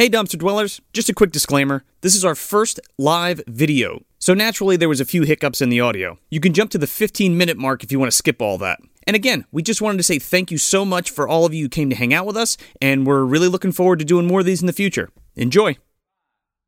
Hey, 0.00 0.08
dumpster 0.08 0.38
dwellers, 0.38 0.80
just 0.94 1.10
a 1.10 1.12
quick 1.12 1.30
disclaimer. 1.30 1.84
This 2.00 2.14
is 2.14 2.24
our 2.24 2.34
first 2.34 2.80
live 2.96 3.42
video, 3.46 4.02
so 4.18 4.32
naturally 4.32 4.78
there 4.78 4.88
was 4.88 4.98
a 4.98 5.04
few 5.04 5.24
hiccups 5.24 5.60
in 5.60 5.68
the 5.68 5.80
audio. 5.80 6.18
You 6.30 6.40
can 6.40 6.54
jump 6.54 6.70
to 6.70 6.78
the 6.78 6.86
15 6.86 7.36
minute 7.36 7.58
mark 7.58 7.84
if 7.84 7.92
you 7.92 7.98
want 7.98 8.10
to 8.10 8.16
skip 8.16 8.40
all 8.40 8.56
that. 8.56 8.78
And 9.06 9.14
again, 9.14 9.44
we 9.52 9.62
just 9.62 9.82
wanted 9.82 9.98
to 9.98 10.02
say 10.02 10.18
thank 10.18 10.50
you 10.50 10.56
so 10.56 10.86
much 10.86 11.10
for 11.10 11.28
all 11.28 11.44
of 11.44 11.52
you 11.52 11.66
who 11.66 11.68
came 11.68 11.90
to 11.90 11.96
hang 11.96 12.14
out 12.14 12.24
with 12.24 12.34
us, 12.34 12.56
and 12.80 13.06
we're 13.06 13.24
really 13.24 13.48
looking 13.48 13.72
forward 13.72 13.98
to 13.98 14.06
doing 14.06 14.26
more 14.26 14.40
of 14.40 14.46
these 14.46 14.62
in 14.62 14.66
the 14.66 14.72
future. 14.72 15.10
Enjoy. 15.36 15.76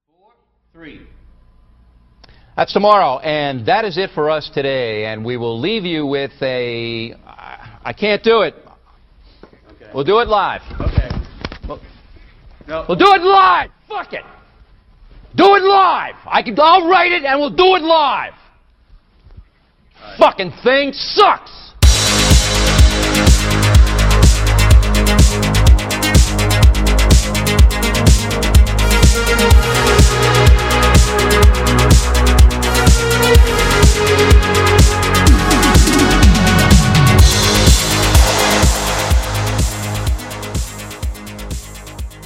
Four, 0.09 0.35
Three. 0.75 1.07
That's 2.55 2.75
tomorrow, 2.75 3.19
and 3.21 3.65
that 3.65 3.87
is 3.87 3.97
it 3.97 4.11
for 4.15 4.29
us 4.29 4.51
today. 4.53 5.07
And 5.07 5.25
we 5.25 5.39
will 5.39 5.59
leave 5.59 5.87
you 5.87 6.05
with 6.05 6.33
a. 6.43 7.15
I 7.83 7.95
can't 7.95 8.23
do 8.23 8.43
it. 8.43 8.55
Okay. 9.43 9.91
We'll 9.95 10.05
do 10.05 10.19
it 10.19 10.29
live. 10.29 10.61
Okay. 10.79 11.02
No. 12.69 12.85
We'll 12.89 12.99
do 12.99 13.13
it 13.15 13.23
live. 13.23 13.71
Fuck 13.89 14.13
it. 14.13 14.25
Do 15.35 15.57
it 15.57 15.63
live. 15.63 16.15
I 16.27 16.43
can. 16.43 16.59
I'll 16.59 16.89
write 16.89 17.13
it, 17.13 17.25
and 17.25 17.41
we'll 17.41 17.51
do 17.51 17.77
it 17.77 17.83
live. 17.83 18.35
Fucking 20.19 20.53
thing 20.63 20.93
sucks. 20.93 21.63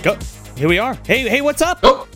Go. 0.07 0.17
Here 0.57 0.69
we 0.69 0.79
are. 0.79 0.97
Hey, 1.05 1.29
hey, 1.29 1.41
what's 1.41 1.61
up? 1.61 1.81
Oh. 1.83 2.07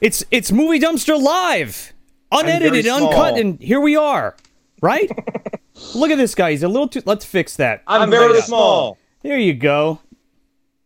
It's 0.00 0.24
it's 0.30 0.50
movie 0.50 0.80
dumpster 0.80 1.20
live, 1.20 1.92
unedited, 2.32 2.86
uncut, 2.88 3.38
and 3.38 3.60
here 3.60 3.80
we 3.80 3.96
are. 3.96 4.34
Right? 4.80 5.10
Look 5.94 6.10
at 6.10 6.16
this 6.16 6.34
guy. 6.34 6.52
He's 6.52 6.62
a 6.62 6.68
little 6.68 6.88
too. 6.88 7.02
Let's 7.04 7.26
fix 7.26 7.56
that. 7.56 7.82
I'm 7.86 8.08
Right 8.08 8.18
very 8.18 8.38
up. 8.38 8.44
small. 8.46 8.96
There 9.20 9.36
you 9.36 9.52
go. 9.52 10.00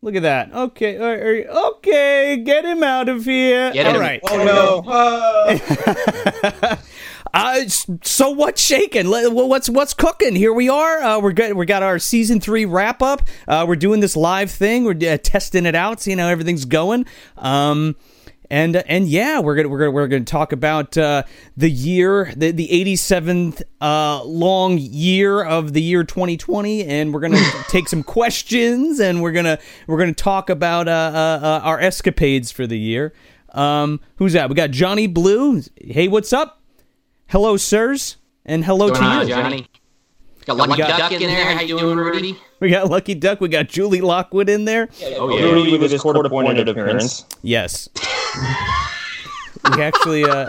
Look 0.02 0.16
at 0.16 0.22
that. 0.22 0.52
Okay, 0.52 0.98
uh, 0.98 1.52
uh, 1.54 1.68
okay, 1.76 2.38
get 2.38 2.64
him 2.64 2.82
out 2.82 3.08
of 3.08 3.24
here. 3.24 3.72
Get 3.72 3.86
All 3.86 3.94
him. 3.94 4.00
right. 4.00 4.20
Oh 4.28 4.82
no. 6.66 6.78
Uh, 7.34 7.40
Uh, 7.44 7.68
so 8.02 8.30
what's 8.30 8.62
shaking? 8.62 9.10
What's 9.10 9.68
what's 9.68 9.92
cooking? 9.92 10.36
Here 10.36 10.52
we 10.52 10.68
are. 10.68 11.02
Uh, 11.02 11.20
we're 11.20 11.32
good. 11.32 11.54
We 11.54 11.66
got 11.66 11.82
our 11.82 11.98
season 11.98 12.40
three 12.40 12.64
wrap 12.64 13.02
up. 13.02 13.22
Uh, 13.48 13.64
we're 13.66 13.74
doing 13.76 13.98
this 14.00 14.16
live 14.16 14.50
thing. 14.52 14.84
We're 14.84 15.12
uh, 15.12 15.18
testing 15.18 15.66
it 15.66 15.74
out, 15.74 16.00
seeing 16.00 16.18
how 16.18 16.28
everything's 16.28 16.64
going. 16.64 17.06
Um, 17.36 17.96
and 18.50 18.76
and 18.76 19.08
yeah, 19.08 19.40
we're 19.40 19.56
gonna 19.56 19.68
we're 19.68 19.78
gonna 19.78 19.90
we're 19.90 20.06
gonna 20.06 20.24
talk 20.24 20.52
about 20.52 20.96
uh, 20.96 21.24
the 21.56 21.68
year, 21.68 22.32
the 22.36 22.52
the 22.52 22.70
eighty 22.70 22.94
seventh 22.94 23.62
uh, 23.80 24.22
long 24.22 24.78
year 24.78 25.42
of 25.42 25.72
the 25.72 25.82
year 25.82 26.04
twenty 26.04 26.36
twenty, 26.36 26.84
and 26.84 27.12
we're 27.12 27.20
gonna 27.20 27.42
take 27.68 27.88
some 27.88 28.04
questions, 28.04 29.00
and 29.00 29.22
we're 29.22 29.32
gonna 29.32 29.58
we're 29.88 29.98
gonna 29.98 30.12
talk 30.12 30.50
about 30.50 30.86
uh, 30.86 30.90
uh, 30.92 31.46
uh, 31.46 31.60
our 31.64 31.80
escapades 31.80 32.52
for 32.52 32.66
the 32.66 32.78
year. 32.78 33.12
Um, 33.50 34.00
who's 34.16 34.34
that? 34.34 34.48
We 34.48 34.54
got 34.54 34.70
Johnny 34.70 35.08
Blue. 35.08 35.62
Hey, 35.76 36.06
what's 36.08 36.32
up? 36.32 36.60
Hello, 37.34 37.56
sirs, 37.56 38.16
and 38.46 38.64
hello 38.64 38.90
Going 38.90 39.00
to 39.00 39.06
on, 39.06 39.26
you. 39.26 39.34
Johnny? 39.34 39.66
Got 40.46 40.56
Lucky 40.56 40.76
got- 40.82 40.98
Duck 41.00 41.10
in 41.20 41.22
there. 41.22 41.52
How 41.52 41.62
you 41.62 41.76
doing, 41.76 41.96
Rudy? 41.96 42.38
We 42.60 42.70
got 42.70 42.88
Lucky 42.88 43.16
Duck. 43.16 43.40
We 43.40 43.48
got 43.48 43.66
Julie 43.68 44.00
Lockwood 44.00 44.48
in 44.48 44.66
there. 44.66 44.88
Oh 45.16 45.36
yeah. 45.36 45.46
Rudy 45.46 45.76
with 45.76 45.90
his 45.90 46.00
court-appointed 46.00 46.68
appearance. 46.68 47.24
Yes. 47.42 47.88
we 49.76 49.82
actually 49.82 50.22
uh 50.22 50.48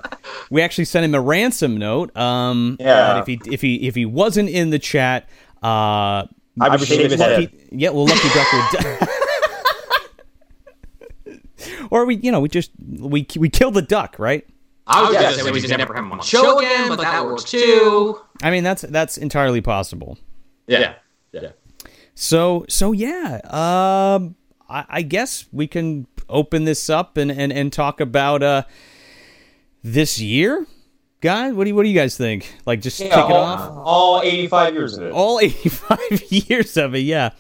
we 0.52 0.62
actually 0.62 0.86
sent 0.86 1.06
him 1.06 1.16
a 1.16 1.22
ransom 1.22 1.76
note. 1.78 2.16
Um 2.16 2.78
Yeah. 2.80 3.20
if 3.20 3.26
he 3.26 3.40
if 3.52 3.62
he 3.64 3.88
if 3.88 3.96
he 3.96 4.06
wasn't 4.06 4.50
in 4.50 4.70
the 4.70 4.78
chat, 4.78 5.28
uh 5.64 6.28
I 6.62 6.70
would 6.70 6.82
shave 6.82 7.10
his 7.10 7.20
Lucky, 7.20 7.46
head. 7.48 7.52
yeah, 7.72 7.90
well 7.90 8.06
Lucky 8.06 8.30
Duck 8.30 8.48
would 8.54 9.10
Or 11.90 12.06
we 12.06 12.18
you 12.18 12.32
know, 12.32 12.42
we 12.42 12.50
just 12.50 12.70
we 12.80 13.26
we 13.38 13.50
kill 13.50 13.72
the 13.72 13.82
duck, 13.82 14.18
right? 14.20 14.46
I 14.88 15.04
was 15.04 15.14
Yeah, 15.14 15.24
gonna 15.24 15.36
say 15.36 15.52
we 15.52 15.60
just 15.62 15.76
never 15.78 15.94
have 15.94 16.04
him 16.04 16.12
on 16.12 16.20
the 16.20 16.24
show 16.24 16.60
again, 16.60 16.90
but 16.90 17.00
that 17.02 17.26
works 17.26 17.44
too. 17.44 18.20
I 18.44 18.52
mean 18.52 18.64
that's 18.64 18.84
that's 18.84 19.18
entirely 19.18 19.62
possible. 19.62 20.18
Yeah. 20.68 20.96
Yeah. 21.32 21.52
So 22.14 22.66
so 22.70 22.92
yeah, 22.92 23.40
um, 23.46 24.36
I, 24.70 24.86
I 24.90 25.02
guess 25.02 25.46
we 25.52 25.68
can 25.68 26.08
open 26.30 26.66
this 26.66 26.90
up 26.90 27.18
and 27.18 27.32
and, 27.32 27.52
and 27.52 27.74
talk 27.74 28.00
about 28.00 28.42
uh 28.44 28.64
this 29.84 30.20
year, 30.20 30.66
guys. 31.22 31.54
What 31.54 31.64
do 31.66 31.70
you 31.70 31.76
what 31.76 31.84
do 31.84 31.90
you 31.90 31.96
guys 32.00 32.16
think? 32.18 32.54
Like 32.66 32.82
just 32.82 33.00
Yeah, 33.00 33.08
kick 33.10 33.30
it 33.30 33.36
off. 33.36 33.72
all 33.86 34.22
85 34.24 34.74
years 34.74 34.98
of 34.98 35.04
it. 35.06 35.12
All 35.12 35.40
eighty 35.44 35.70
five 35.70 36.22
years 36.32 36.78
of 36.78 36.96
it, 36.96 37.00
yeah. 37.00 37.32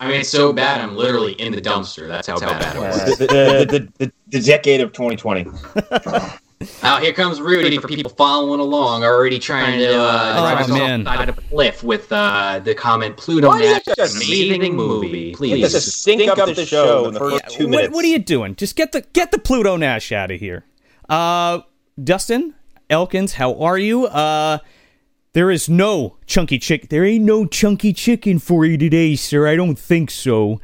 I 0.00 0.06
mean, 0.08 0.20
it's 0.20 0.28
so 0.28 0.52
bad. 0.52 0.80
I'm 0.80 0.94
literally 0.96 1.32
in 1.32 1.52
the 1.52 1.60
dumpster. 1.60 2.06
That's 2.06 2.28
how 2.28 2.38
bad 2.38 2.76
it 2.76 2.78
was. 2.78 3.18
the, 3.18 3.26
the, 3.26 3.78
the, 3.98 4.06
the, 4.06 4.12
the 4.28 4.40
decade 4.40 4.80
of 4.80 4.92
2020. 4.92 5.46
Now 6.82 6.98
here 7.00 7.12
comes 7.12 7.40
Rudy 7.40 7.78
for 7.78 7.86
people 7.86 8.10
following 8.10 8.58
along, 8.58 9.04
already 9.04 9.38
trying 9.38 9.78
to 9.78 9.94
uh, 9.96 10.34
Oh, 10.36 10.40
drive 10.40 10.58
us 10.60 10.68
man. 10.68 11.06
off 11.06 11.12
the 11.14 11.18
side 11.18 11.28
of 11.28 11.38
a 11.38 11.40
cliff 11.42 11.84
with 11.84 12.10
uh, 12.12 12.58
the 12.58 12.74
comment 12.74 13.16
Pluto 13.16 13.46
Why 13.48 13.58
do 13.58 13.64
you 13.68 13.74
Nash, 13.74 13.82
have 13.96 14.10
amazing 14.16 14.74
movie. 14.74 15.34
Please. 15.34 15.60
Just 15.60 15.74
to 15.86 15.90
stink 15.92 16.28
up 16.28 16.54
the 16.54 16.66
show 16.66 17.06
in 17.06 17.14
the 17.14 17.20
first 17.20 17.48
two 17.50 17.64
What, 17.64 17.70
minutes. 17.70 17.94
what 17.94 18.04
are 18.04 18.08
you 18.08 18.18
doing? 18.18 18.56
Just 18.56 18.74
get 18.74 18.90
the 18.92 19.02
get 19.12 19.30
the 19.30 19.38
Pluto 19.38 19.76
Nash 19.76 20.10
out 20.10 20.32
of 20.32 20.40
here. 20.40 20.64
Uh, 21.08 21.60
Dustin 22.02 22.54
Elkins, 22.90 23.34
how 23.34 23.54
are 23.60 23.78
you? 23.78 24.06
Uh, 24.06 24.58
there 25.34 25.52
is 25.52 25.68
no 25.68 26.16
chunky 26.26 26.58
chick. 26.58 26.88
There 26.88 27.04
ain't 27.04 27.24
no 27.24 27.46
chunky 27.46 27.92
chicken 27.92 28.40
for 28.40 28.64
you 28.64 28.76
today, 28.76 29.14
sir. 29.14 29.46
I 29.46 29.54
don't 29.54 29.78
think 29.78 30.10
so. 30.10 30.60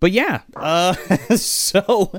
But 0.00 0.12
yeah, 0.12 0.42
uh, 0.56 0.92
so 1.36 2.12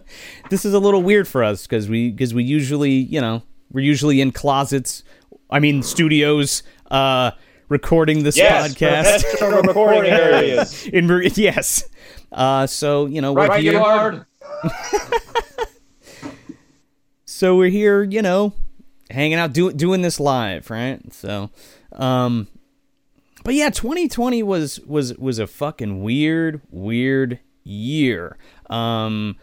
this 0.49 0.65
is 0.65 0.73
a 0.73 0.79
little 0.79 1.01
weird 1.01 1.27
for 1.27 1.43
us 1.43 1.65
because 1.65 1.87
we 1.89 2.11
because 2.11 2.33
we 2.33 2.43
usually 2.43 2.91
you 2.91 3.21
know 3.21 3.43
we're 3.71 3.81
usually 3.81 4.21
in 4.21 4.31
closets. 4.31 5.03
I 5.49 5.59
mean 5.59 5.81
studios. 5.83 6.63
Uh, 6.91 7.31
recording 7.69 8.23
this 8.23 8.35
Yes, 8.35 8.73
podcast. 8.73 9.63
recording 9.67 10.11
areas. 10.11 10.85
in 10.93 11.07
yes. 11.35 11.87
Uh, 12.31 12.67
so 12.67 13.05
you 13.05 13.21
know 13.21 13.33
we're 13.33 13.47
Right, 13.47 13.61
here. 13.63 13.73
Gillard? 13.73 14.25
So 17.25 17.55
we're 17.55 17.69
here, 17.69 18.03
you 18.03 18.21
know, 18.21 18.51
hanging 19.09 19.35
out, 19.37 19.53
do, 19.53 19.71
doing 19.71 20.01
this 20.01 20.19
live, 20.19 20.69
right? 20.69 20.99
So, 21.13 21.51
um, 21.93 22.49
but 23.45 23.53
yeah, 23.53 23.69
2020 23.69 24.43
was 24.43 24.81
was 24.81 25.17
was 25.17 25.39
a 25.39 25.47
fucking 25.47 26.03
weird, 26.03 26.59
weird 26.69 27.39
year. 27.69 28.37
Um, 28.69 29.37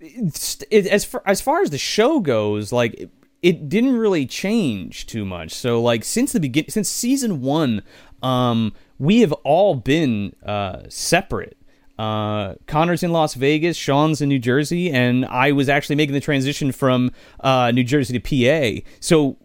it, 0.00 0.86
as 0.86 1.04
far 1.04 1.22
as 1.26 1.40
far 1.40 1.62
as 1.62 1.70
the 1.70 1.78
show 1.78 2.20
goes, 2.20 2.72
like. 2.72 3.10
It, 3.40 3.68
didn't 3.68 3.96
really 3.96 4.26
change 4.26 5.06
too 5.06 5.24
much. 5.24 5.54
So 5.54 5.80
like 5.80 6.02
since 6.02 6.32
the 6.32 6.40
begin 6.40 6.68
since 6.68 6.88
season 6.88 7.40
1, 7.40 7.82
um 8.20 8.72
we 8.98 9.20
have 9.20 9.30
all 9.44 9.76
been 9.76 10.34
uh 10.44 10.80
separate. 10.88 11.56
Uh, 11.98 12.54
Connor's 12.66 13.02
in 13.02 13.12
Las 13.12 13.34
Vegas, 13.34 13.76
Sean's 13.76 14.20
in 14.20 14.28
New 14.28 14.38
Jersey, 14.38 14.90
and 14.90 15.24
I 15.26 15.52
was 15.52 15.68
actually 15.68 15.96
making 15.96 16.14
the 16.14 16.20
transition 16.20 16.70
from 16.70 17.10
uh, 17.40 17.72
New 17.72 17.82
Jersey 17.82 18.18
to 18.18 18.20
PA. 18.20 18.86
So 19.00 19.36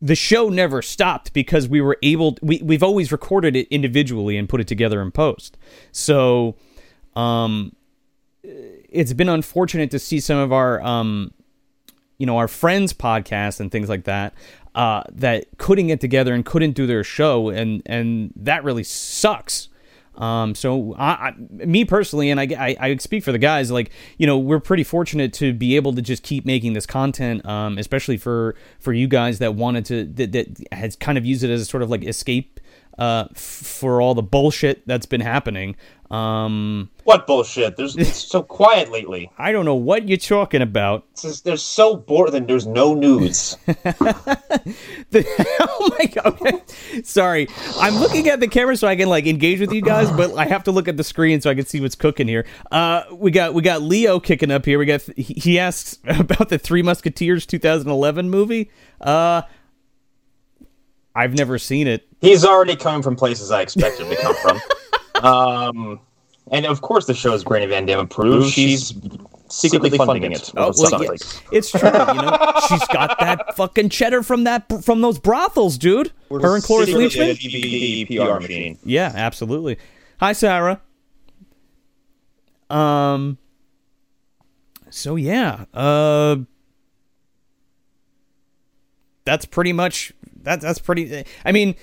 the 0.00 0.14
show 0.14 0.48
never 0.48 0.82
stopped 0.82 1.32
because 1.32 1.68
we 1.68 1.80
were 1.80 1.96
able. 2.02 2.36
We 2.42 2.60
we've 2.62 2.82
always 2.82 3.10
recorded 3.12 3.56
it 3.56 3.66
individually 3.70 4.36
and 4.36 4.48
put 4.48 4.60
it 4.60 4.66
together 4.66 5.00
in 5.00 5.10
post. 5.10 5.56
So, 5.90 6.56
um, 7.16 7.74
it's 8.42 9.12
been 9.12 9.28
unfortunate 9.28 9.90
to 9.90 9.98
see 9.98 10.20
some 10.20 10.38
of 10.38 10.52
our 10.52 10.80
um, 10.82 11.32
you 12.18 12.26
know, 12.26 12.38
our 12.38 12.48
friends' 12.48 12.92
podcasts 12.92 13.60
and 13.60 13.70
things 13.72 13.88
like 13.88 14.04
that. 14.04 14.34
Uh, 14.74 15.02
that 15.10 15.46
couldn't 15.56 15.86
get 15.86 16.02
together 16.02 16.34
and 16.34 16.44
couldn't 16.44 16.72
do 16.72 16.86
their 16.86 17.02
show, 17.02 17.48
and 17.48 17.82
and 17.86 18.30
that 18.36 18.62
really 18.62 18.84
sucks. 18.84 19.68
Um, 20.16 20.54
so 20.54 20.94
I, 20.98 21.28
I, 21.28 21.34
me 21.38 21.84
personally, 21.84 22.30
and 22.30 22.40
I, 22.40 22.44
I, 22.58 22.76
I 22.80 22.96
speak 22.96 23.22
for 23.22 23.32
the 23.32 23.38
guys, 23.38 23.70
like, 23.70 23.90
you 24.16 24.26
know, 24.26 24.38
we're 24.38 24.60
pretty 24.60 24.84
fortunate 24.84 25.32
to 25.34 25.52
be 25.52 25.76
able 25.76 25.92
to 25.94 26.02
just 26.02 26.22
keep 26.22 26.46
making 26.46 26.72
this 26.72 26.86
content, 26.86 27.44
um, 27.46 27.76
especially 27.76 28.16
for, 28.16 28.54
for 28.78 28.94
you 28.94 29.08
guys 29.08 29.40
that 29.40 29.54
wanted 29.54 29.84
to, 29.86 30.04
that, 30.04 30.32
that 30.32 30.66
has 30.72 30.96
kind 30.96 31.18
of 31.18 31.26
used 31.26 31.44
it 31.44 31.50
as 31.50 31.60
a 31.60 31.64
sort 31.66 31.82
of 31.82 31.90
like 31.90 32.02
escape, 32.02 32.60
uh, 32.98 33.26
f- 33.30 33.36
for 33.36 34.00
all 34.00 34.14
the 34.14 34.22
bullshit 34.22 34.86
that's 34.86 35.04
been 35.06 35.20
happening. 35.20 35.76
Um, 36.10 36.88
What 37.04 37.26
bullshit? 37.26 37.76
There's 37.76 37.96
it's 37.96 38.16
so 38.30 38.42
quiet 38.42 38.92
lately. 38.92 39.30
I 39.38 39.50
don't 39.52 39.64
know 39.64 39.74
what 39.74 40.08
you're 40.08 40.18
talking 40.18 40.62
about. 40.62 41.04
Just, 41.20 41.44
there's 41.44 41.62
so 41.62 41.96
bored. 41.96 42.32
Then 42.32 42.46
there's 42.46 42.66
no 42.66 42.94
news. 42.94 43.56
The- 45.10 45.24
oh 45.60 45.96
my 45.98 46.06
god! 46.06 46.26
Okay. 46.26 46.62
Sorry, 47.04 47.48
I'm 47.78 47.94
looking 47.96 48.28
at 48.28 48.40
the 48.40 48.48
camera 48.48 48.76
so 48.76 48.88
I 48.88 48.96
can 48.96 49.08
like 49.08 49.26
engage 49.26 49.60
with 49.60 49.72
you 49.72 49.80
guys, 49.82 50.10
but 50.10 50.36
I 50.36 50.46
have 50.46 50.64
to 50.64 50.72
look 50.72 50.88
at 50.88 50.96
the 50.96 51.04
screen 51.04 51.40
so 51.40 51.50
I 51.50 51.54
can 51.54 51.64
see 51.66 51.80
what's 51.80 51.94
cooking 51.94 52.26
here. 52.28 52.44
Uh, 52.70 53.02
we 53.12 53.30
got 53.30 53.54
we 53.54 53.62
got 53.62 53.82
Leo 53.82 54.18
kicking 54.20 54.50
up 54.50 54.64
here. 54.64 54.78
We 54.78 54.86
got 54.86 55.02
he 55.16 55.22
he 55.34 55.58
asks 55.58 55.98
about 56.06 56.48
the 56.48 56.58
Three 56.58 56.82
Musketeers 56.82 57.46
2011 57.46 58.28
movie. 58.30 58.70
Uh, 59.00 59.42
I've 61.14 61.34
never 61.34 61.58
seen 61.58 61.86
it. 61.86 62.06
He's 62.20 62.44
already 62.44 62.76
coming 62.76 63.02
from 63.02 63.16
places 63.16 63.50
I 63.50 63.62
expected 63.62 64.08
to 64.08 64.16
come 64.16 64.34
from. 64.36 64.60
Um, 65.26 66.00
and 66.50 66.66
of 66.66 66.80
course, 66.80 67.06
the 67.06 67.14
show 67.14 67.32
is 67.32 67.42
Granny 67.42 67.66
Van 67.66 67.86
Damme 67.86 68.00
approved. 68.00 68.52
She's 68.52 68.94
secretly 69.48 69.90
funding 69.90 70.32
it. 70.32 70.52
Oh, 70.56 70.72
well, 70.76 71.02
yeah, 71.02 71.10
it's 71.52 71.70
true. 71.70 71.80
You 71.82 71.92
know, 71.92 72.52
she's 72.68 72.86
got 72.88 73.18
that 73.20 73.56
fucking 73.56 73.88
cheddar 73.88 74.22
from 74.22 74.44
that 74.44 74.84
from 74.84 75.00
those 75.00 75.18
brothels, 75.18 75.78
dude. 75.78 76.12
Her 76.30 76.54
and 76.54 76.62
Cloris 76.64 76.86
Secretly 76.86 78.06
Leachman. 78.06 78.36
PR 78.36 78.40
machine. 78.40 78.78
Yeah, 78.84 79.12
absolutely. 79.14 79.78
Hi, 80.20 80.32
Sarah. 80.32 80.80
Um. 82.70 83.38
So 84.90 85.16
yeah, 85.16 85.64
uh, 85.74 86.36
that's 89.24 89.44
pretty 89.44 89.72
much 89.72 90.12
that. 90.42 90.60
That's 90.60 90.78
pretty. 90.78 91.24
I 91.44 91.52
mean, 91.52 91.74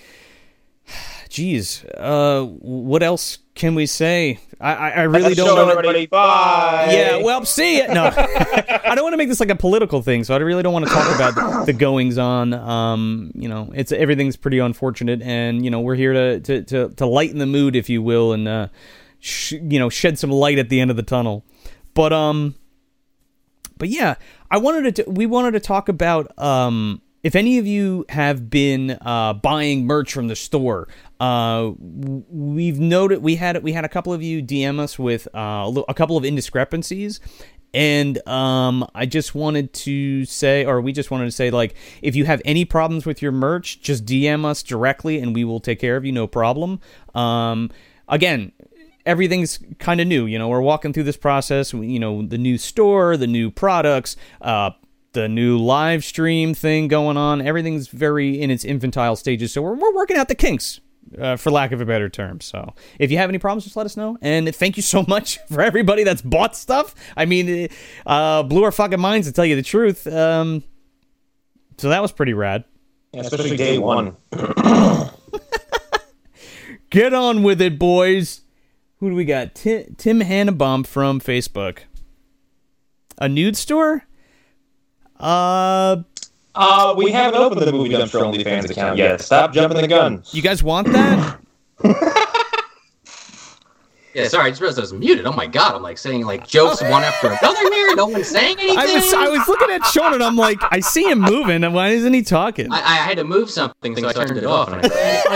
geez, 1.33 1.83
uh, 1.97 2.43
what 2.43 3.01
else 3.01 3.39
can 3.55 3.73
we 3.73 3.87
say? 3.87 4.39
I 4.61 4.73
I, 4.73 4.89
I 4.89 5.01
really 5.01 5.23
That's 5.23 5.37
don't 5.37 5.47
show, 5.47 5.55
know. 5.55 5.69
everybody. 5.69 6.05
Bye. 6.05 6.89
Yeah, 6.91 7.23
well, 7.23 7.43
see 7.43 7.77
it. 7.77 7.89
No, 7.89 8.03
I 8.15 8.93
don't 8.93 9.03
want 9.03 9.13
to 9.13 9.17
make 9.17 9.29
this 9.29 9.39
like 9.39 9.49
a 9.49 9.55
political 9.55 10.03
thing, 10.03 10.23
so 10.23 10.35
I 10.35 10.37
really 10.37 10.61
don't 10.61 10.73
want 10.73 10.85
to 10.85 10.91
talk 10.91 11.15
about 11.15 11.35
the, 11.35 11.65
the 11.65 11.73
goings 11.73 12.19
on. 12.19 12.53
Um, 12.53 13.31
you 13.33 13.49
know, 13.49 13.71
it's 13.73 13.91
everything's 13.91 14.37
pretty 14.37 14.59
unfortunate, 14.59 15.23
and 15.23 15.65
you 15.65 15.71
know, 15.71 15.81
we're 15.81 15.95
here 15.95 16.13
to 16.13 16.39
to 16.39 16.63
to, 16.63 16.89
to 16.89 17.05
lighten 17.05 17.39
the 17.39 17.47
mood, 17.47 17.75
if 17.75 17.89
you 17.89 18.03
will, 18.03 18.31
and 18.31 18.47
uh, 18.47 18.67
sh- 19.19 19.53
you 19.53 19.79
know, 19.79 19.89
shed 19.89 20.19
some 20.19 20.29
light 20.29 20.59
at 20.59 20.69
the 20.69 20.79
end 20.79 20.91
of 20.91 20.97
the 20.97 21.03
tunnel. 21.03 21.43
But 21.95 22.13
um, 22.13 22.53
but 23.77 23.89
yeah, 23.89 24.15
I 24.51 24.59
wanted 24.59 24.95
to. 24.97 25.03
We 25.09 25.25
wanted 25.25 25.51
to 25.51 25.59
talk 25.59 25.89
about 25.89 26.37
um, 26.37 27.01
if 27.23 27.35
any 27.35 27.57
of 27.57 27.65
you 27.65 28.05
have 28.09 28.49
been 28.49 28.97
uh, 29.01 29.33
buying 29.33 29.85
merch 29.85 30.13
from 30.13 30.27
the 30.27 30.35
store. 30.35 30.87
Uh, 31.19 31.71
we've 31.79 32.79
noted 32.79 33.23
we 33.23 33.35
had 33.35 33.63
we 33.63 33.71
had 33.71 33.85
a 33.85 33.89
couple 33.89 34.13
of 34.13 34.21
you 34.21 34.43
DM 34.43 34.79
us 34.79 34.99
with 34.99 35.27
uh, 35.33 35.71
a 35.87 35.93
couple 35.93 36.17
of 36.17 36.23
indiscrepancies. 36.23 37.19
And 37.73 38.25
um, 38.27 38.87
I 38.93 39.07
just 39.07 39.33
wanted 39.33 39.73
to 39.73 40.25
say, 40.25 40.63
or 40.63 40.79
we 40.79 40.91
just 40.91 41.09
wanted 41.09 41.25
to 41.25 41.31
say, 41.31 41.49
like, 41.49 41.73
if 42.03 42.15
you 42.15 42.25
have 42.25 42.39
any 42.45 42.65
problems 42.65 43.05
with 43.05 43.19
your 43.19 43.31
merch, 43.31 43.81
just 43.81 44.05
DM 44.05 44.45
us 44.45 44.61
directly, 44.61 45.19
and 45.19 45.33
we 45.33 45.43
will 45.43 45.59
take 45.59 45.79
care 45.79 45.97
of 45.97 46.05
you, 46.05 46.11
no 46.11 46.27
problem. 46.27 46.79
Um, 47.15 47.71
again, 48.07 48.51
everything's 49.07 49.57
kind 49.79 49.99
of 49.99 50.07
new. 50.07 50.27
You 50.27 50.37
know, 50.37 50.49
we're 50.49 50.61
walking 50.61 50.93
through 50.93 51.03
this 51.03 51.17
process. 51.17 51.73
You 51.73 51.99
know, 51.99 52.21
the 52.21 52.37
new 52.37 52.59
store, 52.59 53.17
the 53.17 53.25
new 53.25 53.49
products, 53.49 54.15
uh, 54.41 54.71
the 55.13 55.29
new 55.29 55.57
live 55.57 56.03
stream 56.03 56.53
thing 56.53 56.87
going 56.87 57.17
on. 57.17 57.41
Everything's 57.41 57.87
very 57.87 58.41
in 58.41 58.51
its 58.51 58.65
infantile 58.65 59.15
stages. 59.15 59.53
So 59.53 59.61
we're, 59.61 59.75
we're 59.75 59.93
working 59.93 60.17
out 60.17 60.27
the 60.27 60.35
kinks. 60.35 60.79
Uh, 61.19 61.35
for 61.35 61.51
lack 61.51 61.71
of 61.71 61.79
a 61.79 61.85
better 61.85 62.09
term. 62.09 62.41
So, 62.41 62.73
if 62.97 63.11
you 63.11 63.17
have 63.17 63.29
any 63.29 63.37
problems, 63.37 63.65
just 63.65 63.75
let 63.75 63.85
us 63.85 63.95
know. 63.95 64.17
And 64.21 64.55
thank 64.55 64.77
you 64.77 64.81
so 64.81 65.05
much 65.07 65.37
for 65.47 65.61
everybody 65.61 66.03
that's 66.03 66.23
bought 66.23 66.55
stuff. 66.55 66.95
I 67.15 67.25
mean, 67.25 67.67
uh, 68.05 68.41
blew 68.41 68.63
our 68.63 68.71
fucking 68.71 68.99
minds 68.99 69.27
to 69.27 69.33
tell 69.33 69.45
you 69.45 69.55
the 69.55 69.61
truth. 69.61 70.07
Um, 70.07 70.63
so 71.77 71.89
that 71.89 72.01
was 72.01 72.11
pretty 72.11 72.33
rad. 72.33 72.63
Yeah, 73.11 73.21
especially 73.21 73.57
day 73.57 73.77
one. 73.77 74.15
Get 76.89 77.13
on 77.13 77.43
with 77.43 77.61
it, 77.61 77.77
boys. 77.77 78.41
Who 78.97 79.09
do 79.09 79.15
we 79.15 79.25
got? 79.25 79.53
Tim, 79.53 79.95
Tim 79.97 80.21
Hannabom 80.21 80.87
from 80.87 81.19
Facebook. 81.19 81.79
A 83.19 83.29
nude 83.29 83.57
store? 83.57 84.05
Uh, 85.23 86.03
Uh, 86.55 86.93
we 86.97 87.09
haven't 87.11 87.39
opened 87.39 87.61
the 87.61 87.71
movie 87.71 87.89
dumpster 87.89 88.21
OnlyFans 88.21 88.69
account 88.69 88.97
yet. 88.97 89.21
Stop 89.21 89.53
jumping 89.53 89.81
the 89.81 89.87
gun. 89.87 90.21
you 90.31 90.41
guys 90.41 90.61
want 90.61 90.87
that? 90.91 91.39
Yeah, 94.13 94.27
sorry, 94.27 94.45
I 94.45 94.49
just 94.49 94.61
realized 94.61 94.79
I 94.79 94.81
was 94.81 94.93
muted. 94.93 95.25
Oh 95.25 95.31
my 95.31 95.47
god, 95.47 95.73
I'm 95.75 95.81
like 95.81 95.97
saying 95.97 96.25
like 96.25 96.45
jokes 96.47 96.81
one 96.83 97.03
after 97.03 97.27
another 97.27 97.73
here. 97.73 97.95
No 97.95 98.07
one's 98.07 98.27
saying 98.27 98.57
anything. 98.59 98.77
I 98.77 98.85
was 98.93 99.13
I 99.13 99.27
was 99.29 99.47
looking 99.47 99.69
at 99.71 99.83
Sean 99.87 100.13
and 100.13 100.23
I'm 100.23 100.35
like, 100.35 100.59
I 100.71 100.79
see 100.79 101.03
him 101.09 101.19
moving. 101.19 101.63
and 101.63 101.73
Why 101.73 101.89
isn't 101.89 102.13
he 102.13 102.21
talking? 102.21 102.71
I, 102.71 102.77
I 102.77 102.95
had 102.95 103.17
to 103.17 103.23
move 103.23 103.49
something, 103.49 103.95
so 103.97 104.07
I 104.07 104.13
turned 104.13 104.37
it 104.37 104.45
off. 104.45 104.69
And 104.71 104.85
I, 104.85 104.87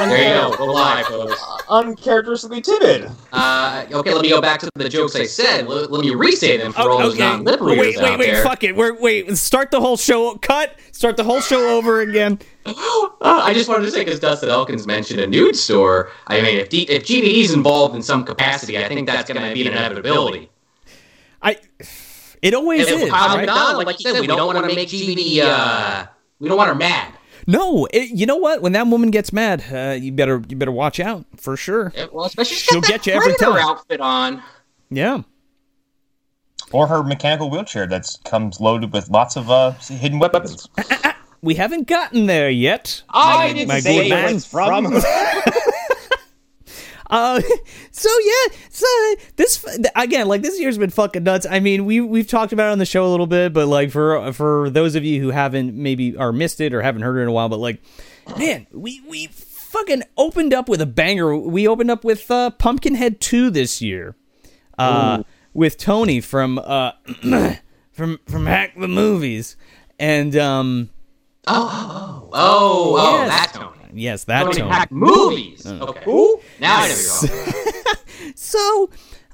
there 0.09 0.49
you 0.49 0.55
go. 0.57 0.65
We're 0.65 0.71
live, 0.73 1.05
folks. 1.07 1.43
Uncharacteristically 1.69 2.61
timid. 2.61 3.09
Uh, 3.31 3.85
okay, 3.91 4.13
let 4.13 4.21
me 4.21 4.29
go 4.29 4.41
back 4.41 4.59
to 4.61 4.69
the 4.75 4.89
jokes 4.89 5.15
I 5.15 5.25
said. 5.25 5.67
Let, 5.67 5.91
let 5.91 6.01
me 6.05 6.11
resay 6.11 6.57
them 6.59 6.73
for 6.73 6.81
all 6.81 6.93
Oh, 6.93 7.03
those 7.03 7.13
okay. 7.13 7.23
non-liberators 7.23 7.79
Wait, 7.79 7.97
wait, 7.97 8.05
out 8.05 8.19
wait! 8.19 8.25
there. 8.31 8.43
Fuck 8.43 8.63
it. 8.63 8.75
We're 8.75 8.93
wait. 8.99 9.35
Start 9.37 9.71
the 9.71 9.81
whole 9.81 9.97
show. 9.97 10.35
Cut. 10.37 10.75
Start 10.91 11.17
the 11.17 11.23
whole 11.23 11.41
show 11.41 11.77
over 11.77 12.01
again. 12.01 12.39
Uh, 12.67 12.73
I 13.21 13.53
just 13.53 13.69
wanted 13.69 13.85
to 13.85 13.91
say 13.91 14.03
because 14.03 14.19
Dustin 14.19 14.49
Elkins 14.49 14.85
mentioned 14.87 15.19
a 15.19 15.27
nude 15.27 15.55
store. 15.55 16.11
I 16.27 16.41
mean, 16.41 16.57
if, 16.57 16.69
D- 16.69 16.87
if 16.89 17.03
GDE's 17.05 17.53
involved 17.53 17.95
in 17.95 18.01
some 18.01 18.23
capacity, 18.23 18.77
I 18.77 18.87
think 18.87 19.07
that's 19.07 19.31
going 19.31 19.41
to 19.41 19.53
be 19.53 19.61
an 19.67 19.73
inevitability. 19.73 20.49
I. 21.41 21.57
It 22.41 22.53
always 22.53 22.87
And 22.87 23.01
is. 23.01 23.09
Right? 23.09 23.37
McDonald, 23.37 23.85
like 23.85 23.99
you 24.03 24.11
said, 24.11 24.21
we 24.21 24.27
don't 24.27 24.45
want 24.53 24.69
to 24.69 24.75
make 24.75 24.89
GDE. 24.89 25.39
Uh, 25.41 26.05
we 26.39 26.47
don't 26.47 26.57
want 26.57 26.69
her 26.69 26.75
mad. 26.75 27.13
No, 27.47 27.87
it, 27.93 28.09
you 28.09 28.25
know 28.25 28.35
what? 28.35 28.61
When 28.61 28.73
that 28.73 28.85
woman 28.87 29.09
gets 29.09 29.31
mad, 29.33 29.63
uh, 29.71 29.93
you 29.99 30.11
better 30.11 30.43
you 30.49 30.55
better 30.57 30.71
watch 30.71 30.99
out 30.99 31.25
for 31.37 31.55
sure. 31.57 31.93
Yeah, 31.95 32.07
Well, 32.11 32.25
especially 32.25 32.57
She'll 32.57 32.81
she'll 32.81 32.89
get 32.89 33.07
you 33.07 33.13
every 33.13 33.33
Predator 33.33 33.57
time. 33.57 33.69
outfit 33.69 34.01
on. 34.01 34.43
Yeah. 34.91 35.21
Or 36.73 36.85
her 36.87 37.01
mechanical 37.03 37.49
wheelchair 37.49 37.87
that 37.87 38.05
comes 38.25 38.59
loaded 38.59 38.91
with 38.91 39.09
lots 39.09 39.37
of 39.37 39.49
uh, 39.49 39.71
hidden 39.71 40.19
weapons. 40.19 40.67
We 41.41 41.55
haven't 41.55 41.87
gotten 41.87 42.25
there 42.25 42.49
yet. 42.49 43.03
I 43.09 43.53
didn't 43.53 43.67
my 43.67 43.79
say 43.79 44.09
man. 44.09 44.35
it's 44.35 44.45
from. 44.45 44.85
Uh, 47.09 47.41
so 47.91 48.09
yeah, 48.23 48.57
so 48.69 48.85
this 49.37 49.65
again, 49.95 50.27
like 50.27 50.41
this 50.41 50.59
year's 50.59 50.77
been 50.77 50.89
fucking 50.89 51.23
nuts. 51.23 51.45
I 51.49 51.59
mean, 51.59 51.85
we 51.85 52.01
we've 52.01 52.27
talked 52.27 52.51
about 52.51 52.67
it 52.67 52.71
on 52.73 52.79
the 52.79 52.85
show 52.85 53.05
a 53.05 53.09
little 53.09 53.27
bit, 53.27 53.53
but 53.53 53.67
like 53.67 53.91
for 53.91 54.33
for 54.33 54.69
those 54.69 54.95
of 54.95 55.05
you 55.05 55.21
who 55.21 55.29
haven't 55.29 55.73
maybe 55.73 56.17
or 56.17 56.33
missed 56.33 56.59
it 56.59 56.73
or 56.73 56.81
haven't 56.81 57.03
heard 57.03 57.17
it 57.17 57.21
in 57.21 57.29
a 57.29 57.31
while, 57.31 57.47
but 57.47 57.59
like, 57.59 57.81
man, 58.37 58.67
we 58.71 59.01
we 59.07 59.27
fucking 59.27 60.03
opened 60.17 60.53
up 60.53 60.67
with 60.67 60.81
a 60.81 60.85
banger. 60.85 61.35
We 61.35 61.67
opened 61.67 61.91
up 61.91 62.03
with 62.03 62.29
uh, 62.29 62.49
Pumpkinhead 62.51 63.21
two 63.21 63.49
this 63.49 63.81
year, 63.81 64.15
uh, 64.77 65.23
with 65.53 65.77
Tony 65.77 66.19
from 66.19 66.59
uh 66.59 66.91
from 67.93 68.19
from 68.27 68.45
Hack 68.45 68.73
the 68.77 68.89
Movies, 68.89 69.55
and 69.97 70.35
um 70.35 70.89
Oh, 71.47 72.29
oh, 72.33 72.95
oh, 72.97 73.17
Yes. 73.25 73.29
that 73.29 73.53
Tony. 73.59 73.77
yes, 73.93 74.23
that 74.25 74.43
Tony 74.43 74.55
Tony. 74.57 74.71
Hack 74.71 74.91
movies. 74.91 75.65
Okay. 75.65 76.01
Now 76.59 76.75
I 76.81 76.87
know 76.87 76.93
who 76.93 77.27
you're 77.27 77.43
talking. 77.43 78.33
so 78.35 78.89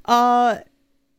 uh 0.06 0.58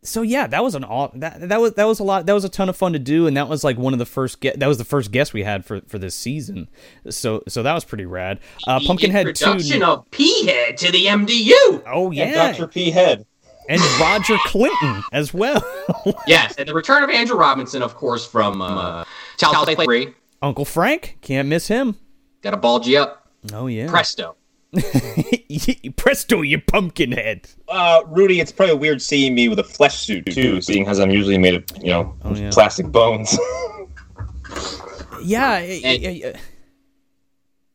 so 0.02 0.20
yeah 0.22 0.46
that 0.46 0.62
was 0.62 0.74
an 0.74 0.84
aw- 0.84 1.10
that 1.14 1.48
that 1.48 1.60
was 1.60 1.72
that 1.72 1.84
was 1.86 1.98
a 1.98 2.04
lot 2.04 2.26
that 2.26 2.32
was 2.34 2.44
a 2.44 2.48
ton 2.48 2.68
of 2.68 2.76
fun 2.76 2.92
to 2.92 2.98
do 2.98 3.26
and 3.26 3.36
that 3.36 3.48
was 3.48 3.64
like 3.64 3.78
one 3.78 3.92
of 3.94 3.98
the 3.98 4.04
first 4.06 4.40
get 4.40 4.60
that 4.60 4.66
was 4.66 4.76
the 4.78 4.84
first 4.84 5.10
guest 5.10 5.32
we 5.32 5.42
had 5.42 5.64
for 5.64 5.80
for 5.88 5.98
this 5.98 6.14
season 6.14 6.68
so 7.08 7.42
so 7.48 7.62
that 7.62 7.72
was 7.72 7.84
pretty 7.84 8.04
rad 8.04 8.38
uh 8.68 8.78
The 8.78 8.86
pumpkinhead 8.86 9.24
2 9.24 9.28
introduction 9.30 9.82
of 9.82 10.08
P-Head 10.10 10.76
to 10.78 10.92
the 10.92 11.06
MDU. 11.06 11.82
oh 11.86 12.10
yeah 12.12 12.52
Dr. 12.52 12.66
P. 12.68 12.90
Head. 12.90 13.24
and 13.68 13.80
roger 13.98 14.36
clinton 14.44 15.02
as 15.12 15.32
well 15.32 15.64
Yes, 16.26 16.54
and 16.56 16.68
the 16.68 16.74
return 16.74 17.02
of 17.02 17.08
Andrew 17.10 17.36
Robinson, 17.36 17.82
of 17.82 17.94
course, 17.94 18.26
from 18.26 18.60
uh, 18.62 19.04
Child 19.38 19.66
Play 19.66 19.74
3. 19.74 20.14
Uncle 20.42 20.64
frank 20.64 21.18
can't 21.20 21.48
miss 21.48 21.68
him 21.68 21.96
Got 22.42 22.50
to 22.52 22.56
bulge 22.58 22.86
you 22.86 22.98
up. 22.98 23.28
oh 23.52 23.66
yeah 23.66 23.88
Presto. 23.88 24.36
presto 25.96 26.42
you 26.42 26.60
pumpkinhead 26.60 27.48
Uh, 27.68 28.02
Rudy, 28.08 28.40
it's 28.40 28.50
probably 28.52 28.74
weird 28.74 29.00
seeing 29.00 29.34
me 29.34 29.48
with 29.48 29.58
a 29.60 29.64
flesh 29.64 29.98
suit 30.00 30.26
too, 30.26 30.60
seeing 30.60 30.86
as 30.88 30.98
I'm 31.00 31.10
usually 31.10 31.38
made 31.38 31.54
of, 31.54 31.64
you 31.80 31.90
know, 31.92 32.14
Oh, 32.24 32.34
yeah. 32.34 32.50
plastic 32.50 32.86
bones. 32.86 33.38
yeah, 35.22 35.58
yeah, 35.60 35.92
yeah, 35.92 36.08
yeah. 36.10 36.36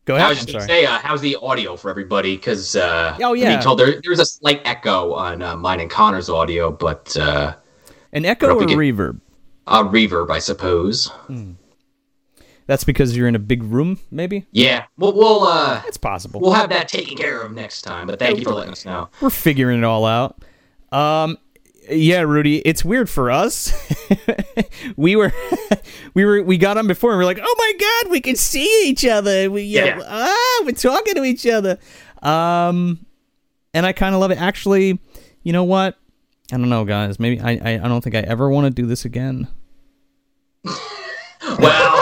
go 0.06 0.16
ahead 0.16 0.26
I 0.28 0.30
was 0.30 0.38
just 0.40 0.50
going 0.50 0.60
to 0.60 0.66
sorry 0.68 0.82
say, 0.82 0.86
uh, 0.86 1.00
how's 1.00 1.22
the 1.22 1.38
audio 1.42 1.76
for 1.78 1.90
everybody? 1.90 2.36
Because 2.36 2.76
uh, 2.76 3.18
Oh, 3.22 3.34
yeah. 3.34 3.50
being 3.50 3.62
told 3.62 3.80
there, 3.80 4.00
there's 4.04 4.20
a 4.20 4.26
slight 4.26 4.62
echo 4.66 5.14
on 5.14 5.42
uh, 5.42 5.56
mine 5.56 5.80
and 5.80 5.90
Connor's 5.90 6.30
audio, 6.30 6.72
but 6.72 7.16
uh, 7.18 7.56
an 8.14 8.26
echo 8.26 8.48
Hope 8.50 8.58
or 8.58 8.60
we 8.60 8.66
get- 8.68 8.78
reverb 8.78 9.20
a 9.68 9.84
reverb, 9.84 10.32
I 10.32 10.40
suppose. 10.40 11.12
That's 12.70 12.84
because 12.84 13.18
you're 13.18 13.28
in 13.28 13.34
a 13.34 13.40
big 13.40 13.64
room, 13.64 14.00
maybe. 14.12 14.46
Yeah, 14.52 14.86
we'll 14.96 15.14
we'll 15.16 15.42
uh, 15.42 15.82
It's 15.88 15.98
possible. 15.98 16.40
we'll 16.40 16.52
have 16.52 16.70
that 16.70 16.88
taken 16.88 17.18
care 17.18 17.42
of 17.42 17.52
next 17.52 17.82
time. 17.82 18.06
But 18.06 18.20
thank 18.20 18.38
you 18.38 18.44
for 18.44 18.52
letting 18.54 18.72
us 18.74 18.86
know. 18.86 19.10
We're 19.22 19.32
figuring 19.32 19.80
it 19.80 19.84
all 19.84 20.06
out. 20.06 20.38
Um, 20.92 21.40
yeah, 21.90 22.22
Rudy, 22.22 22.60
it's 22.60 22.86
weird 22.86 23.10
for 23.10 23.32
us. 23.32 23.74
we 24.98 25.16
were, 25.16 25.34
we 26.14 26.24
were, 26.26 26.44
we 26.44 26.60
got 26.60 26.78
on 26.78 26.86
before, 26.86 27.10
and 27.10 27.18
we 27.18 27.24
are 27.24 27.26
like, 27.26 27.40
oh 27.42 27.56
my 27.58 27.74
god, 28.04 28.12
we 28.12 28.22
can 28.22 28.36
see 28.36 28.84
each 28.88 29.04
other. 29.04 29.50
We, 29.50 29.64
yeah, 29.64 29.98
Yeah. 29.98 30.02
ah, 30.08 30.62
we're 30.64 30.74
talking 30.74 31.16
to 31.16 31.24
each 31.24 31.48
other. 31.48 31.80
Um, 32.22 33.04
and 33.74 33.84
I 33.84 33.94
kind 33.94 34.14
of 34.14 34.22
love 34.22 34.30
it. 34.30 34.40
Actually, 34.40 35.00
you 35.42 35.54
know 35.54 35.64
what? 35.64 35.98
I 36.52 36.58
don't 36.58 36.70
know, 36.70 36.86
guys. 36.86 37.20
Maybe 37.20 37.42
I, 37.42 37.54
I, 37.54 37.74
I 37.84 37.88
don't 37.88 38.02
think 38.04 38.16
I 38.16 38.20
ever 38.20 38.48
want 38.48 38.66
to 38.66 38.70
do 38.82 38.86
this 38.86 39.06
again. 39.06 39.48
Well, 41.58 41.99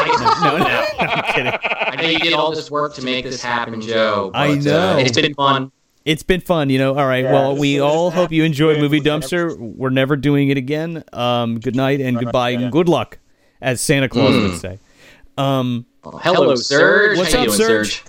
No, 0.51 0.57
no, 0.57 0.63
no, 0.99 1.11
I'm 1.11 1.33
kidding. 1.33 1.53
I 1.63 1.95
know 2.01 2.09
you 2.09 2.19
did 2.19 2.33
all 2.33 2.53
this 2.53 2.69
work 2.71 2.95
to 2.95 3.03
make 3.03 3.25
this 3.25 3.41
happen, 3.41 3.81
Joe. 3.81 4.31
I 4.33 4.55
know. 4.55 4.93
Uh, 4.93 4.97
it's 4.97 5.19
been 5.19 5.33
fun. 5.33 5.71
It's 6.05 6.23
been 6.23 6.39
fun, 6.39 6.69
you 6.69 6.79
know. 6.79 6.97
All 6.97 7.05
right. 7.05 7.23
Yeah, 7.25 7.33
well, 7.33 7.57
we 7.57 7.81
all 7.81 8.11
not 8.11 8.15
hope 8.15 8.31
you 8.31 8.45
enjoyed 8.45 8.79
Movie 8.79 9.01
Dumpster. 9.01 9.57
We're 9.57 9.89
never 9.89 10.15
doing 10.15 10.49
it 10.49 10.57
again. 10.57 11.03
Um, 11.11 11.59
good 11.59 11.75
night 11.75 11.99
and 11.99 12.17
goodbye 12.17 12.51
and 12.51 12.71
good 12.71 12.87
luck, 12.87 13.19
as 13.61 13.81
Santa 13.81 14.07
Claus 14.07 14.33
would 14.33 14.57
say. 14.57 14.79
Um, 15.37 15.85
Hello, 16.03 16.55
Serge. 16.55 17.17
What's 17.17 17.33
How 17.33 17.43
you 17.43 17.51
up, 17.51 17.57
doing, 17.57 17.67
Serge? 17.67 18.03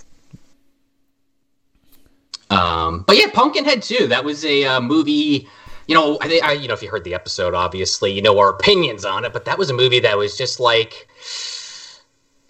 Um, 2.49 3.03
but 3.05 3.17
yeah, 3.17 3.27
Pumpkinhead 3.31 3.83
too. 3.83 4.07
That 4.07 4.23
was 4.23 4.43
a 4.45 4.65
uh, 4.65 4.81
movie. 4.81 5.47
You 5.87 5.95
know, 5.95 6.17
I, 6.21 6.39
I, 6.43 6.51
you 6.53 6.67
know, 6.67 6.73
if 6.73 6.83
you 6.83 6.89
heard 6.89 7.03
the 7.03 7.13
episode, 7.13 7.53
obviously, 7.53 8.11
you 8.11 8.21
know 8.21 8.37
our 8.39 8.49
opinions 8.49 9.05
on 9.05 9.25
it. 9.25 9.33
But 9.33 9.45
that 9.45 9.57
was 9.57 9.69
a 9.69 9.73
movie 9.73 9.99
that 9.99 10.17
was 10.17 10.37
just 10.37 10.59
like, 10.59 11.07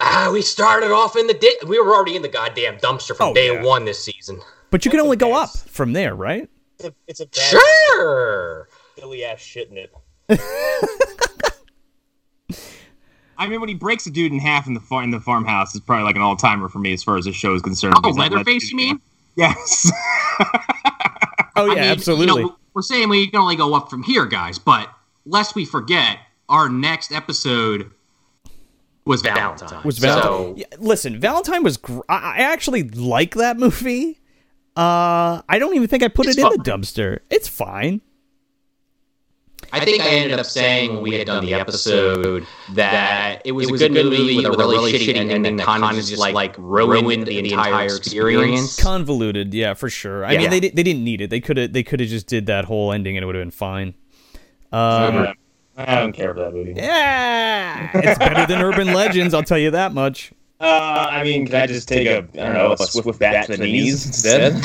ah, 0.00 0.30
we 0.32 0.42
started 0.42 0.90
off 0.92 1.16
in 1.16 1.26
the 1.26 1.34
di- 1.34 1.58
we 1.66 1.78
were 1.80 1.94
already 1.94 2.16
in 2.16 2.22
the 2.22 2.28
goddamn 2.28 2.76
dumpster 2.78 3.14
from 3.16 3.28
Oh, 3.30 3.34
day 3.34 3.52
yeah. 3.52 3.62
one 3.62 3.84
this 3.84 4.02
season. 4.02 4.40
but 4.70 4.84
you 4.84 4.90
can 4.90 5.00
only 5.00 5.14
a 5.14 5.18
go 5.18 5.34
up 5.34 5.50
from 5.50 5.92
there, 5.92 6.14
right? 6.14 6.48
It's 6.78 6.84
a, 6.88 6.94
it's 7.06 7.20
a 7.20 7.26
bad 7.26 7.34
Sure. 7.42 8.68
silly 8.98 9.24
ass 9.24 9.40
shit 9.40 9.70
in 9.70 9.76
it. 9.76 9.92
I 13.38 13.46
mean, 13.48 13.60
when 13.60 13.68
he 13.70 13.74
breaks 13.74 14.06
a 14.06 14.10
dude 14.10 14.32
in 14.32 14.38
half 14.38 14.66
in 14.66 14.74
the 14.74 14.80
far- 14.80 15.02
in 15.02 15.10
the 15.10 15.20
farmhouse, 15.20 15.74
is 15.74 15.80
probably 15.80 16.04
like 16.04 16.16
an 16.16 16.20
all 16.22 16.36
timer 16.36 16.68
for 16.68 16.78
me 16.78 16.92
as 16.92 17.02
far 17.02 17.16
as 17.16 17.24
this 17.24 17.34
show 17.34 17.54
is 17.54 17.62
concerned. 17.62 17.94
Oh, 17.96 18.00
because 18.02 18.16
that- 18.16 18.30
Leatherface, 18.32 18.70
you 18.70 18.76
mean? 18.76 19.00
Yes. 19.36 19.90
Oh 21.56 21.66
yeah, 21.66 21.72
I 21.72 21.74
mean, 21.74 21.84
absolutely. 21.84 22.42
You 22.42 22.48
know, 22.48 22.56
we're 22.72 22.80
saying 22.80 23.08
we 23.10 23.26
can 23.26 23.38
only 23.40 23.56
go 23.56 23.74
up 23.74 23.90
from 23.90 24.02
here, 24.04 24.24
guys, 24.24 24.58
but 24.58 24.88
lest 25.26 25.54
we 25.54 25.66
forget, 25.66 26.18
our 26.48 26.70
next 26.70 27.12
episode 27.12 27.90
was 29.10 29.20
Valentine. 29.22 29.68
Valentine. 29.68 29.82
was 29.84 29.96
So- 29.98 30.06
Valentine? 30.08 30.56
Yeah, 30.56 30.66
listen, 30.78 31.20
Valentine 31.20 31.62
was. 31.62 31.76
Gr- 31.76 32.00
I, 32.08 32.36
I 32.36 32.38
actually 32.52 32.84
like 32.84 33.34
that 33.34 33.58
movie. 33.58 34.18
Uh, 34.76 35.42
I 35.48 35.58
don't 35.58 35.74
even 35.76 35.88
think 35.88 36.02
I 36.02 36.08
put 36.08 36.26
It's 36.26 36.38
it 36.38 36.40
in 36.40 36.48
fun. 36.48 36.58
the 36.58 36.64
dumpster. 36.70 37.18
It's 37.28 37.48
fine. 37.48 38.00
I 39.72 39.84
think 39.84 40.02
I 40.02 40.08
ended 40.08 40.38
up 40.38 40.46
saying 40.46 40.94
when 40.94 41.02
we 41.02 41.14
had 41.14 41.26
done 41.26 41.44
the 41.44 41.54
episode 41.54 42.44
that 42.74 43.42
it 43.44 43.52
was, 43.52 43.68
a 43.68 43.88
good 43.88 43.92
movie 43.92 44.36
with 44.36 44.46
a 44.46 44.50
really 44.50 44.92
shitty 44.94 45.14
ending 45.14 45.56
that 45.56 45.64
kind 45.66 45.84
of 45.84 45.94
just 46.04 46.16
like 46.18 46.54
ruined 46.58 47.26
the 47.26 47.38
entire 47.38 47.84
experience. 47.94 48.80
Convoluted, 48.82 49.52
yeah, 49.54 49.74
for 49.74 49.88
sure. 49.90 50.24
I 50.24 50.32
Yeah. 50.32 50.38
mean, 50.38 50.50
they 50.50 50.60
they 50.60 50.82
didn't 50.82 51.04
need 51.04 51.20
it. 51.20 51.30
They 51.30 51.40
could 51.40 51.56
have 51.56 51.72
they 51.72 51.82
could 51.82 52.00
have 52.00 52.08
just 52.08 52.26
did 52.26 52.46
that 52.46 52.64
whole 52.64 52.92
ending 52.92 53.16
and 53.16 53.22
it 53.22 53.26
would 53.26 53.34
have 53.36 53.42
been 53.42 53.50
fine. 53.50 53.94
Um, 54.72 55.34
I 55.88 56.00
don't 56.00 56.12
care 56.12 56.34
for 56.34 56.40
that 56.40 56.52
movie. 56.54 56.74
yeah, 56.76 57.90
it's 57.94 58.18
better 58.18 58.46
than 58.46 58.62
Urban 58.62 58.92
Legends. 58.92 59.34
I'll 59.34 59.42
tell 59.42 59.58
you 59.58 59.70
that 59.72 59.92
much. 59.92 60.32
Uh, 60.60 61.08
I 61.10 61.24
mean, 61.24 61.46
can 61.46 61.54
I 61.54 61.66
just 61.66 61.88
take 61.88 62.06
a, 62.06 62.18
I 62.18 62.20
don't 62.20 62.52
know, 62.52 62.72
a 62.72 62.76
swift 62.78 63.18
back 63.18 63.46
to 63.46 63.56
the 63.56 63.64
knees 63.64 64.04
instead? 64.04 64.52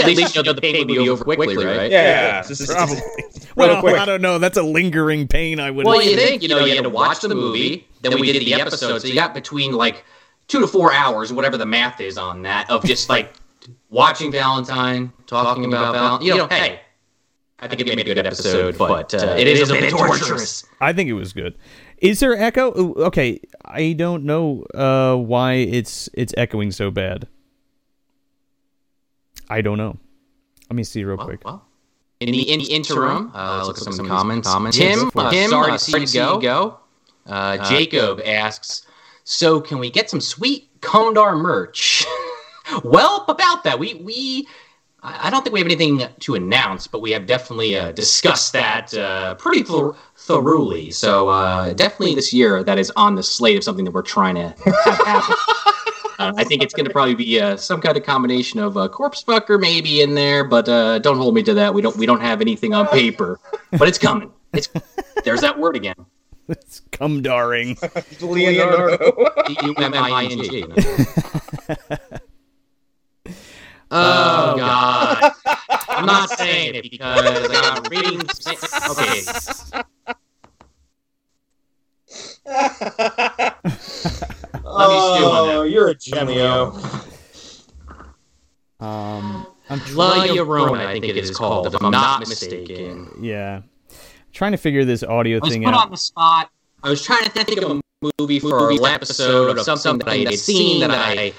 At 0.00 0.06
least 0.06 0.34
you 0.34 0.42
know 0.42 0.54
the 0.54 0.60
pain 0.60 0.78
would 0.78 0.88
be 0.88 1.06
over 1.10 1.22
quickly, 1.22 1.54
right? 1.62 1.90
yeah, 1.90 2.42
just, 2.42 2.66
Probably. 2.70 2.96
Well, 3.54 3.80
quick. 3.80 3.96
I 3.98 4.06
don't 4.06 4.22
know. 4.22 4.38
That's 4.38 4.56
a 4.56 4.62
lingering 4.62 5.28
pain. 5.28 5.60
I 5.60 5.70
would. 5.70 5.84
Well, 5.84 6.02
you 6.02 6.16
think 6.16 6.42
you 6.42 6.48
know 6.48 6.64
you 6.64 6.74
had 6.74 6.84
to 6.84 6.90
watch 6.90 7.20
the 7.20 7.28
movie, 7.34 7.86
then 8.00 8.18
we 8.18 8.32
did 8.32 8.40
the 8.40 8.54
episode, 8.54 9.00
so 9.02 9.06
you 9.08 9.14
got 9.14 9.34
between 9.34 9.72
like 9.72 10.04
two 10.48 10.60
to 10.60 10.66
four 10.66 10.92
hours, 10.94 11.32
whatever 11.34 11.58
the 11.58 11.66
math 11.66 12.00
is 12.00 12.16
on 12.16 12.40
that, 12.42 12.70
of 12.70 12.82
just 12.82 13.10
like 13.10 13.34
watching 13.90 14.32
Valentine, 14.32 15.12
talking 15.26 15.66
about 15.66 15.92
Valentine. 15.92 16.26
You 16.26 16.36
know, 16.36 16.46
hey, 16.48 16.80
I 17.62 17.68
think 17.68 17.80
it 17.80 17.86
made 17.86 18.00
a 18.00 18.04
good 18.04 18.18
episode, 18.18 18.76
but 18.76 19.14
uh, 19.14 19.36
it 19.38 19.46
is 19.46 19.70
a 19.70 19.74
bit 19.74 19.90
torturous. 19.90 20.64
I 20.80 20.92
think 20.92 21.08
it 21.08 21.12
was 21.12 21.32
good. 21.32 21.56
Is 21.98 22.18
there 22.18 22.36
echo? 22.36 22.72
Okay, 22.72 23.40
I 23.64 23.92
don't 23.92 24.24
know 24.24 24.64
uh, 24.74 25.14
why 25.14 25.54
it's 25.54 26.08
it's 26.12 26.34
echoing 26.36 26.72
so 26.72 26.90
bad. 26.90 27.28
I 29.48 29.60
don't 29.60 29.78
know. 29.78 29.96
Let 30.68 30.76
me 30.76 30.82
see 30.82 31.04
real 31.04 31.16
Well, 31.16 31.26
quick. 31.26 31.44
well. 31.44 31.64
In 32.18 32.32
the, 32.32 32.52
in 32.52 32.58
the 32.60 32.72
interim, 32.72 33.30
uh, 33.34 33.56
let's 33.56 33.68
look 33.68 33.88
at 33.88 33.94
some, 33.94 34.06
comments. 34.06 34.48
Yeah, 34.48 34.94
Tim, 34.94 35.10
go. 35.10 35.30
Tim, 35.30 35.50
sorry 35.50 35.70
uh, 35.70 35.74
to 35.74 35.78
see 35.78 35.90
sorry 35.92 36.00
you 36.02 36.06
to 36.06 36.12
see 36.12 36.18
you 36.18 36.40
go. 36.40 36.80
Uh, 37.26 37.68
Jacob 37.68 38.20
asks, 38.24 38.86
"So 39.22 39.60
can 39.60 39.78
we 39.78 39.90
get 39.90 40.10
some 40.10 40.20
sweet 40.20 40.68
Comdar 40.80 41.40
merch?" 41.40 42.04
well, 42.84 43.24
about 43.28 43.64
that, 43.64 43.78
we 43.78 43.94
we 43.94 44.48
I 45.02 45.26
I 45.26 45.30
don't 45.30 45.42
think 45.42 45.52
we 45.52 45.60
have 45.60 45.66
anything 45.66 46.02
to 46.20 46.34
announce, 46.34 46.86
but 46.86 47.00
we 47.00 47.10
have 47.12 47.26
definitely 47.26 47.76
uh, 47.76 47.92
discussed 47.92 48.52
that 48.52 48.94
uh, 48.94 49.34
pretty 49.34 49.62
thor- 49.62 49.96
thoroughly. 50.16 50.90
So 50.90 51.28
uh, 51.28 51.72
definitely 51.72 52.14
this 52.14 52.32
year, 52.32 52.62
that 52.62 52.78
is 52.78 52.92
on 52.96 53.14
the 53.14 53.22
slate 53.22 53.56
of 53.56 53.64
something 53.64 53.84
that 53.84 53.92
we're 53.92 54.02
trying 54.02 54.36
to 54.36 54.54
have 54.84 55.06
happen. 55.06 55.36
Uh, 56.18 56.32
I 56.36 56.44
think 56.44 56.62
it's 56.62 56.74
going 56.74 56.84
to 56.86 56.92
probably 56.92 57.16
be 57.16 57.40
uh, 57.40 57.56
some 57.56 57.80
kind 57.80 57.96
of 57.96 58.04
combination 58.04 58.60
of 58.60 58.76
uh, 58.76 58.86
corpse 58.86 59.24
fucker 59.24 59.58
maybe 59.58 60.02
in 60.02 60.14
there, 60.14 60.44
but 60.44 60.68
uh, 60.68 61.00
don't 61.00 61.16
hold 61.16 61.34
me 61.34 61.42
to 61.42 61.54
that. 61.54 61.74
We 61.74 61.82
don't 61.82 61.96
we 61.96 62.06
don't 62.06 62.20
have 62.20 62.40
anything 62.40 62.74
on 62.74 62.86
paper, 62.86 63.40
but 63.72 63.88
it's 63.88 63.98
coming. 63.98 64.30
It's 64.52 64.68
there's 65.24 65.40
that 65.40 65.58
word 65.58 65.74
again. 65.74 65.96
It's 66.48 66.82
cum 66.92 67.22
darring. 67.22 67.76
Leonardo. 68.20 68.98
U 69.62 69.74
M 69.74 69.94
I 69.94 70.28
N 70.30 70.42
G. 70.44 70.64
Oh 73.94 74.54
God! 74.56 75.32
I'm 75.90 76.06
not 76.06 76.30
saying 76.30 76.76
it 76.76 76.90
because 76.90 77.50
I 77.50 77.52
got 77.52 77.90
ratings. 77.90 79.70
Okay, 84.64 84.64
oh, 84.64 85.62
you're 85.68 85.88
a 85.88 85.94
gem, 85.94 86.28
Leo. 86.28 86.72
Um, 88.80 89.46
I'm 89.68 89.80
La. 89.94 90.24
Llorona, 90.26 90.86
I 90.86 90.92
think 90.94 91.04
it 91.04 91.18
is 91.18 91.30
called, 91.30 91.66
if 91.66 91.74
I'm 91.82 91.90
not 91.90 92.20
mistaken. 92.20 93.10
Yeah, 93.20 93.60
trying 94.32 94.52
to 94.52 94.58
figure 94.58 94.86
this 94.86 95.02
audio 95.02 95.36
I 95.36 95.40
was 95.40 95.52
thing 95.52 95.64
put 95.64 95.74
out. 95.74 95.84
on 95.84 95.90
the 95.90 95.98
spot. 95.98 96.50
I 96.82 96.88
was 96.88 97.04
trying 97.04 97.24
to 97.24 97.30
think 97.30 97.60
of 97.60 97.70
a 97.70 97.80
movie 98.18 98.38
for 98.38 98.58
our 98.58 98.72
last 98.72 98.94
episode 98.94 99.58
of 99.58 99.64
something 99.64 99.98
that 99.98 100.08
I 100.08 100.16
had 100.18 100.38
seen 100.38 100.80
that 100.80 100.90
I 100.90 101.34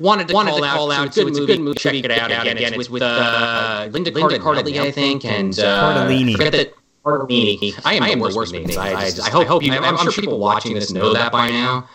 wanted 0.00 0.28
to 0.28 0.34
wanted 0.34 0.50
call, 0.50 0.60
to 0.60 0.66
call 0.66 0.92
out. 0.92 1.14
So 1.14 1.26
it's 1.26 1.38
a 1.38 1.46
good 1.46 1.60
movie. 1.60 1.78
Check 1.78 1.94
it 1.94 2.10
out 2.10 2.30
again. 2.30 2.74
It's 2.74 2.90
with 2.90 3.02
uh, 3.02 3.88
Linda 3.90 4.10
Cardellini, 4.10 4.80
I 4.80 4.90
think, 4.90 5.24
and 5.24 5.58
uh, 5.58 6.06
Cardellini. 6.08 6.32
Forget 6.32 6.52
that. 6.52 6.74
Cardellini. 7.04 7.80
I 7.84 7.94
am, 7.94 8.18
the 8.18 8.24
worst 8.24 8.52
with 8.52 8.52
names. 8.52 8.76
I, 8.76 9.10
just, 9.10 9.26
I 9.26 9.44
hope 9.44 9.62
you. 9.62 9.72
I'm, 9.72 9.84
I'm 9.84 10.10
sure 10.10 10.12
people 10.12 10.38
watching 10.38 10.74
this 10.74 10.90
know 10.90 11.12
that 11.14 11.32
by 11.32 11.48
now. 11.48 11.88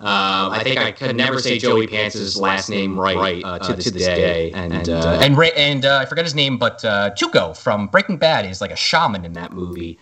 Uh, 0.00 0.48
I 0.52 0.62
think 0.64 0.78
I 0.78 0.92
could 0.92 1.14
never 1.14 1.38
say 1.38 1.58
Joey 1.58 1.86
Pants' 1.86 2.36
last 2.36 2.70
name 2.70 2.98
right 2.98 3.42
uh, 3.44 3.58
to, 3.58 3.74
this 3.74 3.90
day. 3.90 4.50
And 4.52 4.88
uh, 4.88 5.20
and 5.22 5.36
Ray, 5.36 5.52
and 5.52 5.84
uh, 5.84 5.98
I 5.98 6.06
forget 6.06 6.24
his 6.24 6.34
name, 6.34 6.56
but 6.56 6.82
uh, 6.84 7.10
Tuco 7.10 7.54
from 7.56 7.86
Breaking 7.88 8.16
Bad 8.16 8.46
is 8.46 8.62
like 8.62 8.70
a 8.70 8.76
shaman 8.76 9.26
in 9.26 9.34
that 9.34 9.52
movie, 9.52 9.98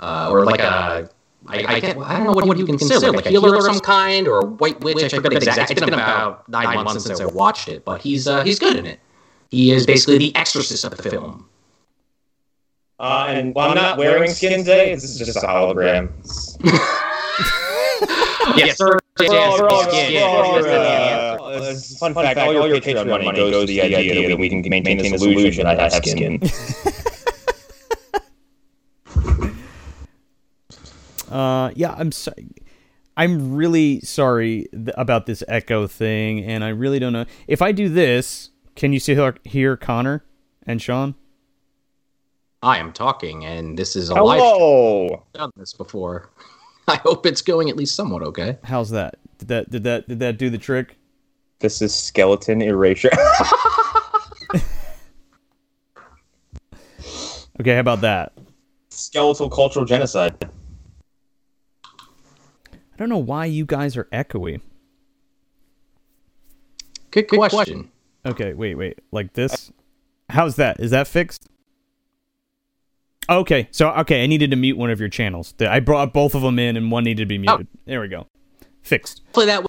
uh, 0.00 0.28
or 0.30 0.44
like 0.46 0.60
a. 0.60 1.10
I, 1.46 1.64
I, 1.74 1.80
get, 1.80 1.98
I 1.98 2.16
don't 2.16 2.24
know 2.26 2.32
what, 2.32 2.46
what 2.46 2.56
you 2.58 2.64
can 2.66 2.78
consider, 2.78 3.10
like 3.10 3.26
a 3.26 3.30
healer 3.30 3.56
of 3.56 3.64
some 3.64 3.80
kind, 3.80 4.28
or 4.28 4.40
a 4.40 4.44
white 4.44 4.80
witch. 4.80 5.02
I 5.02 5.08
forget 5.08 5.32
exactly. 5.32 5.74
It's 5.74 5.84
been 5.84 5.94
about 5.94 6.48
nine 6.48 6.84
months 6.84 7.04
since 7.04 7.20
I 7.20 7.26
watched 7.26 7.68
it, 7.68 7.84
but 7.84 8.00
he's 8.00 8.28
uh, 8.28 8.44
he's 8.44 8.58
good 8.58 8.76
in 8.76 8.86
it. 8.86 9.00
He 9.50 9.72
is 9.72 9.84
basically 9.86 10.18
the 10.18 10.34
exorcist 10.36 10.84
of 10.84 10.96
the 10.96 11.02
film. 11.02 11.48
Uh, 12.98 13.26
and 13.28 13.54
while 13.54 13.70
I'm 13.70 13.74
not 13.74 13.98
wearing 13.98 14.30
skin 14.30 14.60
today, 14.60 14.94
this 14.94 15.04
is 15.04 15.18
just 15.18 15.36
a 15.36 15.40
hologram. 15.40 16.10
yes, 18.56 18.78
sir. 18.78 18.98
For 19.16 19.26
all- 19.36 19.56
for 19.58 19.68
all- 19.68 19.82
Skin. 19.90 20.20
for 20.20 20.28
all 20.28 20.58
your, 20.60 20.68
Yes, 20.68 21.40
uh, 21.40 21.44
uh, 21.44 21.74
Fun 21.98 22.14
fact, 22.14 22.38
all 22.38 22.52
your 22.54 22.80
Patreon 22.80 23.08
money 23.08 23.32
goes 23.32 23.52
to 23.62 23.66
the 23.66 23.82
idea 23.82 24.28
that 24.28 24.38
we 24.38 24.48
can 24.48 24.62
maintain 24.68 24.98
this 24.98 25.20
illusion 25.22 25.66
I 25.66 25.74
have 25.74 25.92
skin. 25.92 26.40
Uh, 31.32 31.70
yeah, 31.74 31.94
I'm 31.96 32.12
sorry. 32.12 32.48
I'm 33.16 33.54
really 33.54 34.00
sorry 34.00 34.66
th- 34.72 34.90
about 34.96 35.26
this 35.26 35.42
echo 35.48 35.86
thing, 35.86 36.44
and 36.44 36.64
I 36.64 36.68
really 36.68 36.98
don't 36.98 37.12
know 37.12 37.26
if 37.46 37.60
I 37.62 37.72
do 37.72 37.88
this. 37.88 38.50
Can 38.74 38.92
you 38.92 39.00
still 39.00 39.32
hear 39.44 39.76
Connor 39.76 40.24
and 40.66 40.80
Sean? 40.80 41.14
I 42.62 42.78
am 42.78 42.92
talking, 42.92 43.44
and 43.44 43.78
this 43.78 43.96
is 43.96 44.08
a 44.08 44.14
live. 44.14 44.40
Hello! 44.40 45.24
I've 45.26 45.32
done 45.32 45.50
this 45.56 45.74
before. 45.74 46.30
I 46.88 46.96
hope 46.96 47.26
it's 47.26 47.42
going 47.42 47.68
at 47.68 47.76
least 47.76 47.94
somewhat 47.94 48.22
okay. 48.22 48.58
How's 48.64 48.90
that? 48.90 49.16
Did 49.38 49.48
that 49.48 49.70
did 49.70 49.84
that 49.84 50.08
did 50.08 50.18
that 50.20 50.38
do 50.38 50.48
the 50.50 50.58
trick? 50.58 50.96
This 51.58 51.82
is 51.82 51.94
skeleton 51.94 52.62
erasure. 52.62 53.10
Okay, 57.60 57.74
how 57.74 57.80
about 57.80 58.00
that? 58.00 58.32
Skeletal 58.90 59.48
cultural 59.48 59.84
genocide. 59.84 60.50
I 63.02 63.04
don't 63.04 63.08
know 63.08 63.18
why 63.18 63.46
you 63.46 63.66
guys 63.66 63.96
are 63.96 64.04
echoey. 64.12 64.60
Good, 67.10 67.26
good 67.26 67.36
question. 67.36 67.90
Okay, 68.24 68.54
wait, 68.54 68.76
wait. 68.76 69.00
Like 69.10 69.32
this? 69.32 69.72
How's 70.28 70.54
that? 70.54 70.78
Is 70.78 70.92
that 70.92 71.08
fixed? 71.08 71.48
Okay, 73.28 73.66
so 73.72 73.90
okay, 73.90 74.22
I 74.22 74.28
needed 74.28 74.52
to 74.52 74.56
mute 74.56 74.78
one 74.78 74.90
of 74.90 75.00
your 75.00 75.08
channels. 75.08 75.52
I 75.58 75.80
brought 75.80 76.12
both 76.12 76.36
of 76.36 76.42
them 76.42 76.60
in, 76.60 76.76
and 76.76 76.92
one 76.92 77.02
needed 77.02 77.22
to 77.22 77.26
be 77.26 77.38
muted. 77.38 77.66
There 77.86 78.00
we 78.00 78.06
go, 78.06 78.28
fixed. 78.82 79.22
Hopefully 79.26 79.46
that 79.46 79.66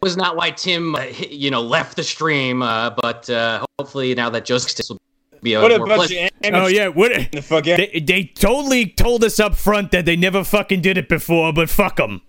was 0.00 0.16
not 0.16 0.36
why 0.36 0.50
Tim, 0.50 0.94
uh, 0.94 1.02
you 1.28 1.50
know, 1.50 1.60
left 1.60 1.96
the 1.96 2.02
stream. 2.02 2.62
Uh, 2.62 2.88
but 2.88 3.28
uh, 3.28 3.62
hopefully 3.78 4.14
now 4.14 4.30
that 4.30 4.46
Joseph 4.46 4.88
will 4.88 4.98
be 5.42 5.52
a 5.52 5.60
What 5.60 5.70
a 5.70 5.76
more 5.76 5.86
bunch 5.86 6.12
pleasant. 6.12 6.32
of 6.46 6.54
Oh 6.54 6.66
yeah, 6.66 6.88
what? 6.88 7.12
the 7.30 7.42
fuck 7.42 7.66
yeah. 7.66 7.76
They, 7.76 8.00
they 8.00 8.24
totally 8.24 8.86
told 8.86 9.22
us 9.22 9.38
up 9.38 9.54
front 9.54 9.90
that 9.90 10.06
they 10.06 10.16
never 10.16 10.44
fucking 10.44 10.80
did 10.80 10.96
it 10.96 11.10
before, 11.10 11.52
but 11.52 11.68
fuck 11.68 11.96
them. 11.96 12.22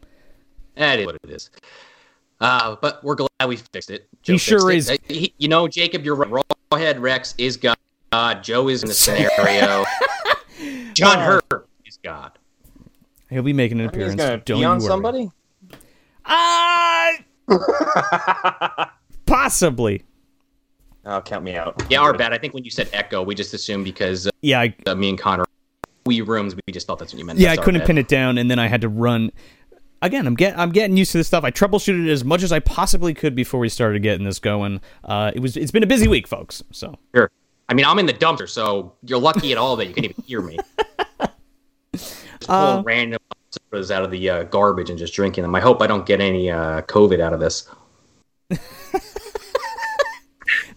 That 0.76 1.00
is 1.00 1.06
what 1.06 1.16
it 1.24 1.30
is. 1.30 1.50
Uh, 2.40 2.76
but 2.82 3.04
we're 3.04 3.16
glad 3.16 3.30
we 3.48 3.56
fixed 3.58 3.92
it. 3.92 4.08
He 4.24 4.34
fixed 4.34 4.46
sure 4.46 4.72
it. 4.72 4.78
is. 4.78 4.90
Uh, 4.90 4.98
he- 5.08 5.34
you 5.38 5.48
know, 5.48 5.68
Jacob, 5.68 6.04
you're 6.04 6.16
right. 6.16 6.44
Rawhead 6.72 7.00
Rex 7.00 7.36
is 7.38 7.58
God. 7.58 7.78
Joe 8.44 8.68
is 8.68 8.82
in 8.84 8.90
the 8.90 8.94
scenario. 8.96 9.84
John 10.94 11.20
Hurt 11.20 11.68
is 11.86 11.98
God. 12.04 12.32
He'll 13.30 13.44
be 13.44 13.54
making 13.54 13.80
an 13.80 13.86
appearance. 13.88 14.16
gonna 14.16 14.38
Don't 14.40 14.58
pee 14.58 14.62
you 14.64 14.70
worry. 14.70 14.80
somebody. 14.82 15.32
Ah, 16.26 17.12
possibly. 19.26 20.04
Oh, 21.06 21.22
count 21.22 21.44
me 21.44 21.56
out. 21.56 21.82
Yeah, 21.90 22.02
our 22.02 22.14
bad. 22.14 22.32
I 22.34 22.38
think 22.38 22.54
when 22.54 22.64
you 22.64 22.70
said 22.72 22.90
echo, 22.94 23.24
we 23.24 23.34
just 23.34 23.54
assumed 23.54 23.86
because 23.86 24.28
uh, 24.28 24.32
Yeah, 24.42 24.62
I, 24.62 24.76
uh, 24.86 24.94
me 24.96 25.10
and 25.10 25.18
Connor, 25.18 25.46
we 26.06 26.22
rooms, 26.22 26.56
we 26.56 26.62
just 26.74 26.86
thought 26.86 27.00
that's 27.00 27.14
what 27.14 27.20
you 27.20 27.26
meant. 27.26 27.40
yeah, 27.40 27.48
I 27.48 27.56
That's 27.56 27.60
our 27.60 27.66
couldn't 27.66 27.82
bad. 27.82 27.88
pin 27.88 27.98
it 27.98 28.08
down, 28.08 28.38
and 28.38 28.52
then 28.52 28.60
I 28.60 28.68
had 28.68 28.82
to 28.82 28.90
run. 28.90 29.32
Again, 30.02 30.26
I'm 30.26 30.36
get 30.36 30.58
I'm 30.58 30.72
getting 30.72 30.98
used 30.98 31.12
to 31.12 31.20
this 31.20 31.28
stuff. 31.28 31.44
I 31.44 31.52
troubleshooted 31.52 32.08
it 32.08 32.12
as 32.12 32.24
much 32.24 32.42
as 32.44 32.52
I 32.52 32.60
possibly 32.60 33.14
could 33.14 33.36
before 33.36 33.60
we 33.60 33.70
started 33.70 34.02
getting 34.02 34.26
this 34.26 34.40
going. 34.40 34.82
Uh, 35.04 35.32
it 35.36 35.40
was 35.40 35.56
it's 35.56 35.72
been 35.72 35.84
a 35.84 35.88
busy 35.88 36.08
week, 36.08 36.28
folks. 36.28 36.64
So 36.72 36.98
Sure. 37.16 37.30
I 37.70 37.74
mean, 37.74 37.86
I'm 37.86 38.00
in 38.00 38.06
the 38.06 38.14
dumpster, 38.14 38.50
so 38.50 38.94
you're 39.04 39.20
lucky 39.20 39.52
at 39.52 39.58
all 39.58 39.76
that 39.78 39.88
you 39.88 39.94
can 39.94 40.04
even 40.06 40.24
hear 40.26 40.42
me. 40.42 40.58
Just 41.94 42.26
pulling 42.42 42.80
Uh, 42.80 42.84
random 42.84 43.20
sodas 43.52 43.92
out 43.92 44.04
of 44.04 44.12
the 44.12 44.30
uh, 44.30 44.44
garbage 44.44 44.90
and 44.90 44.98
just 44.98 45.14
drinking 45.14 45.44
them. 45.44 45.54
I 45.54 45.60
hope 45.60 45.82
I 45.82 45.88
don't 45.88 46.06
get 46.06 46.20
any 46.22 46.50
uh, 46.50 46.82
COVID 46.82 47.20
out 47.20 47.34
of 47.34 47.40
this. 47.40 47.70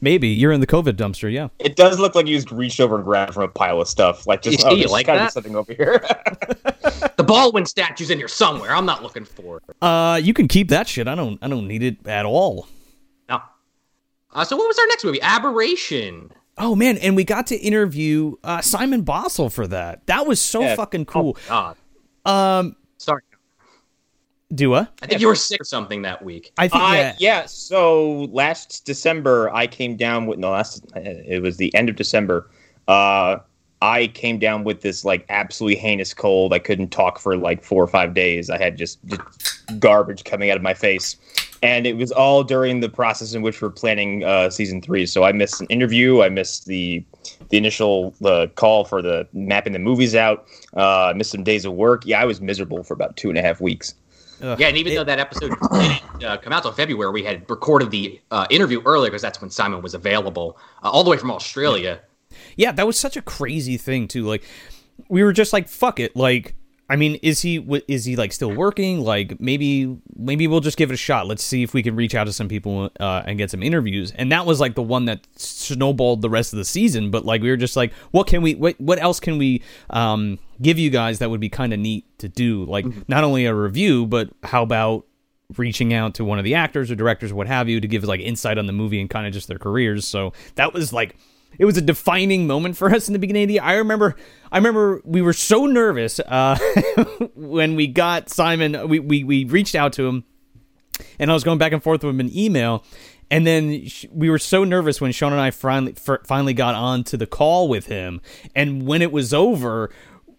maybe 0.04 0.28
you're 0.28 0.52
in 0.52 0.60
the 0.60 0.66
COVID 0.68 0.92
dumpster. 0.92 1.32
Yeah. 1.32 1.48
It 1.58 1.74
does 1.74 1.98
look 1.98 2.14
like 2.14 2.28
you 2.28 2.36
just 2.36 2.52
reached 2.52 2.78
over 2.78 2.94
and 2.94 3.04
grabbed 3.04 3.34
from 3.34 3.42
a 3.42 3.48
pile 3.48 3.80
of 3.80 3.88
stuff. 3.88 4.26
Like 4.26 4.42
just 4.42 4.60
You- 4.62 4.68
oh, 4.70 4.74
you 4.74 4.86
like 4.86 5.06
gotta 5.06 5.18
be 5.18 5.24
that? 5.24 5.32
something 5.32 5.56
over 5.56 5.72
here. 5.74 6.04
The 7.16 7.22
Baldwin 7.22 7.64
statue's 7.64 8.10
in 8.10 8.18
here 8.18 8.28
somewhere. 8.28 8.74
I'm 8.74 8.84
not 8.84 9.02
looking 9.02 9.24
for 9.24 9.58
it. 9.58 9.76
Uh, 9.80 10.20
you 10.22 10.34
can 10.34 10.46
keep 10.48 10.68
that 10.68 10.86
shit. 10.88 11.06
I 11.08 11.14
don't 11.14 11.38
I 11.42 11.48
don't 11.48 11.66
need 11.66 11.82
it 11.82 12.06
at 12.06 12.26
all. 12.26 12.66
No. 13.28 13.40
Uh, 14.32 14.44
so 14.44 14.56
what 14.56 14.66
was 14.68 14.78
our 14.78 14.86
next 14.88 15.04
movie? 15.04 15.22
Aberration. 15.22 16.30
Oh 16.58 16.74
man, 16.74 16.98
and 16.98 17.16
we 17.16 17.24
got 17.24 17.46
to 17.48 17.56
interview 17.56 18.34
uh, 18.44 18.60
Simon 18.60 19.04
Bossell 19.04 19.50
for 19.50 19.66
that. 19.68 20.06
That 20.06 20.26
was 20.26 20.40
so 20.40 20.62
Yeah. 20.62 20.74
fucking 20.76 21.06
cool. 21.06 21.38
God. 21.48 21.76
Um, 22.26 22.32
Sorry. 22.32 22.74
Do 24.54 24.74
a? 24.74 24.88
I 25.02 25.06
think 25.06 25.20
you 25.20 25.26
were 25.26 25.34
sick 25.34 25.60
or 25.60 25.64
something 25.64 26.02
that 26.02 26.24
week. 26.24 26.52
I 26.58 26.68
think 26.68 26.82
Uh, 26.82 26.92
yeah. 26.92 27.16
yeah. 27.18 27.46
So 27.46 28.28
last 28.32 28.84
December, 28.84 29.50
I 29.52 29.66
came 29.66 29.96
down 29.96 30.26
with 30.26 30.38
no. 30.38 30.50
Last 30.50 30.84
it 30.96 31.42
was 31.42 31.56
the 31.56 31.74
end 31.74 31.88
of 31.88 31.96
December. 31.96 32.50
Uh, 32.88 33.38
I 33.82 34.06
came 34.08 34.38
down 34.38 34.64
with 34.64 34.80
this 34.80 35.04
like 35.04 35.26
absolutely 35.28 35.76
heinous 35.76 36.14
cold. 36.14 36.54
I 36.54 36.58
couldn't 36.58 36.88
talk 36.88 37.18
for 37.18 37.36
like 37.36 37.62
four 37.62 37.82
or 37.82 37.86
five 37.86 38.14
days. 38.14 38.48
I 38.48 38.56
had 38.56 38.78
just, 38.78 38.98
just 39.04 39.78
garbage 39.78 40.24
coming 40.24 40.50
out 40.50 40.56
of 40.56 40.62
my 40.62 40.72
face, 40.72 41.16
and 41.62 41.86
it 41.86 41.98
was 41.98 42.10
all 42.10 42.44
during 42.44 42.80
the 42.80 42.88
process 42.88 43.34
in 43.34 43.42
which 43.42 43.60
we're 43.60 43.68
planning 43.68 44.24
uh, 44.24 44.48
season 44.48 44.80
three. 44.80 45.04
So 45.04 45.24
I 45.24 45.32
missed 45.32 45.60
an 45.60 45.66
interview. 45.68 46.22
I 46.22 46.30
missed 46.30 46.64
the 46.64 47.04
the 47.50 47.58
initial 47.58 48.14
uh, 48.24 48.46
call 48.54 48.84
for 48.84 49.02
the 49.02 49.26
mapping 49.34 49.74
the 49.74 49.78
movies 49.78 50.14
out. 50.14 50.46
Uh, 50.74 51.06
I 51.06 51.12
missed 51.12 51.32
some 51.32 51.44
days 51.44 51.66
of 51.66 51.74
work. 51.74 52.06
Yeah, 52.06 52.22
I 52.22 52.24
was 52.24 52.40
miserable 52.40 52.84
for 52.84 52.94
about 52.94 53.16
two 53.18 53.28
and 53.28 53.36
a 53.36 53.42
half 53.42 53.60
weeks. 53.60 53.94
Ugh. 54.44 54.60
Yeah, 54.60 54.68
and 54.68 54.76
even 54.76 54.94
though 54.94 55.04
that 55.04 55.18
episode 55.18 55.52
didn't 55.72 56.24
uh, 56.24 56.36
come 56.36 56.52
out 56.52 56.62
till 56.62 56.72
February, 56.72 57.10
we 57.10 57.22
had 57.22 57.48
recorded 57.48 57.90
the 57.90 58.20
uh, 58.30 58.46
interview 58.50 58.82
earlier 58.84 59.10
because 59.10 59.22
that's 59.22 59.40
when 59.40 59.48
Simon 59.48 59.80
was 59.80 59.94
available, 59.94 60.58
uh, 60.82 60.90
all 60.90 61.02
the 61.02 61.10
way 61.10 61.16
from 61.16 61.30
Australia. 61.30 62.00
Yeah, 62.56 62.72
that 62.72 62.86
was 62.86 62.98
such 62.98 63.16
a 63.16 63.22
crazy 63.22 63.78
thing 63.78 64.06
too. 64.06 64.24
Like 64.24 64.44
we 65.08 65.22
were 65.22 65.32
just 65.32 65.52
like, 65.52 65.68
fuck 65.68 65.98
it. 65.98 66.14
Like, 66.14 66.54
I 66.88 66.96
mean, 66.96 67.14
is 67.22 67.40
he 67.40 67.66
is 67.88 68.04
he 68.04 68.14
like 68.14 68.32
still 68.32 68.52
working? 68.52 69.00
Like 69.00 69.40
maybe 69.40 69.96
maybe 70.16 70.46
we'll 70.46 70.60
just 70.60 70.76
give 70.76 70.90
it 70.90 70.94
a 70.94 70.98
shot. 70.98 71.26
Let's 71.26 71.42
see 71.42 71.62
if 71.62 71.72
we 71.72 71.82
can 71.82 71.96
reach 71.96 72.14
out 72.14 72.24
to 72.24 72.32
some 72.32 72.46
people 72.46 72.90
uh, 73.00 73.22
and 73.24 73.38
get 73.38 73.50
some 73.50 73.62
interviews. 73.62 74.12
And 74.12 74.30
that 74.32 74.44
was 74.44 74.60
like 74.60 74.74
the 74.74 74.82
one 74.82 75.06
that 75.06 75.26
snowballed 75.36 76.20
the 76.20 76.28
rest 76.28 76.52
of 76.52 76.58
the 76.58 76.64
season. 76.64 77.10
But 77.10 77.24
like 77.24 77.40
we 77.40 77.48
were 77.48 77.56
just 77.56 77.74
like, 77.74 77.92
what 78.10 78.26
can 78.26 78.42
we? 78.42 78.54
What 78.54 78.78
what 78.78 78.98
else 78.98 79.18
can 79.18 79.38
we 79.38 79.62
um, 79.90 80.38
give 80.60 80.78
you 80.78 80.90
guys 80.90 81.20
that 81.20 81.30
would 81.30 81.40
be 81.40 81.48
kind 81.48 81.72
of 81.72 81.78
neat 81.78 82.06
to 82.18 82.28
do? 82.28 82.64
Like 82.66 82.86
not 83.08 83.24
only 83.24 83.46
a 83.46 83.54
review, 83.54 84.06
but 84.06 84.28
how 84.42 84.62
about 84.62 85.06
reaching 85.56 85.94
out 85.94 86.14
to 86.14 86.24
one 86.24 86.38
of 86.38 86.44
the 86.44 86.54
actors 86.54 86.90
or 86.90 86.94
directors 86.94 87.32
or 87.32 87.34
what 87.34 87.46
have 87.46 87.68
you 87.68 87.80
to 87.80 87.88
give 87.88 88.04
like 88.04 88.20
insight 88.20 88.58
on 88.58 88.66
the 88.66 88.72
movie 88.72 89.00
and 89.00 89.08
kind 89.08 89.26
of 89.26 89.32
just 89.32 89.48
their 89.48 89.58
careers. 89.58 90.06
So 90.06 90.32
that 90.56 90.74
was 90.74 90.92
like 90.92 91.16
it 91.58 91.64
was 91.64 91.76
a 91.76 91.80
defining 91.82 92.46
moment 92.46 92.76
for 92.76 92.92
us 92.94 93.08
in 93.08 93.12
the 93.12 93.18
beginning 93.18 93.44
of 93.44 93.48
the 93.48 93.54
year. 93.54 93.62
I 93.62 93.74
remember 93.74 94.16
I 94.52 94.56
remember 94.58 95.00
we 95.04 95.22
were 95.22 95.32
so 95.32 95.66
nervous 95.66 96.20
uh, 96.20 96.58
when 97.34 97.74
we 97.76 97.86
got 97.86 98.28
Simon 98.30 98.88
we, 98.88 98.98
we 99.00 99.24
we 99.24 99.44
reached 99.44 99.74
out 99.74 99.92
to 99.94 100.06
him 100.06 100.24
and 101.18 101.30
I 101.30 101.34
was 101.34 101.44
going 101.44 101.58
back 101.58 101.72
and 101.72 101.82
forth 101.82 102.02
with 102.04 102.14
him 102.14 102.20
in 102.20 102.36
email 102.36 102.84
and 103.30 103.46
then 103.46 103.86
sh- 103.86 104.06
we 104.12 104.30
were 104.30 104.38
so 104.38 104.64
nervous 104.64 105.00
when 105.00 105.10
Sean 105.12 105.32
and 105.32 105.40
I 105.40 105.50
finally 105.50 105.94
f- 105.96 106.26
finally 106.26 106.54
got 106.54 106.74
on 106.74 107.04
to 107.04 107.16
the 107.16 107.26
call 107.26 107.68
with 107.68 107.86
him 107.86 108.20
and 108.54 108.86
when 108.86 109.02
it 109.02 109.10
was 109.10 109.32
over 109.34 109.90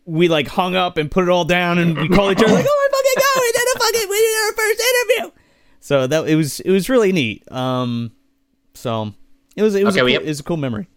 we 0.06 0.28
like 0.28 0.48
hung 0.48 0.76
up 0.76 0.98
and 0.98 1.10
put 1.10 1.24
it 1.24 1.30
all 1.30 1.46
down 1.46 1.78
and 1.80 1.98
we 1.98 2.08
called 2.08 2.32
each 2.32 2.44
other 2.44 2.54
like 2.54 2.66
oh 2.68 2.90
my 2.92 2.98
fucking 2.98 3.24
god 3.36 3.42
we 3.42 3.52
did 3.52 3.68
a 3.76 3.80
fucking 3.80 4.10
we 4.10 4.18
did 4.18 4.46
our 4.46 4.54
first 4.54 4.82
interview. 4.82 5.32
So 5.80 6.08
that 6.08 6.28
it 6.30 6.36
was 6.36 6.60
it 6.62 6.72
was 6.72 6.90
really 6.90 7.12
neat. 7.12 7.52
Um 7.52 8.12
so 8.76 9.14
it 9.56 9.64
was 9.64 9.76
it 9.76 9.84
was 9.84 9.96
Okay, 9.98 10.02
a 10.02 10.04
cool, 10.06 10.14
have- 10.14 10.24
it 10.24 10.28
was 10.28 10.40
a 10.40 10.44
cool 10.44 10.58
memory 10.58 10.88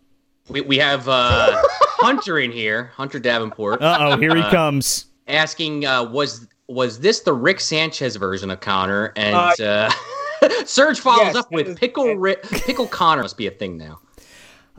We, 0.48 0.62
we 0.62 0.78
have 0.78 1.08
uh, 1.08 1.62
Hunter 2.00 2.38
in 2.38 2.50
here, 2.52 2.90
Hunter 2.94 3.18
Davenport, 3.18 3.82
uh 3.82 3.96
oh 4.00 4.16
here 4.18 4.34
he 4.34 4.42
comes 4.44 5.06
asking, 5.26 5.84
uh, 5.87 6.04
was 6.04 6.46
was 6.68 7.00
this 7.00 7.20
the 7.20 7.32
Rick 7.32 7.61
Sanchez 7.61 8.16
version 8.16 8.50
of 8.50 8.61
Connor? 8.61 9.12
And 9.16 9.61
uh, 9.61 9.90
Serge 10.64 11.00
follows 11.00 11.26
yes, 11.28 11.37
up 11.37 11.50
with 11.52 11.66
was- 11.68 11.78
Pickle 11.78 12.14
Rick, 12.16 12.42
Pickle 12.44 12.87
Connor 12.87 13.22
must 13.22 13.37
be 13.37 13.46
a 13.46 13.50
thing 13.50 13.76
now. 13.76 14.00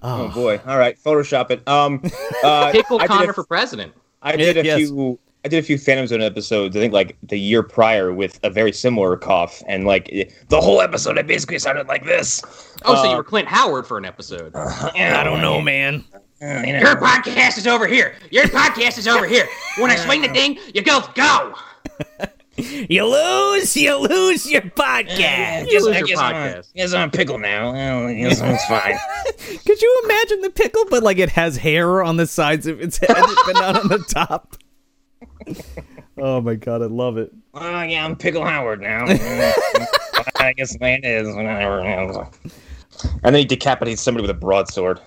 Oh 0.02 0.30
boy! 0.30 0.62
All 0.66 0.78
right, 0.78 0.98
Photoshop 0.98 1.52
it. 1.52 1.68
Um, 1.68 2.02
uh, 2.44 2.72
Pickle 2.72 2.98
I 3.00 3.02
did 3.04 3.12
a- 3.12 3.18
Connor 3.18 3.34
for 3.34 3.44
president. 3.44 3.94
I 4.22 4.36
did 4.36 4.58
a 4.58 4.64
Yes. 4.64 4.78
few. 4.90 5.20
I 5.46 5.48
did 5.48 5.58
a 5.60 5.64
few 5.64 5.78
Phantom 5.78 6.06
Zone 6.06 6.22
episodes. 6.22 6.76
I 6.76 6.80
think 6.82 6.92
like 6.94 7.16
the 7.24 7.40
year 7.40 7.64
prior 7.64 8.14
with 8.14 8.40
a 8.44 8.50
very 8.50 8.74
similar 8.74 9.16
cough, 9.16 9.64
and 9.68 9.86
like 9.86 10.10
it- 10.10 10.34
the 10.50 10.60
whole 10.60 10.82
episode, 10.82 11.18
I 11.18 11.22
basically 11.22 11.60
sounded 11.60 11.88
like 11.88 12.04
this. 12.06 12.42
Oh, 12.84 12.96
so 12.96 13.02
Uh, 13.08 13.12
you 13.12 13.16
were 13.18 13.24
Clint 13.24 13.48
Howard 13.48 13.88
for 13.88 13.98
an 13.98 14.04
episode. 14.06 14.54
I 14.56 15.24
don't 15.24 15.42
know 15.42 15.62
man 15.62 16.04
Uh, 16.42 16.64
you 16.66 16.74
know. 16.74 16.80
Your 16.80 16.96
podcast 16.98 17.58
is 17.58 17.68
over 17.68 17.88
here. 17.88 18.16
Your 18.32 18.46
podcast 18.46 18.98
is 18.98 19.08
over 19.08 19.26
here. 19.28 19.48
When 19.78 19.92
I 19.92 19.96
swing 19.96 20.22
the 20.22 20.30
thing, 20.30 20.58
you 20.74 20.82
go 20.82 21.02
go. 21.16 21.54
you 22.58 23.06
lose 23.06 23.76
you 23.78 23.96
lose 23.98 24.50
your 24.52 24.62
podcast 24.62 25.72
You 25.72 25.86
lose 25.86 25.96
I 25.96 26.00
your 26.00 26.08
guess 26.08 26.20
I'm, 26.20 26.34
podcast. 26.36 26.70
I 26.76 26.78
guess 26.78 26.94
I'm 26.94 27.08
a 27.08 27.12
pickle 27.12 27.40
now. 27.40 27.72
Well, 27.72 28.08
I 28.08 28.14
guess 28.14 28.42
it's 28.44 28.66
fine. 28.66 28.98
Could 29.66 29.82
you 29.82 30.02
imagine 30.06 30.42
the 30.42 30.50
pickle, 30.50 30.84
but 30.90 31.02
like 31.04 31.18
it 31.18 31.30
has 31.30 31.56
hair 31.58 32.04
on 32.04 32.18
the 32.18 32.28
sides 32.28 32.68
of 32.68 32.82
its 32.82 32.98
head, 32.98 33.16
but 33.46 33.54
not 33.54 33.78
on 33.78 33.88
the 33.88 34.00
top? 34.00 34.58
oh 36.18 36.42
my 36.42 36.56
god, 36.56 36.82
I 36.82 36.86
love 36.86 37.18
it. 37.18 37.32
oh 37.54 37.82
yeah, 37.84 38.06
I'm 38.06 38.16
Pickle 38.16 38.44
Howard 38.46 38.82
now. 38.82 39.06
I 40.38 40.54
guess 40.56 40.74
the 40.74 40.80
man 40.80 41.02
is 41.04 41.28
whatever. 41.36 41.80
And 41.82 42.30
then 43.24 43.36
he 43.36 43.46
decapitates 43.46 44.02
somebody 44.02 44.22
with 44.24 44.32
a 44.32 44.40
broadsword 44.40 45.00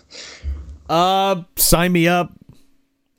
Uh, 0.88 1.42
sign 1.56 1.92
me 1.92 2.08
up. 2.08 2.32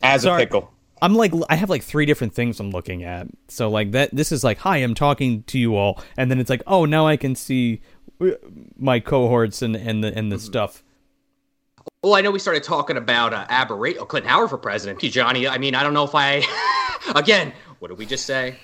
as 0.01 0.23
Sorry. 0.23 0.41
a 0.41 0.45
pickle. 0.45 0.69
I'm 1.01 1.15
like, 1.15 1.33
I 1.49 1.55
have 1.55 1.69
like 1.69 1.83
three 1.83 2.05
different 2.05 2.33
things 2.33 2.59
I'm 2.59 2.71
looking 2.71 3.03
at. 3.03 3.27
So 3.49 3.69
like 3.69 3.91
that, 3.91 4.09
this 4.15 4.31
is 4.31 4.43
like, 4.43 4.59
hi, 4.59 4.77
I'm 4.77 4.93
talking 4.95 5.43
to 5.43 5.59
you 5.59 5.75
all, 5.75 6.01
and 6.17 6.31
then 6.31 6.39
it's 6.39 6.49
like, 6.49 6.63
oh, 6.65 6.86
now 6.86 7.05
I 7.07 7.17
can 7.17 7.36
see 7.36 7.81
uh, 8.21 8.27
my 8.77 8.99
cohorts 8.99 9.62
and 9.62 9.75
and 9.75 10.03
the 10.03 10.15
and 10.17 10.31
the 10.31 10.39
stuff. 10.39 10.83
Well, 12.02 12.15
I 12.15 12.22
know 12.22 12.32
we 12.32 12.39
started 12.39 12.63
talking 12.63 12.98
about 12.98 13.34
uh, 13.34 13.46
aberrate. 13.50 13.98
Oh, 14.00 14.06
Clint 14.06 14.26
Howard 14.26 14.50
for 14.50 14.58
president. 14.58 15.00
Gee, 15.00 15.10
Johnny, 15.10 15.48
I 15.48 15.58
mean, 15.58 15.74
I 15.76 15.84
don't 15.84 15.93
know 15.93 16.04
if 16.04 16.13
I. 16.13 16.43
Again, 17.15 17.54
what 17.80 17.89
did 17.89 17.98
we 17.98 18.06
just 18.06 18.26
say? 18.26 18.58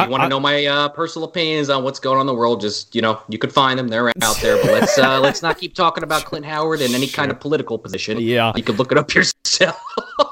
you 0.00 0.08
want 0.08 0.22
to 0.22 0.28
know 0.28 0.40
my 0.40 0.64
uh, 0.64 0.88
personal 0.88 1.28
opinions 1.28 1.68
on 1.68 1.84
what's 1.84 1.98
going 1.98 2.16
on 2.16 2.22
in 2.22 2.26
the 2.26 2.34
world, 2.34 2.60
just 2.60 2.94
you 2.94 3.02
know, 3.02 3.20
you 3.28 3.38
could 3.38 3.52
find 3.52 3.78
them. 3.78 3.88
They're 3.88 4.08
out 4.22 4.36
there. 4.40 4.56
But 4.56 4.72
let's 4.72 4.98
uh, 4.98 5.20
let's 5.22 5.42
not 5.42 5.58
keep 5.58 5.74
talking 5.74 6.02
about 6.02 6.24
Clint 6.24 6.46
Howard 6.46 6.80
in 6.80 6.94
any 6.94 7.06
kind 7.06 7.30
of 7.30 7.40
political 7.40 7.78
position. 7.78 8.18
Yeah. 8.18 8.52
you 8.56 8.62
could 8.62 8.78
look 8.78 8.90
it 8.90 8.98
up 8.98 9.14
yourself. 9.14 9.80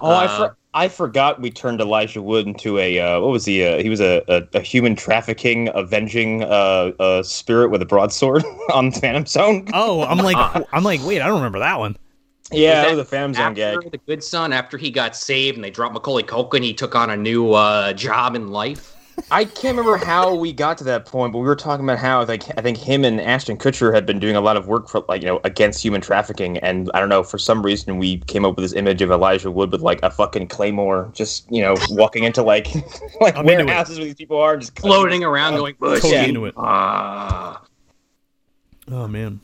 Oh, 0.00 0.10
I, 0.14 0.26
for- 0.28 0.56
I 0.74 0.88
forgot 0.88 1.40
we 1.40 1.50
turned 1.50 1.80
Elijah 1.80 2.20
Wood 2.20 2.46
into 2.46 2.78
a 2.78 2.98
uh, 2.98 3.20
what 3.20 3.30
was 3.30 3.44
he? 3.44 3.64
Uh, 3.64 3.80
he 3.82 3.88
was 3.88 4.00
a, 4.00 4.22
a, 4.28 4.42
a 4.58 4.60
human 4.60 4.96
trafficking, 4.96 5.70
avenging 5.74 6.42
uh, 6.42 6.92
uh, 6.98 7.22
spirit 7.22 7.70
with 7.70 7.80
a 7.82 7.86
broadsword 7.86 8.44
on 8.74 8.90
Phantom 8.90 9.24
Zone. 9.26 9.68
Oh, 9.72 10.02
I'm 10.02 10.18
like, 10.18 10.36
I'm 10.72 10.82
like, 10.84 11.00
wait, 11.04 11.20
I 11.22 11.26
don't 11.26 11.36
remember 11.36 11.60
that 11.60 11.78
one. 11.78 11.96
yeah, 12.50 12.82
Was 12.82 12.90
that 12.90 12.96
was 12.96 13.00
a 13.00 13.04
Phantom 13.08 13.34
Zone 13.34 13.42
after 13.42 13.80
gag. 13.82 13.90
the 13.92 13.98
Good 13.98 14.24
Son, 14.24 14.52
after 14.52 14.76
he 14.76 14.90
got 14.90 15.14
saved 15.16 15.56
and 15.56 15.64
they 15.64 15.70
dropped 15.70 15.94
Macaulay 15.94 16.24
Culkin, 16.24 16.62
he 16.62 16.74
took 16.74 16.94
on 16.94 17.10
a 17.10 17.16
new 17.16 17.52
uh, 17.52 17.92
job 17.92 18.34
in 18.34 18.48
life. 18.48 18.93
I 19.30 19.44
can't 19.44 19.76
remember 19.76 19.96
how 19.96 20.34
we 20.34 20.52
got 20.52 20.78
to 20.78 20.84
that 20.84 21.06
point, 21.06 21.32
but 21.32 21.38
we 21.38 21.44
were 21.46 21.56
talking 21.56 21.84
about 21.84 21.98
how 21.98 22.24
like 22.24 22.44
I 22.56 22.62
think 22.62 22.76
him 22.78 23.04
and 23.04 23.20
Ashton 23.20 23.56
Kutcher 23.56 23.92
had 23.92 24.06
been 24.06 24.18
doing 24.20 24.36
a 24.36 24.40
lot 24.40 24.56
of 24.56 24.68
work 24.68 24.88
for 24.88 25.04
like 25.08 25.22
you 25.22 25.26
know 25.28 25.40
against 25.44 25.82
human 25.82 26.00
trafficking, 26.00 26.58
and 26.58 26.90
I 26.94 27.00
don't 27.00 27.08
know 27.08 27.22
for 27.22 27.38
some 27.38 27.62
reason 27.62 27.98
we 27.98 28.18
came 28.18 28.44
up 28.44 28.56
with 28.56 28.64
this 28.64 28.74
image 28.74 29.02
of 29.02 29.10
Elijah 29.10 29.50
Wood 29.50 29.72
with 29.72 29.80
like 29.80 29.98
a 30.02 30.10
fucking 30.10 30.48
claymore, 30.48 31.10
just 31.14 31.50
you 31.50 31.62
know 31.62 31.76
walking 31.90 32.24
into 32.24 32.42
like 32.42 32.68
like 33.20 33.36
I'm 33.36 33.48
into 33.48 33.64
warehouses 33.64 33.98
where 33.98 34.04
these 34.04 34.14
people 34.14 34.38
are, 34.38 34.52
and 34.52 34.62
just 34.62 34.74
cutting 34.76 34.90
Floating 34.90 35.24
around 35.24 35.56
going, 35.56 35.74
Totally 35.80 36.12
Yeah. 36.12 36.24
into 36.24 36.44
it. 36.44 36.54
ah. 36.56 37.62
Oh 38.90 39.08
man. 39.08 39.40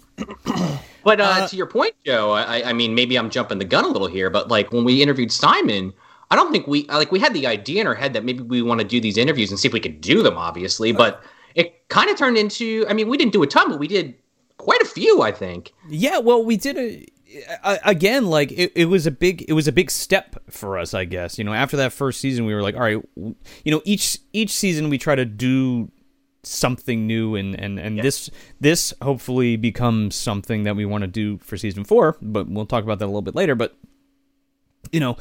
But 1.02 1.18
uh, 1.18 1.24
Uh, 1.24 1.48
to 1.48 1.56
your 1.56 1.66
point, 1.66 1.94
Joe, 2.04 2.32
I, 2.32 2.68
I 2.68 2.72
mean, 2.74 2.94
maybe 2.94 3.18
I'm 3.18 3.30
jumping 3.30 3.58
the 3.58 3.64
gun 3.64 3.86
a 3.86 3.88
little 3.88 4.06
here, 4.06 4.28
but 4.28 4.48
like 4.48 4.70
when 4.70 4.84
we 4.84 5.02
interviewed 5.02 5.32
Simon, 5.32 5.94
I 6.30 6.36
don't 6.36 6.52
think 6.52 6.66
we 6.66 6.86
like 6.86 7.10
we 7.10 7.18
had 7.18 7.34
the 7.34 7.46
idea 7.46 7.80
in 7.80 7.86
our 7.86 7.94
head 7.94 8.12
that 8.12 8.24
maybe 8.24 8.42
we 8.42 8.62
want 8.62 8.80
to 8.80 8.86
do 8.86 9.00
these 9.00 9.16
interviews 9.16 9.50
and 9.50 9.58
see 9.58 9.68
if 9.68 9.74
we 9.74 9.80
could 9.80 10.00
do 10.00 10.22
them, 10.22 10.36
obviously. 10.36 10.92
But 10.92 11.22
it 11.54 11.88
kind 11.88 12.08
of 12.08 12.16
turned 12.16 12.36
into, 12.36 12.86
I 12.88 12.92
mean, 12.92 13.08
we 13.08 13.16
didn't 13.16 13.32
do 13.32 13.42
a 13.42 13.46
ton, 13.46 13.68
but 13.68 13.78
we 13.80 13.88
did 13.88 14.14
quite 14.56 14.80
a 14.80 14.84
few, 14.84 15.22
I 15.22 15.32
think. 15.32 15.72
Yeah, 15.88 16.18
well, 16.18 16.44
we 16.44 16.56
did 16.56 16.78
a, 16.78 17.06
again 17.84 18.26
like 18.26 18.52
it, 18.52 18.72
it 18.74 18.86
was 18.86 19.06
a 19.06 19.10
big 19.10 19.44
it 19.48 19.52
was 19.52 19.68
a 19.68 19.72
big 19.72 19.90
step 19.90 20.36
for 20.50 20.78
us, 20.78 20.94
I 20.94 21.04
guess. 21.04 21.38
You 21.38 21.44
know, 21.44 21.52
after 21.52 21.76
that 21.78 21.92
first 21.92 22.20
season, 22.20 22.44
we 22.44 22.54
were 22.54 22.62
like, 22.62 22.74
all 22.74 22.82
right, 22.82 23.02
w- 23.16 23.34
you 23.64 23.72
know, 23.72 23.82
each 23.84 24.18
each 24.32 24.50
season 24.50 24.88
we 24.88 24.98
try 24.98 25.14
to 25.14 25.24
do 25.24 25.90
something 26.42 27.06
new 27.06 27.34
and 27.34 27.58
and 27.58 27.78
and 27.78 27.98
this 28.00 28.30
this 28.60 28.94
hopefully 29.02 29.56
becomes 29.56 30.14
something 30.14 30.62
that 30.62 30.74
we 30.74 30.86
want 30.86 31.02
to 31.02 31.08
do 31.08 31.38
for 31.38 31.56
season 31.56 31.84
4, 31.84 32.16
but 32.22 32.48
we'll 32.48 32.66
talk 32.66 32.82
about 32.82 32.98
that 32.98 33.04
a 33.04 33.06
little 33.06 33.20
bit 33.22 33.34
later, 33.34 33.54
but 33.54 33.76
you 34.90 35.00
know, 35.00 35.16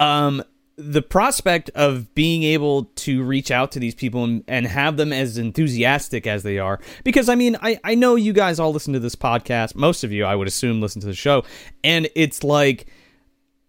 um 0.00 0.42
the 0.76 1.02
prospect 1.02 1.70
of 1.74 2.14
being 2.14 2.42
able 2.42 2.84
to 2.96 3.22
reach 3.22 3.50
out 3.50 3.72
to 3.72 3.78
these 3.78 3.94
people 3.94 4.24
and, 4.24 4.44
and 4.48 4.66
have 4.66 4.96
them 4.96 5.12
as 5.12 5.36
enthusiastic 5.36 6.26
as 6.26 6.42
they 6.42 6.58
are. 6.58 6.80
Because 7.04 7.28
i 7.28 7.34
mean 7.34 7.56
I, 7.60 7.78
I 7.84 7.94
know 7.94 8.16
you 8.16 8.32
guys 8.32 8.58
all 8.58 8.72
listen 8.72 8.92
to 8.94 9.00
this 9.00 9.14
podcast 9.14 9.74
most 9.74 10.04
of 10.04 10.12
you 10.12 10.24
i 10.24 10.34
would 10.34 10.48
assume 10.48 10.80
listen 10.80 11.00
to 11.00 11.06
the 11.06 11.14
show 11.14 11.44
and 11.84 12.08
it's 12.14 12.42
like 12.42 12.86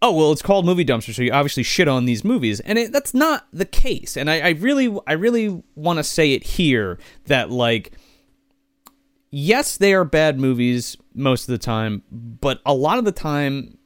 oh 0.02 0.12
well 0.12 0.32
it's 0.32 0.42
called 0.42 0.64
movie 0.66 0.84
dumpster 0.84 1.14
so 1.14 1.22
you 1.22 1.32
obviously 1.32 1.62
shit 1.62 1.88
on 1.88 2.04
these 2.04 2.24
movies. 2.24 2.60
And 2.60 2.78
it, 2.78 2.92
that's 2.92 3.14
not 3.14 3.46
the 3.52 3.64
case. 3.64 4.16
And 4.16 4.30
i, 4.30 4.40
I 4.40 4.48
really 4.50 4.96
i 5.06 5.12
really 5.12 5.62
want 5.74 5.98
to 5.98 6.04
say 6.04 6.32
it 6.32 6.44
here 6.44 6.98
that 7.26 7.50
like 7.50 7.92
yes 9.30 9.76
they 9.76 9.92
are 9.94 10.04
bad 10.04 10.38
movies 10.38 10.96
most 11.14 11.48
of 11.48 11.52
the 11.52 11.58
time 11.58 12.02
but 12.10 12.60
a 12.64 12.74
lot 12.74 12.98
of 12.98 13.04
the 13.04 13.12
time 13.12 13.78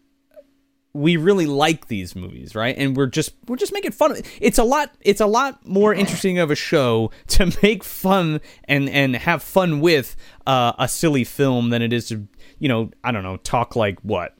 we 0.98 1.16
really 1.16 1.46
like 1.46 1.86
these 1.86 2.16
movies, 2.16 2.54
right? 2.54 2.74
And 2.76 2.96
we're 2.96 3.06
just 3.06 3.34
we're 3.46 3.56
just 3.56 3.72
making 3.72 3.92
fun 3.92 4.10
of 4.10 4.18
it. 4.18 4.26
It's 4.40 4.58
a 4.58 4.64
lot 4.64 4.94
it's 5.00 5.20
a 5.20 5.26
lot 5.26 5.64
more 5.66 5.94
interesting 5.94 6.38
of 6.38 6.50
a 6.50 6.54
show 6.56 7.10
to 7.28 7.56
make 7.62 7.84
fun 7.84 8.40
and 8.64 8.88
and 8.88 9.14
have 9.16 9.42
fun 9.42 9.80
with 9.80 10.16
uh, 10.46 10.72
a 10.78 10.88
silly 10.88 11.24
film 11.24 11.70
than 11.70 11.82
it 11.82 11.92
is 11.92 12.08
to 12.08 12.26
you 12.58 12.68
know 12.68 12.90
I 13.04 13.12
don't 13.12 13.22
know 13.22 13.36
talk 13.38 13.76
like 13.76 14.00
what 14.00 14.34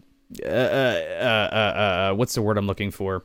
uh, 0.44 0.48
uh, 0.48 0.50
uh, 0.50 1.54
uh, 1.54 2.12
uh, 2.12 2.14
what's 2.14 2.34
the 2.34 2.42
word 2.42 2.58
I'm 2.58 2.66
looking 2.66 2.90
for? 2.90 3.24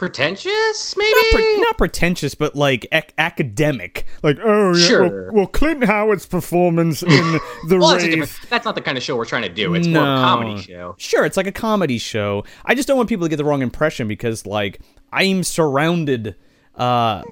Pretentious, 0.00 0.96
maybe? 0.96 1.12
Not, 1.14 1.24
pre- 1.34 1.60
not 1.60 1.76
pretentious, 1.76 2.34
but 2.34 2.56
like 2.56 2.86
ac- 2.90 3.08
academic. 3.18 4.06
Like, 4.22 4.38
oh 4.42 4.74
yeah, 4.74 4.86
Sure. 4.86 5.02
well, 5.26 5.34
well, 5.34 5.46
Clint 5.46 5.84
Howard's 5.84 6.24
performance 6.24 7.02
in 7.02 7.10
The 7.68 7.76
well, 7.78 7.98
that's, 7.98 8.46
that's 8.48 8.64
not 8.64 8.74
the 8.76 8.80
kind 8.80 8.96
of 8.96 9.04
show 9.04 9.14
we're 9.14 9.26
trying 9.26 9.42
to 9.42 9.50
do. 9.50 9.74
It's 9.74 9.86
more 9.86 10.00
of 10.02 10.08
a 10.18 10.22
comedy 10.22 10.62
show. 10.62 10.94
Sure, 10.96 11.26
it's 11.26 11.36
like 11.36 11.46
a 11.46 11.52
comedy 11.52 11.98
show. 11.98 12.44
I 12.64 12.74
just 12.74 12.88
don't 12.88 12.96
want 12.96 13.10
people 13.10 13.26
to 13.26 13.28
get 13.28 13.36
the 13.36 13.44
wrong 13.44 13.60
impression 13.60 14.08
because 14.08 14.46
like 14.46 14.80
I'm 15.12 15.44
surrounded 15.44 16.34
uh 16.76 17.22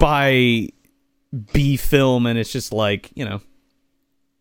by 0.00 0.68
B 1.52 1.76
film 1.76 2.26
and 2.26 2.40
it's 2.40 2.50
just 2.50 2.72
like, 2.72 3.12
you 3.14 3.24
know, 3.24 3.40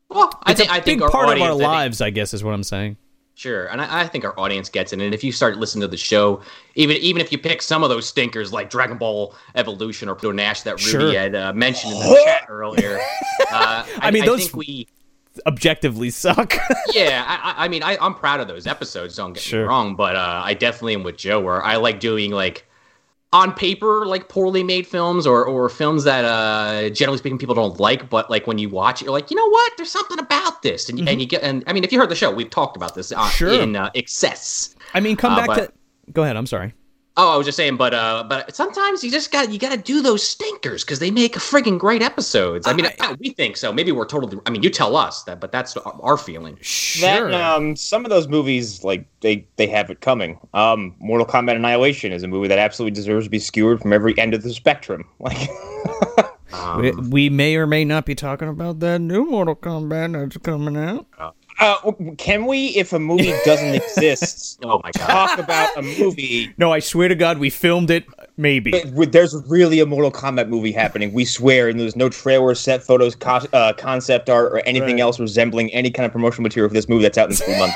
Well, 0.09 0.31
I 0.41 0.55
think 0.55 0.71
I 0.71 0.79
think 0.79 1.03
our 1.03 1.11
part 1.11 1.37
of 1.37 1.41
our 1.43 1.53
lives, 1.53 2.01
I 2.01 2.09
guess 2.09 2.33
is 2.33 2.43
what 2.43 2.55
I'm 2.55 2.63
saying. 2.63 2.97
Sure, 3.37 3.67
and 3.67 3.79
I, 3.79 3.99
I 4.01 4.07
think 4.07 4.25
our 4.25 4.37
audience 4.39 4.67
gets 4.67 4.93
it. 4.93 4.99
And 4.99 5.13
if 5.13 5.23
you 5.23 5.31
start 5.31 5.57
listening 5.57 5.81
to 5.81 5.87
the 5.87 5.95
show, 5.95 6.41
even 6.73 6.97
even 6.97 7.21
if 7.21 7.31
you 7.31 7.37
pick 7.37 7.61
some 7.61 7.83
of 7.83 7.89
those 7.91 8.07
stinkers 8.07 8.51
like 8.51 8.71
Dragon 8.71 8.97
Ball 8.97 9.35
Evolution 9.53 10.09
or 10.09 10.15
Pluto 10.15 10.35
Nash 10.35 10.63
that 10.63 10.77
Rudy 10.83 10.89
Sure. 10.89 11.11
had 11.13 11.35
uh, 11.35 11.53
mentioned 11.53 11.93
in 11.93 11.99
the 11.99 12.21
chat 12.25 12.45
earlier, 12.49 12.97
uh, 13.51 13.85
I, 13.85 13.85
I 14.01 14.09
mean, 14.11 14.25
those- 14.25 14.45
think 14.49 14.55
we, 14.55 14.87
Objectively 15.45 16.09
suck. 16.09 16.55
yeah, 16.95 17.23
I, 17.27 17.51
I- 17.51 17.65
I 17.65 17.67
mean, 17.67 17.83
I, 17.83 17.95
I'm 18.01 18.15
proud 18.15 18.39
of 18.39 18.47
those 18.47 18.65
episodes. 18.65 19.15
Don't 19.17 19.33
get 19.33 19.43
Sure. 19.43 19.61
me 19.61 19.67
wrong, 19.67 19.95
but 19.95 20.15
uh, 20.15 20.41
I 20.43 20.55
definitely 20.55 20.95
am 20.95 21.03
with 21.03 21.15
Joe 21.17 21.39
where 21.39 21.63
I 21.63 21.75
like 21.75 21.99
doing 21.99 22.31
like 22.31 22.67
on 23.33 23.53
paper 23.53 24.05
like 24.05 24.29
poorly 24.29 24.63
made 24.63 24.87
films 24.87 25.27
or 25.27 25.45
or 25.45 25.67
films 25.67 26.05
that 26.05 26.23
uh 26.23 26.89
generally 26.91 27.17
speaking 27.17 27.37
people 27.37 27.53
don't 27.53 27.77
like 27.79 28.09
but 28.09 28.29
like 28.29 28.47
when 28.47 28.57
you 28.57 28.69
watch 28.69 29.01
it 29.01 29.05
you're 29.05 29.11
like 29.13 29.29
you 29.29 29.35
know 29.35 29.49
what 29.49 29.73
there's 29.75 29.91
something 29.91 30.17
about 30.17 30.61
this 30.61 30.87
and, 30.87 31.07
and 31.09 31.19
you 31.19 31.27
get 31.27 31.43
and 31.43 31.61
i 31.67 31.73
mean 31.73 31.83
if 31.83 31.91
you 31.91 31.99
heard 31.99 32.07
the 32.09 32.15
show 32.15 32.31
we've 32.33 32.49
talked 32.49 32.77
about 32.77 32.95
this 32.95 33.11
uh, 33.11 33.17
Mm-hmm. 33.17 33.29
Sure. 33.31 33.61
in 33.61 33.75
uh, 33.75 33.89
excess 33.95 34.75
I 34.93 35.01
mean, 35.01 35.17
come 35.17 35.33
Uh, 35.33 35.37
back 35.37 35.47
but- 35.47 35.55
to 35.57 35.73
Go 36.13 36.23
ahead, 36.23 36.37
I'm 36.37 36.45
sorry. 36.45 36.73
Oh, 37.19 37.33
I 37.33 37.35
was 37.37 37.47
just 37.47 37.55
saying, 37.57 37.77
but 37.77 37.95
uh, 37.95 38.23
but 38.29 38.55
sometimes 38.55 39.03
you 39.03 39.09
just 39.09 39.31
got 39.31 39.51
you 39.51 39.57
got 39.57 39.71
to 39.71 39.77
do 39.77 40.01
those 40.03 40.21
stinkers 40.23 40.83
because 40.83 40.99
they 40.99 41.09
make 41.09 41.33
friggin' 41.33 41.79
great 41.79 42.03
episodes. 42.03 42.67
I 42.67 42.73
mean, 42.73 42.85
I- 42.99 43.15
we 43.19 43.31
think 43.31 43.57
so. 43.57 43.73
Maybe 43.73 43.91
we're 43.91 44.05
totally. 44.05 44.39
I 44.45 44.51
mean, 44.51 44.61
you 44.61 44.69
tell 44.69 44.95
us 44.95 45.23
that, 45.23 45.39
but 45.39 45.51
that's 45.51 45.75
our 45.77 45.99
our 46.03 46.17
feeling. 46.17 46.57
Sure. 46.61 47.31
That 47.31 47.41
um, 47.41 47.75
some 47.75 48.05
of 48.05 48.11
those 48.11 48.27
movies, 48.27 48.83
like 48.83 49.07
they 49.21 49.47
they 49.55 49.65
have 49.65 49.89
it 49.89 50.01
coming. 50.01 50.39
Um, 50.53 50.93
Mortal 50.99 51.25
Kombat 51.25 51.55
Annihilation 51.55 52.11
is 52.11 52.21
a 52.21 52.27
movie 52.27 52.47
that 52.49 52.59
absolutely 52.59 52.93
deserves 52.93 53.25
to 53.25 53.29
be 53.31 53.39
skewered 53.39 53.81
from 53.81 53.93
every 53.93 54.15
end 54.19 54.33
of 54.35 54.43
the 54.43 54.53
spectrum. 54.53 55.03
Like, 55.19 55.49
Um, 56.53 56.81
we, 56.81 56.91
we 56.91 57.29
may 57.29 57.55
or 57.57 57.67
may 57.67 57.83
not 57.83 58.05
be 58.05 58.15
talking 58.15 58.47
about 58.47 58.79
that 58.79 58.99
new 58.99 59.25
Mortal 59.25 59.55
Kombat 59.55 60.13
that's 60.13 60.37
coming 60.37 60.77
out. 60.77 61.05
uh, 61.19 61.31
can 62.17 62.45
we, 62.45 62.67
if 62.69 62.93
a 62.93 62.99
movie 62.99 63.33
doesn't 63.45 63.73
exist, 63.83 64.59
oh 64.63 64.79
my 64.83 64.91
god! 64.91 65.07
talk 65.07 65.39
about 65.39 65.75
a 65.77 65.81
movie? 65.81 66.53
No, 66.57 66.71
I 66.71 66.79
swear 66.79 67.07
to 67.07 67.15
God, 67.15 67.37
we 67.39 67.49
filmed 67.49 67.89
it. 67.89 68.05
Maybe. 68.39 68.71
with- 68.93 69.11
There's 69.13 69.35
really 69.47 69.79
a 69.79 69.85
Mortal 69.87 70.11
Kombat 70.11 70.47
movie 70.47 70.71
happening. 70.71 71.11
We 71.11 71.25
swear, 71.25 71.69
and 71.69 71.79
there's 71.79 71.95
no 71.95 72.07
trailer, 72.09 72.53
set 72.53 72.83
photos, 72.83 73.15
co- 73.15 73.47
uh, 73.51 73.73
concept 73.73 74.29
art, 74.29 74.53
or 74.53 74.59
anything 74.59 74.95
Right. 74.95 74.99
else 75.01 75.19
resembling 75.19 75.73
any 75.73 75.89
kind 75.89 76.05
of 76.05 76.11
promotional 76.11 76.43
material 76.43 76.69
for 76.69 76.75
this 76.75 76.87
movie 76.87 77.01
that's 77.01 77.17
out 77.17 77.29
in 77.31 77.35
three 77.35 77.55
months. 77.59 77.75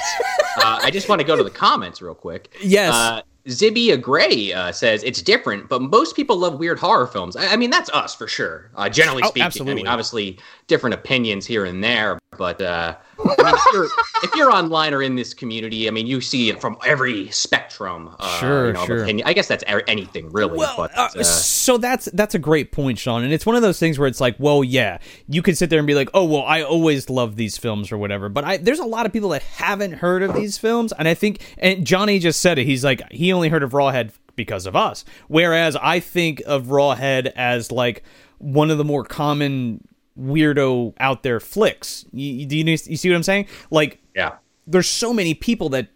uh, 0.58 0.80
I 0.84 0.92
just 0.92 1.10
want 1.10 1.20
to 1.20 1.26
go 1.26 1.36
to 1.36 1.44
the 1.44 1.50
comments 1.50 2.00
real 2.02 2.14
quick. 2.14 2.56
Yes. 2.62 2.94
Uh, 2.94 3.22
Zibby 3.48 4.00
Gray 4.00 4.54
uh, 4.54 4.72
says 4.72 5.02
it's 5.04 5.24
different, 5.24 5.68
but 5.68 5.82
most 5.82 6.16
people 6.16 6.38
love 6.38 6.60
weird 6.60 6.78
horror 6.78 7.08
films. 7.08 7.36
I, 7.36 7.48
I 7.48 7.56
mean, 7.56 7.72
that's 7.72 7.90
us 7.90 8.14
for 8.14 8.28
sure. 8.28 8.70
Uh, 8.76 8.88
generally 8.88 9.24
Oh, 9.26 9.30
speaking, 9.30 9.68
I 9.68 9.74
mean, 9.74 9.88
obviously 9.88 10.38
different 10.68 10.94
opinions 10.94 11.48
here 11.48 11.66
and 11.66 11.84
there, 11.84 12.20
but 12.38 12.62
uh, 12.62 12.96
I 13.20 13.44
mean, 13.44 13.56
if 13.56 13.74
you're 13.74 13.86
if 14.24 14.36
you're 14.36 14.52
online 14.52 14.94
or 14.94 15.02
in 15.04 15.16
this 15.16 15.34
community, 15.34 15.88
I 15.88 15.92
mean, 15.92 16.08
you 16.08 16.22
see 16.22 16.50
it 16.50 16.62
from 16.62 16.78
every 16.86 17.30
spectrum. 17.30 18.16
Uh, 18.20 18.40
Sure, 18.40 18.68
you 18.68 18.74
know, 18.74 18.86
sure. 18.86 19.04
opinion. 19.04 19.28
I 19.28 19.34
guess 19.34 19.48
that's 19.48 19.64
anything 19.68 20.30
really. 20.32 20.58
Well, 20.58 20.76
but 20.78 20.98
uh, 20.98 21.10
uh, 21.16 21.24
so 21.24 21.78
that's 21.78 22.06
that's 22.14 22.34
a 22.34 22.40
great 22.40 22.72
point, 22.72 22.98
Sean, 22.98 23.24
and 23.24 23.34
it's 23.34 23.46
one 23.46 23.58
of 23.58 23.62
those 23.62 23.80
things 23.80 24.00
where 24.00 24.08
it's 24.08 24.22
like, 24.22 24.36
well, 24.40 24.64
yeah, 24.64 25.00
you 25.28 25.42
could 25.42 25.58
sit 25.58 25.70
there 25.70 25.80
and 25.80 25.86
be 25.88 25.94
like, 25.94 26.10
oh, 26.14 26.24
well, 26.24 26.44
I 26.44 26.62
always 26.62 27.10
love 27.10 27.36
these 27.36 27.58
films 27.58 27.92
or 27.92 27.98
whatever, 27.98 28.30
but 28.30 28.46
I 28.46 28.58
there's 28.58 28.80
a 28.80 28.86
lot 28.86 29.06
of 29.06 29.12
people 29.12 29.30
that 29.30 29.44
haven't 29.44 29.94
heard 29.94 30.24
of 30.24 30.34
these 30.34 30.58
films, 30.58 30.94
and 30.98 31.08
I 31.10 31.14
think, 31.14 31.42
and 31.58 31.86
Johnny 31.86 32.18
just 32.18 32.40
said 32.40 32.58
it, 32.58 32.66
he's 32.66 32.84
like, 32.86 33.02
he 33.12 33.34
only 33.34 33.50
heard 33.50 33.64
of 33.64 33.72
Rawhead 33.72 34.12
because 34.38 34.66
of 34.66 34.76
us, 34.76 35.04
whereas 35.28 35.76
I 35.76 36.00
think 36.00 36.42
of 36.48 36.68
Rawhead 36.68 37.34
as 37.36 37.72
like 37.74 38.04
one 38.38 38.72
of 38.72 38.78
the 38.78 38.86
more 38.86 39.04
common 39.04 39.86
weirdo 40.22 40.94
out 41.00 41.24
there 41.24 41.40
flicks. 41.40 42.06
You, 42.12 42.46
do 42.46 42.58
you, 42.58 42.64
you 42.64 42.78
see 42.78 43.10
what 43.10 43.16
I'm 43.16 43.24
saying? 43.24 43.48
Like, 43.70 44.02
yeah. 44.16 44.36
there's 44.68 44.88
so 44.88 45.14
many 45.14 45.34
people 45.34 45.70
that 45.70 45.88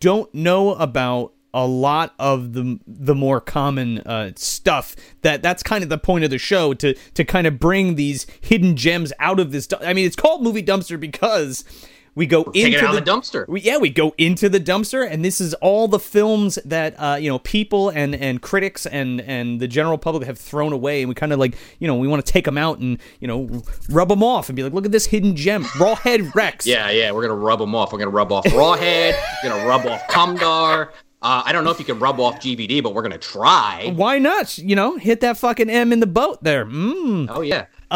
don't 0.00 0.32
know 0.34 0.74
about 0.74 1.32
a 1.54 1.66
lot 1.66 2.14
of 2.18 2.52
the 2.52 2.78
the 2.86 3.14
more 3.14 3.40
common 3.40 3.98
uh, 4.00 4.32
stuff 4.36 4.94
that 5.22 5.42
that's 5.42 5.62
kind 5.62 5.82
of 5.82 5.88
the 5.88 5.96
point 5.96 6.24
of 6.24 6.30
the 6.30 6.38
show 6.38 6.74
to 6.74 6.94
to 7.14 7.24
kind 7.24 7.46
of 7.46 7.58
bring 7.58 7.94
these 7.94 8.26
hidden 8.40 8.76
gems 8.76 9.12
out 9.18 9.40
of 9.40 9.50
this 9.50 9.66
I 9.80 9.94
mean 9.94 10.04
it's 10.04 10.16
called 10.16 10.42
movie 10.42 10.62
dumpster 10.62 11.00
because 11.00 11.64
We 12.18 12.26
go 12.26 12.42
Take 12.42 12.74
into 12.74 12.84
the, 12.88 13.00
the 13.00 13.08
dumpster. 13.08 13.46
We, 13.46 13.60
yeah, 13.60 13.76
we 13.76 13.90
go 13.90 14.12
into 14.18 14.48
the 14.48 14.58
dumpster, 14.58 15.08
and 15.08 15.24
this 15.24 15.40
is 15.40 15.54
all 15.54 15.86
the 15.86 16.00
films 16.00 16.58
that 16.64 16.96
uh, 16.98 17.14
you 17.14 17.30
know 17.30 17.38
people 17.38 17.90
and 17.90 18.12
and 18.12 18.42
critics 18.42 18.86
and 18.86 19.20
and 19.20 19.60
the 19.60 19.68
general 19.68 19.98
public 19.98 20.26
have 20.26 20.36
thrown 20.36 20.72
away, 20.72 21.00
and 21.00 21.08
we 21.08 21.14
kind 21.14 21.32
of 21.32 21.38
like 21.38 21.54
you 21.78 21.86
know 21.86 21.94
we 21.94 22.08
want 22.08 22.26
to 22.26 22.32
take 22.32 22.44
them 22.44 22.58
out 22.58 22.80
and 22.80 22.98
you 23.20 23.28
know 23.28 23.62
rub 23.88 24.08
them 24.08 24.24
off 24.24 24.48
and 24.48 24.56
be 24.56 24.64
like, 24.64 24.72
look 24.72 24.84
at 24.84 24.90
this 24.90 25.06
hidden 25.06 25.36
gem, 25.36 25.62
Rawhead 25.62 26.34
Rex. 26.34 26.66
Yeah, 26.66 26.90
yeah, 26.90 27.12
we're 27.12 27.22
gonna 27.22 27.36
rub 27.36 27.60
them 27.60 27.72
off. 27.76 27.92
We're 27.92 28.00
gonna 28.00 28.10
rub 28.10 28.32
off 28.32 28.44
Rawhead. 28.46 29.14
we're 29.44 29.50
gonna 29.50 29.64
rub 29.64 29.86
off 29.86 30.02
Kumdar. 30.08 30.88
Uh, 31.22 31.42
I 31.44 31.52
don't 31.52 31.62
know 31.62 31.70
if 31.70 31.78
you 31.78 31.84
can 31.84 32.00
rub 32.00 32.18
off 32.18 32.40
GBD, 32.40 32.82
but 32.82 32.94
we're 32.94 33.02
gonna 33.02 33.16
try. 33.18 33.92
Why 33.94 34.18
not? 34.18 34.58
You 34.58 34.74
know, 34.74 34.96
hit 34.96 35.20
that 35.20 35.36
fucking 35.38 35.70
M 35.70 35.92
in 35.92 36.00
the 36.00 36.06
boat 36.08 36.42
there. 36.42 36.66
Mmm. 36.66 37.28
Oh 37.30 37.42
yeah. 37.42 37.66
Uh, 37.92 37.94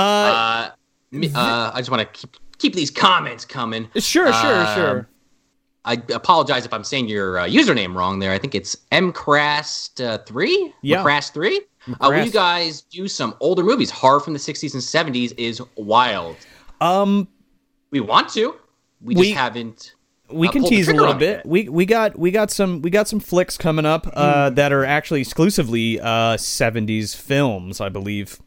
Uh, 1.13 1.27
uh, 1.35 1.73
I 1.75 1.81
just 1.81 1.91
want 1.91 2.01
to 2.01 2.07
keep 2.21 2.37
keep 2.63 2.75
these 2.75 2.91
comments 2.91 3.45
coming. 3.45 3.89
sure, 3.97 4.33
sure, 4.33 4.55
uh, 4.55 4.75
sure. 4.75 5.09
I 5.85 5.95
apologize 6.15 6.65
if 6.65 6.73
I'm 6.73 6.85
saying 6.85 7.09
your 7.09 7.39
uh, 7.41 7.47
username 7.47 7.95
wrong 7.97 8.21
there. 8.21 8.31
I 8.33 8.39
think 8.39 8.55
it's 8.55 8.77
mcrast 8.93 10.05
uh, 10.05 10.19
three. 10.25 10.73
Yeah. 10.83 11.03
mcrast 11.03 11.33
three. 11.33 11.61
Uh, 12.01 12.09
will 12.11 12.25
you 12.25 12.31
guys 12.31 12.83
do 12.83 13.09
some 13.09 13.35
older 13.41 13.65
movies? 13.65 13.91
Horror 13.91 14.21
from 14.21 14.33
the 14.33 14.39
60s 14.39 14.73
and 14.75 14.83
70s 15.15 15.33
is 15.37 15.61
wild. 15.77 16.37
Um, 16.81 17.27
We 17.91 17.99
want 18.01 18.29
to. 18.35 18.55
We, 19.01 19.17
We- 19.17 19.25
just 19.25 19.37
haven't. 19.37 19.95
we 20.31 20.47
uh, 20.49 20.53
can 20.53 20.63
tease 20.65 20.87
a 20.89 20.95
little 20.95 21.15
bit. 21.15 21.39
yet. 21.39 21.47
We 21.47 21.69
we 21.69 21.85
got 21.85 22.17
we 22.19 22.31
got 22.31 22.51
some 22.53 22.81
we 22.83 22.91
got 22.91 23.09
some 23.09 23.19
flicks 23.21 23.59
coming 23.59 23.85
up 23.85 24.07
uh, 24.15 24.49
Hmm. 24.51 24.55
that 24.55 24.73
are 24.73 24.85
actually 24.85 25.21
exclusively 25.21 25.99
uh, 26.01 26.37
70s 26.37 27.17
films, 27.17 27.81
I 27.81 27.89
believe. 27.89 28.39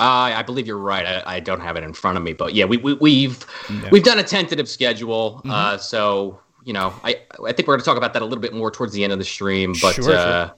Uh, 0.00 0.32
I 0.34 0.42
believe 0.42 0.66
you're 0.66 0.78
right. 0.78 1.04
I, 1.04 1.36
I 1.36 1.40
don't 1.40 1.60
have 1.60 1.76
it 1.76 1.84
in 1.84 1.92
front 1.92 2.16
of 2.16 2.24
me, 2.24 2.32
but 2.32 2.54
yeah, 2.54 2.64
we, 2.64 2.78
we 2.78 2.94
we've 2.94 3.44
we've 3.92 4.02
done 4.02 4.18
a 4.18 4.22
tentative 4.22 4.66
schedule. 4.66 5.36
Mm-hmm. 5.38 5.50
Uh, 5.50 5.76
so 5.76 6.40
you 6.64 6.72
know, 6.72 6.94
I 7.04 7.20
I 7.44 7.52
think 7.52 7.68
we're 7.68 7.74
going 7.74 7.80
to 7.80 7.84
talk 7.84 7.98
about 7.98 8.14
that 8.14 8.22
a 8.22 8.24
little 8.24 8.40
bit 8.40 8.54
more 8.54 8.70
towards 8.70 8.94
the 8.94 9.04
end 9.04 9.12
of 9.12 9.18
the 9.18 9.24
stream. 9.26 9.74
But 9.80 9.94
Sure, 9.96 10.04
sure. 10.04 10.16
uh, 10.16 10.50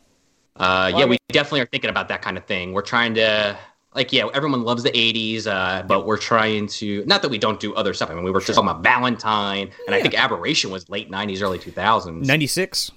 uh, 0.56 0.92
yeah, 0.96 1.06
we 1.06 1.18
definitely 1.30 1.60
are 1.60 1.66
thinking 1.66 1.90
about 1.90 2.08
that 2.08 2.22
kind 2.22 2.38
of 2.38 2.44
thing. 2.44 2.72
We're 2.72 2.82
trying 2.82 3.14
to 3.14 3.58
like 3.94 4.12
yeah, 4.12 4.28
everyone 4.32 4.62
loves 4.62 4.84
the 4.84 4.90
'80s, 4.90 5.46
uh, 5.46 5.82
but 5.82 6.06
we're 6.06 6.18
trying 6.18 6.68
to 6.68 7.04
not 7.06 7.22
that 7.22 7.30
we 7.30 7.38
don't 7.38 7.58
do 7.58 7.74
other 7.74 7.94
stuff. 7.94 8.10
I 8.10 8.14
mean, 8.14 8.24
we 8.24 8.30
were 8.30 8.40
just 8.40 8.54
talking 8.54 8.70
about 8.70 8.82
Valentine, 8.82 9.70
and 9.86 9.94
I 9.94 10.00
think 10.00 10.14
Aberration 10.14 10.70
was 10.70 10.88
late 10.88 11.10
'90s, 11.10 11.42
early 11.42 11.58
2000s. 11.58 12.24
96. 12.24 12.92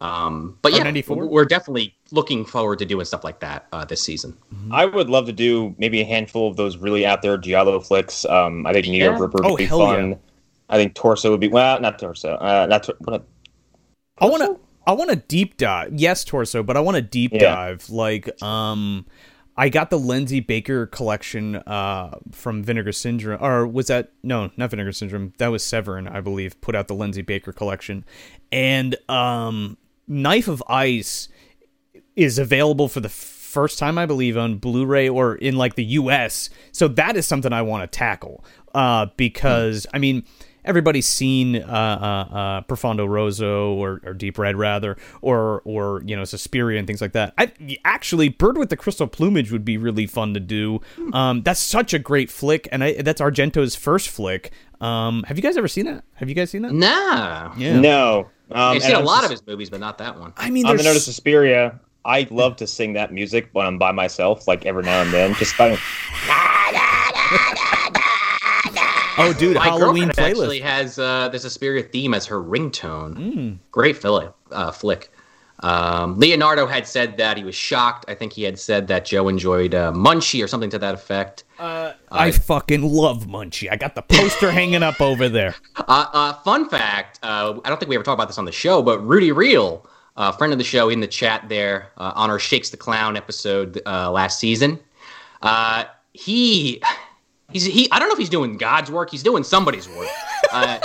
Um, 0.00 0.56
but 0.62 0.72
Or 0.72 0.76
yeah, 0.78 0.82
94? 0.84 1.26
we're 1.28 1.44
definitely 1.44 1.94
looking 2.10 2.44
forward 2.46 2.78
to 2.78 2.86
doing 2.86 3.04
stuff 3.04 3.22
like 3.22 3.40
that 3.40 3.66
uh, 3.72 3.84
this 3.84 4.02
season. 4.02 4.34
I 4.70 4.86
would 4.86 5.10
love 5.10 5.26
to 5.26 5.32
do 5.32 5.74
maybe 5.78 6.00
a 6.00 6.04
handful 6.04 6.48
of 6.48 6.56
those 6.56 6.78
really 6.78 7.04
out 7.04 7.20
there 7.22 7.36
Giallo 7.36 7.80
flicks. 7.80 8.24
Um, 8.24 8.66
I 8.66 8.72
think 8.72 8.86
New 8.86 9.02
York 9.02 9.16
Yeah. 9.18 9.22
Ripper 9.24 9.42
would 9.42 9.50
Oh, 9.52 9.56
be 9.56 9.66
hell 9.66 9.78
fun. 9.80 10.10
yeah. 10.10 10.16
I 10.70 10.76
think 10.76 10.94
Torso 10.94 11.30
would 11.30 11.40
be 11.40 11.48
well, 11.48 11.80
not 11.80 11.98
Torso. 11.98 12.34
Uh, 12.36 12.66
not 12.68 12.84
tor- 12.84 12.94
what? 13.00 13.26
I 14.18 14.26
want 14.26 14.42
to 14.42 14.58
I 14.86 14.92
want 14.92 15.10
to 15.10 15.16
deep 15.16 15.56
dive. 15.58 15.92
Yes, 15.94 16.24
torso, 16.24 16.62
but 16.62 16.76
I 16.76 16.80
want 16.80 16.96
to 16.96 17.02
deep 17.02 17.32
Yeah. 17.34 17.40
dive. 17.40 17.90
Like, 17.90 18.42
um, 18.42 19.04
I 19.56 19.68
got 19.68 19.90
the 19.90 19.98
Lenzi 19.98 20.44
Baker 20.44 20.86
collection 20.86 21.56
uh 21.56 22.16
from 22.32 22.62
Vinegar 22.64 22.92
Syndrome, 22.92 23.38
or 23.42 23.66
was 23.66 23.88
that 23.88 24.12
no, 24.22 24.50
not 24.56 24.70
Vinegar 24.70 24.92
Syndrome. 24.92 25.34
That 25.38 25.48
was 25.48 25.62
Severin, 25.62 26.08
I 26.08 26.20
believe, 26.22 26.58
put 26.62 26.74
out 26.74 26.88
the 26.88 26.94
Lenzi 26.94 27.24
Baker 27.24 27.52
collection, 27.52 28.04
and 28.50 28.96
um, 29.10 29.76
Knife 30.10 30.48
of 30.48 30.62
Ice 30.68 31.28
is 32.16 32.38
available 32.38 32.88
for 32.88 33.00
the 33.00 33.08
first 33.08 33.78
time, 33.78 33.96
I 33.96 34.06
believe, 34.06 34.36
on 34.36 34.56
Blu-ray 34.58 35.08
or 35.08 35.36
in 35.36 35.56
like 35.56 35.76
the 35.76 35.84
U.S. 35.84 36.50
So 36.72 36.88
that 36.88 37.16
is 37.16 37.26
something 37.26 37.52
I 37.52 37.62
want 37.62 37.90
to 37.90 37.98
tackle 37.98 38.44
uh, 38.74 39.06
because 39.16 39.86
I 39.94 39.98
mean 39.98 40.24
everybody's 40.64 41.06
seen 41.06 41.56
uh, 41.56 41.60
uh, 41.62 42.34
uh, 42.34 42.60
Profondo 42.62 43.06
Rosso 43.06 43.74
or, 43.74 44.00
or 44.04 44.12
Deep 44.12 44.38
Red 44.38 44.56
rather, 44.56 44.96
or 45.22 45.62
or 45.64 46.02
you 46.04 46.16
know 46.16 46.24
Suspiria 46.24 46.78
and 46.78 46.86
things 46.86 47.00
like 47.00 47.12
that. 47.12 47.32
I 47.38 47.52
actually 47.84 48.28
Bird 48.28 48.58
with 48.58 48.68
the 48.68 48.76
Crystal 48.76 49.06
Plumage 49.06 49.50
would 49.52 49.64
be 49.64 49.76
really 49.76 50.06
fun 50.06 50.34
to 50.34 50.40
do. 50.40 50.80
Um, 51.12 51.42
that's 51.42 51.60
such 51.60 51.94
a 51.94 51.98
great 51.98 52.30
flick, 52.30 52.68
and 52.72 52.84
I, 52.84 53.02
that's 53.02 53.20
Argento's 53.20 53.74
first 53.74 54.08
flick. 54.08 54.50
Um, 54.80 55.24
have 55.24 55.36
you 55.36 55.42
guys 55.42 55.56
ever 55.56 55.68
seen 55.68 55.86
that? 55.86 56.04
Have 56.14 56.28
you 56.28 56.34
guys 56.34 56.50
seen 56.50 56.62
that? 56.62 56.72
Nah, 56.72 57.52
Yeah. 57.56 57.78
No. 57.80 58.28
Um, 58.52 58.76
I've 58.76 58.82
seen 58.82 58.94
a 58.94 59.00
lot 59.00 59.18
Sus- 59.18 59.24
of 59.26 59.30
his 59.30 59.46
movies, 59.46 59.70
but 59.70 59.80
not 59.80 59.98
that 59.98 60.18
one. 60.18 60.32
I 60.36 60.50
mean, 60.50 60.66
On 60.66 60.76
the 60.76 60.82
there's 60.82 60.92
note 60.92 60.96
of 60.96 61.02
Suspiria, 61.02 61.78
I 62.04 62.26
love 62.30 62.56
to 62.56 62.66
sing 62.66 62.94
that 62.94 63.12
music 63.12 63.48
when 63.52 63.66
I'm 63.66 63.78
by 63.78 63.92
myself, 63.92 64.48
like 64.48 64.66
every 64.66 64.82
now 64.82 65.02
and 65.02 65.12
then. 65.12 65.34
Just 65.34 65.56
by, 65.56 65.70
oh, 69.18 69.34
dude, 69.38 69.56
My 69.56 69.64
Halloween 69.64 70.06
girlfriend 70.06 70.18
actually 70.18 70.60
has 70.60 70.98
uh, 70.98 71.28
the 71.28 71.38
Suspiria 71.38 71.82
theme 71.82 72.14
as 72.14 72.26
her 72.26 72.42
ringtone. 72.42 73.14
Mm. 73.16 73.58
Great 73.70 73.96
flick. 73.96 74.30
Uh, 74.50 74.72
flick. 74.72 75.12
Um, 75.62 76.18
Leonardo 76.18 76.66
had 76.66 76.86
said 76.86 77.18
that 77.18 77.36
he 77.36 77.44
was 77.44 77.54
shocked. 77.54 78.06
I 78.08 78.14
think 78.14 78.32
he 78.32 78.42
had 78.42 78.58
said 78.58 78.88
that 78.88 79.04
Joe 79.04 79.28
enjoyed 79.28 79.74
uh, 79.74 79.92
Munchie 79.92 80.42
or 80.42 80.46
something 80.46 80.70
to 80.70 80.78
that 80.78 80.94
effect. 80.94 81.44
I 82.10 82.30
fucking 82.30 82.82
love 82.82 83.26
Munchie. 83.26 83.70
I 83.70 83.76
got 83.76 83.94
the 83.94 84.02
poster 84.02 84.50
hanging 84.50 84.82
up 84.82 85.00
over 85.00 85.28
there. 85.28 85.54
Uh, 85.88 86.06
uh, 86.12 86.32
fun 86.42 86.68
fact: 86.68 87.18
uh, 87.22 87.58
I 87.64 87.68
don't 87.68 87.78
think 87.78 87.88
we 87.88 87.96
ever 87.96 88.04
talked 88.04 88.14
about 88.14 88.28
this 88.28 88.38
on 88.38 88.44
the 88.44 88.52
show, 88.52 88.80
but 88.80 89.00
Rudy 89.00 89.32
Reel, 89.32 89.84
uh, 90.16 90.30
friend 90.30 90.52
of 90.52 90.58
the 90.58 90.64
show, 90.64 90.88
in 90.88 91.00
the 91.00 91.06
chat 91.06 91.48
there 91.48 91.90
uh, 91.96 92.12
on 92.14 92.30
our 92.30 92.38
Shakes 92.38 92.70
the 92.70 92.76
Clown 92.76 93.16
episode 93.16 93.80
uh, 93.86 94.10
last 94.10 94.38
season, 94.38 94.78
uh, 95.42 95.84
he 96.12 96.80
he's 97.50 97.64
he. 97.64 97.90
I 97.90 97.98
don't 97.98 98.08
know 98.08 98.12
if 98.12 98.18
he's 98.18 98.28
doing 98.28 98.56
God's 98.56 98.90
work. 98.90 99.10
He's 99.10 99.22
doing 99.22 99.42
somebody's 99.42 99.88
work. 99.88 100.08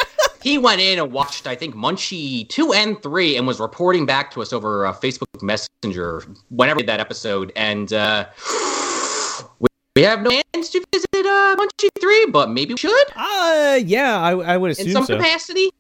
Uh, 0.46 0.50
he 0.50 0.58
went 0.58 0.80
in 0.82 1.00
and 1.00 1.12
watched, 1.12 1.48
I 1.48 1.56
think, 1.56 1.76
Munchie 1.76 2.48
two 2.50 2.74
and 2.74 3.02
three, 3.02 3.38
and 3.38 3.48
was 3.48 3.60
reporting 3.60 4.06
back 4.06 4.32
to 4.32 4.42
us 4.42 4.54
over 4.54 4.86
uh, 4.86 4.94
Facebook 4.94 5.42
Messenger 5.42 6.24
whenever 6.50 6.78
we 6.78 6.84
did 6.84 6.90
that 6.90 7.00
episode. 7.00 7.52
And 7.56 7.92
uh, 7.92 8.28
we, 9.60 9.68
we 9.96 10.04
have 10.04 10.22
no 10.22 10.30
plans 10.30 10.70
to 10.70 10.84
visit 10.94 11.10
uh, 11.14 11.56
Munchie 11.58 11.90
three, 12.00 12.28
but 12.28 12.50
maybe 12.50 12.74
we 12.74 12.78
should 12.78 13.08
Uh, 13.16 13.80
yeah, 13.84 14.20
I, 14.22 14.32
I 14.32 14.58
would 14.58 14.72
assume 14.72 14.88
in 14.88 14.94
some 14.94 15.06
so. 15.06 15.18
capacity. 15.18 15.72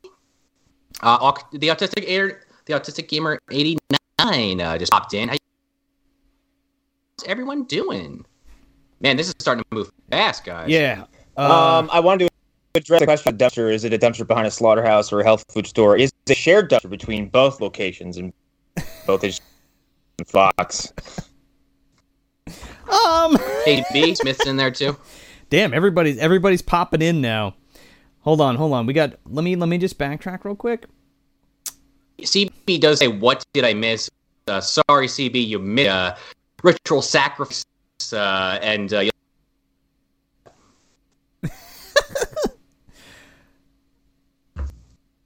Uh, 1.01 1.33
the 1.51 1.67
autistic 1.67 2.05
air, 2.07 2.41
the 2.65 2.73
autistic 2.73 3.07
gamer 3.07 3.39
eighty 3.51 3.77
nine 4.19 4.61
uh, 4.61 4.77
just 4.77 4.91
popped 4.91 5.13
in. 5.13 5.29
How's 5.29 5.39
everyone 7.27 7.65
doing? 7.65 8.25
Man, 9.01 9.17
this 9.17 9.27
is 9.27 9.35
starting 9.39 9.63
to 9.69 9.75
move 9.75 9.91
fast, 10.09 10.45
guys. 10.45 10.69
Yeah. 10.69 11.03
Uh, 11.37 11.79
um, 11.81 11.89
I 11.91 11.99
wanted 11.99 12.29
to 12.29 12.34
address 12.75 12.99
the 12.99 13.05
question 13.05 13.33
of 13.33 13.39
dumpster. 13.39 13.71
Is 13.73 13.83
it 13.83 13.93
a 13.93 13.97
dumpster 13.97 14.27
behind 14.27 14.47
a 14.47 14.51
slaughterhouse 14.51 15.11
or 15.11 15.19
a 15.21 15.23
health 15.23 15.45
food 15.51 15.67
store? 15.67 15.97
Is 15.97 16.11
it 16.25 16.31
a 16.31 16.35
shared 16.35 16.69
dumpster 16.69 16.89
between 16.89 17.29
both 17.29 17.61
locations 17.61 18.17
and 18.17 18.33
both 19.05 19.23
is 19.23 19.41
Fox? 20.27 20.93
um. 22.47 23.35
KB 23.65 24.15
Smith's 24.17 24.45
in 24.45 24.57
there 24.57 24.71
too. 24.71 24.97
Damn, 25.49 25.73
everybody's 25.73 26.17
everybody's 26.17 26.61
popping 26.61 27.01
in 27.01 27.21
now. 27.21 27.55
Hold 28.21 28.41
on, 28.41 28.55
hold 28.55 28.73
on. 28.73 28.85
We 28.85 28.93
got. 28.93 29.13
Let 29.27 29.43
me 29.43 29.55
let 29.55 29.69
me 29.69 29.77
just 29.77 29.97
backtrack 29.97 30.43
real 30.43 30.55
quick. 30.55 30.85
CB 32.21 32.79
does 32.79 32.99
say, 32.99 33.07
"What 33.07 33.43
did 33.53 33.63
I 33.65 33.73
miss?" 33.73 34.09
Uh, 34.47 34.61
sorry, 34.61 35.07
CB, 35.07 35.47
you 35.47 35.59
missed 35.59 35.89
uh, 35.89 36.15
ritual 36.63 37.01
sacrifice, 37.01 37.65
uh, 38.13 38.59
and 38.61 38.93
uh, 38.93 39.09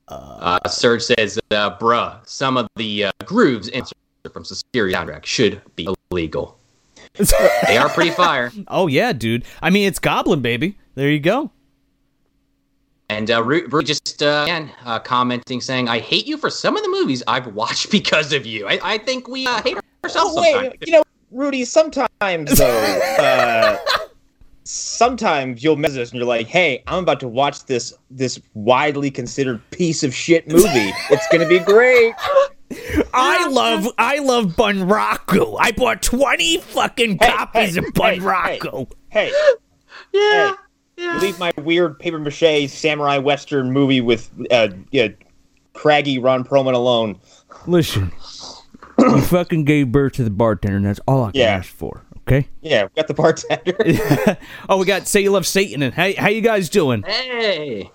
uh, 0.10 0.68
Serge 0.70 1.04
says, 1.04 1.40
uh, 1.52 1.78
"Bruh, 1.78 2.28
some 2.28 2.58
of 2.58 2.68
the 2.76 3.06
uh, 3.06 3.12
grooves 3.26 3.68
in 3.70 3.84
from 4.34 4.44
Suspiria 4.46 4.96
soundtrack 4.98 5.26
should 5.26 5.62
be 5.76 5.88
illegal. 6.12 6.58
They 7.68 7.78
are 7.78 7.90
pretty 7.90 8.12
fire." 8.12 8.52
Oh 8.68 8.88
yeah, 8.88 9.14
dude. 9.14 9.44
I 9.62 9.70
mean, 9.70 9.88
it's 9.88 10.00
Goblin 10.00 10.42
baby. 10.42 10.78
There 10.96 11.10
you 11.10 11.20
go. 11.20 11.52
And 13.12 13.32
uh, 13.32 13.44
Ru- 13.44 13.68
Ru 13.68 13.82
just 13.82 14.22
uh, 14.22 14.42
again 14.44 14.72
uh, 14.86 15.00
commenting, 15.00 15.62
saying, 15.62 15.90
"I 15.90 16.00
hate 16.00 16.28
you 16.28 16.38
for 16.38 16.50
some 16.50 16.78
of 16.78 16.84
the 16.84 16.90
movies 16.90 17.24
I've 17.28 17.48
watched 17.56 17.90
because 18.00 18.34
of 18.34 18.46
you. 18.46 18.68
I, 18.68 18.80
I 18.84 18.98
think 19.00 19.28
we 19.28 19.48
uh, 19.48 19.62
hate 19.64 19.78
ourselves 20.04 20.36
Oh, 20.38 20.44
sometimes." 20.44 20.74
you 20.86 20.94
know, 20.94 21.04
Rudy. 21.32 21.66
Sometimes 21.66 22.58
though, 22.58 22.66
uh, 23.20 23.78
sometimes 24.70 25.64
you'll 25.64 25.76
message 25.76 25.98
us 26.00 26.12
and 26.12 26.20
you're 26.20 26.28
like, 26.28 26.48
"Hey, 26.48 26.84
I'm 26.88 27.04
about 27.04 27.20
to 27.22 27.28
watch 27.28 27.66
this 27.66 27.94
this 28.12 28.40
widely 28.54 29.10
considered 29.10 29.62
piece 29.72 30.04
of 30.04 30.14
shit 30.14 30.48
movie. 30.48 30.92
It's 31.10 31.28
gonna 31.32 31.48
be 31.48 31.60
great." 31.60 32.14
I 33.14 33.48
love 33.50 33.88
I 33.98 34.20
love 34.20 34.56
Bunraku. 34.56 35.58
I 35.60 35.72
bought 35.72 36.02
twenty 36.04 36.58
fucking 36.60 37.18
Hey, 37.20 37.32
copies 37.32 37.74
hey, 37.76 37.80
of 37.80 37.86
hey, 37.86 37.92
Bunraku. 38.20 38.92
Hey, 39.12 39.32
yeah. 40.14 40.54
hey, 40.98 41.04
you 41.04 41.20
leave 41.20 41.40
my 41.40 41.52
weird 41.58 41.98
paper 41.98 42.20
mache 42.20 42.70
samurai 42.70 43.18
western 43.18 43.72
movie 43.72 44.02
with 44.02 44.30
uh, 44.52 44.68
yeah, 44.92 45.08
craggy 45.74 46.20
Ron 46.20 46.44
Perlman 46.44 46.76
alone. 46.76 47.20
Listen, 47.66 48.12
you 49.00 49.20
fucking 49.22 49.66
gave 49.66 49.92
birth 49.92 50.14
to 50.14 50.24
the 50.24 50.30
bartender, 50.30 50.78
and 50.78 50.86
that's 50.86 51.00
all 51.08 51.24
I 51.24 51.32
can 51.32 51.42
Yeah. 51.42 51.48
ask 51.56 51.70
for. 51.74 52.04
Okay. 52.30 52.48
Yeah, 52.62 52.84
we 52.84 52.90
got 52.96 53.08
the 53.08 53.14
bartender. 53.16 54.38
oh, 54.70 54.78
we 54.78 54.86
got 54.86 55.08
say 55.08 55.22
you 55.22 55.32
love 55.32 55.48
Satan, 55.48 55.82
and 55.82 55.94
hey, 55.94 56.14
how 56.14 56.30
you 56.30 56.42
guys 56.42 56.70
doing? 56.70 57.02
Hey. 57.02 57.90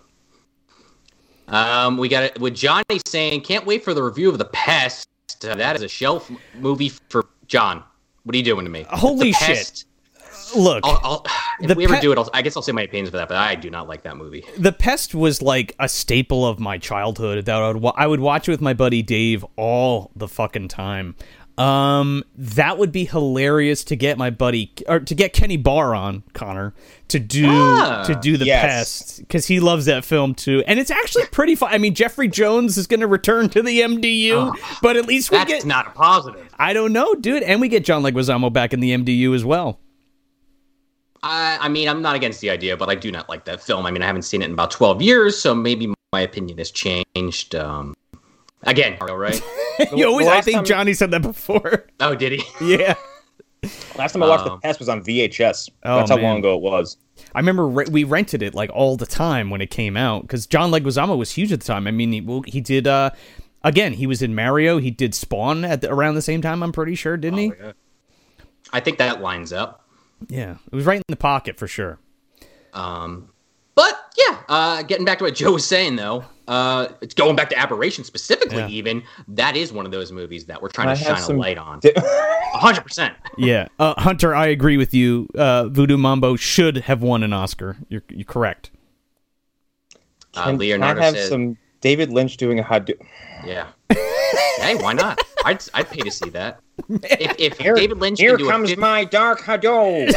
Um, 1.46 1.98
we 1.98 2.08
got 2.08 2.24
it 2.24 2.40
with 2.40 2.54
Johnny 2.54 3.00
saying, 3.06 3.42
"Can't 3.42 3.64
wait 3.64 3.84
for 3.84 3.94
the 3.94 4.02
review 4.02 4.28
of 4.30 4.38
the 4.38 4.46
Pest." 4.46 5.06
Uh, 5.44 5.54
that 5.54 5.76
is 5.76 5.82
a 5.82 5.88
shelf 5.88 6.30
movie 6.58 6.88
for 7.08 7.26
John. 7.46 7.84
What 8.24 8.34
are 8.34 8.38
you 8.38 8.44
doing 8.44 8.64
to 8.64 8.70
me? 8.70 8.86
Holy 8.88 9.30
The 9.30 9.32
shit. 9.32 9.56
Pest- 9.56 9.86
Look, 10.56 10.84
I'll, 10.84 11.00
I'll, 11.02 11.26
if 11.60 11.68
The 11.68 11.74
we 11.74 11.84
ever 11.84 11.94
Pe- 11.94 12.00
do 12.00 12.12
it, 12.12 12.18
I'll, 12.18 12.28
I 12.32 12.42
guess 12.42 12.56
I'll 12.56 12.62
say 12.62 12.70
my 12.72 12.82
opinions 12.82 13.10
for 13.10 13.16
that. 13.16 13.28
But 13.28 13.36
I 13.38 13.54
do 13.54 13.70
not 13.70 13.88
like 13.88 14.02
that 14.02 14.16
movie. 14.16 14.44
The 14.58 14.72
Pest 14.72 15.14
was 15.14 15.42
like 15.42 15.74
a 15.80 15.88
staple 15.88 16.46
of 16.46 16.60
my 16.60 16.78
childhood 16.78 17.44
that 17.46 17.56
I 17.56 17.68
would, 17.68 17.76
wa- 17.78 17.94
I 17.96 18.06
would 18.06 18.20
watch 18.20 18.48
it 18.48 18.52
with 18.52 18.60
my 18.60 18.74
buddy 18.74 19.02
Dave 19.02 19.44
all 19.56 20.10
the 20.14 20.28
fucking 20.28 20.68
time. 20.68 21.16
Um, 21.56 22.24
that 22.36 22.78
would 22.78 22.90
be 22.90 23.04
hilarious 23.04 23.84
to 23.84 23.94
get 23.94 24.18
my 24.18 24.30
buddy 24.30 24.72
or 24.88 24.98
to 24.98 25.14
get 25.14 25.32
Kenny 25.32 25.56
Barr 25.56 25.94
on 25.94 26.24
Connor 26.32 26.74
to 27.08 27.20
do 27.20 27.46
Ah, 27.48 28.02
to 28.08 28.16
do 28.16 28.36
the 28.36 28.44
yes. 28.44 28.62
Pest 28.62 29.18
because 29.20 29.46
he 29.46 29.60
loves 29.60 29.84
that 29.86 30.04
film 30.04 30.34
too, 30.34 30.64
and 30.66 30.80
it's 30.80 30.90
actually 30.90 31.26
pretty 31.26 31.54
fun. 31.54 31.72
I 31.72 31.78
mean, 31.78 31.94
Jeffrey 31.94 32.26
Jones 32.26 32.76
is 32.76 32.88
going 32.88 33.00
to 33.00 33.06
return 33.06 33.48
to 33.50 33.62
the 33.62 33.82
MDU, 33.82 34.52
but 34.82 34.96
at 34.96 35.06
least 35.06 35.30
we 35.30 35.36
That's 35.36 35.52
get 35.52 35.64
not 35.64 35.86
a 35.86 35.90
positive. 35.90 36.52
I 36.58 36.72
don't 36.72 36.92
know, 36.92 37.14
dude, 37.14 37.44
and 37.44 37.60
we 37.60 37.68
get 37.68 37.84
John 37.84 38.02
Leguizamo 38.02 38.52
back 38.52 38.72
in 38.72 38.80
the 38.80 38.90
MDU 38.90 39.32
as 39.32 39.44
well. 39.44 39.78
I, 41.22 41.58
I 41.60 41.68
mean, 41.68 41.88
I'm 41.88 42.02
not 42.02 42.16
against 42.16 42.40
the 42.40 42.50
idea, 42.50 42.76
but 42.76 42.90
I 42.90 42.96
do 42.96 43.10
not 43.12 43.28
like 43.28 43.44
that 43.46 43.62
film. 43.62 43.86
I 43.86 43.90
mean, 43.92 44.02
I 44.02 44.06
haven't 44.06 44.22
seen 44.22 44.42
it 44.42 44.46
in 44.46 44.52
about 44.52 44.70
12 44.72 45.00
years, 45.00 45.38
so 45.38 45.54
maybe 45.54 45.92
my 46.12 46.20
opinion 46.20 46.58
has 46.58 46.70
changed. 46.70 47.54
Um, 47.54 47.94
again, 48.66 48.96
Mario, 49.00 49.16
right? 49.16 49.40
you 49.94 50.06
always, 50.06 50.26
I 50.26 50.40
think 50.40 50.56
time- 50.56 50.64
Johnny 50.64 50.94
said 50.94 51.10
that 51.12 51.22
before. 51.22 51.86
oh, 52.00 52.14
did 52.14 52.32
he? 52.32 52.42
yeah. 52.76 52.94
Last 53.96 54.12
time 54.12 54.22
I 54.22 54.28
watched 54.28 54.46
Um, 54.46 54.56
The 54.56 54.60
Pest 54.60 54.78
was 54.78 54.88
on 54.88 55.02
VHS. 55.02 55.70
Oh, 55.84 55.96
That's 55.96 56.10
how 56.10 56.16
man. 56.16 56.24
long 56.24 56.38
ago 56.40 56.54
it 56.56 56.60
was. 56.62 56.98
I 57.34 57.38
remember 57.38 57.66
re- 57.66 57.86
we 57.90 58.04
rented 58.04 58.42
it 58.42 58.54
like 58.54 58.70
all 58.74 58.96
the 58.96 59.06
time 59.06 59.48
when 59.50 59.60
it 59.60 59.70
came 59.70 59.96
out 59.96 60.22
because 60.22 60.46
John 60.46 60.70
Leguizamo 60.70 61.16
was 61.16 61.30
huge 61.32 61.50
at 61.52 61.60
the 61.60 61.66
time. 61.66 61.86
I 61.86 61.90
mean, 61.90 62.12
he, 62.12 62.20
well, 62.20 62.42
he 62.46 62.60
did 62.60 62.86
uh, 62.86 63.10
again. 63.62 63.94
He 63.94 64.06
was 64.06 64.20
in 64.20 64.34
Mario. 64.34 64.78
He 64.78 64.90
did 64.90 65.14
Spawn 65.14 65.64
at 65.64 65.80
the, 65.80 65.90
around 65.90 66.14
the 66.16 66.22
same 66.22 66.42
time. 66.42 66.62
I'm 66.62 66.72
pretty 66.72 66.94
sure, 66.94 67.16
didn't 67.16 67.38
he? 67.38 67.52
I 68.72 68.80
think 68.80 68.98
that 68.98 69.20
lines 69.22 69.52
up. 69.52 69.86
Yeah, 70.28 70.56
it 70.70 70.74
was 70.74 70.84
right 70.84 70.96
in 70.98 71.02
the 71.08 71.16
pocket 71.16 71.56
for 71.58 71.66
sure. 71.66 71.98
Um, 72.72 73.30
but 73.74 74.12
yeah, 74.16 74.38
uh, 74.48 74.82
getting 74.82 75.04
back 75.04 75.18
to 75.18 75.24
what 75.24 75.34
Joe 75.34 75.52
was 75.52 75.64
saying 75.66 75.96
though, 75.96 76.24
uh, 76.48 76.88
it's 77.00 77.14
going 77.14 77.36
back 77.36 77.48
to 77.50 77.58
Aberration 77.58 78.04
specifically. 78.04 78.58
Yeah. 78.58 78.68
Even 78.68 79.02
that 79.28 79.56
is 79.56 79.72
one 79.72 79.86
of 79.86 79.92
those 79.92 80.12
movies 80.12 80.44
that 80.46 80.60
we're 80.62 80.68
trying 80.68 80.88
I 80.88 80.94
to 80.94 81.04
shine 81.04 81.16
some- 81.22 81.36
a 81.36 81.40
light 81.40 81.58
on. 81.58 81.80
Hundred 82.54 82.82
percent. 82.82 83.14
Yeah, 83.36 83.66
uh, 83.80 84.00
Hunter, 84.00 84.32
I 84.32 84.46
agree 84.46 84.76
with 84.76 84.94
you. 84.94 85.26
Uh, 85.36 85.66
Voodoo 85.68 85.96
Mambo 85.96 86.36
should 86.36 86.76
have 86.76 87.02
won 87.02 87.24
an 87.24 87.32
Oscar. 87.32 87.76
You're, 87.88 88.04
you're 88.08 88.24
correct. 88.24 88.70
Uh, 90.34 90.44
Can 90.44 90.58
Leonardo 90.58 91.00
I 91.00 91.04
have 91.04 91.14
says, 91.14 91.28
some 91.30 91.56
David 91.80 92.10
Lynch 92.10 92.36
doing 92.36 92.60
a 92.60 92.62
Hadou- 92.62 93.00
"Yeah, 93.44 93.66
hey, 93.88 94.76
why 94.76 94.92
not? 94.92 95.18
I'd 95.44 95.64
I'd 95.74 95.88
pay 95.90 96.00
to 96.02 96.10
see 96.12 96.30
that. 96.30 96.60
If, 96.88 97.34
if 97.38 97.58
Here, 97.58 97.74
David 97.74 97.98
Lynch 97.98 98.20
here 98.20 98.36
can 98.36 98.38
do 98.38 98.48
a 98.48 98.50
comes 98.50 98.70
50 98.70 98.80
my 98.80 99.04
dark 99.04 99.40
Hadou. 99.40 100.06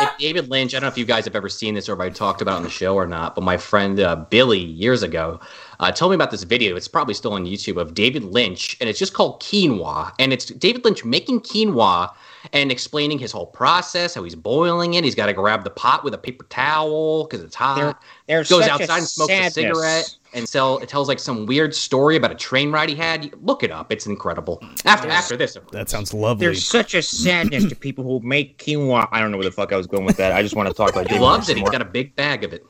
if 0.00 0.18
David 0.18 0.48
Lynch, 0.50 0.74
I 0.74 0.78
don't 0.78 0.82
know 0.82 0.88
if 0.88 0.98
you 0.98 1.04
guys 1.04 1.24
have 1.24 1.34
ever 1.36 1.48
seen 1.48 1.74
this 1.74 1.88
or 1.88 1.94
if 1.94 2.00
I 2.00 2.08
talked 2.10 2.42
about 2.42 2.54
it 2.54 2.56
on 2.56 2.62
the 2.62 2.70
show 2.70 2.94
or 2.94 3.06
not, 3.06 3.34
but 3.34 3.42
my 3.42 3.56
friend 3.56 4.00
uh, 4.00 4.16
Billy 4.16 4.58
years 4.58 5.02
ago 5.02 5.40
uh, 5.80 5.90
told 5.90 6.12
me 6.12 6.14
about 6.14 6.30
this 6.30 6.42
video. 6.42 6.76
It's 6.76 6.88
probably 6.88 7.14
still 7.14 7.32
on 7.32 7.46
YouTube 7.46 7.80
of 7.80 7.94
David 7.94 8.24
Lynch, 8.24 8.76
and 8.80 8.88
it's 8.88 8.98
just 8.98 9.14
called 9.14 9.40
quinoa. 9.40 10.12
And 10.18 10.32
it's 10.32 10.46
David 10.46 10.84
Lynch 10.84 11.04
making 11.04 11.40
quinoa 11.40 12.10
and 12.52 12.72
explaining 12.72 13.18
his 13.18 13.32
whole 13.32 13.46
process, 13.46 14.14
how 14.14 14.22
he's 14.22 14.34
boiling 14.34 14.94
it. 14.94 15.04
He's 15.04 15.14
got 15.14 15.26
to 15.26 15.32
grab 15.32 15.64
the 15.64 15.70
pot 15.70 16.04
with 16.04 16.14
a 16.14 16.18
paper 16.18 16.46
towel 16.48 17.24
because 17.24 17.42
it's 17.44 17.54
hot. 17.54 17.76
There- 17.76 17.94
there's 18.26 18.48
Goes 18.48 18.62
such 18.64 18.70
a 18.70 18.74
outside 18.74 18.98
and 18.98 19.08
smokes 19.08 19.32
a 19.32 19.50
cigarette 19.50 20.16
and 20.34 20.48
sell. 20.48 20.78
It 20.78 20.88
tells 20.88 21.08
like 21.08 21.18
some 21.18 21.46
weird 21.46 21.74
story 21.74 22.14
about 22.16 22.30
a 22.30 22.36
train 22.36 22.70
ride 22.70 22.88
he 22.88 22.94
had. 22.94 23.32
Look 23.42 23.62
it 23.64 23.72
up; 23.72 23.90
it's 23.90 24.06
incredible. 24.06 24.62
After 24.84 25.08
after 25.08 25.36
this, 25.36 25.56
That 25.72 25.88
sounds 25.90 26.14
lovely. 26.14 26.46
There's 26.46 26.64
such 26.64 26.94
a 26.94 27.02
sadness 27.02 27.64
to 27.68 27.74
people 27.74 28.04
who 28.04 28.20
make 28.24 28.58
quinoa. 28.58 29.08
I 29.10 29.18
don't 29.20 29.32
know 29.32 29.36
where 29.36 29.44
the 29.46 29.50
fuck 29.52 29.72
I 29.72 29.76
was 29.76 29.88
going 29.88 30.04
with 30.04 30.16
that. 30.18 30.32
I 30.32 30.42
just 30.42 30.54
want 30.54 30.68
to 30.68 30.74
talk 30.74 30.90
about 30.90 31.08
he 31.08 31.14
David 31.14 31.22
loves 31.22 31.48
Lynch 31.48 31.56
it. 31.56 31.58
He's 31.58 31.62
more. 31.64 31.72
got 31.72 31.82
a 31.82 31.86
big 31.86 32.14
bag 32.14 32.44
of 32.44 32.52
it. 32.52 32.64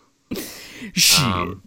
Shit. 0.94 1.20
Um, 1.20 1.62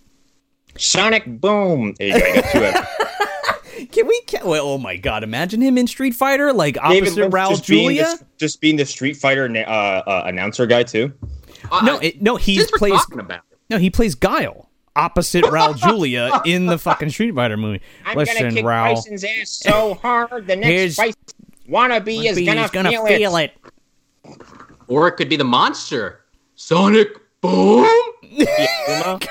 Sonic 0.75 1.25
Boom. 1.39 1.93
There 1.99 2.07
you 2.07 2.19
go. 2.19 2.25
I 2.33 2.41
got 2.41 2.51
two 2.51 2.63
of- 2.65 3.82
Can 3.93 4.07
we? 4.07 4.21
Can, 4.21 4.45
well, 4.45 4.65
oh 4.65 4.77
my 4.77 4.97
god! 4.97 5.23
Imagine 5.23 5.61
him 5.61 5.77
in 5.77 5.85
Street 5.87 6.15
Fighter, 6.15 6.51
like 6.51 6.75
David 6.75 7.09
opposite 7.09 7.21
Lynch 7.21 7.33
Raul 7.33 7.49
just 7.49 7.67
being, 7.67 7.89
Julia. 7.89 8.03
the, 8.17 8.25
just 8.37 8.59
being 8.59 8.75
the 8.75 8.85
Street 8.85 9.15
Fighter 9.17 9.45
uh, 9.45 9.59
uh, 9.59 10.23
announcer 10.25 10.65
guy 10.65 10.83
too. 10.83 11.13
No, 11.83 11.99
it, 11.99 12.21
no, 12.21 12.35
he 12.35 12.57
since 12.57 12.71
plays. 12.71 12.93
talking 12.93 13.19
about 13.19 13.43
it, 13.51 13.57
No, 13.69 13.77
he 13.77 13.89
plays 13.89 14.15
Guile 14.15 14.69
opposite 14.95 15.43
Raul 15.45 15.75
Julia 15.77 16.41
in 16.45 16.65
the 16.65 16.77
fucking 16.77 17.09
Street 17.11 17.33
Fighter 17.35 17.55
movie. 17.57 17.81
I'm 18.05 18.17
Listen, 18.17 18.43
gonna 18.43 18.51
kick 18.55 18.65
Raul. 18.65 18.95
Tyson's 18.95 19.23
ass 19.23 19.49
so 19.49 19.93
hard 19.95 20.47
the 20.47 20.55
next 20.55 20.67
Here's- 20.67 20.95
fight 20.95 21.15
wannabe 21.69 22.25
is 22.29 22.37
He's 22.37 22.47
gonna, 22.47 22.67
feel, 22.89 23.37
it. 23.37 23.53
or 24.87 25.07
it 25.07 25.13
could 25.13 25.29
be 25.29 25.35
the 25.35 25.43
monster, 25.45 26.21
Sonic 26.55 27.09
Boom. 27.41 27.87
Uma? 28.87 29.19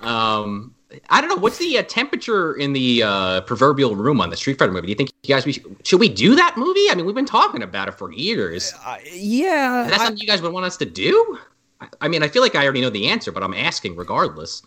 Um, 0.00 0.71
I 1.10 1.20
don't 1.20 1.28
know. 1.28 1.36
What's 1.36 1.58
the 1.58 1.78
uh, 1.78 1.82
temperature 1.82 2.54
in 2.54 2.72
the 2.72 3.02
uh, 3.02 3.40
proverbial 3.42 3.96
room 3.96 4.20
on 4.20 4.30
the 4.30 4.36
Street 4.36 4.58
Fighter 4.58 4.72
movie? 4.72 4.86
Do 4.86 4.90
you 4.90 4.96
think 4.96 5.10
you 5.22 5.34
guys 5.34 5.44
we 5.44 5.52
should, 5.52 5.76
should 5.86 6.00
we 6.00 6.08
do 6.08 6.34
that 6.36 6.56
movie? 6.56 6.88
I 6.90 6.94
mean, 6.94 7.04
we've 7.06 7.14
been 7.14 7.26
talking 7.26 7.62
about 7.62 7.88
it 7.88 7.92
for 7.98 8.12
years. 8.12 8.72
Uh, 8.84 8.96
yeah, 9.12 9.86
That's 9.88 10.02
I- 10.02 10.06
something 10.06 10.20
you 10.20 10.26
guys 10.26 10.40
would 10.42 10.52
want 10.52 10.64
us 10.66 10.76
to 10.78 10.84
do. 10.84 11.38
I, 11.80 11.88
I 12.02 12.08
mean, 12.08 12.22
I 12.22 12.28
feel 12.28 12.42
like 12.42 12.54
I 12.54 12.64
already 12.64 12.80
know 12.80 12.90
the 12.90 13.08
answer, 13.08 13.30
but 13.32 13.42
I'm 13.42 13.54
asking 13.54 13.96
regardless. 13.96 14.62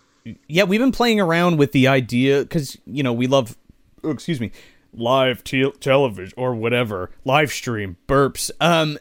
yeah, 0.47 0.63
we've 0.63 0.79
been 0.81 0.91
playing 0.91 1.19
around 1.19 1.57
with 1.57 1.71
the 1.71 1.87
idea 1.87 2.41
because 2.41 2.77
you 2.85 3.01
know 3.03 3.13
we 3.13 3.27
love, 3.27 3.57
oh, 4.03 4.11
excuse 4.11 4.39
me, 4.39 4.51
live 4.93 5.43
te- 5.43 5.71
television 5.79 6.33
or 6.37 6.53
whatever, 6.55 7.09
live 7.23 7.51
stream 7.51 7.97
burps. 8.07 8.51
Um, 8.59 8.97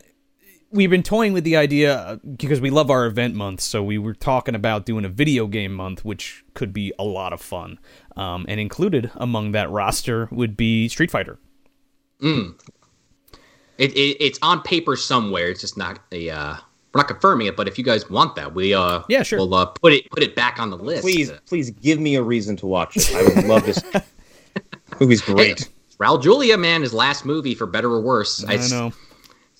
we've 0.75 0.91
been 0.91 1.03
toying 1.03 1.33
with 1.33 1.45
the 1.45 1.57
idea 1.57 1.95
uh, 1.97 2.17
because 2.37 2.61
we 2.61 2.69
love 2.71 2.91
our 2.91 3.07
event 3.07 3.35
month. 3.35 3.61
So 3.61 3.83
we 3.83 3.97
were 3.97 4.13
talking 4.15 4.55
about 4.55 4.85
doing 4.85 5.05
a 5.05 5.09
video 5.09 5.47
game 5.47 5.73
month, 5.73 6.05
which 6.05 6.45
could 6.55 6.73
be 6.73 6.93
a 6.99 7.05
lot 7.05 7.33
of 7.33 7.41
fun. 7.41 7.79
Um, 8.17 8.45
and 8.49 8.61
included 8.61 9.11
among 9.17 9.53
that 9.53 9.71
roster 9.71 10.29
would 10.31 10.57
be 10.57 10.89
Street 10.89 11.11
Fighter. 11.11 11.39
It, 12.21 13.93
it, 13.93 14.17
it's 14.21 14.39
on 14.43 14.63
paper 14.63 14.97
somewhere. 14.97 15.49
It's 15.49 15.61
just 15.61 15.77
not 15.77 15.99
a. 16.13 16.31
Uh, 16.31 16.57
we're 16.93 17.01
not 17.01 17.09
confirming 17.09 17.49
it, 17.49 17.57
but 17.57 17.67
if 17.67 17.77
you 17.77 17.83
guys 17.85 18.09
want 18.09 18.37
that, 18.37 18.55
we 18.55 18.73
uh 18.73 19.03
Yeah, 19.09 19.25
sure. 19.25 19.41
we'll 19.41 19.53
uh, 19.55 19.67
put 19.67 19.93
it 19.93 20.09
put 20.11 20.23
it 20.23 20.37
back 20.37 20.61
on 20.61 20.71
the 20.71 20.77
list. 20.79 21.03
Please, 21.03 21.33
please 21.47 21.71
give 21.71 21.99
me 21.99 22.15
a 22.15 22.23
reason 22.23 22.57
to 22.59 22.67
watch 22.67 22.97
it. 22.97 23.13
I 23.15 23.23
would 23.23 23.45
love 23.47 23.67
this. 23.67 23.83
Movie's 25.01 25.21
great. 25.21 25.69
Raul 25.99 26.23
Julia, 26.23 26.57
man, 26.57 26.83
his 26.83 26.95
last 26.95 27.25
movie 27.25 27.55
for 27.57 27.67
better 27.67 27.91
or 27.91 28.01
worse. 28.01 28.45
I 28.45 28.55
s- 28.55 28.71
know. 28.71 28.93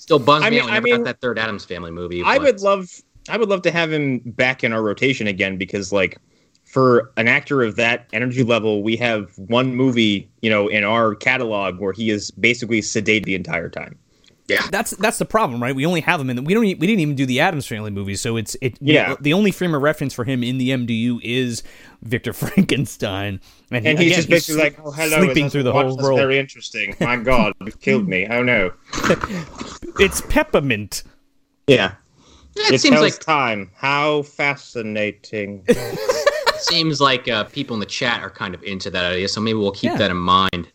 Still 0.05 0.19
bums 0.19 0.45
I 0.45 0.51
me 0.51 0.57
mean- 0.61 0.65
out. 0.67 0.71
We 0.71 0.77
I 0.77 0.81
mean, 0.81 0.97
got 0.99 1.05
that 1.07 1.21
third 1.23 1.39
Addams 1.39 1.65
Family 1.65 1.91
movie. 1.91 2.23
I 2.23 2.37
but- 2.37 2.45
would 2.45 2.61
love 2.61 2.91
I 3.31 3.39
would 3.39 3.49
love 3.49 3.63
to 3.63 3.71
have 3.71 3.91
him 3.91 4.19
back 4.19 4.63
in 4.63 4.75
our 4.75 4.83
rotation 4.83 5.27
again 5.27 5.57
because 5.57 5.93
like 5.93 6.19
for 6.67 7.11
an 7.17 7.27
actor 7.27 7.63
of 7.63 7.77
that 7.77 8.07
energy 8.13 8.43
level, 8.43 8.83
we 8.83 8.97
have 8.99 9.33
one 9.39 9.75
movie, 9.75 10.29
you 10.43 10.51
know, 10.51 10.69
in 10.69 10.85
our 10.85 11.15
catalog 11.15 11.79
where 11.81 11.95
he 11.95 12.11
is 12.11 12.31
basically 12.33 12.83
sedated 12.83 13.25
the 13.25 13.35
entire 13.35 13.71
time. 13.71 13.99
Yeah, 14.47 14.67
that's 14.71 14.91
that's 14.93 15.17
the 15.19 15.25
problem, 15.25 15.63
right? 15.63 15.75
We 15.75 15.87
only 15.87 16.03
have 16.03 16.21
him 16.21 16.29
in. 16.29 16.37
The, 16.37 16.43
we 16.43 16.53
don't. 16.53 16.65
e- 16.67 16.75
We 16.75 16.87
didn't 16.87 17.01
even 17.01 17.15
do 17.15 17.25
the 17.25 17.41
Addams 17.41 17.67
Family 17.67 17.91
movies, 17.91 18.21
so 18.21 18.37
it's 18.37 18.55
it. 18.61 18.77
Yeah. 18.79 19.15
The 19.19 19.33
only 19.33 19.51
frame 19.51 19.75
of 19.75 19.81
reference 19.81 20.13
for 20.13 20.25
him 20.25 20.45
in 20.45 20.59
the 20.59 20.69
MDU 20.69 21.19
is 21.23 21.63
Victor 22.03 22.33
Frankenstein, 22.35 23.41
And 23.71 23.87
he's 23.87 24.09
again, 24.09 24.17
just 24.17 24.29
basically 24.29 24.63
like, 24.63 24.79
"Oh, 24.85 24.91
hello, 24.91 25.25
sleeping 25.25 25.49
through 25.49 25.63
the 25.63 25.73
watch 25.73 25.87
whole 25.87 25.97
this 25.97 26.05
world. 26.05 26.19
Very 26.21 26.39
interesting. 26.39 26.95
My 27.01 27.17
God, 27.17 27.55
you've 27.65 27.81
killed 27.81 28.07
me. 28.07 28.27
Oh 28.27 28.43
no. 28.43 28.71
It's 29.99 30.21
peppermint. 30.23 31.05
Yeah. 31.67 31.95
Yeah, 32.57 32.65
it 32.69 32.75
It 32.75 32.81
seems 32.81 32.95
tells 32.97 33.03
like 33.13 33.21
time. 33.21 33.71
How 33.75 34.23
fascinating. 34.23 35.65
seems 36.59 37.01
like 37.01 37.29
uh, 37.29 37.45
people 37.45 37.75
in 37.75 37.81
the 37.81 37.87
chat 37.87 38.21
are 38.23 38.31
kind 38.31 38.55
of 38.55 38.63
into 38.63 38.91
that 38.91 39.13
idea, 39.13 39.29
so 39.29 39.41
maybe 39.41 39.59
we'll 39.59 39.73
keep 39.73 39.93
Yeah. 39.93 39.97
that 39.99 40.11
in 40.11 40.17
mind. 40.17 40.69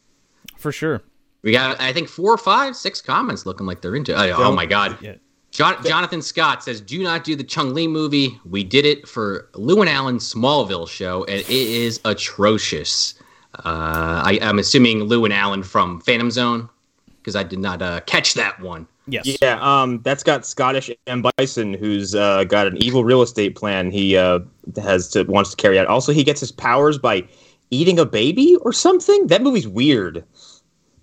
For 0.57 0.71
sure. 0.71 1.01
We 1.41 1.51
got, 1.53 1.79
I 1.79 1.93
think, 1.93 2.09
four 2.09 2.33
or 2.33 2.37
five, 2.37 2.75
six 2.75 3.01
comments 3.01 3.45
looking 3.45 3.65
like 3.65 3.81
they're 3.81 3.95
into. 3.95 4.11
it. 4.11 4.31
Oh, 4.31 4.45
oh 4.45 4.51
my 4.51 4.65
god! 4.65 4.97
Yeah. 5.01 5.15
John, 5.51 5.83
Jonathan 5.83 6.21
Scott 6.21 6.63
says, 6.63 6.81
"Do 6.81 7.01
not 7.01 7.23
do 7.23 7.35
the 7.35 7.43
Chun-Li 7.43 7.87
movie. 7.87 8.39
We 8.45 8.63
did 8.63 8.85
it 8.85 9.07
for 9.07 9.49
Lou 9.55 9.81
and 9.81 9.89
Allen's 9.89 10.31
Smallville 10.31 10.87
show, 10.87 11.23
and 11.25 11.39
it 11.39 11.49
is 11.49 11.99
atrocious." 12.05 13.15
Uh, 13.55 14.21
I, 14.25 14.39
I'm 14.41 14.59
assuming 14.59 15.03
Lou 15.03 15.25
and 15.25 15.33
Allen 15.33 15.63
from 15.63 16.01
Phantom 16.01 16.29
Zone 16.29 16.69
because 17.17 17.35
I 17.35 17.43
did 17.43 17.59
not 17.59 17.81
uh, 17.81 18.01
catch 18.01 18.35
that 18.35 18.59
one. 18.59 18.87
Yes. 19.07 19.37
Yeah, 19.41 19.59
um, 19.61 20.01
that's 20.03 20.21
got 20.21 20.45
Scottish 20.45 20.91
M. 21.07 21.23
Bison, 21.37 21.73
who's 21.73 22.13
uh, 22.13 22.43
got 22.43 22.67
an 22.67 22.77
evil 22.77 23.03
real 23.03 23.23
estate 23.23 23.55
plan. 23.55 23.89
He 23.89 24.15
uh, 24.15 24.39
has 24.81 25.09
to 25.09 25.23
wants 25.23 25.51
to 25.51 25.55
carry 25.55 25.79
out. 25.79 25.87
Also, 25.87 26.13
he 26.13 26.23
gets 26.23 26.39
his 26.39 26.51
powers 26.51 26.97
by 26.99 27.27
eating 27.71 27.97
a 27.97 28.05
baby 28.05 28.55
or 28.61 28.71
something. 28.71 29.27
That 29.27 29.41
movie's 29.41 29.67
weird. 29.67 30.23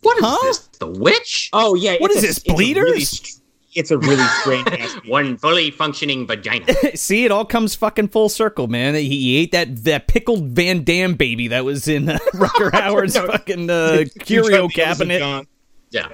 What 0.07 0.19
is 0.19 0.25
Huh? 0.25 0.39
this? 0.43 0.59
The 0.79 0.87
Witch? 0.87 1.51
Oh 1.53 1.75
yeah, 1.75 1.97
What 1.99 2.11
is 2.13 2.19
a- 2.19 2.27
this, 2.27 2.37
it's 2.39 2.49
a 2.49 2.55
Bleeders? 2.55 2.85
really 2.85 3.01
str- 3.05 3.41
it's 3.75 3.91
a 3.91 3.99
really 3.99 4.25
strange. 4.41 4.67
ass. 4.69 4.95
One 5.07 5.37
fully 5.37 5.71
functioning 5.71 6.27
vagina. 6.27 6.65
See, 6.95 7.27
it 7.27 7.31
all 7.31 7.45
comes 7.45 7.75
fucking 7.75 8.09
full 8.09 8.31
circle, 8.31 8.69
man. 8.69 8.95
He, 8.95 9.09
he 9.09 9.37
ate 9.37 9.53
that 9.53 9.85
that 9.85 10.07
pickled 10.09 10.45
Van 10.53 10.83
Damme 10.83 11.13
baby 11.15 11.49
that 11.49 11.65
was 11.67 11.87
in 11.87 12.09
uh, 12.09 12.19
Rucker 12.35 12.71
Howard's 12.73 13.17
fucking 13.19 13.69
uh, 13.69 14.05
curio 14.21 14.69
cabinet. 14.69 15.47
Yeah. 15.91 16.09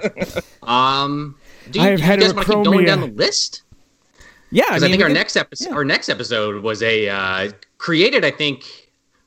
Um. 0.61 1.35
Do 1.71 1.79
you, 1.79 1.85
I 1.85 1.89
have 1.91 1.99
do 1.99 2.05
you 2.05 2.17
guys 2.19 2.33
want 2.33 2.47
to 2.47 2.53
keep 2.55 2.63
going 2.65 2.85
down 2.85 2.99
the 2.99 3.07
list? 3.07 3.61
Yeah, 4.51 4.65
I 4.65 4.67
Because 4.71 4.83
I, 4.83 4.85
mean, 4.87 4.91
think 4.93 5.03
our 5.03 5.09
next 5.09 5.35
episode, 5.37 5.69
yeah. 5.69 5.75
our 5.75 5.85
next 5.85 6.09
episode 6.09 6.61
was 6.63 6.83
a 6.83 7.07
uh, 7.09 7.51
created. 7.77 8.25
I 8.25 8.31
think. 8.31 8.82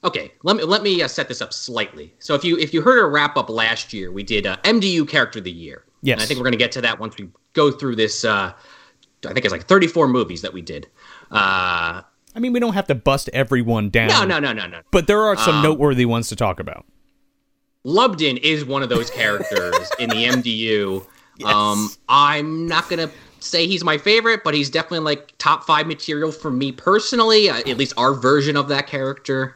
Okay, 0.07 0.33
let 0.45 0.57
me 0.57 0.63
let 0.63 0.83
me 0.83 1.03
uh, 1.03 1.09
set 1.09 1.27
this 1.29 1.43
up 1.43 1.53
slightly. 1.53 2.15
So 2.21 2.35
if 2.35 2.45
you 2.45 2.57
if 2.59 2.73
you 2.73 2.81
heard 2.81 2.99
our 2.99 3.11
wrap 3.11 3.37
up 3.37 3.51
last 3.51 3.93
year, 3.93 4.11
we 4.13 4.23
did 4.23 4.47
uh, 4.47 4.57
MDU 4.63 5.07
Character 5.09 5.41
of 5.41 5.45
the 5.45 5.51
Year. 5.53 5.85
Yes. 6.03 6.15
And 6.15 6.23
I 6.23 6.27
think 6.27 6.39
we're 6.39 6.45
going 6.45 6.53
to 6.53 6.59
get 6.59 6.71
to 6.73 6.81
that 6.83 6.99
once 7.01 7.17
we 7.19 7.29
go 7.53 7.71
through 7.73 7.97
this. 7.97 8.25
Uh, 8.25 8.53
I 9.27 9.33
think 9.33 9.45
it's 9.45 9.51
like 9.53 9.67
34 9.67 10.07
movies 10.09 10.43
that 10.43 10.53
we 10.53 10.63
did. 10.63 10.87
Uh, 11.33 12.03
I 12.35 12.39
mean, 12.39 12.53
we 12.53 12.61
don't 12.61 12.75
have 12.75 12.87
to 12.87 12.95
bust 12.95 13.29
everyone 13.33 13.91
down. 13.91 14.09
no, 14.09 14.25
no, 14.25 14.39
no, 14.39 14.53
no, 14.53 14.67
no. 14.69 14.81
But 14.93 15.09
there 15.09 15.23
are 15.23 15.37
some 15.37 15.57
Um, 15.57 15.63
noteworthy 15.63 16.05
ones 16.05 16.29
to 16.29 16.37
talk 16.37 16.61
about. 16.61 16.85
Lubden 17.85 18.39
is 18.39 18.65
one 18.65 18.83
of 18.83 18.89
those 18.89 19.11
characters 19.11 19.91
in 19.99 20.11
the 20.11 20.25
MDU. 20.25 21.05
Um, 21.45 21.91
I'm 22.09 22.67
not 22.67 22.89
gonna 22.89 23.11
say 23.41 23.67
he's 23.67 23.85
my 23.85 23.99
favorite, 23.99 24.41
but 24.43 24.55
he's 24.55 24.71
definitely 24.71 25.01
like 25.01 25.35
top 25.37 25.65
five 25.65 25.87
material 25.87 26.33
for 26.33 26.51
me 26.51 26.73
personally. 26.73 27.51
Uh, 27.51 27.59
at 27.59 27.77
least 27.77 27.93
our 27.99 28.15
version 28.15 28.57
of 28.57 28.69
that 28.69 28.87
character, 28.87 29.55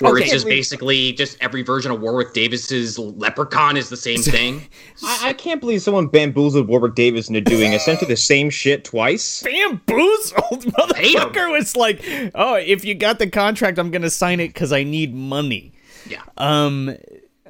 where 0.00 0.12
okay. 0.12 0.24
it's 0.24 0.32
just 0.32 0.46
basically 0.46 1.12
just 1.12 1.36
every 1.40 1.62
version 1.62 1.90
of 1.90 2.00
Warwick 2.00 2.32
Davis's 2.32 2.98
Leprechaun 2.98 3.76
is 3.76 3.88
the 3.88 3.96
same 3.96 4.22
thing. 4.22 4.62
I, 5.04 5.28
I 5.28 5.32
can't 5.32 5.60
believe 5.60 5.82
someone 5.82 6.06
bamboozled 6.06 6.68
Warwick 6.68 6.94
Davis 6.94 7.28
into 7.28 7.40
doing 7.40 7.72
essentially 7.72 8.08
the 8.08 8.16
same 8.16 8.50
shit 8.50 8.84
twice. 8.84 9.42
Bamboozled, 9.42 10.64
motherfucker 10.66 11.50
was 11.50 11.76
like, 11.76 12.04
"Oh, 12.34 12.54
if 12.54 12.84
you 12.84 12.94
got 12.94 13.18
the 13.18 13.28
contract, 13.28 13.78
I'm 13.78 13.90
gonna 13.90 14.10
sign 14.10 14.40
it 14.40 14.48
because 14.48 14.72
I 14.72 14.82
need 14.82 15.14
money." 15.14 15.72
Yeah. 16.08 16.22
Um, 16.36 16.96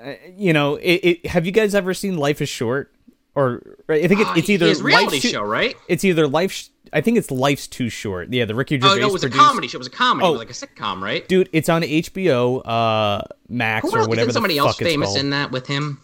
uh, 0.01 0.15
you 0.37 0.53
know, 0.53 0.77
it, 0.77 0.93
it, 1.05 1.27
have 1.27 1.47
you 1.47 1.53
guys 1.53 1.75
ever 1.75 1.95
seen 1.95 2.17
Life 2.17 2.41
is 2.41 2.49
Short? 2.49 2.93
Or 3.35 3.63
I 3.89 4.09
think 4.09 4.21
it, 4.21 4.27
Uh, 4.27 4.35
it's 4.37 4.51
either 4.51 4.67
his 4.67 4.83
reality 4.83 5.07
Life's 5.13 5.23
Too- 5.23 5.29
show, 5.29 5.43
right? 5.43 5.77
It's 5.87 6.05
either 6.05 6.27
life. 6.27 6.69
I 6.93 7.01
think 7.01 7.19
it's 7.19 7.31
Life's 7.31 7.67
Too 7.67 7.89
Short. 7.89 8.33
Yeah, 8.33 8.45
the 8.45 8.55
Ricky 8.55 8.77
Oh 8.77 8.89
Gervais 8.89 9.01
no, 9.01 9.09
it 9.09 9.13
was 9.13 9.25
a 9.25 9.31
comedy 9.31 9.69
show. 9.69 9.77
It 9.77 9.79
was 9.79 9.87
a 9.87 9.91
comedy, 9.91 10.27
Oh. 10.27 10.33
like 10.33 10.51
a 10.51 10.53
sitcom, 10.53 11.01
right? 11.01 11.27
Dude, 11.29 11.49
it's 11.53 11.69
on 11.69 11.83
HBO 11.83 12.67
uh, 12.67 13.23
Max 13.49 13.89
Who 13.89 13.97
or 13.97 13.99
else? 14.01 14.09
whatever 14.09 14.29
Isn't 14.31 14.35
somebody 14.35 14.59
else 14.59 14.77
famous 14.77 15.17
in 15.17 15.31
that 15.31 15.51
with 15.51 15.67
him? 15.67 16.01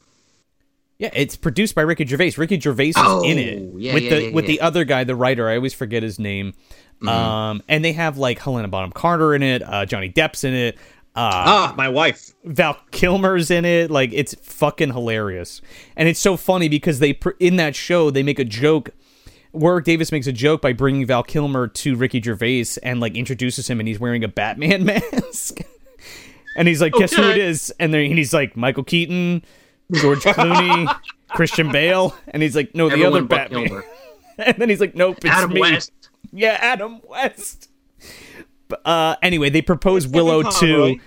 Yeah, 0.98 1.10
it's 1.12 1.36
produced 1.36 1.74
by 1.74 1.82
Ricky 1.82 2.06
Gervais. 2.06 2.32
Ricky 2.38 2.58
Gervais 2.60 2.90
is 2.90 2.94
Oh, 2.98 3.22
in 3.24 3.38
it 3.38 3.58
yeah, 3.76 3.94
with 3.94 4.02
yeah, 4.04 4.10
the 4.10 4.22
yeah, 4.24 4.30
with 4.32 4.46
the 4.46 4.60
other 4.60 4.84
guy, 4.84 5.02
the 5.04 5.16
writer. 5.16 5.48
I 5.48 5.56
always 5.56 5.74
forget 5.74 6.02
his 6.02 6.18
name. 6.18 6.54
Mm-hmm. 7.02 7.08
Um, 7.08 7.62
and 7.68 7.84
they 7.84 7.92
have 7.92 8.16
like 8.16 8.38
Helena 8.38 8.68
Bonham 8.68 8.92
Carter 8.92 9.34
in 9.34 9.42
it. 9.42 9.62
Uh, 9.62 9.84
Johnny 9.84 10.08
Depp's 10.08 10.44
in 10.44 10.54
it. 10.54 10.76
Uh, 11.16 11.30
Ah, 11.70 11.74
my 11.76 11.88
wife. 11.88 12.32
Val 12.44 12.78
Kilmer's 12.92 13.50
in 13.50 13.64
it. 13.64 13.90
Like 13.90 14.10
it's 14.12 14.34
fucking 14.42 14.92
hilarious, 14.92 15.60
and 15.96 16.08
it's 16.08 16.20
so 16.20 16.36
funny 16.36 16.68
because 16.68 17.00
they 17.00 17.12
pr- 17.12 17.30
in 17.40 17.56
that 17.56 17.74
show 17.74 18.10
they 18.10 18.22
make 18.22 18.38
a 18.38 18.44
joke. 18.44 18.90
Warwick 19.54 19.84
Davis 19.84 20.12
makes 20.12 20.26
a 20.26 20.32
joke 20.32 20.60
by 20.60 20.72
bringing 20.72 21.06
Val 21.06 21.22
Kilmer 21.22 21.68
to 21.68 21.96
Ricky 21.96 22.20
Gervais 22.20 22.66
and 22.82 23.00
like 23.00 23.16
introduces 23.16 23.68
him, 23.68 23.80
and 23.80 23.88
he's 23.88 23.98
wearing 24.00 24.24
a 24.24 24.28
Batman 24.28 24.84
mask. 25.12 25.58
and 26.56 26.68
he's 26.68 26.80
like, 26.80 26.92
"Guess 26.92 27.14
who 27.14 27.22
it 27.22 27.38
is?" 27.38 27.72
And 27.78 27.94
then 27.94 28.00
and 28.02 28.18
he's 28.18 28.34
like, 28.34 28.56
"Michael 28.56 28.84
Keaton, 28.84 29.44
George 29.92 30.20
Clooney, 30.20 30.92
Christian 31.30 31.70
Bale," 31.72 32.14
and 32.28 32.42
he's 32.42 32.56
like, 32.56 32.74
"No, 32.74 32.88
the 32.88 32.94
Everyone 32.94 33.12
other 33.12 33.22
Batman." 33.24 33.66
Kilmer. 33.66 33.84
and 34.38 34.56
then 34.58 34.68
he's 34.68 34.80
like, 34.80 34.94
"Nope, 34.94 35.18
it's 35.18 35.26
Adam 35.26 35.52
me." 35.52 35.60
West. 35.60 35.92
Yeah, 36.32 36.58
Adam 36.60 37.00
West. 37.08 37.70
But, 38.66 38.86
uh, 38.86 39.16
anyway, 39.22 39.50
they 39.50 39.62
propose 39.62 40.08
Willow 40.08 40.42
to. 40.42 40.50
two. 40.50 41.00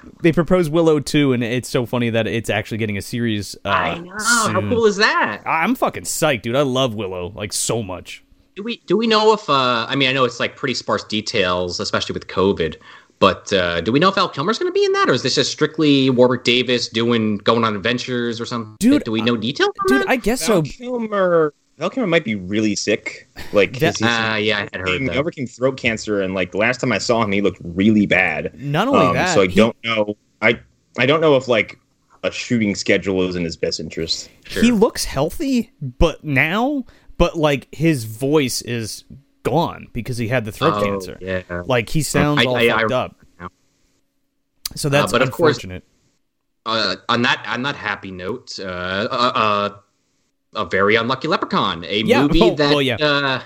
Conroy. 0.00 0.16
They 0.22 0.32
propose 0.32 0.70
Willow 0.70 1.00
two, 1.00 1.32
and 1.32 1.42
it's 1.44 1.68
so 1.68 1.86
funny 1.86 2.10
that 2.10 2.26
it's 2.26 2.50
actually 2.50 2.78
getting 2.78 2.96
a 2.96 3.02
series. 3.02 3.54
Uh, 3.64 3.68
I 3.68 3.98
know. 3.98 4.16
How 4.18 4.60
cool 4.60 4.86
is 4.86 4.96
that? 4.96 5.42
I'm 5.46 5.74
fucking 5.74 6.04
psyched, 6.04 6.42
dude. 6.42 6.56
I 6.56 6.62
love 6.62 6.94
Willow 6.94 7.32
like 7.34 7.52
so 7.52 7.82
much. 7.82 8.24
Do 8.56 8.62
we 8.62 8.78
do 8.86 8.96
we 8.96 9.06
know 9.06 9.32
if 9.32 9.48
uh 9.48 9.86
I 9.88 9.94
mean 9.94 10.08
I 10.08 10.12
know 10.12 10.24
it's 10.24 10.40
like 10.40 10.56
pretty 10.56 10.74
sparse 10.74 11.04
details, 11.04 11.80
especially 11.80 12.14
with 12.14 12.26
COVID, 12.26 12.76
but 13.18 13.52
uh 13.52 13.80
do 13.80 13.92
we 13.92 13.98
know 14.00 14.08
if 14.08 14.16
Val 14.16 14.28
Kilmer's 14.28 14.58
gonna 14.58 14.72
be 14.72 14.84
in 14.84 14.92
that 14.92 15.08
or 15.08 15.12
is 15.12 15.22
this 15.22 15.36
just 15.36 15.52
strictly 15.52 16.10
Warwick 16.10 16.44
Davis 16.44 16.88
doing 16.88 17.38
going 17.38 17.64
on 17.64 17.76
adventures 17.76 18.40
or 18.40 18.46
something? 18.46 18.76
Dude, 18.80 19.04
do 19.04 19.12
we 19.12 19.22
know 19.22 19.36
details 19.36 19.70
Dude, 19.86 20.02
that? 20.02 20.08
I 20.10 20.16
guess 20.16 20.46
Val 20.46 20.64
so. 20.64 20.70
Kilmer. 20.70 21.54
Val 21.80 21.88
Kilmer 21.90 22.06
might 22.06 22.24
be 22.24 22.34
really 22.34 22.76
sick. 22.76 23.26
Like 23.52 23.72
That- 23.80 23.96
he's, 23.96 23.98
he's 23.98 24.06
uh, 24.06 24.36
yeah, 24.40 24.58
I 24.58 24.60
had 24.60 24.74
heard 24.76 25.00
he 25.00 25.06
that. 25.08 25.16
overcame 25.16 25.46
throat 25.46 25.76
cancer, 25.78 26.20
and 26.20 26.34
like 26.34 26.52
the 26.52 26.58
last 26.58 26.78
time 26.80 26.92
I 26.92 26.98
saw 26.98 27.22
him, 27.22 27.32
he 27.32 27.40
looked 27.40 27.58
really 27.64 28.04
bad. 28.06 28.52
Not 28.60 28.86
only 28.86 29.06
Um, 29.06 29.14
that, 29.14 29.34
so 29.34 29.40
I 29.42 29.46
he- 29.46 29.54
don't 29.56 29.76
know. 29.82 30.14
I 30.42 30.60
I 30.98 31.06
don't 31.06 31.20
know 31.22 31.36
if 31.36 31.48
like 31.48 31.78
a 32.22 32.30
shooting 32.30 32.74
schedule 32.74 33.26
is 33.26 33.34
in 33.34 33.44
his 33.44 33.56
best 33.56 33.80
interest. 33.80 34.28
Sure. 34.44 34.62
He 34.62 34.72
looks 34.72 35.06
healthy, 35.06 35.72
but 35.80 36.22
now, 36.22 36.84
but 37.16 37.38
like 37.38 37.66
his 37.74 38.04
voice 38.04 38.60
is 38.60 39.04
gone 39.42 39.88
because 39.94 40.18
he 40.18 40.28
had 40.28 40.44
the 40.44 40.52
throat 40.52 40.74
Oh, 40.76 40.84
cancer. 40.84 41.16
Yeah. 41.18 41.62
Like 41.64 41.88
he 41.88 42.02
sounds 42.02 42.40
I- 42.42 42.44
all 42.44 42.56
I- 42.56 42.60
I 42.64 42.68
fucked 42.80 42.92
up. 42.92 43.16
So 44.76 44.90
that's 44.90 45.10
but 45.12 45.22
of 45.22 45.30
course- 45.30 45.56
unfortunate. 45.56 45.82
uh, 46.66 46.96
on 47.08 47.22
that 47.22 47.42
on 47.48 47.62
that 47.62 47.74
happy 47.76 48.10
note, 48.10 48.58
uh, 48.60 48.64
uh, 48.64 49.32
uh, 49.34 49.70
a 50.54 50.64
very 50.64 50.96
unlucky 50.96 51.28
Leprechaun, 51.28 51.84
a 51.84 52.02
Yeah, 52.02 52.22
movie 52.22 52.40
oh, 52.42 52.54
that 52.54 52.70
well, 52.70 52.82
yeah. 52.82 52.96
uh, 53.00 53.40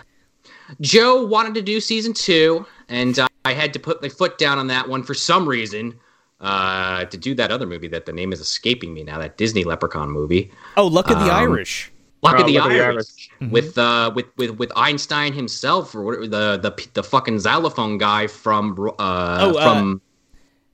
Joe 0.81 1.25
wanted 1.27 1.55
to 1.55 1.63
do 1.63 1.81
season 1.81 2.13
two, 2.15 2.67
and 2.89 3.19
uh, 3.19 3.27
I 3.45 3.53
had 3.53 3.73
to 3.75 3.79
put 3.79 4.01
my 4.03 4.09
foot 4.09 4.39
down 4.39 4.59
on 4.59 4.67
that 4.69 4.89
one 4.89 5.03
for 5.03 5.15
some 5.15 5.49
reason. 5.49 5.99
Uh, 6.41 7.05
to 7.07 7.17
do 7.17 7.35
that 7.35 7.51
other 7.51 7.67
movie 7.67 7.89
that 7.89 8.05
the 8.05 8.13
name 8.13 8.31
is 8.33 8.41
escaping 8.41 8.93
me 8.93 9.03
now, 9.03 9.19
that 9.19 9.39
Disney 9.39 9.65
Leprechaun 9.65 10.11
movie, 10.11 10.51
Oh, 10.77 10.87
Luck 10.87 11.09
of 11.09 11.19
the 11.19 11.25
um, 11.27 11.31
Irish. 11.31 11.91
Luck 12.23 12.35
Oh, 12.37 12.41
of 12.41 12.47
the 12.47 12.59
Luck 12.59 12.67
of 12.67 12.73
the 12.73 12.81
Irish, 12.85 13.31
with 13.51 13.79
uh 13.79 14.11
with, 14.15 14.27
with 14.37 14.51
with 14.59 14.73
Einstein 14.77 15.33
himself 15.33 15.95
or 15.95 16.03
whatever, 16.03 16.27
the 16.27 16.59
the 16.59 16.89
the 16.95 17.03
fucking 17.03 17.39
xylophone 17.39 17.97
guy 17.99 18.27
from 18.27 18.73
uh 18.79 19.39
Oh, 19.41 19.57
uh, 19.57 19.73
from 19.75 20.03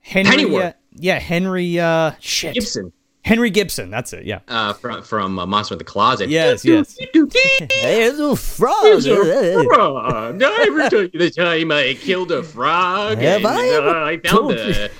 Henry. 0.01 0.31
Pennyworth. 0.31 0.63
Uh, 0.63 0.73
yeah, 0.95 1.19
Henry. 1.19 1.79
Uh, 1.79 2.13
shit. 2.19 2.53
Gibson. 2.55 2.91
Henry 3.23 3.49
Gibson. 3.49 3.89
That's 3.89 4.13
it. 4.13 4.25
Yeah. 4.25 4.39
Uh, 4.47 4.73
from 4.73 5.03
from 5.03 5.37
uh, 5.39 5.45
Monster 5.45 5.75
in 5.75 5.77
the 5.79 5.83
Closet. 5.83 6.29
Yes, 6.29 6.65
yes. 6.65 6.97
There's 7.13 8.19
a 8.19 8.35
frog. 8.35 8.75
There's 8.83 9.05
a 9.05 9.63
frog. 9.63 10.41
I 10.41 10.63
ever 10.67 10.89
tell 10.89 11.03
you 11.03 11.09
the 11.13 11.29
time 11.29 11.71
I 11.71 11.93
killed 11.99 12.31
a 12.31 12.41
frog? 12.43 13.19
Have 13.19 13.45
and, 13.45 13.47
I 13.47 13.67
ever 13.67 13.89
uh, 13.89 14.05
I 14.05 14.15
told 14.17 14.57
found 14.57 14.59
the, 14.59 14.91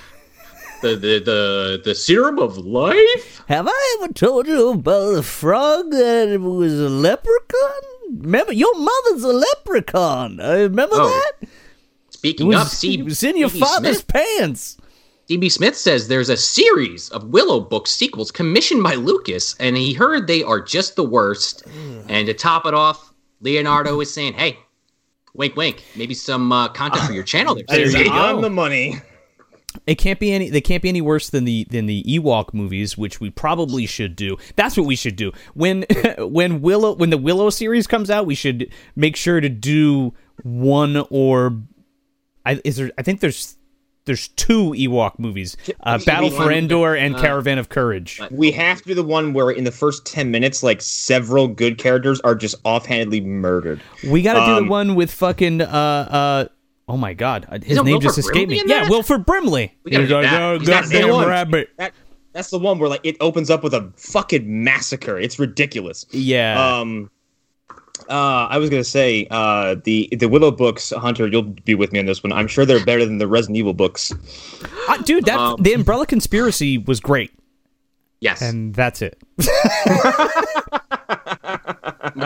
the, 0.82 0.88
the, 0.96 1.22
the, 1.24 1.82
the 1.84 1.94
serum 1.94 2.38
of 2.38 2.58
life? 2.58 3.42
Have 3.48 3.66
I 3.68 3.98
ever 4.00 4.12
told 4.12 4.46
you 4.46 4.70
about 4.70 5.12
the 5.14 5.22
frog 5.22 5.90
that 5.90 6.38
was 6.40 6.78
a 6.78 6.88
leprechaun? 6.88 7.82
Remember, 8.18 8.52
your 8.52 8.76
mother's 8.78 9.24
a 9.24 9.32
leprechaun. 9.32 10.38
I 10.40 10.60
remember 10.60 10.96
Oh, 10.96 11.08
that. 11.08 11.48
It 11.48 11.48
Speaking 12.10 12.54
of, 12.54 12.60
was, 12.64 12.84
it 12.84 13.02
was 13.04 13.22
in 13.24 13.36
your 13.36 13.48
father's 13.48 13.98
Smith, 13.98 14.06
pants. 14.08 14.76
CB 15.32 15.50
Smith 15.50 15.76
says 15.76 16.08
there's 16.08 16.28
a 16.28 16.36
series 16.36 17.08
of 17.08 17.28
Willow 17.30 17.58
book 17.58 17.86
sequels 17.86 18.30
commissioned 18.30 18.82
by 18.82 18.96
Lucas, 18.96 19.56
and 19.58 19.78
he 19.78 19.94
heard 19.94 20.26
they 20.26 20.42
are 20.42 20.60
just 20.60 20.94
the 20.94 21.04
worst. 21.04 21.62
And 22.08 22.26
to 22.26 22.34
top 22.34 22.66
it 22.66 22.74
off, 22.74 23.14
Leonardo 23.40 23.98
is 24.00 24.12
saying, 24.12 24.34
"Hey, 24.34 24.58
wink, 25.32 25.56
wink, 25.56 25.84
maybe 25.96 26.12
some 26.12 26.52
uh, 26.52 26.68
content 26.68 27.04
for 27.04 27.14
your 27.14 27.22
channel 27.22 27.54
there." 27.54 27.64
There 27.68 27.86
you 27.86 28.10
on 28.10 28.36
go. 28.36 28.40
the 28.42 28.50
money. 28.50 29.00
It 29.86 29.94
can't 29.94 30.20
be 30.20 30.32
any. 30.32 30.50
They 30.50 30.60
can't 30.60 30.82
be 30.82 30.90
any 30.90 31.00
worse 31.00 31.30
than 31.30 31.44
the 31.44 31.66
than 31.70 31.86
the 31.86 32.02
Ewok 32.02 32.52
movies, 32.52 32.98
which 32.98 33.18
we 33.18 33.30
probably 33.30 33.86
should 33.86 34.14
do. 34.14 34.36
That's 34.56 34.76
what 34.76 34.86
we 34.86 34.96
should 34.96 35.16
do 35.16 35.32
when 35.54 35.86
when 36.18 36.60
Willow 36.60 36.94
when 36.94 37.08
the 37.08 37.16
Willow 37.16 37.48
series 37.48 37.86
comes 37.86 38.10
out. 38.10 38.26
We 38.26 38.34
should 38.34 38.70
make 38.96 39.16
sure 39.16 39.40
to 39.40 39.48
do 39.48 40.12
one 40.42 41.06
or 41.08 41.62
I 42.44 42.60
is 42.64 42.76
there. 42.76 42.90
I 42.98 43.02
think 43.02 43.20
there's 43.20 43.56
there's 44.04 44.28
two 44.28 44.70
Ewok 44.72 45.18
movies: 45.18 45.56
uh, 45.84 45.98
Battle 46.04 46.30
for 46.30 46.50
Endor 46.50 46.94
and 46.96 47.14
uh, 47.14 47.20
Caravan 47.20 47.58
of 47.58 47.68
Courage. 47.68 48.20
We 48.30 48.50
have 48.52 48.82
to 48.82 48.88
do 48.88 48.94
the 48.94 49.02
one 49.04 49.32
where 49.32 49.50
in 49.50 49.64
the 49.64 49.70
first 49.72 50.06
ten 50.06 50.30
minutes, 50.30 50.62
like 50.62 50.80
several 50.80 51.48
good 51.48 51.78
characters 51.78 52.20
are 52.20 52.34
just 52.34 52.56
offhandedly 52.64 53.20
murdered. 53.20 53.80
We 54.08 54.22
got 54.22 54.34
to 54.34 54.40
do 54.46 54.56
um, 54.58 54.64
the 54.64 54.70
one 54.70 54.94
with 54.94 55.10
fucking 55.12 55.60
uh 55.60 55.64
uh. 55.66 56.48
Oh 56.88 56.96
my 56.96 57.14
God, 57.14 57.46
uh, 57.48 57.58
his 57.62 57.76
name 57.76 57.84
Wilford 57.86 58.02
just 58.02 58.18
escaped 58.18 58.50
me. 58.50 58.56
Brimley 58.56 58.60
in 58.60 58.68
Yeah, 58.68 58.80
that? 58.82 58.90
Wilford 58.90 59.24
Brimley. 59.24 59.72
We 59.84 59.92
gotta 59.92 60.02
He's 60.02 60.08
do 60.10 60.14
like, 60.16 60.24
that. 60.24 60.42
"Oh, 60.42 60.58
goddamn 60.58 61.08
the 61.08 61.12
one." 61.14 61.28
rabbit. 61.28 61.68
That 61.78 61.94
that's 62.32 62.50
the 62.50 62.58
one 62.58 62.78
where 62.78 62.88
like 62.88 63.00
it 63.04 63.16
opens 63.20 63.50
up 63.50 63.62
with 63.62 63.72
a 63.72 63.92
fucking 63.96 64.64
massacre. 64.64 65.18
It's 65.18 65.38
ridiculous. 65.38 66.04
Yeah. 66.10 66.78
Um, 66.80 67.10
uh, 68.12 68.46
I 68.50 68.58
was 68.58 68.68
gonna 68.70 68.84
say 68.84 69.26
uh, 69.30 69.76
the 69.84 70.08
the 70.12 70.28
Willow 70.28 70.50
books, 70.50 70.90
Hunter. 70.90 71.26
You'll 71.26 71.42
be 71.42 71.74
with 71.74 71.92
me 71.92 71.98
on 71.98 72.06
this 72.06 72.22
one. 72.22 72.32
I'm 72.32 72.46
sure 72.46 72.64
they're 72.66 72.84
better 72.84 73.04
than 73.06 73.18
the 73.18 73.26
Resident 73.26 73.56
Evil 73.56 73.72
books. 73.74 74.12
Uh, 74.88 74.98
dude, 74.98 75.24
that 75.24 75.38
Um, 75.38 75.56
the 75.62 75.72
Umbrella 75.72 76.06
Conspiracy 76.06 76.76
was 76.78 77.00
great. 77.00 77.30
Yes. 78.20 78.40
and 78.42 78.72
that's 78.74 79.02
it. 79.02 79.18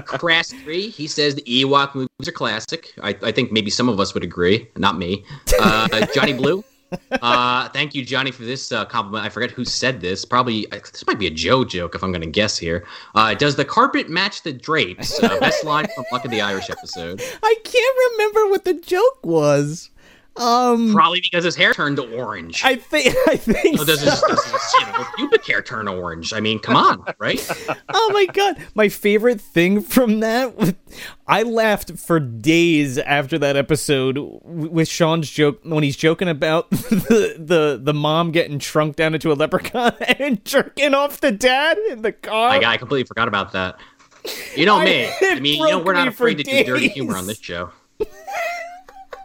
Crass 0.04 0.52
three. 0.52 0.88
He 0.90 1.06
says 1.06 1.34
the 1.36 1.42
Ewok 1.42 1.94
movies 1.94 2.28
are 2.28 2.32
classic. 2.32 2.92
I, 3.02 3.16
I 3.22 3.32
think 3.32 3.52
maybe 3.52 3.70
some 3.70 3.88
of 3.88 3.98
us 4.00 4.12
would 4.14 4.22
agree, 4.24 4.68
not 4.76 4.98
me. 4.98 5.24
Uh, 5.58 6.06
Johnny 6.14 6.32
Blue. 6.34 6.62
Uh, 7.10 7.68
thank 7.70 7.94
you, 7.94 8.04
Johnny, 8.04 8.30
for 8.30 8.44
this 8.44 8.70
uh, 8.72 8.84
compliment. 8.84 9.24
I 9.24 9.28
forget 9.28 9.50
who 9.50 9.64
said 9.64 10.00
this. 10.00 10.24
Probably 10.24 10.66
this 10.70 11.04
might 11.06 11.18
be 11.18 11.26
a 11.26 11.30
Joe 11.30 11.64
joke 11.64 11.94
if 11.94 12.02
I'm 12.02 12.12
going 12.12 12.22
to 12.22 12.30
guess 12.30 12.56
here. 12.56 12.86
Uh, 13.14 13.34
does 13.34 13.56
the 13.56 13.64
carpet 13.64 14.08
match 14.08 14.42
the 14.42 14.52
drapes? 14.52 15.22
Uh, 15.22 15.38
best 15.40 15.64
line 15.64 15.86
from 15.94 16.04
Luck 16.12 16.24
of 16.24 16.30
the 16.30 16.40
Irish 16.40 16.70
episode. 16.70 17.20
I 17.42 17.54
can't 17.64 17.96
remember 18.12 18.50
what 18.50 18.64
the 18.64 18.74
joke 18.74 19.24
was. 19.24 19.90
Um, 20.38 20.92
Probably 20.92 21.20
because 21.20 21.44
his 21.44 21.56
hair 21.56 21.72
turned 21.72 21.98
orange. 21.98 22.62
I 22.64 22.76
think 22.76 23.14
I 23.26 23.36
think. 23.36 23.80
Oh, 23.80 23.84
does 23.84 24.00
his, 24.00 24.18
so. 24.18 24.26
does 24.28 24.44
his 24.44 24.74
you 24.74 24.86
know, 24.92 25.06
pubic 25.16 25.46
hair 25.46 25.62
turn 25.62 25.88
orange? 25.88 26.32
I 26.32 26.40
mean, 26.40 26.58
come 26.58 26.76
on, 26.76 27.04
right? 27.18 27.40
oh 27.94 28.10
my 28.12 28.26
god 28.26 28.56
my 28.74 28.88
favorite 28.88 29.40
thing 29.40 29.80
from 29.80 30.20
that 30.20 30.76
i 31.26 31.42
laughed 31.42 31.98
for 31.98 32.20
days 32.20 32.98
after 32.98 33.38
that 33.38 33.56
episode 33.56 34.18
with 34.42 34.88
sean's 34.88 35.30
joke 35.30 35.60
when 35.64 35.82
he's 35.82 35.96
joking 35.96 36.28
about 36.28 36.70
the 36.70 37.36
the, 37.38 37.80
the 37.82 37.94
mom 37.94 38.30
getting 38.30 38.58
shrunk 38.58 38.96
down 38.96 39.14
into 39.14 39.32
a 39.32 39.34
leprechaun 39.34 39.92
and 40.18 40.44
jerking 40.44 40.94
off 40.94 41.20
the 41.20 41.32
dad 41.32 41.78
in 41.90 42.02
the 42.02 42.12
car 42.12 42.50
I, 42.50 42.58
I 42.64 42.76
completely 42.76 43.04
forgot 43.04 43.28
about 43.28 43.52
that. 43.52 43.78
You 44.54 44.66
know 44.66 44.80
me. 44.80 45.02
it 45.04 45.14
I 45.22 45.40
mean, 45.40 45.60
you 45.60 45.70
know, 45.70 45.78
we're 45.78 45.92
not 45.92 46.08
afraid 46.08 46.38
to 46.38 46.42
do 46.42 46.64
dirty 46.64 46.88
humor 46.88 47.16
on 47.16 47.26
this 47.26 47.38
show. 47.40 47.70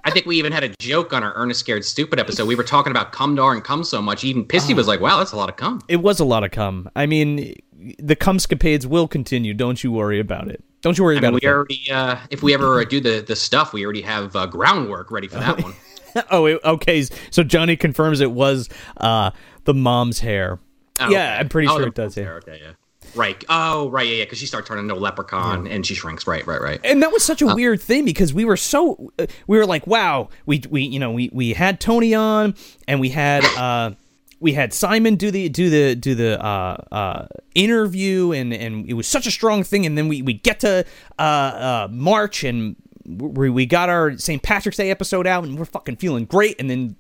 I 0.03 0.11
think 0.11 0.25
we 0.25 0.37
even 0.37 0.51
had 0.51 0.63
a 0.63 0.69
joke 0.79 1.13
on 1.13 1.23
our 1.23 1.33
Ernest 1.35 1.59
Scared 1.59 1.85
Stupid 1.85 2.19
episode. 2.19 2.47
We 2.47 2.55
were 2.55 2.63
talking 2.63 2.91
about 2.91 3.11
cum 3.11 3.35
cumdar 3.35 3.53
and 3.53 3.63
cum 3.63 3.83
so 3.83 4.01
much. 4.01 4.23
Even 4.23 4.45
Pissy 4.45 4.73
Ah. 4.73 4.75
was 4.75 4.87
like, 4.87 4.99
wow, 4.99 5.17
that's 5.19 5.31
a 5.31 5.37
lot 5.37 5.49
of 5.49 5.55
cum. 5.57 5.81
it 5.87 5.97
was 5.97 6.19
a 6.19 6.25
lot 6.25 6.43
of 6.43 6.51
cum 6.51 6.89
i 6.95 7.05
mean 7.05 7.55
the 7.99 8.15
cum 8.15 8.37
cumscapades 8.37 8.85
will 8.85 9.07
continue 9.07 9.53
don't 9.53 9.83
you 9.83 9.91
worry 9.91 10.19
about 10.19 10.47
it 10.47 10.63
don't 10.81 10.97
you 10.97 11.03
worry 11.03 11.15
I 11.15 11.19
about 11.19 11.33
mean, 11.33 11.37
it 11.37 11.45
we 11.45 11.49
already, 11.51 11.91
uh, 11.91 12.15
if 12.29 12.41
we 12.43 12.53
ever 12.53 12.83
do 12.85 12.99
the, 12.99 13.23
the 13.25 13.35
stuff, 13.35 13.71
we 13.73 13.83
already 13.83 14.01
have 14.01 14.35
uh, 14.35 14.45
groundwork 14.47 15.11
ready 15.11 15.27
for 15.27 15.39
that 15.39 15.61
one. 15.61 15.73
oh 16.31 16.45
okay 16.65 17.05
so 17.29 17.41
johnny 17.43 17.75
confirms 17.77 18.19
it 18.19 18.31
was 18.31 18.67
uh 18.97 19.31
the 19.65 19.73
mom's 19.73 20.19
hair 20.19 20.59
Oh, 20.99 21.09
yeah 21.09 21.31
okay. 21.33 21.39
i'm 21.39 21.49
pretty 21.49 21.67
Oh, 21.69 21.77
sure 21.77 21.87
it 21.87 21.95
does 21.95 22.17
yeah 22.17 22.29
Okay, 22.43 22.59
yeah. 22.61 22.71
Right. 23.16 23.43
Oh, 23.49 23.89
right. 23.89 24.07
Yeah, 24.07 24.16
yeah. 24.16 24.24
Because 24.24 24.38
she 24.38 24.45
starts 24.45 24.68
turning 24.68 24.86
into 24.86 24.95
a 24.95 24.95
leprechaun 24.95 25.68
and 25.68 25.86
she 25.86 25.95
shrinks. 25.95 26.28
Right, 26.28 26.45
right, 26.45 26.62
right. 26.62 26.80
and 26.84 27.01
that 27.03 27.12
was 27.12 27.24
such 27.24 27.41
a 27.41 27.53
weird 27.53 27.82
thing 27.82 28.05
because 28.05 28.34
we 28.34 28.45
were 28.45 28.57
so 28.57 29.12
uh, 29.20 29.26
we 29.47 29.57
were 29.57 29.66
like 29.66 29.86
wow 29.88 30.30
we 30.45 30.62
we 30.70 30.82
you 30.84 30.99
know 30.99 31.12
we 31.12 31.30
we 31.34 31.53
had 31.53 31.80
tony 31.80 32.14
on 32.14 32.55
and 32.88 32.99
we 32.99 33.09
had 33.09 33.43
uh 33.57 33.91
we 34.39 34.53
had 34.53 34.74
simon 34.74 35.16
do 35.16 35.32
the 35.32 35.49
do 35.49 35.70
the 35.70 35.95
do 35.95 36.16
the 36.16 36.43
uh 36.43 36.78
uh 36.91 37.28
interview 37.55 38.32
and 38.32 38.53
and 38.53 38.88
it 38.89 38.93
was 38.93 39.07
such 39.07 39.28
a 39.28 39.32
strong 39.32 39.64
thing 39.64 39.86
and 39.86 39.97
then 39.97 40.07
we 40.07 40.22
we 40.22 40.34
get 40.34 40.59
to 40.59 40.86
uh 41.20 41.22
uh 41.22 41.88
march 41.91 42.43
and 42.43 42.76
we 43.05 43.49
we 43.49 43.66
got 43.66 43.89
our 43.89 44.18
st 44.18 44.41
patrick's 44.43 44.78
day 44.78 44.89
episode 44.91 45.28
out 45.28 45.43
and 45.43 45.57
we're 45.57 45.66
fucking 45.66 45.95
feeling 45.95 46.26
great 46.26 46.59
and 46.59 46.70
then 46.70 46.95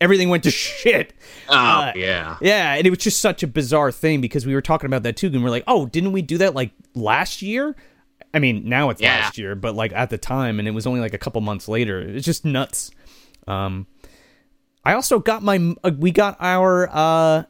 everything 0.00 0.28
went 0.28 0.42
to 0.44 0.50
shit 0.50 1.12
Oh, 1.48 1.54
Uh, 1.54 1.92
yeah. 1.96 2.36
yeah, 2.40 2.74
and 2.74 2.86
it 2.86 2.90
was 2.90 3.00
just 3.00 3.20
such 3.20 3.42
a 3.42 3.46
bizarre 3.46 3.92
thing 3.92 4.20
because 4.20 4.46
we 4.46 4.54
were 4.54 4.62
talking 4.62 4.86
about 4.86 5.02
that 5.02 5.16
too, 5.16 5.26
and 5.28 5.42
we're 5.44 5.50
like, 5.50 5.64
oh, 5.66 5.86
didn't 5.86 6.12
we 6.12 6.22
do 6.22 6.38
that 6.38 6.54
like 6.54 6.70
last 6.94 7.42
year? 7.42 7.74
I 8.32 8.38
mean, 8.38 8.68
now 8.68 8.90
it's 8.90 9.00
Yeah. 9.02 9.16
last 9.20 9.36
year, 9.38 9.54
but 9.56 9.74
like 9.74 9.92
at 9.92 10.10
the 10.10 10.18
time, 10.18 10.58
and 10.58 10.68
it 10.68 10.70
was 10.70 10.86
only 10.86 11.00
like 11.00 11.14
a 11.14 11.18
couple 11.18 11.40
months 11.40 11.66
later. 11.68 12.00
It's 12.00 12.24
just 12.24 12.44
nuts. 12.44 12.90
Um, 13.48 13.86
I 14.84 14.94
also 14.94 15.18
got 15.18 15.42
my, 15.42 15.74
uh, 15.82 15.90
we 15.98 16.10
got 16.12 16.36
our, 16.40 16.88
uh, 16.92 17.42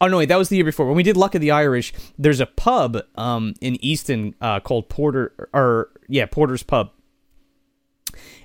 oh 0.00 0.06
no, 0.06 0.18
wait, 0.18 0.26
that 0.28 0.36
was 0.36 0.48
the 0.50 0.56
year 0.56 0.64
before 0.64 0.86
when 0.86 0.96
we 0.96 1.02
did 1.02 1.16
Luck 1.16 1.34
of 1.34 1.40
the 1.40 1.50
Irish. 1.50 1.92
There's 2.18 2.40
a 2.40 2.46
pub, 2.46 2.98
um, 3.16 3.54
in 3.60 3.82
Easton, 3.84 4.34
uh, 4.40 4.60
called 4.60 4.88
Porter, 4.90 5.32
or 5.54 5.88
yeah, 6.08 6.26
Porter's 6.26 6.62
Pub, 6.62 6.90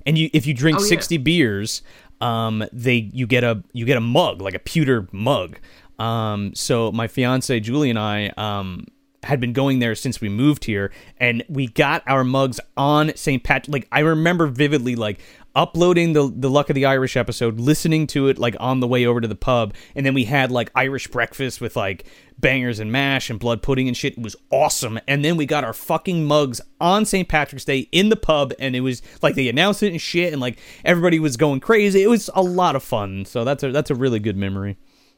and 0.05 0.17
you 0.17 0.29
if 0.33 0.45
you 0.47 0.53
drink 0.53 0.79
Oh, 0.79 0.83
yeah. 0.83 0.87
60 0.89 1.17
beers 1.17 1.81
um 2.21 2.63
they 2.71 3.09
you 3.13 3.27
get 3.27 3.43
a 3.43 3.63
you 3.73 3.85
get 3.85 3.97
a 3.97 4.01
mug 4.01 4.41
like 4.41 4.53
a 4.53 4.59
pewter 4.59 5.07
mug 5.11 5.59
um 5.99 6.53
so 6.55 6.91
my 6.91 7.07
fiance 7.07 7.59
Julie 7.59 7.89
and 7.89 7.99
I 7.99 8.29
um 8.37 8.85
had 9.23 9.39
been 9.39 9.53
going 9.53 9.79
there 9.79 9.95
since 9.95 10.19
we 10.19 10.29
moved 10.29 10.65
here 10.65 10.91
and 11.17 11.43
we 11.47 11.67
got 11.67 12.03
our 12.07 12.23
mugs 12.23 12.59
on 12.75 13.15
St. 13.15 13.43
Patrick 13.43 13.73
like 13.73 13.87
I 13.91 13.99
remember 13.99 14.47
vividly 14.47 14.95
like 14.95 15.19
uploading 15.55 16.13
the 16.13 16.31
the 16.35 16.49
luck 16.49 16.69
of 16.69 16.75
the 16.75 16.85
Irish 16.85 17.15
episode 17.15 17.59
listening 17.59 18.07
to 18.07 18.27
it 18.27 18.37
like 18.39 18.55
on 18.59 18.79
the 18.79 18.87
way 18.87 19.05
over 19.05 19.21
to 19.21 19.27
the 19.27 19.35
pub 19.35 19.73
and 19.95 20.05
then 20.05 20.13
we 20.13 20.25
had 20.25 20.51
like 20.51 20.71
Irish 20.75 21.07
breakfast 21.07 21.61
with 21.61 21.75
like 21.75 22.05
bangers 22.39 22.79
and 22.79 22.91
mash 22.91 23.29
and 23.29 23.39
blood 23.39 23.61
pudding 23.61 23.87
and 23.87 23.95
shit. 23.95 24.17
It 24.17 24.21
was 24.21 24.35
awesome. 24.51 24.99
And 25.07 25.23
then 25.23 25.37
we 25.37 25.45
got 25.45 25.63
our 25.63 25.73
fucking 25.73 26.25
mugs 26.25 26.61
on 26.81 27.05
St. 27.05 27.27
Patrick's 27.27 27.65
Day 27.65 27.87
in 27.91 28.09
the 28.09 28.15
pub 28.15 28.53
and 28.59 28.75
it 28.75 28.81
was 28.81 29.01
like 29.21 29.35
they 29.35 29.47
announced 29.47 29.83
it 29.83 29.91
and 29.91 30.01
shit 30.01 30.33
and 30.33 30.41
like 30.41 30.59
everybody 30.83 31.19
was 31.19 31.37
going 31.37 31.59
crazy. 31.59 32.03
It 32.03 32.07
was 32.07 32.29
a 32.35 32.41
lot 32.41 32.75
of 32.75 32.83
fun. 32.83 33.25
So 33.25 33.43
that's 33.43 33.63
a 33.63 33.71
that's 33.71 33.89
a 33.89 33.95
really 33.95 34.19
good 34.19 34.37
memory 34.37 34.77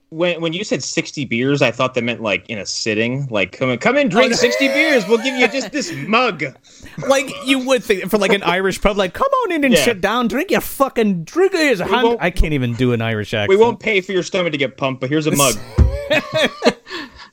When 0.09 0.39
when 0.39 0.53
you 0.53 0.63
said 0.63 0.83
sixty 0.83 1.25
beers, 1.25 1.61
I 1.61 1.71
thought 1.71 1.93
that 1.95 2.03
meant 2.03 2.21
like 2.21 2.47
in 2.47 2.57
a 2.59 2.65
sitting. 2.65 3.27
Like 3.31 3.51
come 3.53 3.69
in, 3.69 3.79
come 3.79 3.97
in, 3.97 4.07
drink 4.07 4.33
sixty 4.35 4.67
beers. 4.67 5.07
We'll 5.07 5.17
give 5.17 5.35
you 5.35 5.47
just 5.47 5.71
this 5.71 5.91
mug. 6.07 6.43
like 7.07 7.29
you 7.45 7.59
would 7.65 7.83
think 7.83 8.09
for 8.09 8.17
like 8.17 8.31
an 8.31 8.43
Irish 8.43 8.79
pub 8.81 8.97
like 8.97 9.13
come 9.13 9.27
on 9.43 9.51
in 9.51 9.63
and 9.65 9.73
Yeah. 9.73 9.83
sit 9.83 10.01
down 10.01 10.27
drink 10.27 10.51
your 10.51 10.61
fucking 10.61 11.23
drink 11.25 11.53
here's 11.53 11.79
a 11.79 11.85
hand 11.85 12.17
I 12.21 12.29
can't 12.29 12.53
even 12.53 12.73
do 12.75 12.93
an 12.93 13.01
Irish 13.01 13.33
accent 13.33 13.49
We 13.49 13.57
won't 13.57 13.79
pay 13.79 13.99
for 14.01 14.11
your 14.13 14.23
stomach 14.23 14.51
to 14.53 14.57
get 14.57 14.77
pumped, 14.77 15.01
but 15.01 15.09
here's 15.09 15.27
a 15.27 15.35
mug. 15.35 15.55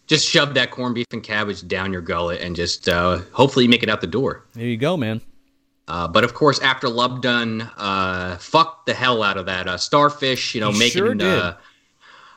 Just 0.07 0.29
shove 0.29 0.55
that 0.55 0.71
corned 0.71 0.95
beef 0.95 1.07
and 1.13 1.23
cabbage 1.23 1.67
down 1.69 1.93
your 1.93 2.03
gullet 2.03 2.41
and 2.41 2.55
just 2.57 2.89
uh, 2.89 3.21
hopefully 3.33 3.65
you 3.65 3.69
make 3.71 3.83
it 3.83 3.89
out 3.89 4.01
the 4.01 4.07
door. 4.07 4.45
there 4.55 4.67
you 4.67 4.77
go 4.77 4.97
man 4.97 5.21
Uh, 5.89 6.09
but 6.09 6.25
of 6.25 6.35
course, 6.35 6.59
after 6.61 6.89
Lubdun 6.89 7.71
uh, 7.77 8.37
fucked 8.37 8.87
the 8.87 8.95
hell 8.95 9.23
out 9.23 9.37
of 9.37 9.47
that 9.47 9.69
uh, 9.69 9.77
starfish, 9.79 10.55
you 10.55 10.61
know, 10.61 10.71
He 10.73 10.79
making 10.79 10.99
sure 10.99 11.15
did. 11.15 11.27
uh, 11.27 11.55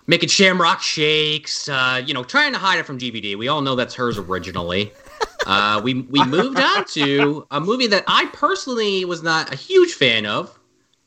making 0.08 0.30
shamrock 0.30 0.82
shakes, 0.82 1.68
uh, 1.70 2.02
you 2.06 2.14
know, 2.14 2.24
trying 2.24 2.54
to 2.54 2.60
hide 2.60 2.80
it 2.80 2.86
from 2.86 2.98
GVD. 3.00 3.38
We 3.38 3.48
all 3.48 3.62
know 3.62 3.76
that's 3.76 3.96
hers 3.96 4.18
originally. 4.18 4.92
uh, 5.48 5.82
we 5.84 5.94
we 6.02 6.24
moved 6.26 6.60
on 6.60 6.86
to 6.86 7.46
a 7.52 7.60
movie 7.60 7.88
that 7.88 8.04
I 8.08 8.26
personally 8.34 9.06
was 9.06 9.24
not 9.24 9.54
a 9.54 9.56
huge 9.56 9.94
fan 9.94 10.26
of, 10.26 10.58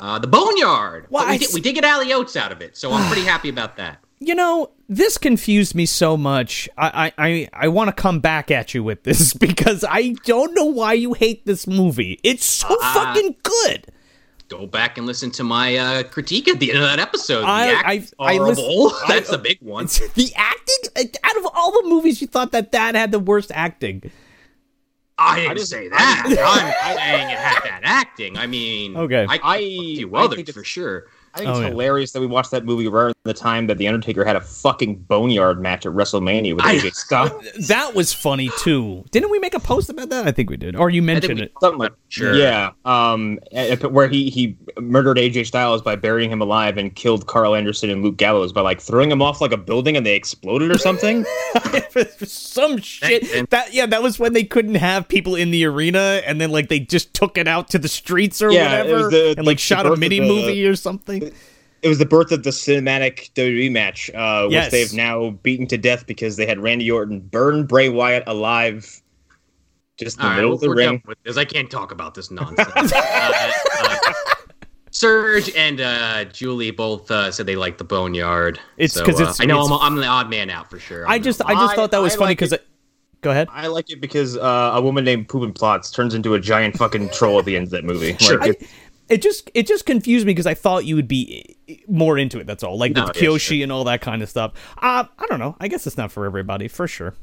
uh, 0.01 0.19
The 0.19 0.27
Boneyard. 0.27 1.07
Well, 1.11 1.29
we, 1.29 1.39
did, 1.39 1.49
we 1.55 1.61
did 1.61 1.75
get 1.75 1.85
Ali 1.85 2.13
Oates 2.13 2.37
out 2.37 2.53
of 2.53 2.61
it, 2.63 2.77
so 2.77 2.93
I'm 2.93 3.07
pretty 3.11 3.27
happy 3.35 3.49
about 3.49 3.77
that. 3.77 3.99
you 4.21 4.35
know 4.35 4.71
this 4.91 5.17
confused 5.19 5.75
me 5.77 5.85
so 5.87 6.17
much 6.17 6.67
i 6.79 7.13
i 7.19 7.27
i, 7.29 7.49
I 7.67 7.69
want 7.69 7.87
to 7.89 8.03
come 8.03 8.19
back 8.21 8.51
at 8.51 8.73
you 8.75 8.83
with 8.83 9.05
this 9.05 9.33
because 9.47 9.85
i 9.89 10.15
don't 10.25 10.55
know 10.55 10.65
why 10.65 10.95
you 10.95 11.13
hate 11.13 11.45
this 11.47 11.67
movie 11.69 12.19
it's 12.25 12.45
so 12.45 12.67
Uh, 12.81 12.95
fucking 12.95 13.37
good 13.45 13.87
Go 14.49 14.67
back 14.67 14.97
and 14.97 15.07
listen 15.07 15.31
to 15.33 15.45
my 15.45 15.77
uh, 15.77 16.03
critique 16.05 16.49
at 16.49 16.59
the 16.59 16.71
end 16.73 16.79
of 16.83 16.85
that 16.89 16.99
episode. 16.99 17.43
The 17.43 17.47
I- 17.49 17.67
acting's 17.69 18.15
I- 18.19 18.25
I 18.33 18.37
horrible. 18.37 18.85
listen- 18.85 19.09
that's 19.09 19.31
the 19.31 19.39
big 19.39 19.59
one. 19.61 19.87
the 20.15 20.33
acting 20.37 21.09
out 21.23 21.37
of 21.37 21.47
all 21.55 21.71
the 21.83 21.89
movies 21.89 22.21
you 22.23 22.27
thought 22.27 22.53
that 22.53 22.73
that 22.73 22.95
had 22.95 23.13
the 23.13 23.19
worst 23.19 23.51
acting 23.55 24.11
I 25.19 25.41
didn't 25.41 25.57
just- 25.59 25.71
say 25.71 25.89
that. 25.89 26.23
I'm 26.27 26.97
saying 26.97 27.31
it 27.31 27.39
had 27.39 27.63
that 27.65 27.81
acting. 27.83 28.39
I 28.39 28.47
mean, 28.47 28.97
Okay. 28.97 29.27
I, 29.29 29.39
I- 29.43 29.57
a 29.59 29.97
few 29.97 30.17
I 30.17 30.23
others 30.23 30.37
think 30.37 30.53
for 30.53 30.65
sure. 30.65 31.07
I 31.39 31.43
think 31.43 31.51
it's 31.51 31.59
Oh, 31.59 31.63
yeah. 31.63 31.69
hilarious 31.69 32.13
that 32.13 32.21
we 32.21 32.27
watched 32.27 32.51
that 32.51 32.65
movie 32.65 32.89
around 32.89 33.15
the 33.25 33.33
time 33.35 33.67
that 33.69 33.79
the 33.79 33.87
Undertaker 33.87 34.25
had 34.25 34.35
a 34.37 34.41
fucking 34.41 34.97
boneyard 34.97 35.61
match 35.61 35.87
at 35.87 35.93
WrestleMania 35.93 36.57
with 36.57 36.65
AJ 36.65 36.95
Styles. 36.95 37.33
that 37.69 37.95
was 37.95 38.13
funny 38.13 38.51
too 38.59 39.05
didn't 39.13 39.31
we 39.31 39.39
make 39.39 39.55
a 39.55 39.61
post 39.61 39.89
about 39.91 40.09
that 40.09 40.27
i 40.27 40.33
think 40.33 40.49
we 40.51 40.57
did 40.57 40.75
or 40.75 40.91
you 40.91 41.03
mentioned 41.03 41.39
we- 41.39 41.45
it 41.47 41.53
Something 41.61 41.79
like 41.79 41.93
Sure. 42.11 42.35
Yeah, 42.35 42.71
um, 42.87 43.39
where 43.91 44.09
he 44.09 44.31
he 44.31 44.57
murdered 44.81 45.19
AJ 45.19 45.45
Styles 45.47 45.83
by 45.83 45.95
burying 45.95 46.31
him 46.33 46.41
alive 46.41 46.79
and 46.79 46.95
killed 46.95 47.27
Karl 47.27 47.55
Anderson 47.55 47.91
and 47.91 48.03
Luke 48.03 48.17
Gallows 48.17 48.51
by 48.51 48.63
like 48.63 48.81
throwing 48.81 49.11
him 49.11 49.21
off 49.21 49.43
like 49.43 49.53
a 49.53 49.59
building 49.59 49.95
and 49.95 50.07
they 50.07 50.15
exploded 50.15 50.71
or 50.71 50.79
something. 50.79 51.27
some 52.27 52.79
shit 52.79 53.51
that 53.51 53.73
yeah 53.75 53.85
that 53.87 54.03
was 54.03 54.19
when 54.19 54.33
they 54.33 54.45
couldn't 54.45 54.77
have 54.77 55.07
people 55.07 55.35
in 55.35 55.51
the 55.51 55.65
arena 55.67 56.23
and 56.27 56.41
then 56.41 56.51
like 56.51 56.69
they 56.69 56.81
just 56.81 57.13
took 57.15 57.37
it 57.37 57.47
out 57.47 57.69
to 57.69 57.79
the 57.79 57.89
streets 57.89 58.41
or 58.41 58.51
Yeah, 58.51 58.83
it 58.85 58.93
was 58.93 59.05
whatever 59.05 59.11
the- 59.11 59.35
and 59.39 59.47
like 59.47 59.57
the 59.59 59.63
shot 59.63 59.85
birth 59.85 59.97
a 59.99 60.01
mini 60.01 60.21
the- 60.21 60.29
movie 60.29 60.67
or 60.67 60.77
something 60.77 61.28
it 61.83 61.89
was 61.89 61.99
the 61.99 62.07
birth 62.07 62.33
of 62.33 62.43
the 62.43 62.51
cinematic 62.51 63.31
WWE 63.35 63.71
match, 63.71 64.11
uh, 64.15 64.45
which 64.45 64.53
Yes. 64.53 64.71
they've 64.71 64.93
now 64.93 65.31
beaten 65.43 65.67
to 65.69 65.79
death 65.79 66.07
because 66.07 66.37
they 66.37 66.47
had 66.47 66.59
Randy 66.59 66.91
Orton 66.91 67.21
burn 67.21 67.67
Bray 67.67 67.89
Wyatt 67.89 68.25
alive, 68.27 69.01
just 69.99 70.17
in 70.19 70.23
the 70.23 70.25
All 70.27 70.31
right, 70.31 70.37
middle 70.37 70.53
of 70.55 70.61
the 70.61 70.71
ring. 70.71 70.89
done 70.89 71.03
with 71.07 71.19
this. 71.25 71.37
I 71.37 71.45
can't 71.45 71.71
talk 71.71 71.93
about 71.93 72.15
this 72.15 72.31
nonsense. 72.31 72.69
uh, 72.93 73.49
uh, 73.83 74.13
Serge 74.91 75.55
and 75.55 75.81
uh, 75.81 76.25
Julie 76.27 76.71
both 76.71 77.11
uh, 77.11 77.31
said 77.31 77.47
they 77.47 77.57
liked 77.57 77.79
the 77.79 77.85
Boneyard. 77.85 78.59
It's 78.79 78.95
So, 78.95 79.05
'cause 79.05 79.21
uh, 79.21 79.25
it's- 79.25 79.41
I 79.41 79.45
know 79.45 79.61
it's- 79.65 79.71
I'm, 79.81 79.93
I'm 79.95 79.97
the 80.01 80.07
odd 80.07 80.31
man 80.31 80.51
out 80.51 80.71
for 80.71 80.79
sure. 80.79 81.07
i 81.09 81.17
I'm 81.17 81.23
just 81.23 81.39
the- 81.39 81.47
i 81.47 81.55
just 81.55 81.75
thought 81.77 81.91
that 81.91 82.01
was 82.03 82.15
I 82.15 82.19
funny 82.19 82.33
because 82.33 82.53
it. 82.53 82.67
go 83.21 83.31
ahead 83.31 83.49
I 83.53 83.67
like 83.67 83.91
it 83.91 84.01
because 84.01 84.37
uh, 84.37 84.71
a 84.75 84.81
woman 84.81 85.05
named 85.05 85.29
Poop 85.29 85.43
and 85.43 85.55
Plots 85.55 85.91
turns 85.91 86.15
into 86.15 86.35
a 86.35 86.41
giant 86.41 86.77
fucking 86.77 87.11
troll 87.11 87.39
at 87.39 87.45
the 87.45 87.55
end 87.55 87.65
of 87.65 87.71
that 87.71 87.85
movie. 87.85 88.17
Sure. 88.19 88.41
Like, 88.41 88.63
I, 88.63 88.67
it 89.09 89.23
just 89.23 89.51
it 89.55 89.67
just 89.67 89.87
confused 89.87 90.27
me 90.27 90.33
because 90.33 90.47
I 90.47 90.55
thought 90.55 90.85
you 90.85 90.95
would 90.97 91.09
be 91.09 91.57
more 91.89 92.19
into 92.19 92.39
it. 92.39 92.47
That's 92.47 92.63
all, 92.63 92.79
like 92.79 92.93
No, 92.93 93.07
with 93.07 93.17
yeah, 93.17 93.23
Kyoshi 93.29 93.39
sure. 93.57 93.63
and 93.63 93.73
all 93.73 93.85
that 93.85 94.01
kind 94.01 94.23
of 94.23 94.29
stuff. 94.29 94.53
Uh, 94.79 95.05
I 95.19 95.27
don't 95.27 95.39
know. 95.39 95.57
I 95.61 95.69
guess 95.69 95.87
it's 95.87 95.97
not 95.97 96.13
for 96.13 96.27
everybody, 96.27 96.69
for 96.69 96.87
sure. 96.87 97.15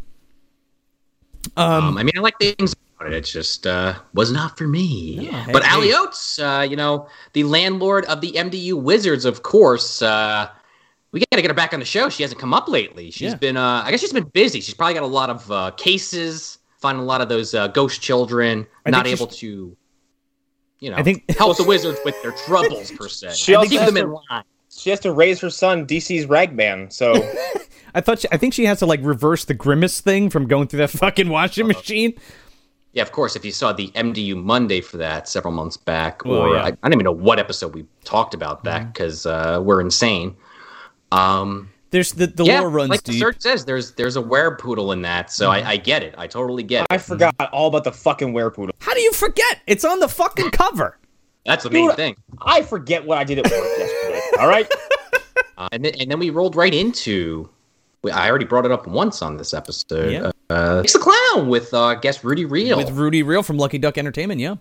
Um, 1.58 1.98
I 1.98 2.04
mean, 2.04 2.14
I 2.18 2.22
like 2.22 2.38
things 2.40 2.76
about 2.98 3.12
it. 3.12 3.16
It's 3.18 3.32
just 3.32 3.68
uh, 3.68 3.96
was 4.14 4.32
not 4.32 4.58
for 4.58 4.68
me. 4.68 5.30
No, 5.32 5.46
but 5.54 5.64
hey, 5.64 5.76
Ali 5.76 5.88
hey. 5.90 5.94
Oates, 5.96 6.40
uh, 6.40 6.66
you 6.68 6.76
know, 6.76 7.08
the 7.34 7.44
landlord 7.44 8.06
of 8.06 8.22
the 8.22 8.32
MDU 8.32 8.82
Wizards, 8.82 9.26
of 9.26 9.44
course. 9.44 10.02
Uh, 10.02 10.50
we 11.12 11.20
got 11.20 11.28
to 11.38 11.42
get 11.42 11.50
her 11.52 11.56
back 11.56 11.74
on 11.74 11.80
the 11.80 11.86
show. 11.86 12.10
She 12.10 12.24
hasn't 12.24 12.42
come 12.42 12.54
up 12.54 12.68
lately. 12.68 13.12
She's 13.12 13.32
Yeah. 13.32 13.36
been, 13.36 13.58
uh, 13.58 13.84
I 13.86 13.92
guess, 13.92 14.02
she's 14.02 14.12
been 14.12 14.24
busy. 14.26 14.60
She's 14.60 14.74
probably 14.74 14.96
got 14.96 15.04
a 15.04 15.08
lot 15.08 15.30
of 15.30 15.50
uh, 15.52 15.72
cases, 15.72 16.58
finding 16.82 17.04
a 17.04 17.06
lot 17.06 17.22
of 17.22 17.30
those 17.30 17.54
uh, 17.54 17.68
ghost 17.68 18.02
children, 18.02 18.66
I 18.86 18.90
not 18.90 19.08
able 19.08 19.28
to, 19.28 19.78
you 20.86 20.92
know, 20.92 20.98
I 20.98 21.04
think- 21.04 21.24
help 21.36 21.58
the 21.58 21.64
wizards 21.64 21.98
with 22.06 22.22
their 22.22 22.32
troubles 22.32 22.92
per 22.92 23.08
se. 23.10 23.34
She 23.34 23.56
also 23.56 23.70
keep 23.70 23.80
has 23.80 23.88
them 23.92 23.96
to- 23.96 24.02
in 24.02 24.12
line. 24.30 24.44
She 24.70 24.90
has 24.92 25.00
to 25.00 25.12
raise 25.14 25.40
her 25.40 25.50
son, 25.50 25.88
DC's 25.88 26.26
Ragman. 26.28 26.92
So 26.92 27.14
I 27.96 28.02
thought 28.02 28.20
she, 28.20 28.28
I 28.32 28.38
think 28.38 28.54
she 28.54 28.66
has 28.66 28.80
to 28.80 28.86
like 28.86 29.00
reverse 29.04 29.46
the 29.46 29.54
grimace 29.56 30.00
thing 30.02 30.30
from 30.30 30.48
going 30.48 30.68
through 30.68 30.80
that 30.80 30.90
fucking 31.02 31.30
washing 31.30 31.66
machine. 31.68 32.14
Yeah, 32.94 33.02
of 33.02 33.12
course. 33.12 33.36
If 33.36 33.44
you 33.44 33.52
saw 33.52 33.74
the 33.74 33.88
MDU 33.96 34.36
Monday 34.42 34.82
for 34.82 34.98
that 34.98 35.28
several 35.28 35.54
months 35.54 35.76
back, 35.78 36.26
Oh, 36.26 36.30
or 36.42 36.56
yeah. 36.56 36.64
I, 36.64 36.68
I 36.68 36.72
don't 36.84 36.94
even 36.94 37.04
know 37.06 37.12
what 37.12 37.40
episode 37.40 37.74
we 37.74 37.86
talked 38.04 38.34
about 38.36 38.64
that 38.66 38.94
because 38.94 39.26
uh, 39.26 39.60
we're 39.64 39.82
insane. 39.82 40.36
Um, 41.12 41.70
There's 41.92 42.12
the 42.14 42.28
the 42.28 42.44
yeah, 42.44 42.60
lore 42.62 42.70
runs 42.70 42.90
like 42.90 43.04
the 43.04 43.14
deep. 43.14 43.22
search 43.22 43.40
says, 43.40 43.64
there's 43.66 43.94
there's 43.94 44.18
a 44.18 44.22
werepoodle 44.22 44.92
in 44.92 45.02
that, 45.04 45.32
so 45.32 45.50
I, 45.52 45.70
I 45.72 45.78
get 45.78 46.04
it. 46.04 46.14
I 46.18 46.28
totally 46.28 46.64
get 46.64 46.82
it. 46.84 46.88
I 46.90 46.98
forgot 46.98 47.34
all 47.54 47.68
about 47.68 47.84
the 47.86 47.92
fucking 47.92 48.34
werepoodle. 48.34 48.72
How 48.80 48.94
do 48.94 49.00
you 49.02 49.14
forget? 49.14 49.62
It's 49.68 49.86
on 49.86 50.00
the 50.00 50.08
fucking 50.10 50.52
cover. 50.52 50.98
That's 51.46 51.64
the 51.64 51.70
main 51.70 51.92
thing. 51.94 52.16
I 52.42 52.64
forget 52.64 53.06
what 53.06 53.18
I 53.20 53.24
did 53.24 53.38
at 53.40 53.46
work 53.46 53.54
yesterday. 53.78 54.22
All 54.40 54.48
right. 54.48 54.70
Uh, 55.58 55.70
and 55.72 55.86
then 55.86 55.94
and 56.02 56.12
then 56.12 56.20
we 56.20 56.30
rolled 56.32 56.54
right 56.58 56.74
into. 56.74 57.50
we- 58.04 58.12
I 58.12 58.28
already 58.30 58.44
brought 58.44 58.66
it 58.66 58.74
up 58.74 58.88
once 58.88 59.22
on 59.22 59.38
this 59.38 59.54
episode. 59.54 60.12
Yeah. 60.12 60.32
Uh, 60.50 60.82
it's 60.84 60.92
the 60.92 61.00
clown 61.00 61.48
with 61.48 61.74
uh, 61.74 61.96
guest 61.96 62.26
Rudy 62.26 62.44
Reel. 62.44 62.76
With 62.76 62.92
Rudy 62.92 63.24
Real 63.24 63.42
from 63.42 63.58
Lucky 63.58 63.78
Duck 63.78 63.98
Entertainment, 63.98 64.42
yeah. 64.42 64.56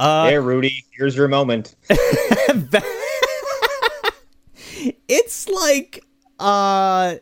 Uh, 0.00 0.28
Hey, 0.28 0.38
Rudy, 0.38 0.84
here's 0.98 1.14
your 1.14 1.28
moment. 1.28 1.76
it's 5.08 5.48
like 5.48 6.04
uh 6.38 7.16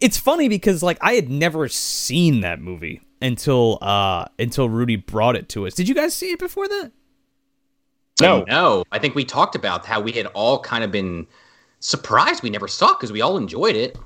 it's 0.00 0.18
funny 0.18 0.48
because 0.48 0.82
like 0.82 0.98
I 1.00 1.14
had 1.14 1.30
never 1.30 1.68
seen 1.68 2.40
that 2.42 2.60
movie 2.60 3.00
until 3.20 3.78
uh 3.80 4.26
until 4.38 4.68
Rudy 4.68 4.96
brought 4.96 5.36
it 5.36 5.48
to 5.50 5.66
us. 5.66 5.74
Did 5.74 5.88
you 5.88 5.94
guys 5.94 6.14
see 6.14 6.30
it 6.32 6.38
before 6.38 6.68
that? 6.68 6.92
No. 8.20 8.44
no, 8.46 8.84
I 8.92 8.98
think 8.98 9.14
we 9.14 9.24
talked 9.24 9.54
about 9.56 9.84
how 9.86 10.00
we 10.00 10.12
had 10.12 10.26
all 10.26 10.60
kind 10.60 10.84
of 10.84 10.92
been 10.92 11.26
surprised 11.80 12.42
we 12.42 12.50
never 12.50 12.68
saw 12.68 12.88
because 12.92 13.10
we 13.10 13.20
all 13.20 13.36
enjoyed 13.36 13.74
it. 13.74 13.96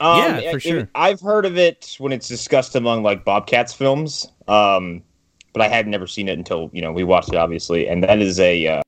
Um, 0.00 0.18
Yeah, 0.40 0.50
for 0.52 0.58
it- 0.58 0.62
sure. 0.62 0.90
I've 0.94 1.20
heard 1.20 1.44
of 1.46 1.56
it 1.58 1.96
when 1.98 2.12
it's 2.12 2.28
discussed 2.28 2.76
among 2.76 3.02
like 3.02 3.24
Bobcats 3.24 3.72
films, 3.72 4.28
um, 4.46 5.02
but 5.52 5.62
I 5.62 5.68
had 5.68 5.88
never 5.88 6.06
seen 6.06 6.28
it 6.28 6.38
until 6.38 6.70
you 6.72 6.82
know 6.82 6.92
we 6.92 7.02
watched 7.02 7.30
it, 7.30 7.36
obviously, 7.36 7.88
and 7.88 8.04
that 8.04 8.20
is 8.20 8.38
a 8.38 8.66
uh, 8.68 8.82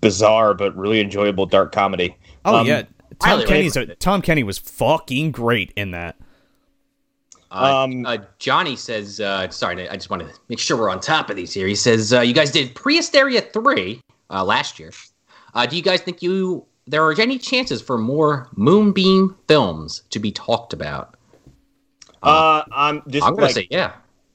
bizarre 0.00 0.54
but 0.54 0.74
really 0.76 1.00
enjoyable 1.00 1.44
dark 1.46 1.72
comedy. 1.72 2.16
Oh 2.44 2.58
Um, 2.58 2.66
yeah. 2.66 2.82
Tom 3.18 3.28
highly 3.30 3.44
Kenny's 3.46 3.76
a. 3.76 3.86
Tom 3.96 4.22
Kenny 4.22 4.42
was 4.42 4.58
fucking 4.58 5.32
great 5.32 5.72
in 5.76 5.90
that. 5.90 6.16
Uh, 7.50 7.82
Um, 7.84 8.06
uh, 8.06 8.18
Johnny 8.38 8.76
says, 8.76 9.18
uh, 9.20 9.48
sorry, 9.50 9.88
I 9.88 9.94
just 9.96 10.08
want 10.10 10.22
to 10.22 10.28
make 10.48 10.58
sure 10.60 10.76
we're 10.76 10.88
on 10.90 11.00
top 11.00 11.30
of 11.30 11.36
these 11.36 11.52
here. 11.52 11.66
He 11.66 11.74
says, 11.74 12.12
uh, 12.12 12.20
you 12.20 12.32
guys 12.32 12.52
did 12.52 12.74
Prehysteria 12.74 13.52
3 13.52 14.00
uh, 14.30 14.44
last 14.44 14.78
year. 14.78 14.92
Uh, 15.54 15.66
do 15.66 15.76
you 15.76 15.82
guys 15.82 16.00
think 16.00 16.22
you 16.22 16.64
there 16.86 17.04
are 17.04 17.12
any 17.20 17.38
chances 17.38 17.82
for 17.82 17.98
more 17.98 18.48
Moonbeam 18.56 19.36
films 19.48 20.02
to 20.10 20.18
be 20.20 20.30
talked 20.30 20.72
about? 20.72 21.16
Uh, 22.22 22.62
I'm 22.72 23.02
just 23.08 23.26
I'm 23.26 23.32
going 23.34 23.42
like 23.46 23.54
to 23.54 23.60
say, 23.62 23.68
yeah. 23.70 23.92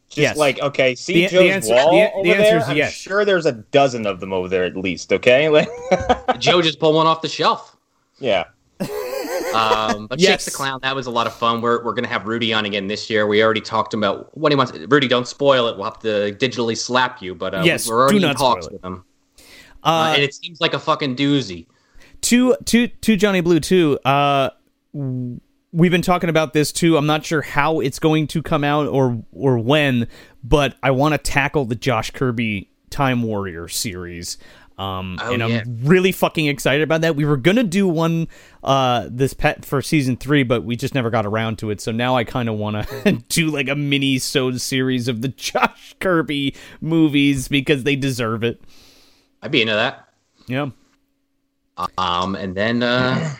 just 0.09 0.17
Yes. 0.17 0.37
like 0.37 0.59
okay, 0.59 0.95
see 0.95 1.13
The- 1.13 1.21
the 1.27 1.29
Joe's 1.43 1.51
answer- 1.51 1.73
wall 1.75 1.91
the- 1.91 1.97
the 1.99 2.13
over 2.13 2.29
answer 2.29 2.41
there. 2.41 2.57
is 2.57 2.67
I'm 2.69 2.77
yes. 2.77 2.93
sure 2.93 3.23
there's 3.25 3.45
a 3.45 3.51
dozen 3.53 4.05
of 4.07 4.19
them 4.19 4.33
over 4.33 4.49
there 4.49 4.65
at 4.65 4.75
least. 4.75 5.13
Okay, 5.13 5.47
like 5.49 5.69
Joe 6.39 6.61
just 6.61 6.79
pulled 6.79 6.95
one 6.95 7.07
off 7.07 7.21
the 7.21 7.29
shelf. 7.29 7.77
yeah. 8.19 8.45
Um, 9.55 10.07
but 10.09 10.19
Yes. 10.19 10.29
Shakes 10.29 10.45
the 10.45 10.51
Clown, 10.51 10.79
that 10.83 10.95
was 10.95 11.07
a 11.07 11.11
lot 11.11 11.27
of 11.27 11.33
fun. 11.33 11.61
We're, 11.61 11.83
we're 11.83 11.93
going 11.93 12.03
to 12.03 12.09
have 12.09 12.27
Rudy 12.27 12.53
on 12.53 12.65
again 12.65 12.87
this 12.87 13.09
year. 13.09 13.25
We 13.27 13.43
already 13.43 13.61
talked 13.61 13.93
about 13.93 14.35
what 14.37 14.51
he 14.51 14.55
wants. 14.55 14.73
Rudy, 14.73 15.07
don't 15.07 15.27
spoil 15.27 15.67
it. 15.67 15.75
We'll 15.77 15.85
have 15.85 15.99
to 15.99 16.33
digitally 16.35 16.77
slap 16.77 17.21
you. 17.21 17.33
But 17.35 17.55
uh, 17.55 17.61
Yes, 17.63 17.87
we're 17.89 18.01
already 18.01 18.19
do 18.19 18.25
in 18.25 18.31
not 18.31 18.37
talks 18.37 18.69
with 18.69 18.83
him. 18.83 19.03
Uh, 19.83 19.87
Uh, 19.87 20.13
and 20.15 20.23
it 20.23 20.33
seems 20.33 20.59
like 20.61 20.73
a 20.73 20.79
fucking 20.79 21.15
doozy. 21.15 21.67
to 22.21 22.55
to 22.65 22.87
to 22.87 23.15
Johnny 23.15 23.41
Blue 23.41 23.59
too. 23.59 23.99
Uh, 24.03 24.49
we've 24.93 25.91
been 25.91 26.01
talking 26.01 26.29
about 26.29 26.53
this 26.53 26.71
too. 26.71 26.97
I'm 26.97 27.05
not 27.05 27.25
sure 27.25 27.41
how 27.41 27.79
it's 27.79 27.99
going 27.99 28.27
to 28.27 28.41
come 28.41 28.63
out 28.63 28.87
or 28.87 29.23
or 29.31 29.59
when, 29.59 30.07
but 30.43 30.75
I 30.81 30.91
want 30.91 31.13
to 31.13 31.17
tackle 31.17 31.65
the 31.65 31.75
Josh 31.75 32.11
Kirby 32.11 32.69
Time 32.89 33.21
Warrior 33.23 33.67
series. 33.67 34.37
Um, 34.77 35.17
Oh, 35.21 35.33
and 35.33 35.41
I'm 35.41 35.49
yeah. 35.51 35.63
really 35.83 36.11
fucking 36.11 36.47
excited 36.47 36.81
about 36.83 37.01
that. 37.01 37.15
We 37.15 37.23
were 37.25 37.37
gonna 37.37 37.63
do 37.63 37.87
one 37.87 38.27
uh 38.63 39.07
this 39.09 39.33
pet 39.33 39.63
for 39.63 39.81
season 39.81 40.17
three, 40.17 40.43
but 40.43 40.63
we 40.65 40.75
just 40.75 40.93
never 40.93 41.09
got 41.09 41.25
around 41.25 41.59
to 41.59 41.69
it. 41.69 41.79
So 41.79 41.91
now 41.93 42.15
I 42.17 42.23
kind 42.25 42.49
of 42.49 42.55
want 42.55 42.85
to 42.87 43.11
do 43.29 43.47
like 43.51 43.69
a 43.69 43.75
mini 43.75 44.17
sewed 44.19 44.59
series 44.59 45.07
of 45.07 45.21
the 45.21 45.27
Josh 45.37 45.95
Kirby 45.99 46.55
movies 46.81 47.47
because 47.47 47.83
they 47.83 47.95
deserve 47.95 48.43
it. 48.43 48.61
I'd 49.41 49.51
be 49.51 49.61
into 49.61 49.73
that. 49.75 50.09
Yeah. 50.47 50.69
Um, 51.97 52.35
and 52.35 52.55
then 52.55 52.83
uh, 52.83 53.35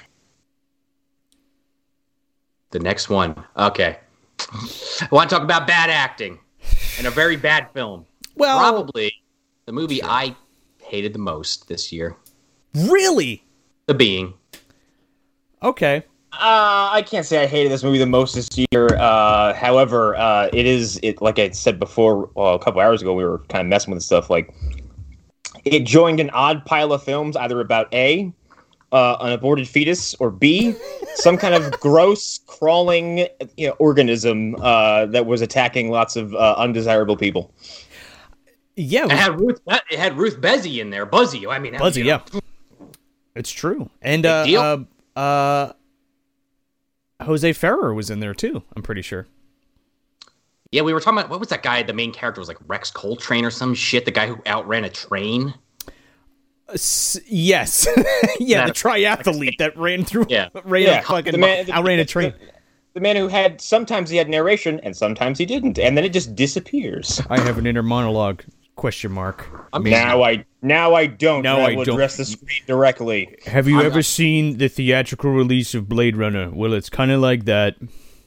the 2.72 2.80
next 2.80 3.10
one. 3.10 3.36
Okay, 3.58 3.98
I 4.52 5.08
want 5.12 5.30
to 5.30 5.36
talk 5.36 5.44
about 5.44 5.68
bad 5.68 5.90
acting 5.90 6.40
and 6.98 7.08
a 7.08 7.12
very 7.12 7.36
bad 7.36 7.72
film. 7.74 8.06
Well, 8.36 8.60
Probably 8.60 9.14
the 9.66 9.72
movie 9.72 10.04
I 10.04 10.36
hated 10.86 11.14
the 11.14 11.20
most 11.20 11.68
this 11.68 11.92
year. 11.92 12.16
really. 12.74 13.44
The 13.88 13.94
Being. 13.94 14.34
Okay. 15.62 16.04
Uh, 16.34 16.90
I 16.92 17.04
can't 17.06 17.26
say 17.26 17.42
I 17.42 17.46
hated 17.46 17.72
this 17.72 17.84
movie 17.84 17.98
the 17.98 18.06
most 18.06 18.36
this 18.36 18.50
year. 18.72 18.88
Uh, 18.98 19.54
however, 19.54 20.16
uh, 20.16 20.50
it 20.52 20.66
is 20.66 21.00
it 21.02 21.22
like 21.22 21.40
I 21.40 21.52
said 21.52 21.80
before 21.80 22.30
well, 22.36 22.56
a 22.56 22.60
couple 22.60 22.82
hours 22.82 23.02
ago. 23.02 23.14
We 23.14 23.24
were 23.24 23.40
kind 23.48 23.62
of 23.62 23.68
messing 23.68 23.94
with 23.94 24.04
stuff. 24.04 24.30
Like 24.30 24.54
it 25.64 25.86
joined 25.86 26.20
an 26.20 26.30
odd 26.32 26.66
pile 26.66 26.92
of 26.92 27.04
films, 27.04 27.38
either 27.38 27.62
about 27.62 27.94
a 27.94 28.34
uh, 28.92 29.18
an 29.22 29.32
aborted 29.34 29.68
fetus 29.68 30.14
or 30.16 30.30
b 30.30 30.76
some 31.16 31.38
kind 31.38 31.56
of 31.56 31.72
gross 31.80 32.40
crawling 32.48 33.28
you 33.58 33.68
know, 33.68 33.74
organism 33.80 34.56
uh, 34.62 35.06
that 35.06 35.26
was 35.26 35.42
attacking 35.42 35.90
lots 35.90 36.16
of 36.16 36.34
uh, 36.36 36.56
undesirable 36.58 37.18
people. 37.18 37.54
Yeah, 38.76 39.06
it 39.06 39.12
It 39.12 39.18
had 39.18 39.40
Ruth. 39.40 39.62
It 39.90 40.00
had 40.00 40.18
Ruth 40.18 40.42
Bezzy 40.42 40.80
in 40.80 40.90
there. 40.90 41.06
Buzzi. 41.06 41.50
I 41.50 41.60
mean, 41.60 41.74
Buzzi, 41.76 41.98
you 41.98 42.04
know, 42.06 42.22
yeah. 42.34 42.40
It's 43.36 43.52
true. 43.52 43.90
And 44.02 44.24
Big 44.24 44.30
uh, 44.32 44.46
deal. 44.46 44.62
uh 45.16 45.20
uh 45.20 45.74
Jose 47.24 47.54
Ferrer 47.54 47.94
was 47.94 48.10
in 48.10 48.20
there 48.20 48.34
too, 48.34 48.62
I'm 48.76 48.84
pretty 48.84 49.02
sure. 49.02 49.28
Yeah, 50.72 50.82
we 50.82 50.94
were 50.94 51.00
talking 51.00 51.20
about 51.20 51.30
what 51.30 51.40
was 51.40 51.50
that 51.50 51.64
guy? 51.64 51.84
The 51.84 51.94
main 51.94 52.12
character 52.12 52.42
was 52.42 52.48
like 52.50 52.60
Rexx 52.68 52.94
Coltrane 52.94 53.46
or 53.46 53.52
some 53.52 53.74
shit. 53.74 54.04
The 54.04 54.12
guy 54.12 54.28
who 54.28 54.36
outran 54.46 54.84
a 54.84 54.90
train. 54.90 55.54
S- 56.74 57.18
yes. 57.28 57.88
yeah, 58.40 58.66
the 58.68 58.74
That's- 58.74 58.82
triathlete 58.82 59.58
that 59.60 59.78
ran 59.78 60.04
through 60.04 60.26
Yeah. 60.30 60.50
ran 60.66 60.82
Yeah, 60.84 61.00
a 61.00 61.04
fucking 61.04 61.32
the 61.32 61.38
man- 61.38 61.66
the- 61.66 61.72
outran 61.74 62.00
a 62.00 62.04
the- 62.04 62.06
train. 62.10 62.34
The 62.94 63.02
man 63.02 63.16
who 63.18 63.28
had 63.28 63.60
sometimes 63.62 64.10
he 64.10 64.16
had 64.18 64.30
narration 64.30 64.80
and 64.82 64.96
sometimes 64.96 65.38
he 65.38 65.46
didn't, 65.46 65.78
and 65.78 65.98
then 65.98 66.06
it 66.06 66.14
just 66.14 66.34
disappears. 66.36 67.22
I 67.30 67.40
have 67.42 67.58
an 67.58 67.68
inner 67.68 67.84
monologue 67.84 68.42
question 68.76 69.12
mark. 69.12 69.48
Now 69.80 70.24
I 70.24 70.46
now 70.62 70.94
I 70.94 71.06
don't. 71.08 71.42
Now 71.44 71.58
and 71.58 71.68
I 71.68 71.76
will 71.76 71.86
don't. 71.86 71.96
address 71.96 72.18
the 72.18 72.26
screen 72.26 72.62
directly. 72.68 73.38
Have 73.46 73.68
you 73.68 73.80
I'm 73.80 73.86
ever 73.86 73.96
not- 73.96 74.06
seen 74.06 74.58
the 74.58 74.68
theatrical 74.68 75.32
release 75.32 75.74
of 75.74 75.88
Blade 75.90 76.18
Runner? 76.18 76.50
Well, 76.52 76.74
it's 76.74 76.90
kind 76.90 77.12
of 77.12 77.22
like 77.22 77.46
that, 77.46 77.76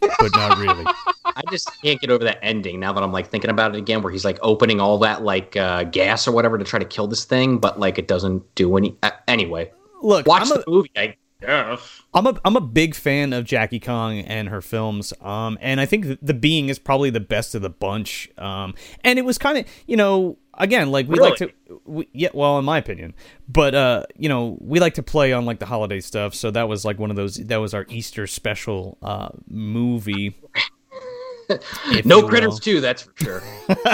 but 0.00 0.30
not 0.34 0.58
really. 0.58 0.84
I 1.24 1.42
just 1.50 1.70
can't 1.82 2.00
get 2.00 2.10
over 2.10 2.24
that 2.24 2.38
ending 2.42 2.80
now 2.80 2.92
that 2.92 3.02
I'm 3.02 3.12
like 3.12 3.28
thinking 3.30 3.50
about 3.50 3.74
it 3.74 3.78
again, 3.78 4.02
where 4.02 4.12
he's 4.12 4.24
like 4.24 4.38
opening 4.42 4.80
all 4.80 4.98
that 4.98 5.22
like 5.22 5.56
uh, 5.56 5.84
gas 5.84 6.26
or 6.26 6.32
whatever 6.32 6.58
to 6.58 6.64
try 6.64 6.78
to 6.78 6.84
kill 6.84 7.06
this 7.06 7.24
thing, 7.24 7.58
but 7.58 7.78
like 7.78 7.98
it 7.98 8.08
doesn't 8.08 8.54
do 8.56 8.76
any. 8.76 8.96
Uh, 9.02 9.10
anyway, 9.28 9.70
Look, 10.02 10.26
watch 10.26 10.42
I'm 10.42 10.52
a, 10.52 10.54
the 10.56 10.64
movie. 10.66 10.90
I 10.96 11.14
guess. 11.40 12.02
I'm 12.14 12.26
a 12.26 12.34
I'm 12.44 12.56
a 12.56 12.60
big 12.60 12.94
fan 12.94 13.32
of 13.32 13.44
Jackie 13.44 13.80
Kong 13.80 14.18
and 14.20 14.48
her 14.48 14.60
films. 14.60 15.12
Um, 15.20 15.58
and 15.60 15.80
I 15.80 15.86
think 15.86 16.18
the 16.20 16.34
Being 16.34 16.68
is 16.68 16.78
probably 16.78 17.10
the 17.10 17.20
best 17.20 17.54
of 17.54 17.62
the 17.62 17.70
bunch. 17.70 18.28
Um, 18.38 18.74
and 19.04 19.18
it 19.18 19.24
was 19.24 19.38
kind 19.38 19.58
of 19.58 19.64
you 19.86 19.96
know 19.96 20.36
again 20.54 20.90
like 20.90 21.06
we 21.08 21.18
like 21.20 21.36
to 21.36 21.50
we, 21.84 22.08
yeah 22.12 22.30
well 22.34 22.58
in 22.58 22.64
my 22.64 22.78
opinion, 22.78 23.14
but 23.48 23.74
uh 23.74 24.04
you 24.16 24.28
know 24.28 24.58
we 24.60 24.80
like 24.80 24.94
to 24.94 25.02
play 25.02 25.32
on 25.32 25.44
like 25.46 25.58
the 25.60 25.66
holiday 25.66 26.00
stuff. 26.00 26.34
So 26.34 26.50
that 26.50 26.68
was 26.68 26.84
like 26.84 26.98
one 26.98 27.10
of 27.10 27.16
those 27.16 27.36
that 27.36 27.56
was 27.58 27.74
our 27.74 27.86
Easter 27.88 28.26
special 28.26 28.98
uh 29.02 29.28
movie. 29.48 30.36
if 31.50 32.04
No 32.04 32.16
you 32.16 32.22
will. 32.22 32.28
critters 32.28 32.58
too. 32.60 32.80
That's 32.80 33.02
for 33.02 33.12
sure. 33.16 33.42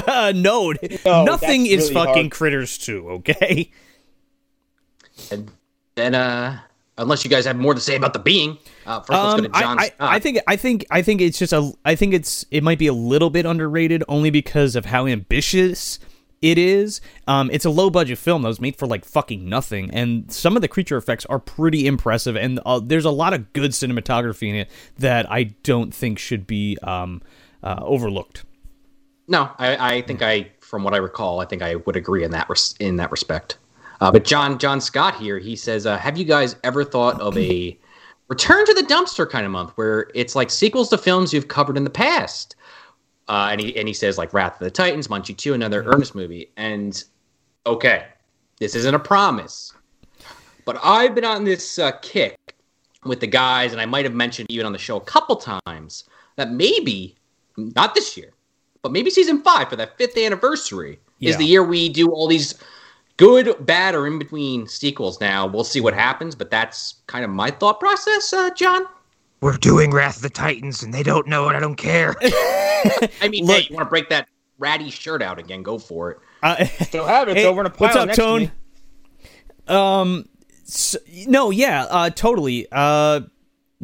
no, 0.32 0.72
No, 1.04 1.24
nothing 1.24 1.66
is 1.66 1.82
really 1.90 1.94
fucking 1.94 2.22
hard. 2.24 2.30
critters 2.32 2.78
too. 2.78 3.08
Okay. 3.10 3.70
and 5.30 5.50
then 5.94 6.14
uh, 6.14 6.58
unless 6.98 7.24
you 7.24 7.30
guys 7.30 7.44
have 7.44 7.56
more 7.56 7.74
to 7.74 7.80
say 7.80 7.96
about 7.96 8.12
the 8.12 8.18
being. 8.18 8.58
Uh, 8.86 9.00
first, 9.00 9.10
let's 9.10 9.34
go 9.34 9.48
to 9.48 9.54
Um, 9.54 9.60
John 9.60 9.78
I, 9.78 9.92
I, 10.00 10.16
I 10.16 10.18
think 10.18 10.38
I 10.46 10.56
think 10.56 10.84
I 10.90 11.02
think 11.02 11.20
it's 11.20 11.38
just 11.38 11.52
a 11.52 11.72
I 11.84 11.94
think 11.94 12.14
it's 12.14 12.44
it 12.50 12.62
might 12.62 12.78
be 12.78 12.86
a 12.86 12.92
little 12.92 13.30
bit 13.30 13.46
underrated 13.46 14.04
only 14.08 14.30
because 14.30 14.76
of 14.76 14.86
how 14.86 15.06
ambitious 15.06 15.98
it 16.42 16.58
is. 16.58 17.00
Um, 17.26 17.48
it's 17.52 17.64
a 17.64 17.70
low 17.70 17.88
budget 17.88 18.18
film 18.18 18.42
that 18.42 18.48
was 18.48 18.60
made 18.60 18.76
for 18.76 18.86
like 18.86 19.04
fucking 19.04 19.48
nothing, 19.48 19.90
and 19.92 20.30
some 20.30 20.56
of 20.56 20.62
the 20.62 20.68
creature 20.68 20.96
effects 20.96 21.24
are 21.26 21.38
pretty 21.38 21.86
impressive. 21.86 22.36
And 22.36 22.60
uh, 22.66 22.80
there's 22.84 23.06
a 23.06 23.10
lot 23.10 23.32
of 23.32 23.52
good 23.54 23.70
cinematography 23.70 24.50
in 24.50 24.54
it 24.56 24.70
that 24.98 25.30
I 25.30 25.44
don't 25.62 25.94
think 25.94 26.18
should 26.18 26.46
be 26.46 26.76
um, 26.82 27.22
uh, 27.62 27.80
overlooked. 27.82 28.44
No, 29.26 29.50
I, 29.58 29.96
I 29.96 30.02
think 30.02 30.20
I, 30.20 30.50
from 30.60 30.84
what 30.84 30.92
I 30.92 30.98
recall, 30.98 31.40
I 31.40 31.46
think 31.46 31.62
I 31.62 31.76
would 31.76 31.96
agree 31.96 32.24
in 32.24 32.32
that 32.32 32.50
res- 32.50 32.74
in 32.78 32.96
that 32.96 33.10
respect. 33.10 33.56
Uh, 34.04 34.12
but 34.12 34.22
John 34.22 34.58
John 34.58 34.82
Scott 34.82 35.16
here, 35.16 35.38
he 35.38 35.56
says, 35.56 35.86
uh, 35.86 35.96
"Have 35.96 36.18
you 36.18 36.26
guys 36.26 36.56
ever 36.62 36.84
thought 36.84 37.18
of 37.22 37.38
a 37.38 37.78
return 38.28 38.66
to 38.66 38.74
the 38.74 38.82
dumpster 38.82 39.28
kind 39.28 39.46
of 39.46 39.52
month 39.52 39.70
where 39.76 40.10
it's 40.14 40.36
like 40.36 40.50
sequels 40.50 40.90
to 40.90 40.98
films 40.98 41.32
you've 41.32 41.48
covered 41.48 41.78
in 41.78 41.84
the 41.84 41.90
past?" 41.90 42.54
Uh, 43.28 43.48
and 43.50 43.62
he 43.62 43.74
and 43.78 43.88
he 43.88 43.94
says 43.94 44.18
like 44.18 44.34
Wrath 44.34 44.60
of 44.60 44.64
the 44.64 44.70
Titans, 44.70 45.08
Munchie 45.08 45.34
Two, 45.34 45.54
another 45.54 45.82
Ernest 45.86 46.14
movie. 46.14 46.50
And 46.58 47.02
okay, 47.64 48.08
this 48.58 48.74
isn't 48.74 48.94
a 48.94 48.98
promise, 48.98 49.72
but 50.66 50.78
I've 50.84 51.14
been 51.14 51.24
on 51.24 51.44
this 51.44 51.78
uh, 51.78 51.92
kick 52.02 52.56
with 53.06 53.20
the 53.20 53.26
guys, 53.26 53.72
and 53.72 53.80
I 53.80 53.86
might 53.86 54.04
have 54.04 54.14
mentioned 54.14 54.50
even 54.50 54.66
on 54.66 54.72
the 54.72 54.78
show 54.78 54.98
a 54.98 55.00
couple 55.00 55.36
times 55.36 56.04
that 56.36 56.50
maybe 56.50 57.16
not 57.56 57.94
this 57.94 58.18
year, 58.18 58.34
but 58.82 58.92
maybe 58.92 59.08
season 59.08 59.40
five 59.40 59.70
for 59.70 59.76
that 59.76 59.96
fifth 59.96 60.18
anniversary 60.18 61.00
is 61.20 61.38
the 61.38 61.44
year 61.46 61.64
we 61.64 61.88
do 61.88 62.10
all 62.10 62.28
these 62.28 62.54
good, 63.16 63.54
bad, 63.66 63.94
or 63.94 64.06
in 64.06 64.18
between 64.18 64.66
sequels. 64.66 65.20
Now 65.20 65.46
we'll 65.46 65.64
see 65.64 65.80
what 65.80 65.94
happens, 65.94 66.34
but 66.34 66.50
that's 66.50 66.96
kind 67.06 67.24
of 67.24 67.30
my 67.30 67.50
thought 67.50 67.80
process, 67.80 68.32
uh, 68.32 68.50
John. 68.54 68.84
We're 69.40 69.56
doing 69.58 69.90
Wrath 69.90 70.16
of 70.16 70.22
the 70.22 70.30
Titans, 70.30 70.82
and 70.82 70.94
they 70.94 71.02
don't 71.02 71.26
know 71.26 71.48
it. 71.50 71.54
I 71.54 71.60
don't 71.60 71.74
care. 71.76 72.14
I 72.22 73.28
mean, 73.28 73.44
Look- 73.44 73.56
hey, 73.62 73.66
you 73.68 73.76
want 73.76 73.86
to 73.86 73.90
break 73.90 74.08
that 74.08 74.26
ratty 74.58 74.88
shirt 74.90 75.20
out 75.22 75.38
again? 75.38 75.62
Go 75.62 75.78
for 75.78 76.12
it. 76.12 76.18
Uh, 76.42 76.64
Still 76.82 77.04
have 77.06 77.28
it. 77.28 77.32
It's 77.32 77.40
Hey, 77.40 77.46
over 77.46 77.60
in 77.60 77.66
a 77.66 77.70
pile 77.70 77.76
what's 77.88 77.96
up, 77.96 78.06
next 78.06 78.16
to 78.16 78.22
Tone? 78.22 78.40
me. 78.40 78.50
Um, 79.68 80.28
s 80.66 80.96
no, 81.26 81.50
yeah, 81.50 81.84
uh, 81.90 82.10
totally. 82.10 82.66
Uh, 82.72 83.20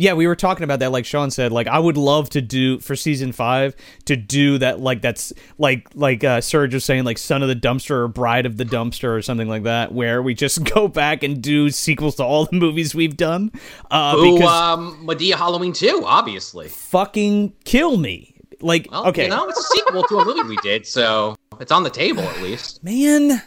yeah, 0.00 0.14
we 0.14 0.26
were 0.26 0.34
talking 0.34 0.64
about 0.64 0.78
that. 0.78 0.92
Like 0.92 1.04
Sean 1.04 1.30
said, 1.30 1.52
like 1.52 1.66
I 1.66 1.78
would 1.78 1.98
love 1.98 2.30
to 2.30 2.40
do 2.40 2.78
for 2.78 2.96
season 2.96 3.32
five 3.32 3.76
to 4.06 4.16
do 4.16 4.56
that. 4.56 4.80
Like 4.80 5.02
that's 5.02 5.30
like 5.58 5.88
like 5.94 6.24
uh, 6.24 6.40
Serge 6.40 6.72
was 6.72 6.86
saying, 6.86 7.04
like 7.04 7.18
Son 7.18 7.42
of 7.42 7.48
the 7.48 7.54
Dumpster 7.54 7.90
or 7.90 8.08
Bride 8.08 8.46
of 8.46 8.56
the 8.56 8.64
Dumpster 8.64 9.14
or 9.14 9.20
something 9.20 9.46
like 9.46 9.64
that, 9.64 9.92
where 9.92 10.22
we 10.22 10.32
just 10.32 10.64
go 10.74 10.88
back 10.88 11.22
and 11.22 11.42
do 11.42 11.68
sequels 11.68 12.14
to 12.14 12.24
all 12.24 12.46
the 12.46 12.56
movies 12.56 12.94
we've 12.94 13.16
done. 13.16 13.52
Uh, 13.90 14.14
Ooh, 14.16 14.38
because 14.38 14.48
um, 14.48 15.06
Madea 15.06 15.34
Halloween 15.34 15.74
2, 15.74 16.02
obviously. 16.06 16.68
fucking 16.68 17.52
kill 17.64 17.98
me. 17.98 18.34
Like 18.62 18.90
Well, 18.90 19.08
okay, 19.08 19.24
you 19.24 19.28
know, 19.28 19.48
it's 19.48 19.58
a 19.58 19.62
sequel 19.62 20.02
to 20.04 20.18
a 20.20 20.24
movie 20.24 20.48
we 20.48 20.56
did, 20.56 20.86
so 20.86 21.36
it's 21.60 21.72
on 21.72 21.82
the 21.82 21.90
table 21.90 22.22
at 22.22 22.40
least. 22.40 22.82
man. 22.82 23.42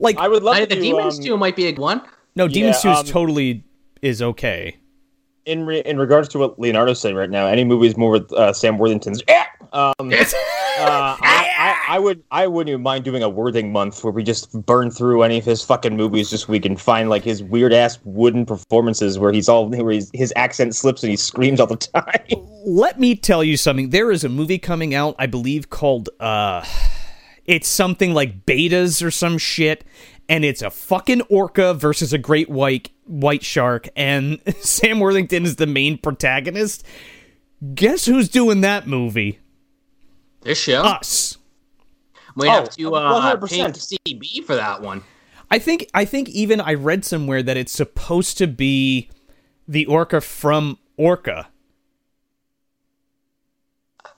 Like 0.00 0.18
I 0.18 0.26
would 0.26 0.42
love 0.42 0.56
Night 0.56 0.68
to 0.68 0.74
the 0.74 0.74
do, 0.74 0.82
Demons 0.82 1.18
um, 1.18 1.24
2 1.24 1.36
might 1.36 1.54
be 1.54 1.66
a 1.66 1.72
good 1.72 1.80
one. 1.80 2.02
no, 2.34 2.48
Demons 2.48 2.82
Two 2.82 2.90
is 2.90 2.98
um, 2.98 3.06
totally 3.06 3.62
is 4.02 4.20
okay. 4.20 4.76
In 5.46 5.66
re- 5.66 5.82
in 5.84 5.98
regards 5.98 6.28
to 6.30 6.38
what 6.38 6.58
Leonardo's 6.58 7.00
saying 7.00 7.16
right 7.16 7.30
now, 7.30 7.46
any 7.46 7.64
movies 7.64 7.96
more 7.96 8.10
with 8.10 8.32
uh, 8.32 8.52
Sam 8.52 8.78
Worthington's. 8.78 9.22
Yeah! 9.28 9.46
Um, 9.72 9.92
uh, 9.98 10.06
I, 10.78 11.50
I, 11.58 11.84
I 11.88 11.98
would 11.98 12.22
I 12.30 12.46
wouldn't 12.46 12.70
even 12.70 12.82
mind 12.82 13.04
doing 13.04 13.22
a 13.22 13.28
Worthing 13.28 13.72
month 13.72 14.04
where 14.04 14.12
we 14.12 14.22
just 14.22 14.52
burn 14.64 14.90
through 14.90 15.22
any 15.22 15.38
of 15.38 15.44
his 15.44 15.62
fucking 15.62 15.96
movies 15.96 16.30
this 16.30 16.46
week 16.46 16.64
and 16.64 16.80
find 16.80 17.10
like 17.10 17.24
his 17.24 17.42
weird 17.42 17.72
ass 17.72 17.98
wooden 18.04 18.46
performances 18.46 19.18
where 19.18 19.32
he's 19.32 19.48
all 19.48 19.68
where 19.68 19.92
he's, 19.92 20.10
his 20.14 20.32
accent 20.36 20.76
slips 20.76 21.02
and 21.02 21.10
he 21.10 21.16
screams 21.16 21.58
all 21.58 21.66
the 21.66 21.76
time. 21.76 22.24
let 22.66 23.00
me 23.00 23.16
tell 23.16 23.42
you 23.42 23.56
something. 23.56 23.90
There 23.90 24.12
is 24.12 24.22
a 24.22 24.28
movie 24.28 24.58
coming 24.58 24.94
out, 24.94 25.16
I 25.18 25.26
believe, 25.26 25.70
called 25.70 26.08
uh 26.20 26.64
it's 27.46 27.68
something 27.68 28.14
like 28.14 28.46
betas 28.46 29.04
or 29.04 29.10
some 29.10 29.36
shit, 29.36 29.84
and 30.28 30.44
it's 30.44 30.62
a 30.62 30.70
fucking 30.70 31.22
orca 31.22 31.74
versus 31.74 32.12
a 32.12 32.18
great 32.18 32.48
white 32.48 32.90
white 33.06 33.42
shark, 33.44 33.88
and 33.96 34.40
Sam 34.60 35.00
Worthington 35.00 35.44
is 35.44 35.56
the 35.56 35.66
main 35.66 35.98
protagonist. 35.98 36.84
Guess 37.74 38.06
who's 38.06 38.28
doing 38.28 38.60
that 38.62 38.86
movie? 38.86 39.38
This 40.42 40.58
show. 40.58 40.82
Us. 40.82 41.38
we 42.36 42.48
Oh, 42.48 42.52
have 42.52 42.70
to 42.70 42.94
uh, 42.94 43.36
100%. 43.38 43.48
pay 43.48 44.14
CB 44.14 44.44
for 44.44 44.54
that 44.54 44.82
one. 44.82 45.02
I 45.50 45.58
think 45.58 45.88
I 45.94 46.04
think 46.04 46.28
even 46.30 46.60
I 46.60 46.74
read 46.74 47.04
somewhere 47.04 47.42
that 47.42 47.56
it's 47.56 47.72
supposed 47.72 48.36
to 48.38 48.46
be 48.46 49.10
the 49.68 49.86
orca 49.86 50.20
from 50.20 50.78
Orca. 50.96 51.48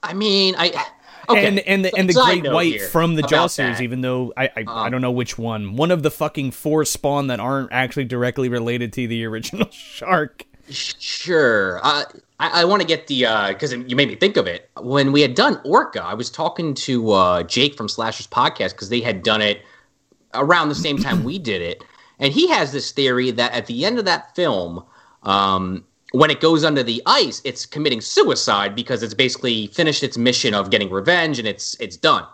I 0.03 0.13
mean, 0.13 0.55
I. 0.57 0.85
Okay. 1.29 1.45
and 1.47 1.59
and 1.59 1.83
the, 1.85 1.95
and 1.97 2.09
the 2.09 2.13
great 2.13 2.49
white 2.51 2.73
here 2.73 2.87
from 2.87 3.15
the 3.15 3.19
about 3.19 3.29
Jaws 3.29 3.53
series, 3.53 3.77
that. 3.77 3.83
even 3.83 4.01
though 4.01 4.33
I 4.37 4.45
I, 4.45 4.51
I 4.67 4.85
Um, 4.85 4.91
don't 4.91 5.01
know 5.01 5.11
which 5.11 5.37
one. 5.37 5.75
One 5.75 5.91
of 5.91 6.03
the 6.03 6.11
fucking 6.11 6.51
four 6.51 6.85
spawn 6.85 7.27
that 7.27 7.39
aren't 7.39 7.71
actually 7.71 8.05
directly 8.05 8.49
related 8.49 8.93
to 8.93 9.07
the 9.07 9.25
original 9.25 9.69
shark. 9.71 10.45
Sure. 10.69 11.79
Uh, 11.83 12.03
I, 12.39 12.61
I 12.61 12.65
want 12.65 12.81
to 12.81 12.87
get 12.87 13.07
the 13.07 13.21
because 13.49 13.73
you 13.73 13.95
made 13.95 14.07
me 14.09 14.15
think 14.15 14.37
of 14.37 14.47
it 14.47 14.69
when 14.79 15.11
we 15.11 15.21
had 15.21 15.33
done 15.35 15.59
Orca. 15.63 16.03
I 16.03 16.13
was 16.13 16.29
talking 16.29 16.73
to 16.75 17.11
uh, 17.11 17.43
Jake 17.43 17.75
from 17.75 17.87
Slashers 17.89 18.27
podcast 18.27 18.71
because 18.71 18.89
they 18.89 18.99
had 19.01 19.23
done 19.23 19.41
it 19.41 19.61
around 20.33 20.69
the 20.69 20.75
same 20.75 20.97
time 20.97 21.23
we 21.23 21.39
did 21.39 21.61
it, 21.61 21.83
and 22.19 22.31
he 22.33 22.47
has 22.49 22.71
this 22.71 22.91
theory 22.91 23.31
that 23.31 23.53
at 23.53 23.65
the 23.65 23.85
end 23.85 23.97
of 23.97 24.05
that 24.05 24.35
film, 24.35 24.83
um, 25.23 25.85
when 26.11 26.29
it 26.29 26.39
goes 26.39 26.63
under 26.63 26.83
the 26.83 27.01
ice, 27.05 27.41
it's 27.43 27.65
committing 27.65 28.01
suicide 28.01 28.75
because 28.75 29.03
it's 29.03 29.13
basically 29.13 29.67
finished 29.67 30.03
its 30.03 30.17
mission 30.17 30.53
of 30.53 30.69
getting 30.69 30.89
revenge 30.89 31.39
and 31.39 31.47
it's 31.47 31.75
it's 31.79 31.97
done. 31.97 32.25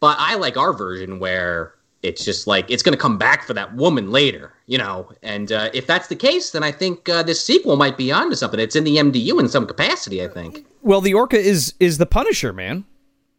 But 0.00 0.16
I 0.18 0.34
like 0.36 0.56
our 0.56 0.72
version 0.72 1.18
where 1.18 1.74
it's 2.02 2.24
just 2.24 2.46
like 2.46 2.70
it's 2.70 2.82
going 2.82 2.96
to 2.96 3.00
come 3.00 3.18
back 3.18 3.44
for 3.44 3.52
that 3.54 3.74
woman 3.74 4.10
later, 4.10 4.54
you 4.66 4.78
know. 4.78 5.10
And 5.22 5.52
uh, 5.52 5.70
if 5.74 5.86
that's 5.86 6.08
the 6.08 6.16
case, 6.16 6.50
then 6.50 6.62
I 6.62 6.72
think 6.72 7.08
uh, 7.08 7.22
this 7.22 7.44
sequel 7.44 7.76
might 7.76 7.96
be 7.96 8.10
onto 8.10 8.34
something. 8.34 8.58
It's 8.58 8.76
in 8.76 8.84
the 8.84 8.96
MDU 8.96 9.38
in 9.38 9.48
some 9.48 9.66
capacity, 9.66 10.22
I 10.22 10.28
think. 10.28 10.66
Well, 10.82 11.00
the 11.00 11.14
orca 11.14 11.38
is 11.38 11.74
is 11.78 11.98
the 11.98 12.06
Punisher, 12.06 12.52
man. 12.52 12.84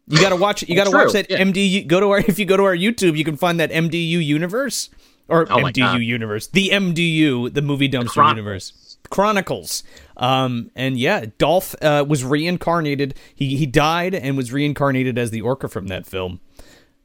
You 0.06 0.20
got 0.20 0.30
to 0.30 0.36
watch. 0.36 0.62
You 0.62 0.76
got 0.82 0.84
to 0.84 0.90
watch 0.90 1.12
that 1.12 1.30
yeah. 1.30 1.38
MDU. 1.38 1.86
Go 1.86 2.00
to 2.00 2.10
our 2.10 2.18
if 2.18 2.38
you 2.38 2.46
go 2.46 2.56
to 2.56 2.64
our 2.64 2.76
YouTube, 2.76 3.18
you 3.18 3.24
can 3.24 3.36
find 3.36 3.60
that 3.60 3.70
MDU 3.70 4.24
universe 4.24 4.88
or 5.28 5.46
Oh 5.50 5.56
MDU 5.56 6.04
universe, 6.04 6.46
the 6.48 6.70
MDU, 6.70 7.52
the 7.52 7.62
movie 7.62 7.88
dumpster 7.88 8.28
universe. 8.28 8.72
Chronicles. 9.10 9.82
Um, 10.16 10.70
and 10.74 10.96
yeah, 10.98 11.26
Dolph 11.38 11.74
uh, 11.82 12.04
was 12.08 12.24
reincarnated. 12.24 13.14
He 13.34 13.56
he 13.56 13.66
died 13.66 14.14
and 14.14 14.36
was 14.36 14.52
reincarnated 14.52 15.18
as 15.18 15.30
the 15.30 15.40
orca 15.40 15.68
from 15.68 15.88
that 15.88 16.06
film. 16.06 16.40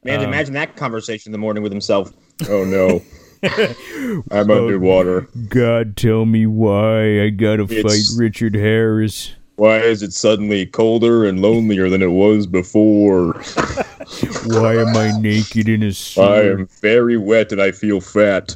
Man, 0.03 0.21
imagine 0.21 0.53
that 0.53 0.75
conversation 0.77 1.29
in 1.29 1.31
the 1.33 1.37
morning 1.37 1.63
with 1.63 1.71
himself. 1.71 2.13
Oh 2.49 2.63
no, 2.63 3.01
I'm 4.31 4.49
underwater. 4.49 5.27
God, 5.49 5.97
tell 5.97 6.25
me 6.25 6.45
why 6.45 7.23
I 7.23 7.29
gotta 7.29 7.63
It's- 7.63 8.15
Richard 8.17 8.55
Harris. 8.55 9.33
Why 9.57 9.77
is 9.79 10.03
it 10.03 10.13
suddenly 10.13 10.67
colder 10.67 11.25
and 11.25 11.41
lonelier 11.41 11.89
than 11.89 12.03
it 12.03 12.11
was 12.11 12.45
before? 12.45 13.33
Why 14.45 14.75
am 14.75 14.95
I 14.95 15.11
naked 15.19 15.67
in 15.67 15.81
a 15.81 15.91
suit? 15.91 16.21
I 16.21 16.41
am 16.43 16.67
very 16.67 17.17
wet 17.17 17.51
and 17.51 17.59
I 17.59 17.71
feel 17.71 17.99
fat. 17.99 18.55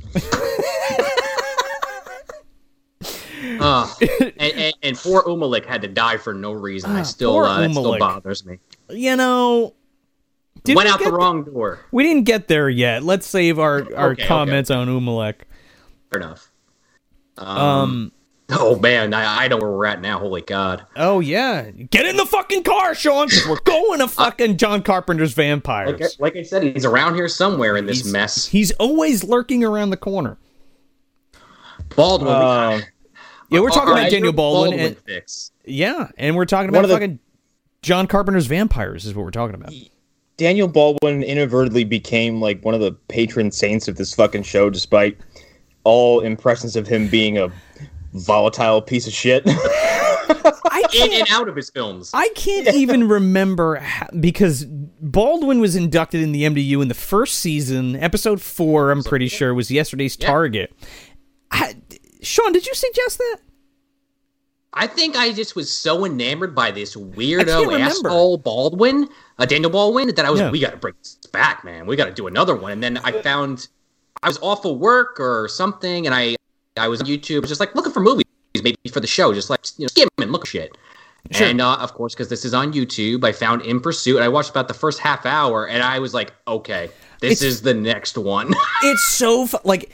Uh, 3.62 3.88
and, 4.38 4.54
and, 4.54 4.74
and 4.84 4.98
poor 4.98 5.24
Umalik 5.24 5.66
had 5.66 5.82
to 5.84 5.88
die 5.88 6.18
for 6.18 6.34
no 6.34 6.52
reason. 6.52 6.92
I 6.92 7.04
still 7.04 7.40
uh, 7.40 7.62
that 7.62 7.72
still 7.72 7.98
bothers 8.00 8.46
me. 8.46 8.60
You 8.90 9.16
know, 9.16 9.74
Went 10.68 10.78
we 10.86 10.88
out 10.88 11.00
the 11.00 11.06
th- 11.06 11.14
wrong 11.14 11.44
door. 11.44 11.80
We 11.92 12.04
didn't 12.04 12.24
get 12.26 12.48
there 12.48 12.70
yet. 12.70 13.04
Let's 13.04 13.26
save 13.28 13.60
our, 13.60 13.88
our 13.96 14.12
Okay, 14.12 14.26
comments 14.28 14.70
on 14.72 14.88
Umalek. 14.88 15.36
Fair 16.12 16.22
enough. 16.22 16.52
Um, 17.38 17.58
Um. 17.58 18.12
oh 18.52 18.78
man, 18.80 19.14
I, 19.14 19.46
I 19.46 19.48
know 19.48 19.58
where 19.58 19.72
we're 19.72 19.86
at 19.86 20.02
now. 20.02 20.20
Holy 20.20 20.42
God. 20.42 20.86
Oh 20.96 21.20
yeah, 21.20 21.70
get 21.72 22.06
in 22.06 22.18
the 22.18 22.26
fucking 22.26 22.64
car, 22.64 22.94
Sean. 22.94 23.30
'cause 23.30 23.48
we're 23.48 23.60
going 23.64 24.00
to 24.00 24.08
fucking 24.10 24.58
John 24.58 24.84
Carpenter's 24.84 25.34
vampires. 25.34 25.92
Like, 25.92 26.02
I- 26.02 26.08
like 26.20 26.36
I 26.36 26.44
said, 26.44 26.64
he's 26.64 26.86
around 26.86 27.16
here 27.16 27.28
somewhere 27.30 27.78
in 27.78 27.86
this 27.86 28.00
He's- 28.02 28.12
mess. 28.12 28.46
He's 28.48 28.72
always 28.74 29.24
lurking 29.24 29.64
around 29.64 29.92
the 29.92 29.98
corner. 29.98 30.38
Baldwin. 31.96 32.34
Um, 32.34 32.82
Yeah, 33.52 33.60
we're 33.60 33.70
talking 33.70 33.90
Our- 33.90 33.94
about 33.96 34.04
our 34.06 34.10
Daniel 34.10 34.34
Baldwin. 34.34 34.72
Baldwin 34.72 34.88
and, 34.88 34.98
fix. 34.98 35.52
yeah, 35.66 36.08
and 36.18 36.36
we're 36.36 36.46
talking 36.46 36.70
about 36.70 36.84
of 36.86 36.90
the- 36.90 36.96
fucking 36.96 37.20
John 37.82 38.08
Carpenter's 38.08 38.48
vampires. 38.48 39.06
Is 39.06 39.14
what 39.14 39.24
we're 39.26 39.32
talking 39.32 39.56
about. 39.56 39.74
Daniel 40.38 40.68
Baldwin 40.68 41.22
inadvertently 41.22 41.84
became 41.84 42.40
like 42.42 42.64
one 42.66 42.74
of 42.74 42.80
the 42.82 42.94
patron 43.10 43.52
saints 43.52 43.88
of 43.88 43.98
this 43.98 44.14
fucking 44.16 44.44
show, 44.44 44.70
despite 44.70 45.18
all 45.84 46.22
impressions 46.22 46.76
of 46.76 46.88
him 46.88 47.08
being 47.08 47.38
a 47.38 47.52
volatile 48.14 48.82
piece 48.82 49.06
of 49.08 49.14
shit. 49.14 49.44
I 50.34 50.84
In 50.94 51.10
can't. 51.10 51.14
and 51.14 51.28
out 51.32 51.48
of 51.50 51.56
his 51.56 51.70
films. 51.70 52.12
I 52.14 52.30
can't 52.36 52.74
even 52.76 53.08
remember 53.08 53.76
how, 53.76 54.08
because 54.20 54.66
Baldwin 54.66 55.60
was 55.60 55.76
inducted 55.76 56.22
in 56.22 56.32
the 56.32 56.44
MDU 56.44 56.82
in 56.82 56.88
the 56.88 56.94
first 56.94 57.40
season, 57.40 57.96
episode 57.98 58.42
four. 58.42 58.92
I'm 58.92 59.04
pretty 59.04 59.28
sure 59.28 59.54
was 59.54 59.70
yesterday's 59.70 60.18
Yeah. 60.20 60.28
target. 60.28 60.74
I, 61.52 61.76
Sean, 62.22 62.52
did 62.52 62.66
you 62.68 62.74
suggest 62.76 63.18
that? 63.18 63.38
I 64.74 64.88
think 64.88 65.18
I 65.18 65.34
just 65.34 65.56
was 65.56 65.72
so 65.76 66.06
enamored 66.06 66.56
by 66.56 66.72
this 66.72 66.96
weirdo 66.96 67.78
asshole 67.80 68.38
Baldwin, 68.38 69.10
uh, 69.38 69.46
Daniel 69.46 69.70
Baldwin, 69.70 70.14
that 70.16 70.24
I 70.26 70.30
was 70.30 70.40
Yeah. 70.40 70.50
we 70.52 70.60
got 70.60 70.72
to 70.72 70.78
bring 70.78 70.94
this 71.00 71.16
back, 71.34 71.66
man. 71.66 71.86
We 71.88 71.96
got 71.98 72.06
to 72.06 72.14
do 72.14 72.28
another 72.28 72.56
one. 72.56 72.72
And 72.72 72.82
then 72.84 72.98
I 73.00 73.12
found 73.22 73.68
I 74.24 74.28
was 74.30 74.40
off 74.42 74.64
of 74.66 74.78
work 74.78 75.20
or 75.20 75.48
something, 75.50 76.06
and 76.06 76.16
I 76.16 76.36
I 76.78 76.88
was 76.88 77.02
on 77.02 77.08
YouTube, 77.08 77.46
just 77.48 77.60
like 77.60 77.76
looking 77.76 77.92
for 77.92 78.00
movies, 78.00 78.24
maybe 78.56 78.78
for 78.94 79.02
the 79.02 79.08
show, 79.08 79.34
just 79.34 79.50
like 79.50 79.60
you 79.78 79.84
know, 79.84 79.88
skimming, 79.88 80.32
look 80.32 80.46
shit. 80.48 80.78
Sure. 81.32 81.48
And 81.48 81.60
uh, 81.62 81.76
of 81.76 81.94
course, 81.94 82.14
because 82.16 82.30
this 82.30 82.46
is 82.46 82.54
on 82.54 82.72
YouTube, 82.72 83.24
I 83.26 83.32
found 83.34 83.62
In 83.64 83.80
Pursuit. 83.82 84.16
And 84.16 84.24
I 84.24 84.30
watched 84.30 84.50
about 84.52 84.68
the 84.70 84.74
first 84.74 85.00
half 85.00 85.26
hour, 85.26 85.68
and 85.68 85.84
I 85.84 86.00
was 86.00 86.14
like, 86.14 86.34
okay, 86.48 86.90
this 87.20 87.42
It's- 87.42 87.42
is 87.56 87.62
the 87.62 87.74
next 87.74 88.18
one. 88.18 88.54
It's 88.84 89.04
so 89.10 89.48
fu- 89.48 89.58
like 89.66 89.92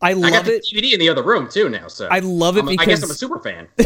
I 0.00 0.10
I 0.10 0.14
got 0.14 0.20
love 0.32 0.44
the 0.46 0.54
it. 0.56 0.66
DVD 0.72 0.92
in 0.92 1.00
the 1.00 1.08
other 1.08 1.22
room 1.24 1.48
too 1.48 1.68
now. 1.68 1.88
So 1.88 2.06
I 2.08 2.20
love 2.20 2.56
it 2.56 2.60
I'm 2.60 2.68
a- 2.68 2.76
I 2.78 2.84
guess 2.84 3.02
I'm 3.02 3.10
a 3.10 3.14
super 3.14 3.38
fan. 3.40 3.66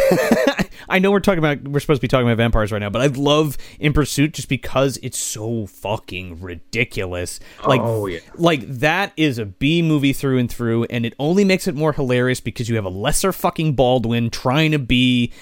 I 0.89 0.99
know 0.99 1.11
we're 1.11 1.21
talking 1.21 1.39
about 1.39 1.63
we're 1.67 1.81
supposed 1.81 2.01
to 2.01 2.03
be 2.03 2.09
talking 2.09 2.27
about 2.27 2.37
vampires 2.37 2.71
right 2.71 2.81
now, 2.81 2.91
but 2.91 3.01
I 3.01 3.07
love 3.07 3.57
In 3.79 3.93
Pursuit 3.95 4.33
just 4.35 4.49
because 4.49 4.99
it's 5.03 5.17
so 5.17 5.65
fucking 5.67 6.41
ridiculous. 6.43 7.41
Like 7.67 7.81
Oh, 7.83 8.07
yeah. 8.07 8.19
like 8.35 8.67
that 8.69 9.13
is 9.17 9.39
a 9.39 9.47
B 9.47 9.81
movie 9.81 10.13
through 10.13 10.39
and 10.39 10.51
through 10.51 10.85
and 10.85 11.07
it 11.07 11.15
only 11.19 11.45
makes 11.45 11.67
it 11.67 11.75
more 11.75 11.93
hilarious 11.95 12.41
because 12.41 12.69
you 12.69 12.77
have 12.77 12.85
a 12.85 12.91
lesser 12.91 13.33
fucking 13.33 13.75
Baldwin 13.75 14.29
trying 14.29 14.73
to 14.73 14.79
be 14.79 15.33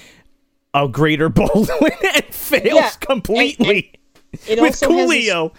a 0.72 0.86
greater 0.86 1.28
Baldwin 1.30 1.92
and 2.14 2.24
fails 2.26 2.64
Yeah, 2.64 2.90
completely 3.00 3.92
It 4.46 4.60
with 4.60 4.80
also 4.82 4.90
has 4.92 5.08
this- 5.08 5.28
Coolio. 5.28 5.52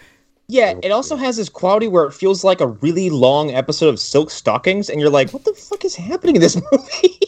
Yeah, 0.52 0.74
it 0.84 0.92
also 0.92 1.16
has 1.16 1.38
this 1.38 1.48
quality 1.48 1.88
where 1.88 2.04
it 2.04 2.12
feels 2.12 2.44
like 2.44 2.60
a 2.60 2.68
really 2.68 3.10
long 3.10 3.52
episode 3.52 3.88
of 3.88 4.02
Silk 4.02 4.30
Stockings, 4.30 4.90
and 4.90 5.00
you're 5.00 5.10
like, 5.10 5.32
what 5.32 5.46
the 5.46 5.54
fuck 5.54 5.86
is 5.86 5.96
happening 5.96 6.36
in 6.36 6.42
this 6.42 6.62
movie? 6.72 7.20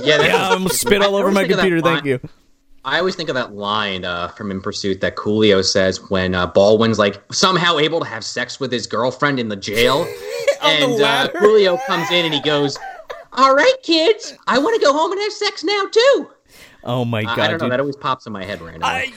Yeah, 0.00 0.22
Yeah, 0.22 0.50
I'm 0.50 0.68
spit 0.68 1.02
all 1.02 1.16
over 1.16 1.32
my 1.32 1.40
think 1.40 1.50
of 1.50 1.56
that 1.56 1.62
computer. 1.62 1.80
Thank 1.80 2.04
you. 2.04 2.20
I 2.84 3.00
always 3.00 3.16
think 3.16 3.30
of 3.30 3.34
that 3.34 3.54
line 3.54 4.04
uh, 4.04 4.28
from 4.28 4.52
In 4.52 4.60
Pursuit 4.60 5.00
that 5.00 5.16
Coolio 5.16 5.64
says 5.64 6.08
when 6.08 6.36
uh, 6.36 6.46
Baldwin's 6.46 7.00
like 7.00 7.20
somehow 7.32 7.78
able 7.78 7.98
to 7.98 8.06
have 8.06 8.24
sex 8.24 8.60
with 8.60 8.70
his 8.70 8.86
girlfriend 8.86 9.40
in 9.40 9.48
the 9.48 9.56
jail, 9.56 10.02
On 10.62 10.78
the 10.78 10.86
and 10.86 11.02
uh. 11.02 11.28
Coolio 11.34 11.84
comes 11.88 12.12
in 12.12 12.26
and 12.26 12.32
he 12.32 12.40
goes, 12.42 12.78
"All 13.32 13.56
right, 13.56 13.74
kids, 13.82 14.34
I 14.46 14.60
want 14.60 14.80
to 14.80 14.86
go 14.86 14.92
home 14.92 15.10
and 15.10 15.20
have 15.20 15.32
sex 15.32 15.64
now 15.64 15.84
too." 15.90 16.30
Oh 16.84 17.04
my 17.04 17.24
god, 17.24 17.38
I 17.40 17.48
don't 17.48 17.52
know. 17.54 17.64
dude. 17.66 17.72
That 17.72 17.80
always 17.80 17.96
pops 17.96 18.26
in 18.26 18.32
my 18.32 18.44
head 18.44 18.62
randomly. 18.62 18.86
I, 18.86 19.12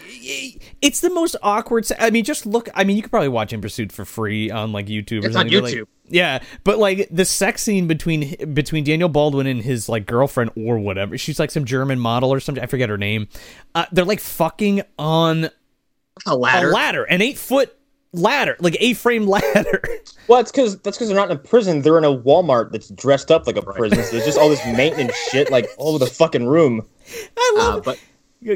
it's 0.82 1.02
the 1.02 1.10
most 1.10 1.36
awkward. 1.44 1.86
se- 1.86 1.96
I 2.00 2.10
mean, 2.10 2.24
just 2.24 2.46
look. 2.46 2.70
I 2.74 2.84
mean, 2.84 2.96
you 2.96 3.02
could 3.02 3.12
probably 3.12 3.30
watch 3.30 3.54
In 3.54 3.62
Pursuit 3.62 3.92
for 3.92 4.06
free 4.06 4.50
on 4.52 4.72
like 4.72 4.88
YouTube. 4.88 5.24
Or 5.24 5.28
It's 5.28 5.36
on 5.36 5.50
something, 5.50 5.60
but, 5.60 5.64
like- 5.66 5.74
YouTube. 5.76 5.88
yeah, 6.08 6.40
but 6.64 6.78
like 6.80 7.08
the 7.12 7.26
sex 7.26 7.62
scene 7.64 7.88
between 7.88 8.54
between 8.54 8.84
Daniel 8.84 9.10
Baldwin 9.10 9.48
and 9.48 9.62
his 9.62 9.90
like 9.90 10.06
girlfriend 10.06 10.52
or 10.56 10.80
whatever. 10.80 11.18
She's 11.18 11.40
like 11.40 11.52
some 11.52 11.66
German 11.66 12.00
model 12.00 12.32
or 12.34 12.40
something. 12.40 12.64
I 12.64 12.68
forget 12.68 12.90
her 12.90 12.98
name. 12.98 13.28
Uh, 13.76 13.86
they're 13.92 14.06
like 14.06 14.20
fucking 14.20 14.82
on 14.98 15.50
a 16.26 16.36
ladder. 16.36 16.70
a 16.70 16.74
ladder, 16.74 17.04
an 17.04 17.22
eight 17.22 17.38
foot 17.38 17.76
ladder, 18.14 18.56
like 18.60 18.78
a 18.80 18.94
frame 18.94 19.26
ladder. 19.28 19.82
well, 20.28 20.40
it's 20.40 20.52
because 20.52 20.78
that's 20.82 20.98
because 20.98 21.08
they're 21.10 21.18
not 21.18 21.32
in 21.32 21.36
a 21.38 21.40
prison; 21.40 21.82
they're 21.82 21.98
in 21.98 22.06
a 22.06 22.16
Walmart 22.16 22.72
that's 22.72 22.90
dressed 22.90 23.32
up 23.32 23.48
like 23.48 23.58
a 23.58 23.62
prison. 23.64 24.04
So 24.04 24.12
there's 24.12 24.26
just 24.26 24.38
all 24.38 24.50
this 24.50 24.64
maintenance 24.66 25.16
shit 25.32 25.50
like 25.52 25.68
all 25.78 25.96
over 25.96 26.00
the 26.06 26.12
fucking 26.12 26.46
room. 26.46 26.86
I 27.38 27.54
love. 27.58 27.80
Uh, 27.80 27.82
but 27.82 27.96
it. 27.96 28.02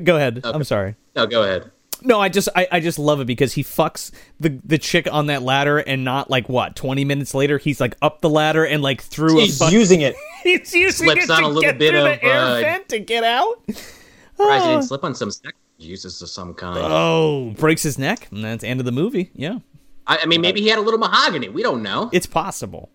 Go 0.04 0.16
ahead. 0.16 0.42
I'm 0.44 0.64
sorry. 0.64 0.96
no, 1.16 1.26
go 1.28 1.44
ahead. 1.44 1.72
No, 2.04 2.20
I 2.20 2.30
just 2.30 2.48
I, 2.56 2.68
I 2.72 2.80
just 2.80 3.00
love 3.00 3.20
it 3.22 3.26
because 3.26 3.54
he 3.54 3.64
fucks 3.64 4.12
the 4.40 4.60
the 4.64 4.78
chick 4.78 5.08
on 5.12 5.28
that 5.28 5.42
ladder 5.42 5.80
and 5.80 6.04
not 6.04 6.30
like 6.30 6.48
what 6.48 6.76
twenty 6.76 7.04
minutes 7.06 7.34
later 7.34 7.58
he's 7.58 7.82
like 7.82 7.96
up 8.04 8.22
the 8.22 8.30
ladder 8.30 8.64
and 8.64 8.84
like 8.84 9.02
through 9.02 9.40
He's 9.40 9.60
a 9.60 9.66
fuck, 9.66 9.74
using 9.74 10.02
it. 10.02 10.16
he's 10.44 10.74
using 10.74 11.08
Slips 11.08 11.24
it 11.24 11.30
on 11.32 11.42
to 11.42 11.46
a 11.46 11.48
little 11.48 11.62
get 11.62 11.80
bit 11.80 11.92
through 11.92 12.06
of, 12.06 12.20
the 12.20 12.24
air 12.24 12.40
uh, 12.40 12.62
vent 12.62 12.90
to 12.90 13.00
get 13.00 13.24
out. 13.24 13.64
Surprised 13.68 14.66
he 14.66 14.72
didn't 14.72 14.84
slip 14.84 15.04
on 15.04 15.16
some 15.16 15.32
sex 15.32 15.58
uses 15.80 16.22
of 16.22 16.30
some 16.30 16.54
kind. 16.54 16.78
Oh, 16.80 17.54
breaks 17.58 17.82
his 17.82 17.98
neck, 17.98 18.28
and 18.32 18.44
that's 18.44 18.62
the 18.62 18.68
end 18.68 18.80
of 18.80 18.86
the 18.86 18.92
movie. 18.92 19.32
Yeah, 19.34 19.60
I, 20.06 20.20
I 20.22 20.26
mean, 20.28 20.42
maybe 20.42 20.62
he 20.62 20.68
had 20.68 20.78
a 20.78 20.82
little 20.82 21.00
mahogany. 21.00 21.50
We 21.50 21.64
don't 21.64 21.82
know. 21.82 22.10
it's 22.14 22.28
possible. 22.28 22.92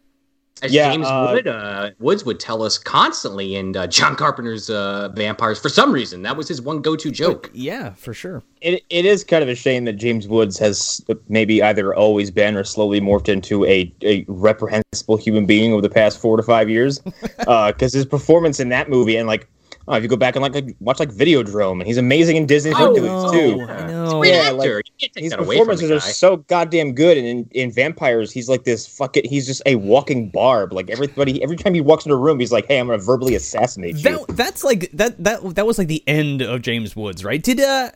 As 0.62 0.72
Yeah, 0.72 0.92
James 0.92 1.06
uh, 1.06 1.30
Wood 1.32 1.48
uh, 1.48 1.90
Woods 1.98 2.24
would 2.24 2.38
tell 2.38 2.62
us 2.62 2.78
constantly 2.78 3.56
in 3.56 3.76
uh, 3.76 3.88
John 3.88 4.14
Carpenter's 4.14 4.70
uh, 4.70 5.08
Vampires. 5.08 5.58
For 5.58 5.68
some 5.68 5.92
reason, 5.92 6.22
that 6.22 6.36
was 6.36 6.46
his 6.46 6.62
one 6.62 6.80
go-to 6.80 7.10
joke. 7.10 7.50
Yeah, 7.52 7.94
for 7.94 8.14
sure. 8.14 8.44
It 8.60 8.84
it 8.88 9.04
is 9.04 9.24
kind 9.24 9.42
of 9.42 9.48
a 9.48 9.56
shame 9.56 9.86
that 9.86 9.94
James 9.94 10.28
Woods 10.28 10.58
has 10.60 11.04
maybe 11.28 11.62
either 11.62 11.92
always 11.94 12.30
been 12.30 12.56
or 12.56 12.62
slowly 12.62 13.00
morphed 13.00 13.28
into 13.28 13.64
a, 13.64 13.92
a 14.02 14.24
reprehensible 14.28 15.16
human 15.16 15.46
being 15.46 15.72
over 15.72 15.82
the 15.82 15.90
past 15.90 16.20
four 16.20 16.36
to 16.36 16.42
five 16.42 16.70
years. 16.70 17.00
Because 17.42 17.92
his 17.92 18.06
performance 18.06 18.60
in 18.60 18.68
that 18.70 18.88
movie 18.88 19.16
and 19.16 19.26
like, 19.26 19.48
oh, 19.88 19.94
if 19.94 20.02
you 20.02 20.08
go 20.08 20.16
back 20.16 20.36
and 20.36 20.42
like, 20.42 20.54
like 20.54 20.76
watch 20.80 20.98
like 21.00 21.10
Videodrome, 21.10 21.78
and 21.78 21.86
he's 21.86 21.96
amazing 21.98 22.36
in 22.36 22.46
Disney 22.46 22.72
Oh, 22.74 22.88
movies 22.88 23.02
no, 23.04 23.32
too. 23.32 23.60
I 23.62 23.86
know. 23.86 24.22
Yeah, 24.24 24.32
actor. 24.34 24.54
like, 24.56 24.66
you 24.66 24.82
can't 25.00 25.12
take 25.14 25.22
His 25.24 25.30
that 25.30 25.40
away 25.40 25.56
from 25.58 25.66
performances 25.66 25.90
are 25.90 26.00
so 26.00 26.36
goddamn 26.36 26.92
good, 26.94 27.16
and 27.18 27.26
in, 27.26 27.48
in 27.52 27.70
Vampires, 27.72 28.30
he's 28.32 28.48
like 28.48 28.64
this 28.64 28.86
fucking. 28.86 29.24
He's 29.28 29.46
just 29.46 29.62
a 29.66 29.76
walking 29.76 30.28
barb. 30.30 30.72
Like 30.72 30.90
everybody, 30.90 31.42
every 31.42 31.56
time 31.56 31.74
he 31.74 31.80
walks 31.80 32.04
into 32.06 32.14
a 32.14 32.18
room, 32.18 32.38
he's 32.40 32.52
like, 32.52 32.66
"Hey, 32.66 32.78
I'm 32.78 32.86
gonna 32.86 32.98
verbally 32.98 33.34
assassinate 33.34 33.96
you." 33.96 34.02
That 34.02 34.26
that's 34.36 34.64
like 34.64 34.90
that 34.92 35.22
that 35.24 35.54
that 35.56 35.66
was 35.66 35.78
like 35.78 35.88
the 35.88 36.02
end 36.06 36.42
of 36.42 36.62
James 36.62 36.94
Woods, 36.96 37.24
right? 37.24 37.42
Did 37.42 37.60
uh, 37.60 37.90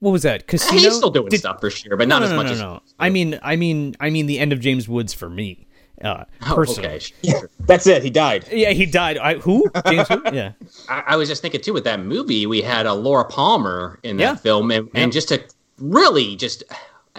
what 0.00 0.10
was 0.12 0.22
that? 0.22 0.46
Casino. 0.46 0.80
He's 0.80 0.96
still 0.96 1.10
doing 1.10 1.28
Did- 1.28 1.40
stuff 1.40 1.60
for 1.60 1.70
sure, 1.70 1.96
but 1.96 2.08
No, 2.08 2.18
not 2.18 2.20
no, 2.20 2.24
as 2.26 2.30
no, 2.32 2.36
much 2.36 2.46
no, 2.46 2.52
as. 2.52 2.60
no. 2.60 2.80
I 2.98 3.10
mean, 3.10 3.38
I 3.42 3.56
mean, 3.56 3.94
I 4.00 4.10
mean 4.10 4.26
the 4.26 4.38
end 4.38 4.52
of 4.52 4.60
James 4.60 4.88
Woods 4.88 5.12
for 5.12 5.28
me, 5.30 5.66
uh, 6.02 6.24
Oh, 6.46 6.62
okay. 6.62 6.98
sure. 6.98 7.50
That's 7.60 7.86
it. 7.86 8.02
He 8.02 8.10
died. 8.10 8.46
Yeah, 8.50 8.70
he 8.70 8.86
died. 8.86 9.18
I, 9.18 9.34
who? 9.34 9.66
James 9.86 10.08
who? 10.08 10.22
Yeah. 10.32 10.52
I, 10.88 11.04
I 11.08 11.16
was 11.16 11.28
just 11.28 11.42
thinking 11.42 11.60
too 11.60 11.72
with 11.72 11.84
that 11.84 12.00
movie, 12.00 12.46
we 12.46 12.62
had 12.62 12.86
uh, 12.86 12.94
Laura 12.94 13.24
Palmer 13.24 13.98
in 14.02 14.16
that 14.16 14.22
Yeah. 14.22 14.34
film, 14.36 14.70
and, 14.70 14.88
and 14.94 15.12
just 15.12 15.28
to 15.28 15.42
really 15.78 16.36
just. 16.36 16.64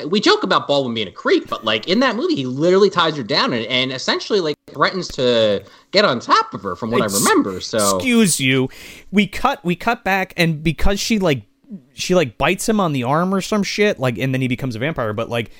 We 0.07 0.21
joke 0.21 0.43
about 0.43 0.67
Baldwin 0.69 0.93
being 0.95 1.09
a 1.09 1.11
creep, 1.11 1.49
but 1.49 1.65
like 1.65 1.87
in 1.89 1.99
that 1.99 2.15
movie, 2.15 2.33
he 2.33 2.45
literally 2.45 2.89
ties 2.89 3.17
her 3.17 3.23
down 3.23 3.51
and, 3.51 3.65
and 3.65 3.91
essentially 3.91 4.39
like 4.39 4.55
threatens 4.73 5.09
to 5.09 5.63
get 5.91 6.05
on 6.05 6.21
top 6.21 6.53
of 6.53 6.63
her, 6.63 6.77
from 6.77 6.91
what 6.91 7.03
Ex- 7.03 7.13
I 7.13 7.17
remember. 7.19 7.59
So 7.59 7.97
excuse 7.97 8.39
you 8.39 8.69
we 9.11 9.27
cut 9.27 9.63
we 9.65 9.75
cut 9.75 10.05
back 10.05 10.33
and 10.37 10.63
because 10.63 10.97
she 10.99 11.19
like 11.19 11.43
she 11.93 12.15
like 12.15 12.37
bites 12.37 12.67
him 12.69 12.79
on 12.79 12.93
the 12.93 13.03
arm 13.03 13.35
or 13.35 13.41
some 13.41 13.63
shit 13.63 13.99
like 13.99 14.17
and 14.17 14.33
then 14.33 14.39
he 14.41 14.47
becomes 14.47 14.77
a 14.77 14.79
vampire 14.79 15.11
but 15.11 15.29
like 15.29 15.51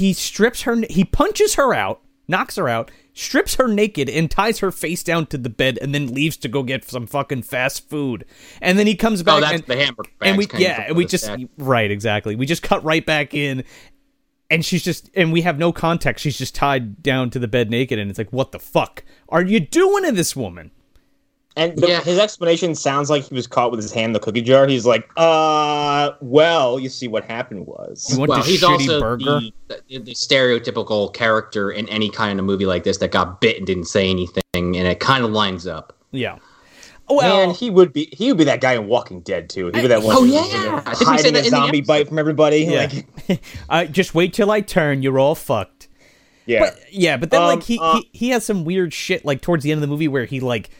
he 0.00 0.12
strips 0.12 0.62
her 0.62 0.82
he 0.88 1.04
punches 1.04 1.54
her 1.54 1.74
out 1.74 2.00
knocks 2.26 2.56
her 2.56 2.68
out 2.68 2.90
strips 3.12 3.56
her 3.56 3.68
naked 3.68 4.08
and 4.08 4.30
ties 4.30 4.60
her 4.60 4.70
face 4.70 5.02
down 5.02 5.26
to 5.26 5.36
the 5.36 5.50
bed 5.50 5.78
and 5.82 5.94
then 5.94 6.12
leaves 6.14 6.36
to 6.36 6.48
go 6.48 6.62
get 6.62 6.84
some 6.84 7.06
fucking 7.06 7.42
fast 7.42 7.88
food 7.88 8.24
and 8.62 8.78
then 8.78 8.86
he 8.86 8.94
comes 8.94 9.20
oh, 9.20 9.24
back 9.24 9.34
oh, 9.36 9.40
that's 9.40 9.52
and, 9.54 9.64
the 9.64 9.76
hamburger. 9.76 10.10
and 10.22 10.38
we 10.38 10.46
yeah 10.56 10.86
and 10.88 10.96
we 10.96 11.04
just 11.04 11.24
stack. 11.24 11.40
right 11.58 11.90
exactly 11.90 12.34
we 12.34 12.46
just 12.46 12.62
cut 12.62 12.82
right 12.82 13.04
back 13.04 13.34
in 13.34 13.62
and 14.50 14.64
she's 14.64 14.82
just 14.82 15.10
and 15.14 15.32
we 15.32 15.42
have 15.42 15.58
no 15.58 15.72
context 15.72 16.22
she's 16.22 16.38
just 16.38 16.54
tied 16.54 17.02
down 17.02 17.30
to 17.30 17.38
the 17.38 17.48
bed 17.48 17.70
naked 17.70 17.98
and 17.98 18.08
it's 18.10 18.18
like 18.18 18.32
what 18.32 18.52
the 18.52 18.58
fuck 18.58 19.04
are 19.28 19.42
you 19.42 19.60
doing 19.60 20.04
to 20.04 20.12
this 20.12 20.34
woman 20.34 20.70
And 21.56 21.76
the, 21.76 21.88
Yeah. 21.88 22.00
his 22.00 22.18
explanation 22.18 22.74
sounds 22.76 23.10
like 23.10 23.24
he 23.24 23.34
was 23.34 23.46
caught 23.48 23.70
with 23.72 23.82
his 23.82 23.90
hand 23.92 24.06
in 24.06 24.12
the 24.12 24.20
cookie 24.20 24.40
jar. 24.40 24.66
He's 24.68 24.86
like, 24.86 25.08
"Uh, 25.16 26.12
well, 26.20 26.78
you 26.78 26.88
see, 26.88 27.08
what 27.08 27.24
happened 27.24 27.66
was." 27.66 28.06
You 28.12 28.20
want 28.20 28.28
well, 28.30 28.42
he's 28.42 28.62
shitty 28.62 28.68
also 28.68 29.00
burger? 29.00 29.40
The, 29.68 29.82
the, 29.88 29.98
the 29.98 30.12
stereotypical 30.14 31.12
character 31.12 31.70
in 31.70 31.88
any 31.88 32.08
kind 32.08 32.38
of 32.38 32.44
movie 32.46 32.66
like 32.66 32.84
this 32.84 32.98
that 32.98 33.10
got 33.10 33.40
bit 33.40 33.56
and 33.56 33.66
didn't 33.66 33.86
say 33.86 34.08
anything, 34.08 34.42
and 34.54 34.74
it 34.76 35.00
kind 35.00 35.24
of 35.24 35.30
lines 35.32 35.66
up. 35.66 35.96
Yeah. 36.12 36.38
Well, 37.08 37.46
Man, 37.46 37.54
he 37.56 37.70
would 37.70 37.92
be 37.92 38.08
he 38.12 38.28
would 38.30 38.38
be 38.38 38.44
that 38.44 38.60
guy 38.60 38.74
in 38.74 38.86
Walking 38.86 39.20
Dead 39.22 39.50
too. 39.50 39.66
He'd 39.66 39.72
be 39.74 39.86
that 39.88 40.02
one. 40.04 40.14
Oh, 40.16 40.20
who's, 40.24 40.32
yeah. 40.32 40.44
you 40.46 40.52
know, 40.70 40.76
I 40.86 40.94
think 40.94 41.10
we 41.10 41.18
said 41.18 41.32
hiding 41.32 41.32
that 41.34 41.34
a 41.34 41.38
in 41.38 41.44
the 41.46 41.50
zombie 41.50 41.78
episode. 41.78 41.86
bite 41.88 42.08
from 42.08 42.18
everybody. 42.20 42.58
yeah. 42.58 42.88
Like, 43.28 43.42
uh, 43.68 43.84
just 43.86 44.14
wait 44.14 44.32
till 44.32 44.52
I 44.52 44.60
turn. 44.60 45.02
You're 45.02 45.18
all 45.18 45.34
fucked. 45.34 45.88
yeah. 46.46 46.60
But 46.60 46.78
yeah, 46.92 47.16
but 47.16 47.30
then 47.30 47.42
Um, 47.42 47.48
like 47.48 47.64
he, 47.64 47.80
uh, 47.82 47.96
he 47.96 48.08
he 48.12 48.28
has 48.28 48.46
some 48.46 48.64
weird 48.64 48.92
shit 48.94 49.24
like 49.24 49.40
towards 49.42 49.64
the 49.64 49.72
end 49.72 49.78
of 49.78 49.82
the 49.82 49.88
movie 49.88 50.06
where 50.06 50.24
he 50.24 50.38
like 50.38 50.70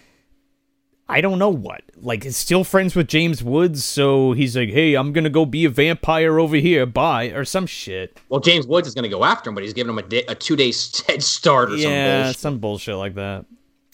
I 1.10 1.20
don't 1.20 1.38
know 1.38 1.50
what 1.50 1.82
like 1.96 2.24
is 2.24 2.36
still 2.36 2.64
friends 2.64 2.94
with 2.94 3.08
James 3.08 3.42
Woods, 3.42 3.84
so 3.84 4.32
he's 4.32 4.56
like, 4.56 4.70
hey, 4.70 4.94
I'm 4.94 5.12
gonna 5.12 5.28
go 5.30 5.44
be 5.44 5.64
a 5.64 5.68
vampire 5.70 6.38
over 6.38 6.56
here, 6.56 6.86
bye, 6.86 7.26
or 7.26 7.44
some 7.44 7.66
shit. 7.66 8.18
Well, 8.28 8.40
James 8.40 8.66
Woods 8.66 8.86
is 8.88 8.94
going 8.94 9.02
to 9.02 9.08
go 9.08 9.24
after 9.24 9.50
him, 9.50 9.54
but 9.54 9.64
he's 9.64 9.72
giving 9.74 9.90
him 9.90 9.98
a, 9.98 10.02
day, 10.02 10.24
a 10.28 10.34
two 10.34 10.56
day 10.56 10.72
head 11.06 11.22
start 11.22 11.70
or 11.72 11.78
some 11.78 11.90
bullshit. 11.92 12.36
some 12.38 12.58
bullshit 12.58 12.94
like 12.96 13.14
that. 13.16 13.44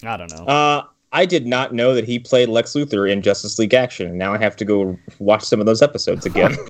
I 0.05 0.17
don't 0.17 0.31
know. 0.31 0.45
Uh, 0.45 0.83
I 1.13 1.25
did 1.25 1.47
not 1.47 1.73
know 1.73 1.95
that 1.95 2.05
he 2.05 2.19
played 2.19 2.49
Lex 2.49 2.75
Luthor 2.75 3.11
in 3.11 3.23
Justice 3.23 3.59
League 3.59 3.73
Action, 3.75 4.09
and 4.09 4.19
now 4.19 4.35
I 4.35 4.39
have 4.39 4.55
to 4.57 4.65
go 4.65 4.99
watch 5.19 5.43
some 5.45 5.61
of 5.61 5.67
those 5.67 5.81
episodes 5.83 6.27
again. 6.27 6.57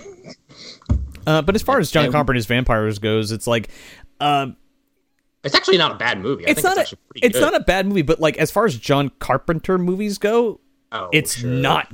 Uh, 1.26 1.42
but 1.42 1.57
as 1.57 1.62
far 1.62 1.80
as 1.80 1.90
John 1.90 2.05
and- 2.05 2.14
Carpenter's 2.14 2.47
vampires 2.47 3.01
goes, 3.01 3.32
it's 3.32 3.49
like. 3.49 3.68
Um, 4.20 4.57
It's 5.47 5.55
actually 5.55 5.78
not 5.78 5.92
a 5.92 5.94
bad 5.94 6.20
movie. 6.20 6.47
I 6.47 6.51
it's 6.51 6.62
not 6.62 6.76
it's 6.76 6.92
a 6.92 6.97
it's 7.16 7.34
good. 7.38 7.40
not 7.40 7.55
a 7.55 7.61
bad 7.61 7.86
movie, 7.86 8.03
but 8.03 8.20
like 8.20 8.36
as 8.36 8.51
far 8.51 8.66
as 8.66 8.76
John 8.76 9.11
Carpenter 9.18 9.78
movies 9.78 10.18
go, 10.18 10.61
Oh, 10.92 11.09
it's 11.12 11.36
sure. 11.38 11.49
not 11.51 11.92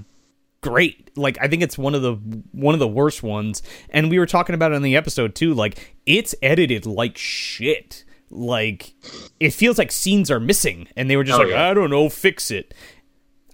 great. 0.60 1.10
Like 1.16 1.38
I 1.40 1.48
think 1.48 1.62
it's 1.62 1.76
one 1.78 1.94
of 1.94 2.02
the 2.02 2.14
one 2.52 2.74
of 2.74 2.80
the 2.80 2.88
worst 2.88 3.22
ones. 3.22 3.62
And 3.90 4.10
we 4.10 4.18
were 4.18 4.26
talking 4.26 4.54
about 4.54 4.72
it 4.72 4.76
in 4.76 4.82
the 4.82 4.96
episode 4.96 5.34
too. 5.34 5.54
Like 5.54 5.96
it's 6.06 6.34
edited 6.42 6.86
like 6.86 7.16
shit. 7.18 8.04
like 8.30 8.94
it 9.40 9.50
feels 9.50 9.76
like 9.78 9.92
scenes 9.92 10.30
are 10.30 10.40
missing, 10.40 10.88
and 10.96 11.10
they 11.10 11.16
were 11.16 11.24
just 11.24 11.38
Oh, 11.38 11.42
like, 11.42 11.52
yeah. 11.52 11.68
I 11.70 11.74
don't 11.74 11.90
know, 11.90 12.08
fix 12.08 12.50
it. 12.50 12.72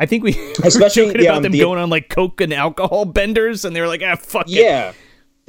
I 0.01 0.07
think 0.07 0.23
we 0.23 0.33
we 0.33 0.41
were 0.61 0.69
Especially, 0.69 1.07
joking 1.07 1.23
yeah, 1.23 1.31
about 1.33 1.43
them 1.43 1.53
the- 1.53 1.59
going 1.61 1.81
on 1.81 1.91
like 1.91 2.09
coke 2.09 2.41
and 2.41 2.53
alcohol 2.53 3.05
benders, 3.05 3.65
and 3.65 3.75
they 3.75 3.81
were 3.81 3.89
like, 3.89 4.03
ah, 4.05 4.15
fuck 4.15 4.47
it. 4.47 4.53
Yeah. 4.53 4.93
The- 4.93 4.97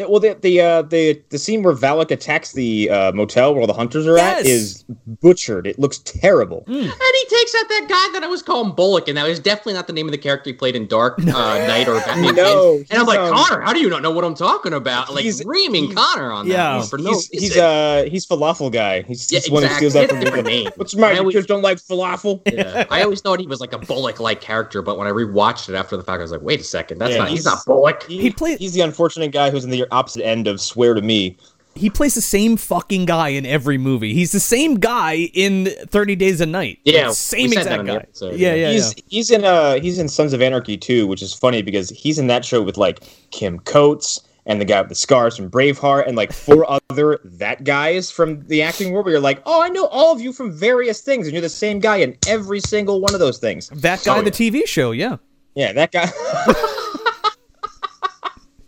Well, 0.08 0.20
the 0.20 0.38
the 0.40 0.62
uh, 0.62 0.82
the 0.84 1.22
the 1.30 1.38
scene 1.38 1.62
where 1.64 1.74
Valek 1.74 2.10
attacks 2.12 2.54
the 2.54 2.90
uh, 2.90 3.12
motel 3.12 3.54
where 3.54 3.62
all 3.62 3.68
the 3.68 3.74
hunters 3.74 4.08
are 4.08 4.16
Yes. 4.18 4.40
at 4.40 4.46
is 4.46 4.86
butchered. 5.22 5.68
It 5.68 5.78
looks 5.78 5.98
terrible. 6.00 6.64
And 6.68 6.76
he 6.76 7.26
takes 7.30 7.56
out 7.56 7.68
that 7.70 7.86
guy 7.90 8.14
that 8.14 8.24
I 8.24 8.28
was 8.28 8.42
calling 8.42 8.74
Bullock, 8.74 9.08
and 9.08 9.18
that 9.18 9.28
was 9.28 9.40
definitely 9.40 9.74
not 9.74 9.88
the 9.88 9.94
name 9.94 10.08
of 10.08 10.12
the 10.12 10.18
character 10.18 10.50
he 10.50 10.54
played 10.54 10.76
in 10.76 10.88
Dark 10.88 11.20
uh, 11.20 11.24
Knight 11.26 11.88
or 11.88 11.96
Batman. 12.00 12.36
No, 12.36 12.76
and 12.90 13.00
I'm 13.00 13.06
like, 13.06 13.20
um, 13.20 13.34
Connor, 13.34 13.62
how 13.62 13.74
do 13.74 13.80
you 13.80 13.90
not 13.90 14.02
know 14.02 14.12
what 14.12 14.24
I'm 14.24 14.36
talking 14.36 14.74
about? 14.74 15.14
Like 15.14 15.24
he's- 15.24 15.44
reaming 15.46 15.86
he's- 15.86 15.96
Connor 15.96 16.32
on 16.32 16.48
that 16.48 16.54
Yeah. 16.54 16.78
one 16.78 16.88
for 16.88 16.98
no 16.98 17.12
he's, 17.12 17.28
he's 17.30 17.42
reason. 17.42 17.64
uh 17.64 18.04
he's 18.06 18.26
falafel 18.26 18.72
guy. 18.72 19.02
He's, 19.04 19.30
Yeah, 19.32 19.40
he's 19.40 19.48
the 19.48 19.54
one 19.54 19.64
who 19.64 19.70
steals 19.70 19.94
that 19.94 20.10
from 20.10 20.20
a 20.20 20.22
different 20.26 20.48
name. 20.48 20.70
What's 20.76 20.96
my 20.96 21.02
matter? 21.02 21.14
You 21.16 21.20
always- 21.22 21.36
just 21.36 21.48
don't 21.48 21.62
like 21.62 21.78
falafel? 21.78 22.42
Yeah. 22.54 22.86
I 22.90 23.04
always 23.04 23.22
thought 23.22 23.40
he 23.40 23.48
was 23.48 23.60
like 23.62 23.74
a 23.74 23.78
Bullock-like 23.78 24.42
character, 24.42 24.82
but 24.82 24.98
when 24.98 25.08
I 25.08 25.12
rewatched 25.12 25.70
it 25.70 25.76
after 25.76 25.96
the 25.98 26.04
fact, 26.04 26.20
I 26.20 26.24
was 26.24 26.32
like, 26.32 26.42
wait 26.42 26.60
a 26.60 26.64
second, 26.64 26.98
that's 27.00 27.12
Yeah, 27.12 27.18
not. 27.20 27.30
He's, 27.30 27.40
he's- 27.40 27.46
not 27.46 27.66
Bullock. 27.66 28.04
He 28.04 28.32
played- 28.32 28.60
He's 28.60 28.74
the 28.74 28.82
unfortunate 28.82 29.32
guy 29.32 29.50
who's 29.50 29.64
in 29.64 29.70
the 29.70 29.89
opposite 29.92 30.26
end 30.26 30.48
of 30.48 30.62
swear 30.62 30.94
to 30.94 31.02
me. 31.02 31.38
He 31.76 31.90
plays 31.90 32.14
the 32.16 32.22
same 32.22 32.58
fucking 32.58 33.06
guy 33.06 33.30
in 33.30 33.46
every 33.46 33.78
movie. 33.78 34.14
He's 34.14 34.32
the 34.32 34.40
same 34.40 34.80
guy 34.80 35.30
in 35.34 35.68
Thirty 35.88 36.16
Days 36.16 36.42
a 36.42 36.46
Night. 36.46 36.80
Yeah, 36.84 37.12
same 37.12 37.50
we 37.50 37.56
said 37.56 37.68
that 37.68 37.80
exact 37.80 37.88
guy. 37.88 37.96
episode, 37.96 38.36
yeah, 38.36 38.54
yeah. 38.54 38.56
yeah, 38.56 38.72
he's 38.72 38.94
yeah. 38.98 39.04
he's 39.08 39.32
in 39.32 39.46
uh 39.46 39.80
he's 39.80 39.98
in 40.00 40.10
Sons 40.10 40.34
of 40.34 40.42
Anarchy 40.42 40.76
too, 40.78 41.08
which 41.08 41.22
is 41.22 41.34
funny 41.34 41.62
because 41.62 41.90
he's 41.90 42.20
in 42.20 42.28
that 42.28 42.44
show 42.44 42.62
with 42.62 42.76
like 42.78 43.02
Kim 43.32 43.60
Coates 43.60 44.20
and 44.46 44.60
the 44.60 44.66
guy 44.66 44.82
with 44.82 44.90
the 44.90 44.96
scars 44.96 45.38
from 45.38 45.50
Braveheart 45.50 46.08
and 46.08 46.18
like 46.18 46.34
four 46.34 46.66
other 46.90 47.20
that 47.24 47.64
guys 47.64 48.12
from 48.12 48.46
the 48.48 48.62
acting 48.62 48.92
world. 48.92 49.06
Where 49.06 49.14
you're 49.14 49.22
like, 49.22 49.42
oh, 49.46 49.62
I 49.62 49.70
know 49.70 49.86
all 49.88 50.12
of 50.12 50.20
you 50.20 50.34
from 50.34 50.52
various 50.52 51.00
things, 51.02 51.28
and 51.28 51.34
you're 51.34 51.42
the 51.42 51.48
same 51.50 51.80
guy 51.80 51.98
in 51.98 52.18
every 52.28 52.60
single 52.60 53.00
one 53.00 53.14
of 53.14 53.22
those 53.22 53.38
things. 53.38 53.70
That 53.70 54.04
guy, 54.04 54.18
Oh, 54.18 54.22
the 54.22 54.32
TV 54.32 54.68
show. 54.68 54.92
Yeah. 54.92 55.18
Yeah, 55.56 55.72
that 55.74 55.92
guy. 55.92 56.12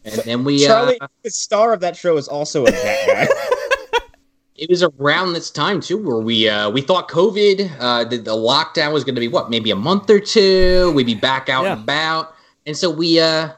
And 0.03 0.15
then 0.21 0.43
we, 0.43 0.65
Charlie, 0.65 0.99
uh, 0.99 1.07
the 1.23 1.29
star 1.29 1.73
of 1.73 1.79
that 1.81 1.95
show, 1.95 2.17
is 2.17 2.27
also 2.27 2.65
a 2.65 2.71
that 2.71 3.07
guy. 3.07 3.99
it 4.55 4.69
was 4.69 4.83
around 4.83 5.33
this 5.33 5.49
time 5.49 5.79
too 5.79 5.97
where 5.97 6.17
we 6.19 6.47
uh, 6.49 6.69
we 6.69 6.81
thought 6.81 7.09
COVID, 7.09 7.71
uh, 7.79 8.03
the, 8.05 8.17
the 8.17 8.31
lockdown 8.35 8.93
was 8.93 9.03
going 9.03 9.15
to 9.15 9.21
be 9.21 9.27
what, 9.27 9.49
maybe 9.49 9.71
a 9.71 9.75
month 9.75 10.09
or 10.09 10.19
two. 10.19 10.91
We'd 10.95 11.05
be 11.05 11.15
back 11.15 11.49
out 11.49 11.63
Yeah. 11.63 11.73
and 11.73 11.81
about, 11.83 12.33
and 12.65 12.75
so 12.75 12.89
we 12.89 13.19
uh, 13.19 13.49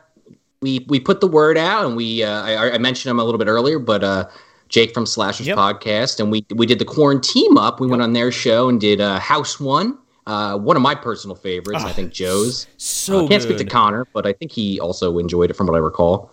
we 0.62 0.86
we 0.90 1.00
put 1.00 1.22
the 1.22 1.28
word 1.28 1.58
out, 1.58 1.86
and 1.86 1.96
we 1.96 2.24
uh, 2.24 2.44
I, 2.44 2.74
I 2.74 2.78
mentioned 2.78 3.10
him 3.12 3.20
a 3.20 3.24
little 3.24 3.40
bit 3.40 3.48
earlier, 3.48 3.80
but 3.80 4.04
uh, 4.04 4.28
Jake 4.70 4.94
from 4.94 5.06
Slashers 5.06 5.48
Yep. 5.48 5.58
podcast, 5.58 6.20
and 6.20 6.32
we 6.32 6.46
we 6.54 6.66
did 6.66 6.80
the 6.80 6.86
quarantine 6.86 7.58
up. 7.58 7.80
We 7.80 7.88
went 7.88 8.02
on 8.02 8.14
their 8.14 8.32
show 8.32 8.68
and 8.70 8.82
did 8.82 9.00
uh, 9.02 9.20
House 9.20 9.60
One. 9.60 9.98
Uh, 10.26 10.58
one 10.58 10.78
of 10.78 10.82
my 10.82 10.96
personal 10.96 11.36
favorites, 11.36 11.84
I 11.84 11.92
think 11.92 12.14
Joe's. 12.14 12.66
So 12.78 13.26
I 13.26 13.28
can't 13.28 13.44
speak 13.44 13.58
to. 13.58 13.66
Connor, 13.66 14.08
but 14.14 14.26
I 14.26 14.32
think 14.32 14.54
he 14.54 14.80
also 14.80 15.18
enjoyed 15.18 15.50
it 15.50 15.54
from 15.56 15.68
what 15.68 15.76
I 15.76 15.80
recall. 15.80 16.32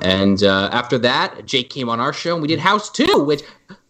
And 0.00 0.42
uh, 0.42 0.70
after 0.72 0.98
that, 0.98 1.44
Jake 1.44 1.70
came 1.70 1.88
on 1.88 2.00
our 2.00 2.12
show 2.12 2.32
and 2.32 2.42
we 2.42 2.48
did 2.48 2.58
House 2.58 2.90
Two, 2.90 3.24
which 3.24 3.42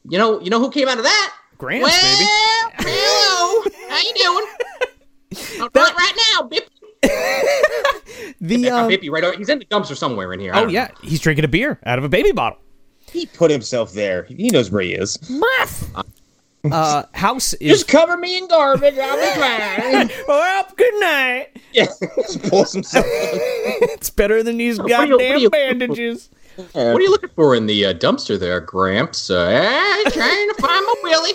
you 0.09 0.19
know, 0.19 0.41
you 0.41 0.51
know 0.51 0.59
who 0.59 0.71
came 0.71 0.89
out 0.89 0.99
of 0.99 1.05
that? 1.05 1.35
Gramps, 1.59 1.89
well, 1.89 2.19
baby. 2.19 2.91
hello, 2.91 3.63
how 3.89 4.01
you 4.01 4.15
doing? 4.15 4.47
Not 5.61 5.75
right, 5.75 5.95
right 5.97 6.15
now, 6.35 6.43
Bip. 6.43 6.69
The 8.41 8.71
um, 8.71 8.91
Bippy, 8.91 9.11
right? 9.11 9.37
He's 9.37 9.49
in 9.49 9.61
the 9.61 9.65
dumpster 9.67 9.97
somewhere 9.97 10.33
in 10.33 10.41
here. 10.41 10.53
Oh 10.53 10.61
don't 10.61 10.67
know. 10.69 10.73
yeah, 10.73 10.89
he's 11.03 11.21
drinking 11.21 11.45
a 11.45 11.49
beer 11.49 11.79
out 11.87 11.99
of 11.99 12.05
a 12.05 12.09
baby 12.09 12.33
bottle. 12.33 12.59
he 13.11 13.27
put 13.27 13.51
himself 13.51 13.93
there. 13.93 14.25
He 14.25 14.51
knows 14.51 14.71
where 14.71 14.83
he 14.83 14.93
is. 14.93 15.17
Uh, 16.71 17.03
House 17.13 17.55
is 17.55 17.71
Just 17.79 17.89
cover 17.89 18.17
me 18.17 18.39
in 18.39 18.47
garbage. 18.47 18.95
I'll 18.97 19.17
be 19.17 19.41
fine. 19.41 20.11
well. 20.29 20.69
Good 20.77 20.95
night. 21.01 21.49
yeah, 21.73 21.87
just 22.17 22.43
pulls 22.45 22.73
himself. 22.75 23.05
It's 23.09 24.11
better 24.11 24.43
than 24.43 24.59
these 24.59 24.79
do 24.79 24.85
you- 24.89 24.97
what 24.97 25.05
do 25.07 25.11
goddamn 25.19 25.39
you- 25.41 25.51
bandages. 25.51 26.29
What 26.73 26.77
are 26.77 27.01
you 27.01 27.11
looking 27.11 27.31
for 27.35 27.55
in 27.55 27.65
the 27.67 27.87
uh, 27.87 27.95
dumpster 27.95 28.39
there, 28.39 28.61
Gramps? 28.61 29.31
Uh, 29.31 29.49
hey, 29.49 30.11
trying 30.11 30.49
to 30.51 30.55
find 30.61 30.85
my 30.87 30.95
Willie. 31.03 31.33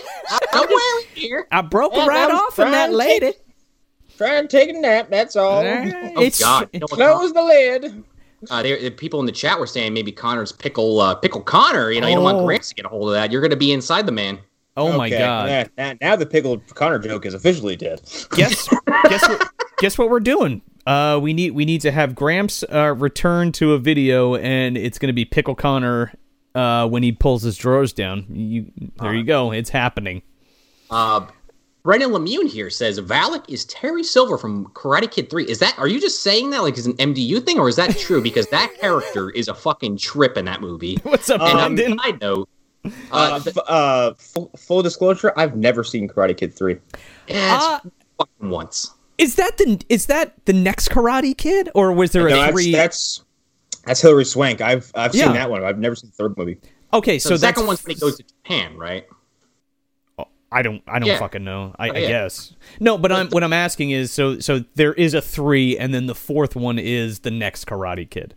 Don't 0.54 0.70
worry, 0.70 1.04
here. 1.16 1.48
I 1.52 1.62
broke 1.62 1.94
Yeah, 1.96 2.06
right 2.06 2.30
I 2.30 2.34
was 2.34 2.40
off 2.40 2.56
from 2.56 2.72
that 2.72 2.94
lady. 2.94 3.20
trying 3.20 3.20
to 3.20 3.26
take- 3.26 3.34
lady. 3.34 4.18
Try 4.18 4.36
and 4.36 4.50
take 4.50 4.70
a 4.70 4.74
nap. 4.74 5.08
That's 5.10 5.36
all. 5.36 5.60
Oh 5.64 6.22
It's 6.22 6.40
God! 6.42 6.70
You 6.74 6.80
know 6.82 6.88
what, 6.90 6.98
Close 6.98 7.34
the 7.34 7.44
lid. 7.44 8.04
Uh, 8.50 8.64
there, 8.64 8.80
the 8.80 8.92
people 8.92 9.20
in 9.20 9.26
the 9.26 9.32
chat 9.32 9.60
were 9.60 9.68
saying 9.68 9.94
maybe 9.94 10.12
Connor's 10.12 10.52
pickle, 10.52 11.00
uh, 11.02 11.16
pickle 11.16 11.42
Connor. 11.42 11.92
You 11.92 12.00
know, 12.02 12.08
you 12.08 12.16
don't 12.16 12.24
want 12.24 12.38
Oh. 12.38 12.46
Gramps 12.46 12.70
to 12.70 12.76
get 12.76 12.86
a 12.86 12.90
hold 12.90 13.10
of 13.10 13.14
that. 13.14 13.32
You're 13.32 13.42
going 13.42 13.52
to 13.52 13.58
be 13.58 13.72
inside 13.72 14.06
the 14.06 14.12
man. 14.12 14.40
Oh 14.78 14.98
my 14.98 15.10
god. 15.10 15.50
yeah, 15.50 15.68
now, 15.78 15.94
now 16.00 16.16
the 16.16 16.26
pickle 16.26 16.60
Connor 16.76 17.00
joke 17.00 17.26
is 17.26 17.34
officially 17.34 17.76
dead. 17.76 18.02
guess 18.32 18.70
guess 19.10 19.28
what 19.28 19.50
guess 19.80 19.98
what 19.98 20.10
we're 20.10 20.20
doing 20.20 20.62
uh 20.86 21.20
we 21.22 21.34
need 21.34 21.52
we 21.52 21.66
need 21.66 21.82
to 21.82 21.92
have 21.92 22.16
gramps 22.16 22.64
uh 22.72 22.94
return 22.98 23.52
to 23.52 23.74
a 23.74 23.78
video 23.80 24.36
and 24.36 24.78
it's 24.78 24.98
gonna 25.00 25.12
be 25.14 25.26
pickle 25.26 25.54
connor 25.56 26.14
uh 26.56 26.88
when 26.88 27.04
he 27.04 27.12
pulls 27.12 27.44
his 27.44 27.58
drawers 27.58 27.92
down 27.94 28.26
you 28.30 28.72
there 29.02 29.14
you 29.14 29.24
go 29.24 29.52
it's 29.52 29.70
happening 29.70 30.22
Uh, 30.90 31.26
Brennan 31.84 32.10
Lemune 32.12 32.50
here 32.50 32.70
says 32.70 33.00
Valek 33.00 33.46
is 33.50 33.64
Terry 33.66 34.04
Silver 34.04 34.38
from 34.38 34.66
Karate 34.72 35.10
Kid 35.10 35.30
3. 35.30 35.46
Is 35.46 35.60
that, 35.60 35.74
are 35.80 35.88
you 35.88 36.02
just 36.02 36.22
saying 36.22 36.50
that 36.50 36.62
like 36.62 36.78
is 36.78 36.86
an 36.86 36.94
MDU 36.98 37.46
thing 37.46 37.60
or 37.60 37.70
is 37.70 37.78
that 37.78 37.98
true? 37.98 38.22
Because 38.22 38.46
that 38.48 38.74
character 38.82 39.30
is 39.30 39.48
a 39.48 39.54
fucking 39.54 39.98
trip 39.98 40.36
in 40.36 40.44
that 40.46 40.60
movie. 40.60 40.98
what's 41.04 41.30
up 41.30 41.40
And 41.40 41.58
on 41.58 41.76
Brendan? 41.76 41.98
a 41.98 42.04
side 42.04 42.20
note, 42.20 42.50
Uh, 42.86 42.90
uh, 43.12 43.40
f- 43.46 43.58
uh, 43.68 44.14
full, 44.18 44.52
full 44.58 44.82
disclosure, 44.82 45.34
I've 45.36 45.56
never 45.58 45.84
seen 45.84 46.08
Karate 46.08 46.38
Kid 46.38 46.54
three. 46.54 46.78
yeah, 47.28 47.80
Uh, 48.20 48.26
once. 48.40 48.92
is 49.18 49.36
that 49.36 49.58
the 49.58 49.80
is 49.90 50.06
that 50.06 50.34
the 50.46 50.54
next 50.54 50.90
karate 50.90 51.36
kid 51.38 51.70
or 51.76 51.92
was 51.92 52.12
there 52.12 52.30
No, 52.30 52.36
a 52.36 52.40
that's, 52.40 52.52
three 52.54 52.72
that's 52.72 53.24
that's 53.86 54.02
Hilary 54.02 54.26
Swank. 54.26 54.62
I've 54.62 54.92
I've 54.96 55.14
Yeah. 55.16 55.26
seen 55.26 55.34
that 55.34 55.50
one. 55.50 55.64
I've 55.64 55.80
never 55.80 55.96
seen 55.96 56.10
the 56.12 56.16
third 56.16 56.38
movie. 56.38 56.60
okay 56.94 57.20
So, 57.20 57.30
so, 57.30 57.34
the 57.36 57.40
second 57.40 57.68
one's 57.68 57.84
when 57.84 57.96
he 57.96 58.00
goes 58.00 58.18
to 58.18 58.24
Japan, 58.24 58.78
right? 58.78 59.06
I 60.50 60.62
don't 60.62 60.82
I 60.88 61.00
don't 61.00 61.08
Yeah. 61.10 61.20
fucking 61.20 61.44
know. 61.44 61.76
I, 61.78 61.90
Oh, 61.90 61.94
I 61.94 62.00
guess. 62.02 62.54
No, 62.80 62.98
but 62.98 63.12
I'm 63.12 63.28
what 63.32 63.44
I'm 63.44 63.52
asking 63.54 63.92
is 63.92 64.14
so 64.14 64.40
so 64.40 64.64
there 64.76 64.94
is 64.94 65.14
a 65.14 65.22
3 65.22 65.78
and 65.78 65.94
then 65.94 66.06
the 66.06 66.16
fourth 66.16 66.56
one 66.56 66.80
is 66.80 67.20
the 67.20 67.32
next 67.32 67.66
karate 67.66 68.10
kid. 68.10 68.34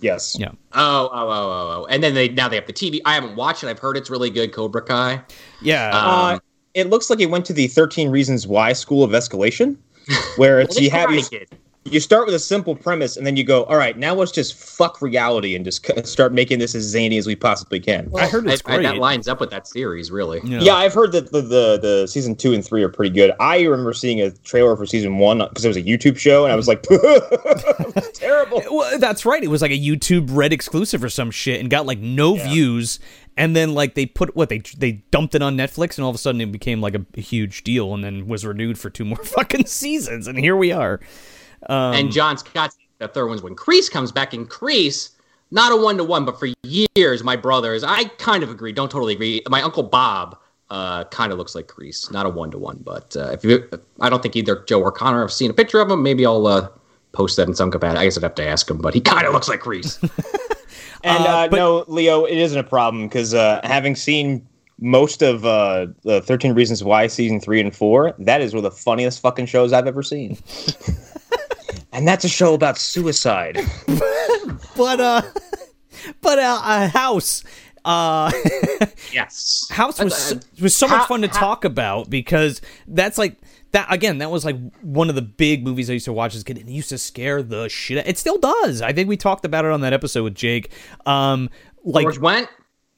Yes. 0.00 0.36
Yeah. 0.38 0.50
Oh, 0.72 1.10
oh, 1.12 1.28
oh, 1.28 1.30
oh, 1.30 1.82
oh. 1.82 1.86
And 1.90 2.02
then 2.02 2.14
they 2.14 2.28
now 2.28 2.48
they 2.48 2.56
have 2.56 2.66
the 2.66 2.72
TV. 2.72 3.00
I 3.04 3.14
haven't 3.14 3.36
watched 3.36 3.62
it. 3.62 3.68
I've 3.68 3.78
heard 3.78 3.96
it's 3.96 4.10
really 4.10 4.30
good, 4.30 4.52
Cobra 4.52 4.82
Kai. 4.82 5.22
Yeah. 5.62 5.90
Uh, 5.92 6.34
Um, 6.34 6.40
it 6.74 6.88
looks 6.88 7.10
like 7.10 7.20
it 7.20 7.26
went 7.26 7.44
to 7.46 7.52
the 7.52 7.66
Thirteen 7.66 8.10
Reasons 8.10 8.46
Why 8.46 8.72
School 8.72 9.02
of 9.02 9.10
Escalation, 9.10 9.76
where 10.36 10.56
well, 10.56 10.64
it's 10.64 10.76
they 10.76 10.84
you 10.84 10.90
have 10.90 11.10
you, 11.10 11.20
Karate 11.20 11.30
Kid. 11.30 11.48
You 11.86 11.98
start 11.98 12.26
with 12.26 12.34
a 12.34 12.38
simple 12.38 12.76
premise 12.76 13.16
and 13.16 13.26
then 13.26 13.36
you 13.38 13.42
go, 13.44 13.64
all 13.64 13.76
right, 13.76 13.96
now 13.96 14.14
let's 14.14 14.32
just 14.32 14.54
fuck 14.54 15.00
reality 15.00 15.56
and 15.56 15.64
just 15.64 15.84
start 16.06 16.30
making 16.32 16.58
this 16.58 16.74
as 16.74 16.82
zany 16.82 17.16
as 17.16 17.26
we 17.26 17.34
possibly 17.34 17.80
can. 17.80 18.10
I 18.14 18.26
heard 18.26 18.46
it's 18.46 18.62
I- 18.66 18.74
I- 18.76 18.82
that 18.82 18.98
lines 18.98 19.28
up 19.28 19.40
with 19.40 19.48
that 19.50 19.66
series, 19.66 20.10
really. 20.10 20.40
Yeah, 20.44 20.74
I've 20.74 20.92
heard 20.92 21.12
that 21.12 21.32
the, 21.32 21.40
the 21.40 21.78
the 21.80 22.06
season 22.06 22.36
two 22.36 22.52
and 22.52 22.62
three 22.64 22.82
are 22.82 22.90
pretty 22.90 23.14
good. 23.14 23.32
I 23.40 23.62
remember 23.62 23.94
seeing 23.94 24.20
a 24.20 24.30
trailer 24.30 24.76
for 24.76 24.84
season 24.84 25.16
one 25.18 25.38
because 25.38 25.64
it 25.64 25.68
was 25.68 25.76
a 25.78 25.82
YouTube 25.82 26.18
show, 26.18 26.44
and 26.44 26.52
I 26.52 26.56
was 26.56 26.68
like, 26.68 26.84
"It's 26.90 28.18
terrible." 28.18 28.62
Well, 28.70 28.98
that's 28.98 29.24
right. 29.24 29.42
It 29.42 29.48
was 29.48 29.62
like 29.62 29.70
a 29.70 29.78
YouTube 29.78 30.28
Red 30.30 30.52
exclusive 30.52 31.02
or 31.02 31.08
some 31.08 31.30
shit, 31.30 31.60
and 31.60 31.70
got 31.70 31.86
like 31.86 31.98
no 31.98 32.34
views. 32.36 33.00
And 33.36 33.56
then 33.56 33.72
like 33.74 33.94
they 33.94 34.04
put 34.06 34.36
what 34.36 34.48
they 34.50 34.58
they 34.76 35.02
dumped 35.10 35.34
it 35.34 35.40
on 35.42 35.56
Netflix, 35.56 35.96
and 35.96 36.04
all 36.04 36.10
of 36.10 36.14
a 36.16 36.18
sudden 36.18 36.40
it 36.42 36.52
became 36.52 36.80
like 36.82 36.94
a, 36.94 37.06
a 37.16 37.20
huge 37.20 37.64
deal, 37.64 37.94
and 37.94 38.04
then 38.04 38.26
was 38.26 38.44
renewed 38.44 38.78
for 38.78 38.90
two 38.90 39.04
more 39.04 39.16
fucking 39.24 39.64
seasons, 39.66 40.26
and 40.26 40.38
here 40.38 40.56
we 40.56 40.72
are. 40.72 41.00
Um, 41.68 41.94
and 41.94 42.12
John 42.12 42.38
Scott, 42.38 42.72
the 42.98 43.08
third 43.08 43.26
one's 43.28 43.42
when 43.42 43.54
Kreese 43.56 43.90
comes 43.90 44.12
back. 44.12 44.32
And 44.34 44.48
Kreese, 44.48 45.10
not 45.50 45.72
a 45.72 45.76
one 45.76 45.96
to 45.98 46.04
one, 46.04 46.24
but 46.24 46.38
for 46.38 46.48
years, 46.62 47.22
my 47.22 47.36
brothers, 47.36 47.82
I 47.84 48.04
kind 48.18 48.42
of 48.42 48.50
agree, 48.50 48.72
don't 48.72 48.90
totally 48.90 49.14
agree. 49.14 49.42
My 49.48 49.62
uncle 49.62 49.82
Bob 49.82 50.38
uh, 50.70 51.04
kind 51.04 51.32
of 51.32 51.38
looks 51.38 51.54
like 51.54 51.66
Kreese, 51.66 52.10
not 52.12 52.26
a 52.26 52.28
one 52.30 52.50
to 52.52 52.58
one, 52.58 52.78
but 52.84 53.16
uh, 53.16 53.30
if 53.32 53.44
you, 53.44 53.68
I 54.00 54.08
don't 54.08 54.22
think 54.22 54.36
either 54.36 54.64
Joe 54.68 54.80
or 54.80 54.92
Connor 54.92 55.20
have 55.20 55.32
seen 55.32 55.50
a 55.50 55.54
picture 55.54 55.80
of 55.80 55.90
him. 55.90 56.02
Maybe 56.02 56.24
I'll 56.24 56.46
uh, 56.46 56.68
post 57.12 57.36
that 57.38 57.48
in 57.48 57.54
some 57.54 57.70
capacity. 57.70 58.00
I 58.00 58.04
guess 58.04 58.16
I'd 58.16 58.22
have 58.22 58.34
to 58.36 58.46
ask 58.46 58.70
him, 58.70 58.78
but 58.78 58.94
he 58.94 59.00
kind 59.00 59.26
of 59.26 59.32
looks 59.32 59.48
like 59.48 59.60
Kreese. 59.60 59.98
And 61.02 61.24
Uh, 61.24 61.28
uh, 61.28 61.48
but- 61.48 61.56
no, 61.56 61.84
Leo, 61.88 62.24
it 62.26 62.36
isn't 62.36 62.58
a 62.58 62.62
problem 62.62 63.08
because 63.08 63.32
uh, 63.32 63.60
having 63.64 63.96
seen 63.96 64.46
most 64.80 65.22
of 65.22 65.46
uh, 65.46 65.86
the 66.02 66.20
Thirteen 66.20 66.52
Reasons 66.52 66.84
Why 66.84 67.06
season 67.06 67.40
three 67.40 67.58
and 67.58 67.74
four, 67.74 68.14
that 68.18 68.42
is 68.42 68.52
one 68.52 68.62
of 68.64 68.70
the 68.70 68.78
funniest 68.78 69.20
fucking 69.20 69.46
shows 69.46 69.72
I've 69.72 69.86
ever 69.86 70.02
seen. 70.02 70.36
and 71.92 72.06
that's 72.06 72.24
a 72.24 72.28
show 72.28 72.54
about 72.54 72.78
suicide. 72.78 73.58
but 74.76 75.00
uh, 75.00 75.22
but 76.20 76.38
uh, 76.38 76.60
a 76.64 76.88
house. 76.88 77.44
Uh, 77.84 78.30
yes. 79.12 79.66
House 79.70 79.98
was 80.00 80.14
so, 80.14 80.38
was 80.60 80.76
so 80.76 80.86
much 80.86 81.08
fun 81.08 81.22
to 81.22 81.28
talk 81.28 81.64
about 81.64 82.10
because 82.10 82.60
that's 82.86 83.16
like 83.16 83.38
that 83.72 83.86
again. 83.90 84.18
That 84.18 84.30
was 84.30 84.44
like 84.44 84.56
one 84.82 85.08
of 85.08 85.14
the 85.14 85.22
big 85.22 85.64
movies 85.64 85.88
I 85.88 85.94
used 85.94 86.04
to 86.04 86.12
watch 86.12 86.34
as 86.34 86.42
a 86.42 86.44
kid, 86.44 86.58
and 86.58 86.68
it 86.68 86.72
used 86.72 86.90
to 86.90 86.98
scare 86.98 87.42
the 87.42 87.68
shit. 87.70 87.98
out- 87.98 88.06
It 88.06 88.18
still 88.18 88.36
does. 88.38 88.82
I 88.82 88.92
think 88.92 89.08
we 89.08 89.16
talked 89.16 89.44
about 89.46 89.64
it 89.64 89.70
on 89.70 89.80
that 89.80 89.92
episode 89.94 90.24
with 90.24 90.34
Jake. 90.34 90.70
Um, 91.06 91.48
like 91.82 92.04
George 92.04 92.18
Wendt. 92.18 92.48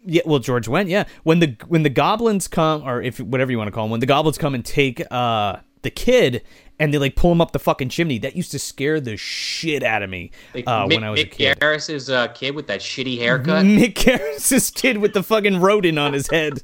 Yeah, 0.04 0.22
well, 0.26 0.40
George 0.40 0.66
Wendt. 0.66 0.88
Yeah, 0.88 1.04
when 1.22 1.38
the 1.38 1.56
when 1.68 1.84
the 1.84 1.88
goblins 1.90 2.48
come, 2.48 2.82
or 2.82 3.00
if 3.00 3.20
whatever 3.20 3.52
you 3.52 3.58
want 3.58 3.68
to 3.68 3.72
call 3.72 3.84
them, 3.84 3.92
when 3.92 4.00
the 4.00 4.06
goblins 4.06 4.36
come 4.36 4.52
and 4.54 4.64
take 4.64 5.00
uh 5.12 5.58
the 5.82 5.90
kid 5.90 6.42
and 6.78 6.92
they 6.92 6.98
like 6.98 7.14
pull 7.16 7.30
him 7.32 7.40
up 7.40 7.52
the 7.52 7.58
fucking 7.58 7.88
chimney, 7.90 8.18
that 8.18 8.34
used 8.34 8.50
to 8.52 8.58
scare 8.58 9.00
the 9.00 9.16
shit 9.16 9.82
out 9.82 10.02
of 10.02 10.10
me 10.10 10.30
uh, 10.66 10.86
Mick, 10.86 10.94
when 10.94 11.04
I 11.04 11.10
was 11.10 11.20
a 11.20 11.24
Mick 11.26 11.30
kid. 11.32 11.60
Garris's 11.60 12.10
uh, 12.10 12.28
kid 12.28 12.54
with 12.54 12.66
that 12.68 12.80
shitty 12.80 13.18
haircut. 13.18 13.64
Mick 13.64 13.94
Garris's 14.04 14.70
kid 14.70 14.98
with 14.98 15.12
the 15.12 15.22
fucking 15.22 15.60
rodent 15.60 15.98
on 15.98 16.12
his 16.12 16.28
head. 16.30 16.62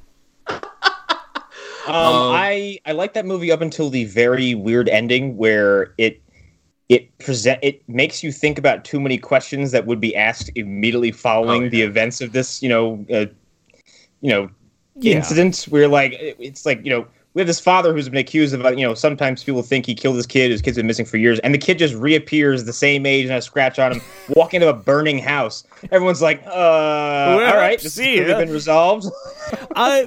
Um, 1.87 1.95
I 2.35 2.79
I 2.85 2.93
like 2.93 3.14
that 3.14 3.25
movie 3.25 3.51
up 3.51 3.62
until 3.62 3.89
the 3.89 4.05
very 4.05 4.55
weird 4.55 4.91
ending 4.91 5.39
where 5.39 5.95
it 5.97 6.21
it 6.91 7.16
present 7.19 7.59
it 7.62 7.83
makes 7.89 8.23
you 8.23 8.31
think 8.31 8.59
about 8.59 8.85
too 8.85 9.01
many 9.01 9.16
questions 9.16 9.71
that 9.73 9.87
would 9.87 9.99
be 10.01 10.14
asked 10.14 10.51
immediately 10.55 11.12
following 11.12 11.62
Oh, 11.62 11.64
yeah. 11.64 11.71
the 11.71 11.83
events 11.83 12.21
of 12.21 12.33
this 12.33 12.62
you 12.62 12.69
know 12.69 13.07
uh, 13.11 13.25
you 14.21 14.31
know 14.31 14.51
Yeah. 14.97 15.16
incident 15.16 15.64
where 15.71 15.89
like 15.89 16.14
it's 16.19 16.66
like 16.66 16.85
you 16.85 16.91
know 16.91 17.07
we 17.39 17.43
have 17.43 17.47
this 17.47 17.61
father 17.61 17.95
who's 17.95 18.09
been 18.09 18.18
accused 18.18 18.53
of 18.53 18.66
uh, 18.66 18.70
you 18.70 18.84
know 18.84 18.95
sometimes 18.95 19.45
people 19.45 19.62
think 19.62 19.86
he 19.86 19.95
killed 19.95 20.16
his 20.16 20.26
kid 20.26 20.51
his 20.51 20.61
kid's 20.61 20.76
been 20.76 20.89
missing 20.89 21.07
for 21.07 21.18
years 21.18 21.39
and 21.41 21.55
the 21.55 21.59
kid 21.59 21.78
just 21.78 21.95
reappears 21.95 22.64
the 22.64 22.72
same 22.72 23.07
age 23.07 23.22
and 23.22 23.30
has 23.30 23.45
a 23.45 23.47
scratch 23.47 23.78
on 23.78 23.93
him 23.93 24.03
walking 24.30 24.61
into 24.61 24.68
a 24.68 24.76
burning 24.76 25.18
house 25.18 25.64
everyone's 25.93 26.20
like 26.20 26.43
uh 26.47 26.51
all 26.51 27.39
right 27.57 27.78
this 27.78 27.84
has 27.84 27.95
see 27.95 28.16
clearly 28.16 28.30
ya. 28.32 28.39
been 28.39 28.51
resolved 28.53 29.07
uh, 29.76 30.05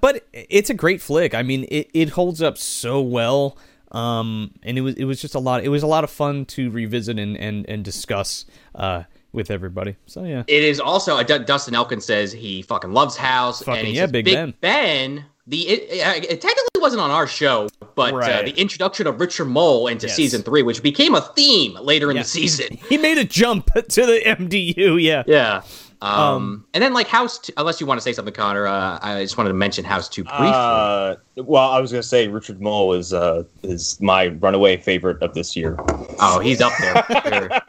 but 0.00 0.26
it's 0.32 0.70
a 0.70 0.74
great 0.74 1.00
flick. 1.00 1.34
I 1.34 1.42
mean, 1.42 1.66
it, 1.68 1.90
it 1.94 2.10
holds 2.10 2.42
up 2.42 2.58
so 2.58 3.00
well. 3.00 3.56
Um, 3.92 4.52
and 4.62 4.76
it 4.76 4.80
was 4.80 4.94
it 4.96 5.04
was 5.04 5.20
just 5.20 5.34
a 5.34 5.38
lot. 5.38 5.62
It 5.62 5.68
was 5.68 5.82
a 5.82 5.86
lot 5.86 6.04
of 6.04 6.10
fun 6.10 6.46
to 6.46 6.70
revisit 6.70 7.18
and 7.18 7.36
and 7.36 7.64
and 7.68 7.84
discuss 7.84 8.44
uh 8.74 9.04
with 9.32 9.50
everybody. 9.50 9.96
So 10.06 10.24
yeah, 10.24 10.42
It 10.46 10.62
is 10.64 10.80
also 10.80 11.16
uh, 11.16 11.22
D- 11.22 11.40
Dustin 11.40 11.74
Elkin 11.74 12.00
says 12.00 12.32
he 12.32 12.62
fucking 12.62 12.92
loves 12.92 13.16
House, 13.16 13.62
Fucking 13.62 13.78
and 13.78 13.88
he 13.88 13.94
yeah, 13.94 14.02
says 14.02 14.12
Big 14.12 14.24
Big 14.24 14.60
Ben. 14.60 15.24
The 15.46 15.68
it, 15.68 15.88
it, 16.30 16.40
technically 16.40 16.80
wasn't 16.80 17.02
on 17.02 17.10
our 17.10 17.26
show, 17.26 17.68
but 17.94 18.14
uh, 18.14 18.42
the 18.42 18.54
introduction 18.58 19.06
of 19.06 19.20
Richard 19.20 19.44
Moll 19.44 19.88
into 19.88 20.06
Yes. 20.06 20.16
season 20.16 20.42
three, 20.42 20.62
which 20.62 20.82
became 20.82 21.14
a 21.14 21.20
theme 21.20 21.76
later 21.82 22.10
in 22.10 22.16
Yeah. 22.16 22.22
the 22.22 22.28
season. 22.28 22.78
he 22.88 22.96
made 22.96 23.18
a 23.18 23.24
jump 23.24 23.66
to 23.74 24.06
the 24.06 24.22
MDU. 24.24 25.02
Yeah. 25.02 25.22
Yeah. 25.26 25.62
Um, 26.04 26.66
and 26.74 26.82
then 26.82 26.92
like 26.92 27.08
House, 27.08 27.38
t- 27.38 27.52
unless 27.56 27.80
you 27.80 27.86
want 27.86 27.98
to 27.98 28.02
say 28.02 28.12
something, 28.12 28.34
Connor, 28.34 28.66
uh, 28.66 28.98
I 29.00 29.22
just 29.22 29.38
wanted 29.38 29.48
to 29.48 29.54
mention 29.54 29.84
House 29.84 30.08
Two 30.08 30.24
briefly. 30.24 30.50
Uh, 30.52 31.16
well, 31.36 31.70
I 31.70 31.80
was 31.80 31.90
gonna 31.92 32.02
say 32.02 32.28
Richard 32.28 32.60
Moll 32.60 32.92
is 32.92 33.12
uh 33.12 33.44
is 33.62 34.00
my 34.00 34.28
runaway 34.28 34.76
favorite 34.76 35.22
of 35.22 35.34
this 35.34 35.56
year. 35.56 35.76
Oh, 36.20 36.40
he's 36.40 36.60
up 36.60 36.72
there. 36.78 37.62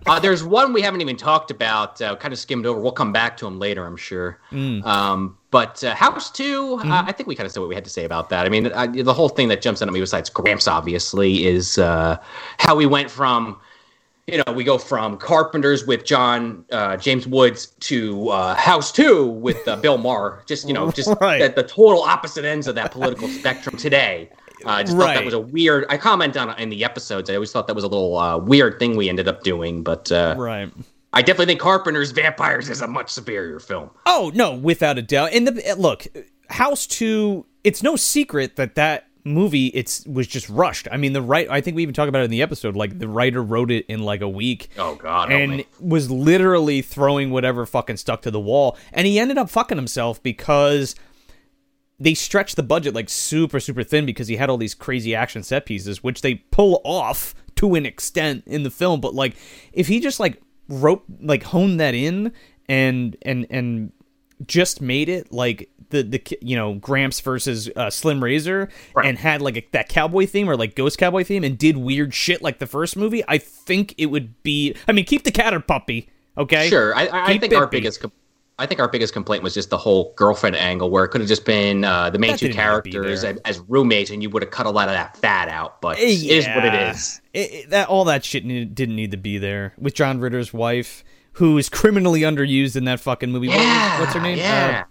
uh, 0.06 0.20
there's 0.20 0.44
one 0.44 0.72
we 0.72 0.82
haven't 0.82 1.00
even 1.00 1.16
talked 1.16 1.50
about. 1.50 2.00
Uh, 2.00 2.16
kind 2.16 2.32
of 2.32 2.38
skimmed 2.38 2.66
over. 2.66 2.80
We'll 2.80 2.92
come 2.92 3.12
back 3.12 3.36
to 3.38 3.46
him 3.46 3.58
later, 3.58 3.86
I'm 3.86 3.96
sure. 3.96 4.38
Mm. 4.50 4.84
Um, 4.84 5.38
but 5.50 5.82
uh, 5.82 5.94
House 5.94 6.30
2 6.30 6.80
uh, 6.84 7.02
I 7.06 7.12
think 7.12 7.28
we 7.28 7.34
kind 7.34 7.46
of 7.46 7.52
said 7.52 7.60
what 7.60 7.68
we 7.68 7.74
had 7.74 7.84
to 7.84 7.90
say 7.90 8.04
about 8.04 8.28
that. 8.30 8.46
I 8.46 8.48
mean, 8.48 8.72
I, 8.72 8.86
the 8.86 9.14
whole 9.14 9.28
thing 9.28 9.48
that 9.48 9.62
jumps 9.62 9.82
out 9.82 9.88
at 9.88 9.94
me, 9.94 10.00
besides 10.00 10.30
Gramps, 10.30 10.68
obviously, 10.68 11.46
is 11.46 11.78
uh, 11.78 12.18
how 12.58 12.76
we 12.76 12.86
went 12.86 13.10
from. 13.10 13.58
You 14.30 14.42
know, 14.46 14.52
we 14.52 14.64
go 14.64 14.78
from 14.78 15.16
Carpenters 15.16 15.86
with 15.86 16.04
John 16.04 16.64
uh, 16.72 16.96
James 16.96 17.26
Woods 17.26 17.66
to 17.80 18.28
uh, 18.30 18.54
House 18.54 18.92
Two 18.92 19.26
with 19.26 19.66
uh, 19.68 19.76
Bill 19.76 19.98
Maher. 19.98 20.42
Just 20.46 20.66
you 20.68 20.74
know, 20.74 20.90
just 21.00 21.10
Right. 21.20 21.40
at 21.42 21.56
the 21.56 21.62
total 21.62 22.02
opposite 22.02 22.44
ends 22.44 22.66
of 22.66 22.74
that 22.76 22.92
political 22.92 23.28
spectrum 23.40 23.76
today. 23.76 24.30
Uh, 24.64 24.68
I 24.68 24.82
just 24.82 24.96
thought 24.96 25.14
that 25.14 25.24
was 25.24 25.34
a 25.34 25.40
weird. 25.40 25.86
I 25.88 25.96
comment 25.96 26.36
on 26.36 26.56
in 26.58 26.68
the 26.68 26.84
episodes. 26.84 27.30
I 27.30 27.34
always 27.34 27.50
thought 27.50 27.66
that 27.66 27.74
was 27.74 27.84
a 27.84 27.88
little 27.88 28.16
uh, 28.18 28.36
weird 28.38 28.78
thing 28.78 28.96
we 28.96 29.08
ended 29.08 29.26
up 29.26 29.42
doing, 29.42 29.82
but 29.82 30.12
uh, 30.12 30.34
Right. 30.38 30.70
I 31.12 31.22
definitely 31.22 31.46
think 31.46 31.60
Carpenter's 31.60 32.12
Vampires 32.12 32.68
is 32.70 32.80
a 32.82 32.86
much 32.86 33.10
superior 33.10 33.58
film. 33.58 33.90
Oh 34.06 34.30
no, 34.34 34.54
without 34.54 34.96
a 34.98 35.02
doubt. 35.02 35.32
And 35.32 35.46
the 35.48 35.74
look, 35.78 36.06
House 36.50 36.86
Two. 36.86 37.46
It's 37.64 37.82
no 37.82 37.94
secret 37.96 38.56
that 38.56 38.74
that 38.76 39.08
movie 39.24 39.66
it's 39.68 40.04
was 40.06 40.26
just 40.26 40.48
rushed. 40.48 40.88
I 40.90 40.96
mean, 40.96 41.12
the 41.12 41.22
right. 41.22 41.48
I 41.50 41.60
think 41.60 41.76
we 41.76 41.82
even 41.82 41.94
talked 41.94 42.08
about 42.08 42.22
it 42.22 42.24
in 42.24 42.30
the 42.30 42.42
episode. 42.42 42.76
Like 42.76 42.98
the 42.98 43.08
writer 43.08 43.42
wrote 43.42 43.70
it 43.70 43.86
in 43.86 44.00
like 44.00 44.20
a 44.20 44.28
week. 44.28 44.70
Oh 44.78 44.94
God, 44.94 45.32
and 45.32 45.64
was 45.78 46.10
literally 46.10 46.82
throwing 46.82 47.30
whatever 47.30 47.66
fucking 47.66 47.96
stuck 47.96 48.22
to 48.22 48.30
the 48.30 48.40
wall. 48.40 48.76
And 48.92 49.06
he 49.06 49.18
ended 49.18 49.38
up 49.38 49.50
fucking 49.50 49.78
himself 49.78 50.22
because 50.22 50.94
they 51.98 52.14
stretched 52.14 52.56
the 52.56 52.62
budget 52.62 52.94
like 52.94 53.08
super, 53.08 53.60
super 53.60 53.82
thin 53.82 54.06
because 54.06 54.28
he 54.28 54.36
had 54.36 54.48
all 54.48 54.56
these 54.56 54.74
crazy 54.74 55.14
action 55.14 55.42
set 55.42 55.66
pieces, 55.66 56.02
which 56.02 56.22
they 56.22 56.36
pull 56.36 56.80
off 56.84 57.34
to 57.56 57.74
an 57.74 57.84
extent 57.84 58.42
in 58.46 58.62
the 58.62 58.70
film. 58.70 59.00
But 59.00 59.14
like, 59.14 59.36
if 59.72 59.88
he 59.88 60.00
just 60.00 60.18
like 60.18 60.40
wrote, 60.68 61.04
like 61.20 61.42
honed 61.42 61.78
that 61.78 61.94
in 61.94 62.32
and, 62.68 63.16
and, 63.22 63.46
and, 63.50 63.92
just 64.46 64.80
made 64.80 65.10
it 65.10 65.30
like 65.32 65.70
the 65.90 66.02
the 66.02 66.38
you 66.40 66.56
know 66.56 66.74
Gramps 66.74 67.20
versus 67.20 67.68
uh, 67.76 67.90
Slim 67.90 68.22
Reeser 68.22 68.68
Right. 68.94 69.06
and 69.06 69.18
had 69.18 69.42
like 69.42 69.56
a, 69.56 69.66
that 69.72 69.88
cowboy 69.88 70.26
theme 70.26 70.48
or 70.48 70.56
like 70.56 70.74
ghost 70.74 70.98
cowboy 70.98 71.24
theme 71.24 71.44
and 71.44 71.56
did 71.58 71.76
weird 71.76 72.14
shit 72.14 72.42
like 72.42 72.58
the 72.58 72.66
first 72.66 72.96
movie, 72.96 73.22
I 73.28 73.38
think 73.38 73.94
it 73.98 74.06
would 74.06 74.42
be. 74.42 74.74
I 74.88 74.92
mean, 74.92 75.04
keep 75.04 75.24
the 75.24 75.30
cat 75.32 75.52
or 75.54 75.60
puppy, 75.60 76.08
okay? 76.38 76.68
Sure, 76.68 76.94
I, 76.96 77.06
I 77.06 77.24
I 77.32 77.38
think 77.38 77.52
our 77.54 77.66
biggest. 77.66 78.04
I 78.58 78.66
think 78.66 78.78
our 78.78 78.88
biggest 78.88 79.14
complaint 79.14 79.42
was 79.42 79.54
just 79.54 79.70
the 79.70 79.78
whole 79.78 80.12
girlfriend 80.16 80.54
angle, 80.54 80.90
where 80.90 81.02
it 81.04 81.08
could 81.08 81.22
have 81.22 81.28
just 81.28 81.46
been 81.46 81.82
uh, 81.82 82.10
the 82.10 82.18
main 82.18 82.32
That 82.32 82.40
two 82.40 82.48
didn't 82.48 82.58
need 82.58 82.74
to 82.74 82.82
be 82.82 82.90
characters 82.90 83.24
as, 83.24 83.38
as 83.46 83.58
roommates, 83.60 84.10
and 84.10 84.22
you 84.22 84.28
would 84.28 84.42
have 84.42 84.50
cut 84.50 84.66
a 84.66 84.70
lot 84.70 84.88
of 84.88 84.94
that 84.94 85.16
fat 85.16 85.48
out. 85.48 85.80
But 85.80 85.96
Eh, 85.98 86.02
it 86.02 86.24
is 86.30 86.46
what 86.48 86.66
it 86.66 86.74
is. 86.74 87.22
It- 87.32 87.38
it- 87.52 87.70
that 87.70 87.88
all 87.88 88.04
that 88.04 88.22
shit 88.22 88.44
need, 88.44 88.74
didn't 88.74 88.96
need 88.96 89.12
to 89.12 89.16
be 89.16 89.38
there 89.38 89.72
with 89.78 89.94
John 89.94 90.20
Ritter's 90.20 90.52
wife, 90.52 91.02
who 91.34 91.56
is 91.56 91.70
criminally 91.70 92.20
underused 92.20 92.76
in 92.76 92.84
that 92.84 93.00
fucking 93.00 93.30
movie. 93.32 93.48
What 93.48 93.56
Yeah, 93.56 93.98
what's 93.98 94.12
her 94.12 94.20
name? 94.20 94.36
Yeah. 94.36 94.84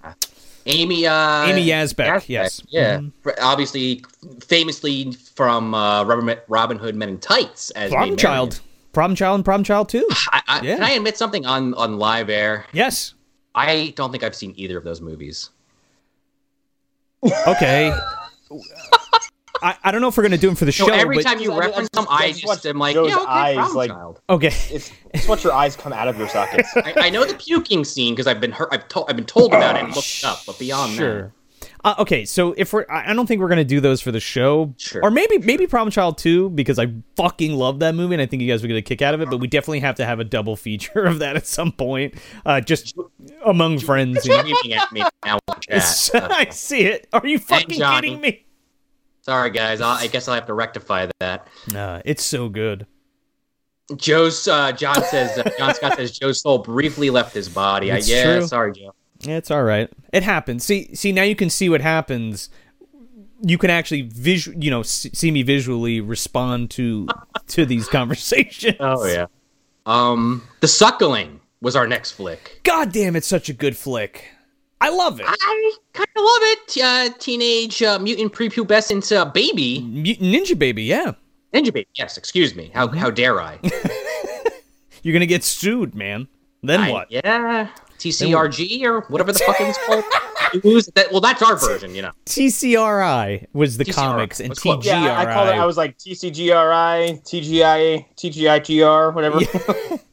Amy. 0.65 1.05
Uh, 1.07 1.45
Amy 1.47 1.65
Yasbeck, 1.65 2.27
yes. 2.27 2.61
Yeah. 2.69 2.99
Mhm. 2.99 3.11
Obviously, 3.41 4.03
famously 4.41 5.11
from 5.13 5.73
uh, 5.73 6.03
Robin, 6.03 6.77
Hood 6.77 6.95
Men 6.95 7.09
in 7.09 7.17
Tights 7.19 7.71
as 7.71 7.91
Problem 7.91 8.17
Child. 8.17 8.59
Problem 8.93 9.15
Child, 9.15 9.35
and 9.35 9.45
Problem 9.45 9.63
Child 9.63 9.89
too. 9.89 10.07
I, 10.11 10.41
I, 10.47 10.61
Yeah. 10.61 10.75
Can 10.75 10.83
I 10.83 10.91
admit 10.91 11.17
something 11.17 11.45
on 11.45 11.73
on 11.75 11.97
live 11.97 12.29
air? 12.29 12.65
yes. 12.73 13.13
I 13.55 13.93
don't 13.95 14.11
think 14.11 14.23
I've 14.23 14.35
seen 14.35 14.53
either 14.57 14.77
of 14.77 14.83
those 14.83 15.01
movies. 15.01 15.49
Okay. 17.47 17.91
I, 19.61 19.75
I 19.83 19.91
don't 19.91 20.01
know 20.01 20.07
if 20.07 20.17
we're 20.17 20.23
gonna 20.23 20.37
do 20.37 20.47
them 20.47 20.55
for 20.55 20.65
the 20.65 20.71
So 20.71 20.87
show, 20.87 20.93
every 20.93 21.17
but 21.17 21.25
time 21.25 21.39
you 21.39 21.51
I 21.51 21.55
mean, 21.55 21.59
reference 21.59 21.89
I 21.93 21.97
them, 22.01 22.07
I 22.09 22.27
just- 22.31 22.41
just 22.41 22.65
am 22.65 22.77
like, 22.79 22.93
Joe's 22.95 23.09
yeah, 23.09 23.17
okay, 23.17 23.27
eyes, 23.27 23.73
like- 23.73 23.89
Child. 23.91 24.21
okay. 24.29 24.47
It's 24.71 24.91
it's 25.13 25.27
what 25.27 25.43
your 25.43 25.53
eyes 25.53 25.75
come 25.75 25.93
out 25.93 26.07
of 26.07 26.17
your 26.17 26.29
sockets. 26.29 26.69
I, 26.75 26.93
I 26.97 27.09
know 27.09 27.25
the 27.25 27.33
puking 27.35 27.83
scene 27.83 28.13
because 28.13 28.27
I've 28.27 28.39
been 28.41 28.51
heard, 28.51 28.69
I've 28.71 28.87
told, 28.87 29.09
I've 29.09 29.15
been 29.15 29.25
told 29.25 29.53
about 29.53 29.75
it 29.75 29.83
and 29.83 29.95
looked 29.95 30.19
it 30.19 30.25
up, 30.25 30.39
but 30.45 30.57
beyond 30.59 30.93
sure. 30.93 31.33
Uh, 31.83 31.95
okay, 31.97 32.25
so 32.25 32.53
if 32.57 32.73
we're, 32.73 32.85
I 32.89 33.11
I 33.11 33.13
don't 33.13 33.25
think 33.25 33.39
we're 33.41 33.47
gonna 33.47 33.63
do 33.63 33.79
those 33.79 34.01
for 34.01 34.11
the 34.11 34.19
show, 34.19 34.73
Sure. 34.77 35.01
or 35.03 35.11
maybe 35.11 35.37
maybe 35.37 35.65
Problem 35.65 35.91
Child 35.91 36.17
two 36.17 36.49
because 36.49 36.77
I 36.77 36.87
fucking 37.15 37.53
love 37.53 37.79
that 37.79 37.95
movie 37.95 38.15
and 38.15 38.21
I 38.21 38.25
think 38.25 38.41
you 38.41 38.49
guys 38.49 38.61
would 38.61 38.67
get 38.67 38.75
a 38.77 38.81
kick 38.81 39.01
out 39.01 39.13
of 39.13 39.21
it. 39.21 39.29
But 39.29 39.37
we 39.37 39.47
definitely 39.47 39.79
have 39.79 39.95
to 39.95 40.05
have 40.05 40.19
a 40.19 40.25
double 40.25 40.55
feature 40.57 41.05
of 41.05 41.19
that 41.19 41.37
at 41.37 41.47
some 41.47 41.71
point, 41.71 42.15
uh, 42.45 42.59
just 42.59 42.97
among 43.45 43.79
friends. 43.79 44.25
You 44.25 44.31
know? 44.37 44.43
that, 44.43 44.71
at 44.83 44.91
me 44.91 45.03
now 45.25 45.39
chat. 45.61 46.09
Uh, 46.13 46.27
I 46.31 46.49
see 46.49 46.81
it. 46.81 47.07
Are 47.13 47.25
you 47.25 47.39
fucking 47.39 47.79
kidding 47.79 48.19
me? 48.19 48.45
Sorry, 49.29 49.51
guys. 49.51 49.79
I'll, 49.79 49.95
I 49.95 50.07
guess 50.07 50.27
I'll 50.27 50.33
have 50.33 50.47
to 50.47 50.55
rectify 50.55 51.07
that. 51.19 51.47
Nah, 51.71 52.01
it's 52.03 52.23
so 52.23 52.49
good. 52.49 52.87
Joe's 53.95 54.47
uh, 54.47 54.71
John 54.71 55.03
says 55.03 55.37
uh, 55.37 55.49
John 55.57 55.75
Scott 55.75 55.97
says 55.97 56.17
Joe's 56.17 56.41
soul 56.41 56.57
briefly 56.59 57.11
left 57.11 57.33
his 57.35 57.47
body. 57.47 57.91
I, 57.91 57.97
It's 57.97 58.09
yeah, 58.09 58.37
true. 58.39 58.47
sorry, 58.47 58.73
Joe. 58.73 58.95
Yeah, 59.21 59.37
it's 59.37 59.51
all 59.51 59.61
right. 59.63 59.87
It 60.11 60.23
happens. 60.23 60.63
See, 60.63 60.95
see 60.95 61.11
now 61.11 61.21
you 61.23 61.35
can 61.35 61.51
see 61.51 61.69
what 61.69 61.81
happens. 61.81 62.49
You 63.41 63.59
can 63.59 63.69
actually 63.69 64.01
visual, 64.01 64.57
you 64.63 64.71
know, 64.71 64.81
see 64.81 65.29
me 65.29 65.43
visually 65.43 66.01
respond 66.01 66.71
to 66.71 67.07
to 67.49 67.65
these 67.67 67.87
conversations. 67.97 68.77
Oh 68.79 69.05
yeah. 69.05 69.27
Um, 69.85 70.47
The 70.61 70.67
Suckling 70.67 71.39
was 71.61 71.75
our 71.75 71.85
next 71.87 72.13
flick. 72.13 72.61
God 72.63 72.91
damn, 72.91 73.15
it's 73.15 73.27
such 73.27 73.47
a 73.49 73.53
good 73.53 73.77
flick. 73.77 74.25
I 74.81 74.89
love 74.89 75.19
it. 75.19 75.25
I 75.27 75.73
kind 75.93 76.07
of 76.15 76.23
love 76.23 76.41
it. 76.41 76.77
Uh, 76.81 77.09
teenage 77.19 77.81
uh, 77.83 77.99
mutant 77.99 78.31
prepubescent 78.33 79.15
uh, 79.15 79.25
baby 79.25 79.81
Mutant 79.81 80.27
Ninja 80.33 80.57
Baby, 80.57 80.83
yeah. 80.83 81.11
ninja 81.53 81.73
baby. 81.73 81.87
Yes, 81.95 82.17
excuse 82.17 82.55
me. 82.55 82.71
How 82.73 82.87
how 82.87 83.09
dare 83.11 83.41
I? 83.41 83.59
You're 85.03 85.13
gonna 85.13 85.25
get 85.25 85.43
sued, 85.43 85.95
man. 85.95 86.27
Then 86.63 86.79
I- 86.81 86.91
what? 86.91 87.11
yeah, 87.11 87.69
TCRG 87.97 88.83
or 88.83 89.01
whatever 89.09 89.31
the 89.33 89.39
fuck 89.39 89.59
it 89.59 89.67
was 89.67 89.77
called. 89.85 90.03
That, 90.95 91.09
well, 91.11 91.21
that's 91.21 91.43
our 91.43 91.55
version, 91.57 91.93
you 91.93 92.01
know. 92.01 92.11
TCRI 92.25 93.45
was 93.53 93.77
the 93.77 93.85
TCRI. 93.85 93.93
comics, 93.93 94.39
and 94.39 94.49
Let's. 94.49 94.63
TGRI. 94.63 94.83
yeah, 94.85 95.19
I 95.19 95.31
called 95.31 95.49
it. 95.49 95.53
I 95.53 95.63
was 95.63 95.77
like 95.77 95.95
TCGRI, 95.99 97.21
TGI, 97.21 98.05
TGIGR, 98.17 99.13
whatever. 99.13 99.39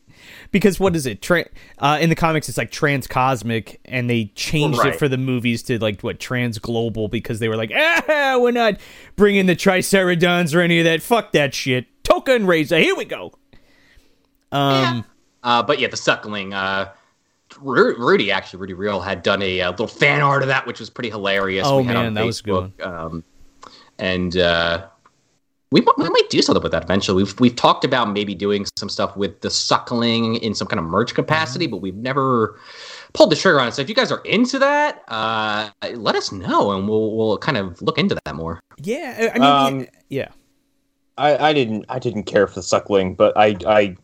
because 0.53 0.79
what 0.81 0.95
is 0.97 1.07
it? 1.07 1.23
Tra- 1.23 1.47
uh, 1.79 1.99
in 2.01 2.09
the 2.09 2.15
comics, 2.15 2.49
it's 2.49 2.59
like 2.59 2.71
transcosmic, 2.71 3.81
and 3.85 4.09
they 4.11 4.27
changed 4.35 4.79
Right. 4.79 4.95
it 4.95 4.99
for 4.99 5.09
the 5.09 5.19
movies 5.19 5.63
to 5.65 5.79
like 5.79 6.01
what 6.03 6.19
transglobal 6.19 7.11
because 7.11 7.39
they 7.39 7.49
were 7.49 7.57
like, 7.57 7.73
ah, 7.75 8.39
we're 8.41 8.51
not 8.53 8.75
bringing 9.17 9.47
the 9.47 9.57
Triceratons 9.57 10.55
or 10.55 10.61
any 10.61 10.79
of 10.79 10.85
that. 10.85 11.03
Fuck 11.03 11.33
that 11.33 11.55
shit. 11.55 11.87
Tokka 12.05 12.37
and 12.37 12.47
Rahzar, 12.47 12.81
here 12.83 12.95
we 12.97 13.05
go. 13.05 13.33
Um, 14.53 15.05
Uh, 15.43 15.63
but 15.63 15.79
yeah, 15.79 15.89
the 15.89 15.97
Suckling. 15.97 16.53
Uh, 16.55 16.91
Ru- 17.61 17.97
Rudy 17.97 18.31
actually, 18.33 18.61
Rudy 18.61 18.75
Real 18.75 19.01
had 19.01 19.23
done 19.23 19.41
a, 19.43 19.61
uh 19.63 19.71
little 19.71 19.87
fan 19.87 20.21
art 20.21 20.43
of 20.43 20.49
that, 20.49 20.67
which 20.67 20.81
was 20.81 20.91
pretty 20.91 21.11
hilarious. 21.11 21.67
Oh, 21.67 21.79
We 21.79 21.85
had 21.85 21.97
on 21.97 22.05
man, 22.07 22.15
that 22.15 22.25
was 22.27 22.43
good 22.43 22.77
Facebook, 22.77 22.87
Um, 22.87 23.25
and 23.99 24.37
uh, 24.37 24.87
we, 25.73 25.85
we 25.97 26.09
might 26.09 26.31
do 26.31 26.41
something 26.43 26.63
with 26.63 26.73
that 26.73 26.85
eventually. 26.85 27.23
We've 27.23 27.41
we've 27.41 27.57
talked 27.57 27.85
about 27.85 28.13
maybe 28.13 28.35
doing 28.35 28.67
some 28.79 28.89
stuff 28.89 29.17
with 29.17 29.41
the 29.41 29.51
suckling 29.51 30.37
in 30.37 30.55
some 30.55 30.69
kind 30.69 30.79
of 30.79 30.87
merch 30.87 31.11
Mm-hmm. 31.11 31.17
capacity, 31.17 31.67
but 31.67 31.79
we've 31.79 31.97
never 31.97 32.59
pulled 33.15 33.31
the 33.31 33.37
trigger 33.37 33.61
on 33.61 33.69
it. 33.69 33.75
So 33.75 33.83
if 33.83 33.89
you 33.89 33.95
guys 33.95 34.13
are 34.13 34.21
into 34.21 34.59
that, 34.59 35.03
uh, 35.09 35.71
let 35.95 36.15
us 36.15 36.31
know, 36.33 36.73
and 36.73 36.89
we'll 36.89 37.17
we'll 37.17 37.39
kind 37.39 37.57
of 37.57 37.81
look 37.83 37.99
into 37.99 38.17
that 38.25 38.35
more. 38.35 38.61
Yeah, 38.83 39.33
I 39.35 39.39
mean, 39.39 39.83
Um, 39.83 39.87
yeah. 40.09 40.29
I, 41.19 41.49
I 41.49 41.53
didn't 41.53 41.87
I 41.89 41.99
didn't 41.99 42.25
care 42.25 42.47
for 42.47 42.55
the 42.55 42.63
suckling, 42.63 43.15
but 43.15 43.37
I 43.37 43.57
I 43.67 43.97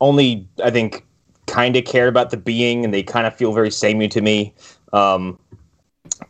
only 0.00 0.48
I 0.64 0.70
think 0.70 1.04
kind 1.46 1.76
of 1.76 1.84
cared 1.84 2.08
about 2.08 2.30
the 2.30 2.36
being, 2.36 2.84
and 2.84 2.94
they 2.94 3.02
kind 3.02 3.26
of 3.26 3.34
feel 3.36 3.52
very 3.52 3.70
samey 3.70 4.08
to 4.08 4.20
me. 4.20 4.54
Um, 4.92 5.38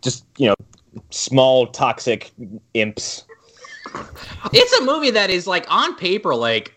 just 0.01 0.25
you 0.39 0.49
know, 0.49 0.55
small 1.11 1.67
toxic 1.67 2.33
imps. 2.75 3.25
It's 4.53 4.73
a 4.75 4.85
movie 4.85 5.11
that 5.11 5.31
is 5.31 5.47
like 5.47 5.67
on 5.71 5.97
paper, 5.97 6.35
like 6.35 6.75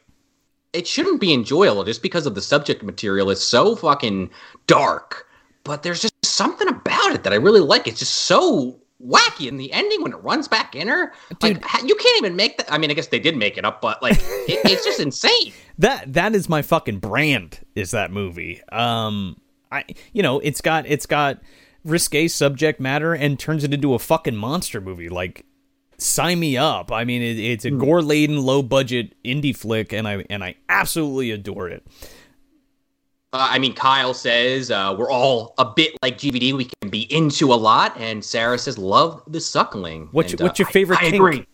it 0.74 0.88
shouldn't 0.88 1.22
be 1.22 1.34
enjoyable 1.34 1.84
just 1.84 2.02
because 2.02 2.26
of 2.26 2.36
the 2.36 2.42
subject 2.42 2.84
material 2.84 3.30
is 3.30 3.42
so 3.46 3.76
fucking 3.76 4.30
dark. 4.68 5.28
But 5.64 5.84
there's 5.84 6.02
just 6.02 6.14
something 6.24 6.68
about 6.68 7.14
it 7.14 7.24
that 7.24 7.34
I 7.34 7.38
really 7.38 7.62
like. 7.62 7.88
It's 7.88 8.00
just 8.00 8.14
so 8.14 8.80
wacky 9.04 9.48
in 9.48 9.58
the 9.58 9.72
ending 9.74 10.02
when 10.02 10.14
it 10.14 10.18
runs 10.18 10.48
back 10.48 10.76
in 10.76 10.88
her. 10.88 11.14
Like 11.42 11.64
you 11.84 11.96
can't 11.96 12.18
even 12.18 12.36
make 12.36 12.58
that. 12.58 12.72
I 12.72 12.78
mean, 12.78 12.92
I 12.92 12.94
guess 12.94 13.08
they 13.08 13.20
did 13.20 13.36
make 13.36 13.58
it 13.58 13.66
up, 13.66 13.82
but 13.82 14.02
like 14.02 14.18
it, 14.20 14.60
it's 14.66 14.86
just 14.86 15.00
insane. 15.00 15.54
that 15.78 16.14
that 16.14 16.36
is 16.36 16.48
my 16.50 16.62
fucking 16.62 17.00
brand 17.00 17.60
is 17.76 17.92
that 17.92 18.12
movie 18.12 18.62
um 18.72 19.36
i 19.72 19.84
you 20.14 20.24
know 20.24 20.40
it's 20.40 20.62
got 20.62 20.86
it's 20.88 21.06
got 21.06 21.42
risque 21.84 22.28
subject 22.28 22.80
matter 22.80 23.14
and 23.14 23.38
turns 23.40 23.64
it 23.64 23.74
into 23.74 23.94
a 23.94 24.00
fucking 24.00 24.36
monster 24.36 24.80
movie 24.80 25.10
like 25.10 25.46
sign 25.98 26.40
me 26.40 26.58
up 26.58 26.92
i 26.92 27.04
mean 27.04 27.22
it, 27.22 27.38
it's 27.40 27.66
a 27.66 27.72
gore 27.72 28.02
laden 28.02 28.42
low 28.42 28.62
budget 28.62 29.14
indie 29.24 29.56
flick 29.56 29.94
and 29.94 30.08
i 30.08 30.24
and 30.30 30.44
i 30.44 30.56
absolutely 30.70 31.32
adore 31.32 31.70
it 31.70 31.86
Uh, 33.34 33.50
I 33.52 33.60
mean, 33.60 33.74
Kyle 33.74 34.14
says 34.14 34.72
uh, 34.72 34.96
we're 34.98 35.12
all 35.12 35.54
a 35.58 35.66
bit 35.66 35.92
like 36.02 36.18
GVD. 36.18 36.54
We 36.56 36.70
can 36.80 36.90
be 36.90 37.02
into 37.14 37.52
a 37.54 37.60
lot, 37.60 37.92
and 38.00 38.24
Sarah 38.24 38.58
says 38.58 38.78
love 38.78 39.22
the 39.28 39.42
suckling. 39.42 40.08
What's 40.14 40.32
And, 40.32 40.40
your- 40.40 40.48
what's 40.48 40.58
uh, 40.58 40.64
your 40.64 40.70
favorite 40.72 41.00
I, 41.04 41.08
I 41.08 41.10
kink? 41.12 41.16
agree. 41.16 41.48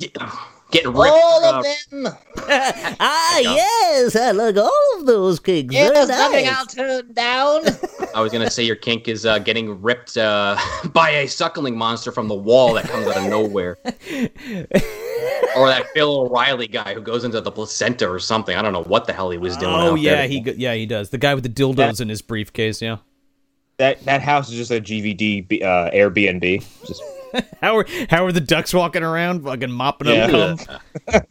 Get- 0.70 0.82
Getting 0.84 0.92
ripped. 1.00 1.12
All 1.14 1.44
of 1.44 1.64
them. 1.90 2.08
Ah, 2.48 3.38
yes, 3.38 4.14
I 4.16 4.30
like 4.32 4.56
all 4.56 4.70
of 4.98 5.06
those 5.06 5.38
cakes. 5.40 5.74
Very 5.74 6.06
nice. 6.06 6.74
turn 6.74 7.12
down. 7.12 7.64
I 8.14 8.20
was 8.20 8.30
gonna 8.32 8.50
say 8.50 8.62
your 8.62 8.76
kink 8.76 9.08
is 9.08 9.26
uh, 9.26 9.38
getting 9.40 9.80
ripped 9.82 10.16
uh, 10.16 10.56
by 10.92 11.10
a 11.10 11.26
suckling 11.28 11.76
monster 11.76 12.12
from 12.12 12.28
the 12.28 12.34
wall 12.34 12.74
that 12.74 12.84
comes 12.84 13.06
out 13.06 13.16
of 13.16 13.28
nowhere, 13.30 13.76
or 15.56 15.68
that 15.68 15.86
Bill 15.94 16.20
O'Reilly 16.22 16.66
guy 16.68 16.94
who 16.94 17.00
goes 17.00 17.24
into 17.24 17.40
the 17.40 17.50
placenta 17.50 18.08
or 18.08 18.18
something. 18.18 18.56
I 18.56 18.62
don't 18.62 18.72
know 18.72 18.84
what 18.84 19.06
the 19.06 19.12
hell 19.12 19.30
he 19.30 19.38
was 19.38 19.56
doing. 19.56 19.74
oh 19.74 19.92
out 19.92 20.00
yeah 20.00 20.14
there. 20.16 20.28
he 20.28 20.40
go- 20.40 20.54
yeah 20.56 20.74
he 20.74 20.86
does 20.86 21.10
the 21.10 21.18
guy 21.18 21.34
with 21.34 21.42
the 21.44 21.50
dildos 21.50 21.76
That- 21.76 22.00
in 22.00 22.08
his 22.08 22.22
briefcase 22.22 22.80
yeah 22.80 22.98
that 23.78 24.02
that 24.04 24.22
house 24.22 24.48
is 24.50 24.56
just 24.56 24.70
a 24.70 24.80
GVD 24.80 25.62
uh, 25.62 25.90
Airbnb. 25.92 26.64
Just 26.86 27.02
how 27.60 27.76
are 27.78 27.86
how 28.10 28.24
are 28.24 28.32
the 28.32 28.40
ducks 28.40 28.72
walking 28.74 29.02
around 29.02 29.42
fucking 29.44 29.70
mopping 29.70 30.08
up 30.08 30.30
Yeah. 30.30 30.56
cum? 31.12 31.22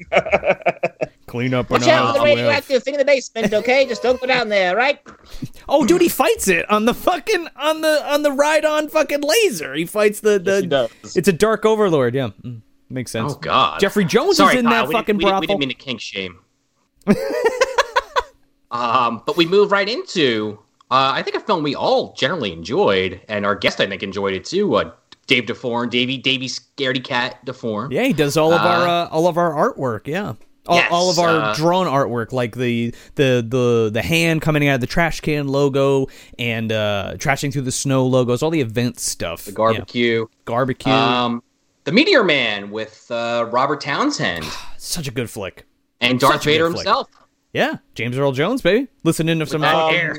clean 1.27 1.53
up 1.53 1.69
Watch 1.69 1.84
an 1.84 1.89
out 1.89 2.07
for 2.07 2.13
the 2.13 2.19
aisle. 2.19 2.26
radioactive 2.35 2.84
thing 2.84 2.93
in 2.93 2.99
the 2.99 3.05
basement, 3.05 3.53
okay? 3.53 3.85
Just 3.88 4.01
don't 4.03 4.19
go 4.22 4.27
down 4.27 4.49
there, 4.49 4.76
right? 4.76 4.99
Oh, 5.67 5.84
dude, 5.84 6.01
he 6.01 6.09
fights 6.09 6.47
it 6.47 6.69
on 6.69 6.85
the 6.85 6.93
fucking 6.93 7.47
on 7.55 7.81
the 7.81 8.13
on 8.13 8.22
the 8.22 8.31
ride 8.31 8.65
on 8.65 8.88
fucking 8.88 9.22
laser. 9.22 9.73
He 9.73 9.85
fights 9.85 10.19
the 10.19 10.38
the. 10.38 10.51
Yes, 10.51 10.61
he 10.61 10.67
does. 10.67 11.17
It's 11.17 11.27
a 11.27 11.34
dark 11.34 11.65
overlord. 11.65 12.13
Yeah, 12.13 12.30
Mm, 12.43 12.61
makes 12.91 13.09
sense. 13.11 13.34
Oh 13.34 13.38
God, 13.39 13.80
Jeffrey 13.80 14.05
Jones 14.05 14.38
Sorry, 14.38 14.53
is 14.53 14.59
in 14.59 14.65
Kyle, 14.67 14.84
that 14.84 14.88
we 14.89 14.93
fucking 14.93 15.17
didn't, 15.17 15.26
we, 15.26 15.31
brothel. 15.31 15.41
we 15.41 15.47
didn't 15.47 15.59
mean 15.61 15.69
to 15.69 15.76
kink 15.76 16.01
shame. 16.01 16.38
um, 18.72 19.23
but 19.26 19.38
we 19.38 19.45
move 19.47 19.72
right 19.72 19.88
into 19.89 20.59
uh, 20.91 21.11
I 21.15 21.23
think 21.23 21.35
a 21.35 21.39
film 21.39 21.63
we 21.63 21.73
all 21.73 22.13
generally 22.13 22.51
enjoyed, 22.53 23.19
and 23.27 23.43
our 23.45 23.55
guest 23.55 23.81
I 23.81 23.88
think 23.88 24.03
enjoyed 24.03 24.35
it 24.35 24.45
too. 24.45 24.76
Uh, 24.76 24.91
Dave 25.27 25.45
DeForn, 25.45 25.89
Davey 25.89 26.18
Davey 26.18 26.47
Scaredy 26.47 27.03
Cat 27.03 27.43
DeForn. 27.45 27.91
yeah, 27.91 28.03
he 28.03 28.14
does 28.14 28.38
all 28.38 28.53
of 28.53 28.61
our 28.61 28.88
uh, 28.88 29.07
all 29.10 29.27
of 29.27 29.38
our 29.38 29.52
artwork. 29.52 30.07
Yeah. 30.07 30.34
All, 30.68 30.77
Yes, 30.77 30.91
all 30.91 31.11
of 31.11 31.19
our 31.19 31.30
uh, 31.52 31.53
drawn 31.56 31.85
artwork, 31.85 32.31
like 32.31 32.56
the 32.56 32.93
the 33.15 33.45
the 33.47 33.91
the 33.93 34.02
hand 34.02 34.41
coming 34.41 34.68
out 34.68 34.76
of 34.76 34.81
the 34.81 34.88
trash 34.88 35.19
can 35.22 35.47
logo 35.47 36.07
and 36.39 36.72
uh, 36.72 37.14
trashing 37.18 37.53
through 37.53 37.61
the 37.64 37.72
snow 37.72 38.06
logos, 38.07 38.41
all 38.41 38.49
the 38.49 38.61
event 38.61 38.99
stuff. 38.99 39.45
The 39.45 39.52
barbecue. 39.52 40.22
Yeah. 40.22 40.26
Barbecue. 40.45 40.91
Um, 40.91 41.43
the 41.84 41.91
Meteor 41.91 42.23
Man 42.23 42.72
with 42.72 43.06
uh, 43.11 43.47
Robert 43.52 43.80
Townsend 43.81 44.43
Such 44.77 45.07
a 45.07 45.11
good 45.11 45.30
flick. 45.30 45.65
and 46.02 46.19
Darth 46.19 46.43
Vader 46.43 46.65
flick. 46.72 46.77
himself. 46.80 47.10
Yeah, 47.53 47.77
James 47.93 48.18
Earl 48.18 48.31
Jones, 48.31 48.64
baby. 48.64 48.88
Listening 49.03 49.38
to 49.39 49.45
some 49.45 49.61
fucking- 49.61 49.95
hair. 49.99 50.18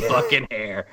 Fucking 0.08 0.46
hair. 0.50 0.86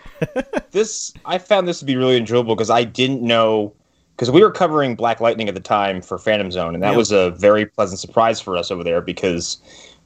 this 0.72 1.14
I 1.26 1.38
found 1.38 1.68
this 1.68 1.80
to 1.80 1.86
be 1.86 1.96
really 1.96 2.18
enjoyable 2.18 2.56
because 2.56 2.70
I 2.70 2.84
didn't 2.84 3.22
know 3.22 3.74
because 4.16 4.30
we 4.32 4.42
were 4.44 4.52
covering 4.52 4.96
Black 4.96 5.20
Lightning 5.20 5.48
at 5.48 5.56
the 5.56 5.62
time 5.62 6.02
for 6.02 6.18
Phantom 6.18 6.52
Zone, 6.52 6.74
and 6.76 6.84
that 6.84 6.92
Yeah. 6.92 6.98
was 6.98 7.12
a 7.12 7.32
very 7.32 7.66
pleasant 7.66 8.00
surprise 8.00 8.40
for 8.40 8.56
us 8.58 8.70
over 8.70 8.84
there 8.84 9.02
because 9.02 9.58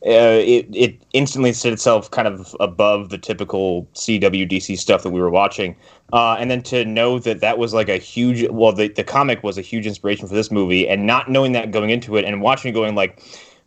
uh, 0.06 0.40
it 0.40 0.68
it 0.74 0.96
instantly 1.14 1.52
set 1.52 1.74
itself 1.74 2.12
kind 2.12 2.28
of 2.28 2.56
above 2.60 3.10
the 3.10 3.18
typical 3.18 3.88
CWDC 3.96 4.78
stuff 4.78 5.04
that 5.04 5.10
we 5.10 5.20
were 5.20 5.30
watching, 5.32 5.76
uh, 6.14 6.36
and 6.40 6.50
then 6.52 6.62
to 6.64 6.86
know 6.86 7.18
that 7.20 7.42
that 7.42 7.58
was 7.58 7.74
like 7.74 7.90
a 7.90 7.98
huge 7.98 8.48
well 8.50 8.72
the 8.72 8.88
the 8.88 9.04
comic 9.04 9.44
was 9.44 9.58
a 9.58 9.62
huge 9.62 9.86
inspiration 9.88 10.28
for 10.28 10.36
this 10.36 10.52
movie, 10.52 10.88
and 10.88 11.06
not 11.08 11.30
knowing 11.30 11.52
that 11.54 11.72
going 11.72 11.90
into 11.90 12.16
it 12.18 12.26
and 12.26 12.42
watching 12.42 12.70
it 12.70 12.74
going 12.74 12.96
like. 12.96 13.22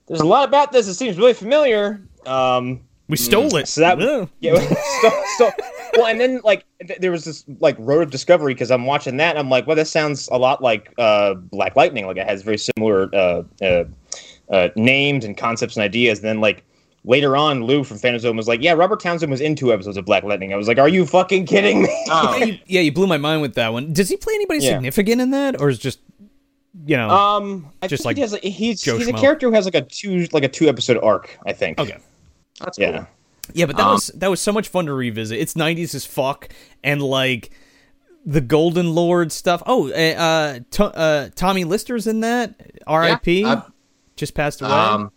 There's 0.06 0.20
a 0.20 0.26
lot 0.26 0.48
about 0.48 0.72
this 0.72 0.86
that 0.86 0.94
seems 0.94 1.18
really 1.18 1.34
familiar. 1.34 2.00
Um, 2.24 2.80
We 3.08 3.16
stole 3.16 3.56
it. 3.56 3.68
so 3.68 3.80
that 3.80 3.98
Yeah. 4.00 4.26
yeah. 4.40 4.60
so, 5.02 5.10
so 5.38 5.50
well, 5.96 6.06
and 6.06 6.20
then 6.20 6.40
like 6.44 6.64
th- 6.86 7.00
there 7.00 7.10
was 7.10 7.24
this 7.24 7.44
like 7.60 7.76
road 7.78 8.02
of 8.02 8.10
discovery 8.10 8.52
because 8.54 8.70
I'm 8.70 8.84
watching 8.84 9.16
that 9.16 9.30
and 9.30 9.38
I'm 9.38 9.48
like, 9.48 9.66
well, 9.66 9.76
this 9.76 9.90
sounds 9.90 10.28
a 10.30 10.36
lot 10.38 10.62
like 10.62 10.92
uh, 10.98 11.34
Black 11.34 11.74
Lightning. 11.76 12.06
Like 12.06 12.18
it 12.18 12.26
has 12.26 12.42
very 12.42 12.58
similar 12.58 13.08
uh, 13.14 13.42
uh, 13.62 13.84
uh, 14.50 14.68
names 14.76 15.24
and 15.24 15.36
concepts 15.36 15.76
and 15.76 15.82
ideas. 15.84 16.18
And 16.18 16.28
then 16.28 16.40
like 16.42 16.64
later 17.04 17.34
on, 17.36 17.64
Lou 17.64 17.82
from 17.82 17.96
Phantom 17.96 18.20
Zone 18.20 18.36
was 18.36 18.46
like, 18.48 18.60
yeah, 18.62 18.72
Robert 18.72 19.00
Townsend 19.00 19.30
was 19.30 19.40
in 19.40 19.56
two 19.56 19.72
episodes 19.72 19.96
of 19.96 20.04
Black 20.04 20.24
Lightning. 20.24 20.52
I 20.52 20.56
was 20.56 20.68
like, 20.68 20.78
are 20.78 20.88
you 20.88 21.06
fucking 21.06 21.46
kidding 21.46 21.82
me? 21.84 22.04
Oh. 22.10 22.36
yeah, 22.36 22.44
you, 22.44 22.58
yeah, 22.66 22.80
you 22.82 22.92
blew 22.92 23.06
my 23.06 23.16
mind 23.18 23.40
with 23.40 23.54
that 23.54 23.72
one. 23.72 23.92
Does 23.94 24.10
he 24.10 24.16
play 24.18 24.34
anybody 24.34 24.60
Yeah. 24.60 24.74
significant 24.74 25.20
in 25.22 25.30
that, 25.30 25.58
or 25.60 25.70
is 25.70 25.78
just 25.78 26.00
you 26.86 26.96
know? 26.96 27.08
Um, 27.08 27.70
I 27.82 27.86
Just 27.88 28.02
think 28.02 28.06
like 28.06 28.16
he 28.16 28.20
has, 28.22 28.34
he's 28.42 28.82
Joe 28.82 28.98
he's 28.98 29.08
a 29.08 29.12
character 29.14 29.48
who 29.48 29.54
has 29.54 29.64
like 29.64 29.74
a 29.74 29.82
two 29.82 30.26
like 30.32 30.44
a 30.44 30.48
two 30.48 30.68
episode 30.68 30.98
arc. 31.02 31.38
I 31.46 31.52
think. 31.54 31.80
okay. 31.80 31.96
That's 32.60 32.78
cool. 32.78 32.86
Yeah. 32.86 33.06
Yeah, 33.54 33.66
but 33.66 33.76
that 33.78 33.86
Um, 33.86 33.92
was 33.94 34.08
that 34.08 34.28
was 34.28 34.40
so 34.40 34.52
much 34.52 34.68
fun 34.68 34.86
to 34.86 34.92
revisit. 34.92 35.38
It's 35.38 35.54
'90s 35.54 35.94
as 35.94 36.04
fuck, 36.04 36.50
and 36.84 37.00
like 37.02 37.50
the 38.26 38.40
Golden 38.42 38.94
Lord 38.94 39.32
stuff. 39.32 39.62
Oh, 39.64 39.88
uh, 39.88 39.92
uh, 39.94 40.58
to, 40.72 40.84
uh 40.84 41.28
Tommy 41.34 41.64
Lister's 41.64 42.06
in 42.06 42.20
that. 42.20 42.54
R.I.P. 42.86 43.40
Yeah, 43.42 43.48
uh, 43.52 43.62
just 44.16 44.34
passed 44.34 44.60
away. 44.60 44.70
Um, 44.70 45.10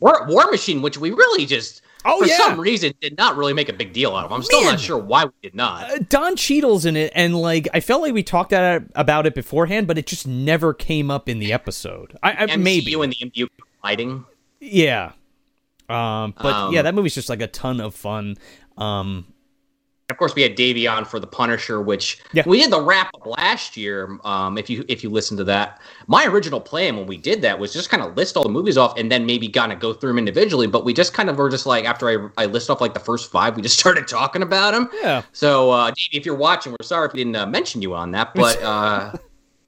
War, 0.00 0.26
War 0.28 0.50
Machine, 0.50 0.82
which 0.82 0.98
we 0.98 1.10
really 1.12 1.46
just 1.46 1.80
Oh, 2.04 2.20
for 2.20 2.26
yeah. 2.28 2.36
some 2.38 2.60
reason 2.60 2.92
did 3.00 3.16
not 3.18 3.36
really 3.36 3.52
make 3.54 3.68
a 3.68 3.72
big 3.72 3.92
deal 3.92 4.14
out 4.14 4.24
of. 4.26 4.32
I'm 4.32 4.42
still 4.42 4.60
Man. 4.60 4.72
not 4.72 4.80
sure 4.80 4.96
why 4.98 5.24
we 5.24 5.30
did 5.42 5.54
not. 5.54 5.90
Uh, 5.90 5.98
Don 6.08 6.36
Cheadle's 6.36 6.84
in 6.84 6.94
it, 6.96 7.10
and 7.14 7.34
like 7.40 7.68
I 7.74 7.80
felt 7.80 8.02
like 8.02 8.12
we 8.12 8.22
talked 8.22 8.52
about 8.52 9.26
it 9.26 9.34
beforehand, 9.34 9.86
but 9.86 9.96
it 9.98 10.06
just 10.06 10.26
never 10.26 10.74
came 10.74 11.10
up 11.10 11.28
in 11.28 11.38
the 11.38 11.52
episode. 11.54 12.16
I, 12.22 12.32
I 12.32 12.46
MCU 12.48 12.58
maybe, 12.62 12.90
you 12.90 13.02
and 13.02 13.12
the 13.12 13.16
MCU 13.30 13.48
colliding. 13.80 14.26
yeah. 14.60 15.12
Um, 15.88 16.34
but 16.40 16.52
Um, 16.54 16.72
yeah, 16.74 16.82
that 16.82 16.94
movie's 16.94 17.14
just 17.14 17.28
like 17.28 17.40
a 17.40 17.46
ton 17.46 17.80
of 17.80 17.94
fun. 17.94 18.36
Um, 18.76 19.26
Of 20.10 20.16
course, 20.16 20.34
we 20.34 20.40
had 20.40 20.54
Davey 20.54 20.86
on 20.86 21.04
for 21.04 21.20
the 21.20 21.26
Punisher, 21.26 21.82
which 21.82 22.18
Yeah. 22.32 22.42
we 22.46 22.62
did 22.62 22.70
the 22.70 22.80
wrap 22.80 23.10
up 23.14 23.26
last 23.26 23.76
year. 23.76 24.18
Um, 24.24 24.56
if 24.56 24.70
you 24.70 24.82
if 24.88 25.04
you 25.04 25.10
listen 25.10 25.36
to 25.36 25.44
that, 25.44 25.80
my 26.06 26.24
original 26.24 26.60
plan 26.62 26.96
when 26.96 27.06
we 27.06 27.18
did 27.18 27.42
that 27.42 27.58
was 27.58 27.74
just 27.74 27.90
kind 27.90 28.02
of 28.02 28.16
list 28.16 28.34
all 28.34 28.42
the 28.42 28.48
movies 28.48 28.78
off 28.78 28.96
and 28.98 29.12
then 29.12 29.26
maybe 29.26 29.48
kind 29.50 29.70
of 29.70 29.80
go 29.80 29.92
through 29.92 30.08
them 30.08 30.18
individually. 30.18 30.66
But 30.66 30.86
we 30.86 30.94
just 30.94 31.12
kind 31.12 31.28
of 31.28 31.36
were 31.36 31.50
just 31.50 31.66
like 31.66 31.84
after 31.84 32.08
I 32.08 32.42
I 32.42 32.46
list 32.46 32.70
off 32.70 32.80
like 32.80 32.94
the 32.94 33.00
first 33.00 33.30
five, 33.30 33.54
we 33.54 33.60
just 33.60 33.78
started 33.84 34.08
talking 34.08 34.40
about 34.40 34.72
them. 34.72 34.88
yeah, 35.02 35.22
So, 35.32 35.70
uh, 35.72 35.88
Davey, 35.90 36.16
if 36.16 36.24
you're 36.24 36.34
watching, 36.36 36.72
we're 36.72 36.86
sorry 36.86 37.06
if 37.08 37.12
we 37.12 37.18
didn't 37.22 37.36
uh, 37.36 37.44
mention 37.46 37.82
you 37.82 37.94
on 37.94 38.10
that, 38.12 38.34
but 38.34 38.62
uh, 38.62 39.12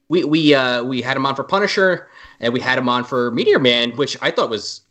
we 0.09 0.23
we 0.23 0.55
uh, 0.55 0.81
we 0.83 1.03
had 1.03 1.15
him 1.17 1.25
on 1.27 1.35
for 1.35 1.43
Punisher 1.43 2.07
and 2.39 2.51
we 2.51 2.59
had 2.59 2.79
him 2.79 2.89
on 2.89 3.03
for 3.03 3.29
Meteor 3.29 3.59
Man, 3.59 3.91
which 3.91 4.17
I 4.23 4.31
thought 4.31 4.49
was 4.49 4.81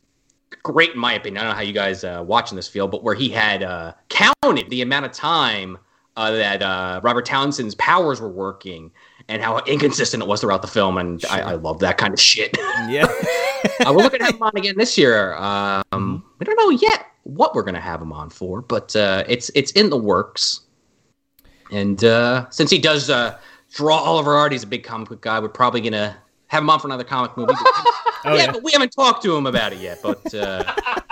great 0.62 0.92
in 0.92 0.98
my 0.98 1.14
opinion. 1.14 1.38
I 1.38 1.44
don't 1.44 1.50
know 1.50 1.56
how 1.56 1.62
you 1.62 1.72
guys 1.72 2.04
uh, 2.04 2.22
watching 2.26 2.56
this 2.56 2.68
feel, 2.68 2.88
but 2.88 3.02
where 3.02 3.14
he 3.14 3.28
had 3.28 3.62
uh, 3.62 3.94
counted 4.08 4.70
the 4.70 4.82
amount 4.82 5.06
of 5.06 5.12
time 5.12 5.78
uh, 6.16 6.30
that 6.32 6.62
uh, 6.62 7.00
Robert 7.02 7.24
Townsend's 7.24 7.74
powers 7.76 8.20
were 8.20 8.28
working 8.28 8.90
and 9.28 9.42
how 9.42 9.58
inconsistent 9.60 10.22
it 10.22 10.28
was 10.28 10.40
throughout 10.40 10.62
the 10.62 10.68
film, 10.68 10.98
and 10.98 11.24
I, 11.30 11.40
I 11.40 11.54
love 11.54 11.78
that 11.80 11.98
kind 11.98 12.12
of 12.12 12.20
shit. 12.20 12.56
yeah. 12.88 13.04
uh, 13.86 13.92
we're 13.92 14.02
looking 14.02 14.20
have 14.20 14.34
him 14.34 14.42
on 14.42 14.56
again 14.56 14.74
this 14.76 14.98
year. 14.98 15.34
Um, 15.34 16.24
we 16.38 16.44
don't 16.44 16.56
know 16.56 16.70
yet 16.70 17.06
what 17.22 17.54
we're 17.54 17.62
going 17.62 17.74
to 17.74 17.80
have 17.80 18.02
him 18.02 18.12
on 18.12 18.30
for, 18.30 18.60
but 18.62 18.94
uh, 18.96 19.24
it's 19.28 19.50
it's 19.54 19.70
in 19.72 19.90
the 19.90 19.96
works. 19.96 20.62
And 21.70 22.02
uh, 22.04 22.50
since 22.50 22.70
he 22.70 22.78
does 22.78 23.10
uh, 23.10 23.38
draw 23.72 23.96
Oliver 23.96 24.34
Art, 24.34 24.52
he's 24.52 24.64
a 24.64 24.66
big 24.66 24.82
comic 24.82 25.08
book 25.08 25.20
guy. 25.20 25.38
We're 25.38 25.48
probably 25.48 25.80
going 25.80 25.92
to 25.92 26.16
have 26.50 26.62
him 26.62 26.70
on 26.70 26.78
for 26.80 26.88
another 26.88 27.04
comic 27.04 27.36
movie. 27.36 27.54
Oh, 28.22 28.34
yeah, 28.34 28.44
yeah. 28.44 28.52
but 28.52 28.62
we 28.62 28.70
haven't 28.72 28.90
talked 28.92 29.22
to 29.22 29.34
him 29.34 29.46
about 29.46 29.72
it 29.72 29.78
yet. 29.78 30.00
But 30.02 30.34
uh, 30.34 30.62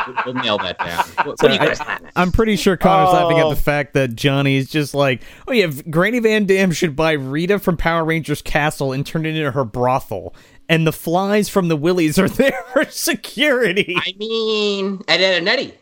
we'll, 0.06 0.16
we'll 0.27 0.44
nail 0.44 0.59
that 0.59 0.77
down. 0.78 1.02
What, 1.27 1.40
what 1.40 1.40
do 1.40 1.52
you 1.55 1.59
guys 1.59 1.78
think? 1.78 2.01
I'm 2.15 2.31
pretty 2.32 2.55
sure 2.56 2.77
Connor's 2.77 3.15
laughing 3.15 3.39
at 3.39 3.47
Oh. 3.47 3.48
the 3.48 3.56
fact 3.56 3.94
that 3.94 4.15
Johnny's 4.15 4.69
just 4.69 4.93
like, 4.93 5.23
oh 5.47 5.52
yeah, 5.52 5.69
Granny 5.89 6.19
Van 6.19 6.44
Damme 6.44 6.70
should 6.70 6.94
buy 6.94 7.12
Rita 7.12 7.60
from 7.60 7.78
Power 7.78 8.05
Rangers 8.05 8.43
Castle 8.43 8.93
and 8.93 9.06
turn 9.06 9.24
it 9.24 9.35
into 9.36 9.51
her 9.52 9.65
brothel, 9.65 10.35
and 10.69 10.86
the 10.86 10.93
flies 10.93 11.48
from 11.48 11.69
the 11.69 11.77
Willies 11.77 12.19
are 12.19 12.28
there 12.28 12.62
for 12.74 12.85
security. 12.90 13.94
I 13.97 14.15
mean, 14.19 15.02
Ed, 15.09 15.23
Ed, 15.23 15.39
and 15.39 15.48
Eddie. 15.48 15.74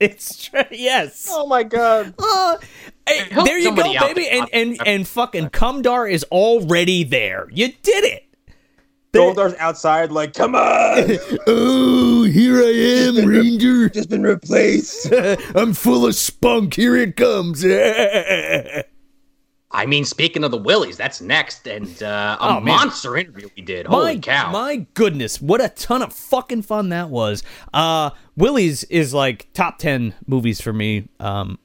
It's 0.00 0.44
true. 0.48 0.62
Yes. 0.72 1.28
Oh 1.30 1.46
my 1.46 1.62
god. 1.62 2.14
Uh, 2.18 2.56
hey, 3.08 3.28
there 3.44 3.58
you 3.60 3.76
go, 3.76 3.84
baby, 3.92 4.22
there- 4.22 4.40
and 4.42 4.48
and 4.52 4.88
and 4.88 5.06
fucking 5.08 5.50
Cumdar 5.50 6.10
is 6.10 6.24
already 6.32 7.04
there. 7.04 7.46
You 7.52 7.68
did 7.82 8.02
it. 8.04 8.24
Goldar's 9.12 9.54
outside, 9.58 10.12
like, 10.12 10.34
come 10.34 10.54
on! 10.54 11.18
Oh, 11.46 12.24
here 12.24 12.58
I 12.58 12.72
am, 13.08 13.26
Ranger. 13.26 13.88
Just 13.94 14.10
been 14.10 14.22
replaced. 14.22 15.10
I'm 15.54 15.72
full 15.72 16.04
of 16.06 16.14
spunk. 16.14 16.74
Here 16.74 16.94
it 16.96 17.16
comes. 17.16 17.64
I 19.70 19.84
mean, 19.86 20.04
speaking 20.04 20.44
of 20.44 20.50
the 20.50 20.56
Willies, 20.58 20.96
that's 20.96 21.20
next, 21.20 21.66
and 21.68 22.02
uh, 22.02 22.36
a 22.40 22.44
Oh, 22.44 22.54
man. 22.60 22.64
monster 22.64 23.16
interview 23.16 23.48
we 23.56 23.62
did. 23.62 23.86
Holy 23.86 24.14
my 24.14 24.20
cow! 24.20 24.50
my 24.50 24.86
goodness, 24.94 25.40
what 25.42 25.60
a 25.62 25.68
ton 25.68 26.02
of 26.02 26.12
fucking 26.12 26.62
fun 26.62 26.88
that 26.88 27.10
was. 27.10 27.42
Uh 27.74 28.10
Willie's 28.36 28.84
is 28.84 29.12
like 29.12 29.48
top 29.52 29.78
10 29.78 30.14
movies 30.26 30.60
for 30.60 30.72
me. 30.72 31.08
Um 31.20 31.58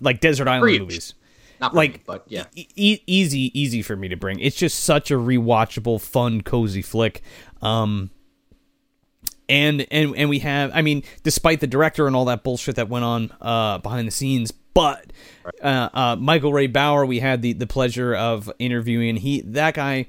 like 0.00 0.20
Desert 0.20 0.48
Island 0.48 0.70
Huge. 0.70 0.80
movies. 0.80 1.14
Not 1.60 1.74
like 1.74 1.94
me, 1.94 2.00
but 2.06 2.24
yeah. 2.28 2.44
e- 2.54 2.68
e- 2.76 3.02
easy 3.06 3.58
easy 3.58 3.82
for 3.82 3.96
me 3.96 4.08
to 4.08 4.16
bring. 4.16 4.38
It's 4.40 4.56
just 4.56 4.80
such 4.80 5.10
a 5.10 5.14
rewatchable, 5.14 6.00
fun, 6.00 6.42
cozy 6.42 6.82
flick. 6.82 7.22
Um 7.62 8.10
and 9.48 9.86
and 9.90 10.14
and 10.16 10.28
we 10.28 10.40
have 10.40 10.70
I 10.74 10.82
mean, 10.82 11.02
despite 11.22 11.60
the 11.60 11.66
director 11.66 12.06
and 12.06 12.14
all 12.14 12.26
that 12.26 12.44
bullshit 12.44 12.76
that 12.76 12.88
went 12.88 13.04
on 13.04 13.32
uh 13.40 13.78
behind 13.78 14.06
the 14.06 14.12
scenes, 14.12 14.52
but 14.78 15.12
uh, 15.60 15.88
uh, 15.92 16.16
Michael 16.16 16.52
Ray 16.52 16.68
Bower, 16.68 17.04
we 17.04 17.18
had 17.18 17.42
the 17.42 17.52
the 17.52 17.66
pleasure 17.66 18.14
of 18.14 18.48
interviewing. 18.60 19.16
He 19.16 19.40
that 19.40 19.74
guy 19.74 20.06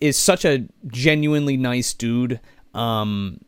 is 0.00 0.18
such 0.18 0.44
a 0.44 0.66
genuinely 0.88 1.56
nice 1.56 1.94
dude. 1.94 2.40
Um, 2.74 3.40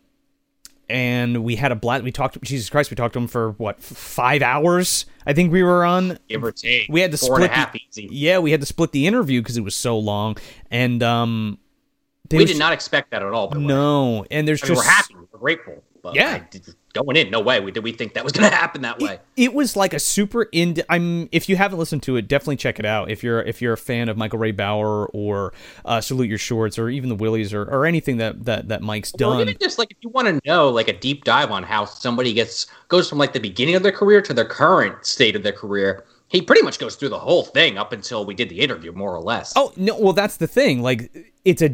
and 0.90 1.44
we 1.44 1.56
had 1.56 1.72
a 1.72 1.76
blast. 1.76 2.04
We 2.04 2.12
talked. 2.12 2.40
Jesus 2.42 2.68
Christ, 2.68 2.90
we 2.90 2.96
talked 2.96 3.14
to 3.14 3.20
him 3.20 3.28
for 3.28 3.52
what 3.52 3.80
five 3.82 4.42
hours? 4.42 5.06
I 5.26 5.32
think 5.32 5.52
we 5.52 5.62
were 5.62 5.84
on. 5.84 6.18
Give 6.28 6.42
or 6.42 6.52
take. 6.52 6.86
We 6.88 7.00
had 7.00 7.12
to 7.12 7.16
four 7.16 7.36
split 7.36 7.50
and 7.50 7.52
a 7.52 7.54
half 7.54 7.72
the, 7.72 7.82
easy. 7.88 8.08
Yeah, 8.10 8.40
we 8.40 8.50
had 8.50 8.60
to 8.60 8.66
split 8.66 8.92
the 8.92 9.06
interview 9.06 9.40
because 9.40 9.56
it 9.56 9.62
was 9.62 9.74
so 9.74 9.98
long. 9.98 10.36
And 10.70 11.02
um, 11.02 11.58
We 12.38 12.44
did 12.44 12.58
not 12.58 12.72
expect 12.72 13.10
that 13.10 13.22
at 13.22 13.32
all. 13.32 13.48
the 13.48 13.58
way. 13.58 13.66
No, 13.66 14.24
and 14.30 14.46
there's 14.46 14.62
I 14.62 14.66
mean, 14.68 14.74
just 14.76 14.86
we're 14.86 14.90
happy. 14.92 15.14
We're 15.32 15.38
grateful. 15.38 15.82
But 16.02 16.14
Yeah. 16.14 16.44
Did- 16.50 16.74
going 16.92 17.16
in, 17.16 17.30
no 17.30 17.38
way. 17.40 17.60
We 17.60 17.70
did 17.70 17.84
we 17.84 17.92
think 17.92 18.14
that 18.14 18.24
was 18.24 18.32
going 18.32 18.50
to 18.50 18.56
happen 18.56 18.82
that 18.82 18.98
way. 18.98 19.20
it 19.36 19.54
was 19.54 19.76
like 19.76 19.94
a 19.94 20.00
super 20.00 20.48
in 20.50 20.76
i'm 20.88 21.28
if 21.30 21.48
you 21.48 21.54
haven't 21.54 21.78
listened 21.78 22.02
to 22.02 22.16
it 22.16 22.26
definitely 22.26 22.56
check 22.56 22.80
it 22.80 22.84
out 22.84 23.08
if 23.12 23.22
you're 23.22 23.40
if 23.42 23.62
you're 23.62 23.74
a 23.74 23.78
fan 23.78 24.08
of 24.08 24.16
michael 24.16 24.40
ray 24.40 24.50
bower 24.50 25.06
or 25.10 25.52
uh, 25.84 26.00
salute 26.00 26.28
your 26.28 26.36
shorts 26.38 26.80
or 26.80 26.88
even 26.90 27.08
the 27.08 27.14
willies 27.14 27.54
or, 27.54 27.62
or 27.62 27.86
anything 27.86 28.16
that 28.16 28.44
that 28.44 28.66
that 28.68 28.82
mike's 28.82 29.14
Or 29.14 29.18
done 29.18 29.40
even 29.42 29.56
just 29.60 29.78
like 29.78 29.92
if 29.92 29.98
you 30.00 30.08
want 30.08 30.26
to 30.26 30.40
know 30.44 30.68
like 30.70 30.88
a 30.88 30.92
deep 30.92 31.22
dive 31.22 31.52
on 31.52 31.62
how 31.62 31.84
somebody 31.84 32.32
gets 32.32 32.66
goes 32.88 33.08
from 33.08 33.18
like 33.18 33.32
the 33.34 33.38
beginning 33.40 33.76
of 33.76 33.84
their 33.84 33.92
career 33.92 34.20
to 34.22 34.34
their 34.34 34.44
current 34.46 35.06
state 35.06 35.36
of 35.36 35.44
their 35.44 35.52
career, 35.52 36.04
he 36.30 36.40
pretty 36.40 36.62
much 36.62 36.78
goes 36.78 36.94
through 36.94 37.08
the 37.08 37.18
whole 37.18 37.42
thing 37.42 37.76
up 37.76 37.92
until 37.92 38.24
we 38.24 38.34
did 38.34 38.48
the 38.48 38.60
interview, 38.60 38.92
more 38.92 39.14
or 39.14 39.20
less. 39.20 39.52
oh 39.56 39.72
no 39.76 39.98
well 39.98 40.12
that's 40.12 40.36
the 40.36 40.46
thing. 40.46 40.80
Like 40.80 41.10
it's 41.44 41.60
a 41.60 41.70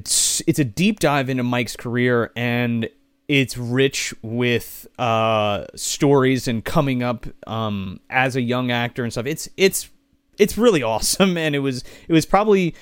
it's 0.49 0.59
a 0.59 0.65
deep 0.65 0.99
dive 0.99 1.29
into 1.29 1.43
mike's 1.43 1.77
career 1.77 2.33
and 2.35 2.89
it's 3.29 3.59
rich 3.59 4.15
with 4.23 4.87
uh 4.99 5.67
stories 5.75 6.49
and 6.49 6.65
coming 6.65 7.03
up 7.03 7.27
um 7.47 8.01
as 8.09 8.35
a 8.35 8.41
young 8.41 8.71
actor 8.71 9.05
and 9.05 9.13
stuff. 9.13 9.27
It's 9.27 9.47
it's 9.59 9.91
it's 10.39 10.57
really 10.57 10.83
awesome 10.95 11.37
and 11.37 11.55
it 11.55 11.61
was 11.61 11.85
it 12.09 12.15
was 12.15 12.25
probably 12.25 12.75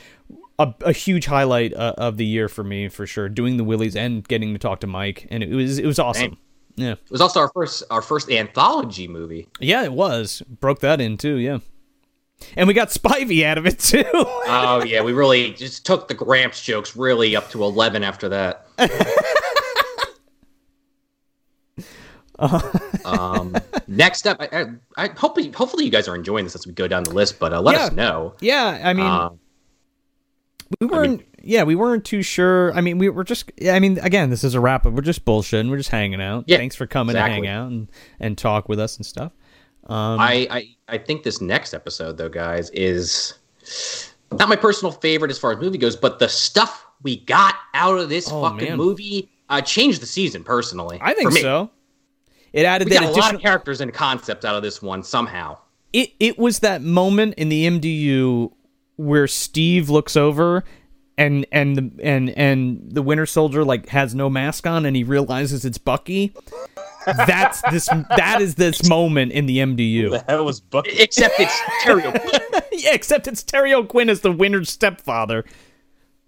a, 0.60 0.72
a 0.82 0.92
huge 0.92 1.26
highlight 1.26 1.74
uh, 1.74 1.94
of 1.98 2.18
the 2.18 2.24
year 2.24 2.48
for 2.48 2.62
me 2.62 2.88
for 2.88 3.04
sure 3.04 3.28
doing 3.28 3.56
the 3.56 3.64
willies 3.64 3.96
and 3.96 4.26
getting 4.28 4.52
to 4.52 4.58
talk 4.60 4.78
to 4.78 4.86
mike 4.86 5.26
and 5.28 5.42
it 5.42 5.52
was 5.52 5.80
it 5.80 5.86
was 5.86 5.98
awesome 5.98 6.38
yeah 6.76 6.92
It 6.92 7.10
was 7.10 7.20
also 7.20 7.40
our 7.40 7.50
first 7.54 7.82
our 7.90 8.02
first 8.02 8.30
anthology 8.30 9.08
movie. 9.08 9.48
yeah 9.60 9.84
it 9.84 9.92
was 9.92 10.42
broke 10.60 10.80
that 10.80 11.00
in 11.00 11.16
too 11.16 11.36
yeah 11.36 11.58
and 12.56 12.66
we 12.68 12.74
got 12.74 12.88
spivey 12.88 13.44
out 13.44 13.58
of 13.58 13.66
it 13.66 13.78
too 13.78 14.04
Oh 14.12 14.82
yeah, 14.84 15.02
we 15.02 15.12
really 15.12 15.52
just 15.52 15.86
took 15.86 16.08
the 16.08 16.14
Gramps 16.14 16.62
jokes 16.62 16.96
really 16.96 17.34
up 17.36 17.48
to 17.50 17.62
eleven 17.64 18.02
after 18.04 18.28
that. 18.28 18.66
um, 23.04 23.54
next 23.86 24.26
up, 24.26 24.38
I, 24.40 24.48
I, 24.52 24.64
I 25.04 25.08
hopefully 25.16 25.50
hopefully 25.52 25.84
you 25.84 25.90
guys 25.90 26.08
are 26.08 26.14
enjoying 26.14 26.44
this 26.44 26.54
as 26.54 26.66
we 26.66 26.72
go 26.72 26.88
down 26.88 27.04
the 27.04 27.12
list, 27.14 27.38
but 27.38 27.52
uh, 27.52 27.60
let 27.60 27.74
Yeah. 27.76 27.84
us 27.86 27.92
know. 27.92 28.34
yeah 28.40 28.80
i 28.82 28.92
mean 28.92 29.06
Uh, 29.06 29.30
we 30.80 30.86
weren't 30.86 31.24
yeah 31.42 31.62
we 31.62 31.74
weren't 31.74 32.04
too 32.04 32.22
sure 32.22 32.72
i 32.74 32.80
mean 32.80 32.98
we 32.98 33.08
were 33.08 33.24
just 33.24 33.50
yeah, 33.58 33.74
i 33.74 33.78
mean 33.80 33.98
again 34.00 34.30
this 34.30 34.42
is 34.44 34.54
a 34.54 34.60
wrap 34.60 34.86
up 34.86 34.92
we're 34.92 35.00
just 35.02 35.24
bullshitting 35.24 35.68
we're 35.70 35.76
just 35.76 35.90
hanging 35.90 36.20
out 36.22 36.44
Yeah, 36.46 36.56
thanks 36.56 36.74
for 36.76 36.86
coming 36.86 37.14
exactly. 37.16 37.42
to 37.42 37.46
hang 37.46 37.56
out 37.56 37.70
and 37.70 37.88
and 38.20 38.38
talk 38.38 38.68
with 38.68 38.78
us 38.80 38.96
and 38.96 39.04
stuff 39.06 39.32
um 39.86 40.18
I, 40.18 40.46
I 40.50 40.68
I 40.88 40.98
think 40.98 41.22
this 41.24 41.40
next 41.42 41.74
episode 41.74 42.16
though, 42.16 42.28
guys, 42.30 42.70
is 42.70 43.34
not 44.32 44.48
my 44.48 44.56
personal 44.56 44.92
favorite 44.92 45.30
as 45.30 45.38
far 45.38 45.52
as 45.52 45.58
movie 45.58 45.76
goes, 45.78 45.94
but 45.96 46.18
the 46.18 46.28
stuff 46.28 46.86
we 47.02 47.18
got 47.24 47.54
out 47.74 47.98
of 47.98 48.08
this 48.08 48.28
Oh, 48.32 48.42
fucking 48.42 48.68
man. 48.68 48.76
movie 48.78 49.28
uh, 49.50 49.60
changed 49.60 50.00
the 50.00 50.06
season 50.06 50.42
personally. 50.42 50.98
i 51.02 51.12
think 51.12 51.32
so 51.32 51.70
it 52.54 52.64
added 52.64 52.88
We 52.88 52.94
that 52.94 53.02
got 53.02 53.10
a 53.16 53.20
lot 53.20 53.34
of 53.34 53.40
characters 53.42 53.80
and 53.82 53.92
concepts 53.92 54.44
out 54.46 54.54
of 54.54 54.62
this 54.62 54.80
one 54.80 55.02
somehow. 55.02 55.58
it 55.92 56.10
it 56.18 56.38
was 56.38 56.60
that 56.60 56.80
moment 56.80 57.34
in 57.36 57.50
the 57.50 57.66
MDU 57.66 58.52
where 58.96 59.26
Steve 59.26 59.90
looks 59.90 60.16
over 60.16 60.64
and 61.16 61.46
and 61.52 61.76
the 61.76 62.02
and 62.02 62.30
and 62.30 62.90
the 62.90 63.02
Winter 63.02 63.26
Soldier 63.26 63.64
like 63.64 63.88
has 63.88 64.14
no 64.14 64.28
mask 64.28 64.66
on 64.66 64.84
and 64.84 64.96
he 64.96 65.04
realizes 65.04 65.64
it's 65.64 65.78
Bucky. 65.78 66.34
That's 67.06 67.62
this 67.70 67.86
that 68.16 68.38
is 68.40 68.54
this 68.54 68.88
moment 68.88 69.32
in 69.32 69.46
the 69.46 69.58
MDU. 69.58 70.10
the 70.10 70.24
hell 70.26 70.44
was 70.44 70.60
Bucky? 70.60 70.92
Except 70.98 71.38
it's 71.38 71.60
Terry 71.82 72.04
O'Quinn. 72.04 72.40
yeah, 72.72 72.94
except 72.94 73.26
it's 73.28 73.42
Terry 73.42 73.74
O'Quinn 73.74 74.08
as 74.08 74.20
the 74.20 74.32
Winter's 74.32 74.70
stepfather. 74.70 75.44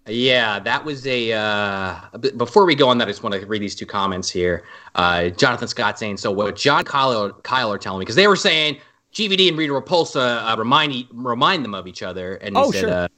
Yeah, 0.09 0.61
that 0.61 0.85
was 0.85 1.05
a. 1.07 1.33
Uh, 1.33 1.99
before 2.37 2.65
we 2.65 2.77
go 2.77 2.89
on 2.89 2.99
that, 2.99 3.09
I 3.09 3.11
just 3.11 3.25
want 3.25 3.35
to 3.35 3.45
read 3.47 3.61
these 3.61 3.75
two 3.75 3.87
comments 3.87 4.31
here. 4.31 4.63
Uh, 4.95 5.31
Jonathan 5.31 5.67
Scott 5.67 5.99
saying, 5.99 6.19
"So 6.19 6.31
what 6.31 6.55
John 6.55 6.85
Kyle, 6.85 7.33
Kyle 7.43 7.73
are 7.73 7.79
telling 7.79 7.99
me 7.99 8.03
because 8.05 8.15
they 8.15 8.29
were 8.29 8.37
saying 8.37 8.79
GVD 9.17 9.49
and 9.49 9.57
Rita 9.57 9.73
Repulsa 9.73 10.53
uh, 10.53 10.57
remind 10.59 10.93
e- 10.93 11.09
remind 11.13 11.65
them 11.65 11.75
of 11.75 11.87
each 11.87 12.03
other, 12.03 12.35
and 12.37 12.55
he 12.55 12.63
Oh, 12.63 12.71
said 12.71 12.81
sure. 12.81 12.91
uh, 12.91 13.09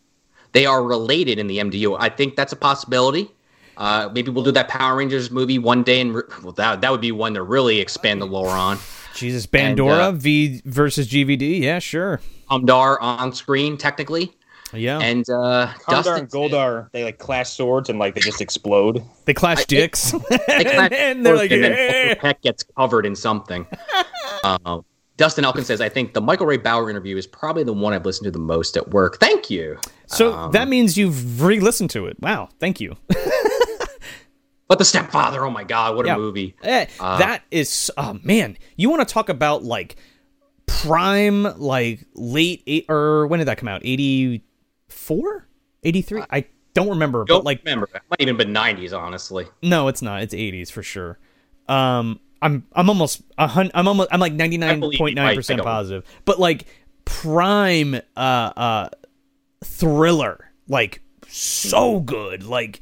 they 0.53 0.65
are 0.65 0.83
related 0.85 1.41
in 1.41 1.49
the 1.49 1.59
MDU. 1.59 1.97
I 1.99 2.09
think 2.09 2.37
that's 2.37 2.53
a 2.53 2.57
possibility. 2.57 3.31
Uh, 3.77 4.09
maybe 4.13 4.31
we'll 4.31 4.45
do 4.45 4.53
that 4.53 4.69
Power 4.69 4.97
Rangers 4.97 5.31
movie 5.33 5.59
one 5.59 5.83
day, 5.83 6.01
and 6.01 6.15
re- 6.15 6.23
well, 6.45 6.53
that 6.53 6.81
that 6.83 6.93
would 6.93 7.01
be 7.01 7.11
one 7.11 7.35
to 7.35 7.43
really 7.43 7.81
expand 7.81 8.23
the 8.23 8.27
lore 8.27 8.49
on. 8.51 8.79
Jesus, 9.15 9.49
And, 9.53 9.77
Bandora 9.77 10.09
uh, 10.09 10.13
V 10.13 10.63
versus 10.65 11.09
GVD. 11.09 11.61
Yeah, 11.63 11.81
sure. 11.81 12.21
Umdar 12.49 12.99
on 13.01 13.33
screen 13.33 13.77
technically, 13.77 14.33
Yeah, 14.73 15.01
and 15.01 15.29
uh, 15.29 15.73
Dustin 15.89 16.15
and 16.21 16.31
Goldar, 16.31 16.91
they 16.93 17.03
like 17.03 17.19
clash 17.19 17.51
swords 17.51 17.89
and 17.91 17.99
like 17.99 18.15
they 18.15 18.21
just 18.21 18.41
explode. 18.41 19.03
they 19.25 19.35
clash 19.35 19.65
dicks, 19.67 20.13
They 20.13 20.39
and, 20.49 20.69
clap 20.69 20.93
and 20.97 21.27
they're 21.27 21.35
like, 21.37 21.51
and 21.51 21.65
then 21.65 21.73
"Eh." 21.77 22.15
Peck 22.15 22.41
gets 22.43 22.63
covered 22.77 23.05
in 23.05 23.17
something. 23.17 23.67
uh, 24.45 24.81
Dustin 25.19 25.45
Elkin 25.45 25.65
says, 25.65 25.81
"I 25.83 25.91
think 25.91 26.15
the 26.15 26.21
Michael 26.23 26.47
Ray 26.47 26.57
Bower 26.57 26.89
interview 26.89 27.17
is 27.19 27.27
probably 27.27 27.65
the 27.65 27.73
one 27.75 27.93
I've 27.93 28.07
listened 28.07 28.25
to 28.25 28.31
the 28.31 28.39
most 28.39 28.77
at 28.79 28.89
work. 28.91 29.21
Thank 29.21 29.51
you." 29.51 29.77
so 30.07 30.33
Um, 30.33 30.53
that 30.53 30.69
means 30.69 30.97
you've 30.97 31.43
re-listened 31.43 31.91
to 31.91 32.07
it. 32.07 32.17
Wow, 32.21 32.49
thank 32.59 32.81
you. 32.81 32.97
But 34.69 34.79
the 34.79 34.85
stepfather, 34.85 35.43
oh 35.47 35.51
my 35.51 35.65
god, 35.65 35.97
what 35.97 36.05
a 36.05 36.09
Yeah. 36.09 36.17
movie! 36.19 36.55
Eh, 36.63 36.85
that 37.01 37.43
is 37.51 37.91
oh 37.97 38.19
man 38.23 38.59
you 38.77 38.91
want 38.91 39.07
to 39.07 39.11
talk 39.11 39.31
about 39.31 39.65
like 39.65 39.97
prime 40.67 41.45
like 41.59 42.05
late 42.15 42.63
eight 42.67 42.85
or 42.91 43.27
when 43.29 43.39
did 43.39 43.49
that 43.49 43.57
come 43.57 43.69
out 43.69 43.81
84 43.83 45.49
83 45.83 46.23
i 46.31 46.45
don't 46.75 46.91
remember 46.91 47.25
Don't 47.25 47.39
but 47.39 47.45
like 47.47 47.61
remember, 47.65 47.89
it 47.95 48.03
might 48.11 48.21
even 48.21 48.37
been 48.37 48.53
'90s, 48.53 48.93
honestly. 48.93 49.47
no 49.63 49.89
it's 49.89 50.03
not 50.03 50.23
it's 50.23 50.35
80s 50.35 50.71
for 50.71 50.83
sure 50.83 51.19
um 51.69 52.21
i'm 52.43 52.65
i'm 52.73 52.89
almost 52.89 53.23
a 53.39 53.47
hun- 53.47 53.71
i'm 53.75 53.89
almost 53.89 54.09
i'm 54.13 54.21
like 54.21 54.37
believe 54.37 54.53
you. 55.01 55.07
I- 55.19 55.31
I 55.33 55.37
99.9% 55.37 55.63
positive. 55.65 56.05
But 56.25 56.39
like 56.39 56.67
prime 57.05 57.95
uh 58.17 58.21
uh 58.21 58.89
thriller 59.65 60.51
like 60.69 61.03
so 61.29 62.01
good. 62.01 62.45
Like 62.45 62.81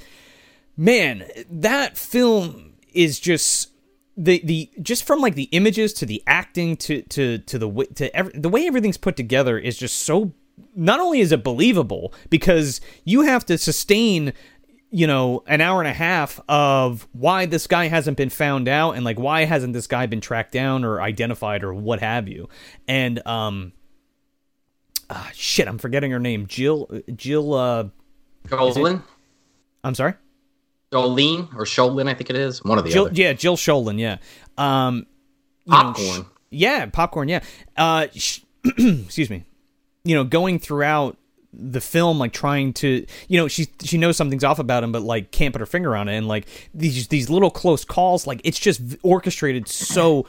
man 0.77 1.24
that 1.51 1.97
film 1.97 2.74
is 2.93 3.19
just 3.20 3.70
the 4.16 4.41
the 4.45 4.70
just 4.83 5.05
from 5.07 5.20
like 5.20 5.35
the 5.35 5.49
images 5.53 5.93
to 5.95 6.07
the 6.07 6.23
acting 6.27 6.77
to 6.77 7.03
to 7.03 7.39
to 7.39 7.59
the 7.59 7.69
way 7.69 7.87
to 7.87 8.15
every, 8.16 8.33
the 8.35 8.49
way 8.49 8.66
everything's 8.66 8.97
put 8.97 9.16
together 9.16 9.59
is 9.59 9.77
just 9.78 9.99
so 9.99 10.33
not 10.74 11.01
only 11.01 11.20
is 11.20 11.33
it 11.33 11.45
believable 11.45 12.12
because 12.31 12.81
you 13.05 13.23
have 13.23 13.45
to 13.47 13.59
sustain 13.59 14.33
you 14.91 15.07
know 15.07 15.43
an 15.47 15.61
hour 15.61 15.81
and 15.81 15.89
a 15.89 15.93
half 15.93 16.41
of 16.49 17.07
why 17.13 17.47
this 17.47 17.67
guy 17.67 17.89
hasn't 17.89 18.17
been 18.17 18.31
found 18.31 18.69
out 18.69 18.93
and 18.93 19.05
like 19.05 19.19
why 19.19 19.45
hasn't 19.45 19.73
this 19.73 19.87
guy 19.87 20.07
been 20.07 20.21
tracked 20.21 20.53
down 20.53 20.85
or 20.85 21.01
identified 21.01 21.65
or 21.65 21.75
what 21.75 22.01
have 22.01 22.29
you 22.29 22.49
and 22.87 23.25
um 23.27 23.73
ah, 25.11 25.29
shit 25.35 25.67
i'm 25.67 25.79
forgetting 25.79 26.11
her 26.13 26.21
name 26.21 26.47
jill 26.47 26.89
jill 27.15 27.55
uh 27.55 27.85
Jolene, 28.49 29.03
i'm 29.83 29.95
sorry 29.95 30.15
Jolene 30.93 31.53
or 31.57 31.65
Schoelen, 31.65 32.09
I 32.09 32.15
think 32.15 32.31
it 32.31 32.37
is 32.37 32.63
one 32.65 32.79
of 32.79 32.85
the 32.85 32.91
jill 32.91 33.07
other. 33.07 33.15
yeah 33.15 33.33
jill 33.33 33.57
schoelen 33.57 33.99
yeah 33.99 34.19
um 34.57 35.07
you 35.65 35.73
know, 35.73 35.79
Popcorn. 35.83 36.23
sh- 36.23 36.27
yeah, 36.51 36.87
popcorn. 36.87 37.29
Yeah. 37.29 37.41
Uh, 37.77 38.07
sh- 38.15 38.39
excuse 38.65 39.29
me. 39.29 39.45
You 40.05 40.15
know, 40.15 40.23
going 40.23 40.61
throughout 40.61 41.17
the 41.59 41.81
film, 41.81 42.19
like 42.19 42.33
trying 42.33 42.73
to, 42.74 43.07
you 43.28 43.39
know, 43.39 43.49
she 43.49 43.66
she 43.83 43.99
knows 43.99 44.16
something's 44.16 44.45
off 44.45 44.59
about 44.59 44.85
him, 44.85 44.93
but 44.93 45.03
like 45.03 45.31
can't 45.31 45.53
put 45.53 45.61
her 45.61 45.66
finger 45.66 45.97
on 45.97 46.09
it, 46.09 46.16
and 46.16 46.28
like 46.28 46.47
these 46.74 47.09
these 47.09 47.31
little 47.31 47.51
close 47.51 47.85
calls, 47.85 48.27
like 48.27 48.41
it's 48.45 48.59
just 48.59 48.81
orchestrated 49.03 49.69
so 49.69 50.27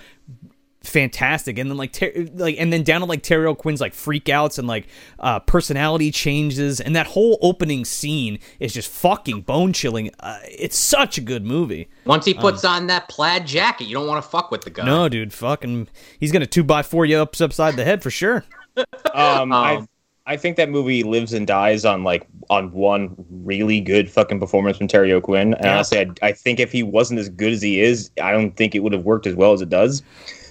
fantastic. 0.82 1.58
And 1.58 1.70
then 1.70 1.78
like 1.78 1.92
ter- 1.92 2.28
like 2.36 2.56
and 2.58 2.72
then 2.72 2.84
down 2.84 3.02
to 3.02 3.06
like 3.08 3.22
Terry 3.22 3.46
O'Quinn's 3.46 3.82
like 3.82 3.94
freakouts 3.94 4.58
and 4.58 4.68
like 4.68 4.88
uh 5.20 5.40
personality 5.40 6.12
changes. 6.12 6.80
And 6.80 6.96
that 6.96 7.08
whole 7.08 7.38
opening 7.42 7.86
scene 7.86 8.40
is 8.60 8.74
just 8.74 8.90
fucking 8.90 9.42
bone 9.42 9.74
chilling. 9.74 10.12
Uh, 10.20 10.40
it's 10.46 10.78
such 10.78 11.18
a 11.18 11.22
good 11.22 11.44
movie. 11.46 11.90
Once 12.06 12.26
he 12.26 12.34
puts 12.34 12.64
on 12.64 12.88
that 12.88 13.10
plaid 13.10 13.46
jacket, 13.46 13.86
you 13.86 13.96
don't 13.96 14.08
want 14.08 14.24
to 14.24 14.30
fuck 14.30 14.50
with 14.50 14.62
the 14.62 14.70
guy. 14.70 14.86
no 14.86 15.10
dude 15.10 15.34
fucking 15.34 15.88
he's 16.20 16.32
gonna 16.32 16.46
two 16.46 16.64
by 16.64 16.82
four 16.84 17.06
you 17.06 17.18
up 17.18 17.40
upside 17.42 17.76
the 17.76 17.84
head 17.84 18.02
for 18.02 18.10
sure. 18.12 18.46
Um, 18.78 18.86
Um, 19.14 19.54
I 19.54 19.86
think 20.36 20.58
that 20.58 20.70
movie 20.70 21.04
lives 21.04 21.32
and 21.32 21.48
dies 21.48 21.86
on 21.86 22.04
like 22.04 22.28
on 22.50 22.72
one 22.74 23.16
really 23.30 23.80
good 23.80 24.12
fucking 24.12 24.40
performance 24.40 24.78
from 24.78 24.88
Terry 24.88 25.14
O'Quinn. 25.14 25.54
And 25.54 25.64
Yeah. 25.66 25.76
honestly, 25.76 26.00
I, 26.00 26.08
I 26.28 26.32
think 26.34 26.60
if 26.60 26.72
he 26.72 26.84
wasn't 26.84 27.20
as 27.22 27.30
good 27.30 27.54
as 27.54 27.62
he 27.62 27.80
is, 27.80 28.10
I 28.22 28.32
don't 28.34 28.52
think 28.58 28.76
it 28.76 28.80
would 28.80 28.94
have 28.94 29.04
worked 29.06 29.26
as 29.28 29.36
well 29.36 29.54
as 29.54 29.62
it 29.62 29.70
does. 29.70 30.02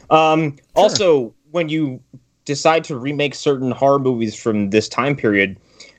Um, 0.09 0.57
Also, 0.74 1.35
when 1.51 1.69
you 1.69 2.01
decide 2.44 2.85
to 2.85 2.97
remake 2.97 3.35
certain 3.35 3.70
horror 3.70 3.98
movies 3.98 4.35
from 4.35 4.70
this 4.70 4.89
time 4.89 5.16
period, 5.16 5.59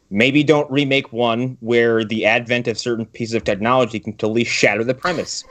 maybe 0.09 0.43
don't 0.43 0.69
remake 0.71 1.11
one 1.11 1.57
where 1.59 2.05
the 2.05 2.25
advent 2.25 2.67
of 2.67 2.77
certain 2.79 3.05
pieces 3.05 3.33
of 3.35 3.43
technology 3.43 3.99
can 3.99 4.13
totally 4.13 4.45
shatter 4.45 4.83
the 4.83 4.93
premise. 4.93 5.43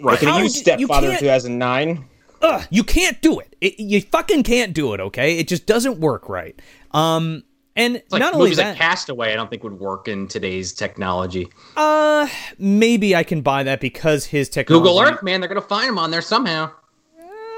Like, 0.00 0.20
can 0.20 0.34
you 0.36 0.42
use 0.44 0.62
did- 0.62 0.80
you 0.80 0.86
Stepfather 0.86 1.08
can't- 1.10 1.20
2009? 1.20 2.04
Ugh, 2.40 2.64
you 2.70 2.84
can't 2.84 3.20
do 3.20 3.40
it. 3.40 3.56
it. 3.60 3.78
You 3.80 4.00
fucking 4.00 4.44
can't 4.44 4.72
do 4.72 4.94
it. 4.94 5.00
Okay, 5.00 5.38
it 5.38 5.48
just 5.48 5.66
doesn't 5.66 5.98
work 5.98 6.28
right. 6.28 6.58
Um, 6.92 7.42
and 7.78 7.96
It's 7.96 8.12
like 8.12 8.20
not 8.20 8.34
only 8.34 8.54
that, 8.54 8.68
like 8.70 8.76
Castaway, 8.76 9.32
I 9.32 9.36
don't 9.36 9.48
think 9.48 9.62
would 9.64 9.78
work 9.80 10.08
in 10.08 10.28
today's 10.28 10.72
technology. 10.74 11.48
uh, 11.76 12.28
maybe 12.58 13.16
I 13.16 13.22
can 13.22 13.40
buy 13.40 13.62
that 13.62 13.80
because 13.80 14.26
his 14.26 14.48
technology. 14.50 14.82
Google 14.86 15.00
Earth, 15.00 15.22
man, 15.22 15.40
they're 15.40 15.48
gonna 15.48 15.60
find 15.62 15.88
him 15.88 15.98
on 15.98 16.10
there 16.10 16.20
somehow. 16.22 16.70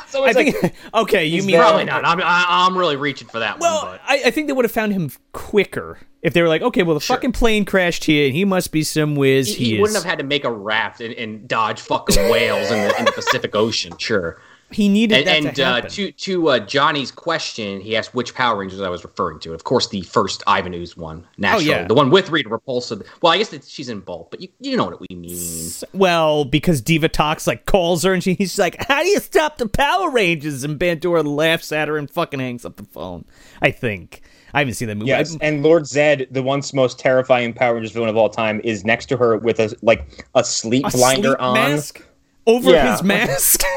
So 0.08 0.24
I 0.24 0.32
like, 0.32 0.56
think. 0.56 0.74
okay, 0.94 1.26
you 1.26 1.42
mean 1.42 1.56
Probably 1.56 1.84
not. 1.84 2.04
I'm, 2.04 2.20
I, 2.20 2.46
I'm 2.48 2.76
really 2.76 2.96
reaching 2.96 3.28
for 3.28 3.40
that 3.40 3.58
Well, 3.60 3.86
one, 3.86 4.00
I, 4.06 4.22
I 4.26 4.30
think 4.30 4.46
they 4.46 4.52
would 4.54 4.64
have 4.64 4.72
found 4.72 4.92
him 4.92 5.10
quicker 5.32 5.98
if 6.22 6.32
they 6.32 6.40
were 6.42 6.48
like, 6.48 6.62
okay, 6.62 6.82
well, 6.82 6.94
the 6.94 7.00
fucking 7.00 7.32
plane 7.32 7.64
crashed 7.64 8.04
here, 8.04 8.26
and 8.26 8.34
he 8.34 8.44
must 8.44 8.72
be 8.72 8.82
some 8.82 9.16
whiz. 9.16 9.48
he, 9.48 9.64
He, 9.64 9.74
he 9.74 9.80
wouldn't 9.80 9.96
have 9.96 10.04
had 10.04 10.18
to 10.18 10.24
make 10.24 10.44
a 10.44 10.52
raft 10.52 11.00
and, 11.00 11.14
and 11.14 11.46
dodge 11.46 11.80
fucking 11.80 12.16
whales 12.30 12.70
in 12.70 12.88
the, 12.88 12.98
in 12.98 13.04
the 13.04 13.12
Pacific 13.12 13.54
Ocean. 13.54 13.96
Sure. 13.98 14.40
He 14.70 14.90
needed 14.90 15.26
And, 15.26 15.46
that 15.46 15.46
and 15.46 15.56
to 15.56 15.62
uh, 15.64 15.80
to 15.80 16.12
to 16.12 16.48
uh, 16.50 16.58
Johnny's 16.58 17.10
question, 17.10 17.80
he 17.80 17.96
asked 17.96 18.14
which 18.14 18.34
Power 18.34 18.58
Rangers 18.58 18.82
I 18.82 18.90
was 18.90 19.02
referring 19.02 19.38
to. 19.40 19.54
Of 19.54 19.64
course, 19.64 19.88
the 19.88 20.02
first 20.02 20.42
Ivanhoe's 20.46 20.94
one, 20.94 21.26
naturally, 21.38 21.72
Oh, 21.72 21.76
yeah. 21.78 21.86
the 21.86 21.94
one 21.94 22.10
with 22.10 22.28
Rita 22.28 22.50
Repulsa. 22.50 23.02
Well, 23.22 23.32
I 23.32 23.38
guess 23.38 23.48
that 23.48 23.64
she's 23.64 23.88
in 23.88 24.00
both, 24.00 24.28
but 24.30 24.42
you 24.42 24.48
you 24.60 24.76
know 24.76 24.84
what 24.84 25.00
we 25.00 25.16
mean. 25.16 25.70
well, 25.94 26.44
because 26.44 26.82
Diva 26.82 27.08
Talks 27.08 27.46
like 27.46 27.64
calls 27.64 28.02
her, 28.02 28.12
and 28.12 28.22
she, 28.22 28.34
he's 28.34 28.58
like, 28.58 28.76
"How 28.88 29.02
do 29.02 29.08
you 29.08 29.20
stop 29.20 29.56
the 29.56 29.66
Power 29.68 30.10
Rangers?" 30.10 30.62
And 30.64 30.78
Bandora 30.78 31.24
laughs 31.24 31.72
at 31.72 31.88
her 31.88 31.96
and 31.96 32.10
fucking 32.10 32.40
hangs 32.40 32.66
up 32.66 32.76
the 32.76 32.84
phone. 32.84 33.24
I 33.62 33.70
think 33.70 34.20
I 34.52 34.58
haven't 34.58 34.74
seen 34.74 34.88
that 34.88 34.96
movie. 34.96 35.08
Yes, 35.08 35.34
and 35.40 35.62
Lord 35.62 35.84
Zedd, 35.84 36.26
the 36.30 36.42
once 36.42 36.74
most 36.74 36.98
terrifying 36.98 37.54
Power 37.54 37.72
Rangers 37.76 37.92
villain 37.92 38.10
of 38.10 38.18
all 38.18 38.28
time, 38.28 38.60
is 38.64 38.84
next 38.84 39.06
to 39.06 39.16
her 39.16 39.38
with 39.38 39.60
a 39.60 39.74
like 39.80 40.26
a 40.34 40.44
sleep 40.44 40.84
a 40.86 40.90
blinder 40.90 41.28
sleep 41.30 41.40
on. 41.42 41.54
mask 41.54 42.02
over 42.46 42.70
Yeah. 42.70 42.92
his 42.92 43.02
mask. 43.02 43.62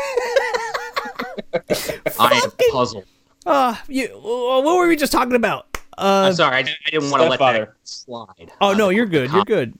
I 1.53 2.41
am 2.43 2.51
puzzled. 2.71 3.05
uh, 3.45 3.75
you, 3.87 4.07
what 4.09 4.63
were 4.77 4.87
we 4.87 4.95
just 4.95 5.11
talking 5.11 5.35
about? 5.35 5.67
Uh, 5.97 6.25
I'm 6.27 6.33
sorry, 6.33 6.55
I, 6.57 6.59
I 6.59 6.89
didn't 6.89 7.11
want 7.11 7.23
to 7.23 7.29
let 7.29 7.39
that 7.39 7.73
slide. 7.83 8.51
oh 8.61 8.71
Uh, 8.71 8.73
no, 8.73 8.89
you're 8.89 9.05
good. 9.05 9.31
You're 9.31 9.43
good. 9.43 9.73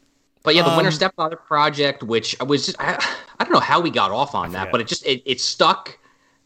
But 0.44 0.56
yeah, 0.56 0.64
the 0.64 0.70
Winter 0.76 0.88
Um, 0.90 0.94
Stepfather 0.94 1.36
project, 1.36 2.04
which 2.04 2.36
I 2.42 2.44
was 2.44 2.66
just 2.66 2.78
I, 2.82 2.96
I 3.40 3.44
don't 3.44 3.54
know 3.54 3.60
how 3.60 3.80
we 3.80 3.90
got 3.92 4.12
off 4.12 4.34
on 4.36 4.52
that, 4.54 4.72
but 4.72 4.82
it 4.82 4.88
just 4.88 5.06
it, 5.06 5.22
it 5.26 5.40
stuck, 5.40 5.98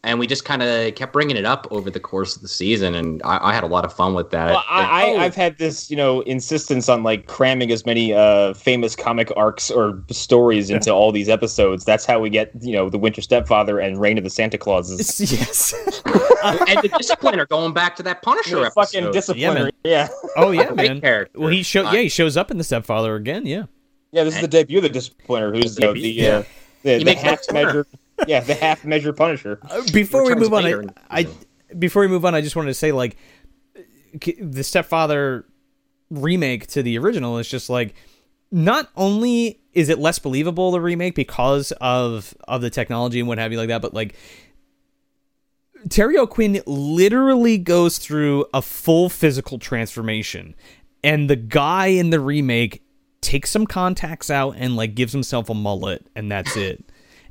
and 0.06 0.18
we 0.18 0.26
just 0.26 0.44
kind 0.44 0.62
of 0.62 0.94
kept 0.94 1.12
bringing 1.12 1.36
it 1.36 1.44
up 1.44 1.66
over 1.70 1.90
the 1.90 2.00
course 2.00 2.36
of 2.36 2.40
the 2.42 2.48
season, 2.48 2.94
and 2.94 3.20
I, 3.24 3.50
I 3.50 3.52
had 3.52 3.64
a 3.64 3.66
lot 3.66 3.84
of 3.84 3.92
fun 3.92 4.14
with 4.14 4.30
that. 4.30 4.50
Well, 4.52 4.64
I, 4.68 5.12
I, 5.16 5.24
I've 5.24 5.34
had 5.34 5.58
this, 5.58 5.90
you 5.90 5.96
know, 5.96 6.20
insistence 6.22 6.88
on 6.88 7.02
like 7.02 7.26
cramming 7.26 7.70
as 7.72 7.84
many 7.84 8.14
uh, 8.14 8.54
famous 8.54 8.96
comic 8.96 9.30
arcs 9.36 9.70
or 9.70 10.02
stories 10.10 10.70
into 10.70 10.90
all 10.92 11.12
these 11.12 11.28
episodes. 11.28 11.84
That's 11.84 12.06
how 12.06 12.20
we 12.20 12.30
get, 12.30 12.52
you 12.62 12.72
know, 12.72 12.88
the 12.88 12.98
Winter 12.98 13.20
Stepfather 13.20 13.78
and 13.80 14.00
Reign 14.00 14.16
of 14.16 14.24
the 14.24 14.30
Santa 14.30 14.56
Clauses. 14.56 15.20
yes. 15.32 15.72
and 16.44 16.80
the 16.82 16.88
discipliner 16.88 17.48
going 17.48 17.74
back 17.74 17.96
to 17.96 18.02
that 18.04 18.22
Punisher 18.22 18.56
The 18.60 18.66
episode. 18.66 18.74
fucking 19.02 19.04
discipliner. 19.12 19.70
Yeah, 19.84 20.08
Oh 20.36 20.52
yeah, 20.52 20.70
man. 20.74 21.00
character. 21.00 21.38
Well, 21.38 21.48
he 21.50 21.62
show 21.62 21.84
Uh, 21.86 21.92
yeah 21.92 22.00
he 22.00 22.08
shows 22.08 22.36
up 22.36 22.50
in 22.50 22.58
the 22.58 22.64
Stepfather 22.64 23.14
again. 23.16 23.44
Yeah. 23.44 23.64
yeah. 24.12 24.24
This 24.24 24.36
is 24.36 24.40
the 24.40 24.48
debut 24.48 24.78
of 24.78 24.84
the 24.84 24.90
discipliner, 24.90 25.54
who's 25.54 25.78
you 25.78 25.84
know, 25.86 25.92
the 25.94 26.00
Yeah. 26.00 26.28
uh, 26.38 26.42
the, 26.84 27.02
the 27.02 27.14
half 27.14 27.40
measure, 27.52 27.86
yeah, 28.26 28.40
the 28.40 28.54
half 28.54 28.84
measure 28.84 29.12
Punisher. 29.12 29.58
Uh, 29.68 29.82
before 29.92 30.22
we 30.22 30.30
Returns 30.30 30.50
move 30.50 30.54
on, 30.54 30.64
I, 30.64 30.70
in 30.70 30.86
the 30.86 30.94
I 31.10 31.24
season. 31.24 31.38
before 31.78 32.02
we 32.02 32.08
move 32.08 32.24
on, 32.24 32.34
I 32.34 32.40
just 32.40 32.56
wanted 32.56 32.68
to 32.68 32.74
say 32.74 32.92
like 32.92 33.16
the 34.38 34.64
Stepfather 34.64 35.46
remake 36.10 36.66
to 36.68 36.82
the 36.82 36.98
original 36.98 37.38
is 37.38 37.48
just 37.48 37.68
like 37.68 37.94
not 38.50 38.90
only 38.96 39.60
is 39.72 39.88
it 39.88 39.98
less 39.98 40.18
believable 40.18 40.70
the 40.70 40.80
remake 40.80 41.14
because 41.14 41.72
of 41.80 42.34
of 42.46 42.62
the 42.62 42.70
technology 42.70 43.18
and 43.18 43.28
what 43.28 43.38
have 43.38 43.52
you 43.52 43.58
like 43.58 43.68
that, 43.68 43.82
but 43.82 43.92
like 43.92 44.14
Terry 45.88 46.16
O'Quinn 46.18 46.62
literally 46.66 47.58
goes 47.58 47.98
through 47.98 48.46
a 48.54 48.62
full 48.62 49.08
physical 49.08 49.58
transformation, 49.58 50.54
and 51.04 51.28
the 51.28 51.36
guy 51.36 51.86
in 51.88 52.10
the 52.10 52.20
remake 52.20 52.82
takes 53.20 53.50
some 53.50 53.66
contacts 53.66 54.30
out 54.30 54.54
and 54.56 54.76
like 54.76 54.94
gives 54.94 55.12
himself 55.12 55.50
a 55.50 55.54
mullet, 55.54 56.06
and 56.16 56.30
that's 56.30 56.56
it. 56.56 56.84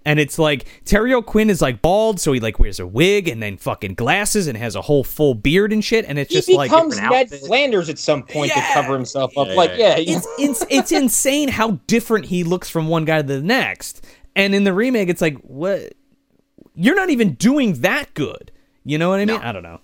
And 0.07 0.19
it's 0.19 0.37
like 0.37 0.65
Terry 0.85 1.13
O'Quinn 1.13 1.49
is 1.49 1.61
like 1.61 1.81
bald, 1.81 2.19
so 2.19 2.31
he 2.31 2.39
like 2.39 2.59
wears 2.59 2.79
a 2.79 2.85
wig 2.85 3.27
and 3.27 3.41
then 3.41 3.57
fucking 3.57 3.95
glasses 3.95 4.45
and 4.47 4.55
has 4.57 4.75
a 4.75 4.81
whole 4.83 5.03
full 5.03 5.33
beard 5.33 5.73
and 5.73 5.83
shit. 5.83 6.05
And 6.07 6.19
it's 6.19 6.29
He 6.29 6.35
just 6.35 6.49
like 6.51 6.69
becomes 6.69 6.97
Ned 6.97 7.11
outfit. 7.11 7.41
Flanders 7.41 7.89
at 7.89 7.97
some 7.97 8.21
point 8.23 8.51
Yeah. 8.55 8.67
to 8.67 8.73
cover 8.73 8.93
himself 8.93 9.35
up. 9.37 9.47
Yeah, 9.47 9.53
like, 9.55 9.71
yeah, 9.77 9.97
yeah, 9.97 10.15
it's 10.17 10.27
it's 10.37 10.65
it's 10.69 10.91
insane 11.01 11.47
how 11.49 11.71
different 11.87 12.25
he 12.25 12.43
looks 12.43 12.69
from 12.69 12.87
one 12.87 13.03
guy 13.05 13.21
to 13.21 13.27
the 13.27 13.41
next. 13.41 14.05
And 14.35 14.53
in 14.53 14.63
the 14.63 14.73
remake, 14.73 15.09
it's 15.09 15.21
like 15.21 15.37
what 15.39 15.93
you're 16.75 16.95
not 16.95 17.09
even 17.09 17.33
doing 17.33 17.73
that 17.81 18.13
good. 18.13 18.51
You 18.83 18.97
know 18.99 19.09
what 19.09 19.19
I 19.19 19.25
mean? 19.25 19.37
I 19.41 19.51
don't 19.51 19.63
know. 19.63 19.79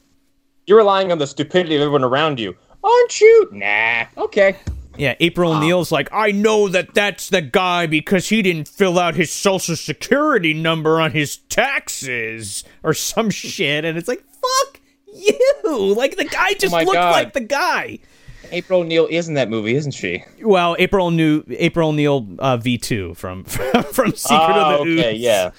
you're 0.67 0.77
relying 0.77 1.11
on 1.11 1.17
the 1.17 1.25
stupidity 1.25 1.75
of 1.77 1.81
everyone 1.81 2.03
around 2.03 2.39
you, 2.39 2.55
aren't 2.83 3.19
you? 3.21 3.49
Nah. 3.51 4.05
Okay. 4.17 4.55
Yeah, 4.97 5.15
April 5.21 5.53
O'Neil's 5.53 5.91
like, 5.91 6.09
I 6.11 6.31
know 6.31 6.67
that 6.67 6.93
that's 6.93 7.29
the 7.29 7.41
guy 7.41 7.87
because 7.87 8.27
he 8.29 8.41
didn't 8.41 8.67
fill 8.67 8.99
out 8.99 9.15
his 9.15 9.31
social 9.31 9.75
security 9.77 10.53
number 10.53 10.99
on 10.99 11.11
his 11.11 11.37
taxes 11.37 12.63
or 12.83 12.93
some 12.93 13.29
shit. 13.29 13.85
And 13.85 13.97
it's 13.97 14.07
like, 14.09 14.21
fuck 14.23 14.81
you. 15.13 15.93
Like, 15.95 16.17
the 16.17 16.25
guy 16.25 16.53
just 16.55 16.71
my 16.73 16.83
looked 16.83 16.95
God. 16.95 17.11
like 17.11 17.33
the 17.33 17.39
guy. 17.41 17.99
April 18.51 18.81
O'Neil 18.81 19.07
is 19.09 19.29
in 19.29 19.35
that 19.35 19.49
movie, 19.49 19.75
isn't 19.75 19.93
she? 19.93 20.23
Well, 20.41 20.75
April 20.77 21.07
O'Neil, 21.07 21.43
April 21.49 21.89
O'Neil 21.89 22.27
uh, 22.39 22.57
V2 22.57 23.15
from, 23.17 23.45
from 23.45 24.13
Secret 24.13 24.39
Oh, 24.41 24.81
of 24.81 24.87
the 24.87 24.99
okay, 24.99 25.15
Ooze. 25.15 25.21
yeah. 25.21 25.51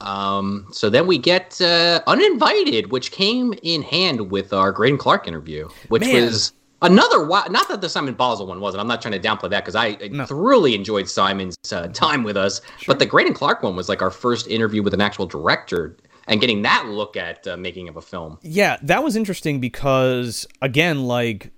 Um, 0.00 0.66
so 0.72 0.90
then 0.90 1.06
we 1.06 1.18
get 1.18 1.60
uh, 1.60 2.00
uninvited, 2.06 2.90
which 2.90 3.12
came 3.12 3.54
in 3.62 3.82
hand 3.82 4.30
with 4.30 4.52
our 4.52 4.72
Graydon 4.72 4.98
Clark 4.98 5.28
interview, 5.28 5.68
which 5.88 6.02
Man. 6.02 6.24
was 6.24 6.52
another. 6.84 7.26
Not 7.26 7.68
that 7.68 7.80
the 7.80 7.88
Simon 7.88 8.14
Bossell 8.14 8.46
one 8.46 8.60
wasn't. 8.60 8.80
I'm 8.80 8.86
not 8.88 9.02
trying 9.02 9.20
to 9.20 9.28
downplay 9.28 9.50
that 9.50 9.64
because 9.64 9.74
I 9.74 9.96
No. 10.10 10.26
thoroughly 10.26 10.74
enjoyed 10.74 11.08
Simon's 11.08 11.56
uh, 11.72 11.88
time 11.88 12.22
with 12.22 12.36
us. 12.36 12.60
But 12.86 12.98
the 12.98 13.06
Graydon 13.06 13.34
Clark 13.34 13.62
one 13.62 13.76
was 13.76 13.88
like 13.88 14.02
our 14.02 14.10
first 14.10 14.46
interview 14.46 14.82
with 14.82 14.94
an 14.94 15.00
actual 15.00 15.26
director 15.26 15.96
and 16.26 16.40
getting 16.40 16.62
that 16.62 16.86
look 16.86 17.16
at 17.16 17.46
uh, 17.46 17.56
making 17.56 17.88
of 17.88 17.96
a 17.96 18.02
film. 18.02 18.38
Yeah, 18.42 18.78
that 18.82 19.02
was 19.04 19.16
interesting 19.16 19.60
because 19.60 20.46
again, 20.62 21.04
like 21.06 21.50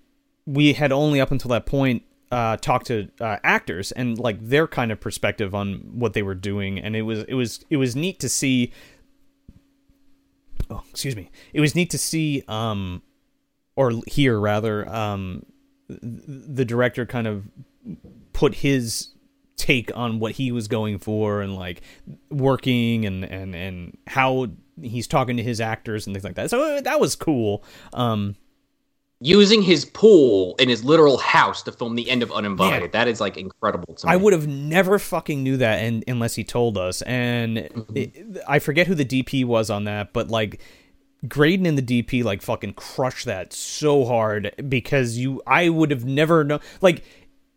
we 0.47 0.73
had 0.73 0.93
only 0.93 1.21
up 1.21 1.31
until 1.31 1.49
that 1.51 1.67
point 1.67 2.03
uh, 2.33 2.57
talk 2.57 2.83
to 2.85 3.09
uh, 3.21 3.37
actors 3.45 3.93
and 3.93 4.19
like 4.19 4.41
their 4.45 4.67
kind 4.67 4.91
of 4.91 5.01
perspective 5.01 5.55
on 5.55 5.75
what 5.95 6.13
they 6.13 6.23
were 6.23 6.35
doing, 6.35 6.79
and 6.81 6.97
it 6.97 7.03
was 7.03 7.21
it 7.29 7.35
was 7.35 7.65
it 7.71 7.77
was 7.77 7.95
neat 7.95 8.19
to 8.21 8.29
see. 8.29 8.73
Oh, 10.69 10.83
excuse 10.91 11.15
me. 11.15 11.31
It 11.53 11.61
was 11.61 11.77
neat 11.77 11.91
to 11.91 11.99
see, 11.99 12.43
um, 12.49 13.03
or 13.77 13.93
here 14.07 14.39
rather, 14.41 14.89
um, 14.89 15.45
the 15.89 16.65
director 16.65 17.07
kind 17.07 17.27
of 17.27 17.45
put 18.33 18.57
his 18.57 19.11
take 19.57 19.91
on 19.97 20.19
what 20.19 20.33
he 20.33 20.53
was 20.53 20.69
going 20.69 20.99
for 20.99 21.41
and 21.41 21.57
like 21.57 21.81
working 22.31 23.07
and 23.07 23.25
and 23.25 23.55
and 23.55 23.97
how 24.07 24.47
he's 24.83 25.07
talking 25.07 25.37
to 25.37 25.43
his 25.43 25.61
actors 25.61 26.07
and 26.07 26.15
things 26.15 26.25
like 26.25 26.35
that. 26.35 26.51
So 26.51 26.77
uh, 26.77 26.81
that 26.83 27.01
was 27.01 27.15
cool. 27.17 27.65
Um, 27.93 28.37
Using 29.19 29.63
his 29.63 29.87
pool 29.87 30.57
in 30.59 30.69
his 30.69 30.85
literal 30.85 31.17
house 31.17 31.63
to 31.63 31.73
film 31.73 31.95
the 31.95 32.11
end 32.11 32.23
of 32.23 32.31
Uninvited. 32.31 32.83
Yeah. 32.93 33.01
That 33.05 33.09
is 33.09 33.19
like 33.19 33.39
incredible 33.39 33.95
to 33.95 34.07
me. 34.07 34.13
I 34.13 34.17
would 34.17 34.35
have 34.35 34.47
never 34.47 34.99
fucking 34.99 35.43
knew 35.43 35.57
that 35.57 35.79
and, 35.79 36.05
unless 36.07 36.35
he 36.35 36.45
told 36.45 36.77
us. 36.77 37.01
And 37.01 37.87
it, 37.95 38.43
I 38.47 38.59
forget 38.59 38.87
who 38.87 38.95
the 38.95 39.07
DP 39.07 39.47
was 39.47 39.71
on 39.71 39.85
that, 39.85 40.13
but 40.13 40.29
like 40.29 40.61
Graydon 41.29 41.67
and 41.67 41.79
the 41.79 42.03
DP 42.03 42.25
like 42.25 42.43
fucking 42.43 42.75
crushed 42.75 43.27
that 43.27 43.53
so 43.53 44.05
hard 44.05 44.53
because 44.69 45.17
you 45.19 45.43
I 45.47 45.69
would 45.69 45.91
have 45.91 46.05
never 46.05 46.45
known 46.45 46.61
like 46.81 47.05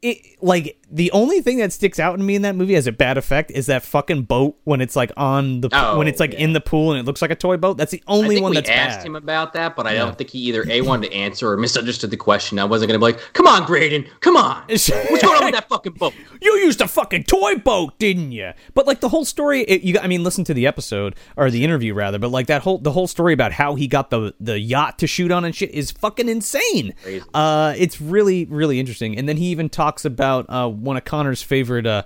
it 0.02 0.18
like 0.42 0.79
the 0.92 1.12
only 1.12 1.42
thing 1.42 1.58
that 1.60 1.72
sticks 1.72 2.00
out 2.00 2.18
in 2.20 2.26
me 2.26 2.36
in 2.36 2.42
that 2.42 2.56
movie 2.56 2.76
as 2.76 2.88
a 2.88 2.92
bad 2.92 3.18
effect 3.18 3.52
is 3.52 3.68
that 3.68 3.84
fucking 3.84 4.24
boat 4.24 4.58
when 4.64 4.82
it's 4.82 4.96
like 4.96 5.12
on 5.18 5.62
the 5.62 5.70
Oh, 5.72 5.98
when 5.98 6.08
it's 6.08 6.20
like 6.20 6.34
in 6.34 6.54
the 6.54 6.62
pool 6.62 6.92
and 6.92 7.00
it 7.00 7.06
looks 7.06 7.22
like 7.22 7.32
a 7.32 7.36
toy 7.36 7.58
boat. 7.58 7.78
That's 7.78 7.92
the 7.92 8.04
only 8.08 8.42
one 8.42 8.52
we 8.52 8.58
that's 8.58 8.70
asked 8.70 9.00
bad. 9.00 9.06
him 9.08 9.16
about 9.16 9.54
that, 9.54 9.76
but 9.76 9.86
I 9.86 9.94
Yeah. 9.94 10.06
don't 10.06 10.18
think 10.18 10.30
he 10.32 10.40
either 10.40 10.66
A 10.70 10.82
wanted 10.82 11.10
to 11.12 11.14
answer 11.16 11.52
or 11.52 11.58
misunderstood 11.58 12.10
the 12.12 12.18
question. 12.18 12.58
I 12.60 12.66
wasn't 12.66 12.90
gonna 12.90 13.00
be 13.00 13.04
like, 13.04 13.20
Come 13.34 13.46
on, 13.48 13.66
Graydon, 13.66 14.06
come 14.22 14.36
on. 14.36 14.64
What's 14.68 14.90
going 14.90 15.24
on 15.38 15.46
with 15.46 15.54
that 15.56 15.70
fucking 15.70 15.94
boat? 15.94 16.14
you 16.42 16.54
used 16.58 16.82
a 16.82 16.88
fucking 16.88 17.24
toy 17.26 17.56
boat, 17.56 17.98
didn't 18.00 18.32
you? 18.32 18.52
But 18.74 18.88
like 18.88 19.00
the 19.00 19.10
whole 19.10 19.26
story, 19.26 19.62
it, 19.62 19.82
you 19.84 20.00
I 20.00 20.08
mean, 20.08 20.24
listen 20.24 20.44
to 20.46 20.54
the 20.54 20.66
episode 20.68 21.16
or 21.38 21.52
the 21.52 21.64
interview 21.64 21.94
rather. 21.94 22.18
But 22.20 22.32
like 22.32 22.48
that 22.48 22.62
whole 22.64 22.78
the 22.80 22.92
whole 22.92 23.08
story 23.08 23.34
about 23.34 23.52
how 23.52 23.76
he 23.76 23.88
got 23.88 24.10
the 24.10 24.34
the 24.40 24.60
yacht 24.60 24.98
to 25.00 25.08
shoot 25.08 25.32
on 25.32 25.46
and 25.46 25.56
shit 25.56 25.70
is 25.72 25.92
fucking 25.92 26.28
insane. 26.30 26.94
Uh, 27.34 27.74
it's 27.78 28.02
really 28.02 28.46
really 28.46 28.80
interesting. 28.80 29.18
And 29.18 29.28
then 29.30 29.38
he 29.38 29.46
even 29.48 29.70
talks 29.70 30.06
about 30.06 30.46
uh 30.50 30.70
one 30.82 30.98
of 30.98 31.06
Connor's 31.06 31.42
favorite 31.42 31.86
uh 31.86 32.04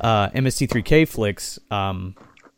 uh 0.00 0.28
MST3K 0.30 1.06
flicks. 1.08 1.58
Um, 1.70 2.14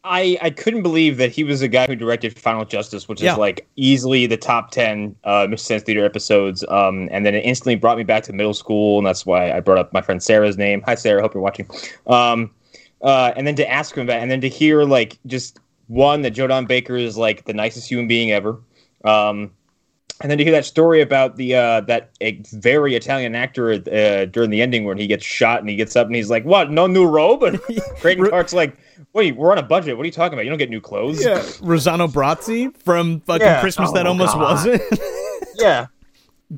I, 0.09 0.39
I 0.41 0.51
couldn't 0.51 0.83
believe 0.85 1.17
that 1.17 1.33
he 1.33 1.43
was 1.43 1.59
the 1.61 1.67
guy 1.69 1.87
who 1.89 1.97
directed 1.97 2.39
Final 2.39 2.65
Justice, 2.65 3.09
which 3.09 3.21
Yeah. 3.21 3.33
is 3.33 3.39
like 3.39 3.67
easily 3.75 4.27
the 4.27 4.37
top 4.37 4.71
ten 4.71 5.17
uh, 5.25 5.49
Mystery 5.51 5.65
Science 5.75 5.83
Theater 5.83 6.05
episodes. 6.05 6.65
Um, 6.69 7.09
and 7.11 7.27
then 7.27 7.35
it 7.35 7.41
instantly 7.45 7.75
brought 7.75 7.99
me 7.99 8.05
back 8.05 8.23
to 8.25 8.33
middle 8.33 8.55
school, 8.55 8.99
and 8.99 9.07
that's 9.07 9.27
why 9.27 9.51
I 9.51 9.59
brought 9.59 9.79
up 9.79 9.93
my 9.93 10.01
friend 10.01 10.23
Sarah's 10.23 10.57
name. 10.57 10.81
Hi, 10.87 10.95
Sarah. 10.95 11.21
Hope 11.23 11.35
you're 11.35 11.43
watching. 11.43 11.69
Um, 12.07 12.53
uh, 13.03 13.33
and 13.37 13.49
then 13.49 13.57
to 13.57 13.69
ask 13.69 13.97
him 13.97 14.05
about, 14.05 14.21
and 14.23 14.31
then 14.31 14.41
to 14.43 14.49
hear 14.49 14.85
like 14.85 15.19
just 15.27 15.59
one 15.89 16.23
that 16.23 16.31
Joe 16.31 16.47
Don 16.47 16.67
Baker 16.67 16.97
is 16.97 17.17
like 17.17 17.45
the 17.45 17.53
nicest 17.55 17.89
human 17.91 18.07
being 18.07 18.31
ever. 18.31 18.61
Um, 19.05 19.51
and 20.23 20.31
then 20.31 20.39
to 20.39 20.45
hear 20.45 20.53
that 20.53 20.65
story 20.65 21.01
about 21.03 21.37
the 21.37 21.55
uh, 21.55 21.81
that 21.83 22.11
a 22.21 22.41
very 22.53 22.95
Italian 22.95 23.35
actor 23.35 23.73
uh, 23.73 24.25
during 24.27 24.51
the 24.51 24.63
ending 24.63 24.85
when 24.85 24.97
he 24.99 25.07
gets 25.07 25.25
shot 25.25 25.61
and 25.61 25.69
he 25.69 25.77
gets 25.77 25.95
up 25.97 26.07
and 26.07 26.17
he's 26.17 26.31
like, 26.31 26.45
"What? 26.45 26.71
No 26.71 26.87
new 26.87 27.07
robe?" 27.07 27.43
And 27.43 27.61
Graydon 28.01 28.27
Clark's 28.29 28.53
like, 28.55 28.77
"Wait, 29.13 29.37
we're 29.37 29.53
on 29.53 29.59
a 29.59 29.63
budget. 29.63 29.97
What 29.97 30.03
are 30.05 30.07
you 30.07 30.13
talking 30.13 30.35
about? 30.35 30.45
You 30.45 30.51
don't 30.51 30.59
get 30.59 30.71
new 30.71 30.81
clothes." 30.81 31.23
yeah, 31.25 31.39
Rossano 31.61 32.09
Brazzi 32.11 32.75
from 32.79 33.21
fucking 33.21 33.47
Yeah. 33.47 33.61
Christmas 33.61 33.93
that 33.93 34.07
Oh, 34.07 34.11
almost 34.11 34.35
God. 34.35 34.41
wasn't. 34.43 34.83
yeah. 35.57 35.87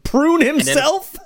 Prune 0.04 0.40
himself. 0.42 1.16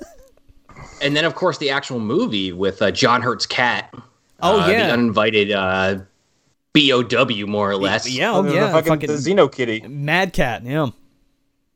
And 1.02 1.16
then 1.16 1.24
of 1.24 1.34
course 1.34 1.58
the 1.58 1.70
actual 1.70 1.98
movie 1.98 2.52
with 2.52 2.80
uh, 2.80 2.90
John 2.92 3.20
Hurt's 3.22 3.44
cat. 3.46 3.92
Oh, 4.40 4.60
uh, 4.60 4.68
yeah. 4.68 4.86
The 4.86 4.92
uninvited 4.94 5.50
uh 5.52 5.98
BOW 6.74 7.46
more 7.46 7.70
or 7.70 7.76
less. 7.76 8.08
yeah, 8.08 8.32
oh 8.32 8.42
The 8.42 8.54
yeah, 8.54 8.72
fucking, 8.72 8.88
fucking 8.92 9.06
the 9.08 9.14
Xeno 9.16 9.50
kitty. 9.52 9.82
Mad 9.86 10.32
Cat. 10.32 10.64
Yeah. 10.64 10.88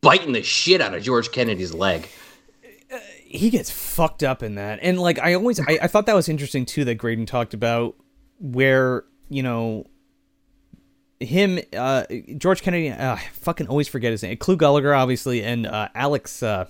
Biting 0.07 0.33
the 0.33 0.43
shit 0.43 0.81
out 0.81 0.95
of 0.95 1.03
George 1.03 1.31
Kennedy's 1.33 1.75
leg. 1.75 2.09
he 3.25 3.51
gets 3.51 3.71
fucked 3.71 4.23
up 4.23 4.43
in 4.43 4.55
that 4.55 4.79
and 4.81 4.99
like 5.01 5.19
i 5.19 5.35
always 5.35 5.59
I, 5.59 5.79
I 5.83 5.87
thought 5.89 6.07
that 6.07 6.15
was 6.15 6.29
interesting 6.29 6.65
too 6.65 6.85
that 6.85 6.95
graydon 6.95 7.27
talked 7.27 7.53
about 7.55 7.97
where 8.39 9.05
you 9.29 9.43
know 9.43 9.85
him 11.19 11.59
uh 11.77 12.05
george 12.39 12.63
kennedy 12.63 12.91
uh, 12.91 13.17
I 13.17 13.23
fucking 13.33 13.67
always 13.67 13.89
forget 13.89 14.13
his 14.13 14.23
name 14.23 14.37
clu 14.37 14.57
gulager 14.57 14.97
obviously 14.97 15.43
and 15.43 15.67
uh 15.67 15.89
alex 15.95 16.41
uh 16.43 16.67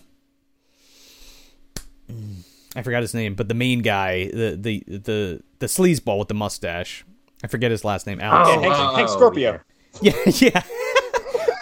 i 2.75 2.83
forgot 2.83 3.03
his 3.03 3.15
name 3.15 3.35
but 3.35 3.49
the 3.49 3.55
main 3.55 3.81
guy 3.81 4.29
the 4.29 4.57
the 4.59 4.83
the 4.87 5.43
the 5.59 5.67
sleazeball 5.67 6.19
with 6.19 6.29
the 6.29 6.35
mustache 6.35 7.05
i 7.45 7.47
forget 7.47 7.71
his 7.71 7.85
last 7.85 8.07
name 8.07 8.21
alex 8.21 8.49
Yeah, 8.49 8.61
Hank, 8.61 8.75
Oh, 8.77 8.95
Hank 8.97 9.09
Scorpio. 9.11 9.61
yeah. 10.01 10.13
yeah, 10.27 10.33
yeah. 10.55 10.63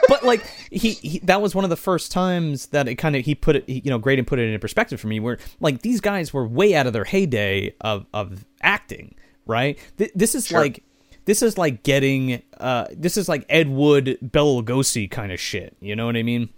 but 0.09 0.23
like 0.23 0.45
he, 0.75 0.91
he, 0.93 1.19
that 1.21 1.41
was 1.41 1.55
one 1.55 1.65
of 1.65 1.71
the 1.71 1.77
first 1.77 2.13
times 2.13 2.67
that 2.67 2.89
it 2.89 2.97
kind 2.97 3.17
of 3.17 3.25
he 3.25 3.35
put 3.35 3.57
it, 3.57 3.65
he, 3.67 3.81
you 3.85 3.91
know, 3.91 3.99
Graydon 3.99 4.25
put 4.25 4.39
it 4.39 4.45
into 4.47 4.59
perspective 4.59 5.01
for 5.01 5.07
me, 5.07 5.21
where 5.21 5.39
like 5.61 5.83
these 5.83 6.01
guys 6.01 6.33
were 6.35 6.47
way 6.47 6.75
out 6.75 6.87
of 6.87 6.93
their 6.93 7.05
heyday 7.05 7.75
of 7.81 8.07
of 8.13 8.45
acting, 8.63 9.15
right? 9.47 9.79
Th- 9.99 10.13
this 10.15 10.35
is 10.35 10.51
like. 10.53 10.83
This 11.27 11.41
is 11.41 11.57
like 11.57 11.83
getting, 11.85 12.43
uh, 12.61 12.85
this 12.93 13.17
is 13.17 13.31
like 13.31 13.47
Ed 13.49 13.71
Wood, 13.71 14.19
Bela 14.21 14.63
Lugosi 14.63 15.11
kind 15.11 15.33
of 15.33 15.41
shit. 15.41 15.75
You 15.81 15.97
know 15.97 16.05
what 16.05 16.19
I 16.19 16.23
mean? 16.23 16.51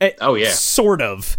Eh, 0.00 0.10
Oh, 0.20 0.34
yeah. 0.34 0.50
sort 0.50 1.00
of. 1.00 1.38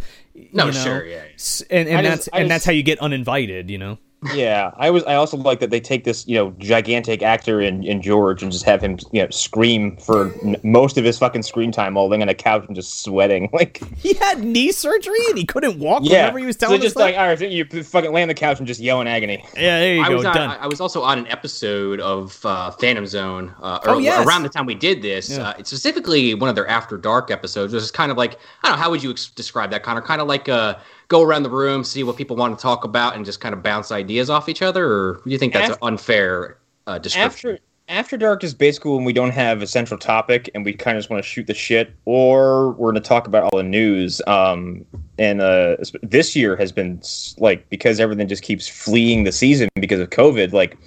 No, 0.53 0.67
you 0.67 0.71
know? 0.71 0.83
sure, 0.83 1.05
yeah. 1.05 1.23
S- 1.35 1.63
And, 1.69 1.89
and 1.89 1.97
I 1.97 2.01
that's 2.03 2.25
just- 2.27 2.29
and 2.33 2.49
that's 2.49 2.63
how 2.63 2.71
you 2.71 2.81
get 2.83 2.97
uninvited. 2.99 3.69
You 3.69 3.77
know? 3.77 3.97
Yeah, 4.35 4.69
I 4.77 4.91
was. 4.91 5.03
I 5.05 5.15
also 5.15 5.35
like 5.35 5.59
that 5.61 5.71
they 5.71 5.79
take 5.79 6.03
this, 6.03 6.27
you 6.27 6.35
know, 6.35 6.51
gigantic 6.59 7.23
actor 7.23 7.59
in, 7.59 7.83
in 7.83 8.03
George 8.03 8.43
and 8.43 8.51
just 8.51 8.63
have 8.65 8.79
him, 8.79 8.99
you 9.11 9.23
know, 9.23 9.27
scream 9.31 9.97
for 9.97 10.31
n- 10.43 10.57
most 10.63 10.97
of 10.99 11.03
his 11.03 11.17
fucking 11.17 11.41
screen 11.41 11.71
time 11.71 11.95
while 11.95 12.07
laying 12.07 12.21
on 12.21 12.29
a 12.29 12.35
couch 12.35 12.63
and 12.67 12.75
just 12.75 13.01
sweating. 13.03 13.49
Like, 13.61 13.81
He 13.97 14.13
had 14.13 14.43
knee 14.43 14.71
surgery 14.71 15.17
and 15.29 15.37
he 15.39 15.45
couldn't 15.45 15.79
walk 15.79 16.03
yeah, 16.05 16.21
whenever 16.25 16.37
he 16.39 16.45
was 16.45 16.55
telling 16.55 16.77
us 16.77 16.83
just 16.83 16.95
like, 16.95 17.15
all 17.17 17.27
right, 17.27 17.41
you 17.41 17.65
fucking 17.65 18.13
lay 18.13 18.21
on 18.21 18.27
the 18.27 18.33
couch 18.35 18.59
and 18.59 18.67
just 18.67 18.79
yell 18.79 19.01
in 19.01 19.07
agony. 19.07 19.43
yeah, 19.55 19.79
there 19.79 19.95
you 19.95 20.01
I 20.03 20.09
go. 20.09 20.17
was 20.17 20.25
on, 20.25 20.35
done. 20.35 20.49
I, 20.51 20.55
I 20.57 20.67
was 20.67 20.79
also 20.79 21.01
on 21.01 21.17
an 21.17 21.27
episode 21.27 21.99
of 21.99 22.39
uh, 22.45 22.69
Phantom 22.71 23.07
Zone 23.07 23.53
uh, 23.61 23.79
Oh, 23.85 23.95
or- 23.95 24.01
yes. 24.01 24.25
around 24.25 24.43
the 24.43 24.49
time 24.49 24.67
we 24.67 24.75
did 24.75 25.01
this. 25.01 25.31
Yeah. 25.31 25.49
Uh, 25.49 25.63
specifically 25.63 26.35
one 26.35 26.49
of 26.49 26.55
their 26.55 26.67
After 26.67 26.95
Dark 26.97 27.31
episodes. 27.31 27.73
It 27.73 27.77
was 27.77 27.89
kind 27.91 28.11
of 28.11 28.17
like 28.17 28.33
I 28.63 28.67
don't 28.69 28.77
know 28.77 28.83
how 28.83 28.91
would 28.91 29.01
you 29.01 29.09
ex- 29.11 29.29
describe 29.31 29.71
that, 29.71 29.81
Connor? 29.83 30.01
Kind 30.01 30.21
of 30.21 30.27
like 30.27 30.47
uh, 30.47 30.75
go 31.11 31.21
around 31.21 31.43
the 31.43 31.49
room, 31.49 31.83
see 31.83 32.03
what 32.03 32.15
people 32.15 32.37
want 32.37 32.57
to 32.57 32.61
talk 32.61 32.85
about, 32.85 33.17
and 33.17 33.25
just 33.25 33.41
kind 33.41 33.53
of 33.53 33.61
bounce 33.61 33.91
ideas 33.91 34.29
off 34.29 34.47
each 34.47 34.61
other. 34.61 34.85
Or 34.89 35.21
do 35.25 35.29
you 35.29 35.37
think 35.37 35.51
that's 35.51 35.71
After- 35.71 35.85
an 35.85 35.87
unfair 35.93 36.57
uh, 36.87 36.97
description? 36.99 37.51
After 37.51 37.63
After 37.89 38.17
Dark 38.17 38.45
is 38.45 38.53
basically 38.53 38.91
when 38.95 39.03
we 39.03 39.11
don't 39.11 39.31
have 39.31 39.61
a 39.61 39.67
central 39.67 39.99
topic 39.99 40.49
and 40.55 40.63
we 40.63 40.71
kind 40.71 40.95
of 40.95 41.01
just 41.01 41.09
want 41.09 41.21
to 41.21 41.29
shoot 41.29 41.47
the 41.47 41.53
shit, 41.53 41.93
or 42.05 42.71
we're 42.71 42.91
going 42.91 43.03
to 43.03 43.07
talk 43.07 43.27
about 43.27 43.43
all 43.43 43.57
the 43.57 43.63
news. 43.63 44.21
Um, 44.25 44.85
and 45.19 45.41
uh, 45.41 45.75
this 46.01 46.33
year 46.33 46.55
has 46.55 46.71
been 46.71 47.01
like 47.37 47.69
because 47.69 47.99
everything 47.99 48.29
just 48.29 48.43
keeps 48.43 48.69
fleeing 48.69 49.25
the 49.25 49.33
season 49.33 49.67
because 49.75 49.99
of 49.99 50.09
COVID. 50.11 50.53
Like 50.53 50.77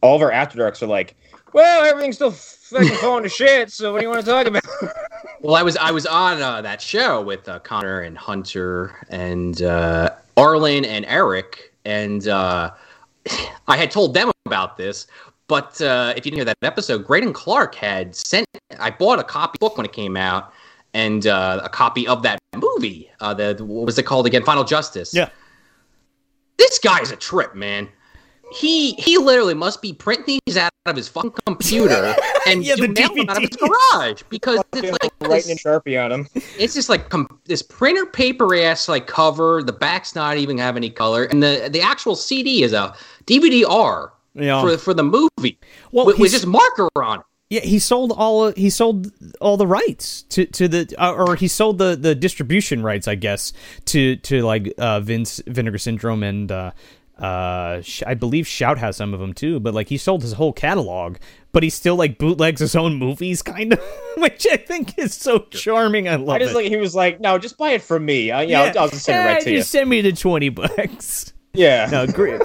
all 0.00 0.16
of 0.16 0.22
our 0.22 0.32
After 0.32 0.56
Darks 0.56 0.82
are 0.82 0.86
like, 0.86 1.14
well, 1.52 1.84
everything's 1.84 2.16
still 2.16 2.30
fucking 2.30 2.96
falling 2.96 3.22
to 3.22 3.28
shit. 3.28 3.70
So 3.70 3.92
what 3.92 4.00
do 4.00 4.06
you 4.06 4.10
want 4.10 4.24
to 4.24 4.30
talk 4.30 4.46
about? 4.46 4.64
Well, 5.40 5.54
I 5.54 5.62
was 5.62 5.76
I 5.76 5.92
was 5.92 6.04
on 6.04 6.42
uh, 6.42 6.62
that 6.62 6.82
show 6.82 7.22
with 7.22 7.48
uh, 7.48 7.60
Connor 7.60 8.00
and 8.00 8.18
Hunter 8.18 8.96
and 9.08 9.62
uh, 9.62 10.10
Arlen 10.36 10.84
and 10.84 11.04
Eric, 11.06 11.72
and 11.84 12.26
uh, 12.26 12.72
I 13.68 13.76
had 13.76 13.92
told 13.92 14.14
them 14.14 14.32
about 14.46 14.76
this. 14.76 15.06
But 15.46 15.80
uh, 15.80 16.12
if 16.16 16.26
you 16.26 16.32
didn't 16.32 16.38
hear 16.38 16.44
that 16.46 16.56
episode, 16.62 17.06
Graydon 17.06 17.32
Clark 17.32 17.76
had 17.76 18.16
sent. 18.16 18.46
I 18.80 18.90
bought 18.90 19.20
a 19.20 19.24
copy 19.24 19.58
book 19.60 19.76
when 19.76 19.86
it 19.86 19.92
came 19.92 20.16
out, 20.16 20.52
and 20.92 21.26
uh, 21.26 21.60
a 21.62 21.68
copy 21.68 22.06
of 22.08 22.22
that 22.24 22.40
movie. 22.56 23.10
Uh, 23.20 23.34
the 23.34 23.56
what 23.64 23.86
was 23.86 23.98
it 23.98 24.04
called 24.04 24.26
again? 24.26 24.42
Final 24.42 24.64
Justice. 24.64 25.14
Yeah. 25.14 25.30
This 26.56 26.78
guy's 26.80 27.12
a 27.12 27.16
trip, 27.16 27.54
man. 27.54 27.88
He 28.52 28.92
he 28.94 29.18
literally 29.18 29.54
must 29.54 29.82
be 29.82 29.92
printing 29.92 30.38
these 30.46 30.56
out 30.56 30.70
of 30.86 30.96
his 30.96 31.06
fucking 31.08 31.32
computer 31.46 32.14
and 32.46 32.64
Yeah, 32.64 32.76
the 32.76 32.88
doing 32.88 33.14
them 33.14 33.28
out 33.28 33.36
of 33.36 33.42
his 33.42 33.56
garage 33.56 34.22
because 34.30 34.60
it's 34.72 34.90
like 35.02 35.12
Writing 35.20 35.50
in 35.50 35.56
this- 35.56 35.62
Sharpie 35.62 36.02
on 36.02 36.10
them. 36.10 36.28
it's 36.58 36.72
just 36.74 36.88
like 36.88 37.10
com- 37.10 37.40
this 37.44 37.60
printer 37.62 38.06
paper 38.06 38.54
ass 38.56 38.88
like 38.88 39.06
cover. 39.06 39.62
The 39.62 39.72
back's 39.74 40.14
not 40.14 40.38
even 40.38 40.56
have 40.58 40.76
any 40.76 40.88
color, 40.90 41.24
and 41.24 41.42
the 41.42 41.68
the 41.70 41.80
actual 41.82 42.16
CD 42.16 42.62
is 42.62 42.72
a 42.72 42.94
DVD 43.26 43.64
R 43.68 44.12
Yeah. 44.34 44.62
for 44.62 44.78
for 44.78 44.94
the 44.94 45.02
movie 45.04 45.58
Well, 45.92 46.06
with, 46.06 46.18
with 46.18 46.32
just 46.32 46.46
marker 46.46 46.88
on 46.96 47.18
it. 47.20 47.24
Yeah, 47.50 47.60
he 47.60 47.78
sold 47.78 48.12
all 48.14 48.52
he 48.52 48.68
sold 48.70 49.10
all 49.40 49.56
the 49.56 49.66
rights 49.66 50.22
to 50.30 50.44
to 50.46 50.68
the 50.68 50.94
uh, 50.98 51.12
or 51.14 51.34
he 51.36 51.48
sold 51.48 51.78
the 51.78 51.96
the 51.96 52.14
distribution 52.14 52.82
rights, 52.82 53.08
I 53.08 53.14
guess, 53.14 53.52
to 53.86 54.16
to 54.16 54.42
like 54.42 54.72
uh 54.78 55.00
Vince 55.00 55.40
Vinegar 55.46 55.78
Syndrome 55.78 56.22
and 56.22 56.52
uh 56.52 56.70
Uh, 57.18 57.82
I 58.06 58.14
believe 58.14 58.46
Shout 58.46 58.78
has 58.78 58.96
some 58.96 59.12
of 59.12 59.18
them 59.20 59.32
too, 59.32 59.58
but 59.60 59.74
like 59.74 59.88
he 59.88 59.96
sold 59.96 60.22
his 60.22 60.34
whole 60.34 60.52
catalog, 60.52 61.16
but 61.52 61.62
he 61.64 61.70
still 61.70 61.96
like 61.96 62.16
bootlegs 62.18 62.60
his 62.60 62.76
own 62.76 62.94
movies, 62.94 63.42
kind 63.42 63.72
of, 63.72 63.80
which 64.18 64.46
I 64.50 64.56
think 64.56 64.96
is 64.98 65.14
so 65.14 65.40
charming. 65.50 66.08
I 66.08 66.14
love 66.16 66.36
I 66.36 66.38
just 66.38 66.52
it. 66.52 66.56
like 66.56 66.66
he 66.66 66.76
was 66.76 66.94
like, 66.94 67.20
no, 67.20 67.36
just 67.38 67.58
buy 67.58 67.70
it 67.70 67.82
from 67.82 68.04
me. 68.04 68.30
Uh, 68.30 68.40
yeah, 68.40 68.62
I'll, 68.62 68.78
I'll 68.82 68.88
just 68.88 69.04
send 69.04 69.18
it 69.18 69.28
eh, 69.28 69.32
right 69.34 69.42
to 69.42 69.50
you. 69.50 69.58
just 69.58 69.70
send 69.70 69.90
me 69.90 70.00
the 70.00 70.12
twenty 70.12 70.48
bucks. 70.48 71.32
Yeah, 71.54 71.88
No, 71.90 72.06
great. 72.06 72.40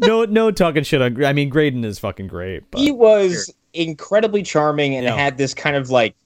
no, 0.00 0.24
no 0.24 0.50
talking 0.50 0.82
shit 0.82 1.00
on. 1.00 1.24
I 1.24 1.32
mean, 1.32 1.50
Graydon 1.50 1.84
is 1.84 1.98
fucking 2.00 2.26
great. 2.26 2.68
But 2.70 2.80
he 2.80 2.90
was 2.90 3.52
incredibly 3.74 4.42
charming 4.42 4.96
and 4.96 5.06
had 5.06 5.36
this 5.38 5.54
kind 5.54 5.76
of 5.76 5.90
like 5.90 6.16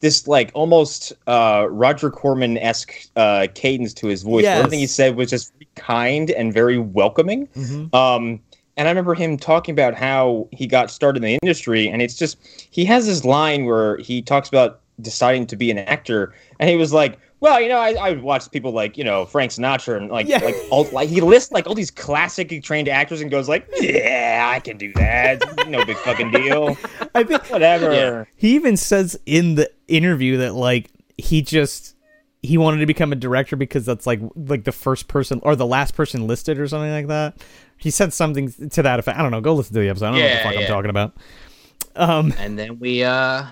this 0.00 0.28
like 0.28 0.50
almost 0.54 1.12
uh 1.26 1.66
Roger 1.70 2.10
Corman 2.10 2.58
esque 2.58 2.94
uh 3.16 3.46
cadence 3.54 3.92
to 3.94 4.06
his 4.06 4.22
voice. 4.22 4.44
Yes. 4.44 4.58
Everything 4.58 4.78
he 4.78 4.86
said 4.86 5.16
was 5.16 5.30
just 5.30 5.52
kind 5.74 6.30
and 6.30 6.52
very 6.52 6.78
welcoming. 6.78 7.46
Mhm. 7.48 7.94
Um 7.94 8.40
and 8.76 8.86
I 8.86 8.90
remember 8.92 9.14
him 9.14 9.36
talking 9.36 9.72
about 9.72 9.94
how 9.94 10.48
he 10.52 10.68
got 10.68 10.90
started 10.90 11.24
in 11.24 11.26
the 11.26 11.38
industry, 11.42 11.88
and 11.88 12.00
it's 12.00 12.14
just 12.14 12.38
he 12.70 12.84
has 12.84 13.06
this 13.06 13.24
line 13.24 13.64
where 13.64 13.96
he 13.98 14.22
talks 14.22 14.48
about 14.48 14.80
deciding 15.00 15.46
to 15.48 15.56
be 15.56 15.70
an 15.72 15.78
actor, 15.78 16.32
and 16.60 16.70
he 16.70 16.76
was 16.76 16.92
like, 16.92 17.18
"Well, 17.40 17.60
you 17.60 17.68
know, 17.68 17.78
I, 17.78 17.92
I 17.92 18.10
would 18.10 18.22
watch 18.22 18.50
people 18.50 18.72
like 18.72 18.96
you 18.98 19.04
know 19.04 19.24
Frank 19.26 19.52
Sinatra 19.52 19.96
and 19.96 20.10
like 20.10 20.26
Yeah. 20.28 20.38
like 20.38 20.56
all 20.70 20.84
like 20.92 21.08
he 21.08 21.20
lists 21.20 21.52
like 21.52 21.66
all 21.66 21.74
these 21.74 21.90
classically 21.90 22.60
trained 22.60 22.88
actors 22.88 23.20
and 23.20 23.30
goes 23.30 23.48
like, 23.48 23.68
yeah, 23.80 24.50
I 24.54 24.60
can 24.60 24.76
do 24.78 24.92
that, 24.94 25.42
no 25.68 25.84
big 25.84 25.96
fucking 25.98 26.30
deal, 26.30 26.76
I 27.14 27.22
think 27.24 27.48
whatever." 27.50 28.26
he 28.36 28.54
even 28.54 28.76
says 28.76 29.18
in 29.26 29.54
the 29.56 29.70
interview 29.88 30.38
that 30.38 30.54
like 30.54 30.90
he 31.16 31.42
just 31.42 31.94
he 32.42 32.56
wanted 32.56 32.78
to 32.78 32.86
become 32.86 33.10
a 33.12 33.16
director 33.16 33.56
because 33.56 33.84
that's 33.84 34.06
like 34.06 34.20
like 34.36 34.64
the 34.64 34.72
first 34.72 35.08
person 35.08 35.40
or 35.42 35.56
the 35.56 35.66
last 35.66 35.94
person 35.94 36.26
listed 36.26 36.58
or 36.58 36.68
something 36.68 36.90
like 36.92 37.08
that. 37.08 37.36
He 37.76 37.90
said 37.90 38.12
something 38.12 38.52
to 38.70 38.82
that 38.82 38.98
effect. 38.98 39.18
I 39.18 39.22
don't 39.22 39.30
know. 39.30 39.40
Go 39.40 39.54
listen 39.54 39.74
to 39.74 39.80
the 39.80 39.88
episode. 39.88 40.06
I 40.06 40.10
don't 40.10 40.18
know 40.18 40.24
what 40.24 40.30
the 40.30 40.36
Yeah, 40.36 40.50
fuck 40.50 40.56
I'm 40.62 40.66
talking 40.66 40.90
about. 40.90 41.16
Um, 41.96 42.34
And 42.38 42.58
then 42.58 42.78
we 42.78 43.02
uh 43.04 43.44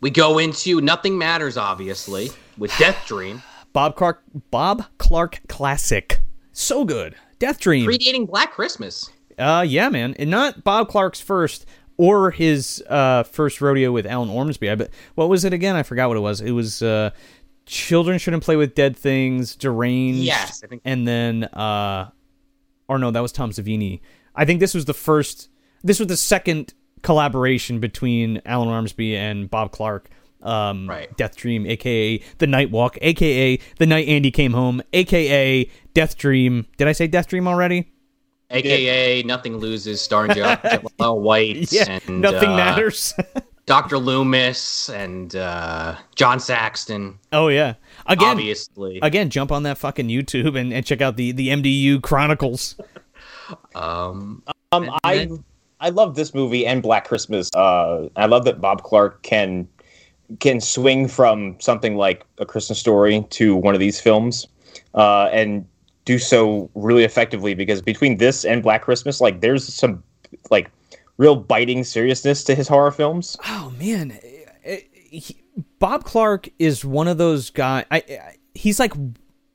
we 0.00 0.10
go 0.10 0.38
into 0.38 0.80
Nothing 0.80 1.16
Matters, 1.18 1.56
obviously, 1.56 2.30
with 2.58 2.76
Death 2.78 3.04
Dream, 3.06 3.42
Bob 3.72 3.96
Clark, 3.96 4.22
Bob 4.50 4.84
Clark 4.98 5.40
classic, 5.48 6.20
so 6.52 6.84
good. 6.84 7.14
Death 7.38 7.58
Dream. 7.60 7.88
predating 7.88 8.26
Black 8.26 8.52
Christmas. 8.52 9.10
Uh, 9.38 9.64
yeah, 9.66 9.88
man, 9.88 10.14
and 10.18 10.30
not 10.30 10.62
Bob 10.64 10.88
Clark's 10.88 11.20
first 11.20 11.66
or 11.96 12.30
his 12.30 12.82
uh 12.88 13.22
first 13.24 13.60
rodeo 13.60 13.92
with 13.92 14.06
Alan 14.06 14.28
Ormsby. 14.30 14.68
I 14.70 14.74
bet. 14.74 14.90
What 15.14 15.28
was 15.28 15.44
it 15.44 15.52
again? 15.52 15.76
I 15.76 15.82
forgot 15.82 16.08
what 16.08 16.16
it 16.16 16.20
was. 16.20 16.40
It 16.40 16.50
was 16.52 16.82
uh, 16.82 17.10
children 17.66 18.18
shouldn't 18.18 18.42
play 18.42 18.56
with 18.56 18.74
dead 18.74 18.96
things, 18.96 19.56
deranged. 19.56 20.18
Yes, 20.20 20.62
I 20.62 20.66
think- 20.66 20.82
And 20.84 21.06
then 21.08 21.44
uh, 21.44 22.10
or 22.88 22.98
no, 22.98 23.10
that 23.10 23.20
was 23.20 23.32
Tom 23.32 23.50
Savini. 23.50 24.00
I 24.34 24.44
think 24.44 24.60
this 24.60 24.74
was 24.74 24.84
the 24.84 24.94
first. 24.94 25.48
This 25.82 25.98
was 25.98 26.08
the 26.08 26.16
second 26.16 26.74
collaboration 27.02 27.78
between 27.80 28.40
Alan 28.46 28.68
Ormsby 28.68 29.16
and 29.16 29.50
Bob 29.50 29.72
Clark. 29.72 30.08
Um, 30.42 30.88
Right. 30.88 31.14
Death 31.18 31.36
Dream, 31.36 31.66
aka 31.66 32.18
The 32.38 32.46
Night 32.46 32.70
Walk, 32.70 32.96
aka 33.02 33.58
The 33.78 33.86
Night 33.86 34.08
Andy 34.08 34.30
Came 34.30 34.52
Home, 34.54 34.80
aka 34.94 35.68
Death 35.92 36.16
Dream. 36.16 36.66
Did 36.78 36.88
I 36.88 36.92
say 36.92 37.06
Death 37.06 37.28
Dream 37.28 37.46
already? 37.46 37.92
AKA 38.50 39.22
Nothing 39.24 39.58
Loses, 39.58 40.00
starring 40.00 40.32
Jo- 40.34 40.42
Jaleel 40.64 41.20
White 41.20 41.70
Yeah, 41.70 41.98
and 42.06 42.20
nothing 42.22 42.48
uh, 42.50 42.56
matters. 42.56 43.12
Dr. 43.66 43.98
Loomis 43.98 44.88
and 44.88 45.36
uh, 45.36 45.94
John 46.16 46.40
Saxon, 46.40 47.18
oh 47.32 47.46
yeah, 47.48 47.74
again, 48.06 48.30
obviously. 48.30 48.98
again, 49.02 49.30
jump 49.30 49.52
on 49.52 49.62
that 49.64 49.78
fucking 49.78 50.08
YouTube 50.08 50.58
and, 50.58 50.72
and 50.72 50.84
check 50.84 51.00
out 51.00 51.16
the 51.16 51.30
the 51.32 51.48
MDU 51.48 52.02
Chronicles. 52.02 52.74
Um, 53.74 54.42
Um, 54.72 54.84
And 54.84 54.90
I 55.04 55.16
then- 55.18 55.44
I 55.80 55.88
love 55.90 56.14
this 56.14 56.34
movie 56.34 56.66
and 56.66 56.82
Black 56.82 57.06
Christmas. 57.08 57.48
Uh, 57.54 58.08
I 58.16 58.26
love 58.26 58.44
that 58.44 58.60
Bob 58.60 58.82
Clark 58.82 59.22
can 59.22 59.66
can 60.38 60.60
swing 60.60 61.08
from 61.08 61.56
something 61.58 61.96
like 61.96 62.24
A 62.38 62.46
Christmas 62.46 62.78
Story 62.78 63.26
to 63.30 63.56
one 63.56 63.74
of 63.74 63.80
these 63.80 64.00
films, 64.00 64.46
uh, 64.94 65.28
and 65.32 65.66
do 66.04 66.18
so 66.18 66.70
really 66.74 67.04
effectively. 67.04 67.54
Because 67.54 67.82
between 67.82 68.18
this 68.18 68.44
and 68.44 68.62
Black 68.62 68.82
Christmas, 68.82 69.20
like 69.20 69.40
there's 69.40 69.72
some 69.72 70.02
like 70.50 70.70
real 71.16 71.34
biting 71.36 71.82
seriousness 71.84 72.44
to 72.44 72.54
his 72.54 72.68
horror 72.68 72.90
films. 72.92 73.36
Oh 73.48 73.72
man, 73.78 74.18
Eh, 74.64 74.80
he- 75.10 75.36
Bob 75.78 76.04
Clark 76.04 76.48
is 76.58 76.84
one 76.84 77.08
of 77.08 77.18
those 77.18 77.50
guys. 77.50 77.84
I, 77.90 77.96
I 77.96 78.36
he's 78.54 78.78
like 78.78 78.92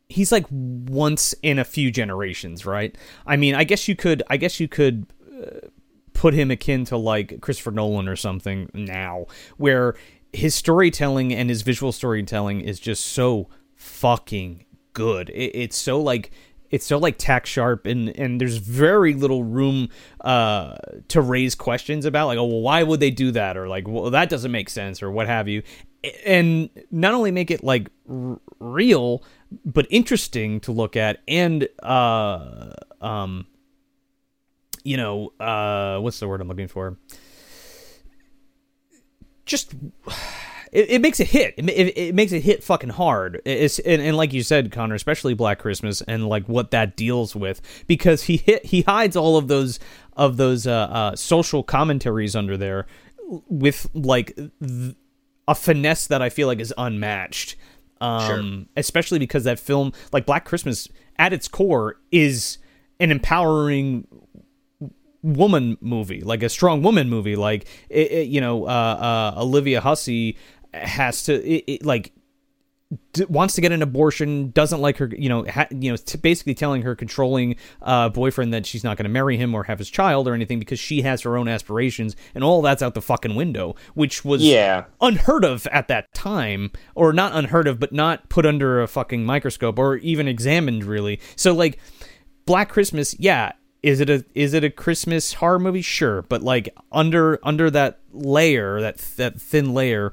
he's 0.09 0.31
like 0.31 0.45
once 0.49 1.33
in 1.41 1.57
a 1.59 1.63
few 1.63 1.89
generations, 1.91 2.65
right? 2.65 2.95
I 3.25 3.37
mean, 3.37 3.55
I 3.55 3.63
guess 3.63 3.87
you 3.87 3.95
could 3.95 4.21
I 4.29 4.37
guess 4.37 4.59
you 4.59 4.67
could 4.67 5.05
uh, 5.41 5.67
put 6.15 6.33
him 6.33 6.49
akin 6.49 6.85
to 6.85 6.97
like 6.97 7.41
Christopher 7.41 7.71
Nolan 7.71 8.07
or 8.07 8.15
something 8.15 8.71
now, 8.73 9.27
where 9.57 9.93
his 10.33 10.55
storytelling 10.55 11.31
and 11.31 11.49
his 11.49 11.61
visual 11.61 11.91
storytelling 11.91 12.61
is 12.61 12.79
just 12.79 13.05
so 13.05 13.49
fucking 13.75 14.65
good. 14.93 15.29
It, 15.29 15.51
it's 15.53 15.77
so 15.77 16.01
like 16.01 16.31
it's 16.71 16.85
so 16.85 16.97
like 16.97 17.17
tack 17.17 17.45
sharp 17.45 17.85
and 17.85 18.09
and 18.17 18.41
there's 18.41 18.57
very 18.57 19.13
little 19.13 19.43
room 19.43 19.89
uh 20.21 20.75
to 21.09 21.21
raise 21.21 21.53
questions 21.53 22.05
about 22.05 22.25
like 22.25 22.39
oh 22.39 22.45
well 22.45 22.61
why 22.61 22.81
would 22.81 22.99
they 22.99 23.11
do 23.11 23.31
that 23.31 23.55
or 23.55 23.67
like 23.67 23.87
well 23.87 24.09
that 24.09 24.29
doesn't 24.29 24.51
make 24.51 24.67
sense 24.69 25.03
or 25.03 25.11
what 25.11 25.27
have 25.27 25.47
you 25.47 25.61
and 26.25 26.69
not 26.89 27.13
only 27.13 27.29
make 27.31 27.51
it 27.51 27.63
like 27.63 27.89
r- 28.09 28.39
real 28.59 29.23
but 29.63 29.85
interesting 29.91 30.59
to 30.59 30.71
look 30.71 30.95
at 30.95 31.21
and 31.27 31.69
uh 31.83 32.71
um 32.99 33.45
you 34.85 34.97
know 34.97 35.33
uh 35.39 35.99
what's 35.99 36.19
the 36.19 36.27
word 36.27 36.39
i'm 36.39 36.47
looking 36.47 36.67
for 36.67 36.97
just 39.45 39.73
it, 40.75 40.89
it 40.91 41.01
makes 41.01 41.21
it 41.21 41.27
hit. 41.27 41.55
It, 41.57 41.69
it, 41.69 41.97
it 41.97 42.15
makes 42.15 42.33
it 42.33 42.41
hit 42.41 42.63
fucking 42.63 42.89
hard. 42.89 43.41
It's 43.45 43.79
and, 43.79 44.01
and 44.01 44.17
like 44.17 44.33
you 44.33 44.43
said, 44.43 44.71
Connor, 44.73 44.93
especially 44.93 45.33
Black 45.33 45.57
Christmas 45.57 46.01
and 46.01 46.27
like 46.27 46.49
what 46.49 46.71
that 46.71 46.97
deals 46.97 47.33
with 47.33 47.61
because 47.87 48.23
he 48.23 48.37
hit 48.37 48.65
he 48.65 48.81
hides 48.81 49.15
all 49.15 49.37
of 49.37 49.47
those 49.47 49.79
of 50.17 50.35
those 50.35 50.67
uh, 50.67 50.71
uh, 50.71 51.15
social 51.15 51.63
commentaries 51.63 52.35
under 52.35 52.57
there 52.57 52.87
with 53.47 53.89
like 53.93 54.35
th- 54.35 54.95
a 55.47 55.55
finesse 55.55 56.07
that 56.07 56.21
I 56.21 56.29
feel 56.29 56.47
like 56.47 56.59
is 56.59 56.73
unmatched. 56.77 57.55
Um, 58.01 58.67
especially 58.75 59.19
because 59.19 59.45
that 59.45 59.57
film, 59.57 59.93
like 60.11 60.25
Black 60.25 60.43
Christmas, 60.43 60.89
at 61.17 61.31
its 61.31 61.47
core 61.47 61.95
is 62.11 62.57
an 62.99 63.09
empowering 63.09 64.05
woman 65.25 65.77
movie, 65.81 66.21
like 66.21 66.43
a 66.43 66.49
strong 66.49 66.81
woman 66.83 67.09
movie. 67.09 67.35
Like 67.35 67.65
it, 67.89 68.11
it- 68.11 68.27
you 68.27 68.39
know, 68.41 68.65
uh, 68.65 69.33
uh, 69.35 69.41
Olivia 69.41 69.81
Hussey 69.81 70.37
has 70.73 71.23
to 71.23 71.33
it, 71.45 71.85
like 71.85 72.11
d- 73.13 73.25
wants 73.29 73.55
to 73.55 73.61
get 73.61 73.71
an 73.71 73.81
abortion, 73.81 74.51
doesn't 74.51 74.79
like 74.81 74.97
her, 74.97 75.09
you 75.17 75.29
know, 75.29 75.45
ha- 75.45 75.67
you 75.71 75.89
know, 75.91 75.95
t- 75.97 76.17
basically 76.17 76.53
telling 76.53 76.81
her 76.83 76.95
controlling 76.95 77.55
uh, 77.81 78.09
boyfriend 78.09 78.53
that 78.53 78.65
she's 78.65 78.83
not 78.83 78.97
going 78.97 79.05
to 79.05 79.09
marry 79.09 79.37
him 79.37 79.55
or 79.55 79.63
have 79.63 79.79
his 79.79 79.89
child 79.89 80.27
or 80.27 80.33
anything 80.33 80.59
because 80.59 80.79
she 80.79 81.01
has 81.01 81.21
her 81.21 81.37
own 81.37 81.47
aspirations, 81.47 82.15
and 82.35 82.43
all 82.43 82.61
that's 82.61 82.83
out 82.83 82.93
the 82.93 83.01
fucking 83.01 83.35
window, 83.35 83.75
which 83.95 84.23
was 84.23 84.43
Yeah. 84.43 84.85
unheard 85.01 85.43
of 85.45 85.65
at 85.67 85.87
that 85.87 86.13
time, 86.13 86.71
or 86.93 87.11
not 87.13 87.33
unheard 87.33 87.67
of, 87.67 87.79
but 87.79 87.91
not 87.93 88.29
put 88.29 88.45
under 88.45 88.81
a 88.81 88.87
fucking 88.87 89.25
microscope 89.25 89.79
or 89.79 89.97
even 89.97 90.27
examined 90.27 90.83
really. 90.83 91.19
So 91.35 91.53
like 91.53 91.79
Black 92.45 92.69
Christmas, 92.69 93.15
yeah, 93.19 93.53
is 93.85 93.99
it 93.99 94.09
a 94.09 94.25
is 94.33 94.53
it 94.55 94.63
a 94.63 94.69
Christmas 94.71 95.33
horror 95.33 95.59
movie? 95.59 95.81
Sure, 95.83 96.23
but 96.23 96.41
like 96.41 96.75
under 96.91 97.39
under 97.43 97.69
that 97.69 97.99
layer, 98.11 98.81
that 98.81 98.97
that 99.17 99.39
thin 99.39 99.73
layer, 99.75 100.11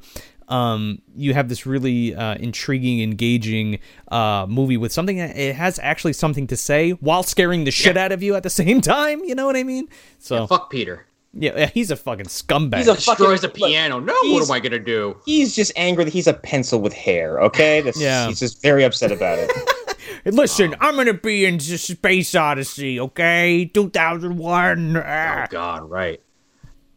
um, 0.48 1.00
you 1.16 1.32
have 1.32 1.48
this 1.48 1.64
really 1.64 2.14
uh, 2.14 2.34
intriguing, 2.34 3.00
engaging 3.00 3.78
uh, 4.08 4.44
movie 4.48 4.76
with 4.76 4.92
something 4.92 5.16
that 5.16 5.36
it 5.36 5.54
has 5.56 5.78
actually 5.82 6.12
something 6.12 6.46
to 6.48 6.56
say 6.56 6.90
while 6.90 7.22
scaring 7.22 7.64
the 7.64 7.70
shit 7.70 7.96
out 7.96 8.12
of 8.12 8.22
you 8.22 8.34
at 8.34 8.42
the 8.42 8.50
same 8.50 8.80
time. 8.94 9.24
You 9.24 9.34
know 9.34 9.46
what 9.46 9.56
I 9.56 9.62
mean? 9.62 9.88
So 10.18 10.46
fuck 10.46 10.70
Peter. 10.70 11.06
yeah, 11.32 11.52
yeah, 11.56 11.66
he's 11.72 11.90
a 11.90 11.96
fucking 11.96 12.26
scumbag. 12.26 12.76
He's 12.76 12.88
a 12.88 12.94
Destroys 12.94 13.40
fucking- 13.40 13.40
the 13.40 13.48
piano. 13.48 14.00
No, 14.00 14.12
what 14.24 14.44
am 14.44 14.50
I 14.52 14.60
gonna 14.60 14.78
do? 14.78 15.16
He's 15.24 15.56
just 15.56 15.72
angry 15.76 16.04
that 16.04 16.12
he's 16.12 16.26
a 16.26 16.34
pencil 16.34 16.78
with 16.82 16.92
hair. 16.92 17.40
Okay, 17.40 17.80
That's, 17.80 17.98
Yeah. 17.98 18.26
he's 18.28 18.38
just 18.40 18.60
very 18.60 18.84
upset 18.84 19.10
about 19.12 19.38
it. 19.38 19.50
Listen, 20.24 20.74
I'm 20.80 20.96
gonna 20.96 21.14
be 21.14 21.44
in 21.44 21.56
S- 21.56 21.82
Space 21.82 22.34
Odyssey, 22.34 23.00
okay? 23.00 23.64
2001. 23.74 24.96
Oh 24.96 25.02
Ah. 25.04 25.46
God, 25.50 25.90
right. 25.90 26.20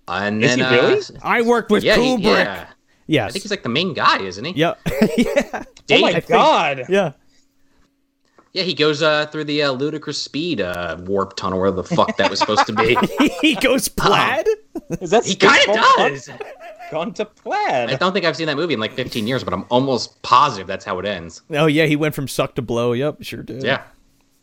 And 0.07 0.43
Is 0.43 0.55
then 0.55 0.59
he 0.69 0.75
really? 0.75 0.99
uh, 0.99 1.03
I 1.23 1.41
worked 1.41 1.71
with 1.71 1.83
yeah, 1.83 1.95
he- 1.97 2.17
Kubrick. 2.17 2.21
yeah. 2.23 2.67
Yes. 3.07 3.29
I 3.29 3.31
think 3.33 3.43
he's 3.43 3.51
like 3.51 3.63
the 3.63 3.69
main 3.69 3.93
guy, 3.93 4.19
isn't 4.21 4.45
he? 4.45 4.51
yeah. 4.55 4.73
yeah. 5.17 5.63
oh 5.91 5.99
my 6.01 6.09
I 6.09 6.13
think- 6.13 6.27
god! 6.27 6.83
Yeah. 6.89 7.11
Yeah, 8.55 8.63
he 8.63 8.73
goes 8.73 9.01
uh, 9.01 9.25
through 9.25 9.43
the 9.43 9.63
uh, 9.63 9.71
ludicrous 9.73 10.21
speed 10.21 10.61
uh, 10.61 10.95
warp 11.01 11.35
tunnel, 11.35 11.59
where 11.59 11.71
the 11.71 11.83
fuck 11.83 12.15
that 12.15 12.29
was 12.29 12.39
supposed 12.39 12.65
to 12.67 12.73
be. 12.73 12.97
he 13.41 13.53
goes 13.55 13.89
plaid. 13.89 14.47
Is 15.01 15.09
that 15.09 15.25
he 15.25 15.35
kind 15.35 15.61
of 15.67 15.75
does. 15.75 16.29
Gone- 16.89 17.13
to 17.15 17.25
to 17.25 17.31
I 17.51 17.97
don't 17.99 18.13
think 18.13 18.23
I've 18.23 18.37
seen 18.37 18.47
that 18.47 18.55
movie 18.55 18.73
in 18.73 18.79
like 18.79 18.93
15 18.93 19.27
years, 19.27 19.43
but 19.43 19.53
I'm 19.53 19.65
almost 19.69 20.21
positive 20.21 20.67
that's 20.67 20.85
how 20.85 20.97
it 20.99 21.05
ends. 21.05 21.41
Oh 21.49 21.65
yeah, 21.65 21.85
he 21.85 21.97
went 21.97 22.15
from 22.15 22.29
suck 22.29 22.55
to 22.55 22.61
blow. 22.61 22.93
Yep, 22.93 23.23
sure 23.23 23.43
did. 23.43 23.61
Yeah. 23.61 23.81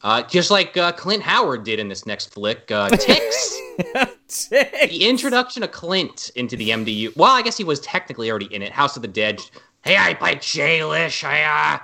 Uh, 0.02 0.22
just 0.24 0.50
like 0.50 0.76
uh, 0.76 0.92
Clint 0.92 1.22
Howard 1.22 1.64
did 1.64 1.80
in 1.80 1.88
this 1.88 2.04
next 2.04 2.34
flick, 2.34 2.70
uh, 2.70 2.90
Ticks. 2.90 3.58
the 4.50 5.08
introduction 5.08 5.62
of 5.62 5.72
Clint 5.72 6.30
into 6.36 6.54
the 6.54 6.68
MDU. 6.68 7.16
Well, 7.16 7.30
I 7.30 7.40
guess 7.40 7.56
he 7.56 7.64
was 7.64 7.80
technically 7.80 8.28
already 8.28 8.54
in 8.54 8.60
it. 8.60 8.72
House 8.72 8.94
of 8.94 9.00
the 9.00 9.08
Dead. 9.08 9.40
Hey, 9.84 9.96
I 9.96 10.12
played 10.12 10.40
Shalish. 10.40 11.24
I, 11.24 11.44
uh, 11.44 11.78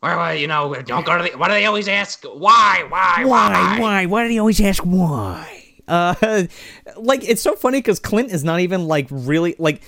where, 0.00 0.16
where, 0.16 0.34
you 0.34 0.46
know, 0.46 0.74
don't 0.74 1.04
go 1.04 1.18
to 1.18 1.24
the. 1.24 1.38
Why 1.38 1.48
do 1.48 1.54
they 1.54 1.66
always 1.66 1.86
ask? 1.86 2.24
Why? 2.24 2.84
Why? 2.88 3.24
Why? 3.24 3.78
Why? 3.78 4.06
Why 4.06 4.22
do 4.22 4.28
they 4.30 4.38
always 4.38 4.60
ask 4.60 4.82
why? 4.82 5.74
Uh, 5.86 6.14
like 6.96 7.28
it's 7.28 7.42
so 7.42 7.54
funny 7.54 7.78
because 7.78 7.98
Clint 7.98 8.32
is 8.32 8.42
not 8.42 8.60
even 8.60 8.88
like 8.88 9.06
really 9.10 9.54
like 9.58 9.82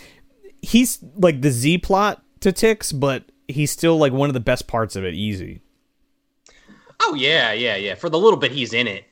he's 0.60 1.02
like 1.16 1.40
the 1.40 1.50
Z 1.50 1.78
plot 1.78 2.22
to 2.40 2.52
Ticks, 2.52 2.92
but 2.92 3.24
he's 3.48 3.70
still 3.70 3.96
like 3.96 4.12
one 4.12 4.28
of 4.28 4.34
the 4.34 4.40
best 4.40 4.66
parts 4.66 4.96
of 4.96 5.04
it. 5.04 5.14
Easy. 5.14 5.62
Oh 7.00 7.14
yeah, 7.14 7.52
yeah, 7.52 7.76
yeah. 7.76 7.94
For 7.94 8.10
the 8.10 8.18
little 8.18 8.38
bit 8.38 8.52
he's 8.52 8.74
in 8.74 8.86
it, 8.86 9.04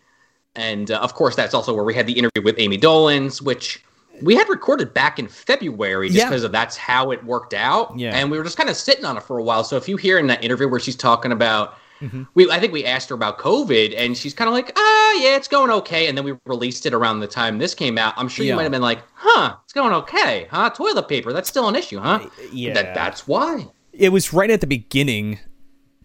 and 0.54 0.90
uh, 0.90 0.98
of 0.98 1.14
course 1.14 1.34
that's 1.34 1.54
also 1.54 1.74
where 1.74 1.84
we 1.84 1.94
had 1.94 2.06
the 2.06 2.18
interview 2.18 2.42
with 2.42 2.60
Ami 2.60 2.76
Dolenz, 2.76 3.40
which 3.40 3.82
we 4.22 4.34
had 4.34 4.48
recorded 4.48 4.92
back 4.94 5.18
in 5.18 5.28
February 5.28 6.08
just 6.08 6.18
Yeah. 6.18 6.28
because 6.28 6.44
of 6.44 6.52
that's 6.52 6.76
how 6.76 7.10
it 7.10 7.24
worked 7.24 7.54
out. 7.54 7.98
Yeah. 7.98 8.14
And 8.16 8.30
we 8.30 8.38
were 8.38 8.44
just 8.44 8.56
kind 8.56 8.68
of 8.70 8.76
sitting 8.76 9.04
on 9.04 9.16
it 9.16 9.22
for 9.22 9.38
a 9.38 9.42
while. 9.42 9.64
So 9.64 9.76
if 9.76 9.88
you 9.88 9.96
hear 9.96 10.18
in 10.18 10.26
that 10.28 10.42
interview 10.44 10.68
where 10.68 10.80
she's 10.80 10.96
talking 10.96 11.32
about 11.32 11.74
Mm-hmm. 12.00 12.22
we 12.32 12.50
I 12.50 12.58
think 12.58 12.72
we 12.72 12.86
asked 12.86 13.10
her 13.10 13.14
about 13.14 13.38
COVID 13.38 13.94
and 13.94 14.16
she's 14.16 14.32
kind 14.32 14.48
of 14.48 14.54
like, 14.54 14.72
ah, 14.74 15.12
yeah, 15.20 15.36
it's 15.36 15.48
going 15.48 15.70
okay. 15.70 16.06
And 16.08 16.16
then 16.16 16.24
we 16.24 16.32
released 16.46 16.86
it 16.86 16.94
around 16.94 17.20
the 17.20 17.26
time 17.26 17.58
this 17.58 17.74
came 17.74 17.98
out. 17.98 18.14
I'm 18.16 18.26
sure 18.26 18.46
you 18.46 18.56
might 18.56 18.62
have 18.62 18.72
been 18.72 18.80
like, 18.80 19.02
huh, 19.12 19.56
it's 19.64 19.74
going 19.74 19.92
okay, 19.92 20.46
huh? 20.50 20.70
Toilet 20.70 21.08
paper, 21.08 21.30
that's 21.34 21.46
still 21.50 21.68
an 21.68 21.76
issue, 21.76 21.98
huh? 21.98 22.26
yeah. 22.54 22.72
That 22.72 22.94
that's 22.94 23.28
why. 23.28 23.68
It 23.92 24.08
was 24.12 24.32
right 24.32 24.48
at 24.48 24.62
the 24.62 24.66
beginning, 24.66 25.40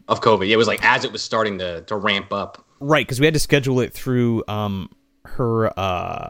Of 0.10 0.20
COVID. 0.20 0.50
It 0.50 0.58
was 0.58 0.68
like 0.68 0.84
as 0.84 1.06
it 1.06 1.14
was 1.14 1.24
starting 1.24 1.60
to 1.60 1.80
to 1.84 1.96
ramp 1.96 2.34
up. 2.34 2.66
right? 2.82 3.08
Because 3.08 3.22
we 3.22 3.26
had 3.26 3.34
to 3.34 3.40
schedule 3.40 3.80
it 3.80 3.94
through 3.94 4.44
um 4.50 4.90
her 5.24 5.72
uh 5.80 6.28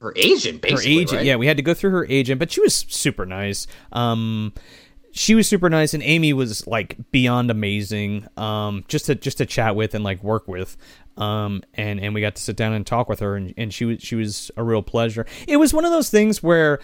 Her 0.00 0.12
agent, 0.16 0.62
basically. 0.62 0.94
her 0.94 1.00
agent. 1.00 1.12
right? 1.18 1.26
Yeah, 1.26 1.36
we 1.36 1.46
had 1.46 1.56
to 1.58 1.62
go 1.62 1.74
through 1.74 1.90
her 1.90 2.06
agent, 2.08 2.38
but 2.38 2.50
she 2.50 2.60
was 2.60 2.74
super 2.74 3.26
nice. 3.26 3.66
Um, 3.92 4.52
she 5.12 5.34
was 5.34 5.48
super 5.48 5.68
nice, 5.68 5.92
and 5.92 6.02
Ami 6.02 6.32
was 6.32 6.66
like 6.66 6.96
beyond 7.10 7.50
amazing. 7.50 8.26
Um, 8.36 8.84
just 8.88 9.06
to 9.06 9.14
just 9.14 9.38
to 9.38 9.46
chat 9.46 9.76
with 9.76 9.94
and 9.94 10.02
like 10.04 10.22
work 10.22 10.48
with. 10.48 10.76
Um, 11.16 11.62
and 11.74 12.00
and 12.00 12.14
we 12.14 12.20
got 12.20 12.36
to 12.36 12.42
sit 12.42 12.56
down 12.56 12.72
and 12.72 12.86
talk 12.86 13.08
with 13.08 13.20
her, 13.20 13.36
and, 13.36 13.52
and 13.58 13.74
she 13.74 13.84
was 13.84 14.00
she 14.00 14.14
was 14.14 14.50
a 14.56 14.62
real 14.62 14.82
pleasure. 14.82 15.26
It 15.46 15.58
was 15.58 15.74
one 15.74 15.84
of 15.84 15.90
those 15.90 16.08
things 16.08 16.42
where 16.42 16.78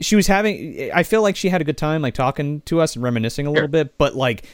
she 0.00 0.14
was 0.14 0.26
having. 0.26 0.90
I 0.94 1.02
feel 1.02 1.22
like 1.22 1.34
she 1.34 1.48
had 1.48 1.60
a 1.60 1.64
good 1.64 1.78
time, 1.78 2.02
like 2.02 2.14
talking 2.14 2.60
to 2.62 2.80
us 2.80 2.94
and 2.94 3.02
reminiscing 3.02 3.46
a 3.46 3.50
little 3.50 3.68
bit, 3.68 3.98
but 3.98 4.14
like 4.14 4.44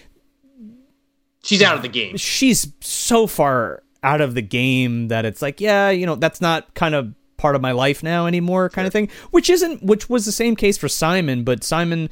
She's 1.43 1.63
out 1.63 1.77
of 1.77 1.83
the 1.83 1.89
game. 1.89 2.17
she's 2.17 2.73
so 2.81 3.27
far 3.27 3.83
out 4.03 4.21
of 4.21 4.35
the 4.35 4.43
game 4.43 5.09
that 5.09 5.25
it's 5.25 5.43
like, 5.43 5.61
yeah, 5.61 5.91
you 5.91 6.07
know, 6.07 6.15
that's 6.15 6.41
not 6.41 6.75
kind 6.75 6.95
of 6.95 7.15
part 7.41 7.57
of 7.57 7.63
my 7.63 7.73
life 7.73 8.03
now 8.03 8.27
anymore, 8.27 8.69
kind 8.69 8.87
of 8.87 8.93
thing. 8.93 9.09
Which 9.31 9.49
isn't, 9.51 9.83
which 9.83 10.09
was 10.11 10.27
the 10.27 10.33
same 10.33 10.55
case 10.55 10.77
for 10.77 10.89
Simon, 10.89 11.43
but 11.43 11.65
Simon, 11.65 12.11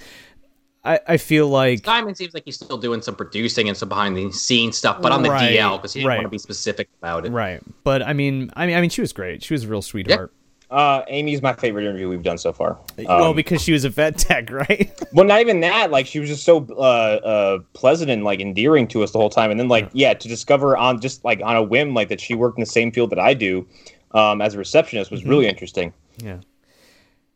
I, 0.85 1.01
I 1.07 1.17
feel 1.19 1.49
like, 1.49 1.85
Simon 1.85 2.15
seems 2.15 2.33
like 2.35 2.45
he's 2.47 2.57
still 2.57 2.79
doing 2.79 3.03
some 3.03 3.15
producing 3.15 3.69
and 3.69 3.77
some 3.77 3.89
behind 3.89 4.17
the 4.17 4.33
scenes 4.33 4.79
stuff, 4.79 5.03
but 5.03 5.13
on 5.13 5.23
the 5.23 5.31
Right, 5.31 5.53
DL 5.57 5.77
because 5.77 5.93
he 5.93 6.01
didn't 6.01 6.09
right. 6.09 6.17
want 6.17 6.27
to 6.27 6.31
be 6.31 6.39
specific 6.39 6.89
about 7.01 7.27
it. 7.27 7.33
right. 7.33 7.61
But 7.85 8.03
I 8.03 8.13
mean, 8.15 8.51
I 8.57 8.67
mean, 8.67 8.77
I 8.77 8.81
mean, 8.81 8.91
she 8.91 9.01
was 9.03 9.13
great. 9.13 9.43
She 9.43 9.53
was 9.55 9.65
a 9.65 9.69
real 9.69 9.83
sweetheart. 9.83 10.33
Uh, 10.71 11.03
Ami's 11.09 11.41
my 11.41 11.55
favorite 11.55 11.85
interview 11.85 12.11
we've 12.11 12.23
done 12.23 12.37
so 12.37 12.53
far. 12.53 12.79
well, 12.99 13.31
Um, 13.31 13.37
because 13.37 13.63
she 13.63 13.73
was 13.73 13.87
a 13.87 13.89
vet 13.89 14.19
tech, 14.19 14.51
right? 14.69 14.93
well, 15.15 15.25
not 15.25 15.41
even 15.41 15.61
that. 15.61 15.91
Like 15.91 16.07
she 16.07 16.21
was 16.21 16.29
just 16.29 16.45
so 16.45 16.67
uh, 16.71 16.83
uh, 16.83 17.59
pleasant 17.73 18.11
and 18.11 18.23
like 18.23 18.41
endearing 18.41 18.87
to 18.89 19.03
us 19.03 19.11
the 19.13 19.19
whole 19.19 19.31
time. 19.31 19.51
And 19.51 19.59
then 19.59 19.69
like 19.69 19.89
yeah, 19.95 20.13
to 20.15 20.29
discover 20.29 20.77
on 20.77 21.01
just 21.01 21.25
like 21.25 21.41
on 21.43 21.57
a 21.57 21.63
whim 21.63 21.95
like 21.95 22.09
that 22.11 22.21
she 22.21 22.35
worked 22.35 22.59
in 22.59 22.61
the 22.63 22.67
same 22.71 22.93
field 22.93 23.09
that 23.11 23.19
I 23.19 23.33
do 23.35 23.67
um, 24.13 24.41
as 24.41 24.55
a 24.55 24.59
receptionist 24.59 25.11
was 25.11 25.25
really 25.25 25.47
interesting. 25.47 25.93
yeah. 26.19 26.39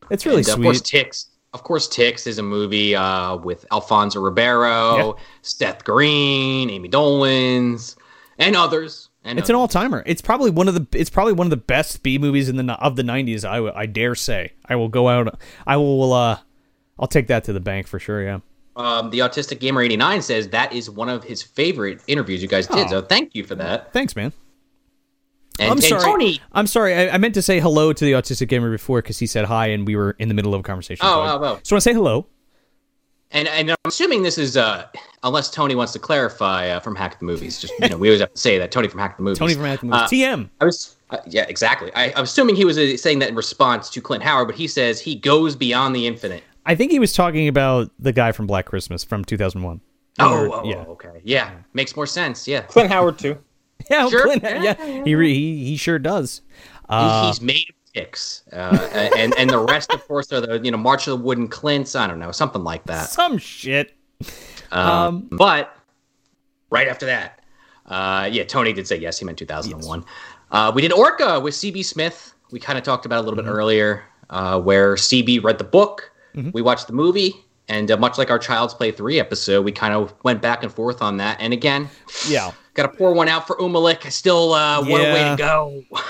It's 0.09 0.25
really 0.25 0.39
And, 0.39 0.49
uh, 0.49 0.53
Of 0.53 0.61
course, 0.63 0.77
sweet. 0.79 0.85
Ticks. 0.85 1.25
Of 1.53 1.63
course, 1.63 1.87
Ticks 1.87 2.27
is 2.27 2.39
a 2.39 2.43
movie 2.43 2.95
uh, 2.95 3.37
with 3.37 3.65
Alfonso 3.71 4.19
Ribeiro, 4.19 5.15
Seth 5.43 5.83
Green, 5.85 6.69
Ami 6.69 6.89
Dolenz, 6.89 7.95
and 8.39 8.55
others. 8.55 9.09
And 9.23 9.39
It's 9.39 9.49
an 9.49 9.55
all 9.55 9.67
timer. 9.69 10.03
It's 10.05 10.21
probably 10.21 10.49
one 10.51 10.67
of 10.67 10.73
the. 10.73 10.85
It's 10.97 11.09
probably 11.09 11.31
one 11.33 11.45
of 11.47 11.51
the 11.51 11.57
best 11.57 12.03
B 12.03 12.17
movies 12.17 12.49
in 12.49 12.57
the 12.57 12.73
of 12.73 12.95
the 12.97 13.03
'90s. 13.03 13.45
I, 13.47 13.55
w- 13.57 13.71
I 13.73 13.85
dare 13.85 14.15
say. 14.15 14.51
I 14.67 14.75
will 14.75 14.89
go 14.89 15.07
out. 15.07 15.39
I 15.65 15.77
will. 15.77 16.11
uh 16.11 16.39
I'll 16.99 17.07
take 17.07 17.27
that 17.27 17.45
to 17.45 17.53
the 17.53 17.59
bank 17.61 17.87
for 17.87 17.99
sure. 17.99 18.21
Yeah. 18.23 18.39
um, 18.75 19.09
the 19.11 19.19
Autistic 19.19 19.59
Gamer 19.61 19.81
eighty 19.81 19.95
nine 19.95 20.21
says 20.21 20.49
that 20.49 20.73
is 20.73 20.89
one 20.89 21.07
of 21.07 21.23
his 21.23 21.41
favorite 21.41 22.01
interviews 22.07 22.41
you 22.41 22.49
guys 22.49 22.67
did. 22.67 22.87
Aw. 22.87 22.89
So 22.89 23.01
thank 23.01 23.33
you 23.35 23.45
for 23.45 23.55
that. 23.55 23.93
Thanks, 23.93 24.15
man. 24.15 24.33
And, 25.59 25.67
I'm 25.67 25.77
and 25.77 25.83
sorry. 25.83 26.03
Tony. 26.03 26.41
I'm 26.53 26.67
sorry. 26.67 26.95
I, 26.95 27.09
I 27.09 27.17
meant 27.17 27.35
to 27.35 27.41
say 27.41 27.59
hello 27.59 27.93
to 27.93 28.05
the 28.05 28.13
autistic 28.13 28.47
gamer 28.47 28.71
before 28.71 29.01
because 29.01 29.19
he 29.19 29.27
said 29.27 29.45
hi 29.45 29.67
and 29.67 29.85
we 29.85 29.95
were 29.95 30.11
in 30.19 30.27
the 30.27 30.33
middle 30.33 30.53
of 30.53 30.61
a 30.61 30.63
conversation. 30.63 31.05
Oh, 31.05 31.09
so 31.09 31.21
I 31.21 31.31
oh, 31.31 31.39
oh. 31.43 31.57
just 31.57 31.71
want 31.71 31.81
to 31.83 31.89
say 31.89 31.93
hello. 31.93 32.27
And, 33.31 33.47
and 33.47 33.71
I'm 33.71 33.77
assuming 33.85 34.21
this 34.21 34.37
is, 34.37 34.57
uh, 34.57 34.87
unless 35.23 35.49
Tony 35.49 35.73
wants 35.73 35.91
to 35.93 35.99
clarify 35.99 36.69
uh, 36.69 36.79
from 36.79 36.95
Hack 36.95 37.19
the 37.19 37.25
Movies. 37.25 37.59
Just 37.59 37.73
you 37.79 37.89
know, 37.89 37.97
we 37.97 38.09
always 38.09 38.21
have 38.21 38.33
to 38.33 38.39
say 38.39 38.59
that 38.59 38.71
Tony 38.71 38.87
from 38.87 38.99
Hack 38.99 39.17
the 39.17 39.23
Movies. 39.23 39.39
Tony 39.39 39.55
from 39.55 39.65
Acting 39.65 39.91
Uh, 39.91 40.07
TM. 40.07 40.49
I 40.61 40.65
was, 40.65 40.95
uh, 41.09 41.17
yeah, 41.27 41.45
exactly. 41.47 41.91
I, 41.95 42.13
I'm 42.15 42.23
assuming 42.23 42.55
he 42.55 42.65
was 42.65 42.77
uh, 42.77 42.95
saying 42.95 43.19
that 43.19 43.29
in 43.29 43.35
response 43.35 43.89
to 43.91 44.01
Clint 44.01 44.23
Howard, 44.23 44.47
but 44.47 44.55
he 44.55 44.67
says 44.67 44.99
he 44.99 45.15
goes 45.15 45.55
beyond 45.55 45.95
the 45.95 46.05
infinite. 46.05 46.43
I 46.65 46.75
think 46.75 46.91
he 46.91 46.99
was 46.99 47.13
talking 47.13 47.47
about 47.47 47.91
the 47.99 48.13
guy 48.13 48.31
from 48.31 48.47
Black 48.47 48.65
Christmas 48.65 49.03
from 49.03 49.25
2001. 49.25 49.81
Oh, 50.19 50.31
Or- 50.31 50.47
oh, 50.47 50.51
oh, 50.53 50.63
yeah. 50.63 50.75
okay, 50.89 51.21
yeah, 51.23 51.51
makes 51.73 51.95
more 51.95 52.05
sense. 52.05 52.47
Yeah, 52.47 52.61
Clint 52.61 52.91
Howard 52.91 53.17
too. 53.17 53.37
Yeah, 53.89 54.09
Sure. 54.09 54.23
Clint- 54.23 54.43
yeah, 54.43 55.03
he, 55.03 55.15
re- 55.15 55.33
he 55.33 55.65
he 55.65 55.77
sure 55.77 55.99
does. 55.99 56.41
Uh, 56.89 57.27
he's 57.27 57.41
made 57.41 57.65
of 57.69 57.75
ticks, 57.93 58.43
uh, 58.51 58.89
and 59.15 59.33
and 59.37 59.49
the 59.49 59.59
rest, 59.59 59.91
of 59.93 60.05
course, 60.07 60.31
are 60.33 60.41
the 60.41 60.59
you 60.63 60.71
know 60.71 60.77
March 60.77 61.07
of 61.07 61.17
the 61.19 61.23
Wooden 61.25 61.47
Clints. 61.47 61.95
I 61.95 62.07
don't 62.07 62.19
know, 62.19 62.31
something 62.31 62.63
like 62.63 62.83
that. 62.85 63.09
some 63.09 63.37
shit. 63.37 63.93
Um, 64.71 65.27
but 65.31 65.75
right 66.69 66.87
after 66.87 67.05
that, 67.05 67.39
uh, 67.85 68.29
yeah, 68.31 68.43
Tony 68.43 68.73
did 68.73 68.87
say 68.87 68.97
yes. 68.97 69.19
He 69.19 69.25
meant 69.25 69.37
2001. 69.37 70.03
Uh, 70.51 70.71
we 70.73 70.81
did 70.81 70.91
Orca 70.91 71.39
with 71.39 71.53
CB 71.53 71.83
Smith. 71.85 72.33
We 72.51 72.59
kind 72.59 72.77
of 72.77 72.83
talked 72.83 73.05
about 73.05 73.17
it 73.17 73.21
a 73.21 73.29
little 73.29 73.43
bit 73.43 73.49
earlier, 73.49 74.03
uh, 74.29 74.59
where 74.61 74.95
CB 74.95 75.43
read 75.43 75.57
the 75.57 75.63
book. 75.63 76.11
We 76.51 76.61
watched 76.63 76.87
the 76.87 76.93
movie. 76.93 77.35
And 77.69 77.89
uh, 77.91 77.97
much 77.97 78.17
like 78.17 78.29
our 78.29 78.39
Child's 78.39 78.73
Play 78.73 78.91
3 78.91 79.19
episode, 79.19 79.63
we 79.63 79.71
kind 79.71 79.93
of 79.93 80.13
went 80.23 80.41
back 80.41 80.63
and 80.63 80.71
forth 80.71 81.01
on 81.01 81.17
that. 81.17 81.37
And 81.39 81.53
again, 81.53 81.89
Yeah. 82.27 82.51
got 82.73 82.83
to 82.91 82.97
pour 82.97 83.13
one 83.13 83.29
out 83.29 83.47
for 83.47 83.55
Umilak. 83.57 84.11
Still, 84.11 84.53
uh, 84.53 84.83
what 84.83 84.99
a 85.01 85.05
way 85.05 85.29
to 85.29 85.35
go. 85.37 85.83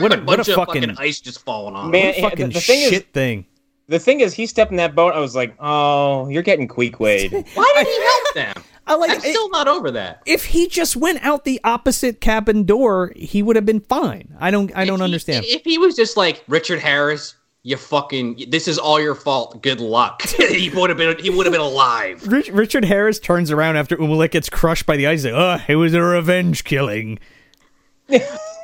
What 0.00 0.12
a, 0.12 0.18
what 0.18 0.26
bunch 0.36 0.48
a 0.48 0.52
of 0.52 0.56
fucking, 0.66 0.82
fucking 0.82 0.96
ice 0.98 1.18
just 1.18 1.40
falling 1.46 1.74
on. 1.74 1.90
Man, 1.90 2.08
what 2.08 2.12
a 2.12 2.14
the- 2.16 2.20
fucking 2.28 2.50
the 2.50 2.60
thing 2.60 2.82
is- 2.82 2.90
shit 2.90 3.12
thing. 3.14 3.46
The 3.88 3.98
thing 3.98 4.20
is, 4.20 4.34
he 4.34 4.44
stepped 4.44 4.70
in 4.70 4.76
that 4.76 4.94
boat. 4.94 5.14
I 5.14 5.18
was 5.18 5.34
like, 5.34 5.54
oh, 5.58 6.28
you're 6.28 6.42
getting 6.42 6.68
queequayed. 6.68 7.32
Why 7.54 7.72
did 7.74 7.86
he 7.86 8.02
help 8.02 8.34
them? 8.54 8.64
I 8.86 8.94
like 8.96 9.10
I'm 9.10 9.20
still 9.20 9.48
not 9.48 9.66
over 9.66 9.90
that. 9.92 10.20
if 10.26 10.44
he 10.44 10.68
just 10.68 10.94
went 10.94 11.24
out 11.24 11.44
the 11.46 11.58
opposite 11.64 12.20
cabin 12.20 12.64
door, 12.64 13.12
he 13.16 13.42
would 13.42 13.56
have 13.56 13.64
been 13.64 13.80
fine. 13.80 14.34
I 14.38 14.50
don't 14.50 14.70
I 14.76 14.84
don't 14.84 14.96
If 14.96 15.00
he- 15.00 15.04
understand. 15.04 15.44
If 15.48 15.64
he 15.64 15.78
was 15.78 15.96
just 15.96 16.18
like 16.18 16.44
Richard 16.48 16.80
Harris, 16.80 17.34
you 17.62 17.76
fucking 17.76 18.44
this 18.48 18.68
is 18.68 18.78
all 18.78 19.00
your 19.00 19.14
fault. 19.14 19.62
Good 19.62 19.80
luck. 19.80 20.22
he 20.26 20.70
would 20.70 20.90
have 20.90 20.96
been 20.96 21.18
he 21.18 21.30
would 21.30 21.46
have 21.46 21.52
been 21.52 21.60
alive. 21.60 22.26
Rich, 22.26 22.48
Richard 22.50 22.84
Harris 22.84 23.18
turns 23.18 23.50
around 23.50 23.76
after 23.76 23.96
Umilak 23.96 24.30
gets 24.30 24.48
crushed 24.48 24.86
by 24.86 24.96
the 24.96 25.06
ice. 25.06 25.24
Like, 25.24 25.34
oh, 25.34 25.58
it 25.68 25.76
was 25.76 25.94
a 25.94 26.02
revenge 26.02 26.64
killing. 26.64 27.18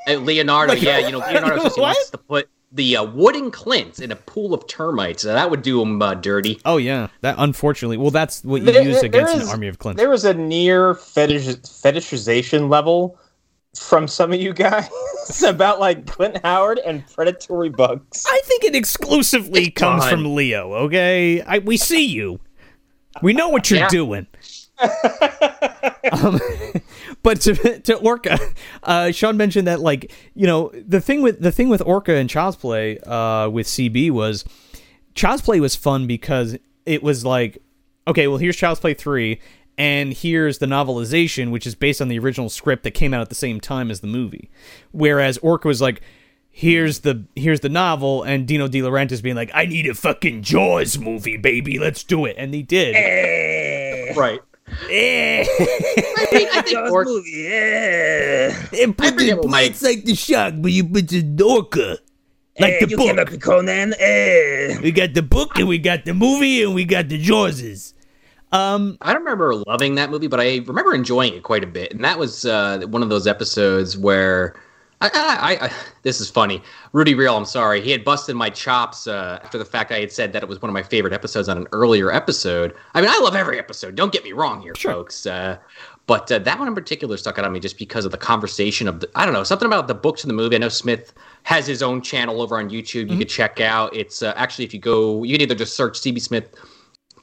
And 0.07 0.27
Leonardo, 0.27 0.75
yeah, 0.75 0.99
you 0.99 1.13
know, 1.13 1.19
Leonardo 1.19 1.63
says 1.63 1.75
he 1.75 1.81
wants 1.81 2.11
to 2.11 2.19
put 2.19 2.49
the 2.73 2.97
uh, 2.97 3.05
wooden 3.05 3.51
clints 3.51 4.01
in 4.01 4.11
a 4.13 4.17
pool 4.17 4.53
of 4.53 4.67
termites. 4.67 5.23
So 5.23 5.33
that 5.33 5.51
would 5.51 5.63
do 5.63 5.81
him 5.81 6.03
uh, 6.03 6.15
dirty. 6.15 6.61
Oh 6.65 6.77
yeah, 6.77 7.09
that 7.23 7.37
unfortunately. 7.39 7.97
Well, 7.97 8.11
that's 8.11 8.45
what 8.45 8.63
you 8.63 8.73
There- 8.73 8.83
use 8.83 8.97
there 8.97 9.07
against 9.07 9.35
an 9.37 9.49
army 9.49 9.69
of 9.69 9.79
Clint. 9.79 9.97
There 9.97 10.11
was 10.11 10.25
a 10.25 10.35
near 10.35 10.95
fetish 10.95 11.47
fetishization 11.47 12.69
level 12.69 13.19
from 13.79 14.07
some 14.09 14.33
of 14.33 14.41
you 14.41 14.53
guys 14.53 14.89
about 15.47 15.81
like 15.81 16.07
Clint 16.07 16.39
Howard 16.45 16.79
and 16.85 17.07
predatory 17.09 17.69
bugs. 17.71 18.25
I 18.29 18.41
think 18.45 18.65
it 18.65 18.75
exclusively 18.75 19.65
It's 19.67 19.75
comes 19.81 20.03
fine. 20.05 20.11
from 20.11 20.35
Leo. 20.35 20.73
Okay, 20.87 21.41
I, 21.43 21.59
we 21.59 21.77
see 21.77 22.05
you. 22.07 22.41
We 23.23 23.33
know 23.33 23.49
what 23.49 23.71
you're 23.71 23.81
Yeah. 23.81 23.89
doing. 23.89 24.27
um, 26.13 26.41
but 27.23 27.41
to, 27.43 27.81
to 27.81 27.97
Orca, 27.97 28.39
uh, 28.83 29.11
Sean 29.13 29.37
mentioned 29.37 29.67
that 29.69 29.81
like 29.81 30.13
you 30.35 30.47
know 30.47 30.71
the 30.75 31.01
thing 31.01 31.23
with 31.23 31.41
the 31.41 31.53
thing 31.53 31.69
with 31.69 31.83
Orca 31.83 32.15
and 32.15 32.29
Child's 32.29 32.57
Play 32.57 32.99
uh, 33.01 33.49
with 33.49 33.67
CB 33.67 34.11
was 34.11 34.45
Child's 35.15 35.43
Play 35.43 35.61
was 35.61 35.77
fun 35.77 36.07
because 36.07 36.57
it 36.87 37.03
was 37.03 37.25
like 37.25 37.59
okay, 38.07 38.27
well 38.27 38.39
here's 38.39 38.57
Child's 38.57 38.81
Play 38.81 38.95
three, 38.95 39.41
and 39.77 40.13
here's 40.13 40.59
the 40.59 40.67
novelization, 40.67 41.51
which 41.51 41.67
is 41.67 41.75
based 41.75 42.01
on 42.01 42.09
the 42.09 42.19
original 42.19 42.49
script 42.49 42.85
that 42.85 42.93
came 42.93 43.13
out 43.13 43.21
at 43.21 43.29
the 43.29 43.35
same 43.35 43.61
time 43.61 43.91
as 43.91 44.01
the 44.01 44.07
movie. 44.07 44.51
Whereas 44.93 45.39
Orca 45.39 45.69
was 45.69 45.81
like, 45.81 46.01
here's 46.51 47.01
the 47.01 47.25
here's 47.35 47.61
the 47.61 47.69
novel, 47.69 48.23
and 48.23 48.47
Dino 48.47 48.69
De 48.69 48.81
Laurentiis 48.81 49.23
being 49.23 49.37
like, 49.37 49.51
I 49.55 49.67
need 49.67 49.87
a 49.87 49.95
fucking 49.95 50.43
Jaws 50.43 50.99
movie, 50.99 51.37
baby, 51.37 51.79
let's 51.79 52.05
do 52.05 52.25
it, 52.25 52.37
and 52.39 52.55
they 52.55 52.63
did. 52.63 52.95
Right. 54.17 54.41
Eh. 54.91 55.43
I 55.43 56.27
think, 56.31 56.57
I 56.57 56.63
think 56.63 56.91
Orca, 56.91 57.23
Yeah. 57.27 58.83
And 58.83 58.97
put 58.97 59.11
forget 59.11 59.29
the 59.29 59.37
what 59.37 59.49
plates 59.49 59.83
like 59.83 60.05
the 60.05 60.15
shark, 60.15 60.55
but 60.59 60.73
you 60.73 60.87
put 60.87 61.09
the 61.09 61.43
orca. 61.45 61.99
Like 62.59 62.79
the 62.79 62.89
you 62.89 62.97
book. 62.97 63.19
up 63.19 63.41
Conan. 63.41 63.95
Eh. 63.99 64.79
We 64.81 64.93
got 64.93 65.15
the 65.15 65.23
book 65.23 65.59
and 65.59 65.67
we 65.67 65.79
got 65.79 66.05
the 66.05 66.15
movie 66.15 66.63
and 66.63 66.75
we 66.75 66.85
got 66.85 67.09
the 67.09 67.21
Jawses. 67.21 67.94
Um, 68.55 68.99
I 69.01 69.13
don't 69.13 69.23
remember 69.23 69.57
loving 69.67 69.97
that 69.97 70.11
movie, 70.11 70.29
but 70.29 70.39
I 70.39 70.59
remember 70.65 70.95
enjoying 70.95 71.35
it 71.35 71.43
quite 71.43 71.65
a 71.65 71.67
bit. 71.67 71.93
And 71.93 72.05
that 72.05 72.21
was 72.21 72.45
uh, 72.45 72.87
one 72.89 73.03
of 73.03 73.09
those 73.09 73.27
episodes 73.27 73.99
where 73.99 74.55
I, 75.01 75.11
I, 75.13 75.67
I, 75.67 75.73
this 76.03 76.21
is 76.21 76.31
funny. 76.31 76.63
Rudy 76.93 77.15
Real, 77.15 77.37
I'm 77.37 77.47
sorry, 77.47 77.81
he 77.81 77.91
had 77.91 78.05
busted 78.05 78.37
my 78.37 78.51
chops 78.51 79.09
uh, 79.09 79.41
after 79.43 79.59
the 79.59 79.65
fact 79.65 79.91
I 79.91 79.99
had 79.99 80.13
said 80.13 80.33
that 80.35 80.45
it 80.45 80.49
was 80.49 80.63
one 80.63 80.71
of 80.71 80.73
my 80.73 80.85
favorite 80.85 81.13
episodes 81.13 81.49
on 81.49 81.59
an 81.59 81.67
earlier 81.73 82.13
episode. 82.13 82.77
I 82.95 83.01
mean, 83.01 83.11
I 83.11 83.19
love 83.19 83.35
every 83.35 83.59
episode. 83.59 83.97
Don't 83.97 84.13
get 84.13 84.23
me 84.23 84.31
wrong 84.31 84.63
here, 84.63 84.75
folks. 84.77 85.27
Uh, 85.27 85.59
but 86.07 86.31
uh, 86.31 86.39
that 86.39 86.57
one 86.57 86.69
in 86.69 86.77
particular 86.77 87.17
stuck 87.17 87.41
out 87.41 87.45
on 87.45 87.53
me 87.53 87.59
just 87.59 87.77
because 87.77 88.05
of 88.05 88.13
the 88.13 88.19
conversation 88.19 88.87
of 88.87 89.01
the, 89.01 89.11
I 89.17 89.25
don't 89.25 89.35
know 89.35 89.43
something 89.43 89.67
about 89.67 89.89
the 89.89 89.95
books 89.95 90.23
in 90.23 90.29
the 90.29 90.35
movie. 90.35 90.55
I 90.55 90.61
know 90.61 90.69
Smith 90.69 91.13
has 91.43 91.67
his 91.67 91.83
own 91.83 92.03
channel 92.03 92.41
over 92.41 92.57
on 92.57 92.71
YouTube. 92.71 93.11
You 93.11 93.19
could 93.19 93.29
check 93.29 93.61
out. 93.61 93.97
It's 93.97 94.23
uh, 94.23 94.33
actually 94.37 94.65
if 94.65 94.73
you 94.73 94.79
go, 94.79 95.25
you 95.25 95.35
can 95.35 95.43
either 95.43 95.57
just 95.57 95.75
search 95.75 96.01
CB 96.01 96.21
Smith 96.21 96.55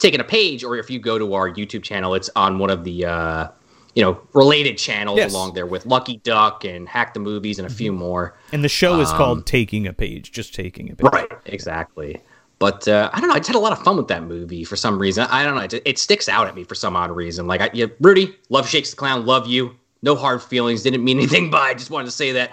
taking 0.01 0.19
a 0.19 0.23
page, 0.25 0.63
or 0.63 0.75
if 0.77 0.89
you 0.89 0.99
go 0.99 1.17
to 1.17 1.33
our 1.33 1.49
YouTube 1.49 1.83
channel, 1.83 2.13
it's 2.15 2.29
on 2.35 2.59
one 2.59 2.69
of 2.69 2.83
the 2.83 3.05
uh, 3.05 3.47
you 3.95 4.03
know 4.03 4.19
related 4.33 4.77
channels 4.77 5.17
Yes. 5.17 5.31
along 5.33 5.53
there 5.53 5.65
with 5.65 5.85
Lucky 5.85 6.17
Duck 6.17 6.65
and 6.65 6.87
Hack 6.89 7.13
the 7.13 7.19
Movies 7.19 7.59
and 7.59 7.67
a 7.67 7.71
few 7.71 7.91
more. 7.91 8.37
and 8.51 8.63
the 8.63 8.69
show 8.69 8.99
is 8.99 9.09
Um, 9.11 9.17
called 9.17 9.45
Taking 9.45 9.87
a 9.87 9.93
Page, 9.93 10.31
just 10.31 10.53
taking 10.53 10.91
a 10.91 10.95
page. 10.95 11.09
Right, 11.13 11.31
exactly. 11.45 12.21
But 12.59 12.87
uh, 12.87 13.09
I 13.11 13.19
don't 13.19 13.29
know. 13.29 13.33
I 13.35 13.39
just 13.39 13.47
had 13.47 13.55
a 13.55 13.59
lot 13.59 13.71
of 13.71 13.79
fun 13.83 13.97
with 13.97 14.07
that 14.09 14.21
movie 14.23 14.63
for 14.63 14.75
some 14.75 14.99
reason. 14.99 15.25
I 15.31 15.43
don't 15.43 15.55
know. 15.55 15.61
It, 15.61 15.81
it 15.83 15.97
sticks 15.97 16.29
out 16.29 16.47
at 16.47 16.53
me 16.53 16.63
for 16.63 16.75
some 16.75 16.95
odd 16.95 17.09
reason. 17.09 17.47
Like, 17.47 17.59
I, 17.59 17.69
yeah, 17.73 17.87
Rudy, 18.01 18.35
love 18.49 18.67
Shakes 18.69 18.91
the 18.91 18.95
Clown, 18.97 19.25
love 19.25 19.47
you. 19.47 19.75
No 20.03 20.15
hard 20.15 20.43
feelings. 20.43 20.83
Didn't 20.83 21.03
mean 21.03 21.17
anything 21.17 21.49
by. 21.49 21.69
I 21.69 21.73
just 21.73 21.89
wanted 21.89 22.05
to 22.05 22.11
say 22.11 22.33
that 22.33 22.51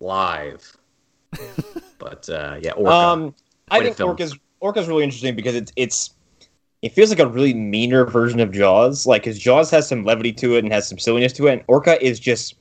live. 0.00 0.76
but 1.98 2.28
uh, 2.28 2.58
yeah, 2.62 2.72
Orca. 2.72 2.92
Um, 2.94 3.34
I 3.70 3.78
Way 3.78 3.80
to 3.80 3.84
think 3.86 3.96
film. 3.96 4.10
Orca's 4.10 4.38
Orca's 4.60 4.88
really 4.88 5.04
interesting 5.04 5.34
because 5.34 5.54
it's 5.54 5.72
it's 5.76 6.10
it 6.82 6.92
feels 6.92 7.10
like 7.10 7.18
a 7.18 7.26
really 7.26 7.54
meaner 7.54 8.04
version 8.04 8.40
of 8.40 8.52
Jaws. 8.52 9.06
Like, 9.06 9.22
because 9.22 9.38
Jaws 9.38 9.70
has 9.70 9.88
some 9.88 10.04
levity 10.04 10.32
to 10.34 10.56
it 10.56 10.64
and 10.64 10.72
has 10.72 10.86
some 10.88 10.98
silliness 10.98 11.32
to 11.34 11.46
it, 11.48 11.52
and 11.54 11.62
Orca 11.68 12.02
is 12.04 12.20
just 12.20 12.54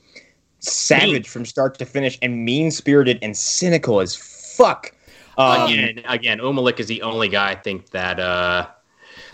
savage 0.60 1.12
Mean. 1.12 1.24
from 1.24 1.46
start 1.46 1.78
to 1.78 1.86
finish 1.86 2.18
and 2.22 2.44
mean 2.46 2.72
spirited 2.72 3.20
and 3.22 3.36
cynical 3.38 4.00
as 4.00 4.16
fuck. 4.16 4.92
Um, 5.38 5.70
again, 5.70 6.02
again, 6.08 6.40
Umilak 6.40 6.80
is 6.80 6.88
the 6.88 7.02
only 7.02 7.28
guy 7.28 7.52
I 7.52 7.56
think 7.56 7.90
that 7.90 8.20
uh, 8.20 8.68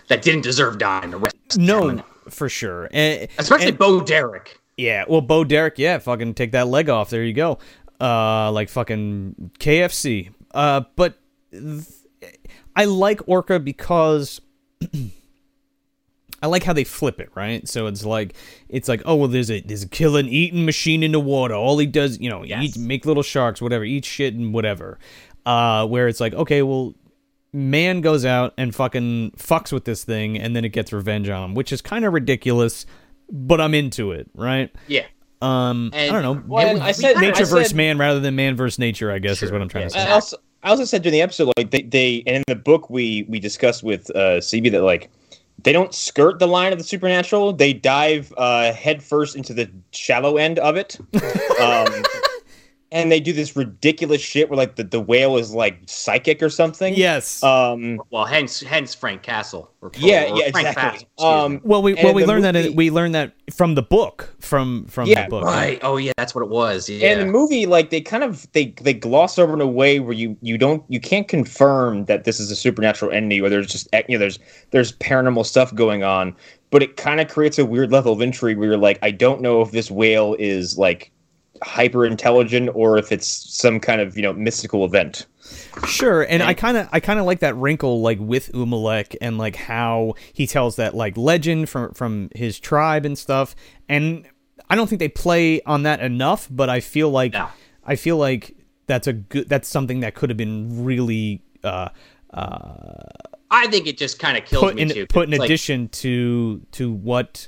that 0.08 0.22
didn't 0.22 0.42
deserve 0.42 0.78
dying. 0.78 1.10
The 1.12 1.18
rest, 1.18 1.36
No, 1.58 2.02
for 2.28 2.48
sure. 2.48 2.88
And, 2.92 3.28
especially 3.38 3.68
and- 3.68 3.78
Bo 3.78 4.00
Derek. 4.00 4.58
Yeah, 4.78 5.04
well, 5.06 5.20
Bo 5.20 5.44
Derek, 5.44 5.78
yeah, 5.78 5.98
fucking 5.98 6.34
take 6.34 6.52
that 6.52 6.66
leg 6.66 6.88
off. 6.88 7.10
There 7.10 7.22
you 7.22 7.34
go. 7.34 7.58
Uh, 8.00 8.50
like 8.50 8.68
fucking 8.68 9.52
KFC. 9.60 10.30
Uh, 10.52 10.82
but 10.96 11.18
th- 11.52 11.84
I 12.74 12.86
like 12.86 13.20
Orca 13.28 13.60
because 13.60 14.40
I 16.42 16.48
like 16.48 16.64
how 16.64 16.72
they 16.72 16.84
flip 16.84 17.20
it, 17.20 17.30
right? 17.34 17.66
So 17.68 17.86
it's 17.86 18.04
like 18.04 18.34
it's 18.68 18.88
like, 18.88 19.02
oh 19.04 19.14
well, 19.14 19.28
there's 19.28 19.50
a 19.50 19.60
there's 19.60 19.84
a 19.84 19.88
killing 19.88 20.26
eating 20.28 20.64
machine 20.64 21.02
in 21.04 21.12
the 21.12 21.20
water. 21.20 21.54
All 21.54 21.78
he 21.78 21.86
does, 21.86 22.18
you 22.18 22.28
know, 22.28 22.42
Yes. 22.42 22.64
eat 22.64 22.78
make 22.78 23.06
little 23.06 23.22
sharks, 23.22 23.62
whatever, 23.62 23.84
eat 23.84 24.04
shit 24.04 24.34
and 24.34 24.52
whatever. 24.52 24.98
Uh, 25.46 25.86
where 25.86 26.08
it's 26.08 26.20
like, 26.20 26.34
okay, 26.34 26.62
well, 26.62 26.94
man 27.52 28.00
goes 28.00 28.24
out 28.24 28.54
and 28.56 28.74
fucking 28.74 29.32
fucks 29.36 29.72
with 29.72 29.84
this 29.84 30.04
thing, 30.04 30.38
and 30.38 30.54
then 30.56 30.64
it 30.64 30.70
gets 30.70 30.92
revenge 30.92 31.28
on 31.28 31.50
him, 31.50 31.54
which 31.54 31.72
is 31.72 31.80
kind 31.82 32.04
of 32.04 32.12
ridiculous, 32.12 32.86
but 33.30 33.60
I'm 33.60 33.74
into 33.74 34.12
it, 34.12 34.28
right? 34.34 34.72
Yeah. 34.88 35.06
Um, 35.40 35.90
I 35.92 36.06
don't 36.06 36.22
know. 36.22 36.42
Well, 36.46 36.80
I 36.80 36.92
said- 36.92 37.16
nature 37.16 37.42
I 37.42 37.46
versus 37.46 37.74
man 37.74 37.98
rather 37.98 38.20
than 38.20 38.36
man 38.36 38.54
versus 38.56 38.78
nature. 38.78 39.10
I 39.10 39.18
guess 39.18 39.42
is 39.42 39.50
what 39.50 39.60
I'm 39.60 39.68
trying 39.68 39.88
to 39.90 39.96
yeah. 39.98 40.18
say. 40.20 40.36
I 40.62 40.70
also 40.70 40.84
said 40.84 41.02
during 41.02 41.12
the 41.12 41.22
episode 41.22 41.52
like 41.56 41.70
they, 41.70 41.82
they 41.82 42.22
and 42.26 42.36
in 42.36 42.44
the 42.46 42.56
book 42.56 42.88
we 42.88 43.24
we 43.28 43.40
discussed 43.40 43.82
with 43.82 44.10
uh 44.10 44.38
CB 44.38 44.70
that 44.72 44.82
like 44.82 45.10
they 45.62 45.72
don't 45.72 45.94
skirt 45.94 46.38
the 46.38 46.46
line 46.46 46.72
of 46.72 46.78
the 46.78 46.84
supernatural. 46.84 47.52
They 47.52 47.72
dive 47.72 48.32
uh 48.36 48.72
head 48.72 49.02
first 49.02 49.36
into 49.36 49.54
the 49.54 49.70
shallow 49.92 50.36
end 50.36 50.58
of 50.58 50.76
it. 50.76 50.98
Um 51.60 52.02
and 52.92 53.10
they 53.10 53.18
do 53.18 53.32
this 53.32 53.56
ridiculous 53.56 54.20
shit 54.20 54.48
where 54.48 54.56
like 54.56 54.76
the, 54.76 54.84
the 54.84 55.00
whale 55.00 55.36
is 55.36 55.52
like 55.52 55.80
psychic 55.86 56.42
or 56.42 56.48
something 56.50 56.94
Yes. 56.94 57.42
um 57.42 58.00
Well, 58.10 58.24
hence 58.26 58.60
hence 58.60 58.94
Frank 58.94 59.22
Castle. 59.22 59.70
Or, 59.80 59.90
yeah 59.96 60.30
or 60.30 60.38
yeah 60.38 60.50
Frank 60.52 60.68
exactly 60.68 61.06
Castle, 61.18 61.26
um 61.32 61.52
me. 61.54 61.60
well, 61.64 61.82
we 61.82 61.94
well 61.94 62.14
we 62.14 62.22
the 62.22 62.28
learned 62.28 62.44
that 62.44 62.54
in, 62.56 62.76
we 62.76 62.90
learned 62.90 63.14
that 63.16 63.32
from 63.52 63.74
the 63.74 63.82
book 63.82 64.32
from 64.38 64.84
from 64.86 65.08
Yeah, 65.08 65.24
the 65.24 65.30
book. 65.30 65.44
right. 65.44 65.80
Oh 65.82 65.96
yeah, 65.96 66.12
that's 66.16 66.34
what 66.34 66.42
it 66.44 66.50
was. 66.50 66.88
Yeah. 66.88 67.08
And 67.08 67.20
the 67.22 67.26
movie, 67.32 67.66
like 67.66 67.90
they 67.90 68.00
kind 68.00 68.22
of 68.22 68.46
they 68.52 68.66
they 68.80 68.94
gloss 68.94 69.38
over 69.38 69.52
in 69.54 69.60
a 69.60 69.66
way 69.66 69.98
where 69.98 70.12
you 70.12 70.36
you 70.40 70.56
don't 70.56 70.84
you 70.88 71.00
can't 71.00 71.26
confirm 71.26 72.04
that 72.04 72.24
this 72.24 72.38
is 72.38 72.50
a 72.50 72.56
supernatural 72.56 73.10
entity 73.10 73.40
or 73.40 73.48
there's 73.48 73.66
just 73.66 73.88
you 74.08 74.14
know 74.16 74.18
there's 74.18 74.38
there's 74.70 74.92
paranormal 74.92 75.44
stuff 75.46 75.74
going 75.74 76.04
on, 76.04 76.36
but 76.70 76.82
it 76.82 76.96
kind 76.96 77.20
of 77.20 77.28
creates 77.28 77.58
a 77.58 77.64
weird 77.66 77.90
level 77.90 78.12
of 78.12 78.20
intrigue 78.20 78.58
where 78.58 78.68
you're 78.68 78.76
like, 78.78 78.98
I 79.02 79.10
don't 79.10 79.40
know 79.40 79.62
if 79.62 79.72
this 79.72 79.90
whale 79.90 80.36
is 80.38 80.78
like 80.78 81.10
hyper 81.62 82.04
intelligent 82.04 82.70
or 82.74 82.98
if 82.98 83.12
it's 83.12 83.26
some 83.26 83.80
kind 83.80 84.00
of 84.00 84.16
you 84.16 84.22
know 84.22 84.32
mystical 84.32 84.84
event. 84.84 85.26
Sure, 85.86 86.22
and 86.22 86.42
I 86.42 86.54
kind 86.54 86.76
of 86.76 86.88
I 86.92 87.00
kind 87.00 87.18
of 87.18 87.26
like 87.26 87.40
that 87.40 87.56
wrinkle 87.56 88.00
like 88.00 88.18
with 88.20 88.52
Umilak 88.52 89.16
and 89.20 89.38
like 89.38 89.56
how 89.56 90.14
he 90.32 90.46
tells 90.46 90.76
that 90.76 90.94
like 90.94 91.16
legend 91.16 91.68
from 91.68 91.92
from 91.94 92.30
his 92.34 92.58
tribe 92.60 93.04
and 93.04 93.16
stuff. 93.18 93.54
And 93.88 94.26
I 94.70 94.76
don't 94.76 94.88
think 94.88 95.00
they 95.00 95.08
play 95.08 95.60
on 95.62 95.82
that 95.82 96.00
enough, 96.00 96.48
but 96.50 96.68
I 96.70 96.80
feel 96.80 97.10
like 97.10 97.32
No. 97.32 97.48
I 97.84 97.96
feel 97.96 98.16
like 98.16 98.56
that's 98.86 99.06
a 99.06 99.12
good 99.12 99.48
that's 99.48 99.68
something 99.68 100.00
that 100.00 100.14
could 100.14 100.30
have 100.30 100.36
been 100.36 100.84
really 100.84 101.42
uh 101.64 101.88
uh, 102.32 103.04
I 103.50 103.66
think 103.66 103.86
it 103.86 103.98
just 103.98 104.18
kind 104.18 104.38
of 104.38 104.44
kills 104.46 104.62
put 104.64 104.76
me 104.76 104.82
in 104.82 104.88
too. 104.88 105.06
put 105.06 105.26
in 105.28 105.34
It's 105.34 105.40
like- 105.40 105.48
addition 105.48 105.88
to 105.88 106.60
to 106.72 106.90
what 106.92 107.46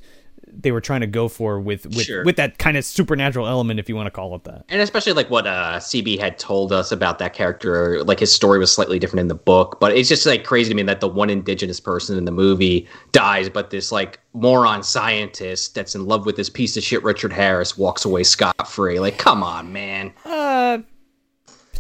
they 0.60 0.72
were 0.72 0.80
trying 0.80 1.00
to 1.00 1.06
go 1.06 1.28
for 1.28 1.60
with 1.60 1.86
with 1.86 2.02
Sure. 2.02 2.24
with 2.24 2.36
that 2.36 2.58
kind 2.58 2.76
of 2.76 2.84
supernatural 2.84 3.46
element 3.46 3.80
if 3.80 3.88
you 3.88 3.96
want 3.96 4.06
to 4.06 4.10
call 4.10 4.34
it 4.36 4.44
that. 4.44 4.64
and 4.68 4.80
especially 4.80 5.12
like 5.12 5.30
what 5.30 5.46
uh, 5.46 5.78
CB 5.78 6.18
had 6.18 6.38
told 6.38 6.72
us 6.72 6.92
about 6.92 7.18
that 7.18 7.32
character, 7.34 8.02
like 8.04 8.20
his 8.20 8.32
story 8.34 8.58
was 8.58 8.70
slightly 8.72 8.98
different 8.98 9.20
in 9.20 9.28
the 9.28 9.34
book, 9.34 9.78
but 9.80 9.92
it's 9.96 10.08
just 10.08 10.26
like 10.26 10.44
crazy 10.44 10.68
to 10.70 10.74
me 10.74 10.82
that 10.84 11.00
the 11.00 11.08
one 11.08 11.30
indigenous 11.30 11.80
person 11.80 12.16
in 12.16 12.24
the 12.24 12.30
movie 12.32 12.86
dies, 13.12 13.48
but 13.48 13.70
this 13.70 13.90
like 13.92 14.20
moron 14.32 14.82
scientist 14.82 15.74
that's 15.74 15.94
in 15.94 16.06
love 16.06 16.26
with 16.26 16.36
this 16.36 16.50
piece 16.50 16.76
of 16.76 16.82
shit 16.82 17.02
Richard 17.04 17.32
Harris 17.32 17.76
walks 17.78 18.04
away 18.04 18.22
scot 18.24 18.68
free. 18.68 18.98
Like, 18.98 19.18
come 19.18 19.42
on, 19.42 19.72
man. 19.72 20.12
Uh 20.24 20.78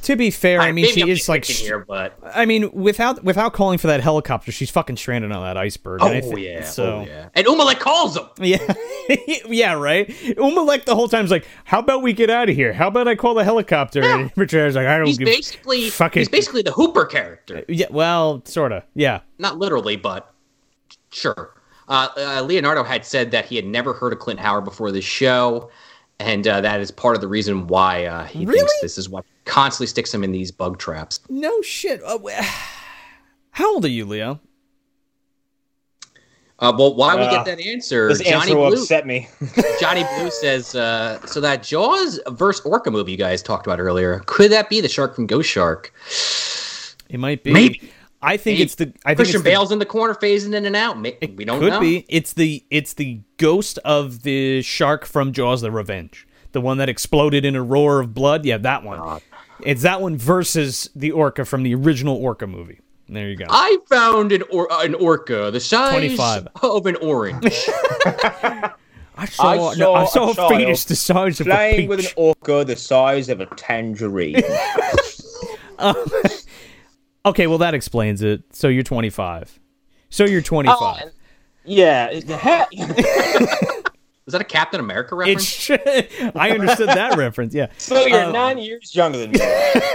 to 0.04 0.16
be 0.16 0.30
fair, 0.30 0.60
I 0.60 0.72
mean 0.72 0.84
Maybe 0.86 1.00
she 1.02 1.10
is 1.10 1.28
like 1.28 1.44
here, 1.44 1.80
but 1.80 2.18
I 2.22 2.46
mean, 2.46 2.70
without 2.72 3.22
without 3.24 3.52
calling 3.52 3.78
for 3.78 3.88
that 3.88 4.00
helicopter, 4.00 4.52
she's 4.52 4.70
fucking 4.70 4.96
stranded 4.96 5.32
on 5.32 5.42
that 5.42 5.56
iceberg. 5.56 6.00
oh 6.02 6.06
and 6.06 6.16
I 6.16 6.20
thi- 6.20 6.44
yeah, 6.46 6.64
so 6.64 6.84
oh 6.84 7.04
yeah, 7.06 7.28
and 7.34 7.46
Umilak 7.46 7.80
calls 7.80 8.16
him. 8.16 8.24
yeah, 8.38 8.74
yeah, 9.48 9.72
right. 9.74 10.08
Umilak 10.08 10.84
the 10.84 10.94
whole 10.94 11.08
time's 11.08 11.30
like, 11.30 11.46
"How 11.64 11.80
about 11.80 12.02
we 12.02 12.12
get 12.12 12.30
out 12.30 12.48
of 12.48 12.54
here? 12.54 12.72
How 12.72 12.88
about 12.88 13.08
I 13.08 13.14
call 13.16 13.34
the 13.34 13.44
helicopter?" 13.44 14.02
And 14.02 14.30
Richard 14.36 14.74
like, 14.74 14.86
"I 14.86 14.96
don't 14.96 15.06
He's 15.06 15.18
give 15.18 15.26
basically 15.26 15.90
fucking 15.90 16.20
he's 16.20 16.28
basically 16.28 16.62
the 16.62 16.72
Hooper 16.72 17.04
character. 17.04 17.64
yeah, 17.68 17.86
well, 17.90 18.42
sorta, 18.44 18.84
yeah." 18.94 19.20
not 19.38 19.58
literally, 19.58 19.96
but 19.96 20.32
sure. 21.10 21.54
Uh, 21.86 22.08
uh, 22.16 22.42
Leonardo 22.42 22.82
had 22.82 23.04
said 23.04 23.30
that 23.32 23.44
he 23.44 23.56
had 23.56 23.66
never 23.66 23.92
heard 23.92 24.12
of 24.12 24.18
Clint 24.18 24.40
Howard 24.40 24.64
before 24.64 24.90
this 24.90 25.04
show, 25.04 25.70
and 26.20 26.46
uh, 26.46 26.60
that 26.60 26.80
is 26.80 26.90
part 26.90 27.14
of 27.16 27.20
the 27.20 27.28
reason 27.28 27.66
why 27.66 28.04
uh, 28.06 28.24
he 28.24 28.44
Really? 28.46 28.58
thinks 28.58 28.72
this 28.82 28.98
is 28.98 29.08
what 29.08 29.24
constantly 29.44 29.86
sticks 29.86 30.12
him 30.12 30.24
in 30.24 30.32
these 30.32 30.50
bug 30.50 30.78
traps. 30.78 31.20
No 31.28 31.60
shit. 31.62 32.02
Uh, 32.04 32.18
how 33.50 33.74
old 33.74 33.84
are 33.84 33.88
you, 33.88 34.04
Leo? 34.04 34.40
Uh, 36.60 36.72
well, 36.78 36.94
why 36.94 37.16
we 37.16 37.22
Uh, 37.22 37.30
get 37.30 37.44
that 37.44 37.60
answer? 37.60 38.08
This 38.08 38.20
Johnny 38.20 38.32
answer 38.34 38.56
will 38.56 38.70
Blue, 38.70 38.80
upset 38.82 39.06
me. 39.06 39.28
Johnny 39.80 40.04
Blue 40.16 40.30
says, 40.30 40.74
uh, 40.74 41.24
so 41.26 41.40
that 41.40 41.62
Jaws 41.64 42.20
versus 42.28 42.64
Orca 42.64 42.90
movie 42.90 43.10
you 43.12 43.18
guys 43.18 43.42
talked 43.42 43.66
about 43.66 43.80
earlier, 43.80 44.22
could 44.26 44.52
that 44.52 44.70
be 44.70 44.80
the 44.80 44.88
shark 44.88 45.14
from 45.16 45.26
Ghost 45.26 45.50
Shark? 45.50 45.92
It 47.10 47.18
might 47.18 47.42
be. 47.42 47.52
Maybe. 47.52 47.90
I 48.24 48.36
think 48.36 48.56
Maybe. 48.58 48.62
it's 48.62 48.74
the. 48.76 48.92
I 49.04 49.10
think 49.10 49.16
Christian 49.18 49.36
it's 49.36 49.44
the, 49.44 49.50
Bale's 49.50 49.70
in 49.72 49.78
the 49.78 49.86
corner, 49.86 50.14
phasing 50.14 50.54
in 50.54 50.64
and 50.66 50.74
out. 50.74 50.98
May- 50.98 51.16
It 51.20 51.36
we 51.36 51.44
don't 51.44 51.60
could 51.60 51.74
know. 51.74 51.80
be. 51.80 52.04
It's 52.08 52.32
the 52.32 52.64
it's 52.70 52.94
the 52.94 53.20
ghost 53.36 53.78
of 53.84 54.22
the 54.22 54.62
shark 54.62 55.04
from 55.04 55.32
Jaws: 55.32 55.60
The 55.60 55.70
Revenge, 55.70 56.26
the 56.52 56.60
one 56.60 56.78
that 56.78 56.88
exploded 56.88 57.44
in 57.44 57.54
a 57.54 57.62
roar 57.62 58.00
of 58.00 58.14
blood. 58.14 58.44
Yeah, 58.44 58.58
that 58.58 58.82
one. 58.82 59.20
It's 59.62 59.82
that 59.82 60.00
one 60.00 60.16
versus 60.16 60.90
the 60.96 61.12
orca 61.12 61.44
from 61.44 61.62
the 61.62 61.74
original 61.74 62.16
Orca 62.16 62.46
movie. 62.46 62.80
There 63.08 63.28
you 63.28 63.36
go. 63.36 63.44
I 63.50 63.76
found 63.88 64.32
an, 64.32 64.42
or- 64.50 64.70
uh, 64.72 64.82
an 64.82 64.94
orca 64.94 65.50
the 65.52 65.60
size 65.60 65.90
25. 65.92 66.48
of 66.62 66.86
an 66.86 66.96
orange. 66.96 67.44
I 69.16 69.26
saw, 69.26 69.70
I 69.70 69.74
no, 69.76 69.94
I 69.94 70.06
saw 70.06 70.28
a 70.28 70.30
a 70.32 70.34
child 70.34 70.52
fetus 70.52 70.84
the 70.86 70.96
size 70.96 71.38
of 71.40 71.46
a 71.46 71.50
Flying 71.50 71.76
peach. 71.76 71.88
with 71.88 72.00
an 72.00 72.06
orca 72.16 72.64
the 72.64 72.74
size 72.76 73.28
of 73.28 73.40
a 73.40 73.46
tangerine. 73.54 74.42
Okay, 77.26 77.46
well 77.46 77.58
that 77.58 77.74
explains 77.74 78.22
it. 78.22 78.42
So 78.52 78.68
you're 78.68 78.82
25. 78.82 79.58
So 80.10 80.24
you're 80.24 80.42
25. 80.42 81.04
Yeah, 81.64 82.06
it- 82.10 82.26
the 82.26 82.36
hat. 82.36 82.68
Was 84.26 84.32
that 84.32 84.40
a 84.40 84.44
Captain 84.44 84.80
America 84.80 85.14
reference? 85.14 85.68
It's 85.70 86.36
I 86.36 86.50
understood 86.50 86.88
that 86.88 87.16
reference. 87.18 87.54
Yeah. 87.54 87.68
so 87.78 88.06
you're 88.06 88.24
Um, 88.24 88.32
nine 88.32 88.58
years 88.58 88.94
younger 88.94 89.18
than 89.18 89.30
me. 89.32 89.40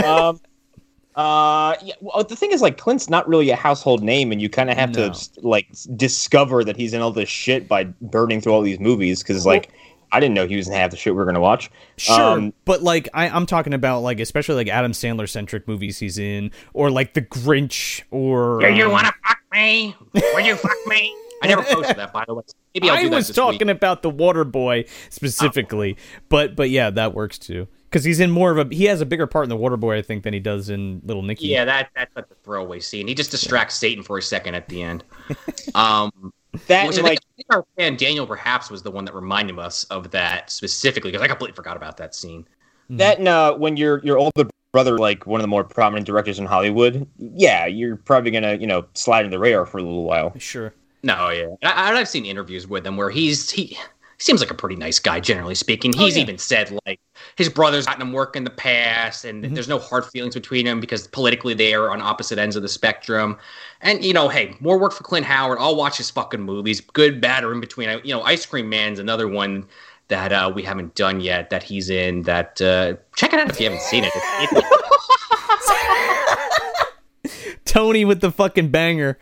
um, 0.05 0.39
uh, 1.15 1.75
yeah, 1.83 1.93
well, 2.01 2.23
the 2.23 2.35
thing 2.35 2.51
is, 2.51 2.61
like, 2.61 2.77
Clint's 2.77 3.09
not 3.09 3.27
really 3.27 3.49
a 3.49 3.55
household 3.55 4.01
name, 4.03 4.31
and 4.31 4.41
you 4.41 4.49
kind 4.49 4.69
of 4.69 4.77
have 4.77 4.95
No. 4.95 5.09
to 5.11 5.19
like 5.41 5.67
discover 5.95 6.63
that 6.63 6.75
he's 6.77 6.93
in 6.93 7.01
all 7.01 7.11
this 7.11 7.29
shit 7.29 7.67
by 7.67 7.83
burning 8.01 8.41
through 8.41 8.53
all 8.53 8.61
these 8.61 8.79
movies. 8.79 9.21
Because, 9.21 9.45
like, 9.45 9.69
I 10.11 10.19
didn't 10.19 10.35
know 10.35 10.47
he 10.47 10.55
was 10.55 10.67
in 10.67 10.73
half 10.73 10.91
the 10.91 10.97
shit 10.97 11.15
we 11.15 11.21
are 11.21 11.25
gonna 11.25 11.39
watch. 11.39 11.69
Sure, 11.97 12.19
Um, 12.19 12.53
but 12.65 12.81
like 12.81 13.09
I, 13.13 13.29
I'm 13.29 13.45
talking 13.45 13.73
about 13.73 14.01
like 14.01 14.19
especially 14.19 14.55
like 14.55 14.67
Adam 14.67 14.91
Sandler 14.91 15.29
centric 15.29 15.67
movies 15.67 15.99
he's 15.99 16.17
in, 16.17 16.51
or 16.73 16.89
like 16.89 17.13
The 17.13 17.21
Grinch, 17.21 18.03
or 18.11 18.59
Do 18.61 18.73
you 18.73 18.85
um, 18.85 18.91
want 18.91 19.07
to 19.07 19.13
fuck 19.25 19.39
me? 19.51 19.95
Will 20.13 20.39
you 20.41 20.55
fuck 20.55 20.77
me? 20.87 21.15
I 21.41 21.47
never 21.47 21.63
posted 21.63 21.95
that, 21.97 22.11
by 22.11 22.25
the 22.27 22.33
way. 22.33 22.43
Maybe 22.73 22.89
I'll 22.89 22.95
I 22.97 23.03
do 23.03 23.09
that 23.09 23.15
was 23.15 23.29
talking 23.29 23.67
week. 23.67 23.77
about 23.77 24.01
the 24.01 24.09
Water 24.09 24.43
Boy 24.43 24.85
specifically, 25.09 25.97
but 26.27 26.55
but 26.55 26.69
yeah, 26.69 26.89
that 26.89 27.13
works 27.13 27.37
too 27.37 27.67
because 27.89 28.03
he's 28.03 28.19
in 28.19 28.29
more 28.29 28.51
of 28.51 28.57
a 28.71 28.75
he 28.75 28.85
has 28.85 29.01
a 29.01 29.05
bigger 29.05 29.27
part 29.27 29.43
in 29.43 29.49
the 29.49 29.55
Water 29.55 29.77
Boy 29.77 29.97
I 29.97 30.01
think 30.01 30.23
than 30.23 30.33
he 30.33 30.39
does 30.39 30.69
in 30.69 31.01
Little 31.05 31.23
Nicky. 31.23 31.47
Yeah, 31.47 31.65
that 31.65 31.89
that's 31.95 32.15
like 32.15 32.29
the 32.29 32.35
throwaway 32.43 32.79
scene. 32.79 33.07
He 33.07 33.15
just 33.15 33.31
distracts 33.31 33.75
Satan 33.75 34.03
for 34.03 34.17
a 34.17 34.21
second 34.21 34.55
at 34.55 34.67
the 34.69 34.81
end. 34.83 35.03
Um, 35.75 36.33
that 36.67 36.87
which 36.87 36.97
I 36.97 36.99
and, 36.99 37.07
think, 37.07 37.07
like 37.07 37.19
I 37.19 37.35
think 37.35 37.47
our 37.51 37.65
fan 37.77 37.95
Daniel 37.95 38.27
perhaps 38.27 38.69
was 38.69 38.83
the 38.83 38.91
one 38.91 39.05
that 39.05 39.15
reminded 39.15 39.57
us 39.59 39.83
of 39.85 40.11
that 40.11 40.49
specifically 40.49 41.11
because 41.11 41.23
I 41.23 41.27
completely 41.27 41.55
forgot 41.55 41.77
about 41.77 41.97
that 41.97 42.15
scene. 42.15 42.45
that 42.91 43.19
and 43.19 43.27
uh, 43.27 43.55
when 43.55 43.77
your 43.77 43.99
your 44.03 44.17
older 44.17 44.49
brother, 44.71 44.97
like 44.97 45.25
one 45.25 45.39
of 45.39 45.43
the 45.43 45.47
more 45.47 45.63
prominent 45.63 46.05
directors 46.05 46.39
in 46.39 46.45
Hollywood, 46.45 47.07
yeah, 47.17 47.65
you're 47.65 47.95
probably 47.95 48.31
gonna 48.31 48.55
you 48.55 48.67
know 48.67 48.85
slide 48.93 49.25
in 49.25 49.31
the 49.31 49.39
radar 49.39 49.65
for 49.65 49.77
a 49.77 49.83
little 49.83 50.03
while. 50.03 50.33
sure. 50.37 50.73
No, 51.01 51.29
yeah, 51.29 51.55
I, 51.63 51.93
I've 51.93 52.09
seen 52.09 52.25
interviews 52.25 52.67
with 52.67 52.85
him 52.85 52.97
where 52.97 53.09
he's 53.09 53.49
he. 53.49 53.77
Seems 54.21 54.41
like 54.41 54.51
a 54.51 54.55
pretty 54.55 54.75
nice 54.75 54.99
guy, 54.99 55.21
generally 55.21 55.55
speaking. 55.55 55.93
He's 55.93 56.17
yeah. 56.17 56.23
even 56.23 56.37
said 56.37 56.77
like 56.85 56.99
his 57.39 57.47
brother's 57.47 57.85
gotten 57.85 58.01
him 58.01 58.11
work 58.11 58.35
in 58.35 58.43
the 58.43 58.49
past, 58.49 59.23
and 59.23 59.45
there's 59.55 59.69
no 59.69 59.79
hard 59.79 60.03
feelings 60.05 60.35
between 60.35 60.65
them 60.65 60.81
because 60.81 61.07
politically 61.07 61.53
they 61.53 61.73
are 61.73 61.89
on 61.89 62.01
opposite 62.01 62.37
ends 62.37 62.57
of 62.57 62.61
the 62.61 62.67
spectrum. 62.67 63.37
And 63.79 64.03
you 64.03 64.11
know, 64.11 64.27
hey, 64.27 64.57
more 64.59 64.77
work 64.77 64.91
for 64.91 65.03
Clint 65.03 65.25
Howard. 65.25 65.57
I'll 65.61 65.77
watch 65.77 65.95
his 65.95 66.09
fucking 66.09 66.41
movies, 66.41 66.81
good, 66.81 67.21
bad, 67.21 67.45
or 67.45 67.53
in 67.53 67.61
between. 67.61 67.87
I, 67.87 68.01
you 68.01 68.13
know, 68.13 68.21
Ice 68.23 68.45
Cream 68.45 68.67
Man's 68.67 68.99
another 68.99 69.25
one 69.25 69.65
that 70.09 70.33
uh, 70.33 70.51
we 70.53 70.63
haven't 70.63 70.95
done 70.95 71.21
yet 71.21 71.49
that 71.49 71.63
he's 71.63 71.89
in. 71.89 72.23
That 72.23 72.61
uh, 72.61 72.95
check 73.15 73.31
it 73.31 73.39
out 73.39 73.49
if 73.49 73.57
you 73.57 73.69
haven't 73.69 73.83
seen 73.83 74.03
it- 74.05 74.65
Tony 77.65 78.03
with 78.03 78.19
the 78.19 78.31
fucking 78.33 78.67
banger. 78.67 79.17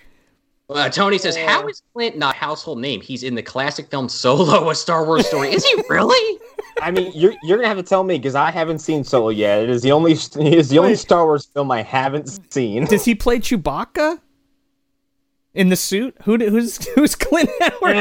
Uh, 0.70 0.90
Tony 0.90 1.18
says, 1.18 1.38
"How 1.38 1.66
is 1.68 1.82
Clint 1.94 2.18
not 2.18 2.36
household 2.36 2.80
name? 2.80 3.00
He's 3.00 3.24
in 3.24 3.36
the 3.36 3.42
classic 3.42 3.90
film 3.90 4.10
Solo, 4.10 4.70
a 4.70 4.76
Star 4.76 5.06
Wars 5.06 5.26
story. 5.26 5.54
Is 5.54 5.64
he 5.66 5.82
really? 5.90 6.40
I 6.82 6.92
mean, 6.92 7.12
you're 7.16 7.34
you're 7.44 7.58
gonna 7.58 7.70
have 7.70 7.78
to 7.78 7.84
tell 7.84 8.04
me 8.04 8.18
because 8.18 8.36
I 8.36 8.52
haven't 8.52 8.80
seen 8.80 9.06
Solo 9.06 9.30
yet. 9.30 9.62
It 9.64 9.70
is 9.70 9.82
the 9.82 9.94
only 9.94 10.12
it 10.36 10.36
is 10.36 10.68
the 10.70 10.80
only 10.80 10.92
Wait. 10.92 11.00
Star 11.00 11.26
Wars 11.26 11.46
film 11.46 11.72
I 11.72 11.84
haven't 11.84 12.28
seen. 12.52 12.86
Does 12.86 13.06
he 13.06 13.16
play 13.16 13.40
Chewbacca 13.40 14.20
in 15.54 15.70
the 15.70 15.78
suit? 15.78 16.18
Who 16.24 16.38
d- 16.38 16.48
who's 16.48 16.86
who's 16.96 17.16
Clint 17.16 17.50
Howard? 17.62 17.96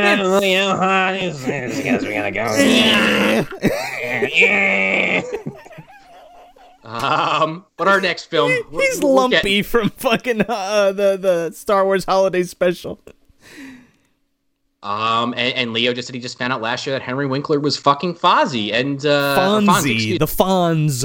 Um, 6.86 7.64
but 7.76 7.88
our 7.88 8.00
next 8.00 8.26
film, 8.26 8.50
He's 8.52 8.62
we'll- 9.02 9.14
we'll 9.14 9.28
get- 9.28 9.36
Lumpy 9.44 9.62
from 9.62 9.90
fucking 9.90 10.42
uh, 10.48 10.92
the 10.92 11.16
the 11.16 11.50
Star 11.52 11.84
Wars 11.84 12.04
Holiday 12.04 12.44
Special. 12.44 13.00
Um, 14.82 15.32
and, 15.36 15.54
and 15.54 15.72
Leo 15.72 15.92
just 15.92 16.06
said 16.06 16.14
he 16.14 16.20
just 16.20 16.38
found 16.38 16.52
out 16.52 16.60
last 16.60 16.86
year 16.86 16.94
that 16.94 17.02
Henry 17.02 17.26
Winkler 17.26 17.58
was 17.58 17.76
fucking 17.76 18.14
Fozzie 18.14 18.72
and 18.72 19.04
uh, 19.04 19.34
or 19.34 19.60
Fonzie, 19.60 19.66
Fonzie, 19.96 20.18
the 20.20 20.26
Fonz. 20.26 21.04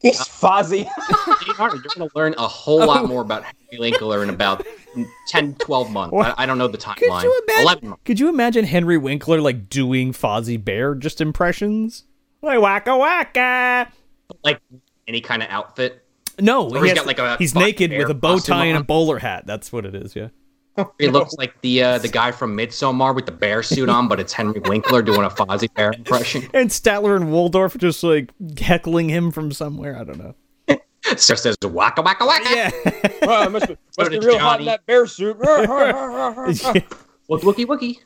He's 0.00 0.18
Fozzie. 0.20 0.84
me. 1.28 1.44
You're 1.46 1.54
going 1.56 1.82
to 1.82 2.08
learn 2.14 2.34
a 2.38 2.48
whole 2.48 2.78
lot 2.86 3.04
more 3.06 3.20
about 3.20 3.42
Henry 3.44 3.90
Winkler 3.90 4.22
in 4.22 4.30
about 4.30 4.64
10, 5.28 5.56
12 5.56 5.90
months. 5.90 6.16
I, 6.16 6.34
I 6.38 6.46
don't 6.46 6.56
know 6.56 6.68
the 6.68 6.78
Could 6.78 6.96
timeline. 7.10 7.22
you 7.24 7.42
imagine? 7.46 7.62
11. 7.88 7.94
Could 8.06 8.18
you 8.20 8.28
imagine 8.30 8.64
Henry 8.64 8.96
Winkler 8.96 9.42
like 9.42 9.68
doing 9.68 10.12
Fozzie 10.14 10.62
Bear 10.64 10.94
just 10.94 11.20
impressions? 11.20 12.04
Like 12.40 12.58
waka 12.62 12.96
waka. 12.96 13.92
Like 14.42 14.60
any 15.10 15.20
kind 15.20 15.42
of 15.42 15.48
outfit. 15.50 16.04
No, 16.38 16.70
Or 16.70 16.76
he 16.76 16.80
he's 16.82 16.90
has- 16.90 16.98
got, 17.00 17.06
like, 17.06 17.18
a 17.18 17.36
he's 17.36 17.54
naked 17.54 17.90
with 17.90 18.08
a 18.08 18.14
bow 18.14 18.34
costume 18.36 18.54
tie 18.56 18.64
and 18.66 18.78
a 18.78 18.82
bowler 18.84 19.18
hat. 19.18 19.44
That's 19.46 19.70
what 19.72 19.84
it 19.84 19.94
is. 19.94 20.16
Yeah. 20.16 20.28
He 20.98 21.08
looks 21.08 21.34
like 21.34 21.60
the 21.60 21.82
uh, 21.82 21.98
the 21.98 22.08
guy 22.08 22.30
from 22.32 22.56
Midsommar 22.56 23.14
with 23.14 23.26
the 23.26 23.32
bear 23.32 23.62
suit 23.62 23.90
on, 23.90 24.08
but 24.08 24.18
it's 24.18 24.32
Henry 24.32 24.60
Winkler 24.60 25.02
doing 25.02 25.22
a 25.24 25.28
Fozzie 25.28 25.68
Bear 25.74 25.92
impression. 25.92 26.48
And 26.54 26.70
Statler 26.70 27.16
and 27.16 27.30
Waldorf 27.30 27.76
just 27.76 28.02
like 28.02 28.30
heckling 28.58 29.10
him 29.10 29.30
from 29.30 29.52
somewhere. 29.52 29.98
I 29.98 30.04
don't 30.04 30.16
know. 30.18 30.34
So 31.18 31.34
says 31.34 31.56
waka 31.62 32.00
waka 32.00 32.24
waka. 32.24 32.48
Yeah. 32.54 32.70
Wow, 33.26 33.48
must 33.50 33.68
be, 33.68 33.74
So 33.90 34.02
must 34.02 34.10
be 34.12 34.18
did 34.20 34.24
real 34.24 34.38
hot 34.38 34.60
in 34.60 34.64
Johnny. 34.66 34.76
that 34.76 34.86
bear 34.86 35.06
suit. 35.06 35.38
Wook 37.28 37.42
wookie 37.42 37.66
wookie. 37.66 37.98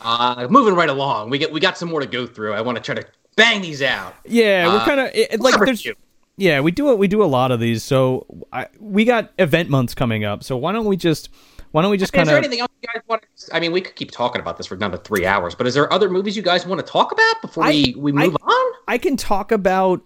uh, 0.00 0.46
moving 0.50 0.74
right 0.74 0.88
along, 0.88 1.30
we 1.30 1.38
get 1.38 1.52
we 1.52 1.60
got 1.60 1.78
some 1.78 1.88
more 1.88 2.00
to 2.00 2.06
go 2.06 2.26
through. 2.26 2.54
I 2.54 2.60
want 2.62 2.76
to 2.76 2.82
try 2.82 2.94
to 3.00 3.06
bang 3.36 3.62
these 3.62 3.82
out. 3.82 4.14
Yeah, 4.24 4.68
we're 4.68 4.76
Uh, 4.80 4.84
kind 4.84 5.00
of 5.00 5.40
like 5.40 5.58
there's 5.60 5.82
two. 5.82 5.94
yeah 6.36 6.60
we 6.60 6.70
do 6.70 6.90
it 6.90 6.98
we 6.98 7.08
do 7.08 7.22
a 7.22 7.26
lot 7.26 7.50
of 7.50 7.60
these. 7.60 7.82
So 7.84 8.26
I, 8.52 8.66
we 8.78 9.04
got 9.04 9.30
event 9.38 9.68
months 9.70 9.94
coming 9.94 10.24
up. 10.24 10.42
So 10.44 10.56
why 10.56 10.72
don't 10.72 10.86
we 10.86 10.96
just 10.96 11.28
why 11.72 11.82
don't 11.82 11.90
we 11.92 11.96
just 11.98 12.12
Is 12.12 12.18
kind 12.18 12.28
there 12.28 12.36
anything 12.36 12.60
else 12.60 12.70
you 12.82 12.88
guys 12.92 13.02
want? 13.06 13.22
to... 13.22 13.54
I 13.56 13.60
mean, 13.60 13.70
we 13.70 13.80
could 13.80 13.94
keep 13.94 14.10
talking 14.10 14.40
about 14.40 14.56
this 14.56 14.66
for 14.66 14.74
another 14.74 14.96
three 14.98 15.24
hours, 15.24 15.54
but 15.54 15.68
is 15.68 15.74
there 15.74 15.92
other 15.92 16.10
movies 16.10 16.36
you 16.36 16.42
guys 16.42 16.66
want 16.66 16.84
to 16.84 16.92
talk 16.92 17.12
about 17.12 17.40
before 17.42 17.64
we 17.68 17.94
we 17.96 18.10
I- 18.12 18.26
move 18.26 18.36
on? 18.42 18.72
I 18.88 18.98
can 18.98 19.16
talk 19.16 19.52
about 19.52 20.02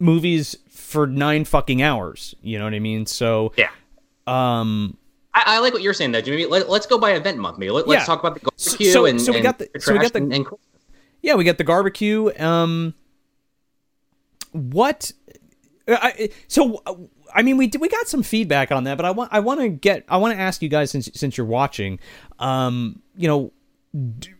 movies 0.00 0.56
for 0.70 1.06
nine 1.06 1.44
fucking 1.44 1.82
hours. 1.82 2.34
You 2.40 2.58
know 2.58 2.64
what 2.64 2.72
I 2.74 2.78
mean? 2.78 3.04
So 3.06 3.52
Yeah. 3.56 3.68
um 4.26 4.96
I, 5.34 5.42
I 5.46 5.58
like 5.60 5.72
what 5.74 5.82
you're 5.82 5.92
saying, 5.94 6.12
though, 6.12 6.20
Jimmy. 6.22 6.46
Let, 6.46 6.68
us 6.68 6.86
go 6.86 6.98
by 6.98 7.12
event 7.12 7.38
month, 7.38 7.58
maybe. 7.58 7.70
Let, 7.70 7.86
Yeah. 7.86 7.98
us 7.98 8.06
talk 8.06 8.18
about 8.18 8.40
the 8.40 8.50
So- 8.56 8.76
so- 8.84 9.04
and 9.06 9.20
so 9.20 9.30
we 9.32 9.38
and 9.38 9.44
got 9.44 9.58
the- 9.58 9.68
so 9.78 9.92
we 9.92 9.98
got 9.98 10.12
the- 10.12 10.18
and. 10.20 10.46
Yeah, 11.22 11.34
we 11.34 11.44
got 11.44 11.58
the 11.58 11.64
barbecue. 11.64 12.30
Um, 12.38 12.94
what? 14.52 15.12
I, 15.88 16.30
so 16.48 16.82
uh, 16.86 16.94
I 17.34 17.42
mean, 17.42 17.56
we 17.56 17.66
did, 17.66 17.80
we 17.80 17.88
got 17.88 18.08
some 18.08 18.22
feedback 18.22 18.70
on 18.72 18.84
that, 18.84 18.96
but 18.96 19.06
I 19.06 19.10
want 19.10 19.32
I 19.32 19.40
want 19.40 19.60
to 19.60 19.68
get 19.68 20.04
I 20.08 20.18
want 20.18 20.34
to 20.34 20.40
ask 20.40 20.62
you 20.62 20.68
guys 20.68 20.90
since 20.90 21.10
since 21.14 21.36
you're 21.36 21.46
watching, 21.46 21.98
um, 22.38 23.02
you 23.16 23.28
know. 23.28 23.52
Do, 23.94 24.30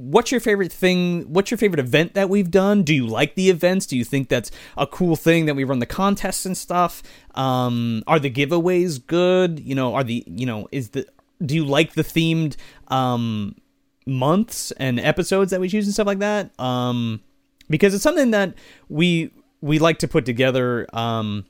What's 0.00 0.30
your 0.30 0.40
favorite 0.40 0.70
thing? 0.70 1.22
What's 1.22 1.50
your 1.50 1.58
favorite 1.58 1.80
event 1.80 2.14
that 2.14 2.30
we've 2.30 2.52
done? 2.52 2.84
Do 2.84 2.94
you 2.94 3.04
like 3.04 3.34
the 3.34 3.50
events? 3.50 3.84
Do 3.84 3.98
you 3.98 4.04
think 4.04 4.28
that's 4.28 4.52
a 4.76 4.86
cool 4.86 5.16
thing 5.16 5.46
that 5.46 5.56
we 5.56 5.64
run 5.64 5.80
the 5.80 5.86
contests 5.86 6.46
and 6.46 6.56
stuff? 6.56 7.02
Um, 7.34 8.04
are 8.06 8.20
the 8.20 8.30
giveaways 8.30 9.04
good? 9.04 9.58
You 9.58 9.74
know, 9.74 9.96
are 9.96 10.04
the 10.04 10.22
you 10.28 10.46
know 10.46 10.68
is 10.70 10.90
the 10.90 11.04
do 11.44 11.56
you 11.56 11.64
like 11.64 11.94
the 11.94 12.04
themed 12.04 12.54
um 12.86 13.56
months 14.08 14.70
and 14.72 14.98
episodes 14.98 15.50
that 15.50 15.60
we 15.60 15.68
choose 15.68 15.86
and 15.86 15.94
stuff 15.94 16.06
like 16.06 16.18
that 16.18 16.58
um 16.60 17.20
because 17.68 17.94
it's 17.94 18.02
something 18.02 18.30
that 18.30 18.54
we 18.88 19.30
we 19.60 19.78
like 19.78 19.98
to 19.98 20.08
put 20.08 20.24
together 20.24 20.86
um 20.92 21.44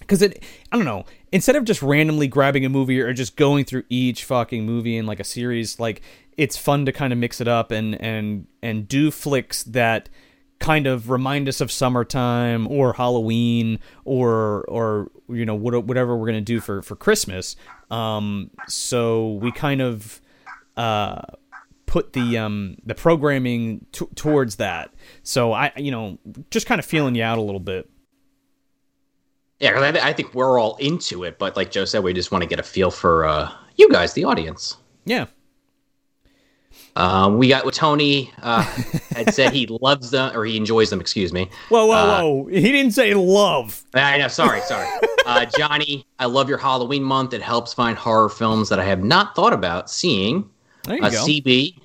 because 0.00 0.20
it 0.22 0.42
i 0.70 0.76
don't 0.76 0.84
know 0.84 1.04
instead 1.32 1.56
of 1.56 1.64
just 1.64 1.82
randomly 1.82 2.28
grabbing 2.28 2.64
a 2.64 2.68
movie 2.68 3.00
or 3.00 3.12
just 3.12 3.36
going 3.36 3.64
through 3.64 3.82
each 3.88 4.24
fucking 4.24 4.66
movie 4.66 4.96
in 4.96 5.06
like 5.06 5.20
a 5.20 5.24
series 5.24 5.80
like 5.80 6.02
it's 6.36 6.56
fun 6.56 6.84
to 6.84 6.92
kind 6.92 7.12
of 7.12 7.18
mix 7.18 7.40
it 7.40 7.48
up 7.48 7.70
and 7.70 8.00
and 8.00 8.46
and 8.62 8.88
do 8.88 9.10
flicks 9.10 9.62
that 9.64 10.08
kind 10.58 10.86
of 10.86 11.10
remind 11.10 11.48
us 11.48 11.60
of 11.60 11.70
summertime 11.70 12.66
or 12.68 12.94
Halloween 12.94 13.78
or 14.04 14.64
or 14.68 15.10
you 15.28 15.44
know 15.44 15.54
what, 15.54 15.84
whatever 15.84 16.16
we're 16.16 16.26
gonna 16.26 16.40
do 16.40 16.60
for 16.60 16.82
for 16.82 16.96
Christmas. 16.96 17.56
Um, 17.90 18.50
so 18.66 19.32
we 19.34 19.52
kind 19.52 19.82
of 19.82 20.20
uh, 20.76 21.22
put 21.94 22.12
the 22.12 22.36
um, 22.38 22.76
the 22.84 22.94
programming 22.94 23.86
t- 23.92 24.06
towards 24.16 24.56
that. 24.56 24.92
So 25.22 25.52
I 25.52 25.70
you 25.76 25.92
know 25.92 26.18
just 26.50 26.66
kind 26.66 26.80
of 26.80 26.84
feeling 26.84 27.14
you 27.14 27.22
out 27.22 27.38
a 27.38 27.40
little 27.40 27.60
bit. 27.60 27.88
Yeah, 29.60 29.80
I, 29.80 29.92
th- 29.92 30.04
I 30.04 30.12
think 30.12 30.34
we're 30.34 30.58
all 30.60 30.74
into 30.76 31.22
it, 31.22 31.38
but 31.38 31.56
like 31.56 31.70
Joe 31.70 31.84
said, 31.84 32.02
we 32.02 32.12
just 32.12 32.32
want 32.32 32.42
to 32.42 32.48
get 32.48 32.58
a 32.58 32.62
feel 32.64 32.90
for 32.90 33.24
uh, 33.24 33.48
you 33.76 33.88
guys, 33.88 34.12
the 34.12 34.24
audience. 34.24 34.76
Yeah. 35.04 35.26
Um, 36.96 37.38
we 37.38 37.48
got 37.48 37.64
what 37.64 37.74
Tony 37.74 38.32
uh, 38.42 38.62
had 39.14 39.32
said 39.34 39.52
he 39.52 39.66
loves 39.80 40.10
them 40.10 40.36
or 40.36 40.44
he 40.44 40.56
enjoys 40.56 40.90
them. 40.90 41.00
Excuse 41.00 41.32
me. 41.32 41.48
Whoa, 41.68 41.86
whoa, 41.86 41.94
Uh, 41.94 42.20
whoa! 42.22 42.46
He 42.46 42.72
didn't 42.72 42.92
say 42.92 43.14
love. 43.14 43.82
I 43.94 44.18
know. 44.18 44.28
Sorry, 44.28 44.60
sorry. 44.62 44.88
Uh, 45.26 45.46
Johnny, 45.56 46.06
I 46.18 46.26
love 46.26 46.48
your 46.48 46.58
Halloween 46.58 47.02
month. 47.04 47.32
It 47.32 47.42
helps 47.42 47.72
find 47.72 47.96
horror 47.96 48.28
films 48.28 48.68
that 48.68 48.78
I 48.80 48.84
have 48.84 49.02
not 49.04 49.34
thought 49.36 49.52
about 49.52 49.88
seeing. 49.90 50.50
There 50.84 50.96
you 50.96 51.02
Uh, 51.02 51.10
go. 51.10 51.24
CB, 51.24 51.78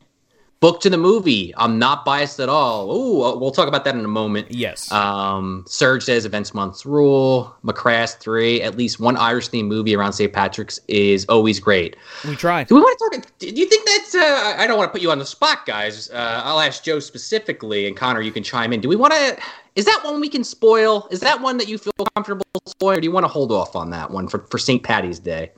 Book 0.61 0.81
to 0.81 0.90
the 0.90 0.98
movie. 0.98 1.53
I'm 1.56 1.80
not 1.80 2.03
biased 2.03 2.38
at 2.41 2.49
all. 2.49 2.91
Ooh, 2.94 3.40
we'll 3.40 3.52
talk 3.52 3.69
about 3.69 3.86
that 3.86 3.95
in 3.95 4.03
a 4.03 4.10
moment. 4.10 4.52
Yes. 4.52 4.91
Um, 4.91 5.64
Serge 5.65 6.03
says 6.03 6.26
events 6.26 6.53
months 6.53 6.86
rule. 6.86 7.56
McCrass 7.64 8.18
three. 8.18 8.61
At 8.61 8.76
least 8.77 8.99
one 8.99 9.15
Irish 9.15 9.49
themed 9.49 9.68
movie 9.68 9.95
around 9.95 10.11
St. 10.11 10.34
Patrick's 10.34 10.77
is 10.90 11.26
always 11.30 11.61
great. 11.61 11.95
we 12.27 12.36
try. 12.36 12.65
Do 12.65 12.76
we 12.76 12.81
want 12.81 12.99
to 12.99 13.22
talk? 13.22 13.31
Do 13.40 13.48
you 13.48 13.65
think 13.68 13.88
that's? 13.88 14.14
Uh, 14.15 14.56
I 14.57 14.68
don't 14.68 14.77
want 14.77 14.90
to 14.90 14.91
put 14.91 15.02
you 15.02 15.11
on 15.11 15.19
the 15.19 15.26
spot, 15.26 15.65
guys. 15.65 16.10
Uh, 16.10 16.41
I'll 16.44 16.60
ask 16.60 16.84
Joe 16.84 16.99
specifically, 16.99 17.88
and 17.88 17.95
Connor, 17.95 18.19
you 18.19 18.34
can 18.34 18.44
chime 18.44 18.73
in. 18.73 18.81
Do 18.81 18.90
we 18.90 18.98
want 18.98 19.14
to? 19.14 19.38
Is 19.76 19.86
that 19.86 20.02
one 20.03 20.19
we 20.19 20.27
can 20.27 20.44
spoil? 20.44 21.07
Is 21.10 21.22
that 21.22 21.40
one 21.40 21.56
that 21.57 21.69
you 21.69 21.77
feel 21.77 21.94
comfortable 22.15 22.45
spoiling, 22.65 22.98
or 22.98 23.02
do 23.02 23.06
you 23.07 23.14
want 23.14 23.23
to 23.23 23.30
hold 23.30 23.53
off 23.53 23.77
on 23.77 23.91
that 23.91 24.11
one 24.11 24.27
for 24.27 24.40
for 24.49 24.57
St. 24.57 24.84
Patty's 24.84 25.19
Day? 25.19 25.52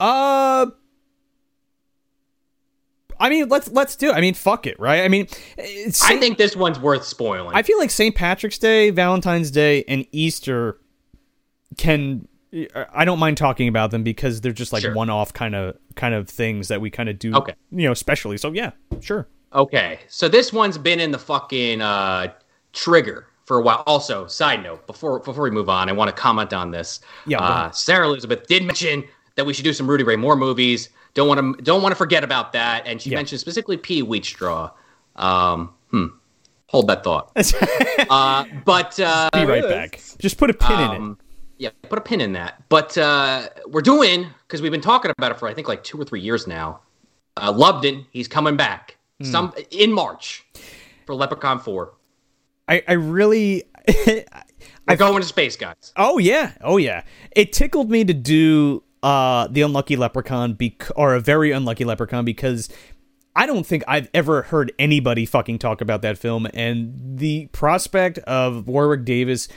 Uh 0.00 0.66
I 3.18 3.28
mean, 3.30 3.48
let's 3.48 3.70
let's 3.70 3.96
do 3.96 4.08
it. 4.10 4.12
I 4.12 4.20
mean, 4.20 4.34
fuck 4.34 4.66
it, 4.66 4.78
right? 4.78 5.02
I 5.02 5.08
mean, 5.08 5.26
it's 5.56 6.02
I 6.04 6.18
think 6.18 6.38
this 6.38 6.54
one's 6.56 6.78
worth 6.78 7.04
spoiling. 7.04 7.54
I 7.54 7.62
feel 7.62 7.78
like 7.78 7.90
St. 7.90 8.14
Patrick's 8.14 8.58
Day, 8.58 8.90
Valentine's 8.90 9.50
Day, 9.50 9.84
and 9.88 10.06
Easter 10.12 10.78
can. 11.76 12.28
I 12.94 13.04
don't 13.04 13.18
mind 13.18 13.36
talking 13.36 13.68
about 13.68 13.90
them 13.90 14.02
because 14.02 14.40
they're 14.40 14.52
just 14.52 14.72
like 14.72 14.82
Sure. 14.82 14.94
one-off 14.94 15.32
kind 15.32 15.54
of 15.54 15.76
kind 15.94 16.14
of 16.14 16.28
things 16.28 16.68
that 16.68 16.80
we 16.80 16.90
kind 16.90 17.08
of 17.08 17.18
do. 17.18 17.34
Okay. 17.34 17.54
You 17.70 17.86
know, 17.86 17.92
especially. 17.92 18.38
So 18.38 18.52
yeah, 18.52 18.70
sure. 19.00 19.28
Okay, 19.52 20.00
so 20.08 20.28
this 20.28 20.52
one's 20.52 20.76
been 20.78 21.00
in 21.00 21.10
the 21.10 21.18
fucking 21.18 21.80
uh, 21.80 22.32
trigger 22.72 23.26
for 23.46 23.58
a 23.58 23.62
while. 23.62 23.82
Also, 23.86 24.26
side 24.26 24.62
note 24.62 24.86
before 24.86 25.20
before 25.20 25.44
we 25.44 25.50
move 25.50 25.68
on, 25.68 25.88
I 25.88 25.92
want 25.92 26.08
to 26.08 26.16
comment 26.16 26.52
on 26.52 26.70
this. 26.70 27.00
Yeah, 27.26 27.38
uh. 27.38 27.70
Sarah 27.70 28.06
Elizabeth 28.06 28.46
did 28.46 28.64
mention 28.64 29.04
that 29.36 29.44
we 29.46 29.52
should 29.52 29.64
do 29.64 29.72
some 29.72 29.88
Rudy 29.88 30.04
Ray 30.04 30.16
Moore 30.16 30.36
movies. 30.36 30.88
Don't 31.16 31.26
want 31.28 31.56
to 31.58 31.62
don't 31.64 31.82
want 31.82 31.92
to 31.92 31.96
forget 31.96 32.22
about 32.22 32.52
that. 32.52 32.86
And 32.86 33.00
she 33.02 33.10
Yeah. 33.10 33.16
mentioned 33.16 33.40
specifically 33.40 33.76
P. 33.78 34.02
Wheatstraw. 34.02 34.70
Um, 35.16 35.74
hmm. 35.90 36.06
Hold 36.68 36.88
that 36.88 37.02
thought. 37.02 37.32
uh, 38.10 38.44
but 38.64 39.00
uh, 39.00 39.30
Be 39.32 39.44
right 39.46 39.62
back. 39.62 40.00
Just 40.18 40.36
put 40.36 40.50
a 40.50 40.54
pin 40.54 40.78
in 40.78 40.90
it. 40.92 40.96
um, 40.96 41.18
Yeah, 41.58 41.70
put 41.88 41.98
a 41.98 42.02
pin 42.02 42.20
in 42.20 42.34
that. 42.34 42.62
But 42.68 42.98
uh, 42.98 43.48
we're 43.66 43.80
doing 43.80 44.26
because 44.46 44.60
we've 44.60 44.70
been 44.72 44.80
talking 44.82 45.10
about 45.16 45.32
it 45.32 45.38
for 45.38 45.48
I 45.48 45.54
think 45.54 45.68
like 45.68 45.82
two 45.82 45.98
or 46.00 46.04
three 46.04 46.20
years 46.20 46.46
now. 46.46 46.80
Uh, 47.38 47.52
Lubden, 47.52 48.06
he's 48.12 48.28
coming 48.28 48.56
back 48.56 48.96
Hmm. 49.20 49.30
some 49.30 49.54
in 49.70 49.92
March 49.92 50.44
for 51.06 51.14
Leprechaun 51.14 51.58
Four. 51.58 51.94
I 52.68 52.82
I 52.86 52.92
really. 52.92 53.64
We're 54.88 54.96
going 54.96 55.20
to 55.22 55.26
space, 55.26 55.56
guys. 55.56 55.92
Oh 55.96 56.18
yeah, 56.18 56.52
oh 56.60 56.76
yeah. 56.76 57.02
It 57.34 57.52
tickled 57.54 57.90
me 57.90 58.04
to 58.04 58.12
do 58.14 58.82
uh 59.02 59.46
the 59.48 59.62
unlucky 59.62 59.96
leprechaun 59.96 60.54
bec- 60.54 60.88
or 60.96 61.14
a 61.14 61.20
very 61.20 61.52
unlucky 61.52 61.84
leprechaun 61.84 62.24
because 62.24 62.68
I 63.34 63.44
don't 63.46 63.66
think 63.66 63.84
I've 63.86 64.08
ever 64.14 64.42
heard 64.42 64.72
anybody 64.78 65.26
fucking 65.26 65.58
talk 65.58 65.82
about 65.82 66.00
that 66.02 66.16
film 66.16 66.46
and 66.54 67.18
the 67.18 67.48
prospect 67.48 68.18
of 68.20 68.66
Warwick 68.66 69.04
Davis 69.04 69.48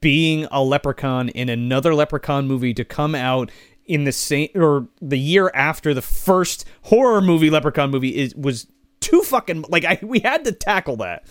being 0.00 0.48
a 0.50 0.62
leprechaun 0.62 1.28
in 1.28 1.48
another 1.48 1.94
leprechaun 1.94 2.48
movie 2.48 2.74
to 2.74 2.84
come 2.84 3.14
out 3.14 3.52
in 3.86 4.04
the 4.04 4.12
same 4.12 4.48
or 4.56 4.88
the 5.00 5.18
year 5.18 5.50
after 5.54 5.94
the 5.94 6.02
first 6.02 6.64
horror 6.82 7.20
movie 7.20 7.50
leprechaun 7.50 7.90
movie 7.90 8.16
is 8.16 8.34
was 8.34 8.66
too 9.00 9.22
fucking 9.22 9.64
like 9.68 9.84
I 9.84 9.98
we 10.02 10.18
had 10.18 10.44
to 10.44 10.52
tackle 10.52 10.96
that. 10.96 11.24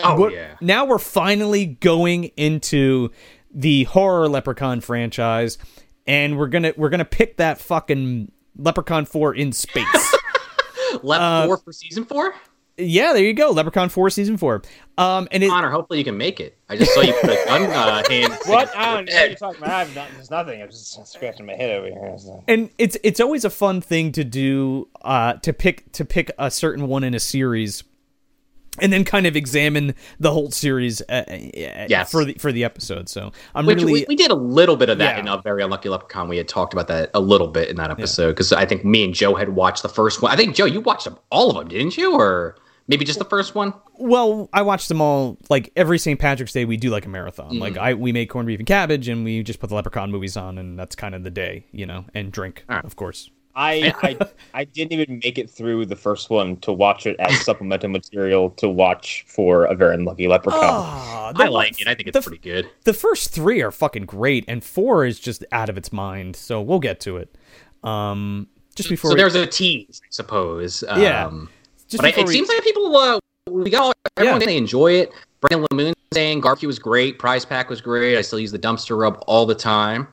Oh, 0.00 0.18
But 0.18 0.32
yeah. 0.32 0.56
Now 0.60 0.84
we're 0.84 0.98
finally 0.98 1.66
going 1.66 2.24
into 2.36 3.10
the 3.52 3.84
horror 3.84 4.28
leprechaun 4.28 4.80
franchise 4.80 5.58
and 6.06 6.38
we're 6.38 6.48
going 6.48 6.62
to 6.64 6.74
we're 6.76 6.88
going 6.90 6.98
to 6.98 7.04
pick 7.04 7.36
that 7.38 7.58
fucking 7.60 8.30
leprechaun 8.56 9.04
4 9.04 9.34
in 9.34 9.52
space. 9.52 9.84
Left 11.02 11.22
Uh, 11.22 11.46
four 11.46 11.56
for 11.58 11.72
season 11.72 12.04
four. 12.04 12.34
yeah, 12.78 13.12
there 13.12 13.22
you 13.24 13.34
go. 13.34 13.50
Leprechaun 13.50 13.88
4 13.88 14.08
season 14.10 14.36
4. 14.36 14.62
Um 14.98 15.28
and 15.30 15.42
it 15.42 15.48
Connor, 15.48 15.70
hopefully 15.70 15.98
you 15.98 16.04
can 16.04 16.16
make 16.16 16.40
it. 16.40 16.56
I 16.68 16.76
just 16.76 16.94
saw 16.94 17.00
you 17.02 17.12
put 17.20 17.30
a 17.30 17.44
gun 17.46 17.62
uh, 17.64 18.02
hand. 18.08 18.32
What? 18.46 18.74
I 18.76 18.94
don't 18.94 19.06
know 19.06 19.12
what 19.14 19.28
you're 19.28 19.36
talking 19.36 19.62
about. 19.62 19.70
I've 19.86 19.94
not, 19.94 20.08
there's 20.14 20.30
nothing. 20.30 20.62
I'm 20.62 20.70
just 20.70 21.06
scratching 21.06 21.44
my 21.46 21.54
head 21.54 21.70
over 21.70 21.86
here. 21.88 22.14
So. 22.18 22.42
and 22.48 22.70
it's 22.78 22.96
it's 23.02 23.20
always 23.20 23.44
a 23.44 23.50
fun 23.50 23.80
thing 23.80 24.12
to 24.12 24.24
do 24.24 24.88
uh 25.02 25.34
to 25.34 25.52
pick 25.52 25.90
to 25.92 26.04
pick 26.04 26.30
a 26.38 26.50
certain 26.50 26.86
one 26.88 27.04
in 27.04 27.14
a 27.14 27.20
series 27.20 27.82
and 28.80 28.92
then 28.92 29.04
kind 29.04 29.26
of 29.26 29.36
examine 29.36 29.94
the 30.20 30.30
whole 30.32 30.50
series 30.50 31.00
uh, 31.02 31.24
uh, 31.28 31.36
Yes. 31.88 32.10
for 32.10 32.24
the 32.24 32.34
for 32.34 32.52
the 32.52 32.64
episode 32.64 33.08
so 33.08 33.32
i'm 33.54 33.66
Which 33.66 33.78
really 33.78 33.92
we, 33.92 34.04
we 34.08 34.16
did 34.16 34.30
a 34.30 34.34
little 34.34 34.76
bit 34.76 34.88
of 34.88 34.98
that 34.98 35.16
Yeah. 35.16 35.20
in 35.20 35.28
a 35.28 35.40
very 35.42 35.62
unlucky 35.62 35.88
leprechaun. 35.88 36.28
We 36.28 36.36
had 36.36 36.48
talked 36.48 36.72
about 36.72 36.88
that 36.88 37.10
a 37.14 37.20
little 37.20 37.48
bit 37.48 37.68
in 37.68 37.76
that 37.76 37.90
episode 37.90 38.32
because 38.32 38.52
I 38.52 38.66
think 38.66 38.84
me 38.84 39.04
and 39.04 39.14
Joe 39.14 39.34
had 39.34 39.50
watched 39.50 39.82
the 39.82 39.88
first 39.88 40.22
one. 40.22 40.32
I 40.32 40.36
think 40.36 40.54
Joe, 40.54 40.64
you 40.66 40.80
watched 40.80 41.04
them, 41.04 41.18
all 41.30 41.50
of 41.50 41.56
them, 41.56 41.68
didn't 41.68 41.96
you, 41.96 42.14
or 42.14 42.56
maybe 42.88 43.04
just 43.04 43.18
the 43.18 43.24
first 43.24 43.54
one? 43.54 43.72
well 43.98 44.48
i 44.52 44.60
watched 44.60 44.88
them 44.88 45.00
all 45.00 45.38
like 45.48 45.72
every 45.74 45.98
st 45.98 46.20
patrick's 46.20 46.52
day 46.52 46.66
we 46.66 46.76
do 46.76 46.90
like 46.90 47.06
a 47.06 47.08
marathon 47.08 47.48
Mm-hmm. 47.52 47.58
like 47.60 47.76
i 47.78 47.94
we 47.94 48.12
make 48.12 48.28
corned 48.28 48.46
beef 48.46 48.58
and 48.60 48.66
cabbage 48.68 49.08
and 49.08 49.24
we 49.24 49.42
just 49.42 49.58
put 49.58 49.70
the 49.70 49.74
leprechaun 49.74 50.10
movies 50.10 50.36
on 50.36 50.58
and 50.58 50.78
that's 50.78 50.94
kind 50.94 51.14
of 51.14 51.24
the 51.24 51.30
day 51.30 51.64
you 51.72 51.86
know 51.86 52.04
and 52.14 52.30
drink 52.30 52.62
right. 52.68 52.84
of 52.84 52.94
course 52.94 53.30
I, 53.58 53.94
I 54.02 54.18
I 54.52 54.64
didn't 54.64 54.92
even 54.92 55.20
make 55.24 55.38
it 55.38 55.48
through 55.48 55.86
the 55.86 55.96
first 55.96 56.28
one 56.28 56.58
to 56.58 56.72
watch 56.72 57.06
it 57.06 57.16
as 57.18 57.40
supplemental 57.44 57.88
material 57.88 58.50
to 58.50 58.68
watch 58.68 59.24
for 59.26 59.64
a 59.64 59.74
very 59.74 59.94
unlucky 59.94 60.28
leprechaun. 60.28 60.60
Ah, 60.62 61.32
I 61.34 61.48
like 61.48 61.80
it. 61.80 61.86
I 61.88 61.94
think 61.94 62.08
it's 62.08 62.14
the- 62.18 62.22
pretty 62.30 62.42
good. 62.42 62.68
the 62.84 62.92
first 62.92 63.32
three 63.32 63.62
are 63.62 63.70
fucking 63.72 64.04
great 64.04 64.44
and 64.46 64.62
four 64.62 65.06
is 65.06 65.18
just 65.18 65.44
out 65.52 65.68
of 65.70 65.78
its 65.78 65.90
mind 65.92 66.36
so 66.36 66.60
we'll 66.60 66.78
get 66.80 67.00
to 67.00 67.16
it 67.16 67.34
um 67.82 68.46
just 68.74 68.88
before 68.90 69.10
So 69.10 69.14
we- 69.14 69.20
there's 69.22 69.34
a 69.34 69.46
tease, 69.46 70.02
I 70.04 70.08
suppose. 70.10 70.84
Yeah. 70.96 71.26
Um, 71.26 71.48
just 71.88 72.02
but 72.02 72.14
I, 72.14 72.20
it 72.20 72.26
we- 72.26 72.32
seems 72.34 72.48
like 72.48 72.62
people, 72.62 72.94
uh, 72.94 73.18
we 73.50 73.70
got 73.70 73.82
all, 73.82 73.92
everyone 74.18 74.40
Yeah. 74.42 74.46
they 74.48 74.56
enjoy 74.58 74.92
it. 74.92 75.12
Brandon 75.40 75.66
Lemoon 75.72 75.94
saying 76.12 76.40
Garfield 76.40 76.68
was 76.68 76.78
great, 76.78 77.18
Prize 77.18 77.44
Pack 77.46 77.70
was 77.70 77.80
great. 77.80 78.18
I 78.18 78.20
still 78.20 78.38
use 78.38 78.52
the 78.52 78.58
dumpster 78.58 78.98
rub 78.98 79.22
all 79.26 79.46
the 79.46 79.54
time. 79.54 80.08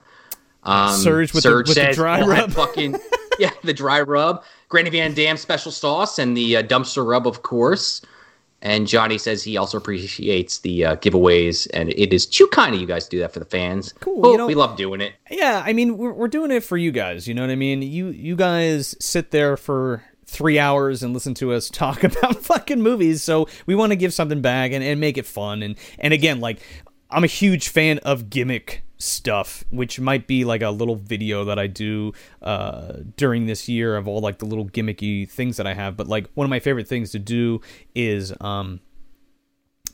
Um, 0.63 0.95
Surge 0.95 1.33
with 1.33 1.43
the- 1.43 1.55
with 1.57 1.75
the 1.75 1.91
dry 1.93 2.21
"Oh, 2.21 2.27
that 2.29 2.39
rub." 2.41 2.51
fucking 2.53 2.95
yeah, 3.39 3.51
the 3.63 3.73
dry 3.73 4.01
rub. 4.01 4.43
Granny 4.69 4.89
Van 4.89 5.13
Damme 5.13 5.37
special 5.37 5.71
sauce 5.71 6.17
and 6.19 6.35
the 6.35 6.57
uh, 6.57 6.63
dumpster 6.63 7.05
rub, 7.07 7.27
of 7.27 7.43
course. 7.43 8.01
And 8.61 8.87
Johnny 8.87 9.17
says 9.17 9.43
he 9.43 9.57
also 9.57 9.77
appreciates 9.77 10.59
the 10.59 10.85
uh, 10.85 10.95
giveaways, 10.95 11.67
and 11.73 11.89
it 11.89 12.13
is 12.13 12.25
too 12.25 12.47
kind 12.47 12.73
of 12.73 12.79
you 12.79 12.87
guys 12.87 13.03
to 13.05 13.09
do 13.09 13.19
that 13.19 13.33
for 13.33 13.39
the 13.39 13.45
fans. 13.45 13.93
Cool, 13.99 14.21
Well, 14.21 14.31
you 14.31 14.37
know- 14.37 14.47
we 14.47 14.55
love 14.55 14.77
doing 14.77 15.01
it. 15.01 15.13
yeah 15.29 15.61
i 15.65 15.73
mean 15.73 15.97
we're, 15.97 16.13
we're 16.13 16.27
doing 16.29 16.49
it 16.51 16.63
for 16.63 16.77
you 16.77 16.91
guys 16.91 17.27
you 17.27 17.33
know 17.33 17.41
what 17.41 17.49
i 17.51 17.55
mean 17.55 17.81
you 17.81 18.07
you 18.09 18.35
guys 18.35 18.95
sit 18.99 19.31
there 19.31 19.57
for 19.57 20.03
three 20.25 20.57
hours 20.59 21.03
and 21.03 21.13
listen 21.13 21.33
to 21.33 21.51
us 21.51 21.69
talk 21.83 22.03
about 22.03 22.37
fucking 22.37 22.81
movies 22.81 23.21
so 23.21 23.47
we 23.65 23.75
want 23.75 23.91
to 23.91 23.95
give 23.95 24.13
something 24.13 24.41
back 24.41 24.71
and, 24.71 24.83
and 24.83 24.99
make 24.99 25.17
it 25.17 25.25
fun 25.25 25.61
and 25.61 25.75
and 25.99 26.13
again 26.13 26.39
like 26.39 26.59
i'm 27.13 27.23
a 27.23 27.27
huge 27.27 27.69
fan 27.69 27.97
of 27.99 28.29
gimmick 28.29 28.83
stuff 28.97 29.63
which 29.69 29.99
might 29.99 30.27
be 30.27 30.45
like 30.45 30.61
a 30.61 30.69
little 30.69 30.95
video 30.95 31.43
that 31.43 31.59
i 31.59 31.67
do 31.67 32.13
uh 32.41 32.93
during 33.17 33.47
this 33.47 33.67
year 33.67 33.97
of 33.97 34.07
all 34.07 34.21
like 34.21 34.39
the 34.39 34.45
little 34.45 34.67
gimmicky 34.69 35.29
things 35.29 35.57
that 35.57 35.67
i 35.67 35.73
have 35.73 35.97
but 35.97 36.07
like 36.07 36.29
one 36.35 36.45
of 36.45 36.49
my 36.49 36.59
favorite 36.59 36.87
things 36.87 37.11
to 37.11 37.19
do 37.19 37.59
is 37.93 38.33
um 38.39 38.79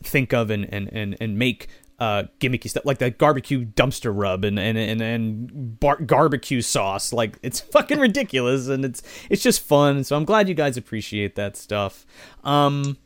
think 0.04 0.34
of 0.34 0.50
and 0.50 0.72
and 0.72 0.90
and, 0.94 1.18
and 1.20 1.38
make 1.38 1.68
uh 2.00 2.24
gimmicky 2.40 2.70
stuff 2.70 2.86
like 2.86 3.00
that 3.00 3.18
barbecue 3.18 3.66
dumpster 3.66 4.12
rub 4.16 4.46
and 4.46 4.58
and 4.58 4.78
and, 4.78 5.02
and 5.02 5.80
bar- 5.80 6.00
barbecue 6.00 6.62
sauce. 6.62 7.12
Like 7.12 7.38
it's 7.44 7.60
fucking 7.76 8.00
ridiculous 8.00 8.68
and 8.68 8.86
it's 8.86 9.02
it's 9.30 9.44
just 9.44 9.62
fun 9.62 10.04
so 10.04 10.16
i'm 10.16 10.26
glad 10.26 10.48
you 10.48 10.56
guys 10.56 10.78
appreciate 10.78 11.36
that 11.36 11.58
stuff. 11.58 12.06
Um 12.44 12.98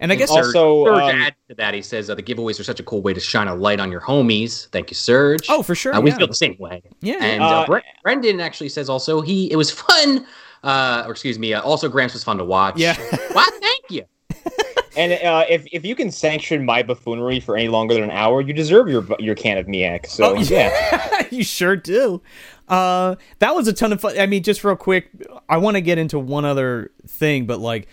and 0.00 0.12
i 0.12 0.14
guess 0.14 0.30
also- 0.30 0.50
So, 0.52 0.84
Serge 0.86 1.02
um, 1.14 1.20
adds 1.22 1.36
to 1.48 1.54
that. 1.56 1.74
He 1.74 1.82
says 1.82 2.08
uh, 2.10 2.14
the 2.14 2.22
giveaways 2.22 2.58
are 2.60 2.64
such 2.64 2.80
a 2.80 2.82
cool 2.82 3.02
way 3.02 3.14
to 3.14 3.20
shine 3.20 3.48
a 3.48 3.54
light 3.54 3.80
on 3.80 3.90
your 3.90 4.00
homies. 4.00 4.68
Thank 4.70 4.90
you, 4.90 4.94
Serge. 4.94 5.46
Oh, 5.48 5.62
for 5.62 5.74
sure, 5.74 5.94
Uh, 5.94 6.00
we 6.00 6.10
yeah. 6.10 6.16
feel 6.18 6.26
the 6.26 6.34
same 6.34 6.56
way. 6.58 6.82
Yeah. 7.00 7.22
And 7.22 7.42
uh, 7.42 7.46
Uh, 7.62 7.66
Bre- 7.66 7.78
Brendan 8.02 8.40
actually 8.40 8.68
says 8.68 8.88
also 8.88 9.20
he 9.20 9.50
it 9.50 9.56
was 9.56 9.70
fun. 9.70 10.26
Uh, 10.64 11.04
or 11.06 11.12
excuse 11.12 11.38
me. 11.38 11.54
Uh, 11.54 11.60
also, 11.62 11.88
Gramps 11.88 12.14
was 12.14 12.24
fun 12.24 12.38
to 12.38 12.44
watch. 12.44 12.76
Yeah. 12.78 12.96
Well, 13.34 13.46
thank 13.60 13.84
you. 13.90 14.02
And 14.98 15.12
uh, 15.12 15.44
if 15.50 15.66
if 15.72 15.84
you 15.84 15.94
can 15.94 16.10
sanction 16.10 16.64
my 16.64 16.82
buffoonery 16.82 17.38
for 17.38 17.54
any 17.54 17.68
longer 17.68 17.92
than 17.92 18.04
an 18.04 18.10
hour, 18.10 18.40
you 18.40 18.54
deserve 18.54 18.88
your 18.88 19.04
your 19.18 19.34
can 19.34 19.58
of 19.58 19.66
Miak. 19.66 20.06
So 20.06 20.24
Oh, 20.36 20.40
yeah. 20.40 21.26
you 21.30 21.44
sure 21.44 21.76
do. 21.76 22.22
Uh, 22.66 23.16
that 23.40 23.54
was 23.54 23.68
a 23.68 23.74
ton 23.74 23.92
of 23.92 24.00
fun. 24.00 24.18
I 24.18 24.24
mean, 24.24 24.42
just 24.42 24.64
real 24.64 24.74
quick, 24.74 25.10
I 25.50 25.58
want 25.58 25.76
to 25.76 25.82
get 25.82 25.98
into 25.98 26.18
one 26.18 26.46
other 26.46 26.92
thing, 27.06 27.44
but 27.46 27.60
like 27.60 27.88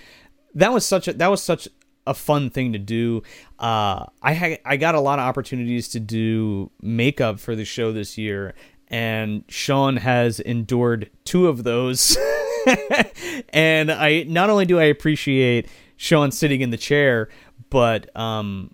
that 0.56 0.72
was 0.72 0.86
such 0.86 1.10
a 1.10 1.14
that 1.14 1.28
was 1.28 1.44
such 1.44 1.68
a 2.06 2.14
fun 2.14 2.50
thing 2.50 2.74
to 2.74 2.80
do. 2.80 3.24
Uh, 3.60 4.06
I 4.22 4.34
had 4.34 4.60
I 4.66 4.78
got 4.78 4.96
a 4.96 5.00
lot 5.00 5.20
of 5.20 5.26
opportunities 5.26 5.88
to 5.90 6.00
do 6.00 6.72
makeup 6.82 7.40
for 7.40 7.56
the 7.56 7.66
show 7.66 7.92
this 7.92 8.18
year, 8.18 8.54
and 8.88 9.44
Sean 9.48 9.98
has 9.98 10.40
endured 10.40 11.10
two 11.24 11.48
of 11.48 11.64
those. 11.64 12.18
and 13.50 13.92
I 13.92 14.24
not 14.28 14.50
only 14.50 14.66
do 14.66 14.80
I 14.80 14.86
appreciate 14.86 15.68
Sean 15.98 16.32
sitting 16.32 16.62
in 16.62 16.70
the 16.70 16.78
chair, 16.78 17.30
but 17.70 18.16
um, 18.16 18.74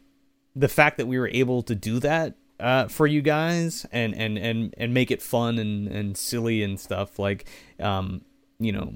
the 0.55 0.67
fact 0.67 0.97
that 0.97 1.07
we 1.07 1.17
were 1.17 1.29
able 1.29 1.61
to 1.63 1.75
do 1.75 1.99
that 1.99 2.35
uh, 2.59 2.87
for 2.87 3.07
you 3.07 3.21
guys 3.21 3.85
and 3.91 4.13
and 4.15 4.37
and 4.37 4.73
and 4.77 4.93
make 4.93 5.11
it 5.11 5.21
fun 5.21 5.57
and 5.57 5.87
and 5.87 6.17
silly 6.17 6.61
and 6.61 6.79
stuff 6.79 7.17
like 7.17 7.47
um 7.79 8.21
you 8.59 8.71
know 8.71 8.93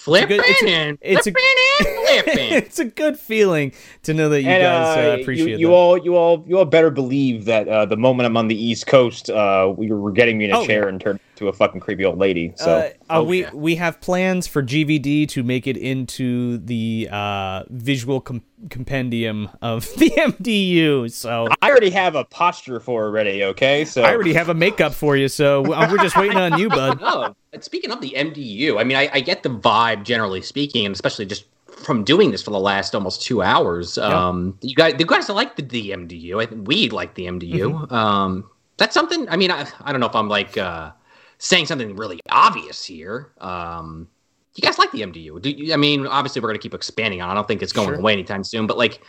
Flipping 0.00 0.38
good- 0.38 0.46
it's 0.46 0.62
a- 0.62 0.68
and 0.68 0.98
it's 1.02 1.26
a- 1.26 1.30
flipping 1.30 1.44
and 1.80 2.24
flipping. 2.24 2.52
it's 2.54 2.78
a 2.78 2.84
good 2.86 3.18
feeling 3.18 3.72
to 4.04 4.14
know 4.14 4.30
that 4.30 4.40
you 4.42 4.48
and 4.48 4.62
guys 4.62 4.96
uh, 4.96 5.10
uh, 5.10 5.16
appreciate 5.20 5.48
you, 5.50 5.56
you 5.58 5.66
that. 5.66 5.72
all, 5.74 5.98
you 5.98 6.16
all, 6.16 6.42
you 6.48 6.56
all 6.58 6.64
better 6.64 6.90
believe 6.90 7.44
that 7.44 7.68
uh, 7.68 7.84
the 7.84 7.96
moment 7.98 8.26
I'm 8.26 8.36
on 8.38 8.48
the 8.48 8.54
East 8.56 8.86
Coast, 8.86 9.28
uh, 9.28 9.72
we 9.76 9.90
were 9.92 10.10
getting 10.10 10.38
me 10.38 10.46
in 10.46 10.52
a 10.52 10.58
Oh, 10.60 10.66
chair 10.66 10.84
yeah. 10.84 10.88
and 10.88 11.00
turned 11.00 11.20
to 11.36 11.48
a 11.48 11.52
fucking 11.52 11.80
creepy 11.80 12.04
old 12.04 12.18
lady. 12.18 12.52
So 12.56 12.70
Uh, 12.70 12.78
uh, 12.78 12.90
Oh, 13.18 13.22
we 13.24 13.42
yeah. 13.42 13.50
we 13.54 13.74
have 13.76 14.00
plans 14.00 14.46
for 14.46 14.62
GVD 14.62 15.26
to 15.28 15.42
make 15.42 15.66
it 15.66 15.76
into 15.76 16.58
the 16.58 17.08
uh, 17.10 17.64
visual 17.68 18.20
com- 18.22 18.42
compendium 18.70 19.48
of 19.62 19.84
the 19.98 20.10
MDU. 20.10 21.10
So 21.12 21.46
I 21.62 21.70
already 21.70 21.90
have 21.90 22.14
a 22.14 22.24
posture 22.24 22.80
for 22.80 23.06
it 23.06 23.10
ready. 23.10 23.44
Okay, 23.44 23.84
so 23.84 24.02
I 24.02 24.12
already 24.14 24.32
have 24.34 24.48
a 24.48 24.54
makeup 24.54 24.92
for 24.94 25.16
you. 25.16 25.28
So 25.28 25.62
we're 25.62 25.98
just 25.98 26.16
waiting 26.16 26.38
on 26.38 26.58
you, 26.58 26.68
bud. 26.70 26.98
Oh, 27.12 27.34
but 27.52 27.64
speaking 27.64 27.90
of 27.90 28.00
the 28.00 28.14
MDU, 28.16 28.80
I 28.80 28.84
mean, 28.84 28.96
I, 28.96 29.10
I 29.12 29.20
get 29.20 29.42
the 29.42 29.48
vibe 29.50 30.04
generally 30.04 30.42
speaking, 30.42 30.86
and 30.86 30.94
especially 30.94 31.26
just 31.26 31.44
from 31.66 32.04
doing 32.04 32.30
this 32.30 32.42
for 32.42 32.50
the 32.50 32.60
last 32.60 32.94
almost 32.94 33.22
two 33.22 33.42
hours. 33.42 33.96
Um, 33.98 34.58
you 34.60 34.74
guys, 34.74 34.94
the 34.94 35.04
guys 35.04 35.28
like 35.28 35.56
the, 35.56 35.62
the 35.62 35.90
MDU. 35.90 36.42
I 36.42 36.46
think 36.46 36.66
we 36.68 36.90
like 36.90 37.14
the 37.14 37.26
MDU. 37.26 37.90
Um, 37.90 38.50
that's 38.76 38.94
something. 38.94 39.28
I 39.28 39.36
mean, 39.36 39.50
I, 39.50 39.66
I 39.82 39.92
don't 39.92 40.00
know 40.00 40.06
if 40.06 40.14
I'm 40.14 40.28
like 40.28 40.56
uh, 40.58 40.90
saying 41.38 41.66
something 41.66 41.96
really 41.96 42.20
obvious 42.30 42.84
here. 42.84 43.32
Um, 43.40 44.08
you 44.54 44.62
guys 44.62 44.78
like 44.78 44.92
the 44.92 45.00
MDU? 45.00 45.40
Do 45.40 45.50
you, 45.50 45.72
I 45.72 45.76
mean, 45.76 46.06
obviously 46.06 46.40
we're 46.40 46.48
going 46.48 46.58
to 46.58 46.62
keep 46.62 46.74
expanding 46.74 47.22
on. 47.22 47.30
I 47.30 47.34
don't 47.34 47.48
think 47.48 47.62
it's 47.62 47.72
going 47.72 47.88
Sure. 47.88 47.98
away 47.98 48.12
anytime 48.12 48.44
soon. 48.44 48.66
But 48.66 48.78
like, 48.78 49.00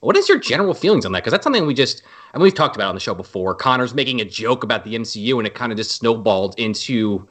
what 0.00 0.16
is 0.16 0.28
your 0.28 0.38
general 0.38 0.74
feelings 0.74 1.04
on 1.04 1.12
that? 1.12 1.20
Because 1.20 1.32
that's 1.32 1.44
something 1.44 1.66
we 1.66 1.74
just, 1.74 2.02
I 2.32 2.38
mean, 2.38 2.44
we've 2.44 2.54
talked 2.54 2.76
about 2.76 2.88
on 2.88 2.94
the 2.94 3.00
show 3.00 3.14
before. 3.14 3.54
Connor's 3.54 3.94
making 3.94 4.20
a 4.20 4.24
joke 4.24 4.62
about 4.62 4.84
the 4.84 4.94
MCU, 4.94 5.38
and 5.38 5.46
it 5.46 5.54
kind 5.54 5.72
of 5.72 5.78
just 5.78 5.92
snowballed 5.92 6.58
into. 6.58 7.28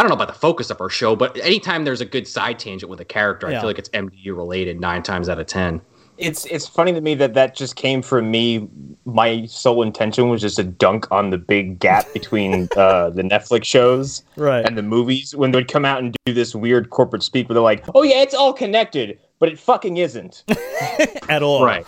I 0.00 0.02
don't 0.02 0.08
know 0.08 0.14
about 0.16 0.28
the 0.28 0.40
focus 0.40 0.70
of 0.70 0.80
our 0.80 0.88
show, 0.88 1.14
but 1.14 1.36
anytime 1.36 1.84
there's 1.84 2.00
a 2.00 2.06
good 2.06 2.26
side 2.26 2.58
tangent 2.58 2.88
with 2.88 3.00
a 3.00 3.04
character, 3.04 3.46
I 3.48 3.52
feel 3.52 3.64
like 3.64 3.78
it's 3.78 3.90
MDU 3.90 4.34
related 4.34 4.80
nine 4.80 5.02
times 5.02 5.28
out 5.28 5.38
of 5.38 5.46
ten. 5.46 5.82
it's 6.16 6.46
it's 6.46 6.66
funny 6.66 6.90
to 6.94 7.02
me 7.02 7.14
that 7.16 7.34
that 7.34 7.54
just 7.54 7.76
came 7.76 8.00
from 8.00 8.30
me. 8.30 8.66
My 9.04 9.44
sole 9.44 9.82
intention 9.82 10.30
was 10.30 10.40
just 10.40 10.56
to 10.56 10.64
dunk 10.64 11.06
on 11.10 11.28
the 11.28 11.36
big 11.36 11.78
gap 11.80 12.10
between 12.14 12.66
uh, 12.78 13.10
the 13.10 13.20
Netflix 13.22 13.64
shows 13.66 14.22
Right. 14.36 14.64
and 14.64 14.78
the 14.78 14.82
movies 14.82 15.36
when 15.36 15.50
they'd 15.50 15.68
come 15.68 15.84
out 15.84 16.02
and 16.02 16.16
do 16.24 16.32
this 16.32 16.54
weird 16.54 16.88
corporate 16.88 17.22
speak 17.22 17.50
where 17.50 17.54
they're 17.54 17.62
like, 17.62 17.84
"Oh 17.94 18.02
yeah, 18.02 18.22
it's 18.22 18.34
all 18.34 18.54
connected," 18.54 19.18
but 19.38 19.50
it 19.50 19.58
fucking 19.58 19.98
isn't. 19.98 20.44
At 21.28 21.42
all. 21.42 21.62
Right. 21.62 21.84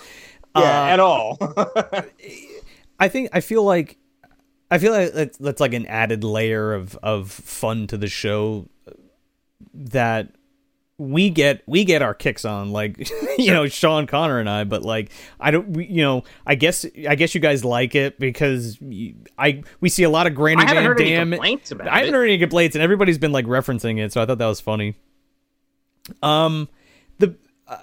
yeah, 0.54 0.82
Uh, 0.82 0.92
at 0.94 1.00
all. 1.00 1.38
I 3.00 3.08
think 3.08 3.30
I 3.32 3.40
feel 3.40 3.64
like 3.64 3.96
I 4.72 4.78
feel 4.78 4.92
like 4.92 5.12
that's, 5.12 5.60
like 5.60 5.74
an 5.74 5.86
added 5.86 6.24
layer 6.24 6.72
of 6.72 6.96
of 7.02 7.30
fun 7.30 7.86
to 7.88 7.96
the 7.98 8.08
show 8.08 8.68
that 9.74 10.28
we 10.98 11.30
get 11.30 11.62
we 11.66 11.84
get 11.84 12.00
our 12.00 12.14
kicks 12.14 12.44
on 12.44 12.70
like 12.70 13.10
you 13.38 13.50
know 13.50 13.66
Sean 13.66 14.06
Connor 14.06 14.38
and 14.38 14.48
I 14.48 14.64
but 14.64 14.82
like 14.82 15.10
I 15.40 15.50
don't 15.50 15.68
we, 15.70 15.86
you 15.86 16.02
know 16.02 16.24
I 16.46 16.54
guess 16.54 16.86
I 17.08 17.14
guess 17.16 17.34
you 17.34 17.40
guys 17.40 17.64
like 17.64 17.94
it 17.94 18.18
because 18.20 18.78
you- 18.80 19.16
I 19.38 19.62
we 19.80 19.88
see 19.88 20.04
a 20.04 20.10
lot 20.10 20.26
of 20.26 20.34
Granny 20.34 20.62
I 20.62 20.66
haven't 20.68 20.76
Van 20.76 20.84
heard 20.86 21.00
any 21.00 21.10
Dam 21.10 21.30
complaints 21.32 21.70
about 21.70 21.86
it. 21.88 21.92
I 21.92 21.98
haven't 21.98 22.14
it. 22.14 22.16
heard 22.18 22.24
any 22.28 22.38
complaints 22.38 22.76
and 22.76 22.82
everybody's 22.82 23.18
been 23.18 23.32
like 23.32 23.46
referencing 23.46 23.98
it 23.98 24.12
so 24.12 24.22
I 24.22 24.26
thought 24.26 24.38
that 24.38 24.46
was 24.46 24.60
funny 24.60 24.94
um 26.22 26.68
the 27.18 27.34
uh, 27.66 27.76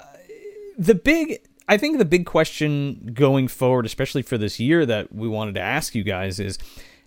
the 0.78 0.96
big 0.96 1.42
I 1.70 1.78
think 1.78 2.00
the 2.00 2.06
big 2.06 2.26
question 2.26 3.12
going 3.14 3.48
forward, 3.48 3.86
especially 3.86 4.24
for 4.24 4.40
this 4.40 4.60
year, 4.60 4.88
that 4.88 5.14
we 5.14 5.28
wanted 5.28 5.54
to 5.56 5.62
ask 5.62 5.94
you 5.94 6.04
guys 6.04 6.40
is 6.40 6.58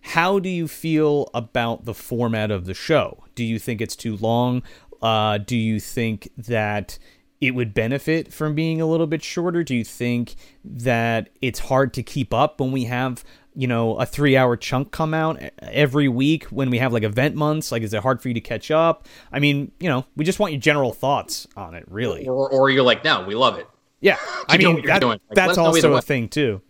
how 0.03 0.39
do 0.39 0.49
you 0.49 0.69
feel 0.69 1.29
about 1.35 1.85
the 1.85 1.93
format 1.93 2.53
of 2.53 2.65
the 2.65 2.73
show? 2.73 3.25
Do 3.35 3.45
you 3.45 3.59
think 3.59 3.81
it's 3.81 3.97
too 3.97 4.17
long? 4.17 4.63
Uh, 5.03 5.39
do 5.39 5.57
you 5.57 5.81
think 5.81 6.29
that 6.39 6.99
it 7.41 7.57
would 7.57 7.75
benefit 7.75 8.33
from 8.33 8.55
being 8.55 8.81
a 8.81 8.87
little 8.87 9.09
bit 9.09 9.25
shorter? 9.25 9.65
Do 9.65 9.75
you 9.75 9.85
think 9.85 10.37
that 10.65 11.31
it's 11.43 11.59
hard 11.59 11.93
to 11.95 12.05
keep 12.05 12.33
up 12.33 12.61
when 12.61 12.71
we 12.71 12.85
have 12.85 13.25
you 13.55 13.67
know 13.67 13.97
a 13.97 14.07
three 14.07 14.37
hour 14.37 14.57
chunk 14.57 14.93
come 14.93 15.13
out 15.13 15.43
every 15.61 16.09
week 16.09 16.45
when 16.45 16.71
we 16.71 16.79
have 16.79 16.91
like 16.91 17.03
event 17.03 17.35
months 17.35 17.71
like 17.71 17.83
is 17.83 17.93
it 17.93 18.03
hard 18.03 18.23
for 18.23 18.29
you 18.29 18.35
to 18.35 18.41
catch 18.41 18.71
up 18.71 19.07
i 19.31 19.39
mean 19.39 19.71
you 19.79 19.91
know 19.91 20.07
we 20.17 20.25
just 20.25 20.39
want 20.39 20.55
your 20.55 20.61
general 20.61 20.91
thoughts 20.91 21.47
on 21.55 21.75
it 21.75 21.85
really 21.87 22.27
Or, 22.27 22.49
or 22.49 22.71
you're 22.71 22.83
like, 22.83 23.05
no, 23.05 23.27
we 23.27 23.35
love 23.35 23.59
it. 23.59 23.69
Yeah, 24.03 24.19
I 24.49 24.59
mean 24.59 24.85
that- 24.87 25.01
doing. 25.01 25.19
Like, 25.31 25.35
that's 25.35 25.51
us 25.53 25.57
know 25.57 25.63
either 25.75 25.89
also 25.89 25.95
a 25.95 26.03
thing 26.03 26.29
too. 26.29 26.61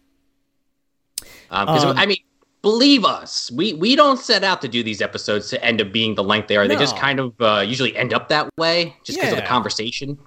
Because 1.51 1.85
Um, 1.85 1.99
I 1.99 2.07
mean, 2.07 2.19
believe 2.63 3.05
us, 3.05 3.51
we 3.51 3.75
we 3.75 3.97
don't 3.97 4.19
set 4.19 4.45
out 4.45 4.63
to 4.63 4.69
do 4.69 4.83
these 4.83 5.03
episodes 5.03 5.51
to 5.51 5.63
end 5.65 5.81
up 5.81 5.93
being 5.93 6.15
the 6.15 6.25
length 6.25 6.49
they 6.49 6.57
are. 6.57 6.67
They 6.69 6.77
just 6.77 6.97
kind 6.97 7.19
of 7.21 7.35
uh, 7.41 7.65
usually 7.67 7.97
end 7.97 8.15
up 8.15 8.29
that 8.29 8.49
way, 8.57 8.97
just 9.05 9.19
because 9.19 9.33
of 9.33 9.39
the 9.41 9.47
conversation. 9.47 10.19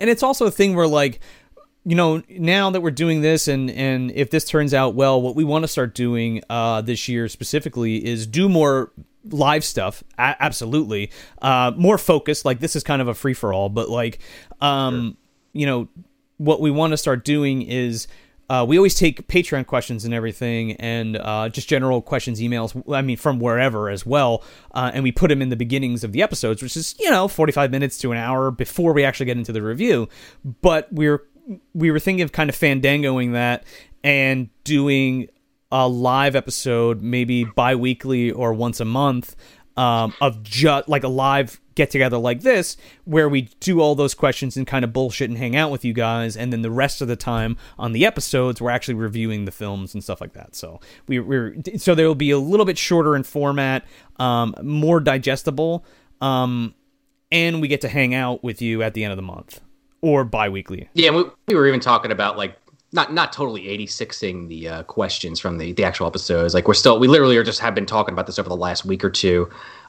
And 0.00 0.08
it's 0.08 0.22
also 0.22 0.46
a 0.46 0.50
thing 0.50 0.74
where 0.74 0.86
like, 0.86 1.20
you 1.84 1.94
know, 1.94 2.22
now 2.28 2.70
that 2.70 2.80
we're 2.80 2.90
doing 2.90 3.20
this, 3.20 3.48
and 3.48 3.70
and 3.70 4.10
if 4.12 4.30
this 4.30 4.44
turns 4.44 4.72
out 4.72 4.94
well, 4.94 5.20
what 5.20 5.34
we 5.36 5.44
want 5.44 5.64
to 5.64 5.68
start 5.68 5.94
doing 5.94 6.42
uh, 6.48 6.80
this 6.80 7.08
year 7.08 7.28
specifically 7.28 8.04
is 8.04 8.26
do 8.26 8.48
more 8.48 8.92
live 9.28 9.64
stuff. 9.64 10.02
A- 10.18 10.36
absolutely, 10.40 11.10
uh, 11.42 11.72
more 11.76 11.98
focused. 11.98 12.44
Like 12.44 12.60
this 12.60 12.74
is 12.76 12.82
kind 12.82 13.02
of 13.02 13.08
a 13.08 13.14
free 13.14 13.34
for 13.34 13.52
all, 13.52 13.68
but 13.68 13.90
like, 13.90 14.20
um, 14.60 15.16
you 15.52 15.66
know, 15.66 15.88
what 16.38 16.60
we 16.60 16.70
want 16.70 16.92
to 16.92 16.96
start 16.96 17.24
doing 17.24 17.62
is 17.62 18.08
uh, 18.48 18.64
we 18.66 18.76
always 18.76 18.94
take 18.94 19.26
Patreon 19.26 19.66
questions 19.66 20.04
and 20.04 20.14
everything, 20.14 20.72
and 20.72 21.16
uh, 21.16 21.48
just 21.48 21.68
general 21.68 22.00
questions, 22.00 22.40
emails. 22.40 22.80
I 22.94 23.02
mean, 23.02 23.16
from 23.16 23.40
wherever 23.40 23.90
as 23.90 24.06
well, 24.06 24.44
uh, 24.72 24.92
and 24.94 25.02
we 25.02 25.10
put 25.10 25.28
them 25.28 25.42
in 25.42 25.48
the 25.48 25.56
beginnings 25.56 26.04
of 26.04 26.12
the 26.12 26.22
episodes, 26.22 26.62
which 26.62 26.76
is 26.76 26.94
you 27.00 27.10
know 27.10 27.26
forty 27.26 27.52
five 27.52 27.70
minutes 27.70 27.98
to 27.98 28.12
an 28.12 28.18
hour 28.18 28.50
before 28.50 28.92
we 28.92 29.04
actually 29.04 29.26
get 29.26 29.36
into 29.36 29.52
the 29.52 29.62
review. 29.62 30.08
But 30.62 30.92
we're 30.92 31.24
we 31.74 31.90
were 31.90 31.98
thinking 31.98 32.22
of 32.22 32.32
kind 32.32 32.48
of 32.48 32.56
fandangoing 32.56 33.32
that 33.32 33.64
and 34.04 34.48
doing 34.62 35.28
a 35.72 35.88
live 35.88 36.36
episode, 36.36 37.02
maybe 37.02 37.44
bi-weekly 37.44 38.30
or 38.30 38.52
once 38.52 38.78
a 38.78 38.84
month, 38.84 39.34
um, 39.76 40.14
of 40.20 40.42
just 40.42 40.88
like 40.88 41.04
a 41.04 41.08
live 41.08 41.60
get 41.74 41.90
together 41.90 42.16
like 42.16 42.40
this, 42.40 42.76
where 43.04 43.28
we 43.28 43.42
do 43.60 43.80
all 43.80 43.94
those 43.94 44.14
questions 44.14 44.56
and 44.56 44.66
kind 44.66 44.82
of 44.82 44.94
bullshit 44.94 45.28
and 45.28 45.38
hang 45.38 45.54
out 45.54 45.70
with 45.70 45.84
you 45.84 45.92
guys, 45.92 46.36
and 46.36 46.52
then 46.52 46.62
the 46.62 46.70
rest 46.70 47.02
of 47.02 47.08
the 47.08 47.16
time 47.16 47.56
on 47.78 47.92
the 47.92 48.06
episodes, 48.06 48.62
we're 48.62 48.70
actually 48.70 48.94
reviewing 48.94 49.44
the 49.44 49.50
films 49.50 49.92
and 49.92 50.02
stuff 50.02 50.20
like 50.20 50.32
that. 50.32 50.56
So 50.56 50.80
we, 51.06 51.20
we're 51.20 51.54
so 51.76 51.94
there 51.94 52.06
will 52.06 52.14
be 52.14 52.30
a 52.30 52.38
little 52.38 52.64
bit 52.64 52.78
shorter 52.78 53.14
in 53.14 53.22
format, 53.22 53.84
um, 54.18 54.54
more 54.62 55.00
digestible, 55.00 55.84
um, 56.20 56.74
and 57.30 57.60
we 57.60 57.68
get 57.68 57.82
to 57.82 57.88
hang 57.88 58.14
out 58.14 58.42
with 58.42 58.62
you 58.62 58.82
at 58.82 58.94
the 58.94 59.04
end 59.04 59.12
of 59.12 59.16
the 59.16 59.22
month 59.22 59.60
or 60.00 60.24
bi-weekly. 60.24 60.88
Yeah, 60.94 61.10
we, 61.10 61.24
we 61.48 61.54
were 61.54 61.66
even 61.66 61.80
talking 61.80 62.10
about 62.10 62.38
like 62.38 62.56
not 62.96 63.12
not 63.12 63.32
totally 63.32 63.62
86ing 63.66 64.48
the 64.48 64.68
uh, 64.68 64.82
questions 64.84 65.38
from 65.38 65.58
the 65.58 65.72
the 65.72 65.84
actual 65.84 66.08
episodes. 66.08 66.52
Like 66.54 66.66
we're 66.66 66.74
still 66.74 66.98
we 66.98 67.06
literally 67.06 67.36
are 67.36 67.44
just 67.44 67.60
have 67.60 67.74
been 67.76 67.86
talking 67.86 68.12
about 68.12 68.26
this 68.26 68.38
over 68.40 68.48
the 68.48 68.56
last 68.56 68.84
week 68.84 69.04
or 69.04 69.10
two. 69.10 69.48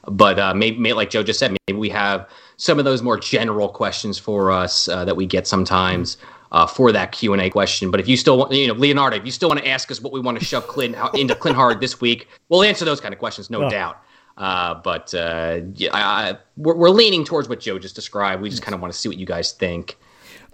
But 0.10 0.38
uh, 0.40 0.54
maybe, 0.54 0.78
maybe 0.78 0.94
like 0.94 1.10
Joe 1.10 1.24
just 1.24 1.40
said, 1.40 1.58
maybe 1.68 1.80
we 1.80 1.90
have 1.90 2.30
some 2.58 2.78
of 2.80 2.86
those 2.86 3.02
more 3.02 3.18
general 3.18 3.68
questions 3.68 4.18
for 4.20 4.52
us 4.52 4.88
uh, 4.88 5.04
that 5.06 5.16
we 5.16 5.26
get 5.26 5.48
sometimes. 5.48 6.18
Uh, 6.54 6.66
for 6.66 6.94
that 6.94 7.12
Q 7.12 7.34
and 7.34 7.42
A 7.42 7.50
question, 7.50 7.92
but 7.92 8.00
if 8.00 8.08
you 8.08 8.16
still 8.16 8.38
want, 8.38 8.54
you 8.54 8.68
know, 8.70 8.74
Leonardo, 8.74 9.18
if 9.18 9.26
you 9.26 9.32
still 9.34 9.50
want 9.50 9.60
to 9.60 9.68
ask 9.68 9.92
us 9.92 10.00
what 10.00 10.14
we 10.14 10.22
want 10.22 10.40
to 10.40 10.46
shove 10.46 10.66
Clint 10.66 10.96
into 11.14 11.36
Clint 11.36 11.58
Hard 11.58 11.82
this 11.82 12.00
week, 12.00 12.30
we'll 12.48 12.64
answer 12.64 12.86
those 12.86 13.02
kind 13.02 13.14
of 13.14 13.20
questions, 13.20 13.50
no 13.50 13.64
Oh. 13.66 13.70
doubt. 13.70 13.98
Uh, 14.38 14.76
but 14.76 15.14
uh, 15.14 15.60
yeah, 15.74 15.90
I, 15.94 16.30
I, 16.30 16.38
we're, 16.56 16.76
we're 16.76 16.90
leaning 16.90 17.26
towards 17.26 17.50
what 17.50 17.60
Joe 17.60 17.78
just 17.80 17.96
described. 17.96 18.42
We 18.42 18.50
just 18.50 18.62
kind 18.62 18.74
of 18.74 18.80
want 18.80 18.94
to 18.94 18.98
see 18.98 19.10
what 19.10 19.18
you 19.18 19.26
guys 19.26 19.52
think. 19.52 19.98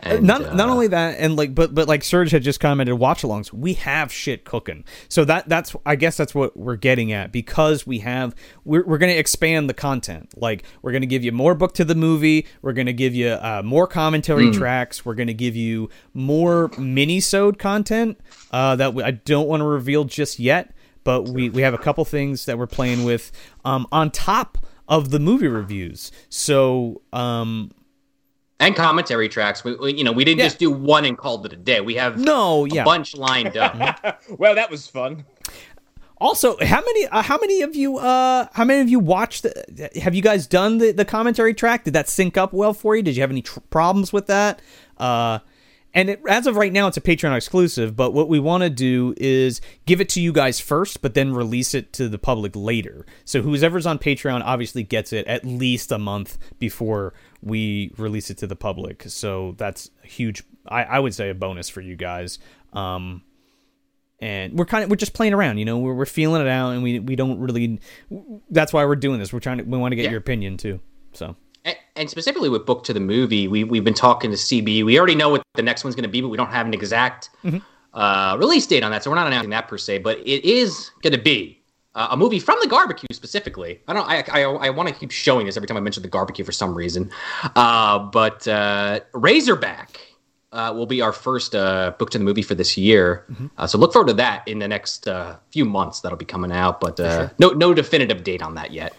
And, 0.05 0.27
not 0.27 0.55
not 0.55 0.69
uh, 0.69 0.71
only 0.71 0.87
that, 0.87 1.17
and 1.19 1.35
like, 1.35 1.55
but 1.55 1.73
but 1.73 1.87
like 1.87 2.03
Serge 2.03 2.31
had 2.31 2.43
just 2.43 2.59
commented, 2.59 2.95
watch-alongs. 2.95 3.53
We 3.53 3.73
have 3.75 4.11
shit 4.11 4.43
cooking, 4.43 4.83
so 5.07 5.23
that 5.25 5.47
that's 5.47 5.75
I 5.85 5.95
guess 5.95 6.17
that's 6.17 6.35
what 6.35 6.57
we're 6.57 6.75
getting 6.75 7.11
at 7.13 7.31
because 7.31 7.87
we 7.87 7.99
have 7.99 8.35
we're 8.65 8.85
we're 8.85 8.97
going 8.97 9.13
to 9.13 9.17
expand 9.17 9.69
the 9.69 9.73
content. 9.73 10.33
Like 10.35 10.63
we're 10.81 10.91
going 10.91 11.01
to 11.01 11.07
give 11.07 11.23
you 11.23 11.31
more 11.31 11.55
book 11.55 11.73
to 11.75 11.85
the 11.85 11.95
movie. 11.95 12.47
We're 12.61 12.73
going 12.73 12.87
to 12.87 12.93
give 12.93 13.15
you 13.15 13.29
uh, 13.29 13.61
more 13.63 13.87
commentary 13.87 14.51
tracks. 14.51 15.05
We're 15.05 15.15
going 15.15 15.27
to 15.27 15.33
give 15.33 15.55
you 15.55 15.89
more 16.13 16.69
mini-sode 16.77 17.57
content 17.57 18.19
uh, 18.51 18.75
that 18.75 18.93
we, 18.93 19.03
I 19.03 19.11
don't 19.11 19.47
want 19.47 19.61
to 19.61 19.65
reveal 19.65 20.03
just 20.03 20.37
yet. 20.37 20.73
But 21.05 21.29
we 21.29 21.49
we 21.49 21.61
have 21.61 21.73
a 21.73 21.77
couple 21.77 22.03
things 22.05 22.45
that 22.45 22.57
we're 22.57 22.67
playing 22.67 23.03
with 23.03 23.31
um, 23.63 23.87
on 23.91 24.11
top 24.11 24.57
of 24.87 25.11
the 25.11 25.19
movie 25.19 25.47
reviews. 25.47 26.11
So 26.29 27.01
um, 27.11 27.71
and 28.65 28.75
commentary 28.75 29.29
tracks. 29.29 29.63
We, 29.63 29.75
we 29.75 29.93
you 29.93 30.03
know 30.03 30.11
we 30.11 30.23
didn't 30.25 30.39
Yeah. 30.39 30.45
just 30.45 30.59
do 30.59 30.71
one 30.71 31.05
and 31.05 31.17
called 31.17 31.45
it 31.45 31.53
a 31.53 31.55
day. 31.57 31.81
We 31.81 31.95
have 31.95 32.17
no, 32.17 32.65
a 32.65 32.69
yeah, 32.69 32.83
bunch 32.83 33.15
lined 33.15 33.57
up. 33.57 34.21
well, 34.37 34.55
that 34.55 34.69
was 34.71 34.87
fun. 34.87 35.25
Also, 36.19 36.55
how 36.61 36.79
many 36.81 37.05
uh, 37.07 37.21
how 37.21 37.37
many 37.37 37.61
of 37.61 37.75
you 37.75 37.97
uh 37.97 38.47
how 38.53 38.63
many 38.63 38.79
of 38.81 38.87
you 38.89 38.99
watched 38.99 39.43
the, 39.43 39.89
have 40.01 40.15
you 40.15 40.21
guys 40.21 40.47
done 40.47 40.77
the, 40.77 40.91
the 40.91 41.03
commentary 41.05 41.53
track? 41.53 41.83
Did 41.83 41.93
that 41.93 42.07
sync 42.07 42.37
up 42.37 42.53
well 42.53 42.73
for 42.73 42.95
you? 42.95 43.01
Did 43.03 43.15
you 43.17 43.21
have 43.21 43.31
any 43.31 43.41
tr- 43.41 43.59
problems 43.69 44.13
with 44.13 44.27
that? 44.27 44.61
Uh 44.97 45.39
and 45.93 46.09
it, 46.09 46.21
as 46.27 46.47
of 46.47 46.55
right 46.55 46.71
now, 46.73 46.87
it's 46.87 46.97
a 46.97 47.01
Patreon 47.01 47.35
exclusive. 47.35 47.95
But 47.95 48.13
what 48.13 48.27
we 48.27 48.39
want 48.39 48.63
to 48.63 48.69
do 48.69 49.13
is 49.17 49.61
give 49.85 50.01
it 50.01 50.09
to 50.09 50.21
you 50.21 50.31
guys 50.33 50.59
first, 50.59 51.01
but 51.01 51.13
then 51.13 51.33
release 51.33 51.73
it 51.73 51.93
to 51.93 52.09
the 52.09 52.17
public 52.17 52.53
later. 52.55 53.05
So 53.25 53.41
whoever's 53.41 53.85
on 53.85 53.99
Patreon 53.99 54.41
obviously 54.43 54.83
gets 54.83 55.13
it 55.13 55.27
at 55.27 55.45
least 55.45 55.91
a 55.91 55.99
month 55.99 56.37
before 56.59 57.13
we 57.41 57.93
release 57.97 58.29
it 58.29 58.37
to 58.39 58.47
the 58.47 58.55
public. 58.55 59.03
So 59.07 59.53
that's 59.57 59.89
a 60.03 60.07
huge. 60.07 60.43
I, 60.67 60.83
I 60.83 60.99
would 60.99 61.13
say 61.13 61.29
a 61.29 61.35
bonus 61.35 61.69
for 61.69 61.81
you 61.81 61.95
guys. 61.95 62.39
Um, 62.73 63.21
and 64.19 64.57
we're 64.57 64.65
kind 64.65 64.83
of 64.85 64.89
we're 64.89 64.95
just 64.95 65.13
playing 65.13 65.33
around, 65.33 65.57
you 65.57 65.65
know. 65.65 65.77
We're, 65.79 65.93
we're 65.93 66.05
feeling 66.05 66.41
it 66.41 66.47
out, 66.47 66.69
and 66.69 66.81
we 66.81 66.99
we 66.99 67.15
don't 67.17 67.39
really. 67.39 67.79
That's 68.49 68.71
why 68.71 68.85
we're 68.85 68.95
doing 68.95 69.19
this. 69.19 69.33
We're 69.33 69.41
trying 69.41 69.57
to 69.57 69.63
we 69.65 69.77
want 69.77 69.91
to 69.91 69.95
get 69.97 70.05
Yeah. 70.05 70.11
your 70.11 70.19
opinion 70.19 70.55
too. 70.57 70.79
So 71.11 71.35
And, 71.95 72.09
specifically 72.09 72.49
with 72.49 72.65
book 72.65 72.83
to 72.85 72.93
the 72.93 72.99
movie, 72.99 73.47
we 73.47 73.63
we've 73.63 73.83
been 73.83 73.93
talking 73.93 74.31
to 74.31 74.37
CB. 74.37 74.83
We 74.83 74.97
already 74.97 75.15
know 75.15 75.29
what 75.29 75.43
the 75.53 75.61
next 75.61 75.83
one's 75.83 75.95
going 75.95 76.03
to 76.03 76.09
be, 76.09 76.21
but 76.21 76.29
we 76.29 76.37
don't 76.37 76.49
have 76.49 76.65
an 76.65 76.73
exact 76.73 77.29
uh, 77.93 78.35
release 78.39 78.65
date 78.65 78.83
on 78.83 78.91
that, 78.91 79.03
so 79.03 79.11
we're 79.11 79.15
not 79.15 79.27
announcing 79.27 79.51
that 79.51 79.67
per 79.67 79.77
se. 79.77 79.99
But 79.99 80.17
it 80.19 80.43
is 80.43 80.91
going 81.01 81.13
to 81.13 81.21
be 81.21 81.61
uh, 81.95 82.07
a 82.11 82.17
movie 82.17 82.39
from 82.39 82.57
the 82.61 82.67
Barbecue 82.67 83.07
specifically. 83.11 83.79
I 83.87 83.93
don't. 83.93 84.07
I 84.09 84.23
I, 84.31 84.41
I 84.41 84.69
want 84.71 84.89
to 84.89 84.95
keep 84.95 85.11
showing 85.11 85.45
this 85.45 85.55
every 85.55 85.67
time 85.67 85.77
I 85.77 85.81
mention 85.81 86.01
the 86.03 86.09
Barbecue 86.09 86.43
for 86.43 86.51
some 86.51 86.73
reason. 86.73 87.11
Uh, 87.55 87.99
but 87.99 88.47
uh, 88.47 89.01
Razorback. 89.13 89.99
Uh, 90.51 90.71
will 90.71 90.85
be 90.85 91.01
our 91.01 91.11
first 91.11 91.55
uh, 91.55 91.93
book 91.97 92.11
to 92.11 92.19
the 92.19 92.23
movie 92.23 92.43
for 92.43 92.53
this 92.53 92.77
year, 92.77 93.25
uh, 93.57 93.65
so 93.65 93.75
look 93.75 93.91
forward 93.91 94.07
to 94.07 94.13
that 94.13 94.47
in 94.47 94.59
the 94.59 94.67
next 94.67 95.07
uh, 95.07 95.35
few 95.49 95.65
months. 95.65 96.01
That'll 96.01 96.15
be 96.15 96.25
coming 96.25 96.51
out, 96.51 96.79
but 96.79 96.99
uh, 96.99 97.29
no 97.39 97.49
no 97.49 97.73
definitive 97.73 98.23
date 98.23 98.43
on 98.43 98.53
that 98.53 98.69
yet. 98.69 98.93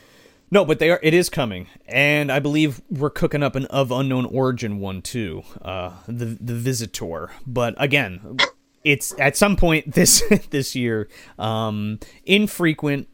No, 0.51 0.65
but 0.65 0.79
they 0.79 0.91
are. 0.91 1.01
It 1.03 1.15
is 1.15 1.29
coming, 1.29 1.67
and 1.87 2.31
I 2.31 2.39
believe 2.39 2.81
we're 2.91 3.11
cooking 3.11 3.43
up 3.43 3.57
an 3.57 3.67
of 3.67 3.91
unknown 3.91 4.27
origin 4.27 4.79
one 4.79 5.03
too. 5.03 5.43
Uh, 5.63 5.93
the 6.07 6.27
the 6.41 6.55
Visitor, 6.55 7.31
but 7.47 7.75
again, 7.79 8.37
it's 8.85 9.15
at 9.19 9.37
some 9.37 9.57
point 9.57 9.93
this 9.95 10.23
this 10.51 10.75
year. 10.75 11.09
Um, 11.39 11.99
infrequent, 12.25 13.09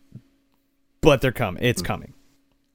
but 1.01 1.21
they're 1.21 1.33
coming. 1.33 1.63
It's 1.63 1.83
coming. 1.83 2.15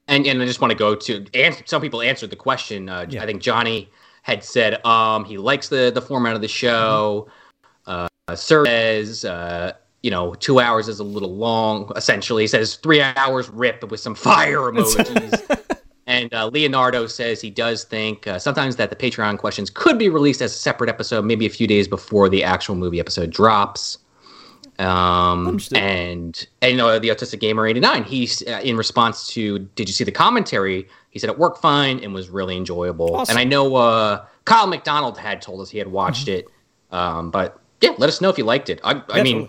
and 0.08 0.26
and 0.26 0.42
I 0.42 0.46
just 0.46 0.60
want 0.60 0.72
to 0.72 0.78
go 0.78 0.94
to 0.94 1.26
answer. 1.34 1.62
Some 1.66 1.80
people 1.80 2.02
answered 2.02 2.30
the 2.30 2.36
question. 2.36 2.88
Uh, 2.88 3.06
I 3.20 3.26
think 3.26 3.42
Johnny 3.42 3.90
had 4.22 4.42
said 4.42 4.84
um, 4.84 5.24
he 5.24 5.38
likes 5.38 5.68
the 5.68 5.92
the 5.94 6.02
format 6.02 6.34
of 6.34 6.40
the 6.40 6.48
show. 6.48 7.28
Uh, 7.86 8.08
Sir 8.34 8.64
says 8.64 9.24
uh, 9.24 9.72
you 10.02 10.10
know 10.10 10.34
two 10.34 10.60
hours 10.60 10.88
is 10.88 11.00
a 11.00 11.04
little 11.04 11.34
long. 11.34 11.90
Essentially, 11.96 12.44
he 12.44 12.46
says 12.46 12.76
three 12.76 13.00
hours 13.00 13.48
rip 13.48 13.88
with 13.90 14.00
some 14.00 14.14
fire 14.14 14.58
emojis. 14.72 15.62
And 16.08 16.32
uh, 16.32 16.46
Leonardo 16.46 17.08
says 17.08 17.40
he 17.40 17.50
does 17.50 17.82
think 17.82 18.28
uh, 18.28 18.38
sometimes 18.38 18.76
that 18.76 18.90
the 18.90 18.96
Patreon 18.96 19.38
questions 19.38 19.70
could 19.70 19.98
be 19.98 20.08
released 20.08 20.40
as 20.40 20.52
a 20.52 20.58
separate 20.58 20.88
episode, 20.88 21.24
maybe 21.24 21.46
a 21.46 21.50
few 21.50 21.66
days 21.66 21.88
before 21.88 22.28
the 22.28 22.44
actual 22.44 22.76
movie 22.76 23.00
episode 23.00 23.30
drops. 23.30 23.98
Um, 24.78 25.58
and 25.74 26.46
and 26.60 26.70
you 26.70 26.76
know 26.76 26.98
the 26.98 27.08
autistic 27.08 27.40
gamer 27.40 27.66
89 27.66 28.04
he's 28.04 28.46
uh, 28.46 28.60
in 28.62 28.76
response 28.76 29.26
to 29.28 29.60
did 29.74 29.88
you 29.88 29.94
see 29.94 30.04
the 30.04 30.12
commentary 30.12 30.86
he 31.08 31.18
said 31.18 31.30
it 31.30 31.38
worked 31.38 31.62
fine 31.62 31.98
and 32.00 32.12
was 32.12 32.28
really 32.28 32.58
enjoyable 32.58 33.16
Awesome. 33.16 33.32
and 33.32 33.38
i 33.38 33.44
know 33.44 33.74
uh 33.76 34.26
kyle 34.44 34.66
mcdonald 34.66 35.16
had 35.16 35.40
told 35.40 35.62
us 35.62 35.70
he 35.70 35.78
had 35.78 35.88
watched 35.88 36.28
it 36.28 36.46
um 36.90 37.30
but 37.30 37.58
yeah 37.80 37.92
let 37.96 38.10
us 38.10 38.20
know 38.20 38.28
if 38.28 38.36
you 38.36 38.44
liked 38.44 38.68
it 38.68 38.78
i, 38.84 39.02
I 39.08 39.22
mean. 39.22 39.48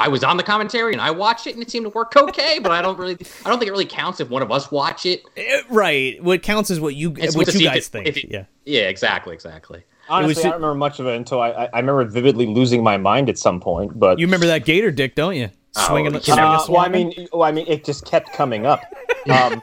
I 0.00 0.08
was 0.08 0.24
on 0.24 0.36
the 0.36 0.42
commentary 0.42 0.92
and 0.92 1.00
i 1.00 1.10
watched 1.10 1.46
it 1.46 1.54
and 1.54 1.62
it 1.62 1.70
seemed 1.70 1.84
to 1.84 1.90
work 1.90 2.12
okay 2.16 2.58
but 2.58 2.72
i 2.72 2.82
don't 2.82 2.98
really 2.98 3.16
i 3.44 3.48
don't 3.48 3.58
think 3.60 3.68
it 3.68 3.72
really 3.72 3.84
counts 3.86 4.18
if 4.18 4.28
one 4.30 4.42
of 4.42 4.50
us 4.50 4.70
watch 4.72 5.06
it 5.06 5.22
Eh, 5.36 5.62
Right. 5.70 6.20
What 6.24 6.42
counts 6.42 6.70
is 6.70 6.80
what 6.80 6.94
you 6.96 7.14
It's 7.16 7.36
what 7.36 7.52
you 7.54 7.60
guys 7.68 7.86
it- 7.86 7.90
think. 7.92 8.06
it- 8.08 8.30
yeah. 8.30 8.44
yeah 8.64 8.88
exactly 8.88 9.32
exactly 9.34 9.84
Honestly, 10.08 10.28
was- 10.34 10.38
I 10.40 10.42
don't 10.48 10.52
remember 10.54 10.74
much 10.74 10.98
of 10.98 11.06
it 11.06 11.14
until 11.14 11.40
I, 11.40 11.50
I 11.50 11.64
I 11.72 11.78
remember 11.78 12.04
vividly 12.06 12.46
losing 12.46 12.82
my 12.82 12.96
mind 12.96 13.28
at 13.28 13.38
some 13.38 13.60
point. 13.60 13.96
But 13.96 14.18
You 14.18 14.26
remember 14.26 14.46
that 14.48 14.64
gator 14.64 14.90
dick, 14.90 15.14
don't 15.14 15.36
you? 15.36 15.50
Swinging, 15.76 16.14
you 16.14 16.20
swinging 16.20 16.42
know. 16.44 16.50
Uh, 16.56 16.66
well, 16.68 16.80
I 16.80 16.88
mean, 16.88 17.28
well, 17.32 17.44
I 17.44 17.52
mean, 17.52 17.64
it 17.68 17.84
just 17.84 18.04
kept 18.06 18.32
coming 18.32 18.66
up. 18.66 18.80
Um, 19.30 19.62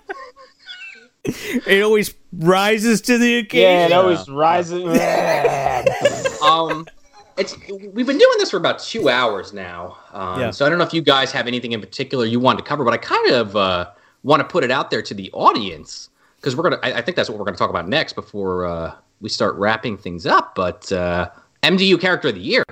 it 1.26 1.84
always 1.84 2.14
rises 2.31 3.01
to 3.01 3.18
the 3.18 3.39
occasion. 3.39 3.61
yeah, 3.69 3.85
it 3.88 3.91
always 3.91 4.30
rises. 4.30 4.81
um 6.41 6.85
it's 7.38 7.55
we've 7.69 8.07
been 8.07 8.18
doing 8.18 8.38
this 8.38 8.51
for 8.51 8.57
about 8.57 8.80
two 8.80 9.09
hours 9.09 9.53
now 9.53 9.97
um, 10.14 10.39
Yeah. 10.39 10.51
so 10.51 10.65
i 10.65 10.69
don't 10.69 10.77
know 10.77 10.84
if 10.84 10.93
you 10.93 11.01
guys 11.01 11.31
have 11.31 11.47
anything 11.47 11.72
in 11.72 11.80
particular 11.81 12.26
you 12.26 12.39
wanted 12.39 12.59
to 12.59 12.64
cover 12.65 12.84
but 12.84 12.93
i 12.93 12.97
kind 12.97 13.31
of 13.31 13.55
uh, 13.55 13.89
want 14.23 14.39
to 14.41 14.43
put 14.47 14.64
it 14.64 14.72
out 14.72 14.89
there 14.91 15.01
to 15.01 15.14
the 15.14 15.30
audience 15.34 16.09
because 16.38 16.55
we're 16.55 16.64
gonna 16.64 16.80
I, 16.84 16.93
I 16.93 17.01
think 17.01 17.15
that's 17.15 17.30
what 17.30 17.38
we're 17.38 17.45
gonna 17.45 17.57
talk 17.57 17.69
about 17.69 17.88
next 17.88 18.14
before 18.14 18.65
uh, 18.65 18.93
we 19.22 19.30
start 19.30 19.55
wrapping 19.55 19.97
things 19.97 20.26
up 20.26 20.55
but 20.55 20.91
uh, 20.91 21.30
mdu 21.64 21.99
character 21.99 22.30
of 22.30 22.35
the 22.35 22.41
year 22.41 22.64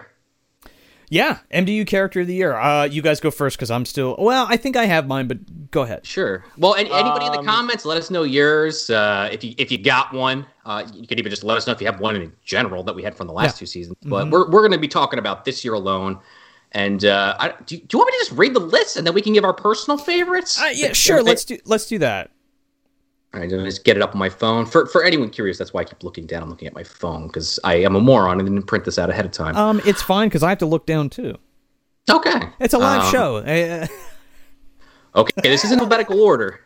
Yeah, 1.16 1.38
MDU 1.54 1.88
character 1.88 2.22
of 2.22 2.28
the 2.28 2.34
year. 2.36 2.54
Uh, 2.58 2.84
you 2.84 3.02
guys 3.02 3.20
go 3.22 3.32
first 3.32 3.56
because 3.58 3.72
I'm 3.72 3.86
still. 3.86 4.16
Well, 4.20 4.46
I 4.50 4.58
think 4.58 4.76
I 4.76 4.86
have 4.86 5.08
mine, 5.08 5.28
but 5.28 5.72
go 5.72 5.82
ahead. 5.82 6.06
sure 6.06 6.46
well 6.58 6.74
and 6.74 6.88
anybody 6.88 7.26
in 7.26 7.34
Um, 7.34 7.44
the 7.46 7.52
comments 7.52 7.84
let 7.86 7.98
us 7.98 8.10
know 8.10 8.24
yours 8.24 8.90
uh, 8.90 9.28
if 9.32 9.44
you 9.44 9.54
if 9.58 9.72
you 9.74 9.78
got 9.78 10.14
one 10.14 10.46
uh, 10.66 10.86
you 10.94 11.06
could 11.06 11.20
even 11.20 11.30
just 11.30 11.44
let 11.44 11.58
us 11.58 11.68
know 11.68 11.74
if 11.74 11.82
you 11.82 11.88
have 11.88 12.00
one 12.00 12.16
in 12.16 12.32
general 12.46 12.82
that 12.84 12.96
we 12.96 13.04
had 13.04 13.14
from 13.14 13.28
the 13.28 13.34
last 13.34 13.56
Yeah. 13.56 13.60
two 13.60 13.66
seasons 13.66 13.98
but 14.04 14.30
we're, 14.30 14.50
we're 14.50 14.62
going 14.62 14.72
to 14.72 14.78
be 14.78 14.88
talking 14.88 15.20
about 15.20 15.44
this 15.44 15.66
year 15.66 15.74
alone 15.74 16.18
and 16.72 17.04
uh, 17.04 17.36
I, 17.40 17.54
do, 17.66 17.76
you, 17.76 17.82
do 17.82 17.88
you 17.96 18.00
want 18.00 18.08
me 18.08 18.12
to 18.14 18.26
just 18.26 18.32
read 18.38 18.54
the 18.54 18.60
list 18.62 18.96
and 18.96 19.06
then 19.06 19.14
we 19.14 19.22
can 19.22 19.34
give 19.34 19.44
our 19.44 19.54
personal 19.54 19.98
favorites? 19.98 20.62
Uh, 20.62 20.72
yeah, 20.74 20.94
sure. 20.94 21.22
Let's 21.24 21.44
do. 21.46 21.58
Let's 21.66 21.88
do 21.88 21.98
that. 22.00 22.32
All 23.36 23.42
right, 23.42 23.50
just 23.50 23.84
get 23.84 23.98
it 23.98 24.02
up 24.02 24.14
on 24.14 24.18
my 24.18 24.30
phone. 24.30 24.66
For 24.66 24.86
for 24.86 25.04
anyone 25.04 25.30
curious, 25.30 25.58
that's 25.58 25.74
why 25.74 25.82
I 25.82 25.84
keep 25.84 26.04
looking 26.04 26.26
down. 26.26 26.42
I'm 26.44 26.50
looking 26.50 26.68
at 26.70 26.74
my 26.74 26.84
phone 26.84 27.28
because 27.28 27.60
I 27.66 27.76
am 27.76 27.96
a 27.96 28.00
moron 28.00 28.40
and 28.40 28.48
didn't 28.48 28.64
print 28.66 28.86
this 28.86 28.98
out 28.98 29.10
ahead 29.10 29.26
of 29.26 29.32
time. 29.32 29.56
Um, 29.58 29.82
it's 29.86 30.02
fine 30.02 30.30
because 30.30 30.42
I 30.42 30.50
have 30.50 30.60
to 30.60 30.66
look 30.66 30.86
down 30.86 31.10
too. 31.10 31.36
okay, 32.10 32.40
It's 32.60 32.74
a 32.74 32.78
live 32.78 33.02
Um, 33.04 33.12
show. 33.12 33.88
Okay, 35.16 35.32
this 35.44 35.64
is 35.64 35.72
in 35.72 35.80
alphabetical 35.80 36.20
order. 36.22 36.60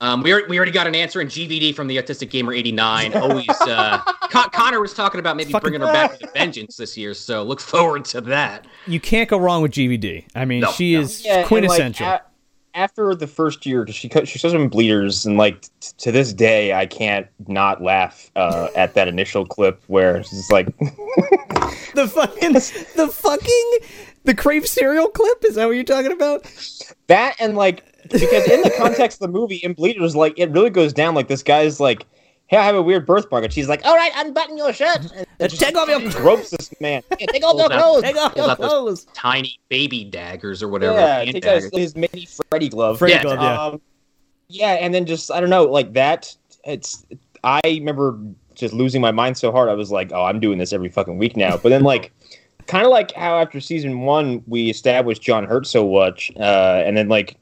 Um, 0.00 0.22
we, 0.24 0.32
already, 0.32 0.48
we 0.48 0.56
already 0.56 0.72
got 0.72 0.86
an 0.88 0.94
answer 0.96 1.20
in 1.20 1.28
GVD 1.28 1.72
from 1.74 1.86
the 1.86 1.98
Autistic 1.98 2.30
Gamer 2.30 2.52
89. 2.52 3.14
Always, 3.16 3.48
uh, 3.48 3.98
Con- 4.30 4.50
Connor 4.50 4.80
was 4.80 4.92
talking 4.92 5.20
about 5.20 5.36
maybe 5.36 5.52
Fucking- 5.52 5.70
bringing 5.70 5.86
her 5.86 5.92
back 5.92 6.12
with 6.20 6.24
a 6.30 6.32
vengeance 6.32 6.76
this 6.76 6.96
year, 6.96 7.14
so 7.14 7.44
look 7.44 7.60
forward 7.60 8.04
to 8.06 8.20
that. 8.22 8.66
you 8.88 8.98
can't 8.98 9.28
go 9.28 9.38
wrong 9.38 9.62
with 9.62 9.70
GVD. 9.72 10.24
I 10.34 10.46
mean, 10.46 10.60
No, 10.62 10.72
she 10.72 10.94
no. 10.94 11.00
is 11.02 11.24
Yeah, 11.24 11.30
and, 11.32 11.38
like, 11.42 11.46
quintessential. 11.48 12.06
a- 12.08 12.22
after 12.74 13.14
the 13.14 13.26
first 13.26 13.66
year, 13.66 13.84
'cause 13.84 13.94
she 13.94 14.08
she 14.24 14.38
shows 14.38 14.52
them 14.52 14.68
bleeders, 14.68 15.26
and 15.26 15.36
like 15.36 15.60
t- 15.62 15.68
to 15.98 16.12
this 16.12 16.32
day, 16.32 16.72
I 16.72 16.86
can't 16.86 17.26
not 17.48 17.82
laugh 17.82 18.30
uh, 18.36 18.68
at 18.76 18.94
that 18.94 19.08
initial 19.08 19.44
clip 19.46 19.82
where 19.88 20.22
she's 20.22 20.50
like, 20.50 20.66
the 21.94 22.10
fucking, 22.12 22.52
the 22.52 23.08
fucking, 23.12 23.78
the 24.24 24.34
crave 24.34 24.66
cereal 24.66 25.08
clip. 25.08 25.44
Is 25.44 25.54
that 25.56 25.66
what 25.66 25.72
you're 25.72 25.84
talking 25.84 26.12
about? 26.12 26.44
that, 27.08 27.36
and 27.40 27.56
like 27.56 27.84
because 28.10 28.48
in 28.48 28.62
the 28.62 28.70
context 28.76 29.20
of 29.20 29.26
the 29.30 29.32
movie, 29.38 29.56
in 29.56 29.72
bleeders, 29.74 30.16
like 30.16 30.38
it 30.38 30.50
really 30.50 30.70
goes 30.70 30.92
down. 30.92 31.14
Like 31.14 31.28
this 31.28 31.42
guy's 31.42 31.80
like, 31.80 32.06
"Hey, 32.50 32.56
I 32.56 32.64
have 32.64 32.74
a 32.74 32.82
weird 32.82 33.06
birthmark," 33.06 33.44
and 33.44 33.52
she's 33.52 33.68
like, 33.68 33.84
"All 33.84 33.94
right, 33.94 34.10
unbutton 34.16 34.58
your 34.58 34.72
shirt." 34.72 34.98
And 35.14 35.26
Uh, 35.40 35.46
just 35.46 35.62
take 35.62 35.76
off 35.76 35.88
your 35.88 36.00
ropes 36.20 36.50
this 36.50 36.68
man. 36.80 37.00
Yeah, 37.18 37.26
take 37.32 37.44
off 37.44 37.56
your 37.56 37.68
clothes. 37.68 38.02
Take 38.02 38.16
off 38.16 38.36
your 38.36 38.56
clothes. 38.56 39.06
Tiny 39.14 39.60
baby 39.68 40.02
daggers 40.02 40.60
or 40.60 40.68
whatever. 40.68 40.98
Yeah, 40.98 41.18
hand 41.18 41.32
takes 41.32 41.46
out 41.46 41.62
his, 41.62 41.70
his 41.72 41.96
mini 41.96 42.26
Freddy 42.50 42.68
glove. 42.68 42.98
Freddy 42.98 43.14
Yeah, 43.14 43.22
glove, 43.22 43.40
yeah. 43.40 43.62
Um, 43.62 43.80
yeah, 44.48 44.72
and 44.72 44.92
then 44.92 45.06
just 45.06 45.30
I 45.30 45.38
don't 45.38 45.48
know, 45.48 45.62
like 45.62 45.92
that. 45.92 46.34
It's 46.64 47.06
I 47.44 47.60
remember 47.64 48.18
just 48.56 48.74
losing 48.74 49.00
my 49.00 49.12
mind 49.12 49.38
so 49.38 49.52
hard. 49.52 49.68
I 49.68 49.74
was 49.74 49.92
like, 49.92 50.10
oh, 50.12 50.24
I'm 50.24 50.40
doing 50.40 50.58
this 50.58 50.72
every 50.72 50.88
fucking 50.88 51.18
week 51.18 51.36
now. 51.36 51.56
But 51.56 51.68
then 51.68 51.84
like, 51.84 52.12
kind 52.66 52.84
of 52.84 52.90
like 52.90 53.12
how 53.12 53.38
after 53.38 53.60
season 53.60 54.00
one 54.00 54.42
we 54.48 54.70
established 54.70 55.22
John 55.22 55.44
Hurt 55.44 55.68
so 55.68 55.88
much, 55.88 56.32
uh, 56.36 56.82
and 56.84 56.96
then 56.96 57.08
like, 57.08 57.36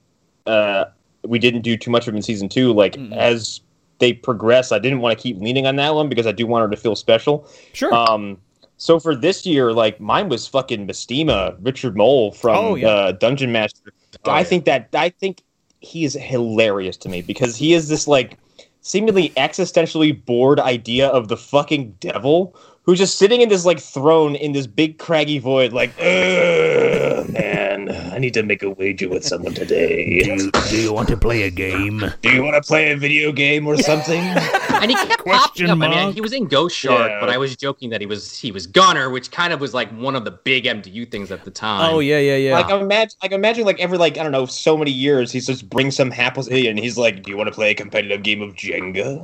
uh, 0.46 0.84
we 1.24 1.38
didn't 1.38 1.62
do 1.62 1.78
too 1.78 1.90
much 1.90 2.06
of 2.06 2.12
him 2.12 2.16
in 2.16 2.22
season 2.22 2.50
two. 2.50 2.74
Like 2.74 2.98
as 3.12 3.62
they 3.98 4.12
progress, 4.12 4.72
I 4.72 4.78
didn't 4.78 5.00
want 5.00 5.16
to 5.18 5.22
keep 5.22 5.38
leaning 5.38 5.66
on 5.66 5.76
that 5.76 5.94
one 5.94 6.08
because 6.08 6.26
I 6.26 6.32
do 6.32 6.46
want 6.46 6.62
her 6.62 6.70
to 6.70 6.76
feel 6.76 6.96
special. 6.96 7.48
Sure. 7.72 7.92
Um, 7.92 8.38
so 8.76 9.00
for 9.00 9.14
this 9.16 9.44
year, 9.44 9.72
like 9.72 9.98
mine 10.00 10.28
was 10.28 10.46
fucking 10.46 10.86
Mestema, 10.86 11.56
Richard 11.60 11.96
Moll 11.96 12.32
from 12.32 12.56
Oh, 12.56 12.74
yeah. 12.76 12.88
uh, 12.88 13.12
Dungeon 13.12 13.50
Master. 13.52 13.92
Oh, 14.24 14.30
I 14.30 14.38
yeah. 14.38 14.44
think 14.44 14.64
that 14.66 14.88
I 14.94 15.08
think 15.10 15.42
he 15.80 16.04
is 16.04 16.14
hilarious 16.14 16.96
to 16.98 17.08
me 17.08 17.22
because 17.22 17.56
he 17.56 17.72
is 17.74 17.88
this 17.88 18.06
like 18.08 18.38
seemingly 18.80 19.30
existentially 19.30 20.24
bored 20.24 20.60
idea 20.60 21.08
of 21.08 21.28
the 21.28 21.36
fucking 21.36 21.90
devil 22.00 22.54
who's 22.84 22.98
just 22.98 23.18
sitting 23.18 23.40
in 23.42 23.48
this 23.48 23.64
like 23.66 23.78
throne 23.80 24.34
in 24.36 24.52
this 24.52 24.66
big 24.66 24.98
craggy 24.98 25.38
void, 25.38 25.72
like, 25.72 25.96
man, 25.98 27.67
I 27.88 28.18
need 28.18 28.34
to 28.34 28.42
make 28.42 28.62
a 28.62 28.70
wager 28.70 29.08
with 29.08 29.24
someone 29.24 29.54
today. 29.54 30.20
Do 30.24 30.34
you, 30.44 30.50
do 30.50 30.76
you 30.82 30.92
want 30.92 31.08
to 31.08 31.16
play 31.16 31.42
a 31.42 31.50
game? 31.50 32.04
Do 32.22 32.30
you 32.30 32.42
want 32.42 32.62
to 32.62 32.66
play 32.66 32.92
a 32.92 32.96
video 32.96 33.32
game 33.32 33.66
or 33.66 33.76
something? 33.78 34.20
and 34.20 34.90
he 34.90 34.96
kept 34.96 35.24
popping 35.24 35.32
Question 35.32 35.70
up. 35.70 35.80
I 35.80 35.88
mean, 35.88 36.12
he 36.12 36.20
was 36.20 36.32
in 36.32 36.46
Ghost 36.46 36.76
Shark, 36.76 37.08
Yeah. 37.10 37.20
but 37.20 37.30
I 37.30 37.38
was 37.38 37.56
joking 37.56 37.90
that 37.90 38.00
he 38.00 38.06
was 38.06 38.38
he 38.38 38.52
was 38.52 38.66
Gunner, 38.66 39.10
which 39.10 39.30
kind 39.30 39.52
of 39.52 39.60
was 39.60 39.74
like 39.74 39.90
one 39.92 40.14
of 40.16 40.24
the 40.24 40.30
big 40.30 40.64
MDU 40.64 41.10
things 41.10 41.30
at 41.30 41.44
the 41.44 41.50
time. 41.50 41.94
Oh 41.94 42.00
yeah, 42.00 42.18
yeah, 42.18 42.36
yeah. 42.36 42.58
Like 42.58 42.70
imagine, 42.70 43.16
like 43.22 43.32
imagine, 43.32 43.64
like 43.64 43.80
every 43.80 43.98
like 43.98 44.18
I 44.18 44.22
don't 44.22 44.32
know, 44.32 44.46
so 44.46 44.76
many 44.76 44.90
years, 44.90 45.32
he 45.32 45.40
just 45.40 45.68
brings 45.68 45.96
some 45.96 46.10
hapless 46.10 46.48
idiot, 46.48 46.70
and 46.70 46.78
he's 46.78 46.98
like, 46.98 47.22
"Do 47.22 47.30
you 47.30 47.36
want 47.36 47.48
to 47.48 47.54
play 47.54 47.70
a 47.70 47.74
competitive 47.74 48.22
game 48.22 48.42
of 48.42 48.54
Jenga?" 48.54 49.18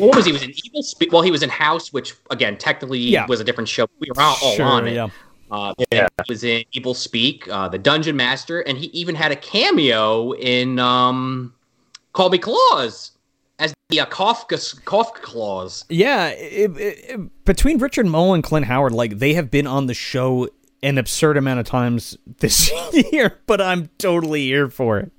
What 0.00 0.16
was 0.16 0.26
he? 0.26 0.32
Was 0.32 0.42
in 0.42 0.52
Evil 0.64 0.82
Speak? 0.82 1.12
Well, 1.12 1.22
he 1.22 1.30
was 1.30 1.42
in 1.42 1.50
House, 1.50 1.92
which 1.92 2.14
again 2.30 2.56
technically 2.58 2.98
Yeah. 3.00 3.26
was 3.26 3.40
a 3.40 3.44
different 3.44 3.68
show. 3.68 3.86
We 3.98 4.08
were 4.14 4.20
all, 4.22 4.36
all 4.42 4.54
sure, 4.56 4.66
on 4.66 4.86
it. 4.88 4.94
yeah. 4.94 5.08
Uh, 5.50 5.74
Yeah. 5.92 6.08
He 6.26 6.32
was 6.32 6.44
in 6.44 6.64
Evil 6.72 6.94
Speak, 6.94 7.48
uh, 7.48 7.68
the 7.68 7.78
Dungeon 7.78 8.16
Master, 8.16 8.60
and 8.60 8.78
he 8.78 8.86
even 8.86 9.14
had 9.14 9.32
a 9.32 9.36
cameo 9.36 10.32
in 10.32 10.78
um, 10.78 11.54
Call 12.12 12.30
Me 12.30 12.38
Claus 12.38 13.12
as 13.58 13.74
the 13.88 14.00
uh, 14.00 14.06
Kafka 14.06 14.56
Kafka 14.84 15.22
Claus. 15.22 15.84
Yeah, 15.88 16.28
it, 16.28 16.70
it, 16.76 17.44
between 17.44 17.78
Richard 17.78 18.06
Moll 18.06 18.34
and 18.34 18.42
Clint 18.42 18.66
Howard, 18.66 18.92
like 18.92 19.18
they 19.18 19.34
have 19.34 19.50
been 19.50 19.66
on 19.66 19.86
the 19.86 19.94
show 19.94 20.48
an 20.82 20.96
absurd 20.98 21.36
amount 21.36 21.60
of 21.60 21.66
times 21.66 22.16
this 22.38 22.70
year, 23.12 23.38
but 23.46 23.60
I'm 23.60 23.88
totally 23.98 24.44
here 24.44 24.68
for 24.68 24.98
it. 24.98 25.12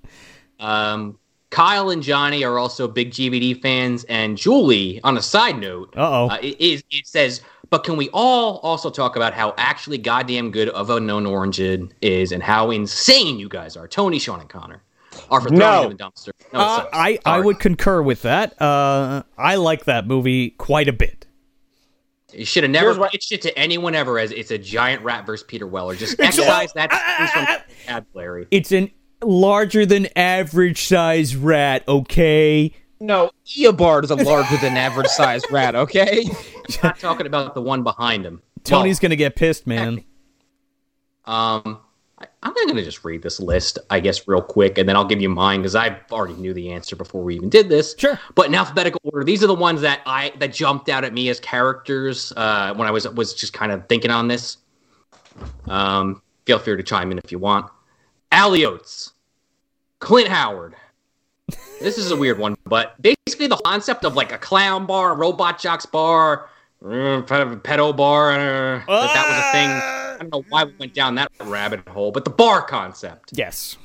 Um, 0.60 1.18
Kyle 1.52 1.90
and 1.90 2.02
Johnny 2.02 2.44
are 2.44 2.58
also 2.58 2.88
big 2.88 3.12
GVD 3.12 3.62
fans, 3.62 4.03
and 4.06 4.38
Julie, 4.38 5.02
on 5.03 5.18
a 5.18 5.22
side 5.22 5.60
note, 5.60 5.94
Uh-oh. 5.98 6.30
uh, 6.30 6.38
it 6.41 6.60
is 6.60 6.84
it 6.90 7.06
says, 7.06 7.41
but 7.72 7.84
can 7.84 7.98
we 7.98 8.10
all 8.14 8.57
also 8.60 8.91
talk 8.91 9.15
about 9.15 9.34
how 9.34 9.56
actually 9.57 9.98
goddamn 9.98 10.52
good 10.52 10.69
of 10.69 10.89
Unknown 10.91 11.26
Origin 11.26 11.91
is, 12.02 12.31
and 12.31 12.43
how 12.43 12.69
insane 12.69 13.39
you 13.39 13.49
guys 13.49 13.76
are? 13.76 13.88
Tony, 13.88 14.19
Sean, 14.19 14.39
and 14.41 14.49
Connor 14.49 14.84
are 15.31 15.41
for 15.41 15.48
throwing 15.49 15.60
No. 15.60 15.84
him 15.85 15.91
in 15.91 15.98
the 15.98 16.03
dumpster. 16.03 16.30
No, 16.53 16.60
Uh. 16.60 16.85
I, 16.93 17.18
I 17.26 17.39
would 17.39 17.60
concur 17.60 18.02
with 18.03 18.22
that. 18.22 18.61
Uh, 18.61 19.23
I 19.38 19.56
like 19.56 19.85
that 19.85 20.06
movie 20.06 20.52
quite 20.52 20.88
a 20.88 20.93
bit. 20.93 21.26
You 22.34 22.45
should 22.45 22.64
have 22.64 22.72
never 22.72 22.88
Here's 22.88 22.98
what- 22.98 23.11
pitched 23.11 23.31
it 23.34 23.41
to 23.41 23.57
anyone 23.60 23.93
ever 23.95 24.18
as 24.19 24.31
it's 24.31 24.52
a 24.52 24.57
giant 24.57 25.03
rat 25.03 25.26
versus 25.26 25.45
Peter 25.45 25.68
Weller. 25.68 25.95
Just 25.95 26.18
excise 26.19 26.72
that 26.73 26.91
sentence 26.91 27.31
from 27.31 27.45
the 27.45 27.73
vocabulary. 27.84 28.48
It's 28.52 28.72
an 28.72 28.89
larger 29.22 29.85
than 29.85 30.07
average 30.18 30.84
size 30.85 31.35
rat, 31.35 31.84
okay? 31.88 32.73
No, 33.02 33.32
Eobard 33.48 34.03
is 34.03 34.11
a 34.11 34.15
larger 34.15 34.57
than 34.57 34.78
average 34.78 35.07
sized 35.07 35.48
rat. 35.52 35.76
Okay. 35.76 36.30
not 36.84 36.99
talking 36.99 37.26
about 37.26 37.56
the 37.56 37.61
one 37.61 37.82
behind 37.82 38.23
him. 38.23 38.44
Tony's 38.64 38.99
gonna 38.99 39.15
get 39.15 39.36
pissed, 39.36 39.65
man. 39.65 40.03
Um, 41.26 41.80
I, 42.19 42.28
I'm 42.44 42.53
going 42.53 42.76
to 42.76 42.84
just 42.84 43.03
read 43.03 43.22
this 43.22 43.40
list, 43.40 43.80
I 43.90 43.99
guess, 43.99 44.28
real 44.28 44.41
quick, 44.41 44.78
and 44.78 44.88
then 44.88 44.95
I'll 44.95 45.06
give 45.06 45.22
you 45.22 45.30
mine 45.30 45.61
because 45.61 45.76
I 45.76 45.99
already 46.11 46.34
knew 46.36 46.53
the 46.53 46.72
answer 46.72 46.95
before 46.95 47.23
we 47.23 47.36
even 47.36 47.49
did 47.49 47.69
this. 47.69 47.95
Sure. 47.98 48.19
But 48.36 48.48
in 48.48 48.56
alphabetical 48.56 49.02
order, 49.03 49.23
these 49.23 49.44
are 49.44 49.48
the 49.48 49.56
ones 49.56 49.82
that 49.82 50.02
I 50.06 50.34
that 50.40 50.53
jumped 50.53 50.90
out 50.90 51.03
at 51.03 51.14
me 51.14 51.30
as 51.30 51.40
characters 51.40 52.32
uh, 52.38 52.73
when 52.76 52.88
I 52.88 52.91
was 52.91 53.07
was 53.10 53.34
just 53.34 53.53
kind 53.53 53.72
of 53.72 53.88
thinking 53.88 54.11
on 54.11 54.28
this. 54.28 54.57
Um, 55.68 56.22
feel 56.45 56.60
free 56.60 56.78
to 56.78 56.84
chime 56.84 57.11
in 57.11 57.18
if 57.18 57.32
you 57.32 57.40
want. 57.40 57.72
Aliotes, 58.32 59.11
Clint 59.99 60.28
Howard. 60.28 60.76
This 61.82 61.98
is 61.98 62.12
a 62.12 62.16
weird 62.16 62.38
one, 62.38 62.56
but 62.64 62.95
basically 63.02 63.48
the 63.48 63.58
concept 63.58 64.06
of 64.06 64.16
like 64.16 64.32
a 64.32 64.38
clown 64.38 64.86
bar, 64.86 65.14
a 65.14 65.16
robot 65.16 65.60
jocks 65.60 65.86
bar, 65.86 66.48
uh, 66.86 67.22
ped- 67.22 67.64
pedo 67.64 67.95
bar, 67.95 68.32
uh, 68.32 68.38
that, 68.38 68.86
that 68.88 69.28
was 69.28 69.38
a 69.38 69.52
thing. 69.52 69.70
I 69.70 70.18
don't 70.20 70.32
know 70.32 70.45
why 70.49 70.66
we 70.66 70.74
went 70.80 70.94
down 70.94 71.16
that 71.16 71.32
rabbit 71.44 71.88
hole, 71.88 72.12
but 72.12 72.24
the 72.24 72.30
bar 72.30 72.62
concept. 72.62 73.32
Yes. 73.34 73.78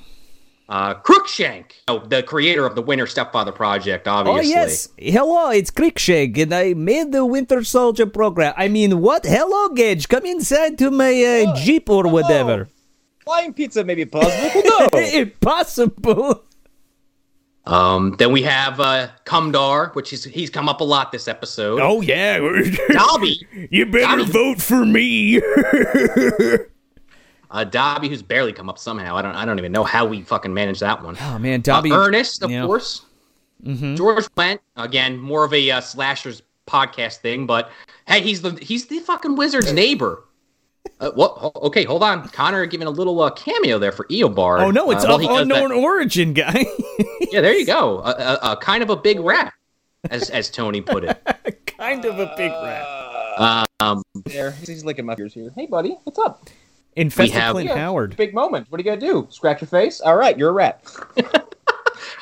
Uh, 0.68 0.94
Crookshank, 0.94 1.76
oh, 1.88 2.00
the 2.00 2.22
creator 2.24 2.66
of 2.66 2.74
the 2.74 2.82
Winter 2.82 3.06
Stepfather 3.06 3.52
Project, 3.52 4.08
obviously. 4.08 4.52
Oh, 4.54 4.58
obviously. 4.58 4.94
yes. 5.04 5.14
Hello, 5.14 5.50
it's 5.50 5.70
Crickshake, 5.70 6.36
and 6.38 6.52
I 6.52 6.74
made 6.74 7.12
the 7.12 7.24
Winter 7.24 7.62
Soldier 7.62 8.06
program. 8.06 8.52
I 8.56 8.68
mean, 8.68 9.00
what? 9.00 9.24
Hello, 9.24 9.68
Gage. 9.68 10.08
Come 10.08 10.26
inside 10.26 10.76
to 10.78 10.90
my 10.90 11.46
uh, 11.46 11.56
Jeep 11.56 11.88
or 11.88 12.08
whatever. 12.08 12.68
Flying 13.24 13.54
pizza 13.54 13.84
may 13.84 13.94
be 13.94 14.04
possible. 14.04 14.62
No. 14.64 14.88
Impossible. 14.98 16.42
Um, 17.66 18.14
then 18.18 18.30
we 18.30 18.42
have 18.42 18.78
uh, 18.78 19.08
Kumdar, 19.24 19.92
which 19.96 20.12
is 20.12 20.22
he's 20.24 20.50
come 20.50 20.68
up 20.68 20.80
a 20.80 20.84
lot 20.84 21.10
this 21.10 21.26
episode. 21.26 21.80
Oh 21.82 22.00
yeah. 22.00 22.38
Dobby, 22.90 23.44
you 23.70 23.86
better 23.86 24.18
Dobby. 24.18 24.30
vote 24.30 24.62
for 24.62 24.84
me. 24.84 25.40
uh, 27.50 27.64
Dobby, 27.64 28.08
who's 28.08 28.22
barely 28.22 28.52
come 28.52 28.68
up 28.68 28.78
somehow. 28.78 29.16
I 29.16 29.22
don't, 29.22 29.34
I 29.34 29.44
don't 29.44 29.58
even 29.58 29.72
know 29.72 29.84
how 29.84 30.06
we 30.06 30.22
fucking 30.22 30.52
managed 30.54 30.80
that 30.80 31.02
one. 31.02 31.16
oh 31.20 31.38
man, 31.38 31.60
Uh, 31.60 31.62
Dobby. 31.62 31.92
Ernest, 31.92 32.42
of 32.42 32.50
yeah. 32.50 32.64
course. 32.64 33.02
George 33.64 34.26
Wendt 34.36 34.60
again, 34.76 35.18
more 35.18 35.44
of 35.44 35.52
a 35.52 35.70
uh, 35.70 35.80
slashers 35.80 36.42
podcast 36.68 37.16
thing, 37.16 37.46
but 37.46 37.70
hey, 38.06 38.20
he's 38.20 38.42
the 38.42 38.50
he's 38.62 38.86
the 38.86 39.00
fucking 39.00 39.34
wizard's 39.34 39.72
neighbor. 39.72 40.22
Uh, 41.00 41.10
what? 41.12 41.54
Okay, 41.56 41.84
hold 41.84 42.02
on. 42.02 42.28
Connor 42.28 42.64
giving 42.66 42.86
a 42.86 42.90
little 42.90 43.20
uh, 43.20 43.30
cameo 43.30 43.78
there 43.78 43.92
for 43.92 44.04
Eobard. 44.06 44.60
Oh 44.60 44.70
no, 44.70 44.90
it's 44.90 45.04
uh, 45.04 45.08
well, 45.08 45.16
of 45.16 45.22
he 45.22 45.28
does 45.28 45.40
unknown 45.42 45.68
that- 45.70 45.76
origin, 45.76 46.32
guy. 46.32 46.66
Yeah, 47.32 47.40
there 47.40 47.54
you 47.54 47.66
go. 47.66 47.98
A, 48.00 48.10
a, 48.10 48.52
a 48.52 48.56
kind 48.58 48.82
of 48.84 48.90
a 48.90 48.96
big 48.96 49.18
rat, 49.18 49.52
as 50.10 50.30
as 50.30 50.48
Tony 50.48 50.80
put 50.80 51.02
it. 51.04 51.66
kind 51.78 52.04
of 52.04 52.18
a 52.20 52.32
big 52.36 52.52
rat. 52.52 53.66
Um, 53.80 54.02
there, 54.24 54.52
he's 54.52 54.84
licking 54.84 55.04
my 55.04 55.16
ears 55.18 55.34
here. 55.34 55.50
Hey, 55.56 55.66
buddy, 55.66 55.98
what's 56.04 56.18
up? 56.20 56.48
Infested 56.94 57.34
have- 57.34 57.52
Clint 57.54 57.68
Yeah. 57.70 57.76
Howard. 57.76 58.16
Big 58.16 58.32
moment. 58.32 58.70
What 58.70 58.78
are 58.80 58.82
you 58.82 58.88
gonna 58.90 59.00
do? 59.00 59.26
Scratch 59.30 59.60
your 59.60 59.68
face? 59.68 60.00
All 60.00 60.16
right, 60.16 60.38
you're 60.38 60.50
a 60.50 60.52
rat. 60.52 60.82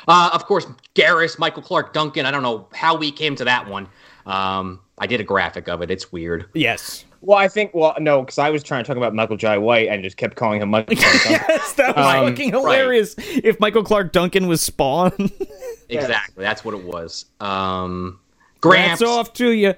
uh, 0.07 0.29
of 0.33 0.45
course, 0.45 0.65
Garris, 0.95 1.37
Michael 1.39 1.61
Clarke 1.61 1.93
Duncan. 1.93 2.25
I 2.25 2.31
don't 2.31 2.43
know 2.43 2.67
how 2.73 2.95
we 2.97 3.11
came 3.11 3.35
to 3.35 3.45
that 3.45 3.67
one. 3.69 3.87
Um, 4.25 4.81
I 4.97 5.07
did 5.07 5.19
a 5.21 5.23
graphic 5.23 5.69
of 5.69 5.81
it. 5.81 5.91
It's 5.91 6.11
weird. 6.11 6.47
Yes. 6.53 7.05
Well, 7.25 7.37
I 7.37 7.47
think. 7.47 7.71
Well, 7.73 7.95
no, 7.99 8.21
because 8.21 8.37
I 8.37 8.49
was 8.49 8.61
trying 8.63 8.83
to 8.83 8.87
talk 8.87 8.97
about 8.97 9.13
Michael 9.15 9.37
Jai 9.37 9.57
White 9.57 9.87
and 9.89 10.03
just 10.03 10.17
kept 10.17 10.35
calling 10.35 10.61
him 10.61 10.69
Michael. 10.69 10.95
Jai 10.95 11.01
yes, 11.29 11.73
that 11.73 11.95
was 11.95 12.05
Um, 12.05 12.29
fucking 12.29 12.51
hilarious. 12.51 13.15
If 13.17 13.59
Michael 13.59 13.83
Clarke 13.83 14.11
Duncan 14.11 14.47
was 14.47 14.61
Spawn, 14.61 15.11
Exactly. 15.89 16.43
That's 16.43 16.63
what 16.65 16.73
it 16.75 16.83
was. 16.83 17.25
Um, 17.39 18.19
grants 18.61 18.99
Gramps. 18.99 19.03
off 19.03 19.33
to 19.33 19.49
you. 19.51 19.73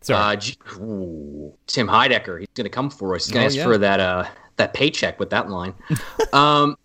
Sorry. 0.00 0.34
Uh, 0.34 0.36
G- 0.36 0.56
ooh, 0.78 1.54
Tim 1.66 1.88
Heidecker, 1.88 2.38
he's 2.40 2.48
gonna 2.54 2.68
come 2.68 2.90
for 2.90 3.14
us. 3.14 3.26
He's 3.26 3.32
gonna 3.32 3.44
Oh, 3.44 3.46
ask 3.46 3.56
yeah. 3.56 3.64
for 3.64 3.78
that 3.78 4.00
uh 4.00 4.24
that 4.56 4.74
paycheck 4.74 5.18
with 5.18 5.30
that 5.30 5.48
line. 5.50 5.74
um, 6.32 6.76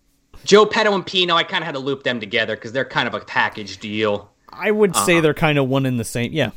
Joe 0.44 0.64
Petto 0.66 0.94
and 0.94 1.04
Pino, 1.04 1.34
I 1.36 1.42
kind 1.42 1.62
of 1.62 1.66
had 1.66 1.74
to 1.74 1.78
loop 1.80 2.02
them 2.02 2.18
together 2.20 2.54
because 2.56 2.72
they're 2.72 2.84
kind 2.86 3.06
of 3.06 3.14
a 3.14 3.20
package 3.20 3.78
deal. 3.78 4.30
I 4.48 4.70
would 4.70 4.96
uh, 4.96 5.04
say 5.04 5.20
they're 5.20 5.34
kind 5.34 5.58
of 5.58 5.68
one 5.68 5.84
in 5.86 5.96
the 5.98 6.04
same. 6.04 6.32
Yeah. 6.32 6.50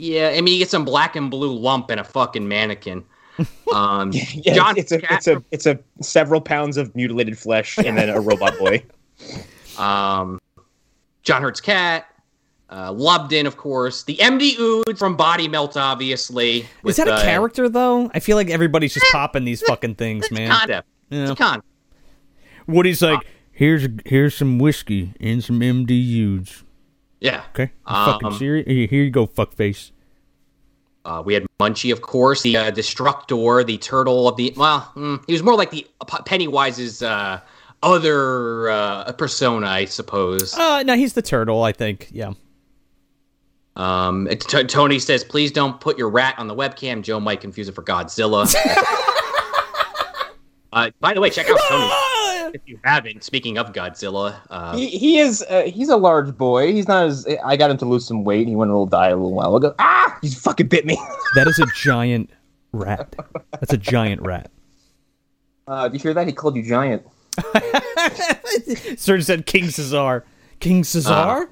Yeah, 0.00 0.32
I 0.34 0.40
mean, 0.40 0.54
you 0.54 0.58
get 0.60 0.70
some 0.70 0.86
black 0.86 1.14
and 1.14 1.30
blue 1.30 1.54
lump 1.56 1.90
and 1.90 2.00
a 2.00 2.04
fucking 2.04 2.48
mannequin. 2.48 3.04
Um, 3.72 4.10
Yeah, 4.12 4.52
John 4.52 4.76
it's, 4.76 4.92
it's 4.92 5.02
a 5.02 5.14
it's 5.14 5.26
a 5.26 5.44
it's 5.50 5.66
a 5.66 5.78
several 6.02 6.42
pounds 6.42 6.76
of 6.76 6.94
mutilated 6.94 7.38
flesh 7.38 7.78
and 7.78 7.96
then 7.96 8.10
a 8.10 8.20
robot 8.20 8.58
boy. 8.58 8.84
um, 9.78 10.40
John 11.22 11.40
Hurt's 11.40 11.60
cat. 11.60 12.06
Uh, 12.68 12.92
Lubden, 12.92 13.46
of 13.46 13.56
course. 13.56 14.02
The 14.02 14.16
MD 14.16 14.58
Ood 14.58 14.98
from 14.98 15.16
Body 15.16 15.48
Melt, 15.48 15.76
obviously. 15.76 16.66
Is 16.84 16.96
that 16.96 17.08
a 17.08 17.14
uh, 17.14 17.22
character 17.22 17.68
though? 17.68 18.10
I 18.12 18.20
feel 18.20 18.36
like 18.36 18.50
everybody's 18.50 18.92
just 18.92 19.06
popping 19.10 19.44
these 19.44 19.62
fucking 19.62 19.94
things, 19.94 20.30
man. 20.30 20.50
Concept. 20.50 20.88
Yeah. 21.08 21.22
It's 21.22 21.30
a 21.30 21.36
con. 21.36 21.62
Woody's 22.66 23.00
like, 23.00 23.20
here's 23.52 23.86
here's 24.04 24.34
some 24.34 24.58
whiskey 24.58 25.14
and 25.20 25.42
some 25.42 25.60
MDUs. 25.60 26.64
Yeah. 27.20 27.44
Okay, 27.50 27.70
Um, 27.86 28.12
fucking 28.20 28.38
serious? 28.38 28.66
Here 28.66 29.02
you 29.04 29.10
go, 29.10 29.26
fuckface. 29.26 29.90
Uh, 31.04 31.22
we 31.24 31.34
had 31.34 31.46
Munchie, 31.58 31.92
of 31.92 32.02
course, 32.02 32.42
the 32.42 32.56
uh, 32.56 32.70
Destructor, 32.70 33.64
the 33.64 33.78
turtle 33.78 34.28
of 34.28 34.36
the. 34.36 34.52
Well, 34.56 34.90
mm, 34.94 35.22
he 35.26 35.32
was 35.32 35.42
more 35.42 35.54
like 35.56 35.70
the 35.70 35.86
Pennywise's 36.06 37.02
uh, 37.02 37.40
other 37.82 38.68
uh, 38.68 39.10
persona, 39.12 39.66
I 39.66 39.84
suppose. 39.86 40.54
Uh, 40.54 40.82
no, 40.82 40.94
he's 40.96 41.14
the 41.14 41.22
turtle. 41.22 41.62
I 41.62 41.72
think. 41.72 42.08
Yeah. 42.12 42.32
Um, 43.76 44.28
T- 44.30 44.64
Tony 44.64 44.98
says, 44.98 45.24
"Please 45.24 45.52
don't 45.52 45.80
put 45.80 45.96
your 45.96 46.10
rat 46.10 46.34
on 46.38 46.48
the 46.48 46.54
webcam." 46.54 47.02
Joe 47.02 47.18
might 47.18 47.40
confuse 47.40 47.68
it 47.68 47.74
for 47.74 47.82
Godzilla. 47.82 48.52
uh, 50.72 50.90
by 51.00 51.14
the 51.14 51.20
way, 51.20 51.30
check 51.30 51.48
out 51.48 51.58
Tony 51.68 51.90
if 52.54 52.62
you 52.66 52.78
haven't. 52.84 53.24
Speaking 53.24 53.58
of 53.58 53.72
Godzilla, 53.72 54.36
uh, 54.50 54.76
He, 54.76 54.88
he 54.88 55.18
is. 55.18 55.42
Uh, 55.48 55.62
he's 55.62 55.88
a 55.88 55.96
large 55.96 56.36
boy. 56.36 56.72
He's 56.72 56.88
not 56.88 57.06
as. 57.06 57.26
I 57.44 57.56
got 57.56 57.70
him 57.70 57.76
to 57.78 57.84
lose 57.84 58.06
some 58.06 58.24
weight. 58.24 58.48
He 58.48 58.56
went 58.56 58.70
a 58.70 58.74
little 58.74 58.86
diet 58.86 59.12
a 59.12 59.16
little 59.16 59.34
while 59.34 59.56
ago. 59.56 59.74
Ah! 59.78 60.18
He 60.22 60.28
fucking 60.28 60.68
bit 60.68 60.84
me. 60.86 60.98
That 61.36 61.46
is 61.46 61.60
a 61.60 61.66
giant 61.76 62.28
rat. 62.72 63.14
That's 63.52 63.72
a 63.72 63.76
giant 63.76 64.20
rat. 64.22 64.50
Uh, 65.68 65.86
do 65.86 65.94
you 65.94 66.00
hear 66.00 66.12
that? 66.12 66.26
He 66.26 66.32
called 66.32 66.56
you 66.56 66.62
giant. 66.64 67.06
Sir 68.96 69.20
said 69.20 69.46
King 69.46 69.70
Caesar. 69.70 70.24
King 70.58 70.82
Caesar? 70.82 71.48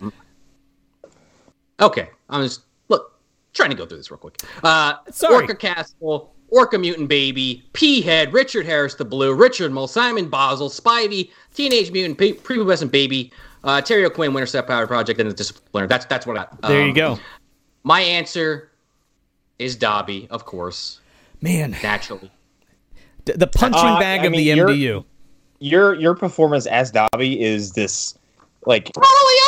Okay, 1.80 2.08
I'm 2.28 2.42
just 2.42 2.62
look 2.88 3.20
trying 3.52 3.70
to 3.70 3.76
go 3.76 3.86
through 3.86 3.98
this 3.98 4.10
real 4.10 4.18
quick. 4.18 4.36
Uh, 4.64 4.94
Sorry. 5.12 5.34
Orca 5.42 5.54
Castle, 5.54 6.34
Orca 6.50 6.78
Mutant 6.78 7.08
Baby, 7.08 7.62
P 7.72 8.00
Head, 8.00 8.32
Richard 8.32 8.64
Harris 8.66 8.94
the 8.94 9.04
Blue, 9.04 9.34
Richard 9.34 9.72
Moll, 9.72 9.86
Simon 9.86 10.30
Bossell, 10.30 10.70
Spivey, 10.70 11.30
Teenage 11.54 11.90
Mutant 11.92 12.18
P- 12.18 12.32
Prepubescent 12.34 12.90
Baby, 12.90 13.32
uh, 13.64 13.80
Terry 13.80 14.04
O'Quinn, 14.04 14.32
Winter 14.32 14.46
Step 14.46 14.66
Power 14.66 14.86
Project, 14.86 15.20
and 15.20 15.30
the 15.30 15.34
Discipliner. 15.34 15.88
That's 15.88 16.06
that's 16.06 16.26
what 16.26 16.36
I 16.36 16.40
got. 16.44 16.62
There 16.62 16.82
you 16.82 16.88
Um, 16.88 16.94
go. 16.94 17.18
My 17.84 18.00
answer 18.00 18.70
is 19.58 19.76
Dobby, 19.76 20.26
of 20.30 20.44
course, 20.44 21.00
Man, 21.42 21.76
naturally. 21.82 22.30
d- 23.24 23.32
the 23.36 23.46
punching 23.46 23.80
Uh, 23.80 23.98
bag 23.98 24.20
I 24.20 24.24
of 24.26 24.32
mean, 24.32 24.38
the 24.40 24.44
you're- 24.56 24.72
MDU. 24.74 25.04
Your 25.60 25.94
your 25.94 26.14
performance 26.14 26.66
as 26.66 26.90
Dobby 26.92 27.40
is 27.42 27.72
this 27.72 28.14
like 28.66 28.92
Totally 28.92 29.06
unhinged. 29.08 29.16
I 29.16 29.47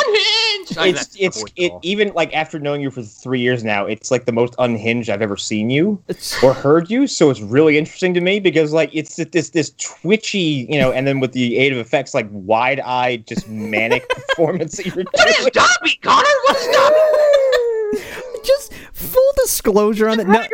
it's 0.77 0.99
that's 0.99 1.15
it's 1.19 1.43
it 1.55 1.71
even 1.81 2.11
like 2.13 2.33
after 2.33 2.59
knowing 2.59 2.81
you 2.81 2.91
for 2.91 3.01
three 3.01 3.39
years 3.39 3.63
now, 3.63 3.85
it's 3.85 4.11
like 4.11 4.25
the 4.25 4.31
most 4.31 4.55
unhinged 4.59 5.09
I've 5.09 5.21
ever 5.21 5.37
seen 5.37 5.69
you 5.69 6.01
or 6.43 6.53
heard 6.53 6.89
you. 6.89 7.07
So 7.07 7.29
it's 7.29 7.41
really 7.41 7.77
interesting 7.77 8.13
to 8.13 8.21
me 8.21 8.39
because 8.39 8.73
like 8.73 8.89
it's 8.93 9.15
this 9.15 9.49
this 9.49 9.71
twitchy, 9.77 10.67
you 10.69 10.79
know, 10.79 10.91
and 10.91 11.05
then 11.07 11.19
with 11.19 11.33
the 11.33 11.57
aid 11.57 11.71
of 11.71 11.79
effects, 11.79 12.13
like 12.13 12.27
wide 12.31 12.79
eyed, 12.81 13.27
just 13.27 13.47
manic 13.47 14.07
performance 14.27 14.77
that 14.77 14.85
you're 14.85 14.95
What 14.95 15.29
is 15.29 15.37
doing. 15.37 15.51
Dobby, 15.53 15.99
Connor? 16.01 16.27
What 16.45 16.57
is 16.57 16.67
Dobby? 16.75 18.03
Just 18.43 18.73
full 18.93 19.31
disclosure 19.37 20.09
on 20.09 20.17
that. 20.17 20.27
Now, 20.27 20.45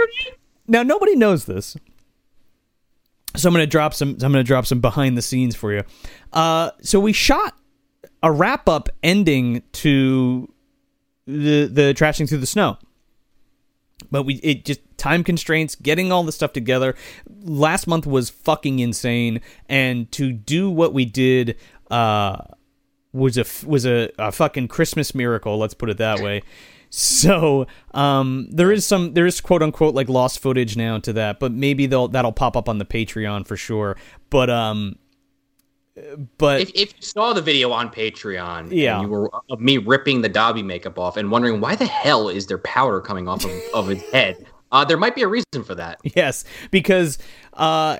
now 0.67 0.83
nobody 0.83 1.15
knows 1.15 1.45
this. 1.45 1.77
So 3.37 3.47
I'm 3.47 3.53
gonna 3.53 3.67
drop 3.67 3.93
some. 3.93 4.09
I'm 4.09 4.31
gonna 4.31 4.43
drop 4.43 4.65
some 4.65 4.81
behind 4.81 5.17
the 5.17 5.21
scenes 5.21 5.55
for 5.55 5.71
you. 5.71 5.83
Uh, 6.33 6.71
so 6.81 6.99
we 6.99 7.13
shot 7.13 7.55
a 8.27 8.31
wrap 8.31 8.67
up 8.67 8.89
ending 9.01 9.63
to 9.71 10.53
the 11.25 11.65
the 11.65 11.93
trashing 11.95 12.27
through 12.27 12.39
the 12.39 12.45
snow, 12.45 12.77
but 14.11 14.23
we 14.23 14.35
it 14.35 14.65
just 14.65 14.81
time 14.97 15.23
constraints 15.23 15.75
getting 15.75 16.11
all 16.11 16.23
the 16.23 16.31
stuff 16.33 16.51
together. 16.51 16.93
Last 17.41 17.87
month 17.87 18.05
was 18.05 18.29
fucking 18.29 18.79
insane, 18.79 19.39
and 19.69 20.11
to 20.11 20.31
do 20.31 20.69
what 20.69 20.93
we 20.93 21.05
did. 21.05 21.57
Uh, 21.89 22.43
was 23.13 23.37
a 23.37 23.45
was 23.65 23.85
a, 23.85 24.11
a 24.19 24.31
fucking 24.31 24.67
Christmas 24.67 25.15
miracle. 25.15 25.57
Let's 25.57 25.73
put 25.73 25.89
it 25.89 25.97
that 25.97 26.19
way. 26.19 26.43
So 26.89 27.65
um, 27.93 28.47
there 28.51 28.71
is 28.71 28.85
some 28.85 29.13
there 29.13 29.25
is 29.25 29.39
quote 29.39 29.63
unquote 29.63 29.95
like 29.95 30.09
lost 30.09 30.39
footage 30.39 30.75
now 30.75 30.99
to 30.99 31.13
that, 31.13 31.39
but 31.39 31.53
maybe 31.53 31.85
they'll 31.85 32.09
that'll 32.09 32.33
pop 32.33 32.57
up 32.57 32.67
on 32.67 32.77
the 32.77 32.85
Patreon 32.85 33.47
for 33.47 33.55
sure. 33.55 33.97
But 34.29 34.49
um, 34.49 34.97
but 36.37 36.61
if, 36.61 36.71
if 36.75 36.95
you 36.95 37.01
saw 37.01 37.33
the 37.33 37.41
video 37.41 37.71
on 37.71 37.89
Patreon, 37.89 38.71
Yeah. 38.71 38.99
and 38.99 39.03
you 39.03 39.09
were 39.09 39.29
of 39.49 39.59
me 39.59 39.77
ripping 39.77 40.21
the 40.21 40.29
Dobby 40.29 40.63
makeup 40.63 40.97
off 40.99 41.17
and 41.17 41.31
wondering 41.31 41.61
why 41.61 41.75
the 41.75 41.85
hell 41.85 42.29
is 42.29 42.47
there 42.47 42.57
powder 42.59 42.99
coming 43.01 43.27
off 43.27 43.45
of, 43.45 43.51
of 43.73 43.87
his 43.87 44.01
head, 44.11 44.45
uh, 44.71 44.85
there 44.85 44.97
might 44.97 45.15
be 45.15 45.21
a 45.23 45.27
reason 45.27 45.63
for 45.65 45.75
that. 45.75 45.99
yes, 46.15 46.43
because 46.71 47.17
uh, 47.53 47.97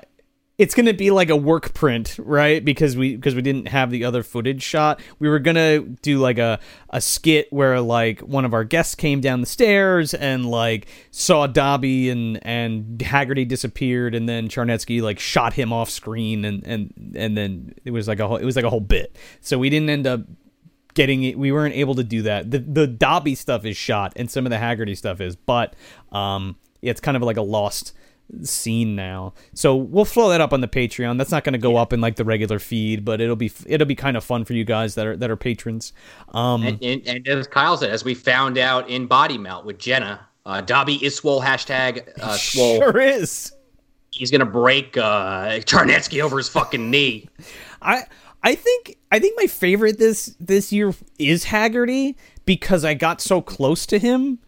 it's 0.58 0.74
gonna 0.74 0.92
be 0.92 1.12
like 1.12 1.30
a 1.30 1.36
work 1.36 1.72
print, 1.72 2.16
right? 2.18 2.64
Because 2.64 2.96
we 2.96 3.14
because 3.14 3.36
we 3.36 3.42
didn't 3.42 3.68
have 3.68 3.92
the 3.92 4.04
other 4.04 4.24
footage 4.24 4.60
shot. 4.62 5.00
We 5.20 5.28
were 5.28 5.38
gonna 5.38 5.78
do 5.78 6.18
like 6.18 6.38
a 6.38 6.58
a 6.90 7.00
skit 7.00 7.46
where 7.52 7.80
like 7.80 8.20
one 8.20 8.44
of 8.44 8.52
our 8.52 8.64
guests 8.64 8.96
came 8.96 9.20
down 9.20 9.40
the 9.40 9.46
stairs 9.46 10.14
and 10.14 10.44
like 10.44 10.88
saw 11.12 11.46
Dobby 11.46 12.10
and 12.10 12.44
and 12.44 13.00
Haggerty 13.00 13.44
disappeared, 13.44 14.16
and 14.16 14.28
then 14.28 14.48
Charnetsky 14.48 15.00
like 15.00 15.20
shot 15.20 15.52
him 15.52 15.72
off 15.72 15.90
screen, 15.90 16.44
and 16.44 16.66
and 16.66 17.14
and 17.14 17.36
then 17.36 17.74
it 17.84 17.92
was 17.92 18.08
like 18.08 18.18
a 18.18 18.26
whole 18.26 18.36
it 18.36 18.44
was 18.44 18.56
like 18.56 18.64
a 18.64 18.70
whole 18.70 18.80
bit. 18.80 19.16
So 19.40 19.58
we 19.58 19.70
didn't 19.70 19.90
end 19.90 20.08
up 20.08 20.22
getting 20.94 21.22
it 21.22 21.38
we 21.38 21.52
weren't 21.52 21.76
able 21.76 21.94
to 21.94 22.02
do 22.02 22.22
that 22.22 22.50
the 22.50 22.58
the 22.58 22.84
dobby 22.84 23.36
stuff 23.36 23.64
is 23.64 23.76
shot 23.76 24.12
and 24.16 24.28
some 24.28 24.44
of 24.44 24.50
the 24.50 24.58
haggerty 24.58 24.96
stuff 24.96 25.20
is 25.20 25.36
but 25.36 25.76
um 26.10 26.56
it's 26.82 27.00
kind 27.00 27.16
of 27.16 27.22
like 27.22 27.36
a 27.36 27.42
lost 27.42 27.92
scene 28.42 28.94
now 28.94 29.32
so 29.54 29.74
we'll 29.74 30.04
flow 30.04 30.28
that 30.28 30.40
up 30.40 30.52
on 30.52 30.60
the 30.60 30.68
patreon 30.68 31.16
that's 31.16 31.30
not 31.30 31.44
going 31.44 31.54
to 31.54 31.58
go 31.58 31.76
up 31.76 31.92
in 31.94 32.00
like 32.00 32.16
the 32.16 32.24
regular 32.24 32.58
feed 32.58 33.02
but 33.04 33.20
it'll 33.22 33.36
be 33.36 33.50
it'll 33.66 33.86
be 33.86 33.94
kind 33.94 34.16
of 34.18 34.22
fun 34.24 34.44
for 34.44 34.52
you 34.52 34.64
guys 34.64 34.94
that 34.96 35.06
are 35.06 35.16
that 35.16 35.30
are 35.30 35.36
patrons 35.36 35.92
um 36.34 36.62
And, 36.62 36.82
and, 36.82 37.06
and 37.06 37.26
as 37.28 37.46
Kyle 37.46 37.76
said, 37.78 37.90
as 37.90 38.04
we 38.04 38.12
found 38.14 38.58
out 38.58 38.88
in 38.90 39.06
Body 39.06 39.38
Melt 39.38 39.64
with 39.64 39.78
Jenna, 39.78 40.26
uh, 40.44 40.60
Dobby 40.60 41.02
is 41.04 41.14
swole. 41.16 41.40
Hashtag 41.40 42.06
uh, 42.20 42.32
swole. 42.36 42.76
sure 42.80 43.00
is 43.00 43.52
He's 44.10 44.30
gonna 44.30 44.44
break 44.46 44.96
uh, 44.96 45.60
Charnetsky 45.60 46.22
over 46.22 46.36
his 46.38 46.48
fucking 46.48 46.90
knee. 46.90 47.28
I 47.80 48.02
I 48.42 48.54
think 48.54 48.96
I 49.12 49.18
think 49.20 49.36
my 49.38 49.46
favorite 49.46 49.98
this 49.98 50.34
this 50.40 50.72
year 50.72 50.92
is 51.18 51.44
Haggerty 51.44 52.16
because 52.44 52.84
I 52.84 52.94
got 52.94 53.20
so 53.20 53.40
close 53.40 53.86
to 53.86 53.98
him. 53.98 54.38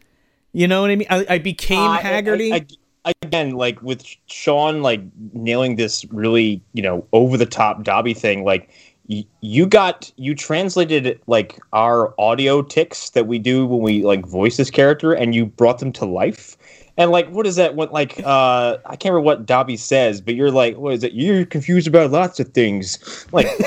You 0.52 0.66
know 0.66 0.80
what 0.82 0.90
I 0.90 0.96
mean? 0.96 1.06
I, 1.10 1.26
I 1.30 1.38
became 1.38 1.78
Uh, 1.90 1.98
Haggerty. 1.98 2.52
I- 2.52 2.56
I- 2.56 2.66
again, 3.04 3.52
like 3.52 3.80
with 3.82 4.04
Sean, 4.26 4.82
like 4.82 5.00
nailing 5.32 5.76
this 5.76 6.04
really, 6.06 6.62
you 6.72 6.82
know, 6.82 7.06
over 7.12 7.36
the 7.36 7.46
top 7.46 7.82
Dobby 7.82 8.14
thing. 8.14 8.44
Like 8.44 8.70
y- 9.08 9.24
you 9.40 9.66
got, 9.66 10.12
you 10.16 10.34
translated 10.34 11.20
like 11.26 11.58
our 11.72 12.14
audio 12.18 12.62
ticks 12.62 13.10
that 13.10 13.26
we 13.26 13.38
do 13.38 13.66
when 13.66 13.80
we 13.80 14.02
like 14.04 14.26
voice 14.26 14.56
this 14.56 14.70
character, 14.70 15.12
and 15.12 15.34
you 15.34 15.46
brought 15.46 15.78
them 15.78 15.92
to 15.92 16.04
life. 16.04 16.56
And 16.96 17.10
like, 17.10 17.30
what 17.30 17.46
is 17.46 17.56
that? 17.56 17.76
What 17.76 17.92
like, 17.92 18.20
uh, 18.24 18.76
I 18.84 18.96
can't 18.96 19.12
remember 19.12 19.20
what 19.20 19.46
Dobby 19.46 19.76
says, 19.76 20.20
but 20.20 20.34
you're 20.34 20.50
like, 20.50 20.76
what 20.76 20.92
is 20.92 21.02
it? 21.02 21.12
You're 21.12 21.46
confused 21.46 21.86
about 21.88 22.10
lots 22.10 22.40
of 22.40 22.48
things. 22.48 23.26
Like. 23.32 23.46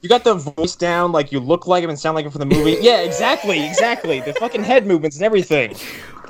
You 0.00 0.08
got 0.10 0.24
the 0.24 0.34
voice 0.34 0.76
down, 0.76 1.12
like 1.12 1.32
you 1.32 1.40
look 1.40 1.66
like 1.66 1.82
him 1.82 1.88
and 1.88 1.98
sound 1.98 2.14
like 2.14 2.26
him 2.26 2.30
from 2.30 2.40
the 2.40 2.54
movie. 2.54 2.76
Yeah, 2.82 3.00
exactly, 3.00 3.64
exactly. 3.64 4.20
The 4.20 4.34
fucking 4.34 4.62
head 4.62 4.86
movements 4.86 5.16
and 5.16 5.24
everything. 5.24 5.74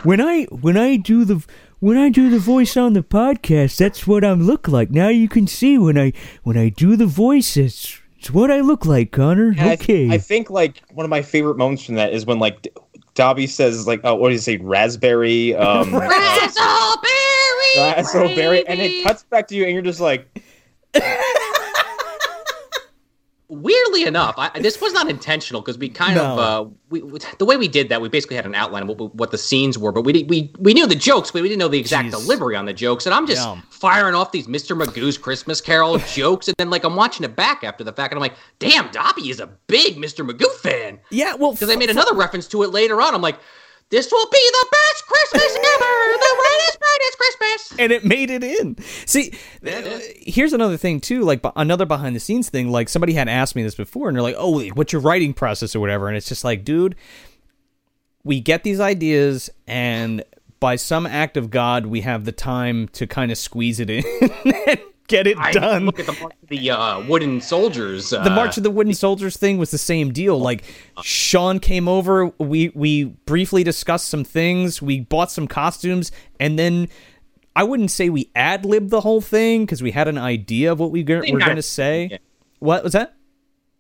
when 0.05 0.21
I 0.21 0.45
when 0.45 0.77
I 0.77 0.95
do 0.95 1.25
the 1.25 1.45
when 1.85 1.99
I 1.99 2.09
do 2.09 2.31
the 2.31 2.39
voice 2.39 2.79
on 2.79 2.95
the 2.95 3.03
podcast, 3.03 3.77
that's 3.77 4.07
what 4.07 4.25
I 4.25 4.33
look 4.33 4.69
like. 4.69 4.91
Now 4.91 5.09
you 5.09 5.29
can 5.29 5.47
see 5.47 5.77
when 5.77 5.99
I 5.99 6.15
when 6.43 6.57
I 6.57 6.71
do 6.71 6.97
the 6.97 7.05
voice, 7.05 7.59
it's, 7.59 8.01
it's 8.19 8.31
what 8.31 8.51
I 8.51 8.61
look 8.61 8.87
like, 8.87 9.13
Connor. 9.13 9.49
And 9.51 9.61
I- 9.61 9.75
Okay. 9.75 10.11
I, 10.11 10.17
think 10.17 10.49
like 10.49 10.83
one 10.95 11.05
of 11.05 11.11
my 11.11 11.21
favorite 11.21 11.59
moments 11.59 11.85
from 11.85 11.97
that 11.97 12.15
is 12.15 12.25
when 12.25 12.39
like 12.39 12.63
D- 12.63 12.71
Dobby 13.15 13.47
says 13.47 13.87
like, 13.87 14.01
oh, 14.03 14.15
what 14.15 14.31
does 14.31 14.47
he 14.47 14.57
say, 14.57 14.65
raspberry, 14.65 15.55
um, 15.57 15.91
Razzleberry, 15.93 17.77
raspberry, 17.77 18.67
and 18.67 18.81
it 18.81 19.05
cuts 19.05 19.23
back 19.25 19.47
to 19.49 19.55
you, 19.55 19.65
and 19.65 19.73
you're 19.75 19.83
just 19.83 20.01
like, 20.01 20.27
weirdly 23.49 24.05
enough, 24.05 24.35
I, 24.39 24.59
this 24.59 24.81
was 24.81 24.93
not 24.93 25.09
intentional 25.09 25.61
because 25.61 25.79
we 25.79 25.89
kind 25.89 26.19
of 26.19 26.39
uh, 26.39 26.69
we, 26.89 27.03
the 27.39 27.45
way 27.45 27.57
we 27.57 27.69
did 27.69 27.89
that, 27.89 28.01
we 28.01 28.09
basically 28.09 28.37
had 28.37 28.47
an 28.47 28.55
outline 28.55 28.89
of 28.89 28.89
what, 28.99 29.15
what 29.15 29.31
the 29.31 29.39
scenes 29.39 29.79
were, 29.79 29.93
but 29.93 30.03
we 30.03 30.25
we 30.25 30.53
we 30.59 30.75
knew 30.75 30.87
the 30.87 30.95
jokes, 30.95 31.31
but 31.31 31.43
we 31.43 31.49
didn't 31.49 31.61
know 31.61 31.69
the 31.69 31.79
exact 31.79 32.09
Jeez. 32.09 32.13
delivery 32.13 32.57
on 32.57 32.65
the 32.65 32.73
jokes. 32.73 33.07
And 33.07 33.15
I'm 33.15 33.27
just 33.27 33.47
firing 33.71 34.15
off 34.15 34.33
these 34.33 34.47
Mr. 34.47 34.81
Magoo's 34.81 35.19
Christmas 35.19 35.61
Carol 35.61 35.99
jokes, 36.13 36.49
and 36.49 36.55
then 36.59 36.71
like 36.71 36.85
I'm 36.85 36.97
watching 36.97 37.25
it 37.25 37.37
back 37.37 37.65
after 37.65 37.85
the 37.85 37.93
fact, 37.93 38.13
and 38.13 38.19
I'm 38.19 38.23
like, 38.23 38.37
damn, 38.59 38.91
Dobby 38.91 39.31
is 39.31 39.41
a 39.41 39.47
big 39.67 39.97
Mr. 39.97 40.29
Magoo 40.29 40.51
fan 40.61 40.99
yeah, 41.11 41.35
well, 41.35 41.53
because 41.53 41.69
they 41.69 41.77
made 41.77 41.91
another 41.91 42.15
reference 42.15 42.49
to 42.49 42.63
it 42.63 42.71
later 42.71 43.01
on. 43.01 43.15
I'm 43.15 43.23
like. 43.23 43.39
This 43.95 44.11
will 44.11 44.27
be 44.27 44.51
the 44.51 44.67
best 44.73 45.07
Christmas 45.07 45.55
ever! 45.57 46.19
The 46.19 46.35
brightest, 46.37 46.79
brightest 46.81 47.17
Christmas! 47.17 47.75
and 47.79 47.93
it 47.93 48.05
made 48.05 48.29
it 48.29 48.43
in. 48.43 48.77
See, 49.07 49.33
uh, 49.65 50.01
here's 50.17 50.53
another 50.53 50.77
thing 50.77 51.01
too. 51.01 51.23
Like 51.23 51.41
another 51.55 51.87
behind 51.87 52.17
the 52.17 52.21
scenes 52.21 52.51
thing. 52.51 52.71
Like 52.71 52.89
somebody 52.89 53.13
had 53.13 53.29
asked 53.29 53.55
me 53.55 53.63
this 53.63 53.77
before, 53.77 54.09
and 54.09 54.17
they're 54.17 54.23
like, 54.23 54.35
"Oh, 54.37 54.65
what's 54.71 54.93
your 54.93 55.01
writing 55.01 55.33
process 55.33 55.77
or 55.77 55.81
whatever?" 55.81 56.09
And 56.09 56.17
it's 56.17 56.29
just 56.29 56.43
like, 56.43 56.65
dude, 56.65 56.97
we 58.25 58.41
get 58.41 58.65
these 58.65 58.81
ideas, 58.81 59.49
and 59.69 60.25
by 60.59 60.75
some 60.75 61.07
act 61.07 61.37
of 61.37 61.51
God, 61.51 61.87
we 61.87 62.01
have 62.01 62.25
the 62.25 62.33
time 62.33 62.89
to 62.89 63.07
kind 63.07 63.31
of 63.31 63.39
squeeze 63.39 63.79
it 63.79 63.91
in 63.91 64.03
and 64.67 64.81
get 65.09 65.27
it 65.27 65.37
I 65.39 65.53
done. 65.53 65.87
look 65.87 66.01
at 66.01 66.07
the, 66.07 66.31
the 66.49 66.71
uh, 66.71 67.01
wooden 67.07 67.41
soldiers. 67.41 68.13
Uh, 68.13 68.23
the 68.25 68.31
March 68.31 68.57
of 68.57 68.63
the 68.63 68.71
Wooden 68.71 68.95
Soldiers 68.95 69.37
thing 69.37 69.59
was 69.59 69.71
the 69.71 69.79
same 69.79 70.13
deal. 70.13 70.39
Like 70.39 70.65
Sean 71.03 71.61
came 71.61 71.89
over, 71.89 72.27
we 72.39 72.71
we 72.75 73.05
briefly 73.05 73.65
discussed 73.65 74.09
some 74.09 74.25
things, 74.25 74.81
we 74.83 75.01
bought 75.01 75.31
some 75.31 75.47
costumes, 75.47 76.11
and 76.41 76.59
then 76.59 76.89
I 77.57 77.65
wouldn't 77.65 77.91
say 77.91 78.09
we 78.11 78.31
ad 78.35 78.65
libbed 78.65 78.91
the 78.91 79.01
whole 79.01 79.21
thing 79.21 79.65
because 79.65 79.83
we 79.83 79.91
had 79.93 80.09
an 80.09 80.19
idea 80.19 80.73
of 80.73 80.81
what 80.81 80.91
we 80.91 81.03
go- 81.03 81.19
were 81.21 81.39
going 81.39 81.57
to 81.57 81.63
say. 81.63 82.09
yeah. 82.11 82.19
What 82.59 82.83
was 82.83 82.93
that? 82.95 83.15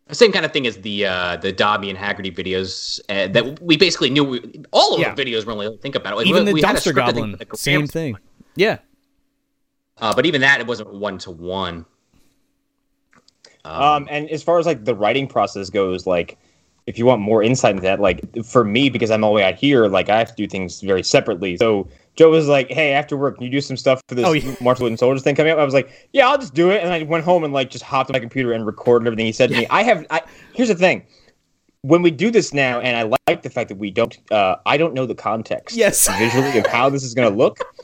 The 0.06 0.14
Same 0.14 0.32
kind 0.32 0.44
of 0.44 0.52
thing 0.52 0.66
as 0.66 0.76
the 0.76 1.06
uh, 1.06 1.36
the 1.38 1.50
Dobby 1.50 1.88
and 1.88 1.98
Haggerty 1.98 2.30
videos 2.30 3.00
uh, 3.08 3.26
that 3.32 3.62
we 3.62 3.78
basically 3.78 4.10
knew. 4.10 4.22
We, 4.22 4.62
all 4.70 4.94
of 4.94 5.00
Yeah. 5.00 5.14
the 5.14 5.24
videos, 5.24 5.46
really 5.46 5.74
think 5.78 5.94
about 5.94 6.12
it. 6.12 6.16
Like, 6.16 6.26
Even 6.26 6.44
we, 6.44 6.50
the 6.50 6.54
we 6.54 6.60
had 6.60 6.76
a 6.76 6.78
dumpster 6.78 6.94
goblin, 6.94 7.32
like 7.38 7.56
same 7.56 7.86
thing. 7.86 8.18
Yeah, 8.54 8.78
Uh, 9.98 10.14
but 10.14 10.26
even 10.26 10.40
that, 10.40 10.60
it 10.60 10.66
wasn't 10.66 10.92
one 10.92 11.18
to 11.18 11.30
one. 11.30 11.86
um, 13.64 14.06
and 14.10 14.28
as 14.30 14.42
far 14.42 14.58
as 14.58 14.66
like 14.66 14.84
the 14.84 14.94
writing 14.94 15.26
process 15.26 15.70
goes, 15.70 16.06
like 16.06 16.36
if 16.86 16.98
you 16.98 17.06
want 17.06 17.22
more 17.22 17.42
insight 17.42 17.70
into 17.70 17.82
that, 17.82 18.00
like 18.00 18.22
for 18.44 18.64
me, 18.64 18.90
because 18.90 19.10
I'm 19.10 19.24
all 19.24 19.30
the 19.30 19.36
way 19.36 19.44
out 19.44 19.54
here, 19.54 19.86
like 19.86 20.08
I 20.08 20.18
have 20.18 20.28
to 20.28 20.34
do 20.34 20.46
things 20.46 20.80
very 20.82 21.02
separately. 21.02 21.56
So 21.56 21.88
Joe 22.16 22.30
was 22.30 22.46
like, 22.46 22.70
"Hey, 22.70 22.92
after 22.92 23.16
work, 23.16 23.36
can 23.36 23.44
you 23.44 23.50
do 23.50 23.60
some 23.60 23.76
stuff 23.76 24.00
for 24.08 24.14
this 24.16 24.26
Oh, 24.26 24.32
yeah. 24.32 24.54
March 24.60 24.76
of 24.76 24.78
the 24.80 24.84
Wooden 24.84 24.98
Soldiers 24.98 25.22
thing 25.22 25.34
coming 25.34 25.52
up?" 25.52 25.58
I 25.58 25.64
was 25.64 25.72
like, 25.74 25.90
"Yeah, 26.12 26.28
I'll 26.28 26.36
just 26.38 26.54
do 26.54 26.70
it." 26.70 26.82
And 26.82 26.92
I 26.92 27.02
went 27.04 27.24
home 27.24 27.42
and 27.44 27.52
like 27.54 27.70
just 27.70 27.84
hopped 27.84 28.10
on 28.10 28.12
my 28.12 28.20
computer 28.20 28.52
and 28.52 28.66
recorded 28.66 29.06
everything 29.06 29.26
he 29.26 29.32
said 29.32 29.48
to 29.50 29.56
me. 29.56 29.66
I 29.70 29.82
have. 29.82 30.06
I, 30.10 30.20
here's 30.52 30.68
the 30.68 30.74
thing. 30.74 31.06
When 31.82 32.02
we 32.02 32.10
do 32.10 32.30
this 32.30 32.52
now, 32.54 32.80
and 32.80 32.96
I 32.96 33.16
like 33.28 33.42
the 33.42 33.50
fact 33.50 33.68
that 33.68 33.76
we 33.76 33.90
don't, 33.90 34.16
uh, 34.32 34.56
I 34.64 34.76
don't 34.78 34.94
know 34.94 35.04
the 35.04 35.14
context 35.14 35.76
Yes. 35.76 36.08
visually 36.18 36.58
of 36.58 36.66
how 36.66 36.88
this 36.88 37.02
is 37.04 37.12
going 37.14 37.30
to 37.30 37.36
look. 37.36 37.58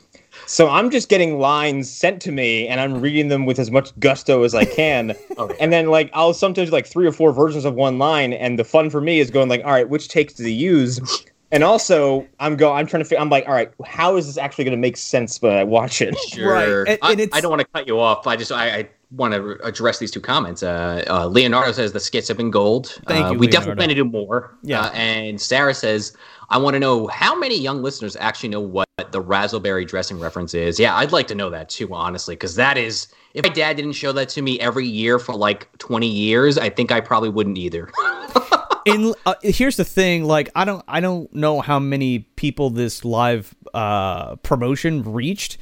So 0.51 0.69
I'm 0.69 0.91
just 0.91 1.09
getting 1.09 1.39
lines 1.39 1.89
sent 1.89 2.21
to 2.23 2.33
me, 2.33 2.67
and 2.67 2.81
I'm 2.81 3.01
reading 3.01 3.29
them 3.29 3.47
with 3.47 3.61
as 3.61 3.71
much 3.71 3.97
gusto 4.01 4.43
as 4.43 4.53
I 4.53 4.65
can. 4.65 5.15
Okay. 5.39 5.57
And 5.59 5.73
then 5.73 5.87
like 5.87 6.11
I'll 6.13 6.35
sometimes 6.35 6.69
do, 6.69 6.73
like 6.73 6.87
three 6.87 7.07
or 7.07 7.13
four 7.13 7.33
versions 7.33 7.65
of 7.65 7.75
one 7.75 7.99
line, 7.99 8.33
and 8.35 8.59
the 8.59 8.65
fun 8.65 8.91
for 8.91 9.01
me 9.01 9.21
is 9.21 9.31
going 9.31 9.49
like, 9.49 9.65
all 9.65 9.71
right, 9.71 9.89
which 9.89 10.09
takes 10.09 10.35
do 10.35 10.43
they 10.43 10.51
use? 10.51 11.01
And 11.53 11.65
also, 11.65 12.25
I'm 12.39 12.55
go. 12.57 12.73
I'm 12.73 12.87
trying 12.87 13.03
to. 13.03 13.09
figure 13.09 13.21
I'm 13.21 13.29
like, 13.29 13.45
all 13.49 13.55
right, 13.55 13.73
how 13.85 14.15
is 14.17 14.27
this 14.29 14.39
actually 14.39 14.63
going 14.63 14.77
to 14.77 14.81
make 14.81 14.97
sense 14.97 15.43
when 15.43 15.57
I 15.57 15.65
watch 15.65 16.01
it? 16.01 16.17
Sure. 16.29 16.85
and- 16.85 16.97
I, 17.03 17.11
and 17.11 17.21
it's- 17.21 17.37
I 17.37 17.41
don't 17.41 17.51
want 17.51 17.59
to 17.61 17.67
cut 17.67 17.89
you 17.89 17.99
off. 17.99 18.25
I 18.29 18.37
just 18.37 18.53
I, 18.53 18.69
I 18.69 18.89
want 19.11 19.35
to 19.35 19.59
address 19.65 19.99
these 19.99 20.13
two 20.13 20.21
comments. 20.21 20.63
Uh, 20.63 21.03
uh, 21.09 21.27
Leonardo 21.27 21.73
says 21.73 21.93
the 21.93 21.99
skits 21.99 22.29
have 22.29 22.37
been 22.37 22.53
gold. 22.53 23.01
Thank 23.09 23.27
uh, 23.27 23.31
you, 23.33 23.39
We 23.39 23.47
Leonardo. 23.49 23.51
definitely 23.51 23.77
plan 23.77 23.89
to 23.89 23.95
do 23.97 24.05
more. 24.05 24.55
Yeah. 24.63 24.83
Uh, 24.83 24.91
and 24.93 25.41
Sarah 25.41 25.75
says, 25.75 26.17
I 26.51 26.59
want 26.59 26.75
to 26.75 26.81
know 26.81 27.07
how 27.07 27.39
many 27.39 27.57
young 27.57 27.81
listeners 27.81 28.17
actually 28.17 28.49
know 28.49 28.61
what 28.61 28.89
the 29.13 29.23
Razzleberry 29.23 29.87
dressing 29.87 30.19
reference 30.19 30.53
is. 30.53 30.81
Yeah, 30.81 30.97
I'd 30.97 31.13
like 31.13 31.29
to 31.29 31.35
know 31.35 31.49
that 31.51 31.69
too, 31.69 31.95
honestly, 31.95 32.35
because 32.35 32.57
that 32.57 32.77
is. 32.77 33.09
If 33.33 33.45
my 33.45 33.53
dad 33.53 33.77
didn't 33.77 33.93
show 33.93 34.11
that 34.11 34.29
to 34.31 34.43
me 34.43 34.59
every 34.59 34.87
year 34.87 35.21
for 35.21 35.37
like 35.37 35.71
20 35.79 36.09
years, 36.09 36.59
I 36.59 36.69
think 36.69 36.91
I 36.91 37.01
probably 37.01 37.29
wouldn't 37.29 37.59
either. 37.59 37.89
in 38.87 39.15
uh, 39.27 39.35
here's 39.43 39.77
the 39.77 39.85
thing 39.85 40.25
like 40.25 40.49
i 40.55 40.65
don't 40.65 40.85
i 40.89 41.01
don't 41.01 41.33
know 41.35 41.61
how 41.61 41.79
many 41.79 42.21
people 42.21 42.71
this 42.71 43.05
live 43.05 43.55
uh 43.75 44.37
promotion 44.37 45.03
reached 45.03 45.59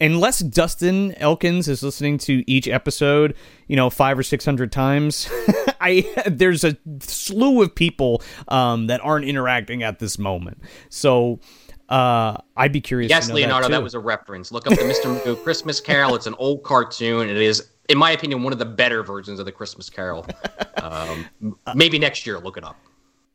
unless 0.00 0.40
dustin 0.40 1.14
elkins 1.16 1.68
is 1.68 1.82
listening 1.82 2.18
to 2.18 2.42
each 2.50 2.68
episode 2.68 3.34
you 3.66 3.76
know 3.76 3.90
five 3.90 4.18
or 4.18 4.22
six 4.22 4.44
hundred 4.44 4.70
times 4.72 5.28
i 5.80 6.06
there's 6.26 6.64
a 6.64 6.76
slew 7.00 7.62
of 7.62 7.74
people 7.74 8.22
um 8.48 8.86
that 8.86 9.00
aren't 9.02 9.24
interacting 9.24 9.82
at 9.82 9.98
this 9.98 10.18
moment 10.18 10.60
so 10.88 11.40
uh 11.88 12.36
i'd 12.56 12.72
be 12.72 12.80
curious 12.80 13.10
Yes, 13.10 13.26
to 13.26 13.30
know 13.30 13.36
Leonardo, 13.36 13.68
that, 13.68 13.76
that, 13.76 13.82
was 13.82 13.94
a 13.94 14.00
reference. 14.00 14.52
Look 14.52 14.66
up 14.66 14.78
the 14.78 14.84
Mr. 14.84 15.14
Magoo 15.14 15.42
Christmas 15.42 15.80
Carol. 15.80 16.14
It's 16.14 16.26
an 16.26 16.34
old 16.38 16.62
cartoon. 16.62 17.28
It 17.28 17.36
is, 17.36 17.68
in 17.92 17.98
my 17.98 18.10
opinion, 18.10 18.42
one 18.42 18.52
of 18.52 18.58
the 18.58 18.64
better 18.64 19.02
versions 19.02 19.38
of 19.38 19.44
the 19.46 19.52
Christmas 19.52 19.88
Carol. 19.88 20.26
Um, 20.82 21.56
maybe 21.76 21.96
next 22.00 22.26
year, 22.26 22.40
look 22.40 22.56
it 22.56 22.64
up, 22.64 22.76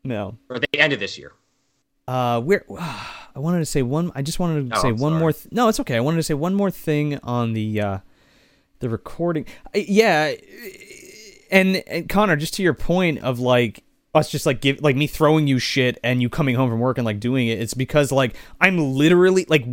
no 0.04 0.38
or 0.50 0.60
the 0.60 0.68
end 0.78 0.92
of 0.92 1.00
this 1.00 1.18
year. 1.18 1.32
Uh, 2.06 2.42
where 2.42 2.66
I 2.80 3.40
wanted 3.40 3.60
to 3.60 3.66
say 3.66 3.84
one. 3.84 4.12
I 4.16 4.22
just 4.22 4.38
wanted 4.38 4.70
to 4.70 4.76
Oh, 4.78 4.82
say 4.82 4.88
I'm 4.90 4.98
one 4.98 5.12
sorry. 5.14 5.20
more. 5.22 5.32
Th- 5.32 5.48
no, 5.54 5.70
it's 5.70 5.80
okay. 5.80 5.96
I 5.96 6.02
wanted 6.02 6.18
to 6.18 6.24
say 6.24 6.34
one 6.34 6.54
more 6.56 6.70
thing 6.72 7.20
on 7.24 7.54
the 7.54 7.80
uh, 7.80 7.98
the 8.80 8.90
recording. 8.90 9.46
Uh, 9.74 9.80
Yeah, 9.80 10.34
and 11.52 11.78
and 11.88 12.10
Connor, 12.10 12.36
just 12.36 12.54
to 12.56 12.64
your 12.64 12.74
point 12.74 13.20
of 13.20 13.40
like 13.40 13.84
us 14.14 14.30
just 14.30 14.46
like 14.46 14.60
give 14.60 14.82
like 14.82 14.98
me 14.98 15.08
throwing 15.08 15.48
you 15.48 15.60
shit 15.60 15.98
and 16.04 16.22
you 16.22 16.28
coming 16.30 16.56
home 16.56 16.70
from 16.70 16.80
work 16.80 16.98
and 16.98 17.06
like 17.06 17.20
doing 17.22 17.48
it. 17.48 17.62
It's 17.62 17.74
because 17.74 18.12
like 18.12 18.36
I'm 18.60 18.78
literally 18.78 19.46
like 19.48 19.66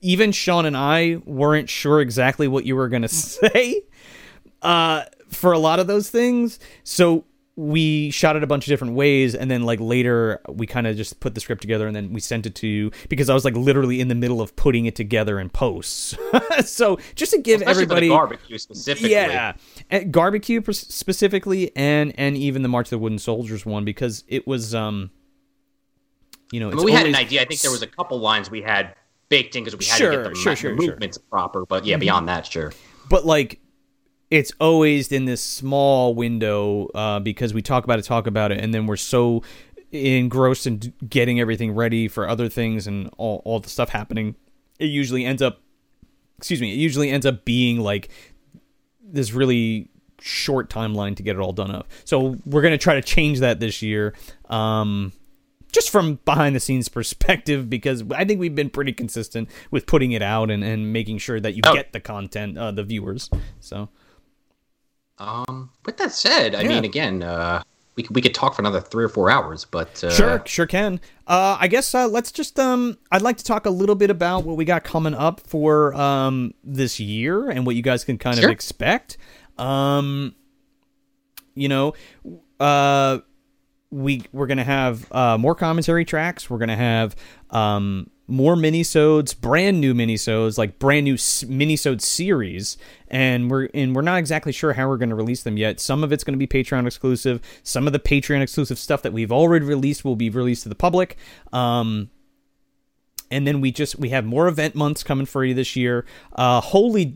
even 0.00 0.32
Sean 0.32 0.64
and 0.64 0.76
I 0.76 1.20
weren't 1.26 1.68
sure 1.68 2.00
exactly 2.00 2.48
what 2.48 2.64
you 2.64 2.74
were 2.76 2.88
gonna 2.88 3.08
say 3.08 3.82
uh 4.62 5.04
for 5.28 5.52
a 5.52 5.58
lot 5.58 5.78
of 5.78 5.86
those 5.86 6.10
things 6.10 6.58
so 6.84 7.24
we 7.56 8.08
shot 8.10 8.36
it 8.36 8.44
a 8.44 8.46
bunch 8.46 8.66
of 8.66 8.68
different 8.68 8.94
ways 8.94 9.34
and 9.34 9.50
then 9.50 9.64
like 9.64 9.80
later 9.80 10.40
we 10.48 10.64
kind 10.64 10.86
of 10.86 10.96
just 10.96 11.18
put 11.18 11.34
the 11.34 11.40
script 11.40 11.60
together 11.60 11.88
and 11.88 11.96
then 11.96 12.12
we 12.12 12.20
sent 12.20 12.46
it 12.46 12.54
to 12.54 12.68
you 12.68 12.90
because 13.08 13.28
i 13.28 13.34
was 13.34 13.44
like 13.44 13.56
literally 13.56 14.00
in 14.00 14.06
the 14.06 14.14
middle 14.14 14.40
of 14.40 14.54
putting 14.54 14.86
it 14.86 14.94
together 14.94 15.40
in 15.40 15.50
posts 15.50 16.14
so 16.64 16.98
just 17.16 17.32
to 17.32 17.38
give 17.40 17.60
Especially 17.60 17.82
everybody 17.82 18.08
barbecue 18.08 18.58
specifically. 18.58 19.10
yeah 19.10 19.54
and 19.90 20.12
barbecue 20.12 20.62
specifically 20.72 21.72
and 21.74 22.12
and 22.16 22.36
even 22.36 22.62
the 22.62 22.68
march 22.68 22.86
of 22.86 22.90
the 22.90 22.98
wooden 22.98 23.18
soldiers 23.18 23.66
one 23.66 23.84
because 23.84 24.22
it 24.28 24.46
was 24.46 24.72
um 24.74 25.10
you 26.52 26.60
know 26.60 26.70
I 26.70 26.74
mean, 26.74 26.84
we 26.84 26.92
had 26.92 27.06
an 27.06 27.14
idea. 27.14 27.42
I 27.42 27.44
think 27.44 27.60
there 27.60 27.70
was 27.70 27.82
a 27.82 27.86
couple 27.86 28.18
lines 28.20 28.50
we 28.50 28.62
had 28.62 28.94
baked 29.28 29.54
in 29.56 29.64
because 29.64 29.78
we 29.78 29.84
had 29.84 29.98
Sure, 29.98 30.10
to 30.10 30.16
get 30.16 30.28
the, 30.30 30.34
sure, 30.34 30.56
sure, 30.56 30.74
movements 30.74 31.18
proper. 31.18 31.66
But 31.66 31.84
yeah, 31.84 31.96
beyond 31.96 32.28
that, 32.28 32.46
sure. 32.46 32.72
but 33.10 33.26
like 33.26 33.60
it's 34.30 34.52
always 34.60 35.10
in 35.12 35.24
this 35.24 35.40
small 35.42 36.14
window 36.14 36.88
uh, 36.94 37.18
because 37.20 37.54
we 37.54 37.62
talk 37.62 37.84
about 37.84 37.98
it, 37.98 38.02
talk 38.04 38.26
about 38.26 38.52
it, 38.52 38.60
and 38.60 38.74
then 38.74 38.86
we're 38.86 38.96
so 38.96 39.42
engrossed 39.90 40.66
in 40.66 40.92
getting 41.08 41.40
everything 41.40 41.72
ready 41.72 42.08
for 42.08 42.28
other 42.28 42.48
things 42.48 42.86
and 42.86 43.08
all, 43.16 43.40
all 43.44 43.58
the 43.60 43.70
stuff 43.70 43.88
happening. 43.88 44.34
It 44.78 44.86
usually 44.86 45.24
ends 45.24 45.40
up, 45.40 45.60
excuse 46.36 46.60
me, 46.60 46.72
it 46.72 46.76
usually 46.76 47.10
ends 47.10 47.24
up 47.24 47.44
being 47.44 47.80
like 47.80 48.10
this 49.02 49.32
really 49.32 49.88
short 50.20 50.68
timeline 50.68 51.16
to 51.16 51.22
get 51.22 51.36
it 51.36 51.40
all 51.40 51.52
done 51.52 51.70
up. 51.70 51.88
So 52.04 52.36
we're 52.44 52.60
gonna 52.62 52.76
try 52.76 52.94
to 52.96 53.02
change 53.02 53.40
that 53.40 53.60
this 53.60 53.80
year. 53.82 54.14
Um, 54.50 55.12
just 55.72 55.90
from 55.90 56.16
behind 56.24 56.54
the 56.56 56.60
scenes 56.60 56.88
perspective 56.90 57.68
because 57.70 58.02
I 58.14 58.24
think 58.24 58.40
we've 58.40 58.54
been 58.54 58.70
pretty 58.70 58.92
consistent 58.92 59.48
with 59.70 59.86
putting 59.86 60.12
it 60.12 60.22
out 60.22 60.50
and, 60.50 60.62
and 60.64 60.92
making 60.92 61.18
sure 61.18 61.40
that 61.40 61.54
you 61.54 61.62
Oh. 61.64 61.74
get 61.74 61.92
the 61.92 62.00
content, 62.00 62.58
uh, 62.58 62.70
the 62.72 62.84
viewers. 62.84 63.30
So 63.60 63.88
Um, 65.18 65.70
with 65.84 65.96
that 65.98 66.12
said, 66.12 66.54
I 66.54 66.62
Yeah. 66.62 66.68
mean, 66.68 66.84
again, 66.84 67.22
uh, 67.22 67.62
we 67.96 68.04
could, 68.04 68.14
we 68.14 68.22
could 68.22 68.34
talk 68.34 68.54
for 68.54 68.62
another 68.62 68.80
three 68.80 69.04
or 69.04 69.08
four 69.08 69.28
hours, 69.30 69.64
but 69.64 70.02
uh, 70.04 70.10
sure, 70.10 70.42
sure 70.46 70.66
can. 70.66 71.00
Uh, 71.26 71.56
I 71.58 71.66
guess 71.66 71.92
uh, 71.94 72.06
let's 72.06 72.30
just 72.30 72.58
um, 72.60 72.96
I'd 73.10 73.22
like 73.22 73.36
to 73.38 73.44
talk 73.44 73.66
a 73.66 73.70
little 73.70 73.96
bit 73.96 74.10
about 74.10 74.44
what 74.44 74.56
we 74.56 74.64
got 74.64 74.84
coming 74.84 75.14
up 75.14 75.40
for 75.48 75.92
um 75.94 76.54
this 76.62 77.00
year 77.00 77.50
and 77.50 77.66
what 77.66 77.74
you 77.74 77.82
guys 77.82 78.04
can 78.04 78.16
kind 78.16 78.38
Sure. 78.38 78.48
of 78.48 78.52
expect. 78.52 79.18
Um, 79.58 80.36
you 81.56 81.68
know, 81.68 81.94
uh, 82.60 83.18
we 83.90 84.22
we're 84.32 84.46
gonna 84.46 84.62
have 84.62 85.10
uh, 85.10 85.36
more 85.36 85.56
commentary 85.56 86.04
tracks. 86.04 86.48
We're 86.48 86.58
gonna 86.58 86.76
have 86.76 87.16
um, 87.50 88.08
more 88.28 88.54
minisodes, 88.54 89.38
brand 89.38 89.80
new 89.80 89.94
minisodes, 89.94 90.58
like 90.58 90.78
brand 90.78 91.04
new 91.04 91.14
minisode 91.14 92.02
series, 92.02 92.76
and 93.08 93.50
we're 93.50 93.68
and 93.72 93.96
we're 93.96 94.02
not 94.02 94.18
exactly 94.18 94.52
sure 94.52 94.74
how 94.74 94.86
we're 94.86 94.98
gonna 94.98 95.14
release 95.14 95.42
them 95.42 95.56
yet. 95.56 95.80
Some 95.80 96.04
of 96.04 96.12
it's 96.12 96.22
gonna 96.22 96.36
be 96.36 96.46
Patreon 96.46 96.86
exclusive. 96.86 97.40
Some 97.62 97.86
of 97.86 97.92
the 97.94 97.98
Patreon 97.98 98.42
exclusive 98.42 98.78
stuff 98.78 99.02
that 99.02 99.12
we've 99.12 99.32
already 99.32 99.64
released 99.64 100.04
will 100.04 100.16
be 100.16 100.28
released 100.28 100.64
to 100.64 100.68
the 100.68 100.74
public. 100.74 101.16
Um, 101.52 102.10
and 103.30 103.46
then 103.46 103.60
we 103.60 103.72
just 103.72 103.98
we 103.98 104.10
have 104.10 104.24
more 104.24 104.46
event 104.46 104.74
months 104.74 105.02
coming 105.02 105.26
for 105.26 105.44
you 105.44 105.54
this 105.54 105.74
year. 105.74 106.04
Uh, 106.34 106.60
holy, 106.60 107.14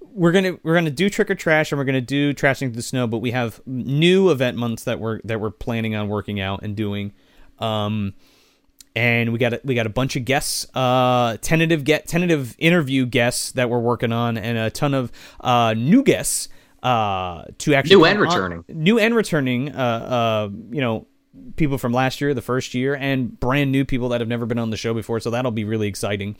we're 0.00 0.32
gonna 0.32 0.58
we're 0.62 0.74
gonna 0.74 0.90
do 0.90 1.10
trick 1.10 1.30
or 1.30 1.34
trash 1.34 1.72
and 1.72 1.78
we're 1.78 1.84
gonna 1.84 2.00
do 2.00 2.32
trashing 2.32 2.74
the 2.74 2.82
snow, 2.82 3.06
but 3.06 3.18
we 3.18 3.32
have 3.32 3.60
new 3.66 4.30
event 4.30 4.56
months 4.56 4.84
that 4.84 4.98
we're 4.98 5.20
that 5.24 5.40
we're 5.40 5.50
planning 5.50 5.94
on 5.94 6.08
working 6.08 6.40
out 6.40 6.62
and 6.62 6.74
doing. 6.74 7.12
Um, 7.58 8.14
and 8.96 9.32
we 9.32 9.38
got 9.38 9.54
a, 9.54 9.60
we 9.64 9.74
got 9.74 9.86
a 9.86 9.90
bunch 9.90 10.16
of 10.16 10.24
guests, 10.24 10.66
uh, 10.74 11.36
tentative 11.40 11.84
get 11.84 12.06
tentative 12.06 12.54
interview 12.58 13.06
guests 13.06 13.52
that 13.52 13.68
we're 13.70 13.78
working 13.80 14.12
on, 14.12 14.36
and 14.38 14.56
a 14.58 14.70
ton 14.70 14.94
of 14.94 15.10
uh, 15.40 15.74
new 15.76 16.02
guests 16.02 16.48
uh, 16.82 17.44
to 17.58 17.74
actually 17.74 17.96
New 17.96 18.04
and 18.04 18.18
on- 18.18 18.24
returning. 18.24 18.64
new 18.68 18.98
and 18.98 19.14
returning. 19.14 19.72
Uh, 19.74 19.78
uh, 19.78 20.48
you 20.70 20.80
know, 20.80 21.06
people 21.56 21.78
from 21.78 21.92
last 21.92 22.20
year, 22.20 22.34
the 22.34 22.42
first 22.42 22.74
year, 22.74 22.94
and 22.94 23.38
brand 23.40 23.72
new 23.72 23.84
people 23.84 24.10
that 24.10 24.20
have 24.20 24.28
never 24.28 24.46
been 24.46 24.58
on 24.58 24.70
the 24.70 24.76
show 24.76 24.94
before. 24.94 25.18
So 25.18 25.30
that'll 25.30 25.50
be 25.50 25.64
really 25.64 25.88
exciting. 25.88 26.36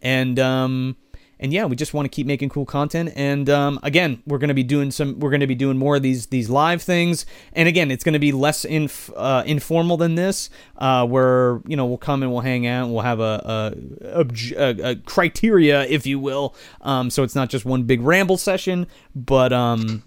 And 0.00 0.38
um, 0.40 0.96
and 1.42 1.52
yeah, 1.52 1.66
we 1.66 1.76
just 1.76 1.92
want 1.92 2.06
to 2.06 2.08
keep 2.08 2.26
making 2.26 2.48
cool 2.48 2.64
content. 2.64 3.12
And 3.16 3.50
um, 3.50 3.78
again, 3.82 4.22
we're 4.26 4.38
gonna 4.38 4.54
be 4.54 4.62
doing 4.62 4.90
some. 4.90 5.18
We're 5.18 5.30
gonna 5.30 5.46
be 5.46 5.54
doing 5.54 5.76
more 5.76 5.96
of 5.96 6.02
these 6.02 6.26
these 6.28 6.48
live 6.48 6.80
things. 6.80 7.26
And 7.52 7.68
again, 7.68 7.90
it's 7.90 8.04
gonna 8.04 8.18
be 8.18 8.32
less 8.32 8.64
inf- 8.64 9.10
uh, 9.14 9.42
informal 9.44 9.96
than 9.96 10.14
this, 10.14 10.48
uh, 10.78 11.06
where 11.06 11.60
you 11.66 11.76
know 11.76 11.84
we'll 11.84 11.98
come 11.98 12.22
and 12.22 12.32
we'll 12.32 12.40
hang 12.40 12.66
out. 12.66 12.84
And 12.84 12.94
we'll 12.94 13.02
have 13.02 13.20
a 13.20 13.74
a, 14.02 14.26
a, 14.56 14.90
a 14.90 14.96
criteria, 14.96 15.82
if 15.84 16.06
you 16.06 16.18
will. 16.18 16.54
Um, 16.80 17.10
so 17.10 17.22
it's 17.24 17.34
not 17.34 17.50
just 17.50 17.64
one 17.64 17.82
big 17.82 18.00
ramble 18.00 18.38
session, 18.38 18.86
but 19.14 19.52
um 19.52 20.04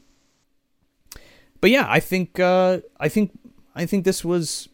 but 1.66 1.72
yeah, 1.72 1.88
I 1.90 2.00
think 2.00 2.40
uh, 2.40 2.82
I 3.00 3.10
think 3.10 3.32
I 3.76 3.86
think 3.86 4.06
this 4.06 4.24
was 4.24 4.70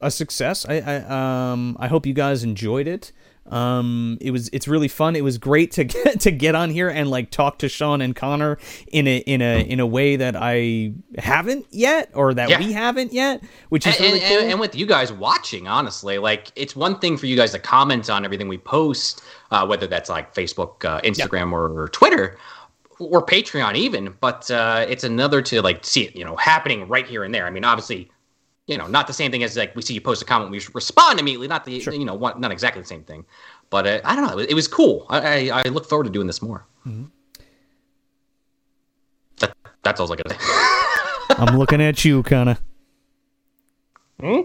a 0.00 0.10
success. 0.10 0.66
I, 0.68 0.74
I 0.80 1.50
um 1.50 1.76
I 1.80 1.88
hope 1.88 2.04
you 2.04 2.12
guys 2.12 2.44
enjoyed 2.44 2.86
it. 2.86 3.10
Um, 3.48 4.18
it 4.20 4.30
was 4.30 4.48
it's 4.52 4.66
really 4.68 4.88
fun. 4.88 5.16
It 5.16 5.22
was 5.24 5.38
great 5.38 5.70
to 5.72 5.84
get 5.94 6.20
to 6.20 6.30
get 6.30 6.54
on 6.54 6.70
here 6.70 6.88
and 6.88 7.08
like 7.10 7.30
talk 7.30 7.58
to 7.58 7.68
Sean 7.68 8.00
and 8.00 8.14
Connor 8.14 8.58
in 8.88 9.06
a 9.06 9.18
in 9.18 9.40
a 9.42 9.60
in 9.62 9.80
a 9.80 9.86
way 9.86 10.16
that 10.16 10.34
I 10.36 10.92
haven't 11.18 11.66
yet 11.70 12.10
or 12.14 12.34
that 12.34 12.48
Yeah. 12.50 12.58
we 12.58 12.72
haven't 12.72 13.12
yet, 13.12 13.42
which 13.68 13.86
is 13.86 13.94
and, 13.96 14.04
really 14.04 14.20
and, 14.20 14.28
cool. 14.28 14.38
and, 14.42 14.50
and 14.52 14.60
with 14.60 14.74
you 14.74 14.86
guys 14.86 15.12
watching, 15.12 15.68
honestly, 15.68 16.18
like 16.18 16.50
it's 16.56 16.74
one 16.74 16.98
thing 16.98 17.16
for 17.16 17.26
you 17.26 17.36
guys 17.36 17.52
to 17.52 17.58
comment 17.58 18.10
on 18.10 18.24
everything 18.24 18.48
we 18.48 18.58
post, 18.58 19.22
uh, 19.50 19.66
whether 19.66 19.86
that's 19.86 20.08
like 20.10 20.34
Facebook, 20.34 20.84
uh, 20.84 21.00
Instagram, 21.02 21.52
or, 21.52 21.82
or 21.82 21.88
Twitter, 21.88 22.36
or 22.98 23.24
Patreon, 23.24 23.74
even. 23.76 24.14
But 24.20 24.50
uh, 24.50 24.86
it's 24.88 25.04
another 25.04 25.40
to 25.42 25.62
like 25.62 25.84
see 25.84 26.02
it, 26.04 26.16
you 26.16 26.24
know, 26.24 26.36
happening 26.36 26.88
right 26.88 27.06
here 27.06 27.22
and 27.24 27.34
there. 27.34 27.46
I 27.46 27.50
mean, 27.50 27.64
obviously, 27.64 28.10
you 28.66 28.76
know, 28.76 28.86
not 28.86 29.06
the 29.06 29.12
same 29.12 29.30
thing 29.30 29.44
as 29.44 29.56
like 29.56 29.74
we 29.76 29.82
see 29.82 29.94
you 29.94 30.00
post 30.00 30.22
a 30.22 30.24
comment, 30.24 30.50
we 30.50 30.60
respond 30.74 31.20
immediately. 31.20 31.48
Not 31.48 31.64
the, 31.64 31.72
you 31.72 32.04
know, 32.04 32.14
one, 32.14 32.40
not 32.40 32.50
exactly 32.50 32.82
the 32.82 32.88
same 32.88 33.04
thing. 33.04 33.24
But 33.70 33.86
uh, 33.86 34.00
I 34.04 34.16
don't 34.16 34.26
know. 34.26 34.38
It, 34.38 34.54
was 34.54 34.68
cool. 34.68 35.06
I, 35.08 35.50
I, 35.50 35.60
I 35.60 35.68
look 35.68 35.88
forward 35.88 36.04
to 36.04 36.10
doing 36.10 36.26
this 36.26 36.42
more. 36.42 36.66
Mm-hmm. 36.86 37.04
That, 39.38 39.56
that's 39.82 40.00
all 40.00 40.06
I 40.06 40.10
was 40.10 40.20
gonna 40.22 40.38
say. 40.38 40.46
I'm 41.42 41.58
looking 41.58 41.80
at 41.80 42.04
you, 42.04 42.22
Connor. 42.22 42.58
Hmm? 44.20 44.40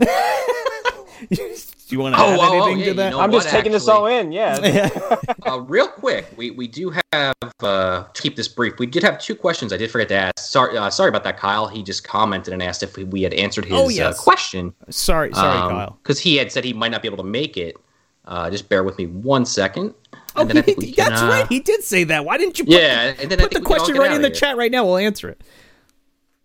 Do 1.88 1.96
you 1.96 2.00
want 2.02 2.14
to 2.16 2.20
Oh, 2.20 2.24
add 2.34 2.38
oh, 2.38 2.42
oh, 2.42 2.66
anything 2.66 2.78
yeah, 2.80 2.84
to 2.84 2.90
you 2.90 2.94
that? 2.96 3.10
know 3.10 3.20
I'm 3.20 3.32
just 3.32 3.46
what, 3.46 3.50
taking 3.52 3.72
this 3.72 3.88
all 3.88 4.06
in. 4.06 4.30
Yeah. 4.38 4.90
Uh, 5.46 5.60
real 5.60 5.88
quick, 5.88 6.26
we, 6.36 6.50
we 6.50 6.68
do 6.68 6.90
have 7.12 7.34
uh, 7.62 8.04
to 8.04 8.22
keep 8.22 8.36
this 8.36 8.46
brief. 8.46 8.78
We 8.78 8.84
did 8.86 9.02
have 9.02 9.18
two 9.18 9.34
questions 9.34 9.72
I 9.72 9.78
did 9.78 9.90
forget 9.90 10.08
to 10.08 10.14
ask. 10.14 10.38
Sorry, 10.38 10.76
uh, 10.76 10.90
sorry 10.90 11.08
about 11.08 11.24
that, 11.24 11.38
Kyle. 11.38 11.66
He 11.66 11.82
just 11.82 12.04
commented 12.04 12.52
and 12.52 12.62
asked 12.62 12.82
if 12.82 12.96
we, 12.98 13.04
we 13.04 13.22
had 13.22 13.32
answered 13.32 13.64
his 13.64 13.74
Oh, 13.74 13.88
yes. 13.88 14.18
uh, 14.18 14.22
question. 14.22 14.74
sorry, 14.90 15.32
sorry, 15.32 15.58
Kyle. 15.72 15.98
Because 16.02 16.18
he 16.20 16.36
had 16.36 16.52
said 16.52 16.62
he 16.64 16.74
might 16.74 16.90
not 16.90 17.00
be 17.00 17.08
able 17.08 17.16
to 17.18 17.22
make 17.24 17.56
it. 17.56 17.76
Uh, 18.26 18.50
just 18.50 18.68
bear 18.68 18.84
with 18.84 18.98
me 18.98 19.06
one 19.06 19.46
second. 19.46 19.94
Oh, 20.36 20.46
and 20.46 20.58
he, 20.66 20.74
can, 20.74 20.92
that's 20.94 21.22
uh, 21.22 21.26
right. 21.26 21.46
He 21.48 21.60
did 21.60 21.82
say 21.82 22.04
that. 22.04 22.26
Why 22.26 22.36
didn't 22.36 22.58
you? 22.58 22.66
Put 22.66 22.74
Yeah, 22.74 23.12
the, 23.12 23.22
and 23.22 23.30
then 23.30 23.38
put 23.38 23.50
the 23.50 23.54
think 23.56 23.68
we 23.68 23.74
can 23.74 23.80
all 23.80 23.84
question 23.86 23.96
right 23.96 24.12
in 24.12 24.20
the 24.20 24.28
here. 24.28 24.34
chat 24.36 24.56
right 24.58 24.70
now. 24.70 24.84
We'll 24.84 24.98
answer 24.98 25.30
it. 25.30 25.42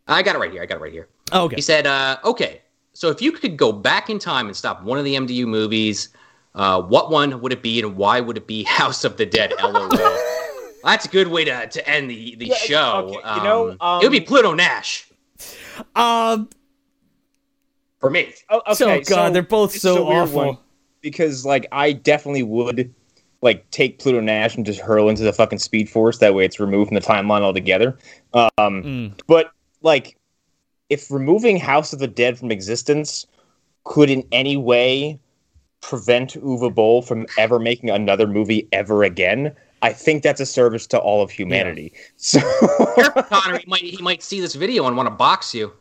I 0.07 0.23
got 0.23 0.35
it 0.35 0.39
right 0.39 0.51
here. 0.51 0.61
I 0.61 0.65
got 0.65 0.75
it 0.77 0.81
right 0.81 0.93
here. 0.93 1.09
Oh, 1.33 1.43
okay. 1.45 1.55
He 1.57 1.61
said, 1.61 1.85
uh, 1.85 2.17
okay, 2.23 2.61
so 2.93 3.09
if 3.09 3.21
you 3.21 3.31
could 3.31 3.57
go 3.57 3.71
back 3.71 4.09
in 4.09 4.19
time 4.19 4.47
and 4.47 4.55
stop 4.55 4.83
one 4.83 4.97
of 4.97 5.05
the 5.05 5.15
MDU 5.15 5.45
movies, 5.47 6.09
uh, 6.55 6.81
what 6.81 7.09
one 7.11 7.41
would 7.41 7.51
it 7.51 7.61
be 7.63 7.79
and 7.81 7.95
why 7.95 8.19
would 8.19 8.37
it 8.37 8.47
be 8.47 8.63
House 8.79 9.03
of 9.03 9.17
the 9.17 9.25
Dead? 9.25 9.53
LOL. 9.61 9.89
That's 10.83 11.05
a 11.05 11.09
good 11.09 11.29
way 11.29 11.45
to, 11.45 11.65
to 11.67 11.89
end 11.89 12.09
the, 12.09 12.35
the 12.35 12.47
Yeah, 12.47 12.55
show. 12.55 13.17
okay, 13.17 13.35
you 13.37 13.43
know, 13.43 13.75
Um, 13.79 14.01
it 14.01 14.05
would 14.05 14.11
be 14.11 14.19
um, 14.19 14.25
Pluto 14.25 14.53
Nash 14.53 15.07
Um. 15.95 16.49
for 17.99 18.09
me. 18.09 18.33
Oh, 18.49 18.61
okay, 18.67 19.01
So, 19.03 19.15
God, 19.15 19.33
they're 19.33 19.41
both 19.43 19.73
this 19.73 19.81
so 19.81 20.05
awful. 20.07 20.61
because 21.01 21.45
like 21.45 21.67
I 21.71 21.93
definitely 21.93 22.43
would 22.43 22.93
like 23.41 23.69
take 23.71 23.99
Pluto 23.99 24.19
Nash 24.19 24.55
and 24.55 24.65
just 24.65 24.79
hurl 24.81 25.09
into 25.09 25.23
the 25.23 25.33
fucking 25.33 25.59
Speed 25.59 25.89
Force. 25.89 26.17
That 26.19 26.33
way, 26.33 26.43
it's 26.45 26.59
removed 26.59 26.89
from 26.89 26.95
the 26.95 27.01
timeline 27.01 27.41
altogether. 27.41 27.97
Um, 28.33 28.49
Mm. 28.57 29.19
But 29.27 29.51
like, 29.81 30.17
if 30.93 31.09
removing 31.11 31.57
House 31.57 31.91
of 31.93 31.99
the 31.99 32.07
Dead 32.07 32.37
from 32.37 32.51
existence 32.51 33.25
could 33.83 34.09
in 34.09 34.25
any 34.31 34.55
way 34.55 35.19
prevent 35.81 36.35
Uwe 36.35 36.73
Boll 36.73 37.01
from 37.01 37.25
ever 37.37 37.59
making 37.59 37.89
another 37.89 38.27
movie 38.27 38.67
ever 38.71 39.03
again, 39.03 39.53
I 39.81 39.91
think 39.91 40.23
that's 40.23 40.39
a 40.39 40.45
service 40.45 40.87
to 40.87 40.97
all 40.99 41.21
of 41.21 41.29
humanity. 41.31 41.91
So 42.17 42.39
Careful, 42.95 43.23
Connor. 43.23 43.57
He 43.57 43.65
might, 43.67 43.81
he 43.81 44.01
might 44.01 44.23
see 44.23 44.39
this 44.39 44.55
video 44.55 44.87
and 44.87 44.95
want 44.95 45.07
to 45.07 45.15
box 45.15 45.53
you. 45.53 45.73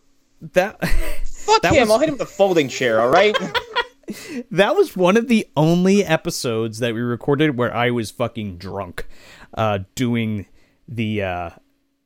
That 0.55 0.81
fuck 1.25 1.63
That 1.63 1.75
him. 1.75 1.83
was- 1.83 1.91
I'll 1.91 1.99
hit 2.01 2.09
him 2.09 2.15
with 2.15 2.23
a 2.23 2.27
folding 2.27 2.69
chair. 2.69 3.01
All 3.01 3.11
right. 3.11 3.37
that 4.51 4.75
was 4.75 4.97
one 4.97 5.17
of 5.17 5.29
the 5.29 5.47
only 5.57 6.05
episodes 6.05 6.81
that 6.81 6.95
we 6.95 7.01
recorded 7.01 7.57
where 7.57 7.73
I 7.75 7.91
was 7.91 8.11
fucking 8.11 8.57
drunk, 8.59 9.07
uh, 9.55 9.81
doing 9.95 10.47
the 10.89 11.23
uh, 11.23 11.51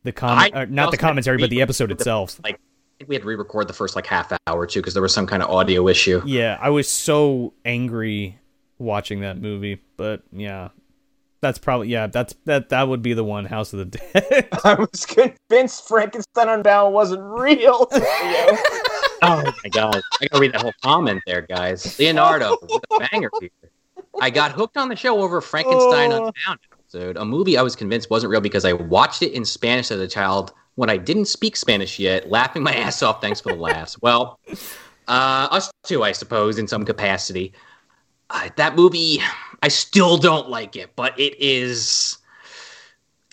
the 0.05 0.13
comment, 0.13 0.55
I 0.55 0.63
uh, 0.63 0.67
not 0.69 0.91
the 0.91 0.99
commentary, 0.99 1.39
but 1.39 1.49
the 1.51 1.63
episode 1.63 1.91
itself. 1.91 2.39
Like, 2.45 2.55
I 2.55 2.57
think 2.59 2.61
we 3.07 3.15
had 3.15 3.23
to 3.23 3.29
re-record 3.29 3.69
the 3.69 3.73
first 3.75 3.95
like 3.97 4.07
half 4.07 4.33
hour 4.47 4.67
too 4.67 4.81
because 4.81 4.95
there 4.95 5.03
was 5.03 5.13
some 5.13 5.27
kind 5.27 5.43
of 5.43 5.51
audio 5.51 5.89
issue. 5.89 6.23
Yeah, 6.25 6.59
I 6.61 6.71
was 6.71 6.89
so 6.89 7.53
angry 7.65 8.39
watching 8.79 9.21
that 9.21 9.41
movie, 9.41 9.83
but 9.97 10.23
yeah, 10.33 10.69
that's 11.41 11.59
probably 11.59 11.89
yeah, 11.89 12.07
that's 12.07 12.35
that 12.45 12.71
that 12.71 12.89
would 12.89 13.03
be 13.03 13.13
the 13.13 13.25
one, 13.25 13.45
House 13.45 13.73
of 13.73 13.79
the 13.79 13.99
Dead. 13.99 14.49
I 14.65 14.75
was 14.75 15.05
convinced 15.07 15.87
Frankenstein 15.89 16.49
Unbound 16.49 16.95
wasn't 16.95 17.23
real. 17.23 17.89
Oh 19.23 19.43
my 19.65 19.71
god! 19.71 20.03
I 20.21 20.27
gotta 20.27 20.41
read 20.43 20.53
that 20.53 20.61
whole 20.61 20.75
comment 20.83 21.23
there, 21.27 21.41
guys. 21.41 21.99
Leonardo, 21.99 22.59
with 22.61 22.83
banger 23.11 23.31
here. 23.41 23.49
I 24.21 24.29
got 24.29 24.53
hooked 24.53 24.77
on 24.77 24.91
the 24.91 24.95
show 24.95 25.23
over 25.23 25.41
Frankenstein 25.41 26.13
Oh. 26.13 26.27
Unbound 26.27 26.59
episode, 26.71 27.17
a 27.17 27.25
movie 27.25 27.57
I 27.57 27.63
was 27.63 27.75
convinced 27.75 28.11
wasn't 28.11 28.31
real 28.31 28.43
because 28.43 28.67
I 28.67 28.75
watched 28.75 29.23
it 29.23 29.33
in 29.33 29.47
Spanish 29.47 29.91
as 29.91 30.01
a 30.01 30.07
child 30.07 30.53
when 30.77 30.89
I 30.89 30.97
didn't 30.97 31.25
speak 31.25 31.57
Spanish 31.57 31.99
yet, 31.99 32.31
laughing 32.31 32.63
my 32.63 32.75
ass 32.77 33.03
off. 33.03 33.21
Thanks 33.21 33.41
for 33.41 33.53
the 33.53 33.59
laughs. 33.59 34.01
Well, 34.01 34.39
uh, 35.09 35.49
us 35.51 35.71
too, 35.85 36.05
I 36.05 36.13
suppose, 36.13 36.59
in 36.59 36.69
some 36.69 36.85
capacity. 36.85 37.53
Uh, 38.31 38.49
that 38.57 38.77
movie, 38.77 39.21
I 39.63 39.69
still 39.69 40.17
don't 40.17 40.49
like 40.49 40.77
it, 40.77 40.95
but 40.97 41.19
it 41.19 41.35
is. 41.41 42.19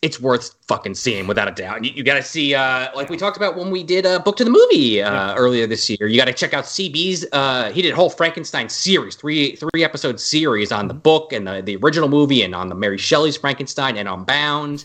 It's 0.02 0.20
worth 0.20 0.54
fucking 0.68 0.96
seeing 0.96 1.28
without 1.28 1.48
a 1.48 1.52
doubt. 1.52 1.86
You, 1.86 1.92
you 1.92 2.04
got 2.04 2.16
to 2.16 2.24
see, 2.24 2.54
uh, 2.54 2.90
like 2.94 3.10
we 3.10 3.16
talked 3.16 3.38
about 3.38 3.56
when 3.56 3.72
we 3.72 3.84
did 3.84 4.06
uh, 4.06 4.20
Book 4.20 4.36
to 4.36 4.44
the 4.44 4.50
Movie 4.50 5.02
uh, 5.02 5.34
earlier 5.36 5.66
this 5.66 5.90
year. 5.90 6.10
You 6.10 6.18
got 6.18 6.26
to 6.26 6.34
check 6.34 6.54
out 6.54 6.66
CB's. 6.66 7.26
Uh, 7.32 7.72
he 7.72 7.82
did 7.82 7.94
a 7.94 7.96
whole 7.96 8.10
Frankenstein 8.10 8.68
series, 8.68 9.16
three 9.16 9.56
three 9.56 9.84
episode 9.84 10.20
series 10.20 10.74
on 10.74 10.90
the 10.90 10.94
book 10.94 11.32
and 11.32 11.48
the, 11.48 11.62
the 11.62 11.78
original 11.78 12.10
movie, 12.10 12.44
and 12.44 12.54
on 12.54 12.68
the 12.68 12.76
Mary 12.76 12.98
Shelley's 12.98 13.38
Frankenstein, 13.38 13.96
and 13.96 14.10
on 14.10 14.26
Bound, 14.26 14.84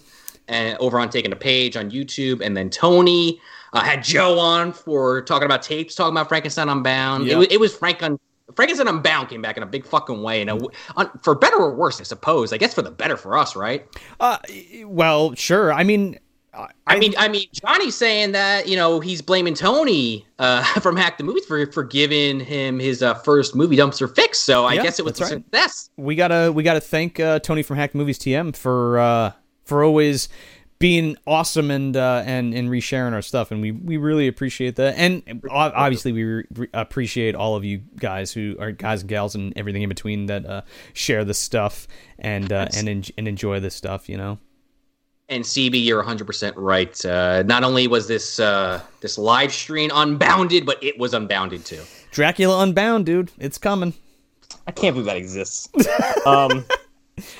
and 0.49 0.77
over 0.78 0.99
on 0.99 1.10
Taking 1.10 1.33
a 1.33 1.36
Page 1.36 1.77
on 1.77 1.91
YouTube. 1.91 2.41
And 2.44 2.57
then 2.57 2.70
Tony 2.70 3.41
uh, 3.73 3.83
had 3.83 4.02
Joe 4.02 4.39
on 4.39 4.73
for 4.73 5.23
talking 5.23 5.47
about 5.47 5.62
tapes, 5.62 5.94
talking 5.94 6.12
about 6.12 6.28
Frankenstein 6.28 6.68
Unbound. 6.68 7.28
It, 7.28 7.36
was, 7.36 7.47
it 7.51 7.60
was 7.60 7.77
Frank 7.77 8.02
on. 8.02 8.18
Frankenstein 8.57 8.89
Unbound 8.89 9.28
came 9.28 9.43
back 9.43 9.59
in 9.59 9.62
a 9.62 9.67
big 9.67 9.85
fucking 9.85 10.23
way, 10.23 10.41
and 10.41 10.51
a, 10.97 11.18
for 11.23 11.35
better 11.35 11.59
or 11.59 11.75
worse, 11.75 12.01
I 12.01 12.05
suppose. 12.05 12.51
I 12.52 12.57
guess 12.57 12.73
for 12.73 12.81
the 12.81 12.91
better 12.91 13.17
for 13.18 13.36
us, 13.36 13.55
right? 13.55 13.86
uh, 14.20 14.39
well, 14.85 15.35
sure. 15.35 15.70
I 15.70 15.85
mean, 15.85 16.18
I, 16.55 16.68
I 16.86 16.99
mean, 16.99 17.12
I 17.18 17.28
mean, 17.28 17.44
Johnny's 17.52 17.94
saying 17.94 18.33
that 18.33 18.67
you 18.67 18.75
know 18.75 19.01
he's 19.01 19.20
blaming 19.20 19.52
Tony 19.52 20.27
uh, 20.39 20.62
from 20.81 20.97
Hack 20.97 21.18
the 21.18 21.25
Movies 21.25 21.44
for 21.44 21.70
for 21.73 21.85
giving 21.85 22.41
him 22.41 22.78
his 22.78 23.02
uh, 23.02 23.15
first 23.15 23.55
movie 23.55 23.77
dumpster 23.77 24.12
fix. 24.12 24.39
So 24.39 24.65
I 24.65 24.73
Yeah, 24.75 24.83
guess 24.85 24.99
it 24.99 25.05
was 25.05 25.20
a 25.20 25.25
right. 25.25 25.33
success. 25.35 25.91
we 25.99 26.15
gotta 26.17 26.51
we 26.51 26.62
gotta 26.62 26.81
thank 26.81 27.20
uh, 27.20 27.41
Tony 27.41 27.62
from 27.62 27.77
Hack 27.77 27.93
the 27.93 27.99
Movies 27.99 28.18
TM 28.18 28.57
for 28.57 28.99
uh, 28.99 29.33
for 29.69 29.85
always 29.85 30.29
being 30.79 31.17
awesome 31.27 31.71
and 31.71 31.97
uh, 31.97 32.23
and 32.25 32.55
and 32.55 32.69
resharing 32.71 33.13
our 33.13 33.23
stuff, 33.23 33.51
and 33.51 33.61
we 33.61 33.73
we 33.73 33.97
really 33.97 34.29
appreciate 34.29 34.77
that. 34.77 34.95
And 34.97 35.43
obviously, 35.51 36.13
we 36.13 36.25
re- 36.25 36.45
re- 36.55 36.69
appreciate 36.73 37.35
all 37.35 37.57
of 37.57 37.65
you 37.65 37.83
guys 37.97 38.33
who 38.33 38.57
are 38.61 38.73
guys 38.73 39.03
and 39.03 39.09
gals 39.09 39.35
and 39.35 39.57
everything 39.57 39.83
in 39.83 39.89
between 39.89 40.27
that 40.27 40.47
uh, 40.47 40.63
share 40.93 41.25
this 41.25 41.39
stuff 41.39 41.87
and 42.19 42.53
uh, 42.53 42.69
and 42.77 42.89
en- 42.89 43.05
and 43.17 43.29
enjoy 43.29 43.61
this 43.61 43.75
stuff. 43.75 44.09
You 44.09 44.17
know. 44.17 44.39
And 45.31 45.45
CB, 45.45 45.85
you're 45.85 45.99
100 45.99 46.27
percent 46.27 46.57
right. 46.57 47.05
Uh, 47.05 47.43
not 47.43 47.63
only 47.63 47.87
was 47.87 48.09
this 48.09 48.41
uh, 48.41 48.81
this 49.01 49.19
live 49.19 49.53
stream 49.53 49.91
unbounded, 49.93 50.65
but 50.65 50.83
it 50.83 50.99
was 50.99 51.13
unbounded 51.13 51.65
too. 51.65 51.83
Dracula 52.13 52.63
Unbound, 52.63 53.05
dude, 53.05 53.31
it's 53.39 53.59
coming. 53.59 53.93
I 54.67 54.71
can't 54.73 54.95
believe 54.95 55.07
that 55.07 55.17
exists. 55.17 55.69
um, 56.27 56.65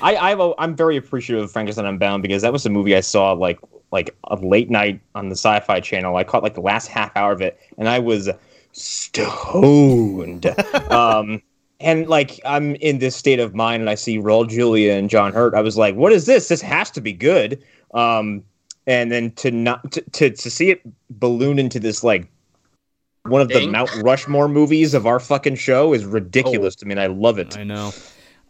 I, 0.01 0.15
I 0.15 0.53
I'm 0.57 0.75
very 0.75 0.97
appreciative 0.97 1.43
of 1.43 1.51
Frankenstein 1.51 1.85
Unbound 1.85 2.21
because 2.23 2.41
that 2.41 2.53
was 2.53 2.65
a 2.65 2.69
movie 2.69 2.95
I 2.95 3.01
saw 3.01 3.33
like 3.33 3.59
like 3.91 4.15
a 4.25 4.35
late 4.35 4.69
night 4.69 5.01
on 5.15 5.29
the 5.29 5.35
Sci-Fi 5.35 5.79
Channel. 5.79 6.15
I 6.15 6.23
caught 6.23 6.43
like 6.43 6.53
the 6.53 6.61
last 6.61 6.87
half 6.87 7.15
hour 7.15 7.31
of 7.31 7.41
it, 7.41 7.59
and 7.77 7.89
I 7.89 7.99
was 7.99 8.29
stoned. 8.71 10.45
um, 10.91 11.41
and 11.79 12.07
like 12.07 12.39
I'm 12.45 12.75
in 12.75 12.99
this 12.99 13.15
state 13.15 13.39
of 13.39 13.55
mind, 13.55 13.81
and 13.81 13.89
I 13.89 13.95
see 13.95 14.17
Raul 14.17 14.47
Julia 14.47 14.93
and 14.93 15.09
John 15.09 15.33
Hurt. 15.33 15.53
I 15.53 15.61
was 15.61 15.77
like, 15.77 15.95
"What 15.95 16.11
is 16.11 16.25
this? 16.25 16.47
This 16.47 16.61
has 16.61 16.91
to 16.91 17.01
be 17.01 17.13
good." 17.13 17.63
Um, 17.93 18.43
and 18.85 19.11
then 19.11 19.31
to 19.31 19.51
not 19.51 19.91
to, 19.93 20.01
to 20.01 20.29
to 20.29 20.49
see 20.49 20.71
it 20.71 20.81
balloon 21.09 21.59
into 21.59 21.79
this 21.79 22.03
like 22.03 22.27
one 23.23 23.41
of 23.41 23.49
the 23.49 23.67
Mount 23.67 23.93
Rushmore 24.01 24.47
movies 24.47 24.93
of 24.93 25.05
our 25.05 25.19
fucking 25.19 25.55
show 25.55 25.93
is 25.93 26.05
ridiculous 26.05 26.75
to 26.77 26.85
me, 26.85 26.93
and 26.93 26.99
I 26.99 27.07
love 27.07 27.37
it. 27.37 27.57
I 27.57 27.63
know. 27.63 27.91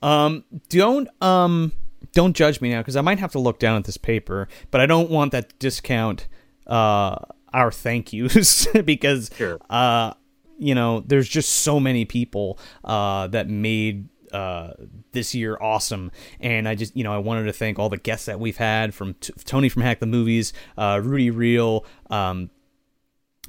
Um, 0.01 0.43
don't 0.69 1.07
um, 1.21 1.71
don't 2.13 2.35
judge 2.35 2.61
me 2.61 2.69
now 2.69 2.79
because 2.81 2.95
I 2.95 3.01
might 3.01 3.19
have 3.19 3.31
to 3.33 3.39
look 3.39 3.59
down 3.59 3.77
at 3.77 3.83
this 3.85 3.97
paper, 3.97 4.47
but 4.71 4.81
I 4.81 4.85
don't 4.85 5.09
want 5.09 5.31
that 5.31 5.49
to 5.49 5.55
discount 5.59 6.27
uh 6.67 7.15
our 7.51 7.71
thank 7.71 8.13
yous 8.13 8.67
because 8.85 9.31
Sure. 9.35 9.57
uh 9.71 10.13
you 10.59 10.75
know 10.75 10.99
there's 10.99 11.27
just 11.27 11.49
so 11.49 11.79
many 11.79 12.05
people 12.05 12.59
uh 12.83 13.25
that 13.27 13.49
made 13.49 14.07
uh 14.31 14.73
this 15.13 15.33
year 15.33 15.57
awesome 15.59 16.11
and 16.39 16.67
i 16.67 16.75
just 16.75 16.95
you 16.95 17.03
know 17.03 17.11
i 17.11 17.17
wanted 17.17 17.45
to 17.45 17.53
thank 17.53 17.79
all 17.79 17.89
the 17.89 17.97
guests 17.97 18.27
that 18.27 18.39
we've 18.39 18.57
had 18.57 18.93
from 18.93 19.15
t- 19.15 19.33
tony 19.45 19.67
from 19.67 19.81
hack 19.81 19.99
the 19.99 20.05
movies 20.05 20.53
uh 20.77 21.01
rudy 21.03 21.31
real 21.31 21.85
um 22.11 22.51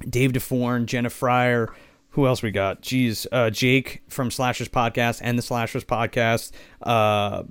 Dave 0.09 0.31
DeForn, 0.31 0.87
Jenna 0.87 1.11
Fryer. 1.11 1.71
Who 2.11 2.27
else 2.27 2.41
we 2.41 2.51
got? 2.51 2.81
Jeez, 2.81 3.25
uh, 3.31 3.49
Jake 3.49 4.03
from 4.09 4.31
Slashers 4.31 4.67
Podcast 4.69 5.19
and 5.23 5.37
the 5.37 5.41
Slashers 5.41 5.85
Podcast. 5.85 6.51
Uh, 6.81 7.43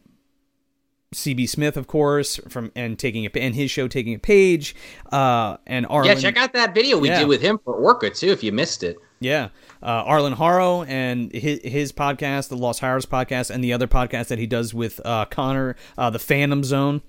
CB 1.15 1.49
Smith, 1.49 1.77
of 1.77 1.87
course, 1.87 2.37
from 2.49 2.71
and 2.77 2.99
taking 2.99 3.27
a 3.27 3.31
and 3.35 3.55
his 3.55 3.71
show 3.71 3.89
taking 3.89 4.15
a 4.15 4.19
page. 4.19 4.77
Uh, 5.11 5.57
and 5.67 5.87
Arlen. 5.89 6.09
Yeah, 6.09 6.15
check 6.15 6.37
out 6.37 6.53
that 6.53 6.75
video 6.75 6.99
we 6.99 7.09
Yeah. 7.09 7.21
did 7.21 7.29
with 7.29 7.41
him 7.43 7.59
for 7.65 7.75
Orca 7.75 8.11
too, 8.11 8.29
if 8.29 8.45
you 8.45 8.53
missed 8.53 8.83
it. 8.83 8.97
Yeah, 9.19 9.49
uh, 9.83 9.87
Arlen 10.07 10.35
Harrow 10.35 10.83
and 10.85 11.33
his, 11.33 11.61
his 11.63 11.93
podcast, 11.93 12.49
the 12.49 12.57
Lost 12.57 12.81
Hires 12.81 13.07
podcast, 13.07 13.51
and 13.51 13.63
the 13.65 13.73
other 13.73 13.87
podcast 13.87 14.29
that 14.29 14.39
he 14.39 14.47
does 14.47 14.73
with 14.73 15.01
uh, 15.05 15.25
Connor, 15.27 15.75
uh, 15.99 16.11
the 16.11 16.19
Phantom 16.19 16.63
Zone. 16.65 17.03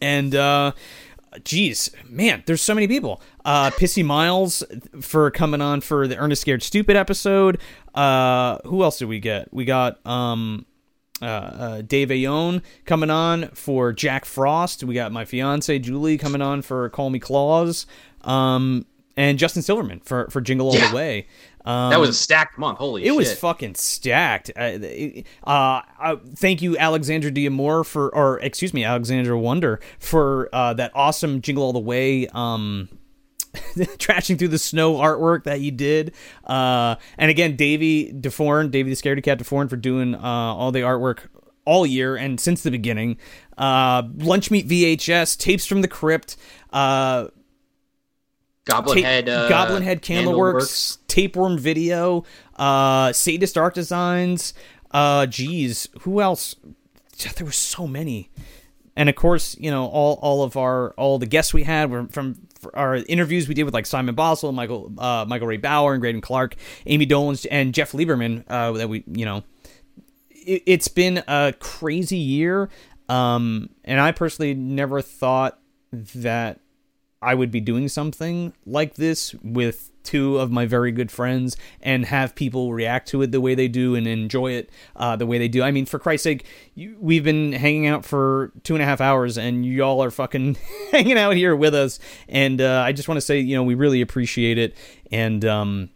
And 0.00 0.34
uh, 0.34 0.72
geez, 1.44 1.90
man, 2.08 2.42
there's 2.46 2.62
so 2.62 2.74
many 2.74 2.86
people. 2.88 3.20
Uh, 3.44 3.70
Pissy 3.70 4.04
Miles 4.04 4.62
for 5.00 5.30
coming 5.30 5.60
on 5.60 5.80
for 5.80 6.06
the 6.08 6.16
Ernest 6.16 6.42
Scared 6.42 6.62
Stupid 6.62 6.96
episode. 6.96 7.58
Uh, 7.94 8.58
who 8.64 8.82
else 8.82 8.98
did 8.98 9.08
we 9.08 9.20
get? 9.20 9.52
We 9.52 9.64
got 9.64 10.04
um, 10.06 10.66
uh, 11.22 11.24
uh, 11.24 11.82
Dave 11.82 12.08
Ayon 12.08 12.62
coming 12.84 13.10
on 13.10 13.48
for 13.48 13.92
Jack 13.92 14.24
Frost. 14.24 14.84
We 14.84 14.94
got 14.94 15.12
my 15.12 15.24
fiance 15.24 15.78
Julie 15.78 16.18
coming 16.18 16.42
on 16.42 16.62
for 16.62 16.88
Call 16.90 17.10
Me 17.10 17.18
Claus. 17.18 17.86
Um, 18.22 18.86
and 19.16 19.38
Justin 19.38 19.62
Silverman 19.62 20.00
for 20.00 20.28
for 20.30 20.40
Jingle 20.42 20.68
All 20.68 20.74
Yeah. 20.74 20.90
the 20.90 20.94
Way. 20.96 21.26
Um, 21.66 21.90
That 21.90 22.00
was 22.00 22.10
a 22.10 22.14
stacked 22.14 22.56
month. 22.58 22.78
Holy 22.78 23.02
shit. 23.02 23.06
it 23.06 23.10
shit! 23.10 23.16
was 23.16 23.34
fucking 23.34 23.74
stacked. 23.74 24.50
Uh, 24.56 24.78
uh, 25.44 25.82
uh, 26.00 26.16
thank 26.36 26.62
you, 26.62 26.78
Alexandra 26.78 27.30
Diamore, 27.30 27.84
for, 27.84 28.14
or 28.14 28.38
excuse 28.40 28.72
me, 28.72 28.84
Alexandra 28.84 29.38
Wonder 29.38 29.80
for 29.98 30.48
uh, 30.52 30.72
that 30.74 30.92
awesome 30.94 31.40
Jingle 31.42 31.64
All 31.64 31.72
the 31.72 31.78
Way. 31.80 32.28
Um, 32.28 32.88
trashing 33.76 34.38
through 34.38 34.48
the 34.48 34.58
snow 34.58 34.94
artwork 34.96 35.44
that 35.44 35.60
you 35.60 35.70
did. 35.70 36.12
Uh, 36.44 36.96
and 37.16 37.30
again, 37.30 37.56
Davey 37.56 38.12
DeForn, 38.12 38.70
Davey 38.70 38.90
the 38.90 38.96
Scaredy 38.96 39.22
Cat 39.22 39.38
DeForn 39.38 39.70
for 39.70 39.76
doing 39.76 40.14
uh, 40.14 40.20
all 40.20 40.72
the 40.72 40.80
artwork 40.80 41.28
all 41.64 41.86
year 41.86 42.16
and 42.16 42.38
since 42.38 42.62
the 42.62 42.70
beginning. 42.70 43.16
Uh, 43.56 44.02
Lunch 44.18 44.50
Meat 44.50 44.68
VHS, 44.68 45.38
Tapes 45.38 45.64
from 45.66 45.80
the 45.80 45.88
Crypt, 45.88 46.36
uh, 46.72 47.28
Goblin 48.66 48.96
tape- 48.96 49.04
Head. 49.04 49.28
Uh, 49.28 49.48
Goblin 49.48 49.82
Head 49.82 50.02
Candleworks. 50.02 50.98
Tapeworm 51.08 51.56
Video, 51.56 52.24
uh, 52.56 53.12
Sadist 53.12 53.56
Art 53.56 53.74
Designs. 53.74 54.52
Uh, 54.90 55.26
geez, 55.26 55.88
who 56.02 56.20
else? 56.20 56.56
There 57.36 57.46
were 57.46 57.52
so 57.52 57.86
many, 57.86 58.30
and 58.94 59.08
of 59.08 59.14
course, 59.14 59.56
you 59.58 59.70
know 59.70 59.86
all 59.86 60.18
all 60.20 60.42
of 60.42 60.56
our 60.58 60.90
all 60.98 61.18
the 61.18 61.24
guests 61.26 61.54
we 61.54 61.62
had 61.62 61.90
were 61.90 62.06
from 62.08 62.36
our 62.74 62.96
interviews 62.96 63.48
we 63.48 63.54
did 63.54 63.64
with 63.64 63.72
like 63.72 63.86
Simon 63.86 64.14
Bossell, 64.14 64.52
Michael 64.52 64.92
uh, 64.98 65.24
Michael 65.26 65.46
Ray 65.46 65.56
Bower, 65.56 65.94
and 65.94 66.02
Graydon 66.02 66.20
Clark, 66.20 66.56
Ami 66.86 67.06
Dolenz, 67.06 67.46
and 67.50 67.72
Jeff 67.72 67.92
Lieberman. 67.92 68.44
Uh, 68.48 68.72
that 68.72 68.88
we 68.90 69.02
you 69.06 69.24
know 69.24 69.44
it, 70.30 70.62
it's 70.66 70.88
been 70.88 71.22
a 71.26 71.54
crazy 71.58 72.18
year. 72.18 72.68
Um, 73.08 73.70
and 73.84 74.00
I 74.00 74.12
personally 74.12 74.54
never 74.54 75.00
thought 75.00 75.58
that 75.92 76.60
I 77.26 77.34
would 77.34 77.50
be 77.50 77.60
doing 77.60 77.88
something 77.88 78.52
like 78.64 78.94
this 78.94 79.34
with 79.42 79.90
two 80.04 80.38
of 80.38 80.52
my 80.52 80.64
very 80.64 80.92
good 80.92 81.10
friends 81.10 81.56
and 81.82 82.06
have 82.06 82.36
people 82.36 82.72
react 82.72 83.08
to 83.08 83.20
it 83.22 83.32
the 83.32 83.40
way 83.40 83.56
they 83.56 83.66
do 83.66 83.96
and 83.96 84.06
enjoy 84.06 84.52
it 84.52 84.70
uh, 84.94 85.16
the 85.16 85.26
way 85.26 85.36
they 85.36 85.48
do. 85.48 85.60
I 85.60 85.72
mean, 85.72 85.86
for 85.86 85.98
Christ's 85.98 86.22
sake, 86.22 86.46
you, 86.76 86.96
we've 87.00 87.24
been 87.24 87.52
hanging 87.52 87.88
out 87.88 88.04
for 88.04 88.52
two 88.62 88.76
and 88.76 88.82
a 88.82 88.86
half 88.86 89.00
hours 89.00 89.36
and 89.36 89.66
y'all 89.66 90.04
are 90.04 90.12
fucking 90.12 90.56
hanging 90.92 91.18
out 91.18 91.34
here 91.34 91.56
with 91.56 91.74
us. 91.74 91.98
And 92.28 92.60
uh, 92.60 92.84
I 92.86 92.92
just 92.92 93.08
want 93.08 93.16
to 93.16 93.26
say, 93.26 93.40
you 93.40 93.56
know, 93.56 93.64
we 93.64 93.74
really 93.74 94.02
appreciate 94.02 94.56
it. 94.56 94.76
And, 95.10 95.44
um, 95.44 95.90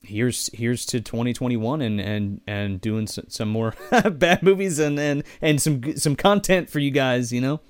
here's 0.00 0.48
here's 0.54 0.86
to 0.86 1.00
2021 1.00 1.82
and 1.82 2.00
and 2.00 2.40
and 2.46 2.80
doing 2.80 3.06
some, 3.06 3.24
some 3.28 3.48
more 3.48 3.74
bad 4.12 4.42
movies 4.42 4.78
and 4.78 4.98
and 4.98 5.22
and 5.42 5.60
some 5.60 5.96
some 5.96 6.16
content 6.16 6.70
for 6.70 6.78
you 6.78 6.90
guys 6.90 7.32
you 7.32 7.40
know 7.40 7.60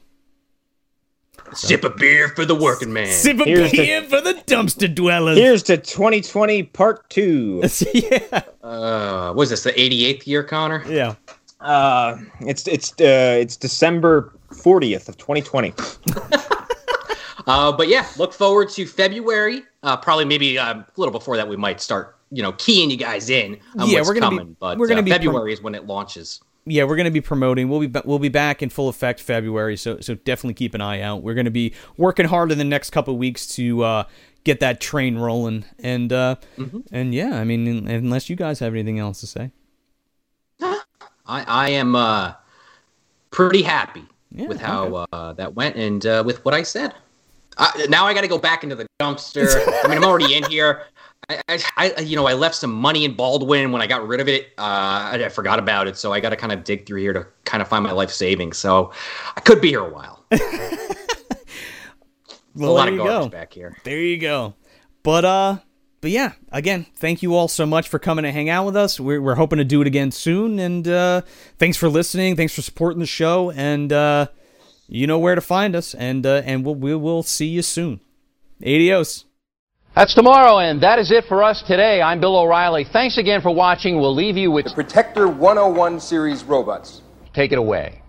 Sip 1.55 1.85
a 1.85 1.91
beer 1.91 2.29
for 2.29 2.45
the 2.45 2.55
working 2.55 2.93
man. 2.93 3.07
sip 3.13 3.41
a 3.41 3.45
Here's 3.45 3.71
the- 3.71 3.77
beer 3.79 4.03
for 4.03 4.21
the 4.21 4.35
dumpster 4.47 4.93
dwellers 4.95 5.37
Here's 5.39 5.63
to 5.65 5.77
2020 5.77 6.63
Part 6.65 7.09
Two. 7.11 7.63
yeah 7.95 8.43
Uh, 8.63 9.33
was 9.37 9.51
this 9.51 9.63
the 9.63 9.73
88th 9.73 10.27
year, 10.27 10.43
Connor? 10.45 10.85
yeah 10.89 11.15
Uh, 11.61 12.17
it's 12.41 12.67
it's 12.69 12.93
uh, 13.01 13.37
it's 13.41 13.57
December 13.57 14.33
40th 14.51 15.09
of 15.09 15.17
2020. 15.17 15.73
Uh, 17.47 17.73
but 17.73 17.89
yeah, 17.89 18.07
look 18.19 18.35
forward 18.35 18.69
to 18.69 18.85
February. 18.85 19.63
Uh, 19.83 19.97
probably 19.97 20.27
maybe 20.27 20.59
uh, 20.59 20.75
a 20.75 20.87
little 20.99 21.13
before 21.13 21.35
that, 21.37 21.49
we 21.49 21.57
might 21.57 21.81
start, 21.81 22.19
you 22.31 22.43
know, 22.43 22.53
keying 22.53 22.91
you 22.91 22.97
guys 22.99 23.31
in 23.31 23.59
on 23.79 23.89
Yeah, 23.89 24.01
what's 24.01 24.09
we're 24.09 24.15
gonna 24.21 24.31
be- 24.31 24.37
coming. 24.37 24.57
but 24.61 24.77
we're 24.77 24.87
gonna 24.87 25.01
uh, 25.01 25.05
be 25.05 25.11
February 25.13 25.53
is 25.55 25.63
when 25.63 25.75
it 25.75 25.87
launches. 25.87 26.43
Yeah 26.67 26.85
we're 26.85 26.97
gonna 26.97 27.11
be 27.11 27.21
promoting 27.21 27.69
we'll 27.69 27.87
be 27.87 28.01
we'll 28.05 28.19
be 28.19 28.29
back 28.29 28.63
in 28.63 28.69
full 28.69 28.89
effect 28.89 29.21
february 29.21 29.77
so 29.77 29.99
so 30.01 30.15
definitely 30.15 30.55
keep 30.55 30.75
an 30.75 30.81
eye 30.81 31.01
out 31.01 31.23
we're 31.23 31.35
gonna 31.35 31.51
be 31.51 31.73
working 31.97 32.27
hard 32.27 32.53
in 32.53 32.59
the 32.59 32.65
next 32.65 32.91
couple 32.91 33.15
of 33.15 33.19
weeks 33.19 33.47
to 33.47 33.83
uh 33.83 34.05
get 34.45 34.61
that 34.61 34.81
train 34.81 35.17
rolling 35.17 35.65
and 35.79 36.13
uh 36.13 36.35
and 36.93 37.15
yeah 37.15 37.39
i 37.41 37.45
mean 37.45 37.89
unless 37.89 38.29
you 38.31 38.37
guys 38.37 38.59
have 38.59 38.75
anything 38.75 38.99
else 38.99 39.21
to 39.21 39.27
say 39.27 39.51
I, 40.61 40.85
I 41.27 41.69
am 41.71 41.95
uh, 41.95 42.33
pretty 43.31 43.63
happy 43.63 44.05
Yeah, 44.31 44.47
with 44.49 44.61
how 44.61 45.07
uh, 45.13 45.35
that 45.35 45.55
went 45.55 45.77
and 45.77 46.05
uh, 46.07 46.23
with 46.25 46.43
what 46.45 46.55
I 46.55 46.63
said. 46.63 46.95
Uh, 47.59 47.71
now 47.91 48.07
I 48.07 48.15
got 48.15 48.23
to 48.23 48.29
go 48.29 48.39
back 48.39 48.63
into 48.63 48.75
the 48.75 48.87
dumpster. 48.99 49.47
I 49.85 49.89
mean, 49.89 49.99
I'm 49.99 50.05
already 50.05 50.35
in 50.35 50.45
here. 50.45 50.87
I, 51.29 51.63
I, 51.77 52.01
you 52.01 52.17
know, 52.17 52.27
I 52.27 52.33
left 52.33 52.55
some 52.55 52.73
money 52.73 53.05
in 53.05 53.15
Baldwin 53.15 53.71
when 53.71 53.83
I 53.83 53.87
got 53.87 54.07
rid 54.07 54.21
of 54.21 54.29
it. 54.29 54.47
Uh, 54.57 55.13
I, 55.13 55.25
I 55.25 55.29
forgot 55.29 55.59
about 55.59 55.87
it, 55.87 55.99
so 55.99 56.13
I 56.13 56.21
got 56.21 56.31
to 56.31 56.37
kind 56.37 56.53
of 56.53 56.65
dig 56.65 56.87
through 56.87 57.01
here 57.01 57.13
to 57.13 57.27
kind 57.45 57.61
of 57.61 57.69
find 57.69 57.85
my 57.85 57.93
life 57.93 58.11
savings. 58.11 58.57
So 58.57 58.93
I 59.37 59.41
could 59.41 59.61
be 59.61 59.69
here 59.69 59.85
a 59.85 59.91
while. 59.91 60.25
well 62.55 62.71
a 62.71 62.73
lot 62.73 62.89
of 62.89 62.97
garbage 62.97 63.25
go 63.25 63.29
back 63.29 63.53
here. 63.53 63.77
There 63.85 64.01
you 64.01 64.19
go. 64.19 64.55
But 65.03 65.25
uh 65.25 65.59
but 66.01 66.11
yeah, 66.11 66.33
again, 66.53 66.87
thank 66.97 67.23
you 67.23 67.35
all 67.35 67.49
so 67.49 67.67
much 67.67 67.89
for 67.89 67.99
coming 67.99 68.23
to 68.23 68.31
hang 68.31 68.49
out 68.49 68.65
with 68.65 68.77
us. 68.77 69.01
We're, 69.01 69.21
we're 69.21 69.35
hoping 69.35 69.59
to 69.59 69.65
do 69.65 69.81
it 69.81 69.87
again 69.87 70.13
soon. 70.13 70.59
And 70.61 70.87
uh, 70.87 71.23
thanks 71.59 71.77
for 71.77 71.89
listening. 71.89 72.37
Thanks 72.37 72.55
for 72.55 72.63
supporting 72.63 73.01
the 73.01 73.07
show. 73.07 73.51
And 73.51 73.93
uh, 73.93 74.29
you 74.87 75.09
know 75.09 75.19
where 75.19 75.35
to 75.35 75.41
find 75.41 75.75
us. 75.75 75.95
And 75.95 76.25
uh, 76.25 76.43
and 76.45 76.65
we'll, 76.65 76.77
we 76.77 76.95
will 76.95 77.25
see 77.25 77.47
you 77.47 77.63
soon. 77.63 78.01
Adios. 78.63 79.25
That's 79.99 80.15
tomorrow, 80.15 80.61
and 80.61 80.81
that 80.81 81.01
is 81.01 81.11
it 81.11 81.25
for 81.25 81.43
us 81.43 81.61
today. 81.61 82.01
I'm 82.01 82.21
Bill 82.21 82.37
O'Reilly. 82.37 82.85
Thanks 82.85 83.19
again 83.19 83.41
for 83.41 83.53
watching. 83.53 84.01
We'll 84.01 84.15
leave 84.15 84.37
you 84.37 84.49
with 84.53 84.67
the 84.67 84.71
Protector 84.73 85.27
101 85.27 85.99
series 85.99 86.45
robots. 86.45 87.03
Take 87.35 87.51
it 87.51 87.59
away. 87.59 88.01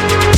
We'll. 0.00 0.29